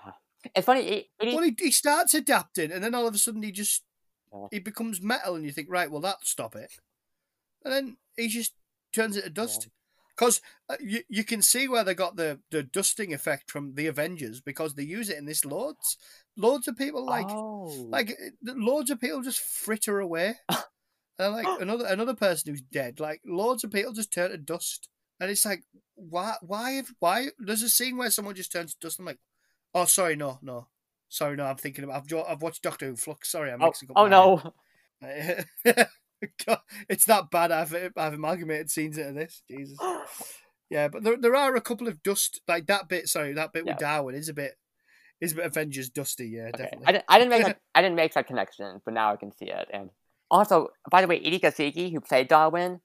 it's 0.56 0.66
funny. 0.66 0.84
He, 0.84 1.10
he, 1.20 1.36
well, 1.36 1.44
he, 1.44 1.56
he 1.58 1.72
starts 1.72 2.14
adapting, 2.14 2.72
and 2.72 2.84
then 2.84 2.96
all 2.96 3.08
of 3.08 3.16
a 3.16 3.18
sudden 3.18 3.44
he 3.44 3.52
just 3.52 3.84
yeah. 4.32 4.48
he 4.52 4.60
becomes 4.60 5.02
metal, 5.02 5.36
and 5.36 5.46
you 5.46 5.52
think, 5.52 5.68
right, 5.70 5.90
well, 5.90 6.02
that 6.02 6.18
stop 6.24 6.56
it, 6.56 6.72
and 7.64 7.74
then 7.74 7.98
he 8.18 8.28
just 8.28 8.54
turns 8.94 9.18
it 9.18 9.24
to 9.24 9.30
dust. 9.30 9.68
Because 10.16 10.42
uh, 10.70 10.76
you, 10.80 11.02
you 11.10 11.24
can 11.24 11.42
see 11.42 11.68
where 11.68 11.84
they 11.84 11.96
got 11.96 12.16
the, 12.16 12.40
the 12.52 12.62
dusting 12.64 13.14
effect 13.14 13.50
from 13.50 13.74
the 13.76 13.88
Avengers 13.88 14.42
because 14.42 14.76
they 14.76 14.84
use 14.84 15.10
it 15.10 15.18
in 15.18 15.26
this 15.26 15.44
loads. 15.44 15.98
Loads 16.38 16.68
of 16.68 16.78
people 16.78 17.06
like 17.06 17.30
oh. 17.30 17.88
like 17.90 18.12
uh, 18.12 18.54
loads 18.56 18.90
of 18.90 19.00
people 19.00 19.22
just 19.22 19.40
fritter 19.40 20.00
away. 20.00 20.36
and 21.20 21.34
like 21.34 21.48
another 21.62 21.86
another 21.86 22.14
person 22.14 22.52
who's 22.52 22.62
dead, 22.62 23.00
like 23.00 23.22
loads 23.26 23.64
of 23.64 23.72
people 23.72 23.94
just 23.94 24.14
turn 24.14 24.32
to 24.32 24.38
dust. 24.38 24.88
And 25.20 25.32
it's 25.32 25.46
like 25.46 25.64
why 25.96 26.36
why 26.42 26.84
why 27.00 27.30
there's 27.40 27.64
a 27.64 27.70
scene 27.70 27.98
where 27.98 28.12
someone 28.12 28.36
just 28.36 28.52
turns 28.52 28.74
to 28.74 28.80
dust. 28.80 29.00
I'm 29.00 29.06
like, 29.06 29.20
oh 29.74 29.86
sorry, 29.86 30.16
no, 30.16 30.40
no. 30.42 30.68
Sorry, 31.10 31.36
no, 31.36 31.46
I'm 31.46 31.58
thinking 31.58 31.84
about 31.84 32.12
I've, 32.12 32.24
I've 32.28 32.42
watched 32.42 32.64
Doctor 32.64 32.88
Who 32.88 32.96
Flux. 32.96 33.32
Sorry, 33.32 33.52
I'm 33.52 33.62
oh, 33.62 33.68
mixing 33.68 33.90
up. 33.90 33.98
Oh 33.98 34.08
no. 34.08 34.54
God, 36.46 36.60
it's 36.90 37.06
that 37.06 37.32
bad. 37.32 37.52
I've 37.52 37.76
I've 37.96 38.14
amalgamated 38.14 38.70
scenes 38.70 38.98
into 38.98 39.14
this. 39.14 39.44
Jesus. 39.50 39.78
Yeah, 40.70 40.88
but 40.88 41.04
there 41.04 41.18
there 41.18 41.36
are 41.36 41.56
a 41.56 41.62
couple 41.62 41.88
of 41.88 42.02
dust 42.02 42.42
like 42.48 42.66
that 42.66 42.90
bit. 42.90 43.08
Sorry, 43.08 43.34
that 43.34 43.54
bit 43.54 43.64
yeah. 43.64 43.74
with 43.74 43.80
Darwin 43.80 44.16
is 44.16 44.28
a 44.28 44.34
bit 44.34 44.54
is 45.22 45.34
a 45.34 45.36
bit 45.36 45.46
Avengers 45.46 45.90
dusty. 45.90 46.30
Yeah, 46.30 46.48
okay. 46.48 46.64
definitely. 46.64 46.86
I 46.88 46.92
didn't, 46.92 47.06
I 47.10 47.20
didn't 47.20 47.30
make 47.30 47.44
that, 47.46 47.60
I 47.76 47.82
didn't 47.84 47.96
make 47.96 48.14
that 48.16 48.26
connection, 48.26 48.82
but 48.84 48.96
now 48.96 49.14
I 49.14 49.18
can 49.18 49.32
see 49.32 49.52
it. 49.52 49.68
And 49.72 49.92
also, 50.32 50.70
by 50.90 51.02
the 51.02 51.08
way, 51.08 51.18
Edi 51.18 51.38
Gathegi, 51.38 51.92
who 51.92 52.00
played 52.00 52.28
Darwin, 52.28 52.80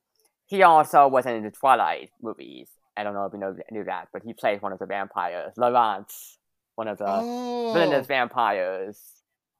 he 0.45 0.63
also 0.63 1.09
was 1.09 1.25
in 1.25 1.43
the 1.43 1.51
Twilight 1.51 2.11
movies. 2.21 2.69
I 2.95 3.05
don't 3.05 3.15
know 3.15 3.25
if 3.25 3.33
you 3.33 3.39
know 3.39 3.57
knew 3.71 3.85
that, 3.85 4.09
but 4.13 4.23
he 4.23 4.35
plays 4.35 4.61
one 4.61 4.73
of 4.73 4.81
the 4.81 4.87
vampires, 4.87 5.55
Laurence, 5.57 6.39
one 6.75 6.89
of 6.89 6.99
the 6.99 7.07
oh. 7.07 7.73
villainous 7.73 8.07
vampires. 8.07 8.97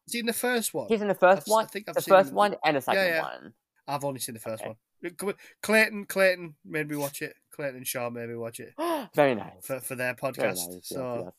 Is 0.07 0.13
he 0.13 0.21
in 0.21 0.27
the 0.27 0.33
first 0.33 0.73
one? 0.73 0.87
He's 0.89 1.03
in 1.03 1.09
the 1.09 1.15
1st 1.15 1.49
one. 1.49 1.65
I 1.67 1.69
think 1.69 1.89
I've 1.89 1.95
the 1.95 2.03
first 2.03 2.33
one 2.33 2.57
and 2.65 2.77
the 2.77 2.81
second 2.81 3.03
yeah, 3.03 3.15
yeah. 3.17 3.23
one. 3.23 3.53
I've 3.89 4.05
only 4.05 4.21
seen 4.21 4.35
the 4.35 4.41
first 4.41 4.63
okay. 4.63 4.77
one. 5.23 5.35
Clayton, 5.63 6.05
Clayton 6.05 6.55
made 6.65 6.91
me 6.91 6.97
watch 6.97 7.23
it. 7.23 7.35
Clayton 7.53 7.77
and 7.77 7.87
Shaw 7.87 8.11
made 8.11 8.29
me 8.29 8.37
watch 8.37 8.61
it. 8.61 8.75
Very 9.15 9.35
nice 9.35 9.65
for 9.65 9.81
for 9.81 9.95
their 9.95 10.15
podcast. 10.15 10.69
Nice, 10.69 10.81
so 10.83 11.15
yes, 11.15 11.23
yes. 11.25 11.33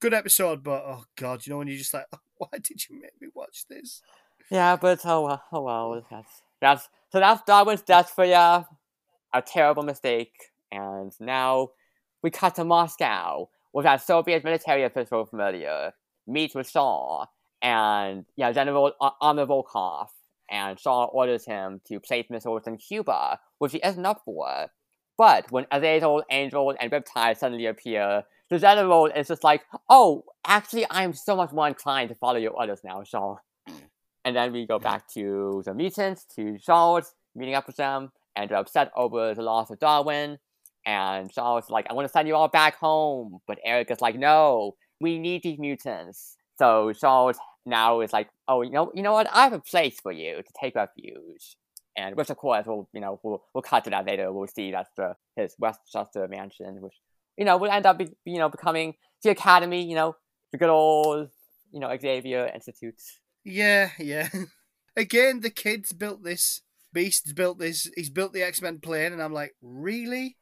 good 0.00 0.14
episode, 0.14 0.62
but 0.62 0.82
oh 0.86 1.04
god, 1.16 1.46
you 1.46 1.50
know 1.52 1.58
when 1.58 1.68
you're 1.68 1.76
just 1.76 1.94
like, 1.94 2.06
oh, 2.12 2.18
why 2.38 2.48
did 2.52 2.88
you 2.88 3.00
make 3.00 3.20
me 3.20 3.28
watch 3.34 3.66
this? 3.68 4.02
Yeah, 4.50 4.76
but 4.76 5.00
oh 5.04 5.22
well, 5.22 5.42
oh 5.52 5.60
well. 5.62 6.06
That's, 6.10 6.42
that's 6.60 6.88
so 7.10 7.20
that's 7.20 7.42
Darwin's 7.42 7.82
death 7.82 8.10
for 8.10 8.24
you. 8.24 8.64
A 9.34 9.42
terrible 9.44 9.82
mistake, 9.82 10.34
and 10.70 11.12
now 11.20 11.68
we 12.22 12.30
cut 12.30 12.54
to 12.56 12.64
Moscow 12.64 13.48
with 13.72 13.86
our 13.86 13.98
Soviet 13.98 14.44
military 14.44 14.84
official 14.84 15.24
familiar 15.24 15.92
meets 16.26 16.54
with 16.54 16.68
Shaw 16.68 17.26
and 17.62 18.24
yeah, 18.36 18.52
General 18.52 18.92
uh, 19.00 19.10
Army 19.20 19.44
Volkov 19.44 20.08
and 20.52 20.78
Shaw 20.78 21.06
orders 21.06 21.46
him 21.46 21.80
to 21.86 21.98
place 21.98 22.26
missiles 22.28 22.66
in 22.66 22.76
Cuba, 22.76 23.40
which 23.58 23.72
he 23.72 23.80
isn't 23.82 24.04
up 24.04 24.20
for. 24.24 24.66
But 25.16 25.50
when 25.50 25.66
Azazel, 25.72 26.22
Angel, 26.30 26.74
and 26.78 26.92
Riptide 26.92 27.38
suddenly 27.38 27.66
appear, 27.66 28.24
the 28.50 28.58
general 28.58 29.06
is 29.06 29.28
just 29.28 29.42
like, 29.42 29.62
oh, 29.88 30.24
actually, 30.46 30.86
I'm 30.90 31.14
so 31.14 31.34
much 31.36 31.52
more 31.52 31.68
inclined 31.68 32.10
to 32.10 32.14
follow 32.14 32.38
your 32.38 32.52
orders 32.52 32.80
now, 32.84 33.02
Shaw. 33.02 33.36
And 34.24 34.36
then 34.36 34.52
we 34.52 34.68
go 34.68 34.78
back 34.78 35.08
to 35.14 35.62
the 35.64 35.74
mutants, 35.74 36.24
to 36.36 36.56
Shaw's, 36.56 37.12
meeting 37.34 37.56
up 37.56 37.66
with 37.66 37.74
them, 37.74 38.12
and 38.36 38.48
they're 38.48 38.58
upset 38.58 38.92
over 38.94 39.34
the 39.34 39.42
loss 39.42 39.68
of 39.68 39.80
Darwin. 39.80 40.38
And 40.86 41.32
Shaw's 41.32 41.70
like, 41.70 41.86
I 41.90 41.94
want 41.94 42.06
to 42.06 42.12
send 42.12 42.28
you 42.28 42.36
all 42.36 42.46
back 42.46 42.76
home. 42.76 43.40
But 43.48 43.58
Erik 43.64 43.90
is 43.90 44.00
like, 44.00 44.16
no, 44.16 44.76
we 45.00 45.18
need 45.18 45.42
these 45.42 45.58
mutants. 45.58 46.36
So 46.56 46.92
Shaw's 46.92 47.36
now 47.64 48.00
is 48.00 48.12
like, 48.12 48.28
oh, 48.48 48.62
you 48.62 48.70
know, 48.70 48.90
you 48.94 49.02
know 49.02 49.12
what? 49.12 49.28
I 49.32 49.44
have 49.44 49.52
a 49.52 49.60
place 49.60 49.98
for 50.00 50.12
you 50.12 50.36
to 50.36 50.52
take 50.60 50.74
refuge. 50.74 51.56
And 51.96 52.16
which, 52.16 52.30
of 52.30 52.36
course, 52.36 52.64
we'll 52.66 52.88
you 52.94 53.00
know 53.00 53.20
we'll 53.22 53.44
we'll 53.52 53.62
cut 53.62 53.84
to 53.84 53.90
that 53.90 54.06
later. 54.06 54.32
We'll 54.32 54.46
see 54.46 54.70
that's 54.70 54.90
the 54.96 55.14
his 55.36 55.54
Westchester 55.58 56.26
mansion, 56.26 56.80
which 56.80 56.94
you 57.36 57.44
know 57.44 57.58
will 57.58 57.70
end 57.70 57.84
up 57.84 57.98
be, 57.98 58.08
you 58.24 58.38
know 58.38 58.48
becoming 58.48 58.94
the 59.22 59.30
academy. 59.30 59.84
You 59.84 59.96
know, 59.96 60.16
the 60.52 60.58
good 60.58 60.70
old 60.70 61.28
you 61.70 61.80
know 61.80 61.94
Xavier 62.00 62.50
Institute. 62.54 63.00
Yeah, 63.44 63.90
yeah. 63.98 64.28
Again, 64.96 65.40
the 65.40 65.50
kids 65.50 65.92
built 65.92 66.22
this. 66.22 66.62
Beast's 66.94 67.32
built 67.32 67.58
this. 67.58 67.90
He's 67.94 68.10
built 68.10 68.32
the 68.32 68.42
X 68.42 68.62
Men 68.62 68.78
plane, 68.78 69.12
and 69.12 69.22
I'm 69.22 69.34
like, 69.34 69.54
really? 69.60 70.36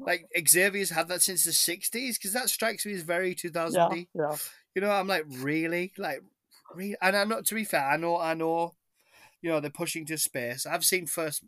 Like 0.00 0.26
Xavier's 0.36 0.90
had 0.90 1.08
that 1.08 1.22
since 1.22 1.44
the 1.44 1.52
'60s 1.52 2.14
because 2.14 2.32
that 2.32 2.50
strikes 2.50 2.84
me 2.84 2.94
as 2.94 3.02
very 3.02 3.34
2000 3.34 3.74
yeah, 3.78 4.04
yeah. 4.14 4.36
You 4.78 4.82
know, 4.82 4.92
I'm 4.92 5.08
like, 5.08 5.24
really, 5.28 5.92
like, 5.98 6.22
really, 6.72 6.94
and 7.02 7.16
I'm 7.16 7.28
not. 7.28 7.44
To 7.46 7.56
be 7.56 7.64
fair, 7.64 7.84
I 7.84 7.96
know, 7.96 8.16
I 8.16 8.34
know, 8.34 8.76
you 9.42 9.50
know, 9.50 9.58
they're 9.58 9.72
pushing 9.72 10.06
to 10.06 10.16
space. 10.16 10.66
I've 10.66 10.84
seen 10.84 11.06
first, 11.06 11.42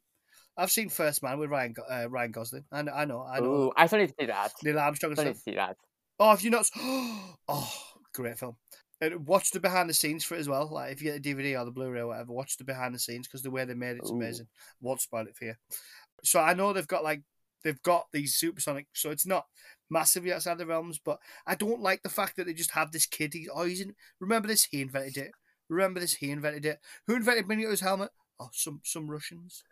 I've 0.56 0.72
seen 0.72 0.88
First 0.88 1.22
Man 1.22 1.38
with 1.38 1.48
Ryan 1.48 1.76
uh, 1.88 2.08
Ryan 2.10 2.32
Gosling. 2.32 2.64
I 2.72 2.82
know, 2.82 2.92
I 2.92 3.04
know, 3.04 3.22
I 3.22 3.38
know. 3.38 3.46
Ooh, 3.46 3.72
I 3.76 3.86
still 3.86 4.00
need 4.00 4.08
to 4.08 4.14
see 4.18 4.26
that. 4.26 4.50
Neil 4.64 4.80
Armstrong. 4.80 5.14
I 5.16 5.22
need 5.22 5.34
to 5.34 5.38
see 5.38 5.54
that. 5.54 5.76
Oh, 6.18 6.32
if 6.32 6.42
you 6.42 6.50
not, 6.50 6.68
oh, 7.48 7.72
great 8.12 8.36
film. 8.36 8.56
And 9.00 9.24
watch 9.28 9.52
the 9.52 9.60
behind 9.60 9.88
the 9.88 9.94
scenes 9.94 10.24
for 10.24 10.34
it 10.34 10.40
as 10.40 10.48
well. 10.48 10.68
Like 10.68 10.90
if 10.90 11.00
you 11.00 11.12
get 11.12 11.22
the 11.22 11.32
DVD 11.32 11.60
or 11.60 11.64
the 11.64 11.70
Blu-ray 11.70 12.00
or 12.00 12.08
whatever, 12.08 12.32
watch 12.32 12.56
the 12.56 12.64
behind 12.64 12.96
the 12.96 12.98
scenes 12.98 13.28
because 13.28 13.42
the 13.42 13.52
way 13.52 13.64
they 13.64 13.74
made 13.74 13.98
it's 13.98 14.10
Ooh. 14.10 14.16
amazing. 14.16 14.48
Won't 14.80 15.02
spoil 15.02 15.28
it 15.28 15.36
for 15.36 15.44
you. 15.44 15.54
So 16.24 16.40
I 16.40 16.54
know 16.54 16.72
they've 16.72 16.84
got 16.84 17.04
like 17.04 17.22
they've 17.62 17.80
got 17.82 18.06
these 18.12 18.34
supersonic, 18.34 18.88
so 18.92 19.10
it's 19.10 19.24
not 19.24 19.44
massively 19.90 20.32
outside 20.32 20.58
the 20.58 20.66
realms. 20.66 20.98
But 20.98 21.18
I 21.46 21.54
don't 21.54 21.80
like 21.80 22.02
the 22.02 22.08
fact 22.08 22.36
that 22.36 22.46
they 22.46 22.54
just 22.54 22.70
have 22.72 22.92
this 22.92 23.06
kid. 23.06 23.34
He, 23.34 23.48
oh, 23.52 23.64
he's 23.64 23.80
in. 23.80 23.94
Remember 24.20 24.48
this? 24.48 24.64
He 24.64 24.80
invented 24.80 25.16
it. 25.16 25.32
Remember 25.68 26.00
this? 26.00 26.14
He 26.14 26.30
invented 26.30 26.64
it. 26.64 26.78
Who 27.06 27.16
invented 27.16 27.46
Magneto's 27.46 27.80
helmet? 27.80 28.10
Oh, 28.38 28.48
some 28.52 28.80
some 28.84 29.10
Russians. 29.10 29.62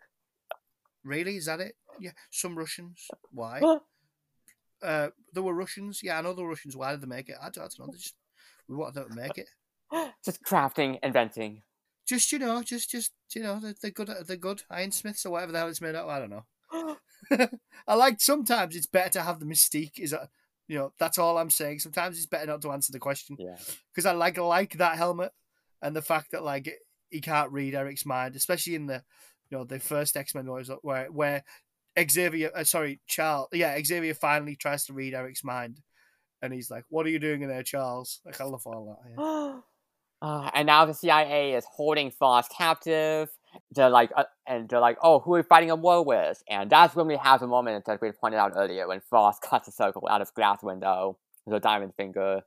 Really? 1.03 1.37
Is 1.37 1.45
that 1.45 1.61
it? 1.61 1.75
Yeah, 1.99 2.11
some 2.29 2.57
Russians. 2.57 3.07
Why? 3.31 3.61
uh, 4.83 5.09
there 5.33 5.43
were 5.43 5.53
Russians. 5.53 6.01
Yeah, 6.03 6.19
I 6.19 6.21
know 6.21 6.33
the 6.33 6.45
Russians. 6.45 6.75
Why 6.75 6.91
did 6.91 7.01
they 7.01 7.07
make 7.07 7.29
it? 7.29 7.35
I 7.41 7.49
don't, 7.49 7.63
I 7.63 7.67
don't 7.67 7.79
know. 7.79 7.91
They 7.91 7.97
just 7.97 8.15
we 8.67 8.75
wanted 8.75 9.09
to 9.09 9.15
make 9.15 9.37
it. 9.37 9.49
Just 10.23 10.43
crafting, 10.43 10.99
inventing. 11.01 11.63
Just 12.07 12.31
you 12.31 12.37
know, 12.37 12.61
just 12.61 12.91
just 12.91 13.11
you 13.33 13.41
know, 13.41 13.59
they're, 13.59 13.73
they're 13.81 13.89
good. 13.89 14.11
They're 14.27 14.37
good. 14.37 14.61
Ironsmiths 14.71 15.25
or 15.25 15.31
whatever 15.31 15.51
the 15.51 15.57
hell 15.57 15.67
it's 15.67 15.81
made 15.81 15.95
out. 15.95 16.03
Of, 16.03 16.09
I 16.09 16.19
don't 16.19 16.29
know. 16.29 16.45
I 17.87 17.95
like 17.95 18.21
sometimes 18.21 18.75
it's 18.75 18.87
better 18.87 19.09
to 19.11 19.21
have 19.21 19.39
the 19.39 19.45
mystique. 19.45 19.99
Is 19.99 20.11
that 20.11 20.29
You 20.67 20.77
know, 20.77 20.93
that's 20.99 21.17
all 21.17 21.37
I'm 21.37 21.49
saying. 21.49 21.79
Sometimes 21.79 22.17
it's 22.17 22.25
better 22.25 22.47
not 22.47 22.61
to 22.63 22.71
answer 22.71 22.91
the 22.91 22.99
question. 22.99 23.35
Yeah. 23.39 23.57
Because 23.93 24.05
I 24.05 24.11
like 24.13 24.37
like 24.37 24.77
that 24.77 24.97
helmet 24.97 25.31
and 25.81 25.95
the 25.95 26.01
fact 26.01 26.31
that 26.31 26.43
like 26.43 26.69
he 27.09 27.21
can't 27.21 27.51
read 27.51 27.75
Erik's 27.75 28.05
mind, 28.05 28.35
especially 28.35 28.75
in 28.75 28.85
the 28.85 29.03
you 29.49 29.57
know 29.57 29.63
the 29.63 29.79
first 29.79 30.15
X 30.15 30.35
Men 30.35 30.47
where 30.81 31.07
where 31.07 31.43
Xavier, 31.99 32.51
uh, 32.55 32.63
sorry, 32.63 32.99
Charles, 33.07 33.49
yeah, 33.51 33.77
Xavier 33.83 34.13
finally 34.13 34.55
tries 34.55 34.85
to 34.85 34.93
read 34.93 35.13
Erik's 35.13 35.43
mind, 35.43 35.81
and 36.41 36.53
he's 36.53 36.69
like, 36.69 36.85
"What 36.89 37.05
are 37.05 37.09
you 37.09 37.19
doing 37.19 37.41
in 37.41 37.49
there, 37.49 37.63
Charles?" 37.63 38.21
Like 38.25 38.39
I 38.39 38.45
love 38.45 38.61
all 38.65 38.97
that. 39.03 39.11
Yeah. 39.17 39.59
Uh, 40.21 40.51
and 40.53 40.65
now 40.65 40.83
the 40.83 40.93
CIA 40.93 41.53
is 41.53 41.63
holding 41.63 42.11
Frost 42.11 42.51
captive. 42.51 43.29
They're 43.71 43.89
like, 43.89 44.11
uh, 44.15 44.25
and 44.47 44.69
they're 44.69 44.79
like, 44.79 44.97
oh, 45.01 45.19
who 45.19 45.33
are 45.33 45.37
we 45.37 45.43
fighting 45.43 45.71
a 45.71 45.75
war 45.75 46.03
with? 46.03 46.43
And 46.49 46.69
that's 46.69 46.95
when 46.95 47.07
we 47.07 47.17
have 47.17 47.39
the 47.39 47.47
moment 47.47 47.85
that 47.85 48.01
we 48.01 48.11
pointed 48.11 48.37
out 48.37 48.53
earlier 48.55 48.87
when 48.87 49.01
Frost 49.01 49.41
cuts 49.49 49.67
a 49.67 49.71
circle 49.71 50.07
out 50.09 50.21
of 50.21 50.33
glass 50.33 50.63
window 50.63 51.17
with 51.45 51.55
a 51.55 51.59
diamond 51.59 51.93
finger 51.95 52.41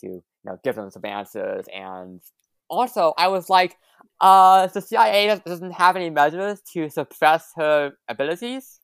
to, 0.00 0.06
you 0.06 0.22
know, 0.44 0.58
give 0.62 0.74
them 0.74 0.90
some 0.90 1.04
answers. 1.04 1.66
And 1.72 2.20
also, 2.68 3.14
I 3.16 3.28
was 3.28 3.48
like, 3.50 3.76
uh, 4.20 4.66
the 4.68 4.80
CIA 4.80 5.40
doesn't 5.44 5.72
have 5.72 5.96
any 5.96 6.10
measures 6.10 6.60
to 6.72 6.88
suppress 6.88 7.52
her 7.56 7.92
abilities. 8.08 8.80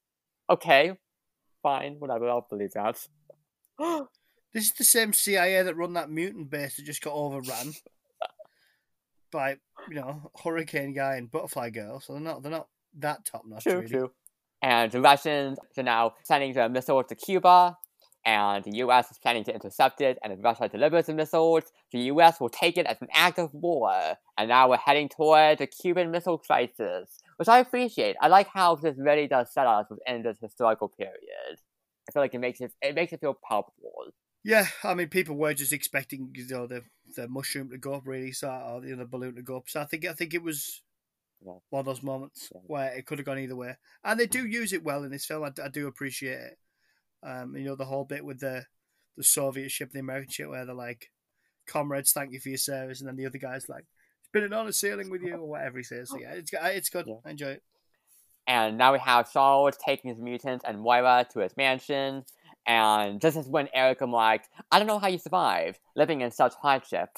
Okay, 0.50 0.92
fine, 1.62 1.96
whatever. 1.98 2.28
I'll 2.28 2.46
believe 2.48 2.72
that. 2.72 3.06
this 4.52 4.64
is 4.64 4.72
the 4.72 4.84
same 4.84 5.12
CIA 5.12 5.62
that 5.62 5.76
run 5.76 5.92
that 5.94 6.10
mutant 6.10 6.50
base 6.50 6.76
that 6.76 6.86
just 6.86 7.02
got 7.02 7.14
overrun 7.14 7.74
by 9.30 9.56
you 9.88 9.94
know 9.94 10.30
Hurricane 10.42 10.92
Guy 10.94 11.16
and 11.16 11.30
Butterfly 11.30 11.70
Girl, 11.70 12.00
so 12.00 12.14
they're 12.14 12.22
not 12.22 12.42
they're 12.42 12.52
not 12.52 12.68
that 12.98 13.24
top 13.24 13.42
notch. 13.46 13.64
True, 13.64 13.76
really. 13.76 13.88
true. 13.88 14.10
And 14.62 14.90
the 14.90 15.00
Russians 15.00 15.59
are 15.76 15.82
now 15.82 16.14
sending 16.24 16.52
the 16.52 16.68
missiles 16.68 17.06
to 17.09 17.14
Cuba, 17.14 17.76
and 18.24 18.64
the 18.64 18.76
U.S. 18.78 19.10
is 19.10 19.18
planning 19.18 19.44
to 19.44 19.55
intercept 19.55 20.00
it. 20.00 20.18
And 20.22 20.32
if 20.32 20.40
Russia 20.42 20.68
delivers 20.68 21.06
the 21.06 21.14
missiles, 21.14 21.64
the 21.92 22.00
U.S. 22.12 22.40
will 22.40 22.48
take 22.48 22.76
it 22.76 22.86
as 22.86 23.00
an 23.00 23.09
act 23.14 23.38
of 23.38 23.55
war. 23.55 23.92
And 24.36 24.48
now 24.48 24.68
we're 24.68 24.76
heading 24.76 25.09
toward 25.09 25.59
the 25.59 25.66
Cuban 25.66 26.10
Missile 26.10 26.38
Crisis, 26.38 27.18
which 27.36 27.48
I 27.48 27.60
appreciate. 27.60 28.16
I 28.20 28.28
like 28.28 28.48
how 28.52 28.74
this 28.74 28.96
really 28.98 29.28
does 29.28 29.52
set 29.52 29.66
us 29.66 29.86
within 29.88 30.22
this 30.22 30.38
historical 30.40 30.88
period. 30.88 31.59
I 32.09 32.12
feel 32.12 32.22
like 32.22 32.34
it 32.34 32.38
makes 32.38 32.60
it 32.60 32.72
it 32.82 32.94
makes 32.94 33.12
it 33.12 33.20
feel 33.20 33.38
palpable. 33.48 34.12
Yeah, 34.44 34.66
I 34.82 34.94
mean, 34.94 35.09
people 35.09 35.36
were 35.36 35.55
just 35.55 35.72
expecting 35.72 36.30
you 36.34 36.46
know 36.48 36.66
the 36.66 36.82
the 37.14 37.28
mushroom 37.28 37.70
to 37.70 37.78
go 37.78 37.94
up 37.94 38.02
really, 38.06 38.32
so 38.32 38.48
or 38.48 38.80
the, 38.80 38.94
the 38.94 39.05
balloon 39.05 39.35
to 39.36 39.43
go 39.43 39.56
up. 39.59 39.68
So 39.68 39.80
I 39.80 39.85
think 39.85 40.06
I 40.06 40.12
think 40.12 40.35
it 40.35 40.43
was 40.43 40.82
yeah. 41.44 41.55
one 41.70 41.80
of 41.80 41.86
those 41.86 42.02
moments 42.02 42.51
yeah. 42.55 42.60
where 42.66 42.93
it 42.94 43.06
could 43.06 43.18
have 43.18 43.26
gone 43.26 43.39
either 43.39 43.56
way, 43.56 43.76
and 44.05 44.18
they 44.18 44.26
do 44.26 44.47
use 44.47 44.72
it 44.72 44.85
well 44.85 45.05
in 45.05 45.10
this 45.10 45.26
film. 45.26 45.44
I, 45.44 45.52
I 45.62 45.68
do 45.68 45.86
appreciate 45.86 46.40
it. 46.40 46.59
Um, 47.22 47.56
you 47.56 47.64
know 47.64 47.74
the 47.74 47.85
whole 47.85 48.05
bit 48.05 48.24
with 48.24 48.40
the 48.40 48.64
the 49.16 49.24
Soviet 49.24 49.70
ship, 49.70 49.90
the 49.93 49.98
American 49.98 50.30
ship, 50.30 50.48
where 50.48 50.64
they're 50.64 50.74
like, 50.74 51.10
"Comrades, 51.66 52.12
thank 52.12 52.32
you 52.32 52.40
for 52.40 52.48
your 52.48 52.59
service," 52.59 53.01
and 53.01 53.09
then 53.09 53.16
the 53.16 53.26
other 53.26 53.39
guy's 53.39 53.68
like, 53.68 53.85
"It's 54.20 54.30
been 54.32 54.44
an 54.44 54.52
honor 54.52 54.72
sailing 54.72 55.10
with 55.10 55.22
you," 55.22 55.35
or 55.35 55.48
whatever 55.48 55.78
he 55.78 55.85
says. 55.85 56.10
So 56.10 56.18
yeah, 56.18 56.32
it's 56.32 56.52
it's 56.52 56.90
good. 56.90 57.06
Yeah. 57.06 57.16
I 57.24 57.30
enjoy 57.30 57.48
it. 57.48 57.62
And 58.48 58.78
now 58.78 58.94
we 58.94 58.98
have 59.01 59.30
Charles 59.30 59.76
taking 59.76 60.09
his 60.09 60.18
mutants 60.18 60.64
and 60.66 60.80
Moira 60.80 61.26
to 61.35 61.40
his 61.40 61.55
mansion. 61.59 62.24
And 62.68 63.18
this 63.18 63.34
is 63.34 63.48
when 63.48 63.70
Erik 63.72 64.02
I'm 64.02 64.12
like, 64.12 64.44
I 64.70 64.78
don't 64.78 64.86
know 64.86 64.98
how 64.98 65.08
you 65.08 65.18
survive 65.18 65.80
living 65.96 66.20
in 66.20 66.30
such 66.30 66.52
hardship. 66.60 67.08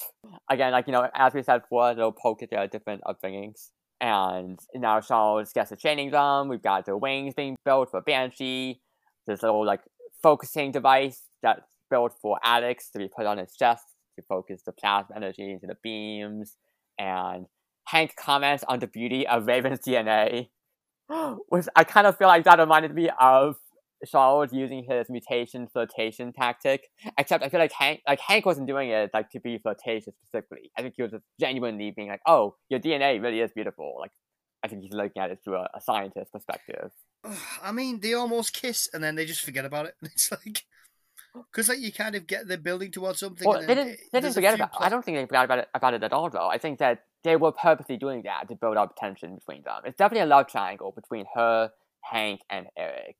Again, 0.49 0.71
like, 0.71 0.87
you 0.87 0.93
know, 0.93 1.09
as 1.13 1.35
we 1.35 1.43
said 1.43 1.63
before, 1.63 1.93
they'll 1.93 2.13
poke 2.13 2.45
at 2.45 2.51
their 2.51 2.69
different 2.69 3.03
upbringings. 3.03 3.71
And 4.01 4.61
now 4.75 5.01
Charles 5.01 5.53
gets 5.53 5.73
a 5.73 5.77
training 5.77 6.11
drum. 6.11 6.49
We've 6.49 6.63
got 6.63 6.87
the 6.87 6.97
wings 6.97 7.35
being 7.35 7.57
built 7.65 7.91
for 7.91 8.01
Banshee. 8.01 8.81
This 9.27 9.43
little, 9.43 9.67
like, 9.67 9.81
focusing 10.23 10.71
device 10.71 11.23
that's 11.43 11.63
built 11.91 12.15
for 12.23 12.39
Alex 12.45 12.89
to 12.91 12.99
be 12.99 13.09
put 13.09 13.27
on 13.27 13.39
his 13.39 13.57
chest 13.57 13.85
to 14.17 14.23
focus 14.29 14.63
the 14.65 14.73
plasma 14.73 15.17
energy 15.17 15.51
into 15.51 15.67
the 15.67 15.77
beams. 15.83 16.55
And 16.97 17.47
Hank 17.89 18.15
comments 18.15 18.63
on 18.69 18.79
the 18.79 18.87
beauty 18.87 19.27
of 19.27 19.49
Raven's 19.49 19.81
DNA. 19.81 20.51
Which 21.49 21.67
I 21.75 21.83
kind 21.83 22.07
of 22.07 22.17
feel 22.17 22.29
like 22.29 22.45
that 22.45 22.61
reminded 22.61 22.95
me 22.95 23.11
of 23.19 23.57
Charles 24.07 24.53
using 24.53 24.85
his 24.89 25.09
mutation 25.09 25.69
flirtation 25.69 26.33
tactic. 26.33 26.89
Except 27.19 27.45
I 27.45 27.49
feel 27.49 27.61
like 27.61 27.73
Hank 27.73 28.01
like 28.07 28.21
Hank 28.21 28.47
wasn't 28.47 28.67
doing 28.67 28.91
it 28.91 29.11
like 29.13 29.31
to 29.31 29.41
be 29.41 29.59
flirtatious 29.59 30.15
specifically. 30.23 30.71
I 30.77 30.83
think 30.83 30.95
he 30.97 31.03
was 31.03 31.13
just 31.13 31.25
genuinely 31.39 31.91
being 31.91 32.09
like, 32.09 32.23
"Oh, 32.27 32.57
your 32.69 32.81
DNA 32.81 33.23
really 33.23 33.41
is 33.41 33.51
beautiful." 33.53 33.97
Like 33.99 34.13
I 34.63 34.69
think 34.69 34.83
he's 34.83 34.93
looking 34.93 35.23
at 35.23 35.31
it 35.31 35.41
through 35.43 35.57
a, 35.57 35.69
a 35.75 35.81
scientist 35.81 36.33
perspective. 36.33 36.93
I 37.63 37.73
mean, 37.73 38.01
they 38.01 38.15
almost 38.15 38.53
kiss 38.53 38.89
and 38.93 39.03
then 39.03 39.15
they 39.15 39.25
just 39.25 39.43
forget 39.43 39.65
about 39.65 39.87
it. 39.87 39.95
It's 40.03 40.31
like 40.31 40.65
because 41.35 41.69
like 41.69 41.79
you 41.79 41.93
kind 41.93 42.15
of 42.15 42.27
get 42.27 42.49
the 42.49 42.59
building 42.59 42.91
towards 42.91 43.21
something. 43.21 43.47
Well, 43.47 43.61
they 43.61 43.75
didn't. 43.75 43.99
They 44.13 44.21
didn't 44.21 44.35
forget 44.35 44.55
about. 44.55 44.73
Pl- 44.73 44.85
I 44.85 44.89
don't 44.89 45.05
think 45.05 45.17
they 45.17 45.27
forgot 45.27 45.45
about 45.45 45.59
it 45.61 45.69
about 45.75 45.95
it 45.95 46.03
at 46.03 46.13
all. 46.13 46.31
Though 46.31 46.49
I 46.49 46.59
think 46.59 46.79
that 46.79 47.05
they 47.23 47.37
were 47.37 47.53
purposely 47.53 47.97
doing 47.97 48.23
that 48.25 48.49
to 48.49 48.57
build 48.57 48.77
up 48.77 48.97
tension 48.97 49.37
between 49.37 49.63
them. 49.63 49.83
It's 49.85 49.97
definitely 49.97 50.23
a 50.23 50.27
love 50.27 50.49
triangle 50.49 50.93
between 50.93 51.27
her, 51.35 51.71
Hank, 52.03 52.41
and 52.51 52.67
Erik. 52.77 53.17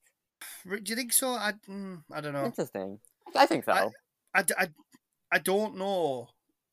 Do 0.65 0.81
you 0.85 0.97
think 0.97 1.13
so? 1.13 1.29
I, 1.29 1.53
mm, 1.69 2.03
I 2.13 2.21
don't 2.21 2.33
know. 2.33 2.45
Interesting. 2.45 2.99
I 3.35 3.47
think 3.47 3.65
so. 3.65 3.73
I, 3.73 3.89
I, 4.35 4.45
I, 4.59 4.69
I 5.33 5.39
don't 5.39 5.77
know. 5.77 6.29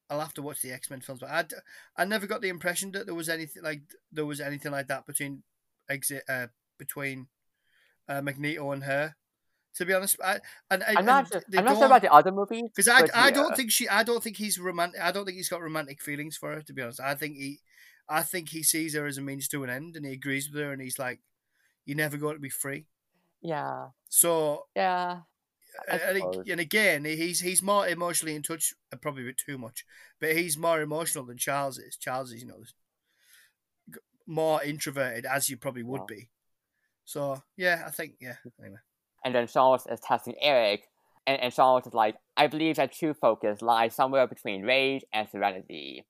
I'll 0.09 0.21
have 0.21 0.33
to 0.35 0.41
watch 0.41 0.61
the 0.61 0.71
X 0.71 0.89
Men 0.89 1.01
films, 1.01 1.21
but 1.21 1.29
I, 1.29 2.01
I 2.01 2.05
never 2.05 2.27
got 2.27 2.41
the 2.41 2.49
impression 2.49 2.91
that 2.93 3.05
there 3.05 3.15
was 3.15 3.29
anything 3.29 3.63
like 3.63 3.81
there 4.11 4.25
was 4.25 4.39
anything 4.39 4.71
like 4.71 4.87
that 4.87 5.05
between 5.05 5.43
exit 5.89 6.23
uh, 6.29 6.47
between 6.77 7.27
uh, 8.07 8.21
Magneto 8.21 8.71
and 8.71 8.83
her. 8.83 9.15
To 9.75 9.85
be 9.85 9.93
honest, 9.93 10.17
I 10.23 10.39
and, 10.71 10.83
I'm 10.83 11.05
not. 11.05 11.31
I'm 11.55 11.65
not 11.65 11.77
sure 11.77 11.85
about 11.85 12.01
the 12.01 12.11
other 12.11 12.31
movies 12.31 12.63
because 12.75 12.87
I, 12.87 13.07
I 13.13 13.31
don't 13.31 13.55
think 13.55 13.69
she. 13.69 13.87
I 13.87 14.03
don't 14.03 14.23
think 14.23 14.37
he's 14.37 14.57
romantic. 14.57 15.01
I 15.01 15.11
don't 15.11 15.25
think 15.25 15.37
he's 15.37 15.49
got 15.49 15.61
romantic 15.61 16.01
feelings 16.01 16.35
for 16.35 16.53
her. 16.53 16.61
To 16.61 16.73
be 16.73 16.81
honest, 16.81 16.99
I 16.99 17.13
think 17.13 17.35
he, 17.35 17.59
I 18.09 18.23
think 18.23 18.49
he 18.49 18.63
sees 18.63 18.95
her 18.95 19.05
as 19.05 19.19
a 19.19 19.21
means 19.21 19.47
to 19.49 19.63
an 19.63 19.69
end, 19.69 19.95
and 19.95 20.05
he 20.05 20.13
agrees 20.13 20.49
with 20.49 20.63
her, 20.63 20.71
and 20.71 20.81
he's 20.81 20.97
like, 20.97 21.19
"You're 21.85 21.97
never 21.97 22.17
going 22.17 22.35
to 22.35 22.41
be 22.41 22.49
free." 22.49 22.87
Yeah. 23.41 23.87
So 24.09 24.65
yeah. 24.75 25.19
And, 25.87 26.23
and, 26.49 26.59
again, 26.59 27.05
he's 27.05 27.39
he's 27.39 27.61
more 27.61 27.87
emotionally 27.87 28.35
in 28.35 28.41
touch, 28.41 28.73
uh, 28.91 28.97
probably 28.97 29.23
a 29.23 29.25
bit 29.27 29.37
too 29.37 29.59
much, 29.59 29.85
but 30.19 30.35
he's 30.35 30.57
more 30.57 30.81
emotional 30.81 31.23
than 31.23 31.37
Charles 31.37 31.77
is. 31.77 31.95
Charles 31.97 32.31
is, 32.31 32.41
you 32.41 32.47
know, 32.47 32.63
more 34.25 34.63
introverted, 34.63 35.25
as 35.25 35.49
you 35.49 35.57
probably 35.57 35.83
would 35.83 36.07
be. 36.07 36.29
So 37.05 37.43
yeah, 37.55 37.83
I 37.85 37.91
think 37.91 38.15
yeah. 38.19 38.35
Anyway. 38.59 38.79
And 39.23 39.35
then 39.35 39.47
Charles 39.47 39.85
is 39.87 39.99
testing 39.99 40.35
Erik, 40.41 40.87
and, 41.27 41.39
and 41.39 41.53
Charles 41.53 41.85
is 41.85 41.93
like, 41.93 42.15
I 42.35 42.47
believe 42.47 42.77
that 42.77 42.93
true 42.93 43.13
focus 43.13 43.61
lies 43.61 43.95
somewhere 43.95 44.25
between 44.25 44.63
rage 44.63 45.03
and 45.13 45.29
serenity. 45.29 46.05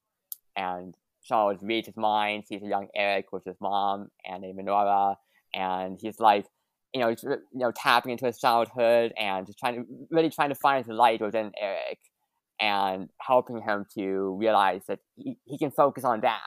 And 0.56 0.94
Charles 1.24 1.62
reads 1.62 1.86
his 1.86 1.96
mind, 1.96 2.44
sees 2.46 2.62
a 2.62 2.66
young 2.66 2.88
Erik 2.94 3.32
with 3.32 3.44
his 3.44 3.56
mom 3.60 4.08
and 4.24 4.44
a 4.44 4.52
menorah, 4.52 5.16
and 5.54 5.98
he's 6.00 6.20
like, 6.20 6.46
you 6.94 7.00
know, 7.00 7.08
you 7.08 7.38
know, 7.54 7.72
tapping 7.72 8.12
into 8.12 8.26
his 8.26 8.38
childhood 8.38 9.12
and 9.18 9.48
trying 9.58 9.76
to 9.76 9.84
really 10.10 10.30
trying 10.30 10.48
to 10.48 10.54
find 10.54 10.84
the 10.84 10.94
light 10.94 11.20
within 11.20 11.52
Erik 11.60 11.98
and 12.60 13.08
helping 13.20 13.60
him 13.60 13.86
to 13.94 14.36
realize 14.38 14.82
that 14.88 15.00
he, 15.16 15.36
he 15.44 15.58
can 15.58 15.70
focus 15.70 16.04
on 16.04 16.20
that 16.22 16.40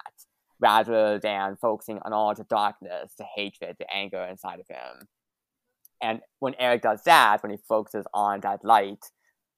rather 0.59 1.19
than 1.19 1.57
focusing 1.61 1.99
on 2.05 2.13
all 2.13 2.33
the 2.35 2.43
darkness, 2.43 3.13
the 3.17 3.25
hatred, 3.35 3.75
the 3.79 3.91
anger 3.93 4.23
inside 4.23 4.59
of 4.59 4.67
him. 4.67 5.07
And 6.01 6.21
when 6.39 6.55
Erik 6.55 6.81
does 6.81 7.03
that, 7.03 7.41
when 7.43 7.51
he 7.51 7.57
focuses 7.67 8.05
on 8.13 8.41
that 8.41 8.63
light 8.63 9.05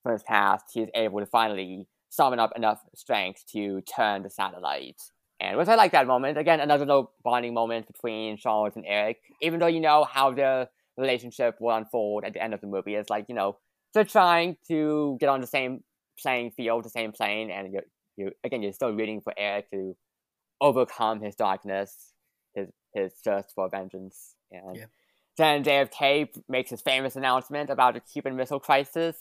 from 0.02 0.14
his 0.14 0.24
past, 0.24 0.66
he 0.74 0.82
is 0.82 0.90
able 0.94 1.20
to 1.20 1.26
finally 1.26 1.88
summon 2.10 2.40
up 2.40 2.52
enough 2.56 2.82
strength 2.96 3.44
to 3.54 3.82
turn 3.82 4.24
the 4.24 4.30
satellite 4.30 5.02
and 5.44 5.58
which 5.58 5.68
I 5.68 5.76
like 5.76 5.92
that 5.92 6.08
moment. 6.08 6.38
Again, 6.38 6.62
another 6.62 6.86
little 6.86 7.12
bonding 7.24 7.54
moment 7.54 7.88
between 7.88 8.38
Charles 8.38 8.74
and 8.76 8.86
Erik. 8.88 9.20
Even 9.42 9.60
though 9.60 9.68
you 9.68 9.82
know 9.82 10.06
how 10.06 10.32
the 10.32 10.70
relationship 10.98 11.58
will 11.60 11.76
unfold 11.76 12.24
at 12.24 12.34
the 12.34 12.42
end 12.42 12.54
of 12.54 12.62
the 12.62 12.68
movie, 12.68 12.96
it's 12.96 13.10
like 13.10 13.26
you 13.28 13.36
know 13.36 13.58
they're 13.94 14.06
trying 14.06 14.58
to 14.70 15.18
get 15.20 15.30
on 15.30 15.42
the 15.42 15.48
same 15.48 15.84
playing 16.22 16.52
field, 16.52 16.86
the 16.86 16.90
same 16.90 17.12
plane, 17.12 17.52
and 17.52 17.74
you're, 17.74 17.84
you 18.16 18.32
again 18.44 18.64
you're 18.64 18.74
still 18.74 18.94
rooting 18.94 19.20
for 19.22 19.34
Erik 19.38 19.70
to 19.72 19.96
overcome 20.62 21.22
his 21.22 21.36
darkness, 21.36 22.14
his 22.56 22.70
his 22.94 23.14
thirst 23.24 23.52
for 23.54 23.70
vengeance. 23.70 24.36
And 24.52 24.78
yeah. 24.78 24.86
then 25.38 25.64
JFK 25.64 26.42
makes 26.48 26.70
his 26.70 26.82
famous 26.82 27.18
announcement 27.18 27.70
about 27.70 27.96
the 27.96 28.00
Cuban 28.00 28.38
Missile 28.38 28.60
Crisis. 28.62 29.18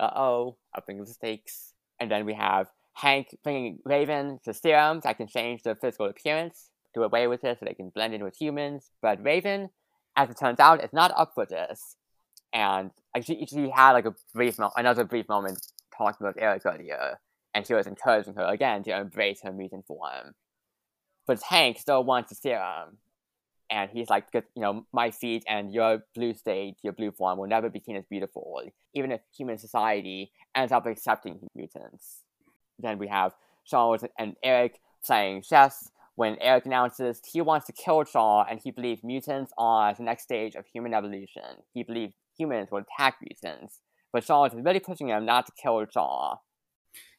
Uh 0.00 0.10
oh, 0.14 0.56
upping 0.76 0.98
the 0.98 1.06
stakes. 1.06 1.72
And 2.00 2.10
then 2.10 2.26
we 2.26 2.34
have 2.34 2.68
Hank 2.94 3.36
bringing 3.42 3.78
Raven 3.84 4.40
to 4.44 4.54
serums 4.54 5.04
that 5.04 5.16
can 5.16 5.26
change 5.26 5.62
their 5.62 5.74
physical 5.74 6.06
appearance, 6.06 6.70
do 6.94 7.02
away 7.02 7.26
with 7.26 7.44
it 7.44 7.58
so 7.58 7.66
they 7.66 7.74
can 7.74 7.90
blend 7.90 8.14
in 8.14 8.24
with 8.24 8.36
humans. 8.40 8.90
But 9.02 9.22
Raven, 9.24 9.70
as 10.16 10.30
it 10.30 10.38
turns 10.38 10.60
out, 10.60 10.82
is 10.84 10.92
not 10.92 11.12
up 11.16 11.32
for 11.34 11.46
this. 11.46 11.96
And 12.52 12.92
she, 13.22 13.46
she 13.46 13.70
had 13.70 13.92
like 13.92 14.06
a 14.06 14.14
brief, 14.34 14.58
mo- 14.58 14.70
another 14.76 15.04
brief 15.04 15.28
moment 15.28 15.60
talking 15.96 16.26
with 16.26 16.38
Erik 16.40 16.64
earlier, 16.66 17.20
and 17.54 17.66
she 17.66 17.74
was 17.74 17.86
encouraging 17.86 18.34
her 18.34 18.44
again 18.46 18.82
to 18.84 18.96
embrace 18.96 19.40
her 19.42 19.52
mutant 19.52 19.86
form. 19.86 20.34
But 21.26 21.42
Hank 21.42 21.78
still 21.78 22.04
wants 22.04 22.30
the 22.30 22.36
serum. 22.36 22.98
and 23.70 23.90
he's 23.90 24.10
like, 24.10 24.26
you 24.34 24.42
know, 24.56 24.86
my 24.92 25.10
feet 25.10 25.44
and 25.48 25.72
your 25.72 26.04
blue 26.14 26.34
state, 26.34 26.76
your 26.82 26.92
blue 26.92 27.10
form 27.12 27.38
will 27.38 27.48
never 27.48 27.70
be 27.70 27.80
seen 27.80 27.96
as 27.96 28.04
beautiful, 28.10 28.62
even 28.94 29.12
if 29.12 29.22
human 29.36 29.58
society 29.58 30.32
ends 30.54 30.72
up 30.72 30.86
accepting 30.86 31.40
mutants. 31.54 32.23
Then 32.78 32.98
we 32.98 33.08
have 33.08 33.32
Charles 33.64 34.04
and 34.18 34.36
Erik 34.42 34.80
playing 35.04 35.42
chess 35.42 35.90
when 36.16 36.38
Erik 36.40 36.66
announces 36.66 37.20
he 37.24 37.40
wants 37.40 37.66
to 37.66 37.72
kill 37.72 38.04
Shaw 38.04 38.44
and 38.48 38.60
he 38.62 38.70
believes 38.70 39.02
mutants 39.02 39.52
are 39.58 39.94
the 39.94 40.02
next 40.02 40.24
stage 40.24 40.54
of 40.54 40.66
human 40.66 40.94
evolution. 40.94 41.62
He 41.72 41.82
believes 41.82 42.14
humans 42.38 42.68
will 42.70 42.84
attack 42.98 43.16
mutants, 43.20 43.80
but 44.12 44.24
Charles 44.24 44.54
is 44.54 44.64
really 44.64 44.80
pushing 44.80 45.08
him 45.08 45.24
not 45.24 45.46
to 45.46 45.52
kill 45.60 45.84
Shaw. 45.92 46.36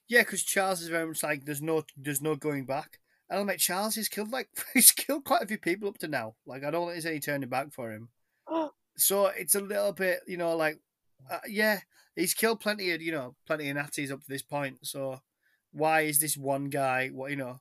Yeah, 0.07 0.21
because 0.21 0.43
Charles 0.43 0.81
is 0.81 0.89
very 0.89 1.07
much 1.07 1.23
like 1.23 1.45
there's 1.45 1.61
no 1.61 1.83
there's 1.97 2.21
no 2.21 2.35
going 2.35 2.65
back. 2.65 2.99
And 3.29 3.39
I'm 3.39 3.47
like, 3.47 3.57
Charles, 3.57 3.95
he's 3.95 4.09
killed 4.09 4.31
like 4.31 4.49
he's 4.73 4.91
killed 4.91 5.25
quite 5.25 5.41
a 5.41 5.47
few 5.47 5.57
people 5.57 5.89
up 5.89 5.97
to 5.99 6.07
now. 6.07 6.35
Like 6.45 6.63
I 6.63 6.71
don't 6.71 6.83
think 6.85 6.93
there's 6.93 7.05
any 7.05 7.19
turning 7.19 7.49
back 7.49 7.73
for 7.73 7.91
him. 7.91 8.09
so 8.97 9.27
it's 9.27 9.55
a 9.55 9.61
little 9.61 9.93
bit, 9.93 10.19
you 10.27 10.37
know, 10.37 10.55
like 10.55 10.79
uh, 11.29 11.39
yeah, 11.47 11.79
he's 12.15 12.33
killed 12.33 12.59
plenty 12.59 12.91
of 12.91 13.01
you 13.01 13.11
know 13.11 13.35
plenty 13.45 13.69
of 13.69 13.75
Nazis 13.75 14.11
up 14.11 14.21
to 14.21 14.29
this 14.29 14.43
point. 14.43 14.79
So 14.83 15.21
why 15.75 16.01
is 16.01 16.19
this 16.19 16.37
one 16.37 16.65
guy? 16.65 17.09
What 17.09 17.31
you 17.31 17.37
know? 17.37 17.59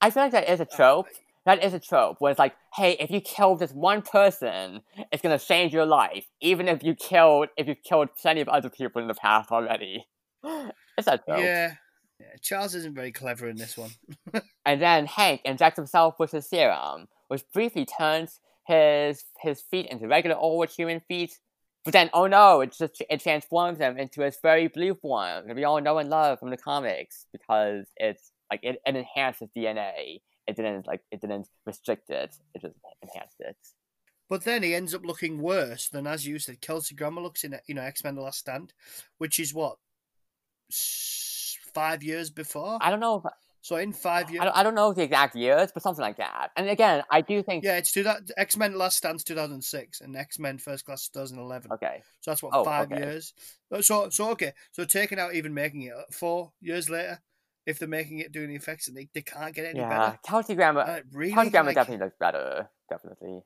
I 0.00 0.10
feel 0.10 0.22
like 0.22 0.32
that 0.32 0.48
is 0.48 0.60
a 0.60 0.64
uh, 0.64 0.76
trope. 0.76 1.06
That 1.44 1.62
is 1.62 1.74
a 1.74 1.78
trope 1.78 2.16
where 2.20 2.30
it's 2.30 2.38
like, 2.38 2.54
hey, 2.74 2.96
if 2.98 3.10
you 3.10 3.20
kill 3.20 3.54
this 3.54 3.72
one 3.72 4.02
person, 4.02 4.80
it's 5.12 5.22
gonna 5.22 5.38
change 5.38 5.72
your 5.72 5.86
life, 5.86 6.26
even 6.40 6.68
if 6.68 6.82
you 6.82 6.94
killed 6.94 7.48
if 7.56 7.66
you've 7.68 7.82
killed 7.82 8.08
plenty 8.20 8.40
of 8.40 8.48
other 8.48 8.70
people 8.70 9.02
in 9.02 9.08
the 9.08 9.14
past 9.14 9.50
already. 9.50 10.06
It's 10.98 11.06
a 11.06 11.18
trope. 11.18 11.40
Yeah. 11.40 11.74
Yeah, 12.18 12.36
Charles 12.40 12.74
isn't 12.74 12.94
very 12.94 13.12
clever 13.12 13.46
in 13.46 13.56
this 13.56 13.76
one. 13.76 13.90
and 14.64 14.80
then 14.80 15.04
Hank 15.04 15.42
injects 15.44 15.76
himself 15.76 16.18
with 16.18 16.32
a 16.32 16.40
serum, 16.40 17.08
which 17.28 17.42
briefly 17.52 17.84
turns 17.84 18.40
his 18.66 19.24
his 19.40 19.60
feet 19.60 19.86
into 19.90 20.08
regular 20.08 20.36
old 20.36 20.70
human 20.70 21.00
feet. 21.00 21.38
But 21.86 21.92
then, 21.92 22.10
oh 22.12 22.26
no, 22.26 22.62
it 22.62 22.74
just 22.76 23.00
it 23.08 23.20
transforms 23.20 23.78
them 23.78 23.96
into 23.96 24.22
his 24.22 24.36
very 24.42 24.66
blue 24.66 24.96
form 24.96 25.46
that 25.46 25.54
we 25.54 25.62
all 25.62 25.80
know 25.80 25.98
and 25.98 26.10
love 26.10 26.40
from 26.40 26.50
the 26.50 26.56
comics 26.56 27.26
because 27.30 27.86
it's 27.96 28.32
like 28.50 28.58
it, 28.64 28.80
it 28.84 28.96
enhances 28.96 29.48
DNA. 29.56 30.20
It 30.48 30.56
didn't 30.56 30.88
like 30.88 31.02
it 31.12 31.20
didn't 31.20 31.46
restrict 31.64 32.10
it. 32.10 32.34
It 32.56 32.62
just 32.62 32.74
enhanced 33.02 33.36
it. 33.38 33.56
But 34.28 34.42
then 34.42 34.64
he 34.64 34.74
ends 34.74 34.96
up 34.96 35.06
looking 35.06 35.40
worse 35.40 35.88
than, 35.88 36.08
as 36.08 36.26
you 36.26 36.40
said, 36.40 36.60
Kelsey 36.60 36.96
Grammer 36.96 37.20
looks 37.20 37.44
in, 37.44 37.56
you 37.68 37.76
know, 37.76 37.82
X 37.82 38.02
Men: 38.02 38.16
The 38.16 38.22
Last 38.22 38.40
Stand, 38.40 38.72
which 39.18 39.38
is 39.38 39.54
what 39.54 39.76
five 41.72 42.02
years 42.02 42.30
before. 42.30 42.78
I 42.80 42.90
don't 42.90 42.98
know. 42.98 43.22
If, 43.24 43.32
so 43.66 43.74
in 43.74 43.92
five 43.92 44.30
years, 44.30 44.42
I 44.42 44.44
don't, 44.44 44.56
I 44.58 44.62
don't 44.62 44.74
know 44.76 44.92
the 44.92 45.02
exact 45.02 45.34
years, 45.34 45.72
but 45.72 45.82
something 45.82 46.00
like 46.00 46.18
that. 46.18 46.50
And 46.56 46.68
again, 46.68 47.02
I 47.10 47.20
do 47.20 47.42
think 47.42 47.64
yeah, 47.64 47.78
it's 47.78 47.90
two 47.90 48.04
that 48.04 48.30
X 48.36 48.56
Men 48.56 48.78
Last 48.78 48.96
Stand's 48.96 49.24
two 49.24 49.34
thousand 49.34 49.60
six, 49.64 50.00
and 50.00 50.14
X 50.16 50.38
Men 50.38 50.58
First 50.58 50.84
Class 50.84 51.08
two 51.08 51.18
thousand 51.18 51.40
eleven. 51.40 51.72
Okay, 51.72 52.00
so 52.20 52.30
that's 52.30 52.44
what 52.44 52.52
oh, 52.54 52.62
five 52.62 52.92
okay. 52.92 53.02
years. 53.02 53.34
Uh, 53.72 53.82
so 53.82 54.08
so 54.08 54.30
okay, 54.30 54.52
so 54.70 54.84
taking 54.84 55.18
out 55.18 55.34
even 55.34 55.52
making 55.52 55.82
it 55.82 55.94
four 56.12 56.52
years 56.60 56.88
later, 56.88 57.20
if 57.66 57.80
they're 57.80 57.88
making 57.88 58.20
it 58.20 58.30
doing 58.30 58.50
the 58.50 58.54
effects, 58.54 58.86
and 58.86 58.96
they, 58.96 59.08
they 59.12 59.22
can't 59.22 59.52
get 59.52 59.64
any 59.64 59.80
yeah. 59.80 59.88
better. 59.88 60.18
Kelsey 60.24 60.54
Grammer, 60.54 60.82
uh, 60.82 61.00
really, 61.10 61.32
Kelsey 61.32 61.50
Grammer 61.50 61.70
like, 61.70 61.74
definitely 61.74 62.04
looks 62.04 62.16
better. 62.20 62.70
Definitely, 62.88 63.40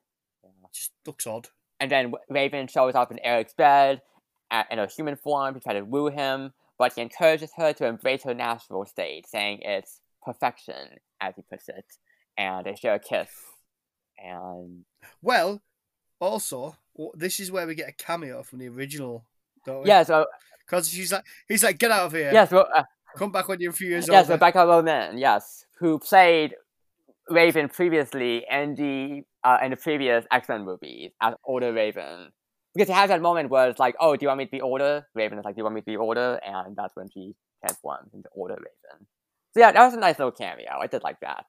yeah. 0.44 0.50
just 0.70 0.92
looks 1.06 1.26
odd. 1.26 1.48
And 1.80 1.90
then 1.90 2.12
Raven 2.28 2.66
shows 2.66 2.94
up 2.94 3.10
in 3.10 3.18
Erik's 3.20 3.54
bed 3.54 4.02
in 4.70 4.78
a 4.78 4.86
human 4.86 5.16
form 5.16 5.54
to 5.54 5.60
try 5.60 5.72
to 5.72 5.80
woo 5.80 6.08
him 6.08 6.52
but 6.80 6.94
he 6.94 7.02
encourages 7.02 7.50
her 7.58 7.74
to 7.74 7.84
embrace 7.84 8.22
her 8.22 8.32
natural 8.32 8.86
state, 8.86 9.28
saying 9.28 9.58
it's 9.60 10.00
perfection, 10.24 10.98
as 11.20 11.34
he 11.36 11.42
puts 11.42 11.68
it, 11.68 11.84
and 12.36 12.66
they 12.66 12.74
share 12.74 12.94
a 12.94 12.98
kiss. 12.98 13.28
And 14.18 14.84
well, 15.22 15.62
also, 16.20 16.76
this 17.14 17.40
is 17.40 17.50
where 17.50 17.66
we 17.66 17.74
get 17.74 17.88
a 17.88 17.92
cameo 17.92 18.42
from 18.42 18.58
the 18.58 18.68
original. 18.68 19.24
Don't 19.64 19.82
we? 19.82 19.88
Yeah, 19.88 20.02
so 20.02 20.26
because 20.66 20.88
she's 20.88 21.12
like, 21.12 21.24
he's 21.48 21.64
like, 21.64 21.78
get 21.78 21.90
out 21.90 22.06
of 22.06 22.12
here. 22.12 22.30
Yes, 22.32 22.50
well, 22.50 22.68
uh, 22.74 22.84
come 23.16 23.32
back 23.32 23.48
when 23.48 23.60
you're 23.60 23.70
a 23.70 23.74
few 23.74 23.88
years 23.88 24.08
old. 24.08 24.14
Yes, 24.14 24.28
Rebecca 24.28 24.58
Romijn. 24.58 25.18
Yes, 25.18 25.64
who 25.78 25.98
played 25.98 26.54
Raven 27.28 27.68
previously 27.68 28.44
in 28.50 28.74
the 28.74 29.22
uh, 29.42 29.58
in 29.62 29.70
the 29.70 29.76
previous 29.76 30.24
X 30.30 30.48
Men 30.48 30.64
movies 30.64 31.12
as 31.20 31.34
older 31.44 31.72
Raven 31.72 32.32
because 32.74 32.88
it 32.88 32.94
has 32.94 33.08
that 33.08 33.20
moment 33.20 33.50
where 33.50 33.68
it's 33.68 33.80
like, 33.80 33.96
oh, 34.00 34.16
do 34.16 34.24
you 34.24 34.28
want 34.28 34.38
me 34.38 34.44
to 34.44 34.50
be 34.50 34.60
older? 34.60 35.06
Raven 35.14 35.38
is 35.38 35.44
like, 35.44 35.54
do 35.54 35.60
you 35.60 35.64
want 35.64 35.74
me 35.74 35.80
to 35.80 35.86
be 35.86 35.96
older? 35.96 36.40
And 36.44 36.76
that's 36.76 36.94
when 36.94 37.08
she 37.10 37.34
transforms 37.64 38.12
into 38.14 38.28
older 38.34 38.54
Raven. 38.54 39.06
So 39.52 39.60
yeah, 39.60 39.72
that 39.72 39.84
was 39.84 39.94
a 39.94 39.98
nice 39.98 40.18
little 40.18 40.32
cameo. 40.32 40.78
I 40.80 40.86
did 40.86 41.02
like 41.02 41.20
that. 41.20 41.46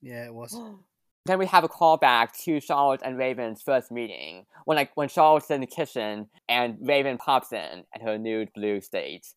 Yeah, 0.00 0.26
it 0.26 0.34
was. 0.34 0.56
Then 1.24 1.38
we 1.38 1.46
have 1.46 1.62
a 1.62 1.68
callback 1.68 2.32
to 2.46 2.60
Charles 2.60 2.98
and 3.04 3.16
Raven's 3.16 3.62
first 3.62 3.92
meeting 3.92 4.44
when 4.64 4.74
like 4.74 4.90
when 4.96 5.08
Charles's 5.08 5.52
in 5.52 5.60
the 5.60 5.68
kitchen 5.68 6.26
and 6.48 6.78
Raven 6.80 7.16
pops 7.16 7.52
in 7.52 7.84
at 7.94 8.02
her 8.02 8.18
nude 8.18 8.48
blue 8.56 8.80
state 8.80 9.28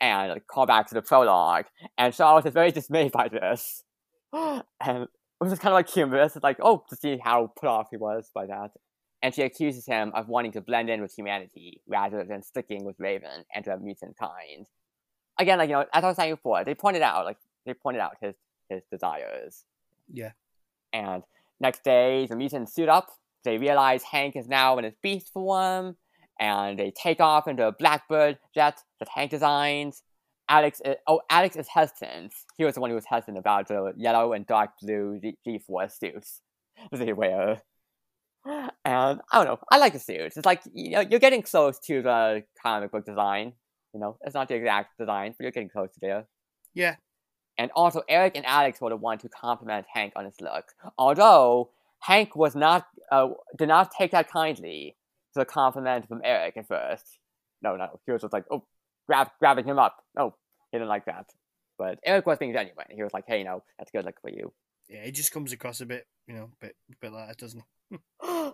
and 0.00 0.32
like, 0.32 0.48
call 0.48 0.66
back 0.66 0.88
to 0.88 0.94
the 0.94 1.02
prologue 1.02 1.66
and 1.96 2.12
Charlotte 2.12 2.46
is 2.46 2.52
very 2.52 2.72
dismayed 2.72 3.12
by 3.12 3.28
this. 3.28 3.84
and 4.32 4.64
it 4.80 5.08
was 5.40 5.52
just 5.52 5.62
kind 5.62 5.72
of 5.72 5.76
like 5.76 5.88
humorous. 5.88 6.34
It's 6.34 6.42
like, 6.42 6.58
oh, 6.60 6.84
to 6.88 6.96
see 6.96 7.20
how 7.22 7.52
put 7.56 7.68
off 7.68 7.86
he 7.92 7.98
was 7.98 8.32
by 8.34 8.46
that 8.46 8.72
and 9.22 9.34
she 9.34 9.42
accuses 9.42 9.86
him 9.86 10.12
of 10.14 10.28
wanting 10.28 10.52
to 10.52 10.60
blend 10.60 10.90
in 10.90 11.02
with 11.02 11.14
humanity 11.14 11.80
rather 11.86 12.24
than 12.24 12.42
sticking 12.42 12.84
with 12.84 12.96
Raven 12.98 13.44
and 13.54 13.64
to 13.64 13.70
have 13.70 13.82
mutant 13.82 14.16
kind. 14.16 14.66
Again, 15.38 15.58
like 15.58 15.68
you 15.68 15.76
know, 15.76 15.86
as 15.92 16.04
I 16.04 16.08
was 16.08 16.16
saying 16.16 16.34
before, 16.34 16.64
they 16.64 16.74
pointed 16.74 17.02
out 17.02 17.24
like 17.24 17.38
they 17.68 17.74
pointed 17.74 18.00
out 18.00 18.16
his 18.20 18.34
his 18.68 18.82
desires. 18.90 19.64
Yeah. 20.12 20.32
And 20.92 21.22
next 21.60 21.84
day, 21.84 22.26
the 22.26 22.36
mutants 22.36 22.74
suit 22.74 22.88
up. 22.88 23.08
They 23.44 23.58
realize 23.58 24.02
Hank 24.02 24.36
is 24.36 24.48
now 24.48 24.78
in 24.78 24.84
his 24.84 24.94
beast 25.02 25.32
form, 25.32 25.96
and 26.38 26.78
they 26.78 26.90
take 26.90 27.20
off 27.20 27.48
into 27.48 27.66
a 27.66 27.72
Blackbird 27.72 28.38
jet 28.54 28.78
that 28.98 29.08
Hank 29.08 29.30
designs. 29.30 30.02
Alex, 30.50 30.80
is, 30.82 30.96
oh, 31.06 31.20
Alex 31.28 31.56
is 31.56 31.68
hesitant. 31.68 32.32
He 32.56 32.64
was 32.64 32.74
the 32.74 32.80
one 32.80 32.88
who 32.88 32.96
was 32.96 33.04
hesitant 33.04 33.36
about 33.36 33.68
the 33.68 33.92
yellow 33.96 34.32
and 34.32 34.46
dark 34.46 34.70
blue 34.80 35.20
G 35.44 35.58
Force 35.58 35.98
suits 35.98 36.40
they 36.92 37.12
wear. 37.12 37.62
And 38.46 39.20
I 39.30 39.34
don't 39.34 39.44
know. 39.46 39.58
I 39.70 39.78
like 39.78 39.92
the 39.92 39.98
suits. 39.98 40.36
It's 40.36 40.46
like 40.46 40.62
you 40.72 40.90
know 40.90 41.00
you're 41.00 41.20
getting 41.20 41.42
close 41.42 41.78
to 41.80 42.02
the 42.02 42.44
comic 42.62 42.92
book 42.92 43.04
design. 43.04 43.52
You 43.92 44.00
know, 44.00 44.16
it's 44.22 44.34
not 44.34 44.48
the 44.48 44.54
exact 44.54 44.98
design, 44.98 45.34
but 45.36 45.44
you're 45.44 45.52
getting 45.52 45.68
close 45.68 45.92
to 45.94 46.00
there. 46.00 46.26
Yeah. 46.74 46.96
And 47.58 47.72
also, 47.74 48.02
Erik 48.08 48.36
and 48.36 48.46
Alex 48.46 48.80
were 48.80 48.90
the 48.90 48.96
ones 48.96 49.22
to 49.22 49.28
compliment 49.28 49.86
Hank 49.92 50.12
on 50.14 50.24
his 50.24 50.40
look. 50.40 50.72
Although 50.96 51.70
Hank 52.00 52.36
was 52.36 52.54
not 52.54 52.86
uh, 53.10 53.30
did 53.58 53.68
not 53.68 53.90
take 53.90 54.12
that 54.12 54.30
kindly 54.30 54.96
to 55.34 55.40
the 55.40 55.44
compliment 55.44 56.08
from 56.08 56.20
Erik 56.24 56.56
at 56.56 56.68
first. 56.68 57.18
No, 57.60 57.76
no, 57.76 57.98
he 58.06 58.12
was 58.12 58.22
just 58.22 58.32
like, 58.32 58.44
oh, 58.50 58.64
grab 59.08 59.30
grabbing 59.40 59.64
him 59.64 59.78
up. 59.78 60.04
No, 60.16 60.34
he 60.70 60.78
didn't 60.78 60.88
like 60.88 61.06
that. 61.06 61.26
But 61.76 61.98
Erik 62.04 62.26
was 62.26 62.38
being 62.38 62.52
genuine. 62.52 62.86
He 62.90 63.02
was 63.02 63.12
like, 63.12 63.24
hey, 63.26 63.38
you 63.38 63.44
know, 63.44 63.62
that's 63.78 63.90
good 63.90 64.04
look 64.04 64.20
for 64.20 64.30
you. 64.30 64.52
Yeah, 64.88 65.04
he 65.04 65.12
just 65.12 65.32
comes 65.32 65.52
across 65.52 65.80
a 65.80 65.86
bit, 65.86 66.06
you 66.26 66.34
know, 66.34 66.50
a 66.62 66.66
bit 66.66 66.76
bit 67.00 67.12
like 67.12 67.28
that, 67.28 67.38
doesn't 67.38 67.62
he? 67.90 67.98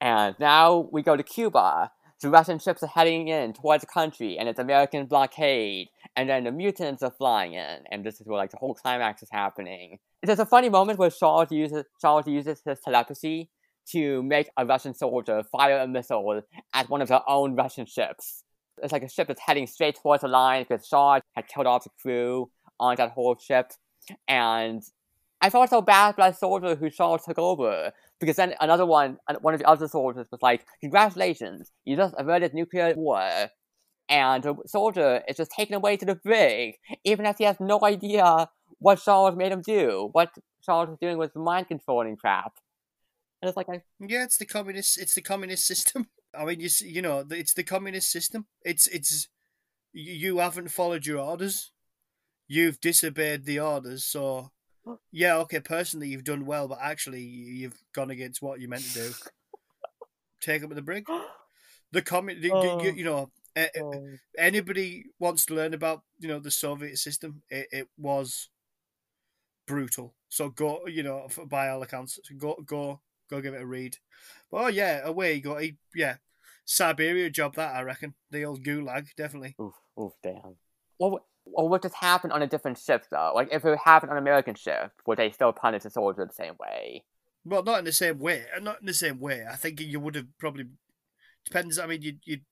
and 0.00 0.34
now 0.38 0.88
we 0.92 1.02
go 1.02 1.16
to 1.16 1.22
Cuba. 1.22 1.92
The 2.20 2.28
Russian 2.28 2.58
ships 2.58 2.82
are 2.82 2.86
heading 2.88 3.28
in 3.28 3.54
towards 3.54 3.80
the 3.80 3.86
country, 3.86 4.36
and 4.36 4.46
it's 4.46 4.58
American 4.58 5.06
blockade. 5.06 5.88
And 6.16 6.28
then 6.28 6.44
the 6.44 6.52
mutants 6.52 7.02
are 7.02 7.12
flying 7.12 7.54
in, 7.54 7.78
and 7.90 8.04
this 8.04 8.20
is 8.20 8.26
where 8.26 8.36
like 8.36 8.50
the 8.50 8.56
whole 8.56 8.74
climax 8.74 9.22
is 9.22 9.28
happening. 9.30 9.98
There's 10.22 10.38
a 10.38 10.46
funny 10.46 10.68
moment 10.68 10.98
where 10.98 11.10
Charles 11.10 11.50
uses 11.50 11.84
Charles 12.00 12.26
uses 12.26 12.60
his 12.64 12.80
telepathy 12.80 13.48
to 13.92 14.22
make 14.22 14.50
a 14.56 14.66
Russian 14.66 14.92
soldier 14.94 15.42
fire 15.50 15.78
a 15.78 15.86
missile 15.86 16.42
at 16.74 16.90
one 16.90 17.00
of 17.00 17.08
their 17.08 17.22
own 17.28 17.54
Russian 17.56 17.86
ships. 17.86 18.44
It's 18.82 18.92
like 18.92 19.02
a 19.02 19.08
ship 19.08 19.28
that's 19.28 19.40
heading 19.40 19.66
straight 19.66 19.98
towards 20.00 20.22
the 20.22 20.28
line 20.28 20.66
because 20.68 20.88
Charles 20.88 21.22
had 21.36 21.46
killed 21.48 21.66
off 21.66 21.84
the 21.84 21.90
crew 22.02 22.50
on 22.78 22.96
that 22.96 23.12
whole 23.12 23.36
ship, 23.38 23.72
and 24.26 24.82
I 25.40 25.48
felt 25.48 25.70
so 25.70 25.80
bad 25.80 26.16
for 26.16 26.22
that 26.22 26.38
soldier 26.38 26.74
who 26.74 26.90
Charles 26.90 27.24
took 27.24 27.38
over 27.38 27.92
because 28.20 28.36
then 28.36 28.54
another 28.60 28.84
one, 28.84 29.18
one 29.40 29.54
of 29.54 29.60
the 29.60 29.66
other 29.66 29.88
soldiers 29.88 30.26
was 30.30 30.42
like, 30.42 30.66
"Congratulations, 30.80 31.72
you 31.84 31.96
just 31.96 32.14
averted 32.18 32.52
nuclear 32.52 32.94
war." 32.94 33.48
And 34.10 34.42
the 34.42 34.56
soldier 34.66 35.22
is 35.28 35.36
just 35.36 35.52
taken 35.52 35.76
away 35.76 35.96
to 35.96 36.04
the 36.04 36.16
brig, 36.16 36.74
even 37.04 37.24
as 37.26 37.38
he 37.38 37.44
has 37.44 37.60
no 37.60 37.78
idea 37.84 38.50
what 38.80 39.00
Charles 39.00 39.36
made 39.36 39.52
him 39.52 39.62
do. 39.62 40.08
What 40.12 40.30
Charles 40.64 40.88
was 40.90 40.98
doing 41.00 41.16
was 41.16 41.30
mind 41.36 41.68
controlling 41.68 42.16
crap. 42.16 42.54
And 43.40 43.48
it's 43.48 43.56
like, 43.56 43.68
I... 43.70 43.82
yeah, 44.00 44.24
it's 44.24 44.36
the 44.36 44.46
communist, 44.46 45.00
it's 45.00 45.14
the 45.14 45.22
communist 45.22 45.64
system. 45.64 46.08
I 46.38 46.44
mean, 46.44 46.60
you 46.60 46.68
you 46.84 47.02
know, 47.02 47.24
it's 47.30 47.54
the 47.54 47.64
communist 47.64 48.10
system. 48.10 48.46
It's 48.64 48.86
it's 48.88 49.28
you 49.92 50.38
haven't 50.38 50.68
followed 50.68 51.06
your 51.06 51.18
orders. 51.18 51.72
You've 52.46 52.80
disobeyed 52.80 53.44
the 53.44 53.60
orders, 53.60 54.04
so 54.04 54.50
yeah, 55.12 55.36
okay, 55.38 55.60
personally 55.60 56.08
you've 56.08 56.24
done 56.24 56.46
well, 56.46 56.68
but 56.68 56.78
actually 56.80 57.22
you've 57.22 57.78
gone 57.92 58.10
against 58.10 58.42
what 58.42 58.60
you 58.60 58.68
meant 58.68 58.84
to 58.84 58.94
do. 58.94 59.10
Take 60.40 60.62
up 60.62 60.68
with 60.68 60.76
the 60.76 60.82
brig. 60.82 61.06
The 61.92 62.02
comment, 62.02 62.38
oh. 62.52 62.80
you, 62.84 62.92
you, 62.92 63.02
know, 63.02 63.32
oh. 63.56 64.06
anybody 64.38 65.04
wants 65.18 65.46
to 65.46 65.54
learn 65.54 65.74
about 65.74 66.02
you 66.18 66.28
know 66.28 66.38
the 66.38 66.50
Soviet 66.50 66.98
system, 66.98 67.42
it, 67.48 67.66
it 67.72 67.88
was 67.98 68.48
brutal. 69.66 70.14
So 70.28 70.48
go, 70.48 70.86
you 70.86 71.02
know, 71.02 71.28
by 71.46 71.68
all 71.68 71.82
accounts, 71.82 72.18
go 72.36 72.56
go 72.64 73.00
go 73.28 73.40
give 73.40 73.54
it 73.54 73.62
a 73.62 73.66
read. 73.66 73.96
But 74.50 74.56
oh 74.58 74.68
yeah, 74.68 75.00
away 75.04 75.34
you 75.34 75.42
go. 75.42 75.56
He, 75.58 75.76
yeah, 75.94 76.16
Siberia 76.64 77.30
job 77.30 77.54
that 77.56 77.74
I 77.74 77.82
reckon. 77.82 78.14
The 78.30 78.44
old 78.44 78.64
gulag, 78.64 79.08
definitely. 79.16 79.56
Oof, 79.60 79.74
oof, 79.98 80.12
damn. 80.22 80.56
What 80.98 81.22
or 81.46 81.68
what 81.68 81.82
just 81.82 81.94
happened 81.94 82.32
on 82.32 82.42
a 82.42 82.46
different 82.46 82.78
ship 82.78 83.04
though? 83.10 83.32
Like 83.34 83.48
if 83.52 83.64
it 83.64 83.78
happened 83.84 84.10
on 84.10 84.16
an 84.16 84.22
American 84.22 84.54
ship, 84.54 84.92
would 85.06 85.18
they 85.18 85.30
still 85.30 85.52
punish 85.52 85.82
the 85.82 85.90
soldier 85.90 86.26
the 86.26 86.32
same 86.32 86.54
way? 86.60 87.04
Well, 87.44 87.62
not 87.62 87.78
in 87.78 87.84
the 87.84 87.92
same 87.92 88.18
way. 88.18 88.44
Not 88.60 88.80
in 88.80 88.86
the 88.86 88.94
same 88.94 89.18
way. 89.18 89.44
I 89.50 89.56
think 89.56 89.80
you 89.80 89.98
would 90.00 90.14
have 90.14 90.26
probably 90.38 90.66
depends. 91.44 91.78
I 91.78 91.86
mean, 91.86 92.02
you'd 92.02 92.20
you'd, 92.24 92.44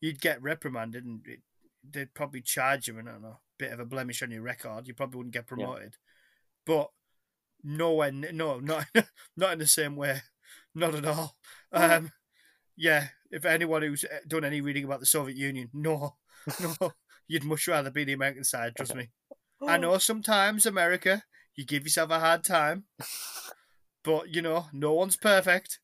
you'd 0.00 0.20
get 0.20 0.42
reprimanded, 0.42 1.04
and 1.04 1.20
it, 1.26 1.40
they'd 1.88 2.14
probably 2.14 2.40
charge 2.40 2.88
you. 2.88 2.98
I 2.98 3.02
don't 3.02 3.22
know, 3.22 3.40
bit 3.58 3.72
of 3.72 3.80
a 3.80 3.84
blemish 3.84 4.22
on 4.22 4.30
your 4.30 4.42
record. 4.42 4.86
You 4.86 4.94
probably 4.94 5.18
wouldn't 5.18 5.34
get 5.34 5.46
promoted, 5.46 5.94
yeah. 5.94 6.64
but 6.66 6.90
nowhere, 7.62 8.12
no, 8.12 8.60
not 8.60 8.86
not 9.36 9.52
in 9.52 9.58
the 9.58 9.66
same 9.66 9.96
way, 9.96 10.22
not 10.74 10.94
at 10.94 11.06
all. 11.06 11.36
Um, 11.72 12.12
yeah, 12.76 13.08
if 13.30 13.44
anyone 13.44 13.82
who's 13.82 14.04
eh, 14.04 14.18
done 14.26 14.44
any 14.44 14.60
reading 14.60 14.84
about 14.84 15.00
the 15.00 15.06
Soviet 15.06 15.36
Union, 15.36 15.70
no, 15.72 16.16
no, 16.80 16.92
you'd 17.28 17.44
much 17.44 17.66
rather 17.68 17.90
be 17.90 18.04
the 18.04 18.12
American 18.12 18.44
side. 18.44 18.74
Trust 18.76 18.94
me. 18.94 19.10
I 19.66 19.78
know 19.78 19.96
sometimes 19.98 20.66
America, 20.66 21.22
you 21.54 21.64
give 21.64 21.84
yourself 21.84 22.10
a 22.10 22.20
hard 22.20 22.44
time, 22.44 22.84
but 24.04 24.34
you 24.34 24.42
know, 24.42 24.66
no 24.72 24.92
one's 24.92 25.16
perfect. 25.16 25.80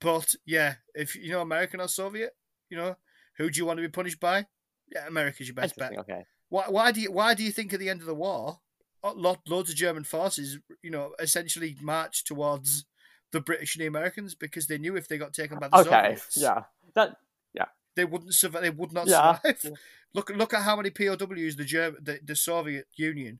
But 0.00 0.34
yeah, 0.46 0.76
if 0.94 1.14
you 1.14 1.32
know 1.32 1.40
American 1.40 1.80
or 1.80 1.88
Soviet, 1.88 2.32
you 2.70 2.76
know, 2.76 2.96
who 3.42 3.50
do 3.50 3.58
you 3.58 3.66
want 3.66 3.78
to 3.78 3.82
be 3.82 3.88
punished 3.88 4.20
by? 4.20 4.46
Yeah, 4.94 5.06
America's 5.08 5.48
your 5.48 5.54
best 5.54 5.76
bet. 5.76 5.98
Okay. 5.98 6.24
Why, 6.48 6.64
why 6.68 6.92
do 6.92 7.00
you 7.00 7.10
why 7.10 7.34
do 7.34 7.42
you 7.42 7.50
think 7.50 7.72
at 7.72 7.80
the 7.80 7.88
end 7.88 8.00
of 8.00 8.06
the 8.06 8.14
war, 8.14 8.60
lot, 9.02 9.40
loads 9.48 9.70
of 9.70 9.76
German 9.76 10.04
forces, 10.04 10.58
you 10.82 10.90
know, 10.90 11.14
essentially 11.18 11.76
marched 11.80 12.26
towards 12.26 12.84
the 13.32 13.40
British 13.40 13.74
and 13.74 13.82
the 13.82 13.88
Americans 13.88 14.34
because 14.34 14.66
they 14.66 14.78
knew 14.78 14.96
if 14.96 15.08
they 15.08 15.18
got 15.18 15.32
taken 15.32 15.58
by 15.58 15.68
the 15.68 15.78
okay. 15.78 15.90
Soviets, 15.90 16.36
yeah, 16.36 16.62
that 16.94 17.16
yeah, 17.52 17.66
they 17.96 18.04
wouldn't 18.04 18.34
survive. 18.34 18.62
They 18.62 18.70
would 18.70 18.92
not 18.92 19.08
yeah. 19.08 19.38
survive. 19.42 19.78
Look, 20.14 20.28
look 20.28 20.52
at 20.52 20.64
how 20.64 20.76
many 20.76 20.90
POWs 20.90 21.56
the 21.56 21.64
German, 21.64 22.04
the, 22.04 22.20
the 22.22 22.36
Soviet 22.36 22.86
Union 22.96 23.38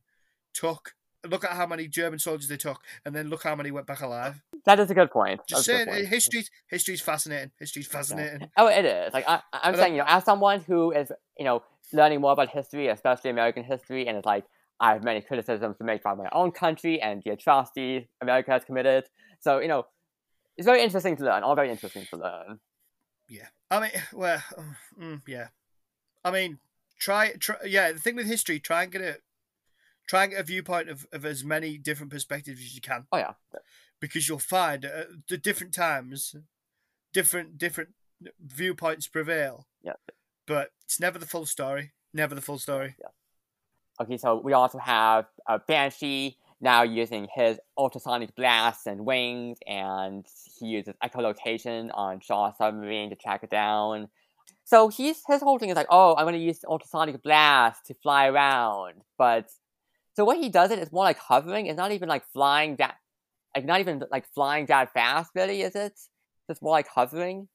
took. 0.55 0.95
Look 1.23 1.45
at 1.45 1.51
how 1.51 1.67
many 1.67 1.87
German 1.87 2.19
soldiers 2.19 2.49
they 2.49 2.57
took, 2.57 2.81
and 3.05 3.15
then 3.15 3.29
look 3.29 3.43
how 3.43 3.55
many 3.55 3.71
went 3.71 3.87
back 3.87 4.01
alive. 4.01 4.43
That 4.65 4.79
is 4.79 4.91
a 4.91 4.95
good 4.95 5.11
point. 5.11 5.41
Just 5.49 5.65
saying, 5.65 5.89
history's 6.07 6.51
history's 6.69 7.01
fascinating. 7.01 7.51
History's 7.59 7.89
fascinating. 7.89 8.49
Oh, 8.57 8.69
it 8.69 8.85
is. 8.85 9.13
Like 9.13 9.29
I, 9.29 9.41
I'm 9.53 9.75
saying, 9.75 9.95
you 9.95 9.99
know, 9.99 10.07
as 10.07 10.25
someone 10.25 10.61
who 10.61 10.93
is, 10.93 11.11
you 11.37 11.45
know, 11.45 11.63
learning 11.93 12.21
more 12.21 12.33
about 12.33 12.49
history, 12.49 12.89
especially 12.89 13.31
American 13.31 13.65
history, 13.65 14.07
and 14.07 14.17
it's 14.17 14.27
like 14.27 14.45
I 14.79 14.93
have 14.93 15.05
many 15.05 15.21
criticisms 15.21 15.79
to 15.79 15.85
make 15.85 16.01
about 16.01 16.19
my 16.19 16.29
own 16.33 16.53
country 16.53 17.01
and 17.01 17.23
the 17.25 17.31
atrocities 17.31 18.05
America 18.21 18.51
has 18.53 18.65
committed. 18.65 19.05
So, 19.41 19.59
you 19.59 19.69
know, 19.69 19.87
it's 20.57 20.67
very 20.67 20.83
interesting 20.83 21.17
to 21.17 21.25
learn. 21.25 21.43
All 21.43 21.55
very 21.55 21.71
interesting 21.71 22.07
to 22.11 22.17
learn. 22.17 22.61
Yeah, 23.29 23.47
I 23.71 23.81
mean, 23.81 23.91
well, 24.13 24.43
mm, 25.01 25.23
yeah, 25.27 25.49
I 26.25 26.31
mean, 26.31 26.59
try, 26.99 27.33
try, 27.33 27.57
yeah. 27.65 27.93
The 27.93 27.99
thing 27.99 28.17
with 28.17 28.27
history, 28.27 28.61
try 28.61 28.85
and 28.85 28.93
get 28.93 29.03
a, 29.03 29.17
try 30.07 30.25
and 30.25 30.33
get 30.33 30.41
a 30.41 30.45
viewpoint 30.45 30.89
of, 30.89 31.07
of 31.13 31.25
as 31.25 31.45
many 31.45 31.79
different 31.79 32.13
perspectives 32.13 32.61
as 32.61 32.75
you 32.75 32.81
can. 32.81 33.07
Oh 33.13 33.19
yeah, 33.19 33.33
because 34.03 34.29
you'll 34.29 34.39
find 34.39 34.85
at 34.85 35.07
the 35.29 35.39
different 35.39 35.73
times, 35.73 36.35
different 37.15 37.57
different 37.57 37.91
viewpoints 38.45 39.07
prevail. 39.07 39.67
Yeah, 39.83 39.95
but 40.47 40.73
it's 40.85 41.01
never 41.01 41.19
the 41.19 41.27
full 41.27 41.47
story. 41.47 41.93
Never 42.13 42.35
the 42.35 42.43
full 42.43 42.59
story. 42.59 42.97
Yeah. 43.01 43.09
Okay, 44.03 44.19
so 44.19 44.41
we 44.43 44.53
also 44.53 44.79
have 44.79 45.27
a 45.47 45.59
Banshee 45.61 46.37
now 46.61 46.83
using 46.83 47.29
his 47.35 47.59
ultrasonic 47.79 48.35
blasts 48.35 48.87
and 48.87 49.07
wings, 49.07 49.59
and 49.67 50.27
he 50.59 50.67
uses 50.67 50.95
echolocation 51.03 51.91
on 51.95 52.21
Shaw's 52.21 52.57
submarine 52.59 53.11
to 53.11 53.17
track 53.17 53.45
it 53.45 53.51
down. 53.51 54.09
So 54.65 54.89
he's 54.89 55.23
his 55.29 55.43
whole 55.43 55.59
thing 55.59 55.71
is 55.71 55.77
like, 55.77 55.89
oh, 55.91 56.17
I'm 56.17 56.25
going 56.25 56.35
to 56.35 56.41
use 56.41 56.65
ultrasonic 56.65 57.23
blast 57.23 57.87
to 57.87 57.95
fly 57.95 58.27
around. 58.27 59.03
But 59.17 59.51
so 60.15 60.25
what 60.25 60.39
he 60.39 60.49
does 60.49 60.71
it 60.71 60.79
is 60.79 60.93
more 60.93 61.05
like 61.05 61.19
hovering. 61.19 61.67
It's 61.67 61.77
not 61.77 61.93
even 61.93 62.09
like 62.09 62.25
flying 62.33 62.77
that, 62.77 62.97
like 63.55 63.65
not 63.65 63.81
even 63.81 64.03
like 64.11 64.27
flying 64.35 64.67
that 64.67 64.93
fast. 64.93 65.31
Really, 65.35 65.63
is 65.63 65.75
it? 65.75 65.99
It's 66.49 66.63
more 66.63 66.73
like 66.73 66.89
hovering. 66.89 67.49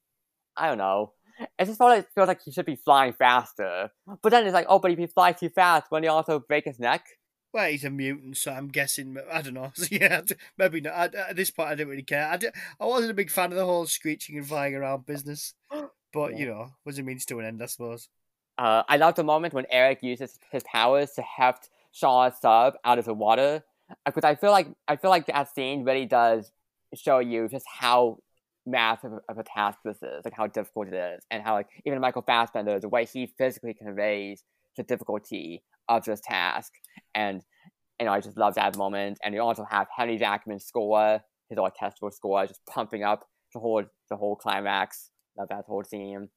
I 0.56 0.68
don't 0.68 0.78
know. 0.78 1.14
It 1.60 1.65
just 1.65 1.78
feels 1.78 1.90
like, 1.90 2.07
feels 2.15 2.28
like 2.28 2.41
he 2.44 2.52
should 2.52 2.65
be 2.65 2.76
flying 2.76 3.14
faster. 3.14 3.91
But 4.24 4.30
then 4.30 4.45
it's 4.45 4.53
like, 4.53 4.65
oh, 4.69 4.80
but 4.80 4.91
if 4.91 4.98
he 4.98 5.06
flies 5.06 5.40
too 5.40 5.49
fast, 5.49 5.91
won't 5.91 6.03
he 6.03 6.10
also 6.10 6.40
break 6.40 6.65
his 6.65 6.80
neck? 6.80 7.06
Well, 7.53 7.69
he's 7.69 7.86
a 7.86 7.90
mutant, 7.90 8.38
so 8.38 8.52
I'm 8.52 8.68
guessing. 8.68 9.18
I 9.32 9.41
don't 9.41 9.53
know. 9.53 9.72
yeah, 9.91 10.22
maybe 10.57 10.82
not. 10.82 10.94
I, 10.94 11.30
at 11.30 11.36
this 11.36 11.52
point, 11.52 11.69
I 11.69 11.76
didn't 11.76 11.90
really 11.90 12.03
care. 12.03 12.28
I, 12.28 12.38
did, 12.38 12.53
I 12.80 12.86
wasn't 12.86 13.11
a 13.11 13.15
big 13.15 13.32
fan 13.32 13.52
of 13.52 13.57
the 13.57 13.65
whole 13.65 13.86
screeching 13.86 14.38
and 14.38 14.48
flying 14.48 14.76
around 14.76 15.06
business, 15.06 15.53
but 16.14 16.34
yeah. 16.34 16.38
you 16.38 16.45
know, 16.48 16.68
was 16.86 16.99
a 16.99 17.03
means 17.03 17.26
to 17.26 17.40
an 17.40 17.45
end, 17.45 17.64
I 17.64 17.68
suppose. 17.68 18.10
Uh, 18.57 18.84
I 18.88 18.98
love 18.98 19.15
the 19.15 19.24
moment 19.24 19.53
when 19.53 19.68
Erik 19.69 20.02
uses 20.02 20.40
his 20.52 20.64
powers 20.64 21.11
to 21.11 21.22
heft 21.22 21.69
Shaw's 21.91 22.34
sub 22.41 22.74
out 22.84 22.99
of 22.99 23.06
the 23.06 23.14
water, 23.14 23.64
because 24.05 24.23
I 24.23 24.35
feel 24.35 24.51
like 24.51 24.68
I 24.88 24.95
feel 24.95 25.09
like 25.09 25.27
that 25.27 25.53
scene 25.53 25.84
really 25.84 26.05
does 26.05 26.51
show 26.95 27.19
you 27.19 27.47
just 27.47 27.65
how 27.68 28.18
massive 28.65 29.14
of 29.30 29.38
a 29.38 29.43
task 29.43 29.80
this 29.85 29.97
is, 30.01 30.26
like 30.26 30.34
how 30.35 30.47
difficult 30.47 30.88
it 30.89 30.93
is, 30.93 31.23
and 31.31 31.43
how 31.43 31.53
like 31.53 31.68
even 31.85 31.99
Michael 31.99 32.22
Fassbender, 32.22 32.80
the 32.80 32.89
way 32.89 33.05
he 33.05 33.34
physically 33.38 33.73
conveys 33.73 34.43
the 34.76 34.84
difficulty 34.84 35.64
of 35.89 36.03
this 36.05 36.22
task. 36.22 36.73
And 37.15 37.43
you 37.99 38.05
know, 38.05 38.11
I 38.11 38.19
just 38.19 38.38
love 38.38 38.55
that 38.55 38.77
moment. 38.77 39.18
And 39.23 39.34
you 39.34 39.41
also 39.41 39.65
have 39.69 39.88
Henry 39.95 40.18
Jackman's 40.18 40.65
score, 40.65 41.22
his 41.49 41.57
orchestral 41.57 42.11
score, 42.11 42.45
just 42.45 42.65
pumping 42.68 43.03
up 43.03 43.26
the 43.53 43.59
whole 43.59 43.84
the 44.09 44.15
whole 44.15 44.35
climax. 44.35 45.09
Love 45.38 45.49
that 45.49 45.65
whole 45.68 45.84
scene. 45.84 46.30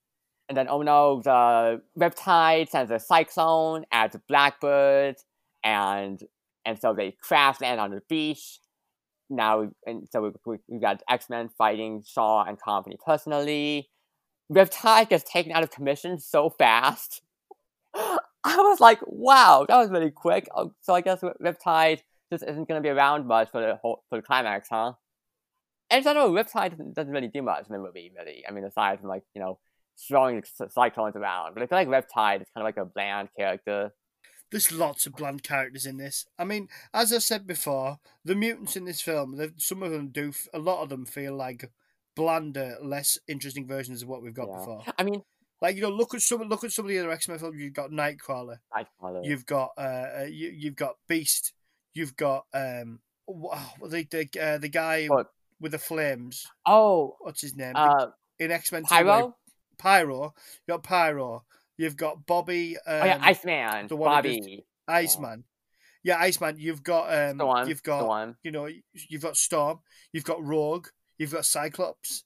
And 0.49 0.57
then 0.57 0.67
oh 0.69 0.83
no, 0.83 1.21
the 1.23 1.83
Riptide 1.99 2.71
sends 2.71 2.91
a 2.91 2.99
cyclone 2.99 3.85
the 3.91 4.21
Blackbird, 4.29 5.17
and 5.63 6.21
and 6.65 6.79
so 6.79 6.95
they 6.95 7.17
crash 7.21 7.61
land 7.61 7.81
on 7.81 7.91
the 7.91 8.03
beach. 8.09 8.59
Now 9.29 9.71
and 9.87 10.09
so 10.11 10.23
we, 10.23 10.31
we, 10.45 10.57
we 10.69 10.81
got 10.81 11.03
X 11.09 11.31
Men 11.31 11.49
fighting 11.57 12.03
Shaw 12.07 12.45
and 12.45 12.61
company 12.61 12.97
personally. 13.05 13.89
Riptide 14.53 15.09
gets 15.09 15.31
taken 15.31 15.53
out 15.53 15.63
of 15.63 15.71
commission 15.71 16.19
so 16.19 16.51
fast. 16.51 17.23
I 17.95 18.57
was 18.57 18.81
like, 18.81 18.99
wow, 19.07 19.67
that 19.69 19.77
was 19.77 19.91
really 19.91 20.11
quick. 20.11 20.49
Oh, 20.55 20.73
so 20.81 20.95
I 20.95 21.03
guess 21.03 21.21
Riptide 21.21 22.01
just 22.33 22.45
isn't 22.45 22.69
going 22.69 22.81
to 22.81 22.87
be 22.87 22.89
around 22.89 23.27
much 23.27 23.51
for 23.51 23.61
the 23.61 23.77
whole, 23.77 24.03
for 24.09 24.19
the 24.19 24.23
climax, 24.23 24.69
huh? 24.71 24.95
And 25.91 25.99
in 25.99 26.05
general, 26.05 26.31
Riptide 26.31 26.71
doesn't, 26.71 26.95
doesn't 26.95 27.13
really 27.13 27.29
do 27.29 27.43
much 27.43 27.67
in 27.69 27.73
the 27.73 27.79
movie, 27.79 28.13
really. 28.17 28.45
I 28.49 28.53
mean, 28.53 28.65
aside 28.65 29.01
from 29.01 29.09
like 29.09 29.23
you 29.35 29.41
know 29.41 29.59
throwing 30.09 30.43
cyclones 30.71 31.17
around, 31.17 31.55
but 31.55 31.63
I 31.63 31.67
feel 31.67 31.79
like 31.79 31.89
Riptide 31.89 32.43
is 32.43 32.49
kind 32.55 32.63
of 32.63 32.65
like 32.65 32.77
a 32.77 32.85
bland 32.85 33.29
character. 33.37 33.93
There's 34.51 34.73
lots 34.73 35.07
of 35.07 35.15
bland 35.15 35.43
characters 35.43 35.87
in 35.87 35.97
this. 35.97 36.27
I 36.39 36.45
mean, 36.45 36.69
as 36.93 37.13
I 37.13 37.19
said 37.19 37.47
before, 37.47 37.99
the 38.25 38.35
mutants 38.35 38.77
in 38.77 38.85
this 38.85 39.01
film, 39.01 39.39
some 39.59 39.83
of 39.83 39.93
them 39.93 40.09
do, 40.09 40.33
a 40.53 40.59
lot 40.59 40.83
of 40.83 40.89
them 40.89 41.07
feel 41.07 41.35
like 41.35 41.71
blander, 42.17 42.77
less 42.83 43.17
interesting 43.29 43.67
versions 43.67 44.03
of 44.03 44.09
what 44.09 44.23
we've 44.23 44.35
got 44.35 44.49
yeah. 44.49 44.59
before. 44.59 44.83
I 44.99 45.03
mean, 45.05 45.23
like 45.61 45.77
you 45.77 45.83
know, 45.83 45.91
look 45.91 46.15
at 46.15 46.23
some 46.23 46.43
look 46.43 46.65
at 46.65 46.73
some 46.73 46.87
of 46.87 46.89
the 46.89 46.99
other 46.99 47.11
X 47.11 47.29
Men 47.29 47.39
films. 47.39 47.57
You've 47.59 47.75
got 47.75 47.91
Nightcrawler. 47.91 48.59
Nightcrawler. 48.77 49.25
You've 49.25 49.47
got 49.47 49.71
uh, 49.77 49.81
uh 50.21 50.27
you, 50.29 50.51
you've 50.57 50.77
got 50.77 50.97
Beast. 51.09 51.53
You've 51.93 52.17
got 52.17 52.47
um 52.55 53.01
the 53.29 54.07
the 54.11 54.29
uh, 54.41 54.59
the 54.59 54.69
guy 54.69 55.07
what? 55.07 55.29
with 55.61 55.73
the 55.73 55.79
flames. 55.79 56.47
Oh, 56.67 57.17
what's 57.21 57.43
his 57.43 57.55
name? 57.57 57.75
Uh, 57.77 58.07
in 58.39 58.51
X 58.51 58.73
Men 58.73 58.85
Pyro. 58.85 59.37
Pyro. 59.79 60.35
You 60.67 60.75
got 60.75 60.83
Pyro. 60.83 61.45
You've 61.81 61.97
got 61.97 62.27
Bobby. 62.27 62.77
Um, 62.77 63.01
oh 63.01 63.05
yeah, 63.07 63.15
um, 63.15 63.23
Iceman. 63.23 63.87
The 63.89 63.97
one 63.97 64.11
Bobby. 64.11 64.67
Iceman. 64.87 65.45
Yeah. 66.05 66.19
yeah, 66.19 66.23
Iceman. 66.27 66.57
You've 66.59 66.83
got 66.83 67.11
um. 67.11 67.37
Storm. 67.39 67.69
You've 67.69 67.83
got 67.83 68.03
Storm. 68.03 68.37
you 68.43 68.51
know. 68.51 68.69
You've 69.09 69.23
got 69.23 69.39
Storm. 69.39 69.79
You've 70.13 70.25
got 70.25 70.45
Rogue. 70.45 70.89
You've 71.17 71.33
got 71.33 71.47
Cyclops. 71.47 72.25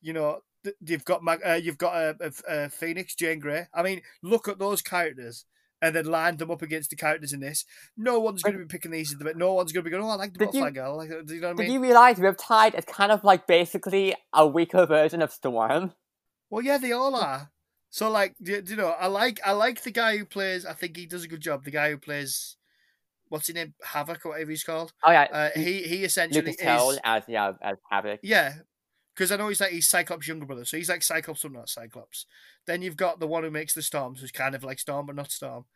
You 0.00 0.14
know, 0.14 0.40
you've 0.84 1.04
got 1.04 1.22
uh, 1.46 1.52
you've 1.52 1.78
got 1.78 1.94
a, 1.94 2.16
a, 2.20 2.32
a, 2.64 2.68
Phoenix, 2.70 3.14
Jean 3.14 3.38
Grey. 3.38 3.68
I 3.72 3.84
mean, 3.84 4.02
look 4.20 4.48
at 4.48 4.58
those 4.58 4.82
characters 4.82 5.44
and 5.80 5.94
then 5.94 6.06
line 6.06 6.38
them 6.38 6.50
up 6.50 6.62
against 6.62 6.90
the 6.90 6.96
characters 6.96 7.32
in 7.32 7.38
this. 7.38 7.64
No 7.96 8.18
one's 8.18 8.42
going 8.42 8.58
to 8.58 8.64
be 8.64 8.68
picking 8.68 8.90
these. 8.90 9.14
But 9.14 9.36
no 9.36 9.52
one's 9.52 9.70
going 9.70 9.84
to 9.84 9.90
be 9.90 9.92
going, 9.92 10.02
"Oh, 10.02 10.08
I 10.08 10.16
like 10.16 10.32
the 10.32 10.40
did 10.40 10.46
butterfly 10.46 10.66
you, 10.66 10.74
girl." 10.74 10.96
Like, 10.96 11.10
do 11.24 11.34
you 11.36 11.40
know 11.40 11.50
what 11.50 11.52
I 11.52 11.58
mean? 11.58 11.66
Did 11.68 11.72
you 11.74 11.80
realize 11.80 12.16
Riptide 12.16 12.76
is 12.76 12.84
kind 12.84 13.12
of 13.12 13.22
like 13.22 13.46
basically 13.46 14.16
a 14.32 14.44
weaker 14.44 14.86
version 14.86 15.22
of 15.22 15.30
Storm? 15.30 15.92
Well, 16.50 16.64
yeah, 16.64 16.78
they 16.78 16.90
all 16.90 17.14
are. 17.14 17.52
So, 17.92 18.10
like, 18.10 18.34
do, 18.42 18.62
you 18.66 18.76
know, 18.76 18.88
I 18.88 19.06
like 19.08 19.38
I 19.44 19.52
like 19.52 19.82
the 19.82 19.90
guy 19.90 20.16
who 20.16 20.24
plays. 20.24 20.64
I 20.64 20.72
think 20.72 20.96
he 20.96 21.04
does 21.04 21.24
a 21.24 21.28
good 21.28 21.42
job. 21.42 21.62
The 21.62 21.70
guy 21.70 21.90
who 21.90 21.98
plays. 21.98 22.56
What's 23.28 23.48
his 23.48 23.54
name? 23.54 23.74
Havoc, 23.84 24.24
or 24.24 24.30
whatever 24.30 24.50
he's 24.50 24.64
called. 24.64 24.94
Oh 25.04 25.10
yeah, 25.12 25.28
uh, 25.30 25.50
he 25.54 25.82
he 25.82 26.02
essentially 26.02 26.40
Lucas 26.40 26.56
is 26.56 26.98
as 27.04 27.24
yeah 27.28 27.52
as 27.60 27.76
Havoc. 27.90 28.20
Yeah, 28.22 28.54
because 29.14 29.30
I 29.30 29.36
know 29.36 29.48
he's 29.48 29.60
like 29.60 29.72
he's 29.72 29.90
Cyclops' 29.90 30.26
younger 30.26 30.46
brother, 30.46 30.64
so 30.64 30.78
he's 30.78 30.88
like 30.88 31.02
Cyclops, 31.02 31.42
but 31.42 31.52
not 31.52 31.68
Cyclops. 31.68 32.24
Then 32.66 32.80
you've 32.80 32.96
got 32.96 33.20
the 33.20 33.26
one 33.26 33.42
who 33.42 33.50
makes 33.50 33.74
the 33.74 33.82
storms, 33.82 34.22
who's 34.22 34.32
kind 34.32 34.54
of 34.54 34.64
like 34.64 34.78
Storm 34.78 35.04
but 35.04 35.14
not 35.14 35.30
Storm. 35.30 35.66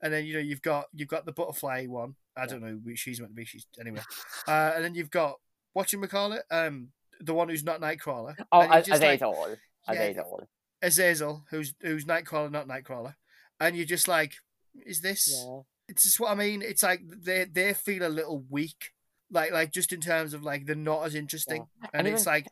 And 0.00 0.10
then 0.14 0.24
you 0.24 0.32
know 0.32 0.40
you've 0.40 0.62
got 0.62 0.86
you've 0.94 1.08
got 1.08 1.26
the 1.26 1.32
butterfly 1.32 1.84
one. 1.84 2.14
I 2.38 2.46
don't 2.46 2.62
know 2.62 2.78
which 2.82 3.00
she's 3.00 3.20
meant 3.20 3.32
to 3.32 3.36
be. 3.36 3.44
She's 3.44 3.66
anyway. 3.78 4.00
Uh, 4.48 4.72
and 4.76 4.82
then 4.82 4.94
you've 4.94 5.10
got 5.10 5.36
what 5.74 5.92
you 5.92 6.00
call 6.06 6.32
it. 6.32 6.42
Um, 6.50 6.88
the 7.20 7.34
one 7.34 7.50
who's 7.50 7.64
not 7.64 7.82
Nightcrawler. 7.82 8.34
Oh, 8.50 8.60
Az- 8.62 8.86
just 8.86 9.02
like, 9.02 9.20
Azazel. 9.20 9.56
yeah, 9.92 10.02
Azazel. 10.02 10.48
Azazel, 10.82 11.44
who's 11.50 11.74
who's 11.80 12.04
Nightcrawler, 12.04 12.50
not 12.50 12.68
Nightcrawler, 12.68 13.14
and 13.60 13.76
you're 13.76 13.86
just 13.86 14.08
like, 14.08 14.34
is 14.74 15.00
this? 15.00 15.28
Yeah. 15.32 15.60
It's 15.88 16.02
just 16.02 16.18
what 16.20 16.30
I 16.30 16.34
mean. 16.34 16.62
It's 16.62 16.82
like 16.82 17.00
they 17.06 17.44
they 17.44 17.72
feel 17.74 18.06
a 18.06 18.08
little 18.08 18.44
weak, 18.50 18.92
like 19.30 19.52
like 19.52 19.72
just 19.72 19.92
in 19.92 20.00
terms 20.00 20.34
of 20.34 20.42
like 20.42 20.66
they're 20.66 20.74
not 20.76 21.04
as 21.06 21.14
interesting, 21.14 21.66
and, 21.82 21.90
And 21.94 22.08
it's 22.08 22.22
even- 22.22 22.32
like 22.32 22.46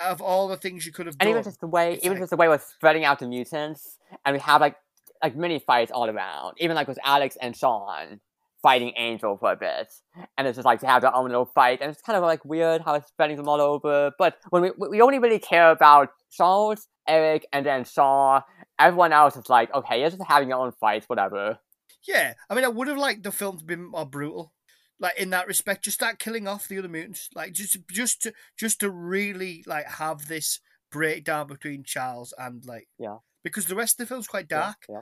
of 0.00 0.20
all 0.22 0.46
the 0.46 0.56
things 0.56 0.86
you 0.86 0.92
could 0.92 1.06
have 1.06 1.14
And 1.14 1.26
done. 1.26 1.28
even 1.30 1.42
just 1.42 1.60
the 1.60 1.66
way, 1.66 1.94
even 2.02 2.12
like- 2.12 2.20
just 2.20 2.30
the 2.30 2.36
way 2.36 2.46
we're 2.48 2.58
spreading 2.60 3.04
out 3.04 3.18
the 3.18 3.26
mutants, 3.26 3.98
and 4.24 4.34
we 4.34 4.40
have 4.40 4.60
like 4.60 4.76
like 5.22 5.34
mini 5.34 5.58
fights 5.58 5.90
all 5.90 6.08
around. 6.08 6.54
Even 6.58 6.76
like 6.76 6.86
with 6.86 6.98
Alex 7.04 7.36
and 7.40 7.56
Sean 7.56 8.20
fighting 8.62 8.92
Angel 8.96 9.36
for 9.38 9.52
a 9.52 9.56
bit, 9.56 9.92
and 10.36 10.46
it's 10.46 10.56
just 10.56 10.66
like 10.66 10.80
to 10.80 10.86
have 10.86 11.02
their 11.02 11.14
own 11.14 11.26
little 11.28 11.46
fight, 11.46 11.80
and 11.80 11.90
it's 11.90 12.02
kind 12.02 12.16
of 12.16 12.22
like 12.22 12.44
weird 12.44 12.82
how 12.82 12.94
it's 12.94 13.08
spreading 13.08 13.36
them 13.36 13.48
all 13.48 13.60
over. 13.60 14.12
But 14.18 14.38
when 14.50 14.62
we 14.62 14.70
we 14.90 15.00
only 15.00 15.18
really 15.18 15.38
care 15.38 15.70
about 15.70 16.10
Charles, 16.30 16.86
Erik, 17.06 17.46
and 17.52 17.64
then 17.64 17.84
Shaw. 17.84 18.42
Everyone 18.78 19.12
else 19.12 19.36
is 19.36 19.48
like, 19.48 19.74
okay, 19.74 20.00
you're 20.00 20.10
just 20.10 20.22
having 20.22 20.48
your 20.50 20.58
own 20.58 20.72
fights, 20.80 21.08
whatever. 21.08 21.58
Yeah, 22.06 22.34
I 22.48 22.54
mean, 22.54 22.64
I 22.64 22.68
would 22.68 22.86
have 22.86 22.96
liked 22.98 23.24
the 23.24 23.32
film 23.32 23.58
to 23.58 23.64
be 23.64 23.74
more 23.74 24.06
brutal, 24.06 24.52
like 25.00 25.18
in 25.18 25.30
that 25.30 25.48
respect. 25.48 25.84
Just 25.84 25.96
start 25.96 26.18
killing 26.20 26.46
off 26.46 26.68
the 26.68 26.78
other 26.78 26.88
mutants, 26.88 27.28
like 27.34 27.52
just 27.52 27.76
just 27.90 28.22
to 28.22 28.32
just 28.56 28.78
to 28.80 28.90
really 28.90 29.64
like 29.66 29.86
have 29.86 30.28
this 30.28 30.60
breakdown 30.92 31.46
between 31.48 31.82
Charles 31.84 32.32
and 32.38 32.64
like 32.64 32.88
Yeah. 32.98 33.18
because 33.42 33.66
the 33.66 33.74
rest 33.74 33.94
of 34.00 34.06
the 34.06 34.08
film's 34.08 34.28
quite 34.28 34.46
Yeah, 34.50 34.58
dark. 34.60 34.76
Yeah. 34.88 35.00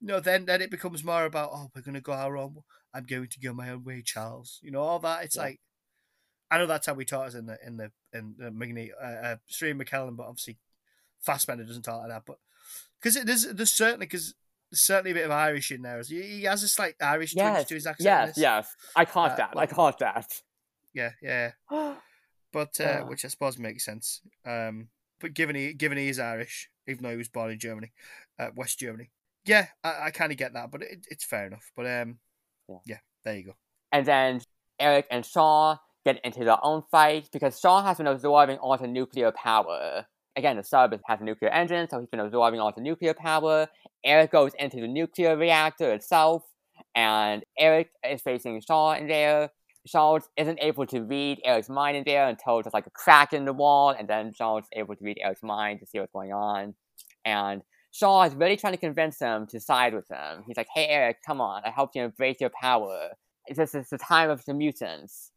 No, 0.00 0.18
then 0.18 0.46
then 0.46 0.62
it 0.62 0.70
becomes 0.70 1.04
more 1.04 1.24
about 1.26 1.50
oh, 1.52 1.70
we're 1.74 1.82
gonna 1.82 2.00
go 2.00 2.12
our 2.12 2.36
own. 2.38 2.62
I'm 2.94 3.04
going 3.04 3.28
to 3.28 3.40
go 3.40 3.52
my 3.52 3.70
own 3.70 3.84
way, 3.84 4.02
Charles. 4.02 4.58
You 4.62 4.70
know 4.70 4.82
all 4.82 4.98
that. 5.00 5.24
It's 5.24 5.36
Yeah. 5.36 5.42
like 5.42 5.60
I 6.50 6.58
know 6.58 6.66
that's 6.66 6.86
how 6.86 6.94
we 6.94 7.04
taught 7.04 7.28
us 7.28 7.34
in 7.34 7.46
the 7.46 7.58
in 7.64 7.76
the 7.76 7.92
in 8.12 8.34
the 8.38 8.50
Magneto, 8.50 8.94
uh, 9.00 9.06
uh, 9.06 9.36
Sri 9.46 9.72
McKellen, 9.72 10.16
but 10.16 10.26
obviously 10.26 10.58
Fassbender 11.20 11.64
doesn't 11.64 11.82
talk 11.82 12.00
like 12.00 12.08
that. 12.10 12.22
But 12.26 12.38
because 13.00 13.22
there's 13.24 13.46
there's 13.46 13.72
certainly 13.72 14.06
because 14.06 14.34
there's 14.70 14.80
certainly 14.80 15.12
a 15.12 15.14
bit 15.14 15.24
of 15.26 15.30
Irish 15.30 15.70
in 15.70 15.82
there. 15.82 16.02
He, 16.02 16.22
he 16.22 16.42
has 16.44 16.62
a 16.62 16.68
slight 16.68 16.94
Irish 17.00 17.34
twinge 17.34 17.46
Yes. 17.58 17.68
to 17.68 17.74
his 17.74 17.86
accent. 17.86 18.04
Yes. 18.04 18.34
Yes. 18.36 18.76
I 18.96 19.04
caught 19.04 19.32
Uh, 19.32 19.36
that. 19.36 19.50
I 19.52 19.56
well- 19.56 19.66
caught 19.68 19.98
that. 20.00 20.40
yeah, 20.92 21.12
yeah. 21.22 21.52
But 22.52 22.80
uh, 22.80 23.02
Ah. 23.02 23.06
which 23.06 23.24
I 23.24 23.28
suppose 23.28 23.58
makes 23.58 23.84
sense. 23.84 24.22
Um, 24.44 24.88
but 25.20 25.34
given 25.34 25.54
he 25.54 25.72
given 25.72 25.98
he 25.98 26.08
is 26.08 26.18
Irish, 26.18 26.68
even 26.88 27.04
though 27.04 27.10
he 27.10 27.16
was 27.16 27.28
born 27.28 27.52
in 27.52 27.60
Germany, 27.60 27.92
uh, 28.40 28.50
West 28.56 28.80
Germany. 28.80 29.10
Yeah, 29.44 29.68
I, 29.84 30.06
I 30.06 30.10
kind 30.10 30.32
of 30.32 30.38
get 30.38 30.52
that, 30.54 30.70
but 30.72 30.82
it, 30.82 31.06
it's 31.08 31.24
fair 31.24 31.46
enough. 31.46 31.70
But 31.76 31.86
um, 31.86 32.18
Yeah. 32.70 32.94
yeah, 32.94 32.98
there 33.24 33.36
you 33.36 33.44
go. 33.44 33.56
And 33.92 34.06
then 34.06 34.40
Erik 34.78 35.06
and 35.10 35.24
Shaw 35.24 35.76
get 36.04 36.20
into 36.24 36.44
their 36.44 36.64
own 36.64 36.82
fight 36.90 37.28
because 37.32 37.60
Shaw 37.60 37.82
has 37.82 37.98
been 37.98 38.06
absorbing 38.06 38.58
all 38.58 38.76
the 38.76 38.86
nuclear 38.86 39.32
power. 39.32 40.06
Again, 40.36 40.56
the 40.56 40.64
sub 40.64 40.98
has 41.06 41.20
a 41.20 41.24
nuclear 41.24 41.50
engine, 41.50 41.88
so 41.88 41.98
he's 41.98 42.08
been 42.08 42.20
absorbing 42.20 42.60
all 42.60 42.72
the 42.74 42.80
nuclear 42.80 43.14
power. 43.14 43.68
Erik 44.04 44.32
goes 44.32 44.52
into 44.58 44.80
the 44.80 44.88
nuclear 44.88 45.36
reactor 45.36 45.92
itself, 45.92 46.44
and 46.94 47.44
Erik 47.58 47.90
is 48.08 48.22
facing 48.22 48.60
Shaw 48.60 48.92
in 48.92 49.08
there. 49.08 49.50
Shaw 49.86 50.18
isn't 50.36 50.58
able 50.62 50.86
to 50.86 51.00
read 51.00 51.40
Erik's 51.44 51.68
mind 51.68 51.96
in 51.96 52.04
there 52.06 52.28
until 52.28 52.62
there's 52.62 52.74
like 52.74 52.86
a 52.86 52.90
crack 52.90 53.32
in 53.32 53.44
the 53.44 53.52
wall, 53.52 53.90
and 53.90 54.08
then 54.08 54.32
Shaw 54.32 54.58
is 54.58 54.66
able 54.72 54.94
to 54.94 55.04
read 55.04 55.18
Erik's 55.20 55.42
mind 55.42 55.80
to 55.80 55.86
see 55.86 55.98
what's 55.98 56.12
going 56.12 56.32
on. 56.32 56.74
And 57.24 57.62
Shaw 57.92 58.22
is 58.22 58.34
really 58.34 58.56
trying 58.56 58.72
to 58.74 58.78
convince 58.78 59.18
him 59.18 59.46
to 59.48 59.58
side 59.60 59.94
with 59.94 60.08
him. 60.08 60.44
He's 60.46 60.56
like, 60.56 60.68
hey, 60.74 60.86
Erik, 60.86 61.18
come 61.26 61.40
on, 61.40 61.62
I 61.64 61.70
helped 61.70 61.96
you 61.96 62.02
embrace 62.02 62.36
your 62.40 62.50
power. 62.50 63.10
This 63.48 63.74
is 63.74 63.88
the 63.88 63.98
time 63.98 64.30
of 64.30 64.44
the 64.44 64.54
mutants. 64.54 65.32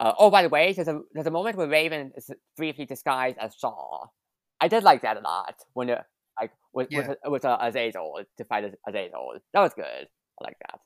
Uh, 0.00 0.12
oh, 0.18 0.30
by 0.30 0.42
the 0.42 0.48
way, 0.48 0.72
there's 0.72 0.88
a 0.88 1.00
there's 1.12 1.26
a 1.26 1.30
moment 1.30 1.56
where 1.56 1.68
Raven 1.68 2.12
is 2.16 2.30
briefly 2.56 2.86
disguised 2.86 3.36
as 3.38 3.54
Shaw. 3.54 4.06
I 4.60 4.68
did 4.68 4.84
like 4.84 5.02
that 5.02 5.16
a 5.16 5.20
lot 5.20 5.56
when 5.74 5.88
it 5.90 5.98
like 6.40 6.52
with 6.72 6.88
Yeah. 6.90 7.08
with, 7.08 7.18
with 7.26 7.44
uh, 7.44 7.58
Azazel 7.60 8.20
to 8.38 8.44
fight 8.44 8.64
Az- 8.64 8.76
Azazel. 8.86 9.34
That 9.52 9.60
was 9.60 9.74
good. 9.74 9.84
I 10.40 10.44
like 10.44 10.56
that. 10.70 10.80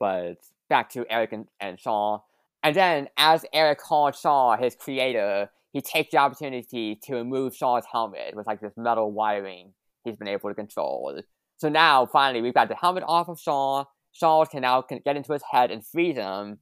But 0.00 0.36
back 0.68 0.90
to 0.90 1.04
Erik 1.10 1.32
and, 1.32 1.46
and 1.60 1.78
Shaw, 1.78 2.20
and 2.62 2.74
then 2.74 3.08
as 3.16 3.44
Erik 3.52 3.78
called 3.78 4.16
Shaw 4.16 4.56
his 4.56 4.74
creator, 4.74 5.50
he 5.72 5.80
takes 5.82 6.10
the 6.10 6.16
opportunity 6.18 6.98
to 7.04 7.14
remove 7.14 7.54
Shaw's 7.54 7.84
helmet 7.90 8.34
with 8.34 8.46
like 8.46 8.60
this 8.60 8.72
metal 8.76 9.12
wiring 9.12 9.74
he's 10.04 10.16
been 10.16 10.28
able 10.28 10.50
to 10.50 10.54
control. 10.54 11.20
So 11.56 11.68
now 11.68 12.06
finally 12.06 12.42
we've 12.42 12.54
got 12.54 12.68
the 12.68 12.74
helmet 12.74 13.04
off 13.06 13.28
of 13.28 13.40
Shaw. 13.40 13.84
Shaw 14.12 14.44
can 14.44 14.62
now 14.62 14.82
get 14.82 15.16
into 15.16 15.32
his 15.32 15.42
head 15.50 15.70
and 15.70 15.84
freeze 15.84 16.16
him. 16.16 16.58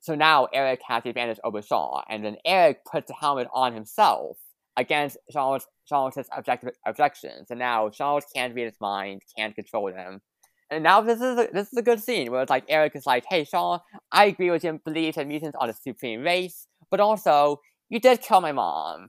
So 0.00 0.14
now 0.14 0.46
Erik 0.54 0.80
has 0.86 1.02
the 1.02 1.10
advantage 1.10 1.40
over 1.42 1.60
Shaw, 1.60 2.02
and 2.08 2.24
then 2.24 2.36
Erik 2.44 2.84
puts 2.90 3.08
the 3.08 3.14
helmet 3.14 3.48
on 3.52 3.74
himself 3.74 4.38
against 4.76 5.18
Shaw's 5.30 5.66
Shaw's 5.88 6.14
objective 6.36 6.70
objections. 6.86 7.48
And 7.50 7.58
now 7.58 7.90
Shaw 7.90 8.20
can't 8.34 8.54
read 8.54 8.66
his 8.66 8.80
mind, 8.80 9.22
can't 9.36 9.54
control 9.54 9.88
him. 9.92 10.20
And 10.70 10.84
now 10.84 11.00
this 11.00 11.16
is 11.20 11.38
a, 11.38 11.48
this 11.52 11.72
is 11.72 11.78
a 11.78 11.82
good 11.82 12.00
scene 12.00 12.30
where 12.30 12.42
it's 12.42 12.50
like 12.50 12.64
Erik 12.68 12.94
is 12.94 13.06
like, 13.06 13.24
"Hey 13.28 13.44
Shaw, 13.44 13.80
I 14.12 14.26
agree 14.26 14.50
with 14.50 14.64
you 14.64 14.70
and 14.70 14.84
believe 14.84 15.14
that 15.16 15.26
mutants 15.26 15.56
are 15.60 15.66
the 15.66 15.74
supreme 15.74 16.20
race, 16.20 16.68
but 16.90 17.00
also 17.00 17.60
you 17.88 17.98
did 18.00 18.20
kill 18.20 18.40
my 18.40 18.52
mom." 18.52 19.08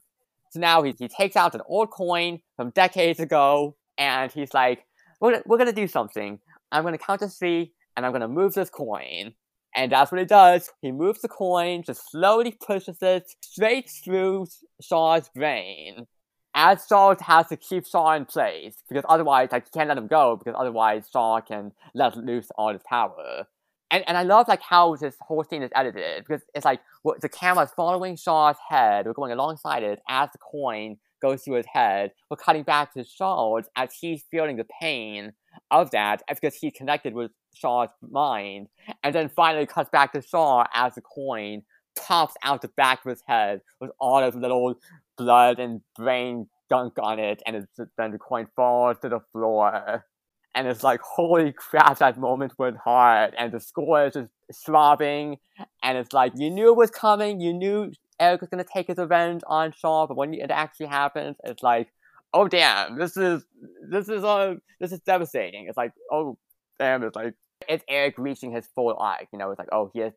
So 0.50 0.60
now 0.60 0.82
he, 0.84 0.96
he 0.98 1.08
takes 1.08 1.36
out 1.36 1.56
an 1.56 1.62
old 1.68 1.92
coin 1.92 2.40
from 2.56 2.72
decades 2.72 3.20
ago, 3.20 3.76
and 3.98 4.32
he's 4.32 4.54
like, 4.54 4.86
"We're 5.22 5.32
gonna, 5.32 5.44
we're 5.46 5.58
gonna 5.58 5.74
do 5.74 5.88
something. 5.88 6.40
I'm 6.72 6.84
gonna 6.84 6.98
count 6.98 7.22
to 7.22 7.28
three, 7.28 7.74
and 7.96 8.06
I'm 8.06 8.12
gonna 8.12 8.28
move 8.28 8.54
this 8.54 8.70
coin." 8.70 9.34
And 9.76 9.92
that's 9.92 10.12
what 10.12 10.20
he 10.20 10.26
does. 10.26 10.72
He 10.82 10.92
moves 10.92 11.22
the 11.22 11.28
coin, 11.28 11.84
just 11.84 12.10
slowly 12.10 12.58
pushes 12.66 12.98
it 13.02 13.30
straight 13.42 13.90
through 14.04 14.48
Shaw's 14.82 15.30
brain. 15.30 16.08
As 16.56 16.86
Shaw 16.90 17.14
has 17.22 17.48
to 17.48 17.58
keep 17.58 17.86
Shaw 17.86 18.14
in 18.14 18.26
place, 18.26 18.82
because 18.90 19.06
otherwise, 19.08 19.50
like, 19.52 19.66
he 19.66 19.72
can't 19.72 19.88
let 19.88 19.98
him 20.00 20.08
go, 20.08 20.36
because 20.36 20.56
otherwise 20.58 21.08
Shaw 21.12 21.40
can 21.42 21.72
let 21.94 22.18
loose 22.18 22.50
all 22.58 22.74
his 22.74 22.82
power. 22.84 23.46
And, 23.92 24.04
and 24.08 24.18
I 24.18 24.24
love 24.24 24.48
like 24.48 24.62
how 24.62 24.96
this 24.96 25.16
whole 25.20 25.44
scene 25.44 25.64
is 25.64 25.72
edited 25.76 26.24
because 26.26 26.44
it's 26.54 26.66
like 26.66 26.82
what 27.02 27.22
the 27.22 27.30
camera's 27.30 27.72
following 27.76 28.16
Shaw's 28.16 28.58
head, 28.70 29.06
we're 29.06 29.14
going 29.14 29.32
alongside 29.32 29.84
it 29.84 30.00
as 30.08 30.30
the 30.32 30.38
coin 30.38 30.98
goes 31.22 31.44
through 31.44 31.56
his 31.56 31.66
head. 31.66 32.12
We're 32.30 32.38
cutting 32.38 32.64
back 32.64 32.94
to 32.94 33.04
Shaw's 33.04 33.66
as 33.76 33.94
he's 34.00 34.24
feeling 34.30 34.58
the 34.58 34.68
pain 34.80 35.34
of 35.72 35.92
that 35.92 36.22
because 36.28 36.56
he's 36.56 36.74
connected 36.74 37.14
with 37.14 37.32
Shaw's 37.56 37.90
mind, 38.02 38.68
and 39.04 39.14
then 39.14 39.30
finally 39.30 39.66
cuts 39.66 39.90
back 39.90 40.14
to 40.14 40.22
Shaw 40.22 40.66
as 40.74 40.96
the 40.96 41.02
coin 41.02 41.64
pops 41.98 42.36
out 42.44 42.62
the 42.62 42.70
back 42.70 43.04
of 43.06 43.10
his 43.10 43.24
head 43.28 43.62
with 43.82 43.92
all 44.00 44.24
of 44.24 44.36
little 44.36 44.76
blood 45.18 45.60
and 45.60 45.82
brain 45.98 46.48
gunk 46.70 46.94
on 47.02 47.20
it, 47.20 47.42
and 47.46 47.56
it's, 47.56 47.80
then 47.98 48.12
the 48.12 48.20
coin 48.20 48.48
falls 48.56 48.98
to 49.02 49.10
the 49.10 49.20
floor. 49.34 50.06
And 50.56 50.68
it's 50.68 50.84
like, 50.84 51.02
holy 51.02 51.54
crap, 51.54 52.00
that 52.00 52.18
moment 52.18 52.54
went 52.58 52.78
hard. 52.78 53.34
And 53.38 53.52
the 53.52 53.60
score 53.60 54.08
is 54.08 54.14
just 54.14 54.30
throbbing. 54.66 55.38
And 55.84 55.98
it's 55.98 56.14
like, 56.14 56.34
you 56.36 56.50
knew 56.50 56.70
it 56.70 56.78
was 56.78 56.90
coming. 56.90 57.40
You 57.40 57.54
knew 57.54 57.92
Erik 58.20 58.42
was 58.42 58.50
going 58.50 58.64
to 58.64 58.70
take 58.72 58.88
his 58.88 58.98
revenge 58.98 59.42
on 59.48 59.72
Shaw. 59.72 60.08
But 60.08 60.18
when 60.18 60.34
it 60.34 60.52
actually 60.52 60.88
happens, 60.88 61.38
it's 61.44 61.64
like, 61.64 61.90
oh, 62.34 62.48
damn, 62.48 62.98
this 62.98 63.16
is, 63.16 63.44
this 63.90 64.10
is, 64.10 64.24
uh, 64.24 64.56
this 64.80 64.92
is 64.92 65.00
devastating. 65.02 65.68
It's 65.68 65.78
like, 65.78 65.94
oh, 66.12 66.38
damn, 66.80 67.04
it's 67.04 67.16
like, 67.16 67.36
it's 67.68 67.84
Erik 67.88 68.18
reaching 68.18 68.52
his 68.52 68.68
full 68.74 68.96
arc. 68.98 69.28
You 69.32 69.40
know, 69.40 69.52
it's 69.52 69.60
like, 69.60 69.70
oh, 69.72 69.92
he 69.94 70.02
is, 70.02 70.14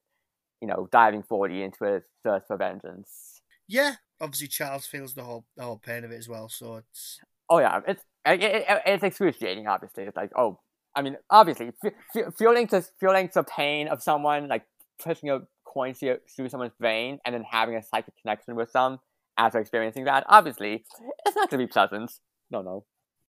you 0.61 0.69
know, 0.69 0.89
diving 0.93 1.23
fully 1.23 1.63
into 1.63 1.85
his 1.85 2.03
thirst 2.25 2.47
for 2.47 2.57
vengeance. 2.57 3.41
Yeah, 3.69 3.95
obviously 4.21 4.49
Charles 4.49 4.87
feels 4.87 5.15
the 5.15 5.25
whole 5.25 5.45
the 5.57 5.65
whole 5.65 5.79
pain 5.79 6.05
of 6.05 6.13
it 6.13 6.19
as 6.19 6.29
well. 6.29 6.49
So 6.49 6.77
it's 6.77 7.21
Oh 7.51 7.59
yeah, 7.59 7.81
it's 7.87 8.03
it, 8.27 8.43
it, 8.43 8.83
it's 8.87 9.05
excruciating. 9.05 9.67
Obviously, 9.67 10.05
it's 10.05 10.17
like 10.17 10.33
oh, 10.37 10.61
I 10.95 11.03
mean, 11.03 11.17
obviously, 11.31 11.73
f- 11.85 12.35
feeling 12.37 12.67
the 12.67 12.87
feeling 13.01 13.31
the 13.33 13.43
pain 13.45 13.89
of 13.89 14.03
someone 14.03 14.49
like 14.49 14.65
pushing 15.03 15.31
a 15.31 15.41
coin 15.65 15.95
through, 15.95 16.19
someone's 16.49 16.73
vein 16.81 17.19
and 17.25 17.35
then 17.35 17.45
having 17.51 17.77
a 17.77 17.83
psychic 17.83 18.15
connection 18.21 18.55
with 18.55 18.73
them 18.73 18.99
after 19.37 19.59
experiencing 19.59 20.05
that. 20.05 20.25
Obviously, 20.29 20.85
it's 21.27 21.37
not 21.37 21.51
gonna 21.51 21.63
be 21.63 21.67
pleasant. 21.67 22.13
No, 22.51 22.63
no. 22.63 22.85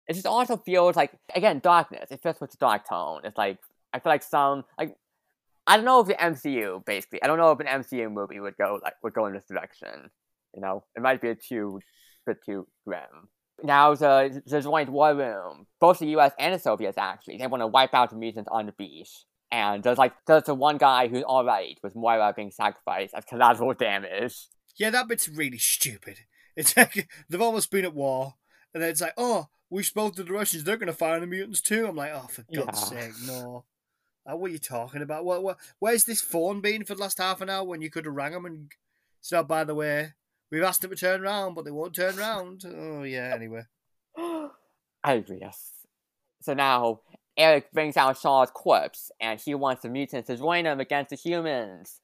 It 0.06 0.14
just 0.14 0.26
also 0.26 0.56
feels 0.56 0.96
like 0.96 1.12
again 1.34 1.60
darkness. 1.62 2.10
It 2.10 2.22
fits 2.22 2.40
with 2.40 2.52
the 2.52 2.56
dark 2.58 2.88
tone. 2.88 3.22
It's 3.24 3.36
like 3.36 3.58
I 3.92 3.98
feel 3.98 4.12
like 4.12 4.22
some 4.22 4.64
like 4.78 4.96
I 5.66 5.76
don't 5.76 5.84
know 5.84 6.00
if 6.00 6.06
the 6.06 6.14
MCU 6.14 6.84
basically. 6.86 7.22
I 7.22 7.26
don't 7.26 7.38
know 7.38 7.52
if 7.52 7.60
an 7.60 7.66
MCU 7.66 8.10
movie 8.10 8.40
would 8.40 8.56
go 8.56 8.80
like 8.82 8.94
would 9.02 9.12
go 9.12 9.26
in 9.26 9.34
this 9.34 9.44
direction. 9.48 10.10
You 10.54 10.62
know, 10.62 10.84
it 10.96 11.02
might 11.02 11.20
be 11.20 11.28
a 11.28 11.34
too 11.34 11.80
bit 12.26 12.38
too 12.44 12.66
grim. 12.86 13.28
Now 13.62 13.94
the 13.94 14.42
the 14.46 14.60
joint 14.60 14.88
war 14.90 15.14
room, 15.14 15.66
both 15.80 15.98
the 15.98 16.06
U.S. 16.08 16.32
and 16.38 16.54
the 16.54 16.58
Soviets 16.58 16.96
actually, 16.98 17.38
they 17.38 17.46
want 17.46 17.62
to 17.62 17.66
wipe 17.66 17.94
out 17.94 18.10
the 18.10 18.16
mutants 18.16 18.48
on 18.52 18.66
the 18.66 18.72
beach. 18.72 19.10
And 19.50 19.82
there's 19.82 19.98
like 19.98 20.12
there's 20.26 20.44
the 20.44 20.54
one 20.54 20.78
guy 20.78 21.08
who's 21.08 21.24
all 21.24 21.44
right 21.44 21.78
with 21.82 21.96
Moira 21.96 22.32
being 22.36 22.50
sacrificed 22.50 23.14
as 23.14 23.24
collateral 23.24 23.74
damage. 23.74 24.46
yeah, 24.76 24.90
that 24.90 25.08
bit's 25.08 25.28
really 25.28 25.58
stupid. 25.58 26.18
It's 26.56 26.76
like 26.76 27.08
they've 27.28 27.40
almost 27.40 27.70
been 27.70 27.84
at 27.84 27.94
war, 27.94 28.34
and 28.74 28.82
then 28.82 28.90
it's 28.90 29.00
like, 29.00 29.14
oh, 29.16 29.46
we 29.70 29.82
spoke 29.82 30.16
to 30.16 30.22
the 30.24 30.32
Russians. 30.32 30.64
They're 30.64 30.76
gonna 30.76 30.92
fire 30.92 31.14
on 31.14 31.22
the 31.22 31.26
mutants 31.26 31.60
too. 31.60 31.86
I'm 31.86 31.96
like, 31.96 32.12
oh, 32.14 32.26
for 32.28 32.44
God's 32.54 32.92
Yeah. 32.92 33.08
sake, 33.08 33.12
no. 33.26 33.64
Uh, 34.30 34.36
what 34.36 34.50
are 34.50 34.52
you 34.52 34.58
talking 34.58 35.00
about? 35.00 35.24
What, 35.24 35.42
what, 35.42 35.56
where's 35.78 36.04
this 36.04 36.20
phone 36.20 36.60
been 36.60 36.84
for 36.84 36.94
the 36.94 37.00
last 37.00 37.16
half 37.18 37.40
an 37.40 37.48
hour 37.48 37.64
when 37.64 37.80
you 37.80 37.88
could 37.90 38.04
have 38.04 38.14
rang 38.14 38.32
them 38.32 38.44
and 38.44 38.70
said, 39.22 39.38
oh, 39.40 39.44
by 39.44 39.64
the 39.64 39.74
way, 39.74 40.12
We've 40.50 40.62
asked 40.62 40.82
them 40.82 40.90
to 40.90 40.96
turn 40.96 41.22
around, 41.22 41.54
but 41.54 41.64
they 41.64 41.70
won't 41.70 41.94
turn 41.94 42.18
around. 42.18 42.64
Oh 42.66 43.02
yeah. 43.02 43.32
Anyway. 43.34 43.62
Agree. 44.16 44.48
Oh, 45.04 45.22
yes. 45.40 45.86
So 46.42 46.54
now 46.54 47.00
Erik 47.36 47.70
brings 47.72 47.96
out 47.96 48.18
Shaw's 48.18 48.50
corpse, 48.50 49.12
and 49.20 49.40
he 49.40 49.54
wants 49.54 49.82
the 49.82 49.88
mutants 49.88 50.26
to 50.26 50.36
join 50.36 50.66
him 50.66 50.80
against 50.80 51.10
the 51.10 51.16
humans. 51.16 52.00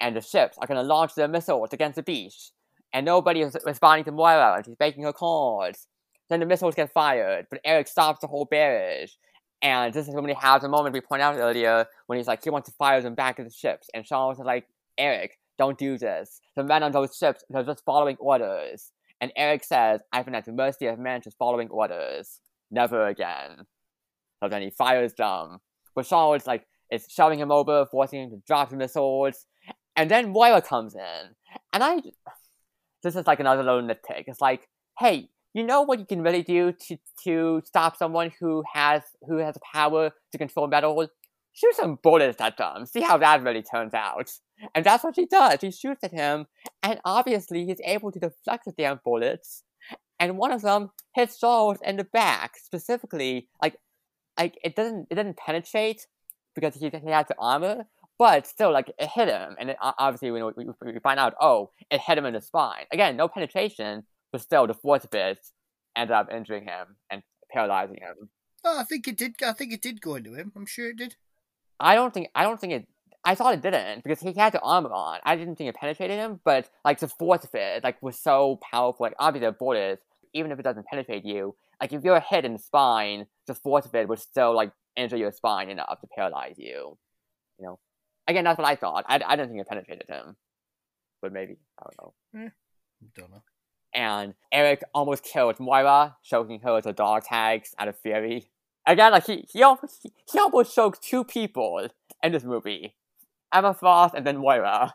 And 0.00 0.16
the 0.16 0.20
ships 0.20 0.58
are 0.58 0.66
going 0.66 0.80
to 0.80 0.86
launch 0.86 1.14
their 1.14 1.28
missiles 1.28 1.72
against 1.72 1.94
the 1.94 2.02
beach. 2.02 2.50
And 2.92 3.06
nobody 3.06 3.42
is 3.42 3.56
responding 3.64 4.04
to 4.06 4.12
Moira, 4.12 4.54
and 4.56 4.66
she's 4.66 4.76
making 4.80 5.04
her 5.04 5.12
calls. 5.12 5.86
Then 6.28 6.40
the 6.40 6.46
missiles 6.46 6.74
get 6.74 6.92
fired, 6.92 7.46
but 7.48 7.60
Erik 7.64 7.86
stops 7.86 8.20
the 8.20 8.26
whole 8.26 8.44
barrage. 8.44 9.12
And 9.62 9.94
this 9.94 10.08
is 10.08 10.14
when 10.14 10.26
he 10.26 10.34
has 10.34 10.62
the 10.62 10.68
moment 10.68 10.94
we 10.94 11.00
pointed 11.00 11.22
out 11.22 11.36
earlier 11.36 11.86
when 12.06 12.18
he's 12.18 12.26
like, 12.26 12.42
he 12.42 12.50
wants 12.50 12.68
to 12.68 12.74
fire 12.74 13.00
them 13.00 13.14
back 13.14 13.38
at 13.38 13.46
the 13.46 13.52
ships. 13.52 13.88
And 13.94 14.04
Shaw 14.04 14.28
was 14.28 14.38
like, 14.38 14.66
Erik, 14.98 15.38
don't 15.62 15.78
do 15.78 15.96
this. 15.96 16.40
The 16.56 16.64
men 16.64 16.82
on 16.82 16.92
those 16.92 17.16
ships 17.16 17.44
are 17.54 17.62
just 17.62 17.84
following 17.84 18.16
orders. 18.18 18.90
And 19.20 19.30
Erik 19.36 19.62
says, 19.62 20.00
I've 20.12 20.24
been 20.24 20.34
at 20.34 20.46
the 20.46 20.52
mercy 20.52 20.86
of 20.86 20.98
men 20.98 21.20
just 21.22 21.38
following 21.38 21.68
orders. 21.68 22.40
Never 22.72 23.06
again. 23.06 23.50
So 24.42 24.48
then 24.48 24.62
he 24.62 24.70
fires 24.70 25.14
them. 25.14 25.58
But 25.94 26.06
Shaw 26.06 26.34
is 26.34 26.48
like, 26.48 26.66
is 26.90 27.06
shoving 27.08 27.38
him 27.38 27.52
over, 27.52 27.86
forcing 27.86 28.22
him 28.22 28.30
to 28.30 28.42
drop 28.44 28.70
the 28.70 28.76
missiles. 28.76 29.46
And 29.94 30.10
then 30.10 30.32
Moira 30.32 30.60
comes 30.60 30.96
in. 30.96 31.22
And 31.72 31.84
I. 31.84 32.02
This 33.04 33.14
is 33.14 33.26
like 33.26 33.40
another 33.40 33.62
little 33.62 33.82
nitpick. 33.82 34.24
It's 34.26 34.40
like, 34.40 34.68
hey, 34.98 35.28
you 35.54 35.62
know 35.62 35.82
what 35.82 36.00
you 36.00 36.06
can 36.06 36.22
really 36.22 36.42
do 36.42 36.72
to 36.72 36.96
to 37.24 37.62
stop 37.64 37.96
someone 37.96 38.32
who 38.40 38.64
has 38.72 39.02
who 39.28 39.36
has 39.36 39.56
power 39.72 40.10
to 40.32 40.38
control 40.38 40.66
metal? 40.66 41.06
Shoot 41.52 41.74
some 41.74 41.98
bullets 42.02 42.40
at 42.40 42.56
them. 42.56 42.86
See 42.86 43.02
how 43.02 43.18
that 43.18 43.42
really 43.42 43.62
turns 43.62 43.94
out. 43.94 44.30
And 44.74 44.84
that's 44.84 45.04
what 45.04 45.16
she 45.16 45.26
does. 45.26 45.58
She 45.60 45.70
shoots 45.70 46.02
at 46.02 46.12
him, 46.12 46.46
and 46.82 47.00
obviously 47.04 47.66
he's 47.66 47.80
able 47.84 48.12
to 48.12 48.20
deflect 48.20 48.64
the 48.64 48.72
damn 48.72 49.00
bullets. 49.04 49.64
And 50.18 50.38
one 50.38 50.52
of 50.52 50.62
them 50.62 50.90
hits 51.14 51.38
Charles 51.38 51.78
in 51.84 51.96
the 51.96 52.04
back, 52.04 52.56
specifically. 52.56 53.48
Like, 53.60 53.76
like 54.38 54.56
it 54.64 54.76
doesn't 54.76 55.08
it 55.10 55.16
doesn't 55.16 55.36
penetrate 55.36 56.06
because 56.54 56.74
he, 56.76 56.88
he 56.88 57.10
has 57.10 57.26
the 57.26 57.34
armor, 57.38 57.86
but 58.18 58.46
still, 58.46 58.72
like 58.72 58.88
it 58.98 59.08
hit 59.08 59.28
him. 59.28 59.56
And 59.58 59.70
it, 59.70 59.76
obviously, 59.80 60.30
we, 60.30 60.42
we, 60.42 60.66
we 60.80 61.00
find 61.02 61.18
out, 61.18 61.34
oh, 61.40 61.70
it 61.90 62.00
hit 62.00 62.18
him 62.18 62.24
in 62.24 62.34
the 62.34 62.40
spine. 62.40 62.84
Again, 62.92 63.16
no 63.16 63.26
penetration, 63.28 64.04
but 64.30 64.40
still, 64.40 64.66
the 64.66 64.74
force 64.74 65.04
of 65.04 65.12
it 65.12 65.38
ended 65.96 66.14
up 66.14 66.32
injuring 66.32 66.64
him 66.64 66.96
and 67.10 67.22
paralyzing 67.50 67.96
him. 67.96 68.30
Oh, 68.64 68.78
I 68.78 68.84
think 68.84 69.08
it 69.08 69.18
did. 69.18 69.42
I 69.42 69.52
think 69.52 69.72
it 69.72 69.82
did 69.82 70.00
go 70.00 70.14
into 70.14 70.34
him. 70.34 70.52
I'm 70.54 70.66
sure 70.66 70.90
it 70.90 70.96
did. 70.96 71.16
I 71.80 71.94
don't 71.94 72.12
think. 72.12 72.28
I 72.34 72.44
don't 72.44 72.60
think 72.60 72.72
it. 72.72 72.88
I 73.24 73.34
thought 73.34 73.54
it 73.54 73.62
didn't 73.62 74.02
because 74.02 74.20
he 74.20 74.32
had 74.32 74.52
the 74.52 74.60
armor 74.60 74.92
on. 74.92 75.20
I 75.24 75.36
didn't 75.36 75.56
think 75.56 75.68
it 75.68 75.76
penetrated 75.76 76.18
him, 76.18 76.40
but 76.44 76.68
like 76.84 76.98
the 76.98 77.08
force 77.08 77.44
of 77.44 77.54
it, 77.54 77.84
like 77.84 78.02
was 78.02 78.18
so 78.18 78.58
powerful. 78.70 79.04
Like 79.04 79.14
obviously 79.18 79.46
the 79.46 79.52
bullet, 79.52 80.00
even 80.34 80.50
if 80.50 80.58
it 80.58 80.62
doesn't 80.62 80.86
penetrate 80.86 81.24
you, 81.24 81.54
like 81.80 81.92
if 81.92 82.02
you're 82.02 82.20
hit 82.20 82.44
in 82.44 82.54
the 82.54 82.58
spine, 82.58 83.26
the 83.46 83.54
force 83.54 83.86
of 83.86 83.94
it 83.94 84.08
would 84.08 84.18
still 84.18 84.54
like 84.54 84.72
injure 84.96 85.16
your 85.16 85.32
spine 85.32 85.70
enough 85.70 86.00
to 86.00 86.08
paralyze 86.14 86.56
you. 86.58 86.98
You 87.58 87.66
know, 87.66 87.78
again, 88.26 88.44
that's 88.44 88.58
what 88.58 88.66
I 88.66 88.74
thought. 88.74 89.04
I, 89.08 89.20
I 89.24 89.36
didn't 89.36 89.50
think 89.50 89.60
it 89.60 89.68
penetrated 89.68 90.06
him, 90.08 90.36
but 91.20 91.32
maybe 91.32 91.58
I 91.78 91.84
don't 91.84 92.14
know. 92.34 92.44
Eh, 92.46 92.50
don't 93.14 93.30
know 93.30 93.42
and 93.94 94.34
Erik 94.50 94.82
almost 94.94 95.24
killed 95.24 95.60
Moira, 95.60 96.16
choking 96.22 96.60
her 96.60 96.74
with 96.74 96.84
the 96.84 96.92
dog 96.92 97.24
tags 97.24 97.74
out 97.78 97.88
of 97.88 97.98
fury. 97.98 98.50
Again, 98.86 99.12
like 99.12 99.26
he 99.26 99.46
he 99.52 99.62
almost 99.62 100.06
he 100.30 100.38
almost 100.38 100.78
two 101.02 101.24
people 101.24 101.88
in 102.22 102.32
this 102.32 102.44
movie, 102.44 102.94
Emma 103.52 103.74
Frost 103.74 104.14
and 104.14 104.26
then 104.26 104.38
Moira, 104.38 104.94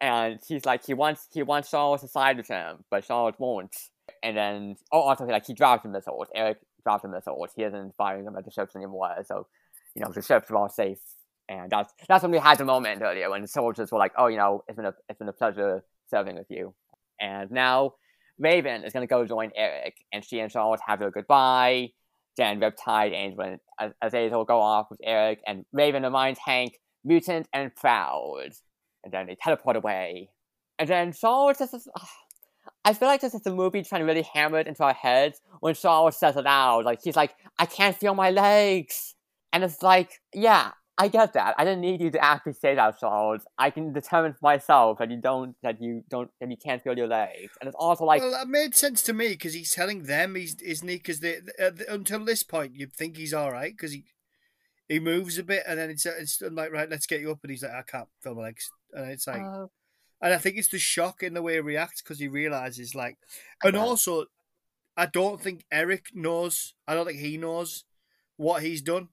and 0.00 0.38
he's 0.46 0.64
like 0.64 0.86
he 0.86 0.94
wants 0.94 1.28
he 1.32 1.42
wants 1.42 1.70
Charles 1.70 2.00
to 2.00 2.08
side 2.08 2.38
with 2.38 2.48
him, 2.48 2.84
but 2.90 3.06
Charles 3.06 3.34
won't. 3.38 3.76
And 4.22 4.36
then 4.36 4.76
oh 4.92 5.00
also 5.00 5.24
like 5.24 5.46
he 5.46 5.54
dropped 5.54 5.82
the 5.82 5.90
missiles. 5.90 6.28
Erik 6.34 6.58
dropped 6.82 7.02
the 7.02 7.08
missiles. 7.10 7.50
He 7.54 7.62
isn't 7.62 7.94
firing 7.98 8.24
them 8.24 8.36
at 8.36 8.44
the 8.44 8.50
ships 8.50 8.74
anymore, 8.74 9.16
so 9.26 9.46
you 9.94 10.02
know 10.02 10.10
the 10.12 10.22
ships 10.22 10.50
are 10.50 10.56
all 10.56 10.68
safe. 10.68 10.98
And 11.48 11.70
that's 11.70 11.92
that's 12.08 12.22
when 12.22 12.32
we 12.32 12.38
had 12.38 12.58
the 12.58 12.64
moment 12.64 13.02
earlier 13.02 13.30
when 13.30 13.42
the 13.42 13.48
soldiers 13.48 13.92
were 13.92 13.98
like, 13.98 14.12
oh 14.16 14.28
you 14.28 14.38
know 14.38 14.64
it's 14.66 14.76
been 14.76 14.86
a 14.86 14.94
it's 15.10 15.18
been 15.18 15.28
a 15.28 15.32
pleasure 15.32 15.84
serving 16.08 16.36
with 16.36 16.50
you. 16.50 16.74
And 17.20 17.50
now 17.50 17.94
Raven 18.38 18.84
is 18.84 18.92
going 18.92 19.06
to 19.06 19.10
go 19.10 19.24
join 19.26 19.50
Erik, 19.56 19.96
and 20.12 20.24
she 20.24 20.40
and 20.40 20.50
Charles 20.50 20.80
have 20.86 20.98
their 21.00 21.10
goodbye. 21.10 21.90
Then 22.36 22.60
Riptide 22.60 23.14
and 23.14 23.58
Azazel 24.02 24.44
go 24.44 24.60
off 24.60 24.88
with 24.90 25.00
Erik, 25.02 25.40
and 25.46 25.64
Raven 25.72 26.02
reminds 26.02 26.38
Hank, 26.38 26.78
mutant 27.04 27.48
and 27.52 27.74
proud. 27.74 28.50
And 29.04 29.12
then 29.12 29.26
they 29.26 29.36
teleport 29.36 29.76
away. 29.76 30.30
And 30.78 30.88
then 30.88 31.12
Charles 31.12 31.58
says, 31.58 31.88
I 32.84 32.92
feel 32.92 33.08
like 33.08 33.20
this 33.20 33.34
is 33.34 33.42
the 33.42 33.54
movie 33.54 33.82
trying 33.82 34.02
to 34.02 34.06
really 34.06 34.26
hammer 34.34 34.58
it 34.58 34.66
into 34.66 34.82
our 34.82 34.92
heads 34.92 35.40
when 35.60 35.74
Charles 35.74 36.18
says 36.18 36.36
it 36.36 36.46
out. 36.46 36.84
Like, 36.84 37.00
he's 37.02 37.16
like, 37.16 37.34
I 37.58 37.66
can't 37.66 37.96
feel 37.96 38.14
my 38.14 38.30
legs. 38.30 39.14
And 39.52 39.64
it's 39.64 39.82
like, 39.82 40.20
yeah, 40.34 40.72
I 40.98 41.08
get 41.08 41.34
that. 41.34 41.54
I 41.58 41.64
didn't 41.64 41.82
need 41.82 42.00
you 42.00 42.10
to 42.10 42.24
actually 42.24 42.54
say 42.54 42.74
that, 42.74 42.98
Charles. 42.98 43.42
I 43.58 43.68
can 43.70 43.92
determine 43.92 44.32
for 44.32 44.38
myself 44.42 44.98
that 44.98 45.10
you 45.10 45.20
don't, 45.20 45.54
that 45.62 45.80
you 45.80 46.02
don't, 46.08 46.30
that 46.40 46.50
you 46.50 46.56
can't 46.56 46.82
feel 46.82 46.96
your 46.96 47.06
legs. 47.06 47.52
And 47.60 47.68
it's 47.68 47.76
also 47.78 48.04
like, 48.04 48.22
well, 48.22 48.30
that 48.30 48.48
made 48.48 48.74
sense 48.74 49.02
to 49.02 49.12
me 49.12 49.28
because 49.28 49.52
he's 49.52 49.74
telling 49.74 50.04
them, 50.04 50.34
he's 50.36 50.54
isn't 50.62 50.88
he? 50.88 50.96
Because 50.96 51.20
they, 51.20 51.36
uh, 51.62 51.72
until 51.88 52.24
this 52.24 52.42
point, 52.42 52.76
you'd 52.76 52.94
think 52.94 53.16
he's 53.16 53.34
all 53.34 53.52
right 53.52 53.72
because 53.72 53.92
he 53.92 54.04
he 54.88 54.98
moves 54.98 55.36
a 55.36 55.42
bit, 55.42 55.64
and 55.66 55.78
then 55.78 55.90
it's 55.90 56.06
it's 56.06 56.40
like 56.40 56.72
right, 56.72 56.88
let's 56.88 57.06
get 57.06 57.20
you 57.20 57.30
up, 57.30 57.40
and 57.42 57.50
he's 57.50 57.62
like, 57.62 57.72
I 57.72 57.82
can't 57.82 58.08
feel 58.22 58.34
my 58.34 58.42
legs, 58.42 58.70
and 58.92 59.10
it's 59.10 59.26
like, 59.26 59.42
uh, 59.42 59.66
and 60.22 60.32
I 60.32 60.38
think 60.38 60.56
it's 60.56 60.68
the 60.68 60.78
shock 60.78 61.22
in 61.22 61.34
the 61.34 61.42
way 61.42 61.54
he 61.54 61.60
reacts 61.60 62.00
because 62.00 62.20
he 62.20 62.28
realizes 62.28 62.94
like, 62.94 63.18
and 63.62 63.76
also, 63.76 64.26
I 64.96 65.06
don't 65.06 65.42
think 65.42 65.66
Erik 65.70 66.06
knows. 66.14 66.72
I 66.88 66.94
don't 66.94 67.06
think 67.06 67.18
he 67.18 67.36
knows 67.36 67.84
what 68.38 68.62
he's 68.62 68.80
done 68.80 69.08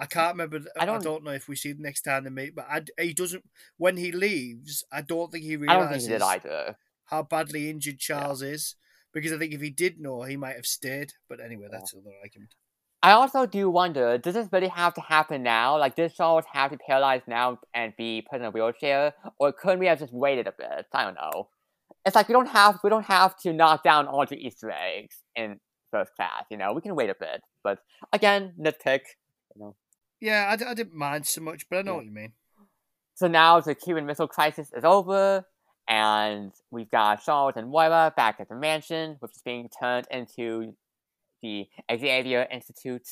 I 0.00 0.06
can't 0.06 0.32
remember. 0.32 0.60
I 0.80 0.86
don't, 0.86 1.00
I 1.00 1.02
don't 1.02 1.24
know 1.24 1.32
if 1.32 1.46
we 1.46 1.56
see 1.56 1.72
the 1.72 1.82
next 1.82 2.00
time 2.02 2.24
they 2.24 2.30
meet, 2.30 2.54
but 2.54 2.66
I, 2.70 2.82
he 2.98 3.12
doesn't. 3.12 3.44
When 3.76 3.98
he 3.98 4.12
leaves, 4.12 4.82
I 4.90 5.02
don't 5.02 5.30
think 5.30 5.44
he 5.44 5.56
realizes 5.56 6.06
think 6.06 6.22
he 6.22 6.26
either. 6.26 6.76
how 7.04 7.22
badly 7.24 7.68
injured 7.68 7.98
Charles 7.98 8.42
yeah. 8.42 8.50
is. 8.50 8.76
Because 9.12 9.32
I 9.32 9.38
think 9.38 9.52
if 9.52 9.60
he 9.60 9.70
did 9.70 10.00
know, 10.00 10.22
he 10.22 10.36
might 10.36 10.56
have 10.56 10.66
stayed. 10.66 11.12
But 11.28 11.40
anyway, 11.40 11.68
that's 11.70 11.92
yeah. 11.92 12.00
another 12.00 12.16
argument. 12.22 12.54
I 13.02 13.12
also 13.12 13.44
do 13.44 13.68
wonder: 13.68 14.16
Does 14.16 14.34
this 14.34 14.48
really 14.50 14.68
have 14.68 14.94
to 14.94 15.02
happen 15.02 15.42
now? 15.42 15.78
Like, 15.78 15.96
does 15.96 16.14
Charles 16.14 16.44
have 16.50 16.70
to 16.70 16.78
be 16.78 16.84
paralyzed 16.86 17.28
now 17.28 17.58
and 17.74 17.92
be 17.98 18.26
put 18.28 18.40
in 18.40 18.46
a 18.46 18.50
wheelchair, 18.50 19.12
or 19.38 19.52
couldn't 19.52 19.80
we 19.80 19.86
have 19.86 19.98
just 19.98 20.14
waited 20.14 20.46
a 20.46 20.52
bit? 20.52 20.86
I 20.94 21.04
don't 21.04 21.14
know. 21.14 21.48
It's 22.06 22.16
like 22.16 22.28
we 22.28 22.32
don't 22.32 22.48
have 22.48 22.78
we 22.82 22.88
don't 22.88 23.04
have 23.04 23.36
to 23.40 23.52
knock 23.52 23.82
down 23.82 24.06
all 24.06 24.24
the 24.24 24.36
Easter 24.36 24.70
eggs 24.70 25.18
in 25.36 25.60
first 25.90 26.14
class. 26.14 26.44
You 26.50 26.56
know, 26.56 26.72
we 26.72 26.80
can 26.80 26.94
wait 26.94 27.10
a 27.10 27.16
bit. 27.18 27.42
But 27.62 27.80
again, 28.14 28.54
nitpick. 28.58 29.00
You 29.54 29.60
know. 29.60 29.76
Yeah, 30.20 30.46
I, 30.48 30.70
I 30.70 30.74
didn't 30.74 30.94
mind 30.94 31.26
so 31.26 31.40
much, 31.40 31.68
but 31.68 31.78
I 31.78 31.82
know 31.82 31.92
yeah. 31.92 31.96
what 31.96 32.04
you 32.04 32.10
mean. 32.10 32.32
So 33.14 33.26
now 33.26 33.60
the 33.60 33.74
Cuban 33.74 34.06
Missile 34.06 34.28
Crisis 34.28 34.70
is 34.76 34.84
over, 34.84 35.44
and 35.88 36.52
we've 36.70 36.90
got 36.90 37.24
Charles 37.24 37.54
and 37.56 37.68
Moira 37.68 38.12
back 38.16 38.36
at 38.38 38.48
the 38.48 38.54
mansion, 38.54 39.16
which 39.20 39.32
is 39.32 39.42
being 39.42 39.68
turned 39.68 40.06
into 40.10 40.74
the 41.42 41.66
Xavier 41.90 42.46
Institute. 42.50 43.08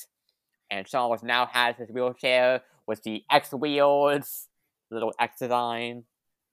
And 0.70 0.86
Charles 0.86 1.22
now 1.22 1.47
has 1.47 1.76
his 1.76 1.90
wheelchair 1.90 2.62
with 2.86 3.02
the 3.02 3.24
X 3.30 3.52
wheels, 3.52 4.48
little 4.90 5.12
X 5.18 5.39
design. 5.39 6.05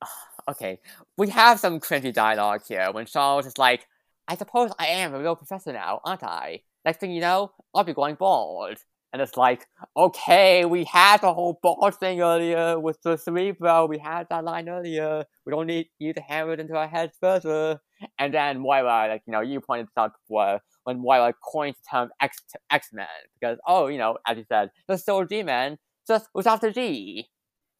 okay, 0.49 0.79
we 1.17 1.29
have 1.29 1.59
some 1.59 1.79
cringy 1.79 2.13
dialogue 2.13 2.61
here 2.67 2.91
when 2.91 3.05
Charles 3.05 3.45
is 3.45 3.57
like, 3.57 3.87
I 4.27 4.35
suppose 4.35 4.71
I 4.79 4.87
am 4.87 5.13
a 5.13 5.19
real 5.19 5.35
professor 5.35 5.73
now, 5.73 6.01
aren't 6.03 6.23
I? 6.23 6.61
Next 6.83 6.99
thing 6.99 7.11
you 7.11 7.21
know, 7.21 7.51
I'll 7.73 7.83
be 7.83 7.93
going 7.93 8.15
bald. 8.15 8.77
And 9.15 9.21
it's 9.21 9.37
like, 9.37 9.65
okay, 9.95 10.65
we 10.65 10.83
had 10.83 11.21
the 11.21 11.33
whole 11.33 11.57
boss 11.63 11.95
thing 11.95 12.19
earlier 12.19 12.77
with 12.77 13.01
the 13.01 13.15
cerebro. 13.15 13.85
We 13.85 13.97
had 13.97 14.27
that 14.29 14.43
line 14.43 14.67
earlier. 14.67 15.23
We 15.45 15.51
don't 15.51 15.67
need 15.67 15.87
you 15.99 16.13
to 16.13 16.19
hammer 16.19 16.51
it 16.51 16.59
into 16.59 16.75
our 16.75 16.89
heads 16.89 17.15
further. 17.21 17.79
And 18.19 18.33
then 18.33 18.59
Moira, 18.59 19.07
like, 19.07 19.21
you 19.25 19.31
know, 19.31 19.39
you 19.39 19.61
pointed 19.61 19.85
this 19.85 19.93
out 19.97 20.11
before, 20.19 20.59
when 20.83 21.01
Moira 21.01 21.33
coined 21.49 21.77
the 21.77 21.97
term 21.97 22.09
X 22.19 22.39
X-Men. 22.69 23.07
Because, 23.39 23.57
oh, 23.65 23.87
you 23.87 23.97
know, 23.97 24.17
as 24.27 24.37
you 24.37 24.43
said, 24.49 24.71
the 24.89 24.97
still 24.97 25.23
G-Men, 25.23 25.77
just 26.05 26.27
without 26.33 26.59
the 26.59 26.71
G. 26.71 27.29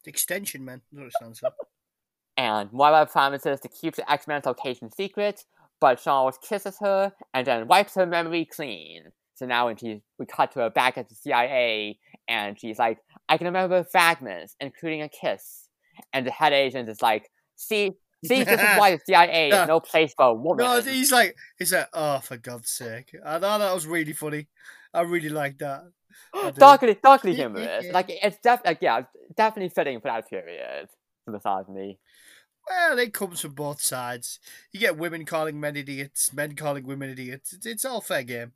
Extension 0.06 0.64
Man, 0.64 0.80
that 0.90 1.12
stands 1.12 1.40
for. 1.40 1.50
And 2.38 2.72
Moira 2.72 3.04
promises 3.04 3.60
to 3.60 3.68
keep 3.68 3.96
the 3.96 4.10
X-Men's 4.10 4.46
location 4.46 4.90
secret, 4.90 5.44
but 5.82 6.00
Charles 6.02 6.38
kisses 6.38 6.78
her 6.80 7.12
and 7.34 7.46
then 7.46 7.68
wipes 7.68 7.94
her 7.96 8.06
memory 8.06 8.46
clean. 8.46 9.12
So 9.36 9.46
now 9.46 9.66
when 9.66 9.76
she 9.76 10.02
we 10.18 10.26
cut 10.26 10.52
to 10.52 10.60
her 10.60 10.70
back 10.70 10.98
at 10.98 11.08
the 11.08 11.14
CIA 11.14 11.98
and 12.26 12.58
she's 12.58 12.78
like, 12.78 12.98
I 13.28 13.36
can 13.36 13.46
remember 13.46 13.84
fragments, 13.84 14.56
including 14.60 15.02
a 15.02 15.08
kiss. 15.08 15.68
And 16.12 16.26
the 16.26 16.30
head 16.30 16.52
agent 16.52 16.88
is 16.88 17.00
like, 17.00 17.30
see, 17.54 17.92
see, 18.24 18.42
this 18.42 18.60
is 18.60 18.78
why 18.78 18.92
the 18.92 19.00
CIA 19.06 19.50
is 19.50 19.68
no 19.68 19.80
place 19.80 20.14
for 20.16 20.26
a 20.26 20.34
woman. 20.34 20.64
No, 20.64 20.80
he's 20.80 21.12
like, 21.12 21.36
he's 21.58 21.72
like, 21.72 21.88
oh, 21.92 22.18
for 22.18 22.36
God's 22.38 22.70
sake! 22.70 23.14
I 23.24 23.38
thought 23.38 23.58
that 23.58 23.74
was 23.74 23.86
really 23.86 24.14
funny. 24.14 24.48
I 24.92 25.02
really 25.02 25.28
like 25.28 25.58
that. 25.58 25.84
darkly, 26.56 26.96
darkly 27.02 27.34
humorous. 27.34 27.86
like 27.92 28.06
it's 28.08 28.38
definitely, 28.38 28.70
like, 28.70 28.78
yeah, 28.82 29.02
definitely 29.36 29.68
fitting 29.68 30.00
for 30.00 30.08
that 30.08 30.28
period 30.28 30.88
for 31.24 31.32
misogyny. 31.32 31.98
Well, 32.68 32.98
it 32.98 33.14
comes 33.14 33.40
from 33.40 33.52
both 33.52 33.80
sides. 33.80 34.40
You 34.72 34.80
get 34.80 34.96
women 34.96 35.24
calling 35.24 35.60
men 35.60 35.76
idiots, 35.76 36.32
men 36.32 36.56
calling 36.56 36.84
women 36.84 37.10
idiots. 37.10 37.52
It's, 37.52 37.66
it's 37.66 37.84
all 37.84 38.00
fair 38.00 38.24
game. 38.24 38.52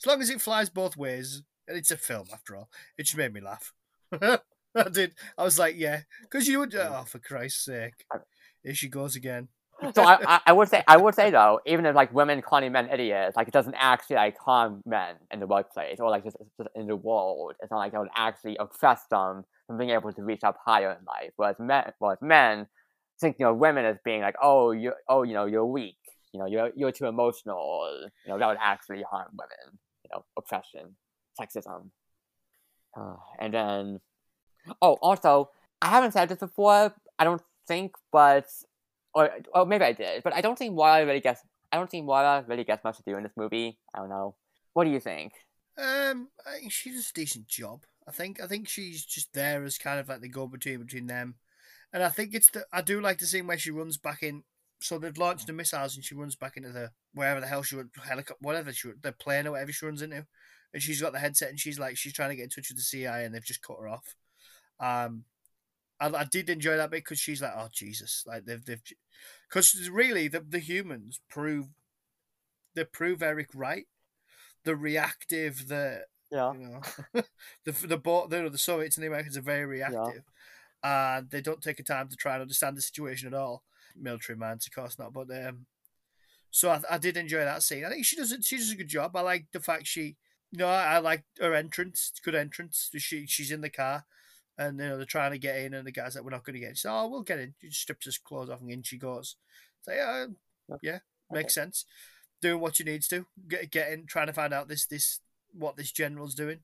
As 0.00 0.06
long 0.06 0.20
as 0.20 0.30
it 0.30 0.40
flies 0.40 0.70
both 0.70 0.96
ways, 0.96 1.42
and 1.68 1.76
it's 1.76 1.90
a 1.90 1.96
film 1.96 2.26
after 2.32 2.56
all. 2.56 2.68
It 2.98 3.04
just 3.04 3.16
made 3.16 3.32
me 3.32 3.40
laugh. 3.40 3.72
I 4.12 4.88
did. 4.90 5.14
I 5.36 5.44
was 5.44 5.58
like, 5.58 5.74
yeah, 5.76 6.02
because 6.22 6.48
you 6.48 6.58
would. 6.58 6.74
Oh, 6.74 7.04
for 7.06 7.18
Christ's 7.18 7.64
sake! 7.64 8.04
Here 8.62 8.74
she 8.74 8.88
goes 8.88 9.16
again. 9.16 9.48
so 9.94 10.02
I, 10.02 10.18
I, 10.26 10.40
I, 10.46 10.52
would 10.52 10.68
say 10.68 10.82
I 10.86 10.96
would 10.96 11.14
say 11.14 11.30
though, 11.30 11.60
even 11.66 11.86
if 11.86 11.94
like 11.94 12.14
women 12.14 12.40
calling 12.40 12.72
men 12.72 12.88
idiots, 12.88 13.36
like 13.36 13.48
it 13.48 13.52
doesn't 13.52 13.74
actually 13.74 14.16
like 14.16 14.36
harm 14.38 14.80
men 14.86 15.16
in 15.30 15.40
the 15.40 15.46
workplace 15.46 15.98
or 15.98 16.08
like 16.10 16.24
just, 16.24 16.36
just 16.56 16.70
in 16.74 16.86
the 16.86 16.96
world. 16.96 17.54
It's 17.60 17.70
not 17.70 17.78
like 17.78 17.92
it 17.92 17.98
would 17.98 18.08
actually 18.14 18.56
oppress 18.58 19.02
them 19.10 19.44
from 19.66 19.78
being 19.78 19.90
able 19.90 20.12
to 20.12 20.22
reach 20.22 20.44
up 20.44 20.56
higher 20.64 20.90
in 20.92 21.04
life. 21.04 21.32
Whereas 21.36 21.56
men, 21.58 21.92
whereas 21.98 22.18
men 22.22 22.66
thinking 23.20 23.46
of 23.46 23.56
women 23.56 23.84
as 23.84 23.96
being 24.04 24.20
like, 24.20 24.36
oh, 24.42 24.72
you, 24.72 24.92
oh, 25.08 25.22
you 25.22 25.34
know, 25.34 25.46
you're 25.46 25.66
weak. 25.66 25.96
You 26.32 26.40
know, 26.40 26.46
you're 26.46 26.70
you're 26.74 26.92
too 26.92 27.06
emotional. 27.06 28.08
You 28.24 28.32
know, 28.32 28.38
that 28.38 28.48
would 28.48 28.58
actually 28.60 29.02
harm 29.10 29.28
women. 29.32 29.78
You 30.04 30.10
know, 30.12 30.24
oppression, 30.36 30.96
sexism, 31.40 31.90
uh, 32.96 33.16
and 33.38 33.54
then, 33.54 34.00
oh, 34.80 34.94
also, 35.00 35.50
I 35.80 35.88
haven't 35.88 36.12
said 36.12 36.28
this 36.28 36.38
before. 36.38 36.94
I 37.18 37.24
don't 37.24 37.42
think, 37.66 37.94
but 38.10 38.46
or 39.14 39.30
or 39.54 39.66
maybe 39.66 39.84
I 39.84 39.92
did, 39.92 40.22
but 40.22 40.34
I 40.34 40.40
don't 40.40 40.58
think 40.58 40.74
Moira 40.74 41.06
really 41.06 41.20
gets. 41.20 41.42
I 41.70 41.76
don't 41.76 41.90
think 41.90 42.04
Moira 42.06 42.44
really 42.46 42.64
gets 42.64 42.84
much 42.84 42.98
to 42.98 43.02
do 43.06 43.16
in 43.16 43.22
this 43.22 43.32
movie. 43.36 43.78
I 43.94 43.98
don't 43.98 44.10
know. 44.10 44.36
What 44.74 44.84
do 44.84 44.90
you 44.90 45.00
think? 45.00 45.32
Um, 45.78 46.28
I 46.46 46.58
think 46.58 46.72
she 46.72 46.90
does 46.90 47.10
a 47.10 47.14
decent 47.14 47.48
job. 47.48 47.84
I 48.06 48.12
think 48.12 48.42
I 48.42 48.46
think 48.46 48.68
she's 48.68 49.04
just 49.04 49.32
there 49.32 49.64
as 49.64 49.78
kind 49.78 49.98
of 50.00 50.08
like 50.08 50.20
the 50.20 50.28
go 50.28 50.46
between 50.46 50.80
between 50.80 51.06
them, 51.06 51.36
and 51.92 52.02
I 52.02 52.08
think 52.08 52.34
it's 52.34 52.50
the 52.50 52.66
I 52.72 52.82
do 52.82 53.00
like 53.00 53.18
the 53.18 53.26
scene 53.26 53.46
where 53.46 53.58
she 53.58 53.70
runs 53.70 53.96
back 53.96 54.22
in. 54.22 54.44
So 54.82 54.98
they've 54.98 55.16
launched 55.16 55.46
the 55.46 55.52
missiles 55.52 55.94
and 55.94 56.04
she 56.04 56.14
runs 56.14 56.36
back 56.36 56.56
into 56.56 56.70
the 56.70 56.90
wherever 57.14 57.40
the 57.40 57.46
hell 57.46 57.62
she 57.62 57.76
would 57.76 57.90
helicopter 58.02 58.40
whatever 58.40 58.72
she 58.72 58.90
the 59.02 59.12
plane 59.12 59.46
or 59.46 59.52
whatever 59.52 59.72
she 59.72 59.86
runs 59.86 60.02
into, 60.02 60.26
and 60.74 60.82
she's 60.82 61.00
got 61.00 61.12
the 61.12 61.18
headset 61.18 61.50
and 61.50 61.60
she's 61.60 61.78
like 61.78 61.96
she's 61.96 62.12
trying 62.12 62.30
to 62.30 62.36
get 62.36 62.44
in 62.44 62.48
touch 62.50 62.68
with 62.68 62.78
the 62.78 62.82
CIA 62.82 63.24
and 63.24 63.34
they've 63.34 63.44
just 63.44 63.62
cut 63.62 63.76
her 63.80 63.88
off. 63.88 64.14
Um, 64.80 65.24
I, 66.00 66.08
I 66.08 66.24
did 66.24 66.50
enjoy 66.50 66.76
that 66.76 66.90
bit 66.90 67.04
because 67.04 67.20
she's 67.20 67.40
like, 67.40 67.52
oh 67.56 67.68
Jesus, 67.72 68.24
like 68.26 68.44
they've 68.44 68.64
they've, 68.64 68.82
because 69.48 69.88
really 69.90 70.28
the 70.28 70.40
the 70.40 70.58
humans 70.58 71.20
prove 71.30 71.68
they 72.74 72.84
prove 72.84 73.22
Eric 73.22 73.48
right, 73.54 73.86
the 74.64 74.74
reactive, 74.74 75.68
the 75.68 76.04
yeah, 76.30 76.52
you 76.52 76.68
know, 76.68 77.22
the 77.64 77.86
the 77.86 77.98
boat, 77.98 78.30
the, 78.30 78.48
the 78.50 78.58
Soviets 78.58 78.96
and 78.96 79.04
the 79.04 79.08
Americans 79.08 79.36
are 79.36 79.42
very 79.42 79.66
reactive, 79.66 80.24
yeah. 80.82 81.16
and 81.18 81.30
they 81.30 81.40
don't 81.40 81.62
take 81.62 81.76
the 81.76 81.82
time 81.82 82.08
to 82.08 82.16
try 82.16 82.32
and 82.34 82.42
understand 82.42 82.76
the 82.76 82.82
situation 82.82 83.28
at 83.28 83.34
all. 83.34 83.62
Military 84.00 84.36
minds, 84.36 84.66
of 84.66 84.74
course 84.74 84.98
not, 84.98 85.12
but 85.12 85.28
um, 85.30 85.66
so 86.50 86.70
I, 86.70 86.80
I 86.90 86.98
did 86.98 87.16
enjoy 87.16 87.44
that 87.44 87.62
scene. 87.62 87.84
I 87.84 87.90
think 87.90 88.04
she 88.04 88.16
does 88.16 88.36
she 88.42 88.56
does 88.56 88.70
a 88.70 88.76
good 88.76 88.88
job. 88.88 89.16
I 89.16 89.20
like 89.20 89.46
the 89.52 89.60
fact 89.60 89.86
she, 89.86 90.16
you 90.50 90.58
know, 90.58 90.68
I, 90.68 90.94
I 90.94 90.98
like 90.98 91.24
her 91.40 91.54
entrance, 91.54 92.12
good 92.24 92.34
entrance. 92.34 92.90
She 92.96 93.26
she's 93.26 93.50
in 93.50 93.60
the 93.60 93.70
car 93.70 94.04
and 94.58 94.78
you 94.78 94.88
know 94.88 94.96
they're 94.96 95.06
trying 95.06 95.32
to 95.32 95.38
get 95.38 95.58
in, 95.58 95.74
and 95.74 95.86
the 95.86 95.92
guy's 95.92 96.14
like, 96.14 96.24
"We're 96.24 96.30
not 96.30 96.44
going 96.44 96.54
to 96.54 96.60
get 96.60 96.70
in." 96.70 96.76
So, 96.76 96.90
"Oh, 96.90 97.08
we'll 97.08 97.22
get 97.22 97.38
in." 97.38 97.54
She 97.60 97.70
strips 97.70 98.06
his 98.06 98.18
clothes 98.18 98.50
off, 98.50 98.60
and 98.60 98.70
in 98.70 98.82
she 98.82 98.98
goes. 98.98 99.36
So, 99.82 99.92
yeah, 99.92 100.26
yeah, 100.82 100.98
makes 101.30 101.56
okay. 101.56 101.64
sense. 101.64 101.84
Doing 102.40 102.60
what 102.60 102.76
she 102.76 102.84
needs 102.84 103.08
to, 103.08 103.26
get 103.48 103.70
get 103.70 103.92
in, 103.92 104.06
trying 104.06 104.26
to 104.26 104.32
find 104.32 104.52
out 104.52 104.68
this 104.68 104.86
this 104.86 105.20
what 105.52 105.76
this 105.76 105.92
general's 105.92 106.34
doing, 106.34 106.60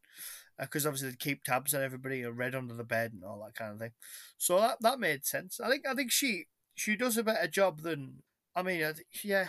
because 0.58 0.84
uh, 0.84 0.88
obviously 0.88 1.10
they 1.10 1.16
keep 1.16 1.44
tabs 1.44 1.74
on 1.74 1.82
everybody, 1.82 2.22
and 2.22 2.36
read 2.36 2.54
under 2.54 2.74
the 2.74 2.84
bed 2.84 3.12
and 3.12 3.24
all 3.24 3.42
that 3.44 3.54
kind 3.54 3.72
of 3.72 3.78
thing. 3.78 3.92
So 4.36 4.58
that 4.60 4.78
that 4.80 5.00
made 5.00 5.24
sense. 5.24 5.60
I 5.60 5.68
think 5.70 5.86
I 5.86 5.94
think 5.94 6.10
she 6.10 6.46
she 6.78 6.96
does 6.96 7.16
a 7.16 7.22
better 7.22 7.48
job 7.48 7.82
than 7.82 8.22
I 8.54 8.62
mean, 8.62 8.82
I, 8.82 8.92
yeah, 9.22 9.48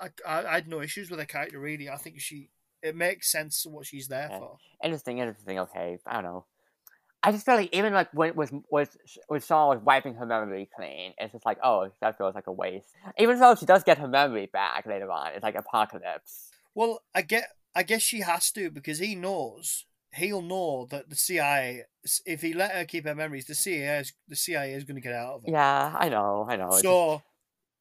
I, 0.00 0.10
I, 0.26 0.46
I 0.46 0.54
had 0.54 0.68
no 0.68 0.80
issues 0.80 1.10
with 1.10 1.18
her 1.18 1.26
character 1.26 1.58
really. 1.58 1.88
I 1.88 1.96
think 1.96 2.20
she 2.20 2.50
it 2.82 2.94
makes 2.94 3.30
sense 3.30 3.66
what 3.66 3.86
she's 3.86 4.08
there 4.08 4.28
yeah. 4.30 4.38
for. 4.38 4.58
Interesting, 4.82 5.18
interesting. 5.18 5.58
Okay, 5.58 5.98
I 6.06 6.14
don't 6.14 6.24
know. 6.24 6.44
I 7.22 7.32
just 7.32 7.44
feel 7.44 7.56
like 7.56 7.74
even 7.74 7.92
like 7.92 8.12
when 8.12 8.36
was 8.36 8.52
was 8.70 8.88
when 9.26 9.40
Shawn 9.40 9.68
was 9.76 9.84
wiping 9.84 10.14
her 10.14 10.26
memory 10.26 10.68
clean, 10.76 11.12
it's 11.18 11.32
just 11.32 11.46
like 11.46 11.58
oh 11.62 11.90
that 12.00 12.18
feels 12.18 12.34
like 12.34 12.46
a 12.46 12.52
waste. 12.52 12.88
Even 13.18 13.40
though 13.40 13.54
she 13.54 13.66
does 13.66 13.82
get 13.82 13.98
her 13.98 14.06
memory 14.06 14.46
back 14.46 14.86
later 14.86 15.10
on, 15.10 15.32
it's 15.32 15.42
like 15.42 15.56
apocalypse. 15.56 16.50
Well, 16.74 17.00
I 17.14 17.22
get 17.22 17.48
I 17.74 17.82
guess 17.82 18.02
she 18.02 18.20
has 18.20 18.52
to 18.52 18.70
because 18.70 18.98
he 19.00 19.16
knows 19.16 19.85
he'll 20.14 20.42
know 20.42 20.86
that 20.90 21.08
the 21.10 21.16
CIA 21.16 21.84
if 22.24 22.42
he 22.42 22.54
let 22.54 22.72
her 22.72 22.84
keep 22.84 23.04
her 23.06 23.14
memories, 23.14 23.46
the 23.46 23.54
CIA 23.54 24.00
is 24.00 24.12
the 24.28 24.36
CIA 24.36 24.72
is 24.72 24.84
going 24.84 24.96
to 24.96 25.00
get 25.00 25.14
out 25.14 25.36
of 25.36 25.44
it. 25.44 25.50
Yeah, 25.50 25.94
I 25.98 26.08
know, 26.08 26.46
I 26.48 26.56
know. 26.56 26.70
So 26.70 27.22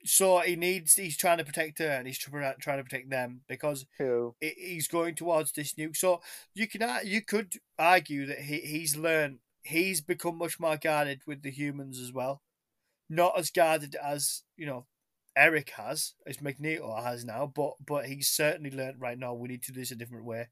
so 0.06 0.40
he 0.40 0.56
needs 0.56 0.94
he's 0.94 1.18
trying 1.18 1.40
to 1.40 1.44
protect 1.44 1.80
her 1.80 1.90
and 1.90 2.08
he's 2.08 2.20
trying 2.20 2.78
to 2.78 2.84
protect 2.84 3.10
them 3.10 3.42
because 3.48 3.86
True. 3.98 4.36
he's 4.40 4.88
going 4.88 5.16
towards 5.16 5.52
this 5.52 5.74
nuke. 5.74 5.98
So 5.98 6.22
you 6.54 6.68
can 6.68 7.00
you 7.04 7.22
could 7.22 7.54
argue 7.78 8.26
that 8.28 8.40
he, 8.40 8.60
he's 8.60 8.96
learned 8.96 9.40
he's 9.64 10.02
become 10.02 10.38
much 10.38 10.60
more 10.60 10.78
guarded 10.78 11.22
with 11.26 11.42
the 11.42 11.52
humans 11.52 12.00
as 12.00 12.14
well, 12.14 12.42
not 13.10 13.38
as 13.38 13.50
guarded 13.50 13.96
as 13.96 14.44
you 14.56 14.66
know 14.66 14.86
Erik 15.36 15.72
has 15.72 16.14
as 16.26 16.42
Magneto 16.42 16.96
has 17.02 17.26
now, 17.26 17.52
but 17.54 17.74
but 17.86 18.06
he's 18.06 18.30
certainly 18.30 18.72
learned 18.72 19.02
right 19.02 19.18
now 19.18 19.34
we 19.34 19.50
need 19.50 19.64
to 19.64 19.72
do 19.72 19.80
this 19.80 19.92
a 19.92 19.96
different 19.96 20.26
way. 20.26 20.48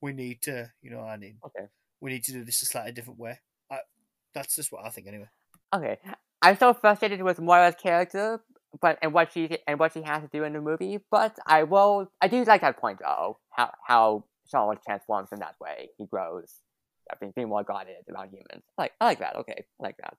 We 0.00 0.12
need 0.12 0.42
to 0.42 0.70
you 0.82 0.90
know 0.90 1.00
I 1.00 1.16
mean 1.16 1.38
okay 1.44 1.66
we 2.00 2.12
need 2.12 2.24
to 2.24 2.32
do 2.32 2.44
this 2.44 2.62
a 2.62 2.66
slightly 2.66 2.92
different 2.92 3.18
way. 3.18 3.38
I, 3.70 3.78
that's 4.34 4.56
just 4.56 4.72
what 4.72 4.84
I 4.86 4.88
think 4.88 5.06
anyway. 5.06 5.28
Okay, 5.74 5.98
I'm 6.40 6.56
so 6.56 6.72
frustrated 6.72 7.22
with 7.22 7.40
Moira's 7.40 7.74
character 7.74 8.40
but 8.80 8.98
and 9.02 9.12
what 9.12 9.32
she 9.32 9.58
and 9.66 9.78
what 9.78 9.92
she 9.92 10.02
has 10.02 10.22
to 10.22 10.28
do 10.32 10.44
in 10.44 10.52
the 10.52 10.60
movie. 10.60 10.98
But 11.10 11.36
I 11.46 11.64
will. 11.64 12.10
I 12.20 12.28
do 12.28 12.44
like 12.44 12.60
that 12.60 12.78
point 12.78 13.00
though. 13.00 13.38
How 13.50 13.72
how 13.86 14.24
Shawn 14.50 14.78
transforms 14.84 15.30
in 15.32 15.40
that 15.40 15.56
way. 15.60 15.90
He 15.98 16.06
grows. 16.06 16.54
Being, 17.18 17.32
being 17.34 17.48
more 17.48 17.64
guarded 17.64 17.96
about 18.08 18.28
humans. 18.28 18.62
I 18.78 18.82
like 18.82 18.92
I 19.00 19.04
like 19.06 19.18
that. 19.18 19.36
Okay, 19.36 19.64
I 19.80 19.82
like 19.82 19.96
that. 19.96 20.14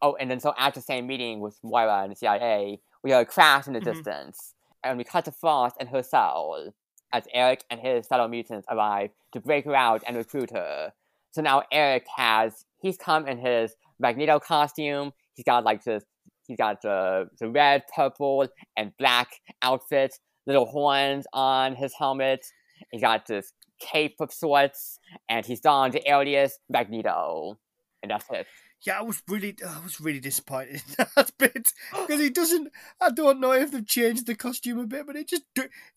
Oh, 0.00 0.16
and 0.18 0.30
then 0.30 0.40
so 0.40 0.54
at 0.58 0.74
the 0.74 0.80
same 0.80 1.06
meeting 1.06 1.40
with 1.40 1.58
Moira 1.62 2.02
and 2.02 2.12
the 2.12 2.16
CIA, 2.16 2.80
we 3.02 3.10
hear 3.10 3.20
a 3.20 3.26
crash 3.26 3.66
in 3.66 3.74
the 3.74 3.80
mm-hmm. 3.80 3.92
distance, 3.92 4.54
and 4.82 4.96
we 4.96 5.04
cut 5.04 5.26
to 5.26 5.32
Frost 5.32 5.76
and 5.78 5.90
her 5.90 6.02
cell 6.02 6.72
as 7.12 7.24
Erik 7.32 7.64
and 7.70 7.80
his 7.80 8.06
fellow 8.06 8.28
mutants 8.28 8.66
arrive 8.70 9.10
to 9.32 9.40
break 9.40 9.64
her 9.64 9.74
out 9.74 10.02
and 10.06 10.16
recruit 10.16 10.50
her. 10.50 10.92
So 11.30 11.42
now 11.42 11.62
Erik 11.70 12.06
has 12.16 12.64
he's 12.80 12.96
come 12.96 13.26
in 13.26 13.38
his 13.38 13.74
Magneto 13.98 14.38
costume. 14.38 15.12
He's 15.34 15.44
got 15.44 15.64
like 15.64 15.84
this 15.84 16.04
He's 16.46 16.56
got 16.56 16.82
the, 16.82 17.28
the 17.38 17.48
red, 17.48 17.82
purple, 17.94 18.46
and 18.76 18.92
black 18.98 19.40
outfit, 19.62 20.18
little 20.46 20.66
horns 20.66 21.26
on 21.32 21.74
his 21.74 21.92
helmet. 21.94 22.46
He's 22.92 23.00
got 23.00 23.26
this 23.26 23.52
cape 23.80 24.16
of 24.20 24.32
sorts, 24.32 24.98
and 25.28 25.44
he's 25.44 25.60
donned 25.60 25.94
the 25.94 26.10
alias 26.10 26.58
Magneto. 26.68 27.58
And 28.02 28.10
that's 28.10 28.26
it. 28.30 28.46
Yeah, 28.82 28.98
I 28.98 29.02
was 29.02 29.22
really, 29.28 29.56
I 29.66 29.82
was 29.82 30.00
really 30.00 30.20
disappointed 30.20 30.82
in 30.98 31.06
that 31.16 31.32
bit 31.38 31.72
because 31.92 32.20
he 32.20 32.30
doesn't. 32.30 32.68
I 33.00 33.10
don't 33.10 33.40
know 33.40 33.52
if 33.52 33.72
they've 33.72 33.86
changed 33.86 34.26
the 34.26 34.34
costume 34.34 34.78
a 34.78 34.86
bit, 34.86 35.06
but 35.06 35.16
it 35.16 35.28
just, 35.28 35.42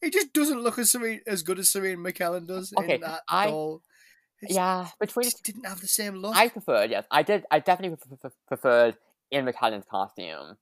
it 0.01 0.13
just 0.13 0.33
doesn't 0.33 0.61
look 0.61 0.79
as 0.79 0.91
Sir 0.91 1.05
Ian, 1.05 1.21
as 1.27 1.43
good 1.43 1.59
as 1.59 1.69
Sir 1.69 1.85
Ian 1.85 1.99
McKellen 1.99 2.47
does 2.47 2.73
okay, 2.77 2.95
in 2.95 3.01
that 3.01 3.21
I, 3.27 3.49
all. 3.49 3.81
It's, 4.41 4.53
yeah, 4.53 4.87
between 4.99 5.27
it 5.27 5.35
didn't 5.43 5.65
have 5.65 5.81
the 5.81 5.87
same 5.87 6.15
look. 6.15 6.35
I 6.35 6.47
preferred, 6.47 6.89
yes, 6.89 7.05
I 7.11 7.23
did. 7.23 7.45
I 7.51 7.59
definitely 7.59 7.97
preferred 8.47 8.95
Ian 9.33 9.45
McKellen's 9.45 9.85
costume 9.89 10.57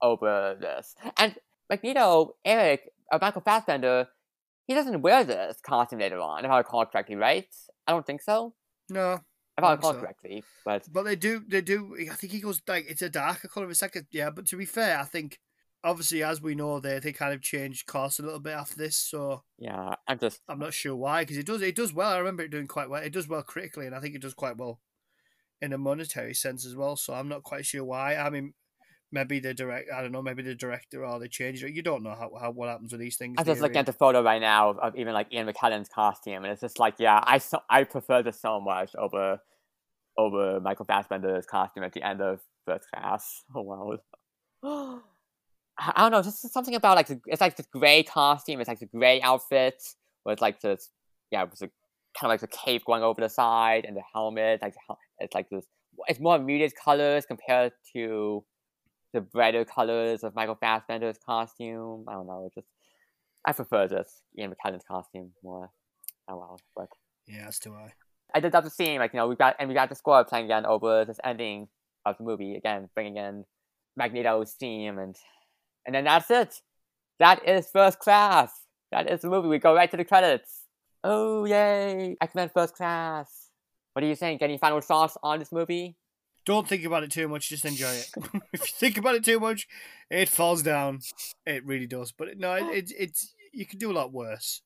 over 0.00 0.56
this. 0.60 0.94
And 1.16 1.34
Magneto, 1.68 2.36
Erik, 2.44 2.90
or 3.12 3.18
Michael 3.20 3.42
Fassbender, 3.42 4.06
he 4.66 4.74
doesn't 4.74 5.02
wear 5.02 5.24
this 5.24 5.58
costume 5.62 5.98
later 5.98 6.20
on, 6.20 6.44
if 6.44 6.50
I 6.50 6.58
recall 6.58 6.86
correctly, 6.86 7.16
right? 7.16 7.48
I 7.86 7.92
don't 7.92 8.06
think 8.06 8.22
so. 8.22 8.54
No. 8.88 9.20
If 9.58 9.64
I 9.64 9.72
recall 9.72 9.94
so. 9.94 10.00
correctly, 10.00 10.44
but 10.64 10.86
but 10.92 11.02
they 11.02 11.16
do 11.16 11.42
they 11.46 11.60
do. 11.60 11.96
I 12.10 12.14
think 12.14 12.32
he 12.32 12.40
goes 12.40 12.62
like 12.68 12.86
it's 12.88 13.02
a 13.02 13.10
darker 13.10 13.48
color. 13.48 13.68
It's 13.68 13.82
like 13.82 13.96
a, 13.96 14.02
yeah, 14.12 14.30
but 14.30 14.46
to 14.46 14.56
be 14.56 14.64
fair, 14.64 14.98
I 14.98 15.04
think 15.04 15.40
obviously 15.82 16.22
as 16.22 16.40
we 16.40 16.54
know 16.54 16.78
they 16.78 17.00
they 17.00 17.12
kind 17.12 17.34
of 17.34 17.42
changed 17.42 17.86
course 17.86 18.20
a 18.20 18.22
little 18.22 18.38
bit 18.38 18.54
after 18.54 18.76
this. 18.76 18.96
So 18.96 19.42
yeah, 19.58 19.96
I'm 20.06 20.18
just 20.20 20.40
I'm 20.48 20.60
not 20.60 20.74
sure 20.74 20.94
why 20.94 21.22
because 21.22 21.38
it 21.38 21.46
does 21.46 21.60
it 21.60 21.74
does 21.74 21.92
well. 21.92 22.12
I 22.12 22.18
remember 22.18 22.44
it 22.44 22.52
doing 22.52 22.68
quite 22.68 22.88
well. 22.88 23.02
It 23.02 23.12
does 23.12 23.26
well 23.26 23.42
critically, 23.42 23.86
and 23.86 23.96
I 23.96 24.00
think 24.00 24.14
it 24.14 24.22
does 24.22 24.34
quite 24.34 24.56
well 24.56 24.80
in 25.60 25.72
a 25.72 25.78
monetary 25.78 26.34
sense 26.34 26.64
as 26.64 26.76
well. 26.76 26.94
So 26.94 27.12
I'm 27.12 27.28
not 27.28 27.42
quite 27.42 27.66
sure 27.66 27.84
why. 27.84 28.14
I 28.14 28.30
mean, 28.30 28.54
maybe 29.10 29.40
the 29.40 29.54
direct, 29.54 29.88
I 29.94 30.02
don't 30.02 30.12
know, 30.12 30.22
maybe 30.22 30.42
the 30.42 30.54
director 30.54 31.04
or 31.04 31.18
they 31.18 31.28
changed 31.28 31.64
it. 31.64 31.72
You 31.72 31.82
don't 31.82 32.02
know 32.02 32.10
how, 32.10 32.30
how 32.40 32.50
what 32.50 32.68
happens 32.68 32.92
with 32.92 33.00
these 33.00 33.16
things. 33.16 33.36
I'm 33.38 33.44
just 33.44 33.60
looking 33.60 33.78
at 33.78 33.86
the 33.86 33.92
photo 33.92 34.22
right 34.22 34.40
now 34.40 34.70
of, 34.70 34.78
of, 34.78 34.96
even 34.96 35.14
like 35.14 35.32
Ian 35.32 35.48
McKellen's 35.48 35.88
costume, 35.88 36.44
and 36.44 36.46
it's 36.46 36.60
just 36.60 36.78
like, 36.78 36.94
yeah, 36.98 37.20
I 37.22 37.38
so, 37.38 37.60
I 37.70 37.84
prefer 37.84 38.22
this 38.22 38.40
so 38.40 38.60
much 38.60 38.94
over 38.96 39.40
over 40.16 40.60
Michael 40.60 40.84
Fassbender's 40.84 41.46
costume 41.46 41.84
at 41.84 41.92
the 41.92 42.02
end 42.02 42.20
of 42.20 42.40
First 42.66 42.86
Class. 42.92 43.44
Oh 43.54 43.62
wow. 43.62 45.00
I 45.80 46.02
don't 46.02 46.10
know, 46.10 46.22
just 46.22 46.52
something 46.52 46.74
about 46.74 46.96
like 46.96 47.08
it's 47.26 47.40
like 47.40 47.56
this 47.56 47.66
gray 47.66 48.02
costume. 48.02 48.60
It's 48.60 48.68
like 48.68 48.80
the 48.80 48.86
gray 48.86 49.20
outfit 49.22 49.80
with 50.24 50.40
like 50.40 50.60
this, 50.60 50.90
yeah, 51.30 51.44
it 51.44 51.50
was 51.50 51.62
a 51.62 51.70
kind 52.18 52.24
of 52.24 52.28
like 52.30 52.40
the 52.40 52.48
cape 52.48 52.84
going 52.84 53.02
over 53.02 53.20
the 53.20 53.28
side 53.28 53.84
and 53.84 53.96
the 53.96 54.02
helmet. 54.12 54.60
Like 54.60 54.74
it's 55.18 55.34
like 55.34 55.48
this. 55.50 55.64
It's 56.08 56.20
more 56.20 56.38
muted 56.38 56.72
colors 56.76 57.26
compared 57.26 57.72
to 57.92 58.44
the 59.12 59.20
brighter 59.20 59.64
colors 59.64 60.22
of 60.22 60.34
Michael 60.34 60.56
Fassbender's 60.56 61.18
costume. 61.18 62.04
I 62.08 62.12
don't 62.12 62.26
know. 62.26 62.50
Just 62.54 62.68
I 63.46 63.52
prefer 63.52 63.88
this 63.88 64.22
Ian 64.38 64.52
McKellen's 64.52 64.84
costume 64.86 65.32
more. 65.42 65.70
Oh 66.28 66.36
well, 66.36 66.60
but 66.76 66.88
yeah, 67.26 67.44
that's 67.44 67.58
too 67.58 67.74
high. 67.74 67.92
I 68.34 68.40
did 68.40 68.52
love 68.52 68.64
the 68.64 68.70
scene, 68.70 68.98
like 68.98 69.14
you 69.14 69.18
know, 69.18 69.28
we 69.28 69.36
got 69.36 69.56
and 69.58 69.68
we 69.68 69.74
got 69.74 69.88
the 69.88 69.94
score 69.94 70.24
playing 70.24 70.46
again 70.46 70.66
over 70.66 71.04
this 71.04 71.18
ending 71.24 71.68
of 72.04 72.18
the 72.18 72.24
movie 72.24 72.56
again, 72.56 72.88
bringing 72.94 73.16
in 73.16 73.44
Magneto's 73.96 74.52
theme, 74.52 74.98
and 74.98 75.16
and 75.86 75.94
then 75.94 76.04
that's 76.04 76.30
it. 76.30 76.60
That 77.18 77.46
is 77.48 77.68
first 77.70 77.98
class. 77.98 78.52
That 78.92 79.10
is 79.10 79.22
the 79.22 79.28
movie. 79.28 79.48
We 79.48 79.58
go 79.58 79.74
right 79.74 79.90
to 79.90 79.96
the 79.96 80.04
credits. 80.04 80.62
Oh 81.02 81.44
yay! 81.44 82.16
X 82.20 82.34
Men 82.34 82.50
First 82.52 82.74
Class. 82.74 83.48
What 83.92 84.02
do 84.02 84.08
you 84.08 84.16
think? 84.16 84.42
Any 84.42 84.58
final 84.58 84.80
thoughts 84.80 85.16
on 85.22 85.38
this 85.38 85.52
movie? 85.52 85.96
Don't 86.48 86.66
think 86.66 86.86
about 86.86 87.02
it 87.02 87.10
too 87.10 87.28
much. 87.28 87.50
Just 87.50 87.66
enjoy 87.66 87.90
it. 87.90 88.10
if 88.54 88.60
you 88.62 88.74
think 88.74 88.96
about 88.96 89.14
it 89.14 89.22
too 89.22 89.38
much, 89.38 89.68
it 90.10 90.30
falls 90.30 90.62
down. 90.62 91.00
It 91.44 91.62
really 91.66 91.86
does. 91.86 92.10
But 92.10 92.38
no, 92.38 92.54
it, 92.54 92.64
it, 92.74 92.92
it's 92.98 93.34
you 93.52 93.66
can 93.66 93.78
do 93.78 93.90
a 93.90 93.92
lot 93.92 94.14
worse. 94.14 94.62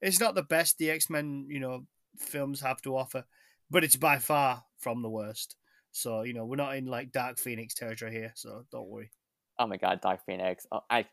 It's 0.00 0.20
not 0.20 0.34
the 0.34 0.42
best 0.42 0.78
the 0.78 0.90
X 0.90 1.10
Men, 1.10 1.46
you 1.50 1.60
know, 1.60 1.84
films 2.16 2.62
have 2.62 2.80
to 2.80 2.96
offer, 2.96 3.26
but 3.70 3.84
it's 3.84 3.94
by 3.94 4.16
far 4.16 4.64
from 4.78 5.02
the 5.02 5.10
worst. 5.10 5.54
So 5.92 6.22
you 6.22 6.32
know, 6.32 6.46
we're 6.46 6.56
not 6.56 6.76
in 6.76 6.86
like 6.86 7.12
Dark 7.12 7.38
Phoenix 7.38 7.74
territory 7.74 8.12
here. 8.12 8.32
So 8.34 8.64
don't 8.72 8.88
worry. 8.88 9.10
Oh 9.58 9.66
my 9.66 9.76
God, 9.76 10.00
Dark 10.00 10.24
Phoenix! 10.24 10.66
Oh, 10.72 10.80
I, 10.88 11.04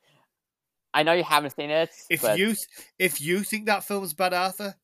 I 0.93 1.03
know 1.03 1.11
you 1.11 1.25
haven't 1.25 1.57
seen 1.57 1.71
it. 1.71 1.89
If 2.09 2.21
but... 2.21 2.39
you 2.39 2.45
th- 2.45 2.67
if 2.97 3.19
you 3.19 3.43
think 3.43 3.65
that 3.65 3.83
film's 3.83 4.13
bad, 4.13 4.33
Arthur, 4.33 4.75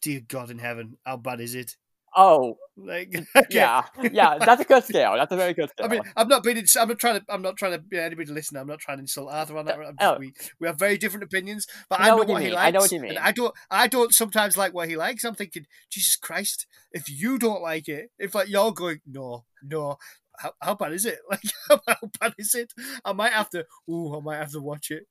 dear 0.00 0.22
God 0.26 0.50
in 0.50 0.58
heaven, 0.58 0.96
how 1.06 1.18
bad 1.18 1.40
is 1.40 1.54
it? 1.54 1.76
Oh, 2.14 2.56
like 2.76 3.14
yeah, 3.50 3.84
yeah, 4.02 4.38
that's 4.38 4.62
a 4.62 4.64
good 4.64 4.84
scale. 4.84 5.14
That's 5.14 5.32
a 5.32 5.36
very 5.36 5.54
good 5.54 5.70
scale. 5.70 5.86
I 5.86 5.88
mean, 5.88 6.02
I'm 6.16 6.28
not 6.28 6.42
being. 6.42 6.62
I'm 6.78 6.88
not 6.88 6.98
trying 6.98 7.20
to. 7.20 7.24
I'm 7.28 7.42
not 7.42 7.56
trying 7.56 7.72
to. 7.72 7.84
Yeah, 7.90 8.02
anybody 8.02 8.26
to 8.26 8.32
listen. 8.32 8.56
I'm 8.56 8.66
not 8.66 8.80
trying 8.80 8.98
to 8.98 9.02
insult 9.02 9.32
Arthur 9.32 9.56
on 9.58 9.66
that. 9.66 9.78
Just, 9.78 9.94
oh. 10.00 10.16
we, 10.18 10.32
we 10.60 10.66
have 10.66 10.78
very 10.78 10.98
different 10.98 11.24
opinions, 11.24 11.66
but 11.88 12.00
I 12.00 12.04
know, 12.04 12.06
I 12.06 12.10
know 12.10 12.16
what, 12.16 12.28
what 12.28 12.42
he 12.42 12.50
likes. 12.50 12.66
I 12.66 12.70
know 12.70 12.80
what 12.80 12.92
you 12.92 13.00
mean. 13.00 13.18
I 13.18 13.32
don't. 13.32 13.54
I 13.70 13.86
don't 13.86 14.12
sometimes 14.12 14.56
like 14.56 14.74
what 14.74 14.88
he 14.88 14.96
likes. 14.96 15.24
I'm 15.24 15.34
thinking, 15.34 15.66
Jesus 15.90 16.16
Christ, 16.16 16.66
if 16.92 17.08
you 17.08 17.38
don't 17.38 17.62
like 17.62 17.88
it, 17.88 18.10
if 18.18 18.34
like 18.34 18.48
you're 18.48 18.72
going, 18.72 19.00
no, 19.06 19.44
no, 19.62 19.96
how, 20.38 20.52
how 20.60 20.74
bad 20.74 20.92
is 20.92 21.06
it? 21.06 21.18
Like, 21.30 21.40
how, 21.86 21.98
bad 22.20 22.34
is 22.38 22.54
it? 22.54 22.72
I 23.04 23.12
might 23.12 23.32
have 23.32 23.50
to. 23.50 23.64
Ooh, 23.88 24.16
I 24.16 24.20
might 24.20 24.36
have 24.36 24.52
to 24.52 24.60
watch 24.60 24.90
it. 24.90 25.06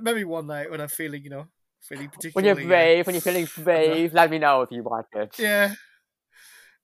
Maybe 0.00 0.24
one 0.24 0.48
night 0.48 0.70
when 0.70 0.80
I'm 0.80 0.88
feeling, 0.88 1.22
you 1.22 1.30
know, 1.30 1.46
feeling 1.80 2.08
particularly. 2.08 2.32
When 2.34 2.58
you're 2.58 2.68
brave, 2.68 3.00
uh, 3.00 3.04
when 3.06 3.14
you're 3.14 3.22
feeling 3.22 3.48
brave, 3.58 4.12
let 4.12 4.30
me 4.30 4.38
know 4.38 4.62
if 4.62 4.70
you 4.72 4.82
want 4.82 5.06
it. 5.14 5.36
Yeah, 5.38 5.74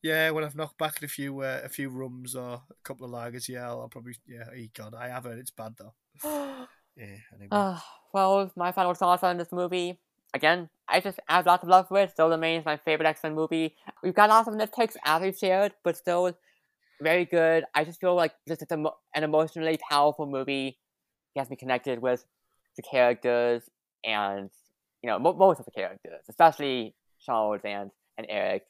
yeah, 0.03 0.31
when 0.31 0.45
I've 0.45 0.57
knocked 0.57 0.79
back 0.79 1.03
a 1.03 1.09
few 1.09 1.41
uh, 1.41 1.61
a 1.65 1.69
few 1.69 1.89
rums 1.89 2.35
or 2.35 2.55
a 2.55 2.61
couple 2.83 3.07
of 3.07 3.13
lagers, 3.13 3.49
yeah, 3.49 3.69
I'll, 3.69 3.83
I'll 3.83 3.89
probably 3.89 4.15
yeah. 4.27 4.45
Oh 4.51 4.67
God, 4.75 4.95
I 4.95 5.09
have 5.09 5.25
heard 5.25 5.39
it's 5.39 5.51
bad 5.51 5.75
though. 5.79 5.95
yeah. 6.97 7.17
Anyway. 7.35 7.49
Uh, 7.51 7.79
well, 8.13 8.51
my 8.57 8.73
final 8.73 8.95
thoughts 8.95 9.23
on 9.23 9.39
this 9.39 9.53
movie. 9.53 10.01
Again, 10.35 10.71
I 10.89 11.01
just 11.01 11.21
have 11.29 11.47
lots 11.47 11.63
of 11.63 11.69
love 11.69 11.89
for 11.89 12.01
it. 12.01 12.11
Still 12.11 12.31
remains 12.31 12.65
my 12.65 12.79
favorite 12.79 13.07
X 13.07 13.23
Men 13.23 13.35
movie. 13.35 13.77
We've 14.03 14.15
got 14.15 14.31
lots 14.31 14.49
of 14.49 14.55
nitpicks 14.55 14.97
as 15.05 15.23
we've 15.23 15.37
shared, 15.37 15.73
but 15.85 15.97
still 15.97 16.37
very 17.01 17.25
good. 17.25 17.65
I 17.75 17.85
just 17.85 18.01
feel 18.01 18.15
like 18.15 18.33
this 18.47 18.63
is 18.63 18.69
a, 18.71 18.85
an 19.15 19.25
emotionally 19.25 19.79
powerful 19.91 20.27
movie. 20.27 20.79
It 21.35 21.39
has 21.39 21.51
me 21.51 21.57
connected 21.57 22.01
with 22.01 22.25
the 22.77 22.83
characters 22.83 23.63
and 24.05 24.51
you 25.03 25.11
know 25.11 25.19
most 25.19 25.61
of 25.61 25.65
the 25.67 25.71
characters, 25.71 26.25
especially 26.29 26.95
Charles 27.25 27.61
and 27.65 27.91
and 28.19 28.27
Erik. 28.29 28.65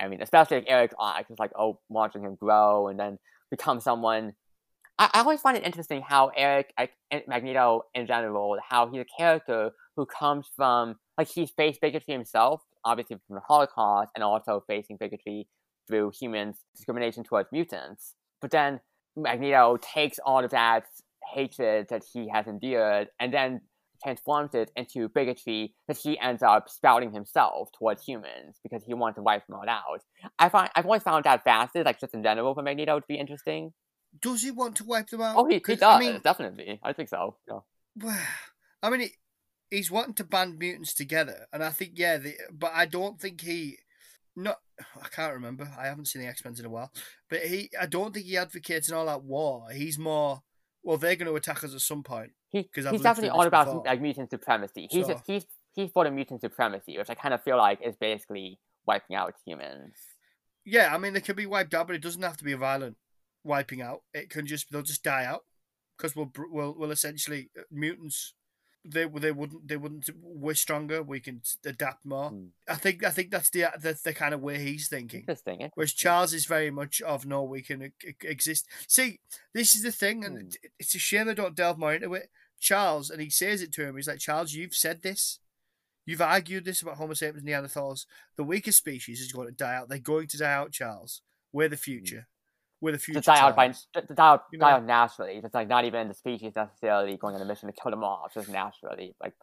I 0.00 0.08
mean, 0.08 0.20
especially 0.22 0.58
like 0.58 0.70
Erik's 0.70 0.94
arc, 0.98 1.28
just 1.28 1.40
like 1.40 1.52
oh, 1.58 1.78
watching 1.88 2.22
him 2.22 2.34
grow 2.34 2.88
and 2.88 2.98
then 2.98 3.18
become 3.50 3.80
someone. 3.80 4.34
I, 4.98 5.10
I 5.12 5.20
always 5.20 5.40
find 5.40 5.56
it 5.56 5.64
interesting 5.64 6.02
how 6.02 6.28
Erik, 6.36 6.72
like 6.78 6.92
Magneto 7.26 7.82
in 7.94 8.06
general, 8.06 8.56
how 8.68 8.88
he's 8.88 9.02
a 9.02 9.06
character 9.18 9.72
who 9.96 10.06
comes 10.06 10.48
from 10.54 10.96
like 11.16 11.28
he's 11.28 11.50
faced 11.50 11.80
bigotry 11.80 12.14
himself, 12.14 12.62
obviously 12.84 13.16
from 13.26 13.36
the 13.36 13.42
Holocaust, 13.46 14.10
and 14.14 14.22
also 14.22 14.62
facing 14.66 14.96
bigotry 14.98 15.48
through 15.88 16.12
humans' 16.18 16.58
discrimination 16.74 17.24
towards 17.24 17.50
mutants. 17.52 18.14
But 18.40 18.50
then 18.50 18.80
Magneto 19.16 19.78
takes 19.80 20.18
all 20.24 20.44
of 20.44 20.50
that 20.50 20.84
hatred 21.34 21.88
that 21.88 22.04
he 22.12 22.28
has 22.28 22.46
endured 22.46 23.08
and 23.18 23.32
then 23.32 23.62
transforms 24.02 24.54
it 24.54 24.70
into 24.76 25.08
bigotry 25.08 25.74
that 25.88 25.96
he 25.96 26.18
ends 26.18 26.42
up 26.42 26.68
spouting 26.68 27.12
himself 27.12 27.70
towards 27.78 28.04
humans 28.04 28.58
because 28.62 28.84
he 28.84 28.94
wants 28.94 29.16
to 29.16 29.22
wipe 29.22 29.46
them 29.46 29.56
all 29.56 29.68
out. 29.68 30.02
I 30.38 30.48
find 30.48 30.70
I've 30.74 30.84
always 30.84 31.02
found 31.02 31.24
that 31.24 31.44
facet, 31.44 31.86
like 31.86 32.00
just 32.00 32.14
in 32.14 32.22
general, 32.22 32.54
for 32.54 32.62
Magneto 32.62 33.00
to 33.00 33.06
be 33.08 33.16
interesting. 33.18 33.72
Does 34.20 34.42
he 34.42 34.50
want 34.50 34.76
to 34.76 34.84
wipe 34.84 35.08
them 35.08 35.20
out? 35.20 35.36
Oh, 35.36 35.46
he, 35.46 35.62
he 35.66 35.76
does. 35.76 35.82
I 35.82 35.98
mean, 35.98 36.20
definitely. 36.22 36.80
I 36.82 36.92
think 36.92 37.08
so. 37.08 37.36
Yeah. 37.48 37.58
Well, 37.96 38.18
I 38.82 38.90
mean, 38.90 39.00
he, 39.00 39.10
he's 39.70 39.90
wanting 39.90 40.14
to 40.14 40.24
band 40.24 40.58
mutants 40.58 40.94
together, 40.94 41.46
and 41.52 41.62
I 41.62 41.70
think 41.70 41.92
yeah, 41.94 42.18
the, 42.18 42.34
but 42.52 42.72
I 42.74 42.86
don't 42.86 43.20
think 43.20 43.40
he. 43.40 43.78
Not, 44.34 44.58
I 45.02 45.08
can't 45.08 45.34
remember. 45.34 45.70
I 45.78 45.86
haven't 45.86 46.06
seen 46.06 46.22
the 46.22 46.28
X 46.28 46.44
Men 46.44 46.54
in 46.58 46.64
a 46.64 46.70
while, 46.70 46.92
but 47.28 47.40
he. 47.40 47.70
I 47.80 47.86
don't 47.86 48.14
think 48.14 48.26
he 48.26 48.36
advocates 48.36 48.88
an 48.88 48.96
all 48.96 49.08
out 49.08 49.24
war. 49.24 49.66
He's 49.72 49.98
more 49.98 50.42
well, 50.86 50.96
they're 50.96 51.16
going 51.16 51.26
to 51.26 51.34
attack 51.34 51.64
us 51.64 51.74
at 51.74 51.80
some 51.80 52.04
point. 52.04 52.30
He, 52.56 52.70
he's 52.74 53.00
definitely 53.02 53.30
all 53.30 53.46
about 53.46 53.84
like 53.84 54.00
mutant 54.00 54.30
supremacy. 54.30 54.88
He's 54.90 55.06
he's 55.26 55.46
he's 55.74 55.90
for 55.90 56.04
the 56.04 56.10
mutant 56.10 56.40
supremacy, 56.40 56.96
which 56.96 57.10
I 57.10 57.14
kind 57.14 57.34
of 57.34 57.42
feel 57.42 57.58
like 57.58 57.80
is 57.84 57.96
basically 57.96 58.58
wiping 58.86 59.16
out 59.16 59.34
humans. 59.44 59.94
Yeah, 60.64 60.94
I 60.94 60.98
mean 60.98 61.12
they 61.12 61.20
can 61.20 61.36
be 61.36 61.46
wiped 61.46 61.74
out, 61.74 61.86
but 61.86 61.96
it 61.96 62.02
doesn't 62.02 62.22
have 62.22 62.36
to 62.38 62.44
be 62.44 62.52
a 62.52 62.56
violent 62.56 62.96
wiping 63.44 63.82
out. 63.82 64.02
It 64.14 64.30
can 64.30 64.46
just 64.46 64.72
they'll 64.72 64.82
just 64.82 65.02
die 65.02 65.24
out 65.24 65.44
because 65.96 66.16
we'll 66.16 66.32
we'll, 66.50 66.74
we'll 66.76 66.90
essentially 66.90 67.50
uh, 67.58 67.62
mutants 67.70 68.34
they 68.88 69.04
they 69.04 69.32
wouldn't 69.32 69.66
they 69.66 69.76
wouldn't 69.76 70.08
we're 70.22 70.54
stronger 70.54 71.02
we 71.02 71.20
can 71.20 71.40
adapt 71.64 72.04
more 72.04 72.30
mm. 72.30 72.48
i 72.68 72.74
think 72.74 73.04
i 73.04 73.10
think 73.10 73.30
that's 73.30 73.50
the, 73.50 73.64
the 73.80 73.98
the 74.04 74.14
kind 74.14 74.32
of 74.32 74.40
way 74.40 74.58
he's 74.58 74.88
thinking 74.88 75.20
interesting 75.20 75.68
whereas 75.74 75.92
charles 75.92 76.32
is 76.32 76.46
very 76.46 76.70
much 76.70 77.00
of 77.02 77.26
no 77.26 77.42
we 77.42 77.62
can 77.62 77.92
exist 78.22 78.66
see 78.86 79.18
this 79.54 79.74
is 79.74 79.82
the 79.82 79.92
thing 79.92 80.24
and 80.24 80.38
mm. 80.38 80.56
it's 80.78 80.94
a 80.94 80.98
shame 80.98 81.26
they 81.26 81.34
don't 81.34 81.56
delve 81.56 81.78
more 81.78 81.94
into 81.94 82.14
it 82.14 82.30
charles 82.60 83.10
and 83.10 83.20
he 83.20 83.30
says 83.30 83.62
it 83.62 83.72
to 83.72 83.84
him 83.84 83.96
he's 83.96 84.08
like 84.08 84.18
charles 84.18 84.52
you've 84.52 84.74
said 84.74 85.02
this 85.02 85.38
you've 86.04 86.20
argued 86.20 86.64
this 86.64 86.82
about 86.82 86.96
homo 86.96 87.14
sapiens 87.14 87.44
and 87.44 87.48
neanderthals 87.48 88.06
the 88.36 88.44
weakest 88.44 88.78
species 88.78 89.20
is 89.20 89.32
going 89.32 89.46
to 89.48 89.54
die 89.54 89.74
out 89.74 89.88
they're 89.88 89.98
going 89.98 90.26
to 90.26 90.38
die 90.38 90.52
out 90.52 90.72
charles 90.72 91.22
we're 91.52 91.68
the 91.68 91.76
future 91.76 92.26
with 92.80 92.94
a 92.94 92.98
future. 92.98 93.20
To 93.20 93.26
die 93.26 93.40
out 93.40 93.56
by 93.56 93.68
to 93.68 94.14
die 94.14 94.26
out, 94.26 94.44
you 94.52 94.58
know? 94.58 94.66
die 94.66 94.72
out 94.72 94.84
naturally. 94.84 95.40
It's 95.42 95.54
like 95.54 95.68
not 95.68 95.84
even 95.84 96.08
the 96.08 96.14
species 96.14 96.52
necessarily 96.56 97.16
going 97.16 97.34
on 97.34 97.42
a 97.42 97.44
mission 97.44 97.68
to 97.68 97.74
kill 97.80 97.90
them 97.90 98.04
off, 98.04 98.34
just 98.34 98.48
naturally. 98.48 99.14
Like, 99.22 99.34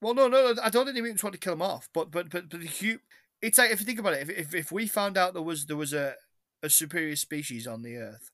well, 0.00 0.14
no, 0.14 0.28
no, 0.28 0.52
no 0.52 0.62
I 0.62 0.70
don't 0.70 0.84
think 0.84 0.96
the 0.96 1.02
mutants 1.02 1.22
want 1.22 1.34
to 1.34 1.40
kill 1.40 1.54
them 1.54 1.62
off, 1.62 1.88
but 1.92 2.10
but 2.10 2.30
but 2.30 2.48
but 2.48 2.60
the 2.60 2.98
it's 3.40 3.58
like 3.58 3.70
if 3.70 3.80
you 3.80 3.86
think 3.86 3.98
about 3.98 4.14
it, 4.14 4.28
if 4.28 4.30
if, 4.30 4.54
if 4.54 4.72
we 4.72 4.86
found 4.86 5.18
out 5.18 5.34
there 5.34 5.42
was 5.42 5.66
there 5.66 5.76
was 5.76 5.92
a 5.92 6.14
a 6.62 6.70
superior 6.70 7.16
species 7.16 7.66
on 7.66 7.82
the 7.82 7.96
Earth, 7.96 8.30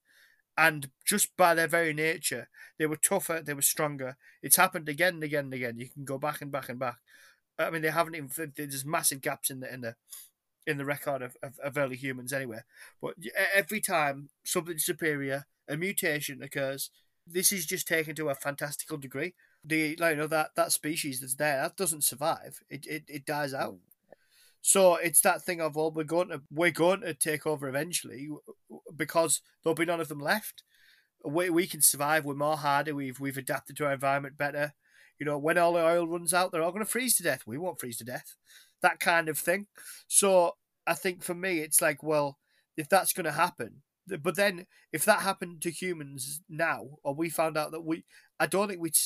and 0.59 0.91
just 1.07 1.35
by 1.37 1.55
their 1.55 1.69
very 1.69 1.95
nature, 1.95 2.49
they 2.79 2.87
were 2.87 2.97
tougher, 2.97 3.41
they 3.41 3.55
were 3.55 3.63
stronger. 3.63 4.17
It's 4.43 4.57
happened 4.57 4.89
again 4.89 5.15
and 5.15 5.23
again 5.23 5.45
and 5.45 5.55
again. 5.55 5.79
You 5.79 5.89
can 5.89 6.05
go 6.05 6.19
back 6.19 6.43
and 6.43 6.51
back 6.51 6.69
and 6.69 6.81
back. 6.81 6.97
I 7.59 7.71
mean, 7.71 7.83
they 7.83 7.91
haven't 7.91 8.17
even. 8.17 8.53
There's 8.57 8.85
massive 8.85 9.21
gaps 9.21 9.51
in 9.51 9.61
the 9.61 9.73
in 9.73 9.83
the 9.83 9.95
in 10.67 10.77
the 10.77 10.85
record 10.85 11.23
of, 11.23 11.37
of, 11.43 11.59
of 11.61 11.79
early 11.79 11.97
humans 11.97 12.33
anyway. 12.33 12.61
But 13.01 13.15
every 13.55 13.81
time 13.81 14.31
something 14.45 14.79
superior, 14.79 15.47
a 15.69 15.77
mutation 15.77 16.43
occurs, 16.43 16.91
this 17.27 17.53
is 17.53 17.65
just 17.65 17.87
taken 17.87 18.17
to 18.17 18.29
a 18.29 18.35
fantastical 18.35 18.99
degree. 18.99 19.35
The 19.65 19.97
like, 19.97 20.17
you 20.17 20.17
know 20.17 20.27
that 20.27 20.57
that 20.57 20.73
species 20.73 21.21
that's 21.21 21.37
there 21.37 21.63
that 21.63 21.77
doesn't 21.77 22.05
survive. 22.05 22.61
It 22.69 22.85
it, 22.85 23.05
it 23.07 23.25
dies 23.25 23.55
out. 23.55 23.79
So 24.61 24.97
it's 24.97 25.21
that 25.23 25.43
thing 25.43 25.61
of 25.61 25.77
well, 25.77 25.91
we're 25.91 26.05
going 26.05 26.29
to 26.29 26.43
we're 26.51 26.71
going 26.71 27.01
to 27.03 27.15
take 27.15 27.47
over 27.47 27.69
eventually 27.69 28.29
because 28.95 29.41
there'll 29.63 29.75
be 29.75 29.85
none 29.85 30.01
of 30.01 30.09
them 30.09 30.21
left. 30.21 30.63
We, 31.25 31.51
we 31.51 31.67
can 31.67 31.81
survive. 31.81 32.25
We're 32.25 32.35
more 32.35 32.57
harder. 32.57 32.95
We've 32.95 33.19
we've 33.19 33.39
adapted 33.39 33.77
to 33.77 33.87
our 33.87 33.93
environment 33.93 34.37
better. 34.37 34.75
You 35.19 35.27
know, 35.27 35.39
when 35.39 35.59
all 35.59 35.73
the 35.73 35.85
oil 35.85 36.07
runs 36.07 36.33
out, 36.33 36.53
they're 36.53 36.63
all 36.63 36.71
going 36.71 36.85
to 36.85 36.91
freeze 36.91 37.17
to 37.17 37.23
death. 37.25 37.43
We 37.47 37.59
won't 37.59 37.81
freeze 37.81 37.99
to 37.99 38.05
death 38.05 38.37
that 38.83 39.01
kind 39.01 39.29
of 39.29 39.39
thing. 39.39 39.67
So 40.07 40.57
I 40.87 40.95
think 40.95 41.23
for 41.23 41.35
me, 41.35 41.61
it's 41.61 41.83
like, 41.83 42.03
well, 42.03 42.39
if 42.77 42.89
that's 42.89 43.13
going 43.13 43.25
to 43.25 43.33
happen, 43.33 43.83
but 44.23 44.37
then 44.37 44.67
if 44.93 45.05
that 45.05 45.21
happened 45.21 45.61
to 45.63 45.71
humans 45.71 46.41
now, 46.49 46.87
or 47.03 47.15
we 47.15 47.29
found 47.29 47.59
out 47.59 47.73
that 47.73 47.85
we, 47.85 48.05
I 48.41 48.47
don't 48.47 48.69
think 48.69 48.81
we'd, 48.81 48.97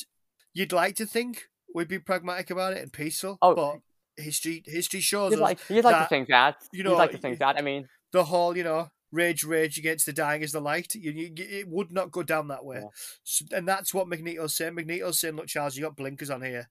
you'd 0.55 0.73
like 0.73 0.97
to 0.97 1.07
think 1.07 1.49
we'd 1.75 1.89
be 1.89 1.99
pragmatic 1.99 2.51
about 2.51 2.75
it 2.75 2.83
and 2.83 2.93
peaceful. 2.93 3.39
Oh, 3.43 3.55
but 3.55 3.81
history 4.17 4.63
history 4.67 5.01
shows 5.01 5.33
you'd 5.33 5.41
like 5.41 5.59
you'd 5.69 5.85
like 5.85 5.95
that, 5.95 6.03
to 6.03 6.09
think 6.09 6.29
that 6.29 6.57
you 6.73 6.83
know 6.83 6.91
you'd 6.91 6.99
like 6.99 7.13
to 7.13 7.19
think 7.19 7.39
that. 7.39 7.57
I 7.59 7.63
mean, 7.63 7.89
the 8.13 8.25
whole 8.25 8.57
you 8.57 8.65
know 8.65 8.89
rage 9.11 9.45
rage 9.45 9.79
against 9.79 10.07
the 10.07 10.13
dying 10.13 10.43
is 10.43 10.53
the 10.53 10.61
light. 10.61 10.95
You, 10.95 11.13
you, 11.13 11.33
it 11.37 11.69
would 11.69 11.93
not 11.93 12.11
go 12.11 12.23
down 12.23 12.49
that 12.49 12.65
way, 12.65 12.81
yeah. 12.83 12.89
so, 13.23 13.45
and 13.53 13.67
that's 13.67 13.93
what 13.95 14.09
Magneto's 14.09 14.57
saying. 14.57 14.75
Magneto's 14.75 15.21
saying, 15.21 15.37
"Look, 15.37 15.47
Charles, 15.47 15.77
you 15.77 15.83
got 15.83 15.97
blinkers 15.97 16.31
on 16.31 16.43
here. 16.43 16.69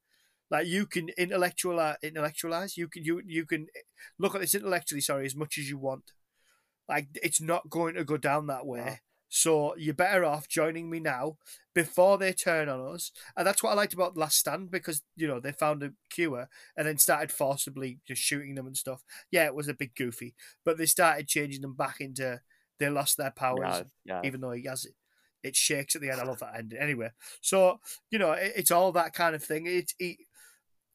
Like 0.50 0.68
you 0.68 0.86
can 0.86 1.10
intellectualize, 1.18 1.96
intellectualize. 2.04 2.78
You 2.78 2.90
can 2.90 3.06
you 3.06 3.22
you 3.26 3.46
can 3.46 3.68
eh, 3.76 3.82
look 4.20 4.36
at 4.36 4.42
this 4.42 4.56
intellectually. 4.56 5.02
Sorry, 5.02 5.26
as 5.26 5.36
much 5.36 5.58
as 5.58 5.70
you 5.70 5.78
want. 5.78 6.12
Like 6.90 7.08
it's 7.24 7.42
not 7.42 7.70
going 7.70 7.96
to 7.96 8.04
go 8.04 8.18
down 8.18 8.48
that 8.48 8.66
way. 8.66 9.00
So 9.34 9.74
you're 9.78 9.94
better 9.94 10.26
off 10.26 10.50
joining 10.50 10.90
me 10.90 11.00
now 11.00 11.38
before 11.74 12.18
they 12.18 12.34
turn 12.34 12.68
on 12.68 12.94
us. 12.94 13.14
And 13.38 13.48
that's 13.48 13.64
what 13.64 13.72
I 13.72 13.76
liked 13.76 13.94
about 13.94 14.18
Last 14.18 14.38
Stand 14.38 14.70
because, 14.70 15.04
you 15.16 15.26
know, 15.26 15.40
they 15.40 15.54
found 15.54 15.82
a 15.84 15.94
cure 16.10 16.50
and 16.76 16.86
then 16.86 16.98
started 16.98 17.32
forcibly 17.32 18.00
just 18.06 18.22
shooting 18.22 18.56
them 18.56 18.68
and 18.68 18.76
stuff. 18.76 19.06
Yeah, 19.32 19.46
it 19.46 19.56
was 19.56 19.70
a 19.70 19.74
bit 19.74 19.96
goofy, 19.96 20.36
but 20.66 20.78
they 20.78 20.86
started 20.86 21.30
changing 21.30 21.62
them 21.62 21.76
back 21.76 22.02
into 22.02 22.42
they 22.78 22.90
lost 22.90 23.16
their 23.16 23.32
powers, 23.32 23.84
Yeah, 24.04 24.16
yeah. 24.16 24.22
even 24.26 24.42
though 24.42 24.52
he 24.52 24.66
has 24.66 24.84
it. 24.84 24.96
It 25.44 25.56
shakes 25.56 25.96
at 25.96 26.02
the 26.02 26.10
end. 26.10 26.20
I 26.20 26.26
love 26.26 26.40
that 26.40 26.56
ending. 26.58 26.80
Anyway, 26.80 27.12
so 27.40 27.80
you 28.12 28.20
know 28.20 28.34
it, 28.34 28.52
it's 28.58 28.72
all 28.72 28.92
that 28.92 29.14
kind 29.14 29.34
of 29.34 29.42
thing. 29.42 29.66
It, 29.66 29.94
it 29.98 30.18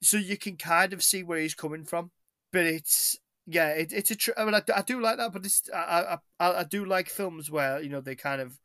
so 0.03 0.19
you 0.19 0.37
can 0.37 0.57
kind 0.57 0.93
of 0.93 1.03
see 1.03 1.23
where 1.23 1.39
he's 1.39 1.55
coming 1.55 1.85
from, 1.85 2.11
but 2.53 2.67
it's 2.67 3.17
yeah, 3.47 3.69
it, 3.71 3.93
it's 3.93 4.11
a. 4.11 4.17
Tr- 4.17 4.33
I 4.37 4.45
mean, 4.45 4.55
I, 4.55 4.63
I 4.75 4.83
do 4.83 5.01
like 5.01 5.17
that, 5.19 5.33
but 5.33 5.45
it's 5.45 5.63
I, 5.75 6.19
I 6.41 6.61
I 6.61 6.65
do 6.65 6.85
like 6.85 7.09
films 7.09 7.51
where 7.51 7.81
you 7.81 7.89
know 7.89 8.01
they 8.01 8.17
kind 8.17 8.41
of 8.41 8.59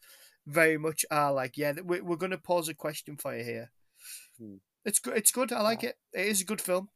very 0.48 0.78
much 0.78 1.06
are 1.12 1.32
like 1.32 1.58
yeah, 1.58 1.74
we're 1.84 2.04
we're 2.04 2.16
going 2.18 2.32
to 2.32 2.38
pose 2.38 2.68
a 2.70 2.74
question 2.74 3.18
for 3.18 3.36
you 3.38 3.44
here. 3.44 3.72
Hmm. 4.40 4.56
It's 4.86 5.00
good. 5.00 5.16
It's 5.18 5.32
good. 5.32 5.52
I 5.52 5.62
like 5.62 5.84
Yeah. 5.84 5.90
it. 5.90 5.96
It 6.14 6.28
is 6.28 6.42
a 6.42 6.46
good 6.46 6.62
film. 6.62 6.90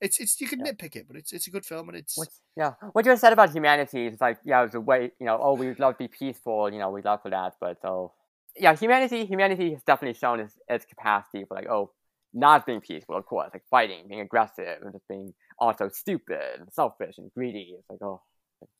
It's 0.00 0.18
it's 0.20 0.40
you 0.40 0.46
can 0.48 0.60
Yeah. 0.64 0.72
nitpick 0.72 0.96
it, 0.96 1.06
but 1.08 1.16
it's 1.16 1.32
it's 1.32 1.46
a 1.46 1.50
good 1.50 1.64
film 1.64 1.88
and 1.88 1.96
it's 1.98 2.16
What, 2.16 2.28
yeah, 2.56 2.72
what 2.92 3.04
you 3.06 3.16
said 3.16 3.32
about 3.32 3.50
humanity 3.52 4.06
is 4.06 4.20
like, 4.20 4.38
yeah, 4.44 4.64
it's 4.64 4.74
a 4.74 4.80
way, 4.80 5.12
you 5.18 5.26
know, 5.26 5.38
oh, 5.40 5.54
we'd 5.54 5.78
love 5.78 5.94
to 5.94 6.04
be 6.04 6.08
peaceful, 6.08 6.70
you 6.72 6.78
know, 6.78 6.90
we'd 6.90 7.04
love 7.04 7.20
for 7.22 7.30
that, 7.30 7.54
but 7.60 7.78
oh, 7.84 8.12
yeah, 8.56 8.74
humanity, 8.74 9.24
humanity 9.26 9.72
has 9.72 9.82
definitely 9.82 10.18
shown 10.18 10.40
its, 10.40 10.58
its 10.68 10.84
capacity 10.86 11.44
for 11.46 11.54
like, 11.54 11.68
oh, 11.68 11.92
not 12.32 12.64
being 12.64 12.80
peaceful, 12.80 13.16
of 13.16 13.26
course, 13.26 13.50
like 13.52 13.62
fighting, 13.70 14.06
being 14.08 14.20
aggressive, 14.20 14.78
and 14.82 14.92
just 14.92 15.06
being 15.08 15.32
also 15.60 15.88
stupid, 15.88 16.60
and 16.60 16.72
selfish, 16.72 17.18
and 17.18 17.30
greedy. 17.32 17.74
It's 17.78 17.88
like, 17.90 18.02
oh, 18.02 18.22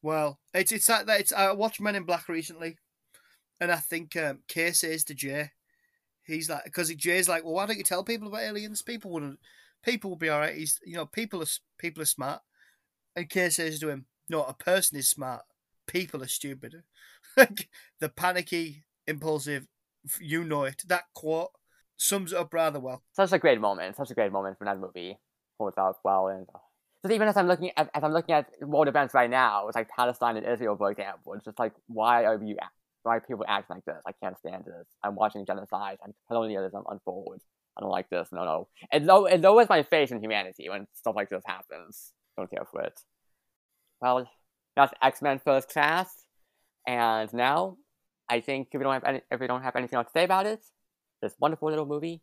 Well, 0.02 0.38
it's 0.54 0.72
it's 0.72 0.86
that 0.86 1.06
that 1.06 1.20
it's. 1.20 1.32
I 1.32 1.52
watched 1.52 1.80
Men 1.80 1.96
in 1.96 2.04
Black 2.04 2.28
recently, 2.28 2.78
and 3.60 3.70
I 3.70 3.76
think 3.76 4.16
um, 4.16 4.40
K 4.48 4.72
says 4.72 5.04
to 5.04 5.14
Jay, 5.14 5.50
he's 6.24 6.48
like, 6.48 6.64
because 6.64 6.92
Jay's 6.94 7.28
like, 7.28 7.44
well, 7.44 7.54
why 7.54 7.66
don't 7.66 7.78
you 7.78 7.84
tell 7.84 8.04
people 8.04 8.28
about 8.28 8.42
aliens? 8.42 8.82
People 8.82 9.10
wouldn't. 9.10 9.38
People 9.82 10.10
will 10.10 10.16
be 10.16 10.28
all 10.28 10.40
right. 10.40 10.56
He's, 10.56 10.78
you 10.84 10.94
know, 10.94 11.06
people 11.06 11.42
are 11.42 11.46
people 11.78 12.02
are 12.02 12.06
smart, 12.06 12.40
and 13.16 13.28
K 13.28 13.50
says 13.50 13.78
to 13.80 13.88
him, 13.88 14.06
no, 14.28 14.44
a 14.44 14.54
person 14.54 14.98
is 14.98 15.08
smart. 15.08 15.42
People 15.86 16.22
are 16.22 16.28
stupid. 16.28 16.82
The 18.00 18.08
panicky, 18.08 18.84
impulsive, 19.06 19.66
you 20.20 20.42
know 20.44 20.64
it. 20.64 20.82
That 20.86 21.04
quote 21.14 21.50
sums 21.96 22.32
it 22.32 22.38
up 22.38 22.52
rather 22.52 22.80
well. 22.80 23.02
such 23.12 23.32
a 23.32 23.38
great 23.38 23.60
moment, 23.60 23.96
such 23.96 24.10
a 24.10 24.14
great 24.14 24.32
moment 24.32 24.58
for 24.58 24.64
that 24.64 24.78
movie. 24.78 25.18
Holds 25.58 25.76
up 25.78 26.00
well, 26.04 26.28
and 26.28 26.46
uh, 26.54 26.58
just 27.02 27.14
even 27.14 27.28
as 27.28 27.36
I'm 27.36 27.46
looking 27.46 27.70
at 27.76 27.90
as 27.94 28.04
I'm 28.04 28.12
looking 28.12 28.34
at 28.34 28.46
world 28.60 28.88
events 28.88 29.14
right 29.14 29.30
now, 29.30 29.68
it's 29.68 29.76
like 29.76 29.88
Palestine 29.88 30.36
and 30.36 30.46
Israel, 30.46 30.76
for 30.76 30.90
example. 30.90 31.34
It's 31.34 31.44
just 31.44 31.58
like 31.58 31.72
why 31.86 32.24
are 32.24 32.42
you 32.42 32.56
why 33.02 33.16
are 33.16 33.20
people 33.20 33.44
acting 33.48 33.76
like 33.76 33.84
this? 33.84 34.02
I 34.06 34.12
can't 34.22 34.38
stand 34.38 34.64
this. 34.64 34.86
I'm 35.02 35.14
watching 35.14 35.46
genocide 35.46 35.98
and 36.04 36.12
colonialism 36.28 36.84
unfold. 36.88 37.40
I 37.76 37.80
don't 37.80 37.90
like 37.90 38.10
this. 38.10 38.28
No, 38.32 38.44
no. 38.44 38.68
It, 38.92 39.04
low, 39.04 39.26
it 39.26 39.40
lowers 39.40 39.68
my 39.68 39.82
faith 39.82 40.12
in 40.12 40.20
humanity 40.22 40.68
when 40.68 40.86
stuff 40.92 41.14
like 41.16 41.30
this 41.30 41.42
happens. 41.46 42.12
Don't 42.36 42.50
care 42.50 42.66
for 42.70 42.82
it. 42.82 43.00
Well, 44.00 44.28
that's 44.76 44.92
X 45.02 45.22
Men 45.22 45.40
First 45.42 45.68
Class, 45.70 46.24
and 46.86 47.32
now 47.32 47.76
I 48.28 48.40
think 48.40 48.68
if 48.72 48.78
we 48.78 48.84
don't 48.84 48.94
have 48.94 49.04
any, 49.04 49.20
if 49.30 49.40
we 49.40 49.46
don't 49.46 49.62
have 49.62 49.76
anything 49.76 49.96
else 49.96 50.06
to 50.06 50.12
say 50.12 50.24
about 50.24 50.46
it, 50.46 50.60
this 51.20 51.34
wonderful 51.38 51.68
little 51.68 51.86
movie 51.86 52.22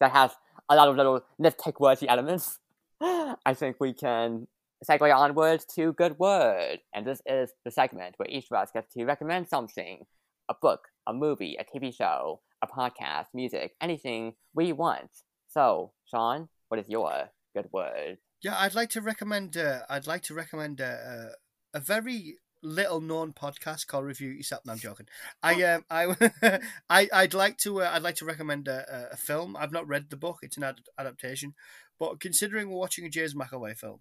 that 0.00 0.12
has 0.12 0.32
a 0.68 0.76
lot 0.76 0.88
of 0.88 0.96
little 0.96 1.22
nitpick 1.40 1.78
worthy 1.78 2.08
elements, 2.08 2.58
I 3.46 3.54
think 3.54 3.76
we 3.80 3.92
can 3.92 4.46
segue 4.88 5.14
onwards 5.14 5.64
to 5.76 5.92
Good 5.94 6.18
Word. 6.18 6.80
And 6.94 7.06
this 7.06 7.20
is 7.26 7.50
the 7.64 7.70
segment 7.70 8.14
where 8.16 8.28
each 8.28 8.46
of 8.50 8.56
us 8.58 8.70
gets 8.72 8.92
to 8.94 9.04
recommend 9.04 9.48
something 9.48 10.04
a 10.48 10.54
book, 10.60 10.88
a 11.06 11.12
movie, 11.12 11.56
a 11.58 11.64
TV 11.64 11.94
show, 11.94 12.40
a 12.62 12.66
podcast, 12.66 13.26
music, 13.34 13.72
anything 13.80 14.34
we 14.54 14.72
want. 14.72 15.10
So, 15.48 15.92
Sean, 16.10 16.48
what 16.68 16.80
is 16.80 16.88
your 16.88 17.30
Good 17.54 17.68
Word? 17.72 18.18
Yeah, 18.42 18.56
I'd 18.58 18.74
like 18.74 18.90
to 18.90 19.00
recommend. 19.00 19.56
Uh, 19.56 19.80
I'd 19.88 20.06
like 20.06 20.22
to 20.24 20.34
recommend 20.34 20.80
uh, 20.80 21.28
a 21.74 21.80
very 21.80 22.36
little 22.62 23.00
known 23.00 23.32
podcast 23.32 23.86
called 23.86 24.04
Review 24.04 24.30
Yourself. 24.30 24.62
No, 24.66 24.72
I'm 24.72 24.78
joking. 24.78 25.06
I 25.42 25.62
um 25.62 25.84
I 25.90 26.60
I 26.90 27.08
I'd 27.12 27.34
like 27.34 27.58
to 27.58 27.82
uh, 27.82 27.90
I'd 27.92 28.02
like 28.02 28.16
to 28.16 28.24
recommend 28.24 28.66
a, 28.68 28.84
a- 29.10 29.14
a 29.14 29.16
film. 29.16 29.56
I've 29.56 29.72
not 29.72 29.86
read 29.88 30.10
the 30.10 30.16
book. 30.16 30.38
It's 30.42 30.56
an 30.56 30.64
ad- 30.64 30.80
adaptation, 30.98 31.54
but 32.00 32.18
considering 32.18 32.70
we're 32.70 32.78
watching 32.78 33.04
a 33.04 33.10
James 33.10 33.34
McAvoy 33.34 33.76
film, 33.76 34.00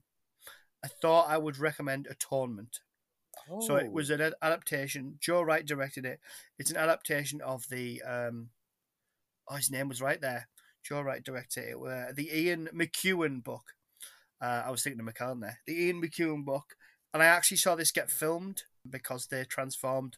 I 0.84 0.88
thought 0.88 1.30
I 1.30 1.38
would 1.38 1.60
recommend 1.60 2.08
Atonement. 2.10 2.80
So 3.61 3.78
it 3.78 3.92
was 3.92 4.10
an 4.10 4.34
adaptation. 4.42 5.18
Joe 5.19 5.42
Wright 5.42 5.66
directed 5.66 6.06
it. 6.06 6.19
It's 6.58 6.72
an 6.72 6.78
adaptation 6.78 7.42
of 7.42 7.68
the 7.69 8.02
um, 8.03 8.50
oh 9.50 9.56
his 9.56 9.72
name 9.72 9.90
was 9.90 10.02
right 10.02 10.22
there. 10.22 10.50
Joe 10.84 11.02
Wright 11.02 11.24
directed 11.24 11.69
it. 11.69 11.76
Uh, 11.76 12.11
the 12.14 12.30
Ian 12.32 12.69
McEwan 12.74 13.44
book. 13.44 13.74
Uh, 14.42 14.64
I 14.66 14.72
was 14.72 14.84
thinking 14.84 15.02
of 15.02 15.14
McCann 15.14 15.42
there. 15.42 15.60
The 15.66 15.74
Ian 15.74 16.02
McEwan 16.02 16.45
book, 16.45 16.76
and 17.14 17.22
I 17.24 17.26
actually 17.26 17.58
saw 17.58 17.76
this 17.76 17.92
get 17.92 18.11
filmed 18.11 18.64
because 18.90 19.28
they 19.28 19.44
transformed 19.45 20.18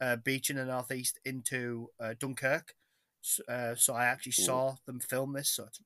uh, 0.00 0.16
Beach 0.16 0.50
in 0.50 0.56
the 0.56 0.64
Northeast 0.64 1.18
into 1.24 1.90
uh, 1.98 2.14
Dunkirk. 2.18 2.74
So, 3.22 3.42
uh, 3.48 3.74
so 3.74 3.94
I 3.94 4.04
actually 4.04 4.34
Ooh. 4.38 4.44
saw 4.44 4.76
them 4.86 5.00
film 5.00 5.32
this. 5.32 5.48
So, 5.48 5.64
it's, 5.64 5.80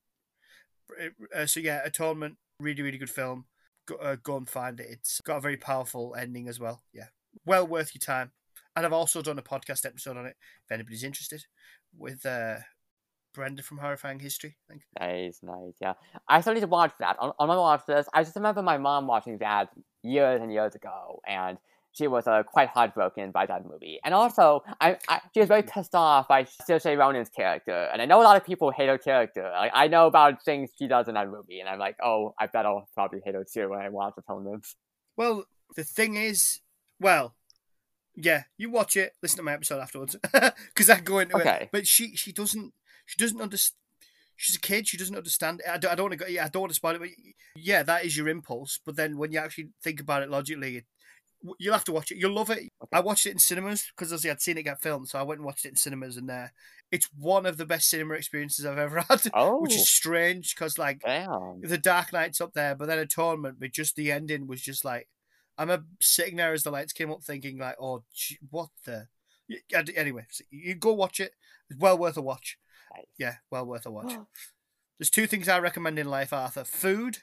uh, 1.35 1.45
so 1.45 1.59
yeah, 1.59 1.81
Atonement, 1.83 2.37
really, 2.59 2.81
really 2.81 2.97
good 2.97 3.09
film. 3.09 3.45
Go, 3.87 3.95
uh, 3.95 4.15
go 4.21 4.37
and 4.37 4.47
find 4.47 4.79
it. 4.79 4.87
It's 4.89 5.21
got 5.21 5.37
a 5.37 5.41
very 5.41 5.57
powerful 5.57 6.15
ending 6.17 6.47
as 6.47 6.59
well. 6.59 6.83
Yeah, 6.93 7.07
well 7.45 7.65
worth 7.65 7.95
your 7.95 7.99
time. 7.99 8.31
And 8.75 8.85
I've 8.85 8.93
also 8.93 9.21
done 9.21 9.37
a 9.37 9.41
podcast 9.41 9.85
episode 9.85 10.17
on 10.17 10.25
it 10.25 10.35
if 10.65 10.71
anybody's 10.71 11.03
interested 11.03 11.43
with 11.97 12.25
uh, 12.25 12.57
Brenda 13.33 13.63
from 13.63 13.79
Horrifying 13.79 14.19
History. 14.19 14.55
I 14.69 14.71
think. 14.71 14.83
Nice, 14.99 15.39
nice, 15.43 15.73
yeah. 15.81 15.93
I 16.27 16.41
still 16.41 16.53
need 16.53 16.61
to 16.61 16.67
watch 16.67 16.93
that. 16.99 17.17
On, 17.19 17.33
on 17.37 17.47
my 17.47 17.57
watch 17.57 17.83
list, 17.87 18.09
I 18.13 18.23
just 18.23 18.35
remember 18.35 18.61
my 18.61 18.77
mom 18.77 19.07
watching 19.07 19.37
that 19.39 19.69
years 20.03 20.41
and 20.41 20.53
years 20.53 20.75
ago, 20.75 21.21
and 21.27 21.57
she 21.93 22.07
was 22.07 22.25
uh, 22.27 22.43
quite 22.43 22.69
heartbroken 22.69 23.31
by 23.31 23.45
that 23.45 23.65
movie. 23.65 23.99
And 24.03 24.13
also, 24.13 24.63
I, 24.79 24.97
I 25.09 25.19
she 25.33 25.39
was 25.41 25.47
very 25.49 25.63
pissed 25.63 25.93
off 25.95 26.27
by 26.27 26.43
Saoirse 26.45 26.97
Ronan's 26.97 27.29
character, 27.29 27.89
and 27.91 28.01
I 28.01 28.05
know 28.05 28.21
a 28.21 28.23
lot 28.23 28.37
of 28.37 28.45
people 28.45 28.71
hate 28.71 28.87
her 28.89 28.97
character. 28.97 29.49
Like 29.53 29.71
I 29.73 29.87
know 29.87 30.07
about 30.07 30.43
things 30.43 30.71
she 30.77 30.87
does 30.87 31.07
in 31.07 31.15
that 31.15 31.29
movie, 31.29 31.59
and 31.59 31.67
I'm 31.69 31.79
like, 31.79 31.97
oh, 32.03 32.33
I 32.39 32.47
bet 32.47 32.65
I'll 32.65 32.87
probably 32.93 33.19
hate 33.25 33.35
her 33.35 33.45
too 33.51 33.69
when 33.69 33.79
I 33.79 33.89
watch 33.89 34.13
Atonement. 34.17 34.65
Well, 35.17 35.45
the 35.75 35.83
thing 35.83 36.15
is, 36.15 36.59
well, 36.99 37.35
yeah, 38.15 38.43
you 38.57 38.69
watch 38.69 38.97
it, 38.97 39.13
listen 39.21 39.37
to 39.37 39.43
my 39.43 39.53
episode 39.53 39.79
afterwards, 39.79 40.15
because 40.33 40.89
I 40.89 40.99
go 40.99 41.19
into 41.19 41.35
Okay. 41.37 41.59
it. 41.63 41.69
But 41.71 41.87
she 41.87 42.15
she 42.15 42.31
doesn't 42.31 42.73
she 43.05 43.17
doesn't 43.17 43.41
understand. 43.41 43.77
She's 44.37 44.55
a 44.55 44.59
kid. 44.59 44.87
She 44.87 44.97
doesn't 44.97 45.15
understand. 45.15 45.59
it. 45.59 45.69
I 45.69 45.77
don't, 45.77 45.91
I 45.91 45.95
don't 45.95 46.05
want 46.09 46.13
to 46.19 46.25
go. 46.25 46.25
Yeah, 46.27 46.45
I 46.45 46.47
don't 46.47 46.61
want 46.61 46.71
to 46.71 46.75
spoil 46.75 46.95
it. 46.95 46.99
But 46.99 47.09
yeah, 47.55 47.83
that 47.83 48.05
is 48.05 48.17
your 48.17 48.27
impulse. 48.27 48.79
But 48.83 48.95
then 48.95 49.17
when 49.17 49.31
you 49.31 49.37
actually 49.37 49.69
think 49.83 49.99
about 49.99 50.23
it 50.23 50.31
logically, 50.31 50.77
it, 50.77 50.85
you'll 51.59 51.73
have 51.73 51.83
to 51.85 51.91
watch 51.91 52.11
it. 52.11 52.17
You'll 52.17 52.33
love 52.33 52.49
it. 52.49 52.69
I 52.91 52.99
watched 52.99 53.25
it 53.25 53.31
in 53.31 53.39
cinemas 53.39 53.91
because 53.95 54.11
obviously 54.11 54.31
I'd 54.31 54.41
seen 54.41 54.57
it 54.57 54.63
get 54.63 54.81
filmed, 54.81 55.07
so 55.07 55.19
I 55.19 55.23
went 55.23 55.39
and 55.39 55.45
watched 55.45 55.65
it 55.65 55.69
in 55.69 55.75
cinemas. 55.75 56.17
And 56.17 56.29
uh, 56.29 56.47
it's 56.91 57.09
one 57.17 57.45
of 57.45 57.57
the 57.57 57.65
best 57.65 57.89
cinema 57.89 58.15
experiences 58.15 58.65
I've 58.65 58.77
ever 58.77 59.01
had, 59.09 59.21
Oh, 59.33 59.61
which 59.61 59.75
is 59.75 59.89
strange 59.89 60.55
because 60.55 60.77
like 60.77 61.01
damn. 61.05 61.61
the 61.61 61.77
Dark 61.77 62.13
Knight's 62.13 62.41
up 62.41 62.53
there, 62.53 62.75
but 62.75 62.87
then 62.87 62.99
Atonement, 62.99 63.59
but 63.59 63.71
just 63.71 63.95
the 63.95 64.11
ending 64.11 64.47
was 64.47 64.61
just 64.61 64.83
like 64.85 65.07
I'm 65.57 65.69
a, 65.69 65.83
sitting 65.99 66.37
there 66.37 66.53
as 66.53 66.63
the 66.63 66.71
lights 66.71 66.93
came 66.93 67.11
up, 67.11 67.23
thinking 67.23 67.57
like, 67.57 67.75
"Oh, 67.79 68.03
gee, 68.13 68.37
what 68.49 68.69
the." 68.85 69.07
Anyway, 69.95 70.25
so 70.31 70.43
you 70.49 70.75
go 70.75 70.93
watch 70.93 71.19
it. 71.19 71.33
It's 71.69 71.79
well 71.79 71.97
worth 71.97 72.17
a 72.17 72.21
watch. 72.21 72.57
Yeah, 73.17 73.35
well 73.51 73.65
worth 73.65 73.85
a 73.85 73.91
watch. 73.91 74.13
There's 74.97 75.09
two 75.09 75.27
things 75.27 75.49
I 75.49 75.59
recommend 75.59 75.99
in 75.99 76.07
life, 76.07 76.31
Arthur: 76.33 76.63
food 76.63 77.19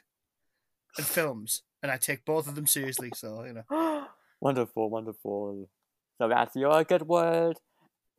and 0.97 1.05
films, 1.05 1.63
and 1.81 1.91
I 1.91 1.97
take 1.97 2.25
both 2.25 2.47
of 2.47 2.55
them 2.55 2.67
seriously. 2.67 3.11
So 3.15 3.43
you 3.43 3.53
know, 3.53 4.07
wonderful, 4.41 4.89
wonderful. 4.89 5.69
So 6.17 6.27
that's 6.27 6.55
your 6.55 6.83
good 6.83 7.03
word. 7.03 7.57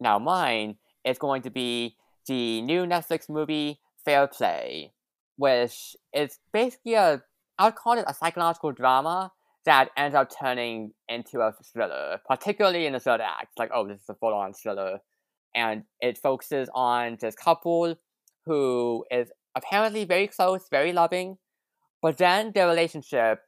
Now 0.00 0.18
mine 0.18 0.76
is 1.04 1.18
going 1.18 1.42
to 1.42 1.50
be 1.50 1.96
the 2.26 2.62
new 2.62 2.84
Netflix 2.84 3.28
movie 3.28 3.80
Fair 4.04 4.26
Play, 4.26 4.92
which 5.36 5.96
is 6.12 6.38
basically 6.52 6.94
a 6.94 7.22
I 7.58 7.66
would 7.66 7.74
call 7.74 7.98
it 7.98 8.04
a 8.06 8.14
psychological 8.14 8.72
drama 8.72 9.32
that 9.66 9.90
ends 9.96 10.14
up 10.14 10.30
turning 10.40 10.92
into 11.08 11.40
a 11.40 11.52
thriller, 11.72 12.18
particularly 12.26 12.86
in 12.86 12.94
the 12.94 13.00
third 13.00 13.20
act. 13.20 13.58
Like, 13.58 13.70
oh, 13.74 13.86
this 13.86 14.00
is 14.00 14.08
a 14.08 14.14
full-on 14.14 14.54
thriller, 14.54 15.00
and 15.54 15.84
it 16.00 16.16
focuses 16.16 16.70
on 16.74 17.18
this 17.20 17.34
couple 17.34 17.96
who 18.46 19.04
is 19.10 19.30
apparently 19.54 20.04
very 20.04 20.26
close, 20.26 20.66
very 20.70 20.92
loving, 20.94 21.36
but 22.02 22.18
then 22.18 22.52
their 22.54 22.68
relationship 22.68 23.40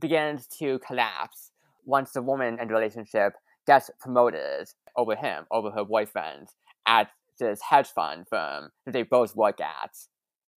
begins 0.00 0.46
to 0.58 0.78
collapse 0.80 1.50
once 1.84 2.12
the 2.12 2.22
woman 2.22 2.58
in 2.60 2.68
the 2.68 2.74
relationship 2.74 3.34
gets 3.66 3.90
promoted 4.00 4.68
over 4.96 5.16
him, 5.16 5.44
over 5.50 5.70
her 5.70 5.84
boyfriend, 5.84 6.48
at 6.86 7.08
this 7.38 7.60
hedge 7.68 7.88
fund 7.88 8.26
firm 8.28 8.70
that 8.84 8.92
they 8.92 9.02
both 9.02 9.36
work 9.36 9.60
at. 9.60 9.94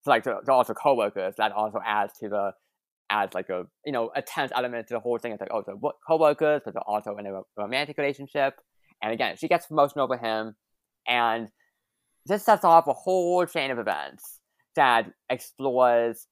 So 0.01 0.11
like 0.11 0.23
they're, 0.23 0.39
also 0.49 0.73
co-workers. 0.73 1.35
That 1.37 1.51
also 1.51 1.79
adds 1.85 2.13
to 2.19 2.29
the 2.29 2.51
adds 3.09 3.33
like 3.33 3.49
a 3.49 3.65
you 3.85 3.91
know 3.91 4.11
a 4.15 4.21
tense 4.21 4.51
element 4.55 4.87
to 4.87 4.93
the 4.93 4.99
whole 4.99 5.17
thing. 5.17 5.31
It's 5.31 5.41
like 5.41 5.51
oh 5.51 5.63
they're 5.65 5.75
wo- 5.75 5.97
co-workers, 6.07 6.61
but 6.63 6.73
they're 6.73 6.87
also 6.87 7.17
in 7.17 7.25
a 7.25 7.41
romantic 7.57 7.97
relationship. 7.97 8.55
And 9.01 9.11
again, 9.11 9.35
she 9.37 9.47
gets 9.47 9.67
promotion 9.67 9.99
over 9.99 10.17
him, 10.17 10.55
and 11.07 11.49
this 12.25 12.43
sets 12.43 12.63
off 12.63 12.87
a 12.87 12.93
whole 12.93 13.45
chain 13.45 13.71
of 13.71 13.79
events 13.79 14.39
that 14.75 15.11
explores 15.29 16.27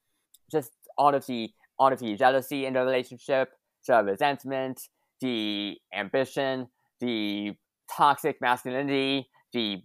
just 0.52 0.72
all 0.98 1.14
of 1.14 1.26
the 1.26 1.50
all 1.80 1.94
of 1.94 2.00
the 2.00 2.16
jealousy 2.16 2.66
in 2.66 2.74
the 2.74 2.84
relationship, 2.84 3.50
the 3.88 4.04
resentment, 4.04 4.82
the 5.22 5.78
ambition, 5.94 6.68
the 7.00 7.54
toxic 7.96 8.42
masculinity, 8.42 9.28
the 9.54 9.82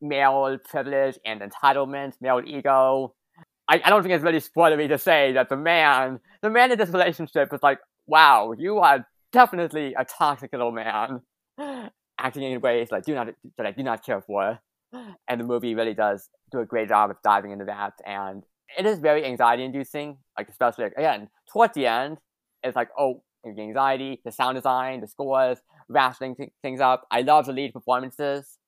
male 0.00 0.58
privilege 0.68 1.18
and 1.24 1.40
entitlement, 1.40 2.14
male 2.20 2.42
ego. 2.44 3.14
I, 3.68 3.80
I 3.84 3.90
don't 3.90 4.02
think 4.02 4.14
it's 4.14 4.24
really 4.24 4.40
spoilery 4.40 4.88
to 4.88 4.98
say 4.98 5.32
that 5.32 5.48
the 5.48 5.56
man, 5.56 6.20
the 6.42 6.50
man 6.50 6.72
in 6.72 6.78
this 6.78 6.90
relationship 6.90 7.52
is 7.52 7.62
like, 7.62 7.78
wow, 8.06 8.52
you 8.58 8.78
are 8.78 9.06
definitely 9.32 9.94
a 9.94 10.04
toxic 10.04 10.52
little 10.52 10.72
man, 10.72 11.20
acting 12.18 12.42
in 12.42 12.60
ways 12.60 12.88
like 12.90 13.04
do 13.04 13.14
not 13.14 13.28
that 13.56 13.66
I 13.66 13.70
do 13.70 13.82
not 13.82 14.04
care 14.04 14.20
for. 14.20 14.58
And 15.26 15.40
the 15.40 15.44
movie 15.44 15.74
really 15.74 15.94
does 15.94 16.28
do 16.50 16.58
a 16.58 16.66
great 16.66 16.88
job 16.88 17.10
of 17.10 17.16
diving 17.24 17.50
into 17.50 17.64
that, 17.64 17.94
and 18.04 18.44
it 18.78 18.86
is 18.86 18.98
very 18.98 19.24
anxiety 19.24 19.64
inducing. 19.64 20.18
Like 20.36 20.48
especially 20.48 20.84
like, 20.84 20.94
again 20.96 21.28
towards 21.50 21.74
the 21.74 21.86
end, 21.86 22.18
it's 22.62 22.76
like 22.76 22.88
oh 22.98 23.22
the 23.44 23.60
anxiety, 23.60 24.20
the 24.24 24.32
sound 24.32 24.56
design, 24.56 25.00
the 25.00 25.08
scores, 25.08 25.58
rationing 25.88 26.36
th- 26.36 26.50
things 26.62 26.80
up. 26.80 27.06
I 27.10 27.22
love 27.22 27.46
the 27.46 27.52
lead 27.52 27.72
performances, 27.72 28.58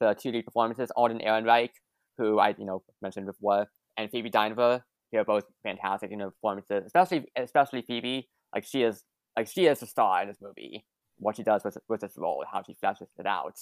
the 0.00 0.14
two 0.14 0.32
lead 0.32 0.44
performances, 0.44 0.90
Alden 0.96 1.20
Ehrenreich, 1.20 1.70
who 2.18 2.38
I 2.38 2.54
you 2.58 2.64
know 2.64 2.82
mentioned 3.02 3.26
before, 3.26 3.66
and 3.96 4.10
Phoebe 4.10 4.30
Dynevor. 4.30 4.82
They're 5.12 5.24
both 5.24 5.44
fantastic 5.62 6.10
in 6.10 6.18
performances, 6.18 6.84
especially 6.86 7.26
especially 7.36 7.82
Phoebe. 7.82 8.28
Like 8.54 8.64
she 8.64 8.82
is 8.82 9.04
like 9.36 9.48
she 9.48 9.66
is 9.66 9.80
the 9.80 9.86
star 9.86 10.22
in 10.22 10.28
this 10.28 10.38
movie. 10.40 10.84
What 11.18 11.36
she 11.36 11.42
does 11.42 11.64
with 11.64 11.78
with 11.88 12.00
this 12.00 12.14
role, 12.16 12.44
how 12.50 12.62
she 12.62 12.74
fleshes 12.74 13.08
it 13.18 13.26
out. 13.26 13.54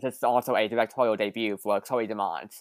This 0.00 0.14
is 0.14 0.22
also 0.22 0.54
a 0.54 0.68
directorial 0.68 1.16
debut 1.16 1.56
for 1.56 1.80
Chloe 1.80 2.06
Domont, 2.06 2.54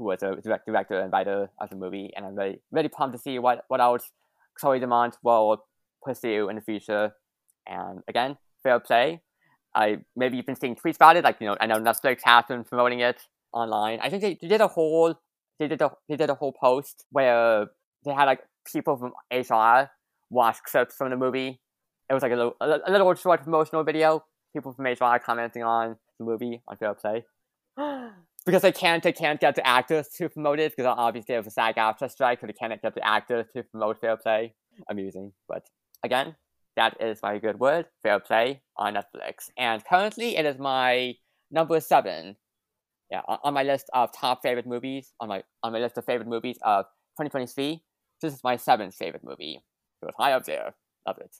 who 0.00 0.06
was 0.06 0.22
a 0.22 0.36
direct, 0.40 0.66
director 0.66 0.98
and 0.98 1.12
writer 1.12 1.50
of 1.60 1.68
the 1.68 1.76
movie, 1.76 2.10
and 2.16 2.24
I'm 2.24 2.34
really 2.34 2.60
really 2.72 2.88
pumped 2.88 3.14
to 3.16 3.22
see 3.22 3.38
what 3.38 3.64
what 3.68 3.80
else 3.80 4.10
Chloe 4.58 4.80
Domont 4.80 5.14
will 5.22 5.64
pursue 6.02 6.48
in 6.48 6.56
the 6.56 6.62
future. 6.62 7.12
And 7.66 8.00
again, 8.08 8.38
fair 8.62 8.80
play. 8.80 9.20
I 9.74 9.98
maybe 10.16 10.36
you've 10.36 10.46
been 10.46 10.56
seeing 10.56 10.74
tweets 10.74 10.96
about 10.96 11.16
it, 11.16 11.24
like 11.24 11.36
you 11.40 11.46
know, 11.46 11.56
I 11.60 11.66
know 11.66 11.76
Netflix 11.76 12.20
has 12.24 12.46
been 12.48 12.64
promoting 12.64 13.00
it 13.00 13.20
online. 13.52 14.00
I 14.00 14.08
think 14.08 14.22
they, 14.22 14.38
they 14.40 14.48
did 14.48 14.62
a 14.62 14.68
whole 14.68 15.14
they 15.58 15.68
did 15.68 15.82
a 15.82 15.92
they 16.08 16.16
did 16.16 16.30
a 16.30 16.34
whole 16.34 16.52
post 16.52 17.04
where 17.10 17.66
they 18.04 18.12
had 18.12 18.24
like 18.24 18.40
people 18.72 18.96
from 18.96 19.12
HR 19.30 19.90
watch 20.30 20.62
clips 20.64 20.96
from 20.96 21.10
the 21.10 21.16
movie. 21.16 21.60
It 22.08 22.14
was 22.14 22.22
like 22.22 22.32
a 22.32 22.36
little 22.36 22.56
a, 22.60 22.90
little 22.90 23.14
short 23.14 23.44
promotional 23.44 23.84
video. 23.84 24.24
People 24.54 24.72
from 24.72 24.86
HR 24.86 25.18
commenting 25.18 25.62
on 25.62 25.96
the 26.18 26.24
movie 26.24 26.62
on 26.66 26.76
Fair 26.78 26.94
Play. 26.94 27.24
because 28.46 28.62
they 28.62 28.72
can't 28.72 29.02
they 29.02 29.12
can't 29.12 29.40
get 29.40 29.54
the 29.54 29.66
actors 29.66 30.08
to 30.16 30.28
promote 30.28 30.58
it 30.58 30.74
because 30.74 30.92
obviously 30.96 31.34
there's 31.34 31.46
a 31.46 31.50
SAG-AFTRA 31.50 32.10
strike, 32.10 32.40
so 32.40 32.46
they 32.46 32.52
can't 32.52 32.80
get 32.80 32.94
the 32.94 33.06
actors 33.06 33.46
to 33.54 33.62
promote 33.62 34.00
Fair 34.00 34.16
Play. 34.16 34.54
Amusing, 34.88 35.32
but 35.46 35.66
again, 36.02 36.36
that 36.76 36.96
is 37.00 37.20
my 37.22 37.38
good 37.38 37.58
word, 37.58 37.86
Fair 38.02 38.18
Play 38.20 38.62
on 38.76 38.94
Netflix. 38.94 39.50
And 39.58 39.84
currently 39.84 40.36
it 40.36 40.46
is 40.46 40.58
my 40.58 41.14
number 41.50 41.80
seven. 41.80 42.36
Yeah, 43.10 43.22
on, 43.26 43.54
my 43.54 43.64
list 43.64 43.90
of 43.92 44.10
top 44.16 44.40
favorite 44.40 44.66
movies, 44.66 45.12
on 45.18 45.28
my 45.28 45.42
on 45.64 45.72
my 45.72 45.80
list 45.80 45.98
of 45.98 46.04
favorite 46.04 46.28
movies 46.28 46.58
of 46.62 46.84
2023, 47.18 47.82
this 48.22 48.32
is 48.32 48.44
my 48.44 48.56
seventh 48.56 48.94
favorite 48.94 49.24
movie. 49.24 49.60
It 50.00 50.06
was 50.06 50.14
high 50.16 50.32
up 50.32 50.44
there. 50.44 50.74
Love 51.06 51.18
it. 51.18 51.34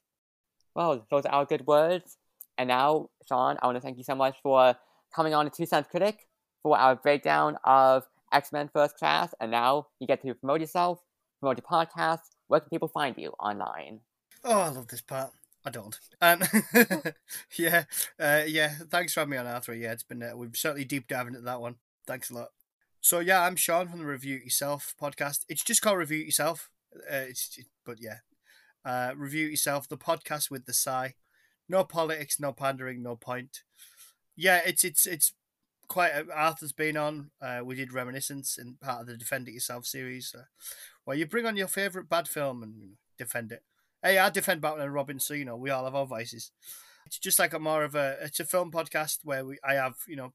Well, 0.75 1.07
those 1.11 1.25
are 1.27 1.33
our 1.33 1.45
good 1.47 1.67
words. 1.67 2.17
And 2.59 2.69
now, 2.69 3.09
Sean, 3.29 3.57
I 3.63 3.67
want 3.67 3.77
to 3.77 3.81
thank 3.81 3.99
you 3.99 4.05
so 4.05 4.17
much 4.17 4.37
for 4.43 4.75
coming 5.15 5.33
on 5.33 5.45
to 5.45 5.51
Two 5.51 5.65
Cents 5.65 5.89
Critic 5.89 6.27
for 6.63 6.79
our 6.79 6.97
breakdown 6.97 7.57
of 7.65 8.05
X 8.33 8.53
Men 8.53 8.71
First 8.73 8.97
Class. 8.97 9.35
And 9.41 9.51
now 9.51 9.89
you 9.99 10.07
get 10.07 10.23
to 10.23 10.35
promote 10.35 10.61
yourself, 10.61 11.01
promote 11.41 11.59
your 11.59 11.87
podcast. 11.87 12.21
Where 12.49 12.61
can 12.61 12.71
people 12.71 12.89
find 12.89 13.17
you 13.17 13.31
online? 13.39 14.01
Oh, 14.45 14.61
I 14.61 14.69
love 14.69 14.89
this 14.89 15.01
part. 15.01 15.33
I 15.65 15.71
don't. 15.71 15.99
Um, 16.23 16.43
yeah, 17.57 17.85
uh, 18.19 18.43
yeah. 18.47 18.75
Thanks 18.91 19.13
for 19.13 19.21
having 19.21 19.33
me 19.33 19.37
on 19.37 19.47
Arthur. 19.47 19.75
Yeah, 19.75 19.93
it's 19.93 20.03
been 20.03 20.23
uh, 20.23 20.33
we've 20.35 20.57
certainly 20.57 20.85
deep 20.85 21.07
diving 21.07 21.35
into 21.35 21.45
that 21.45 21.61
one. 21.61 21.77
Thanks 22.07 22.31
a 22.31 22.35
lot. 22.35 22.49
So 23.01 23.21
yeah, 23.21 23.43
I'm 23.43 23.57
Sean 23.57 23.89
from 23.89 23.99
the 23.99 24.07
Review 24.07 24.37
Yourself 24.37 24.95
podcast. 25.01 25.45
It's 25.49 25.65
just 25.65 25.83
called 25.83 25.99
Review 25.99 26.19
Yourself. 26.19 26.71
Uh, 26.95 27.29
it's 27.29 27.59
but 27.85 27.99
yeah, 28.01 28.19
uh, 28.85 29.13
Review 29.17 29.47
Yourself, 29.47 29.89
the 29.89 29.99
podcast 29.99 30.51
with 30.51 30.65
the 30.65 30.73
sigh. 30.73 31.15
No 31.69 31.85
politics, 31.85 32.41
no 32.41 32.53
pandering, 32.53 33.03
no 33.03 33.17
point. 33.17 33.63
Yeah, 34.37 34.61
it's 34.65 34.83
it's 34.83 35.07
it's 35.07 35.35
quite. 35.91 36.13
Uh, 36.13 36.25
Arthur's 36.35 36.73
been 36.73 36.97
on. 36.97 37.33
Uh, 37.43 37.61
we 37.63 37.75
did 37.75 37.93
reminiscence 37.93 38.57
in 38.57 38.77
part 38.81 39.03
of 39.03 39.07
the 39.09 39.17
Defend 39.17 39.49
It 39.49 39.53
Yourself 39.53 39.85
series, 39.85 40.35
uh, 40.35 40.45
where 41.05 41.17
you 41.17 41.27
bring 41.27 41.45
on 41.45 41.57
your 41.57 41.67
favorite 41.67 42.09
bad 42.09 42.29
film 42.29 42.63
and 42.63 42.93
defend 43.19 43.53
it. 43.53 43.63
Hey, 44.03 44.17
I 44.17 44.31
defend 44.31 44.63
Batman 44.63 44.87
and 44.87 44.95
Robin, 44.95 45.21
so 45.21 45.35
you 45.35 45.45
know 45.45 45.57
we 45.57 45.69
all 45.69 45.85
have 45.85 45.95
our 45.95 46.07
vices. 46.07 46.53
It's 47.05 47.19
just 47.19 47.39
like 47.39 47.53
a 47.53 47.59
more 47.59 47.85
of 47.85 47.95
a 47.95 48.17
it's 48.23 48.41
a 48.41 48.45
film 48.45 48.71
podcast 48.71 49.19
where 49.25 49.45
we 49.45 49.59
I 49.63 49.75
have 49.75 49.97
you 50.07 50.17
know 50.17 50.33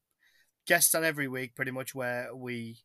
guests 0.68 0.94
on 0.94 1.04
every 1.04 1.26
week, 1.26 1.56
pretty 1.56 1.72
much 1.72 1.94
where 1.94 2.32
we 2.34 2.78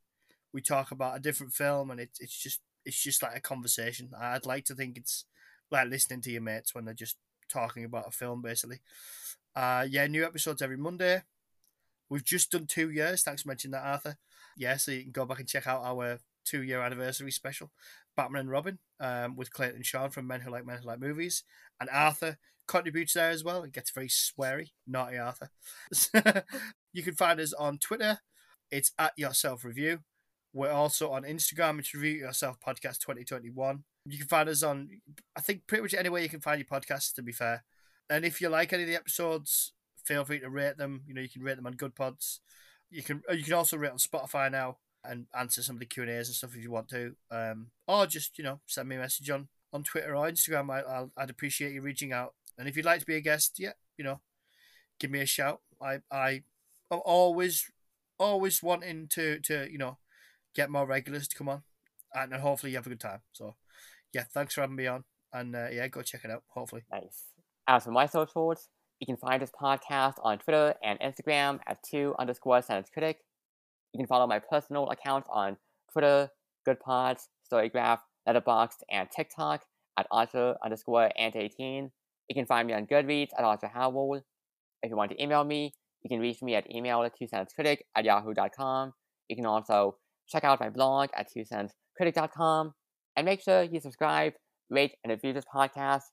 we 0.53 0.61
talk 0.61 0.89
about 0.89 1.17
a 1.17 1.21
different 1.21 1.53
film, 1.53 1.91
and 1.91 1.99
it's 1.99 2.19
it's 2.19 2.41
just 2.41 2.61
it's 2.85 3.03
just 3.03 3.21
like 3.21 3.35
a 3.35 3.41
conversation. 3.41 4.11
I'd 4.19 4.47
like 4.47 4.65
to 4.65 4.75
think 4.75 4.97
it's 4.97 5.25
like 5.69 5.89
listening 5.89 6.21
to 6.21 6.31
your 6.31 6.41
mates 6.41 6.73
when 6.73 6.85
they're 6.85 6.93
just 6.93 7.17
talking 7.49 7.83
about 7.83 8.07
a 8.07 8.11
film, 8.11 8.41
basically. 8.41 8.79
Uh, 9.55 9.85
yeah, 9.89 10.07
new 10.07 10.25
episodes 10.25 10.61
every 10.61 10.77
Monday. 10.77 11.23
We've 12.11 12.25
just 12.25 12.51
done 12.51 12.67
two 12.67 12.91
years. 12.91 13.23
Thanks 13.23 13.43
for 13.43 13.47
mentioning 13.47 13.71
that, 13.71 13.85
Arthur. 13.85 14.17
Yeah, 14.57 14.75
so 14.75 14.91
you 14.91 15.03
can 15.03 15.13
go 15.13 15.25
back 15.25 15.39
and 15.39 15.47
check 15.47 15.65
out 15.65 15.81
our 15.81 16.19
two 16.43 16.61
year 16.61 16.81
anniversary 16.81 17.31
special. 17.31 17.71
Batman 18.17 18.41
and 18.41 18.49
Robin 18.49 18.79
um, 18.99 19.37
with 19.37 19.53
Clayton 19.53 19.83
Sean 19.83 20.09
from 20.09 20.27
Men 20.27 20.41
Who 20.41 20.51
Like 20.51 20.65
Men 20.65 20.79
Who 20.81 20.87
Like 20.87 20.99
Movies. 20.99 21.45
And 21.79 21.89
Arthur 21.89 22.37
contributes 22.67 23.13
there 23.13 23.29
as 23.29 23.45
well. 23.45 23.63
It 23.63 23.71
gets 23.71 23.91
very 23.91 24.09
sweary. 24.09 24.71
Naughty 24.85 25.17
Arthur. 25.17 25.51
you 26.91 27.01
can 27.01 27.15
find 27.15 27.39
us 27.39 27.53
on 27.53 27.77
Twitter. 27.77 28.19
It's 28.69 28.91
at 28.99 29.13
Yourself 29.15 29.63
Review. 29.63 29.99
We're 30.53 30.69
also 30.69 31.11
on 31.11 31.23
Instagram. 31.23 31.79
It's 31.79 31.93
Review 31.93 32.19
Yourself 32.19 32.57
Podcast 32.59 32.99
2021. 32.99 33.85
You 34.05 34.17
can 34.17 34.27
find 34.27 34.49
us 34.49 34.63
on, 34.63 34.89
I 35.37 35.39
think, 35.39 35.61
pretty 35.65 35.83
much 35.83 35.93
anywhere 35.93 36.21
you 36.21 36.27
can 36.27 36.41
find 36.41 36.59
your 36.59 36.81
podcasts, 36.81 37.13
to 37.15 37.21
be 37.21 37.31
fair. 37.31 37.63
And 38.09 38.25
if 38.25 38.41
you 38.41 38.49
like 38.49 38.73
any 38.73 38.83
of 38.83 38.89
the 38.89 38.95
episodes, 38.95 39.71
feel 40.05 40.25
free 40.25 40.39
to 40.39 40.49
rate 40.49 40.77
them. 40.77 41.01
You 41.07 41.13
know, 41.13 41.21
you 41.21 41.29
can 41.29 41.43
rate 41.43 41.55
them 41.55 41.67
on 41.67 41.73
Good 41.73 41.95
Pods. 41.95 42.41
You 42.89 43.03
can 43.03 43.21
you 43.29 43.43
can 43.43 43.53
also 43.53 43.77
rate 43.77 43.91
on 43.91 43.97
Spotify 43.97 44.51
now 44.51 44.77
and 45.03 45.25
answer 45.37 45.61
some 45.63 45.77
of 45.77 45.79
the 45.79 45.85
Q 45.85 46.03
and 46.03 46.11
A's 46.11 46.27
and 46.27 46.35
stuff 46.35 46.55
if 46.55 46.63
you 46.63 46.71
want 46.71 46.89
to, 46.89 47.15
um, 47.31 47.67
or 47.87 48.05
just 48.05 48.37
you 48.37 48.43
know 48.43 48.59
send 48.65 48.89
me 48.89 48.95
a 48.95 48.99
message 48.99 49.29
on 49.29 49.47
on 49.73 49.83
Twitter 49.83 50.15
or 50.15 50.29
Instagram. 50.29 50.69
I, 50.71 50.81
I'll, 50.81 51.11
I'd 51.17 51.29
appreciate 51.29 51.73
you 51.73 51.81
reaching 51.81 52.11
out. 52.11 52.33
And 52.57 52.67
if 52.67 52.75
you'd 52.75 52.85
like 52.85 52.99
to 52.99 53.05
be 53.05 53.15
a 53.15 53.21
guest, 53.21 53.55
yeah, 53.57 53.73
you 53.97 54.03
know, 54.03 54.21
give 54.99 55.11
me 55.11 55.21
a 55.21 55.25
shout. 55.25 55.61
I 55.81 55.99
I 56.11 56.43
am 56.91 56.99
always 57.05 57.71
always 58.19 58.61
wanting 58.61 59.07
to 59.09 59.39
to 59.39 59.67
you 59.71 59.77
know 59.77 59.97
get 60.53 60.69
more 60.69 60.85
regulars 60.85 61.27
to 61.29 61.37
come 61.37 61.49
on, 61.49 61.63
and, 62.13 62.33
and 62.33 62.41
hopefully 62.41 62.71
you 62.71 62.77
have 62.77 62.85
a 62.85 62.89
good 62.89 62.99
time. 62.99 63.21
So 63.31 63.55
yeah, 64.13 64.25
thanks 64.33 64.53
for 64.53 64.61
having 64.61 64.75
me 64.75 64.87
on, 64.87 65.03
and 65.33 65.55
uh, 65.55 65.67
yeah, 65.71 65.87
go 65.87 66.01
check 66.01 66.21
it 66.23 66.31
out. 66.31 66.43
Hopefully, 66.49 66.83
nice. 66.91 67.23
As 67.67 67.85
for 67.85 67.91
my 67.91 68.05
socials, 68.05 68.67
you 69.01 69.07
can 69.07 69.17
find 69.17 69.41
this 69.41 69.51
podcast 69.59 70.13
on 70.23 70.37
Twitter 70.37 70.75
and 70.83 70.99
Instagram 70.99 71.59
at 71.67 71.79
two 71.83 72.13
underscore 72.19 72.61
sentence 72.61 72.89
critic. 72.93 73.17
You 73.93 73.97
can 73.97 74.07
follow 74.07 74.27
my 74.27 74.37
personal 74.37 74.89
accounts 74.91 75.27
on 75.33 75.57
Twitter, 75.91 76.29
Goodpods, 76.69 77.23
Storygraph, 77.51 77.97
Letterboxd, 78.29 78.83
and 78.91 79.09
TikTok 79.09 79.63
at 79.97 80.05
Arthur 80.11 80.55
underscore 80.63 81.09
ant18. 81.19 81.89
You 82.29 82.35
can 82.35 82.45
find 82.45 82.67
me 82.67 82.75
on 82.75 82.85
Goodreads 82.85 83.29
at 83.37 83.43
Arthur 83.43 83.71
Howell. 83.73 84.21
If 84.83 84.89
you 84.91 84.95
want 84.95 85.11
to 85.11 85.21
email 85.21 85.43
me, 85.43 85.73
you 86.03 86.09
can 86.09 86.19
reach 86.19 86.43
me 86.43 86.53
at 86.53 86.69
email 86.73 87.03
at 87.03 87.13
critic 87.55 87.85
at 87.95 88.05
yahoo.com. 88.05 88.93
You 89.29 89.35
can 89.35 89.47
also 89.47 89.95
check 90.29 90.43
out 90.43 90.59
my 90.59 90.69
blog 90.69 91.09
at 91.17 91.27
critic.com 91.97 92.73
and 93.17 93.25
make 93.25 93.41
sure 93.41 93.63
you 93.63 93.79
subscribe, 93.79 94.33
rate, 94.69 94.93
and 95.03 95.11
review 95.11 95.33
this 95.33 95.45
podcast 95.53 96.03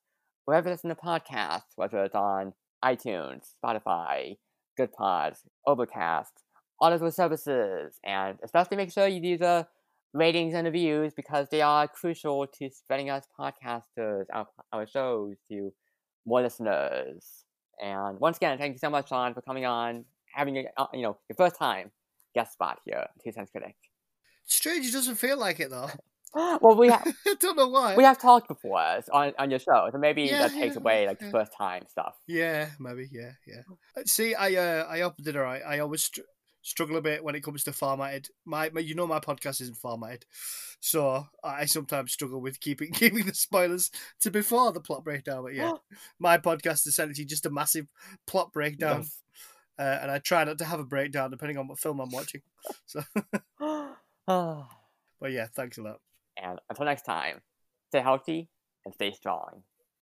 wherever 0.47 0.71
it's 0.71 0.83
in 0.83 0.89
the 0.89 0.97
podcast, 0.97 1.65
whether 1.77 2.03
it's 2.03 2.15
on 2.15 2.55
iTunes, 2.85 3.53
Spotify, 3.63 4.37
Goodpods, 4.79 5.39
Overcast, 5.67 6.33
all 6.81 6.93
of 6.93 7.01
those 7.01 7.17
services, 7.17 7.99
and 8.05 8.39
especially 8.43 8.77
make 8.77 8.93
sure 8.93 9.07
you 9.07 9.21
do 9.21 9.39
the 9.39 9.67
ratings 10.15 10.55
and 10.55 10.65
reviews 10.65 11.13
because 11.15 11.49
they 11.51 11.61
are 11.61 11.87
crucial 11.89 12.47
to 12.47 12.71
spreading 12.71 13.11
us 13.11 13.27
podcasters, 13.39 14.25
our, 14.33 14.47
our 14.73 14.87
shows 14.87 15.37
to 15.51 15.73
more 16.25 16.43
listeners. 16.43 17.45
And 17.81 18.19
once 18.21 18.37
again, 18.37 18.59
thank 18.59 18.75
you 18.75 18.79
so 18.79 18.91
much, 18.91 19.09
Sean, 19.09 19.35
for 19.35 19.43
coming 19.43 19.67
on, 19.67 20.05
having 20.35 20.57
a, 20.59 20.65
uh, 20.77 20.87
you 20.93 21.03
know 21.03 21.19
your 21.29 21.37
first 21.37 21.57
time 21.57 21.91
guest 22.35 22.53
spot 22.53 22.79
here, 22.85 23.07
Two 23.25 23.33
Cents 23.33 23.51
Critic. 23.51 23.75
Strange, 24.45 24.87
it 24.87 24.93
doesn't 24.93 25.17
feel 25.17 25.39
like 25.39 25.61
it 25.61 25.71
though. 25.71 25.91
well, 26.35 26.77
we 26.77 26.89
have. 26.89 27.07
I 27.27 27.35
don't 27.41 27.57
know 27.57 27.69
why. 27.69 27.97
We 27.97 28.05
have 28.05 28.19
talked 28.21 28.49
before 28.49 28.81
on 29.13 29.33
on 29.39 29.51
your 29.51 29.59
show, 29.59 29.89
so 29.91 29.99
maybe 29.99 30.23
Yeah, 30.25 30.39
that 30.49 30.53
takes 30.53 30.75
yeah, 30.75 30.81
away 30.81 31.07
like 31.07 31.21
yeah. 31.21 31.27
the 31.27 31.33
first 31.33 31.53
time 31.57 31.85
stuff. 31.89 32.17
Yeah, 32.27 32.69
maybe. 32.79 33.09
Yeah, 33.11 33.33
yeah. 33.47 33.63
Uh, 33.97 34.03
See, 34.05 34.35
I 34.35 34.55
uh, 34.55 34.87
I 34.89 35.01
hope 35.01 35.15
I 35.19 35.23
did 35.23 35.37
alright. 35.37 35.63
I 35.67 35.79
always 35.79 36.05
str- 36.05 36.21
struggle 36.63 36.97
a 36.99 37.03
bit 37.03 37.25
when 37.25 37.35
it 37.35 37.43
comes 37.43 37.65
to 37.65 37.73
formatted. 37.73 38.29
My, 38.45 38.69
my, 38.71 38.81
you 38.81 38.95
know, 38.95 39.07
my 39.07 39.21
podcast 39.21 39.61
isn't 39.63 39.79
formatted, 39.79 40.27
so 40.81 41.27
I 41.43 41.65
sometimes 41.65 42.13
struggle 42.13 42.41
with 42.43 42.61
keeping 42.61 42.93
keeping 42.93 43.25
the 43.27 43.35
spoilers 43.35 43.91
to 44.21 44.31
before 44.31 44.73
the 44.73 44.81
plot 44.81 45.05
breakdown. 45.05 45.45
But 45.45 45.55
yeah, 45.55 45.73
my 46.19 46.37
podcast 46.39 46.81
is 46.81 46.89
essentially 46.89 47.25
just 47.25 47.47
a 47.47 47.51
massive 47.51 47.87
plot 48.27 48.53
breakdown, 48.53 48.99
Yes. 49.01 49.23
uh, 49.79 49.99
and 50.03 50.11
I 50.11 50.19
try 50.19 50.45
not 50.45 50.59
to 50.59 50.65
have 50.67 50.81
a 50.81 50.85
breakdown 50.85 51.31
depending 51.31 51.57
on 51.57 51.69
what 51.69 51.79
film 51.79 52.01
I'm 52.01 52.11
watching. 52.11 52.43
So, 52.87 53.03
and 53.17 53.95
but 55.21 55.33
yeah, 55.33 55.47
thanks 55.55 55.79
a 55.79 55.83
lot. 55.83 56.01
Until 56.69 56.85
next 56.85 57.03
time, 57.03 57.41
stay 57.89 58.01
healthy 58.01 58.49
and 58.85 58.95
stay 58.95 59.13
strong. 59.13 59.63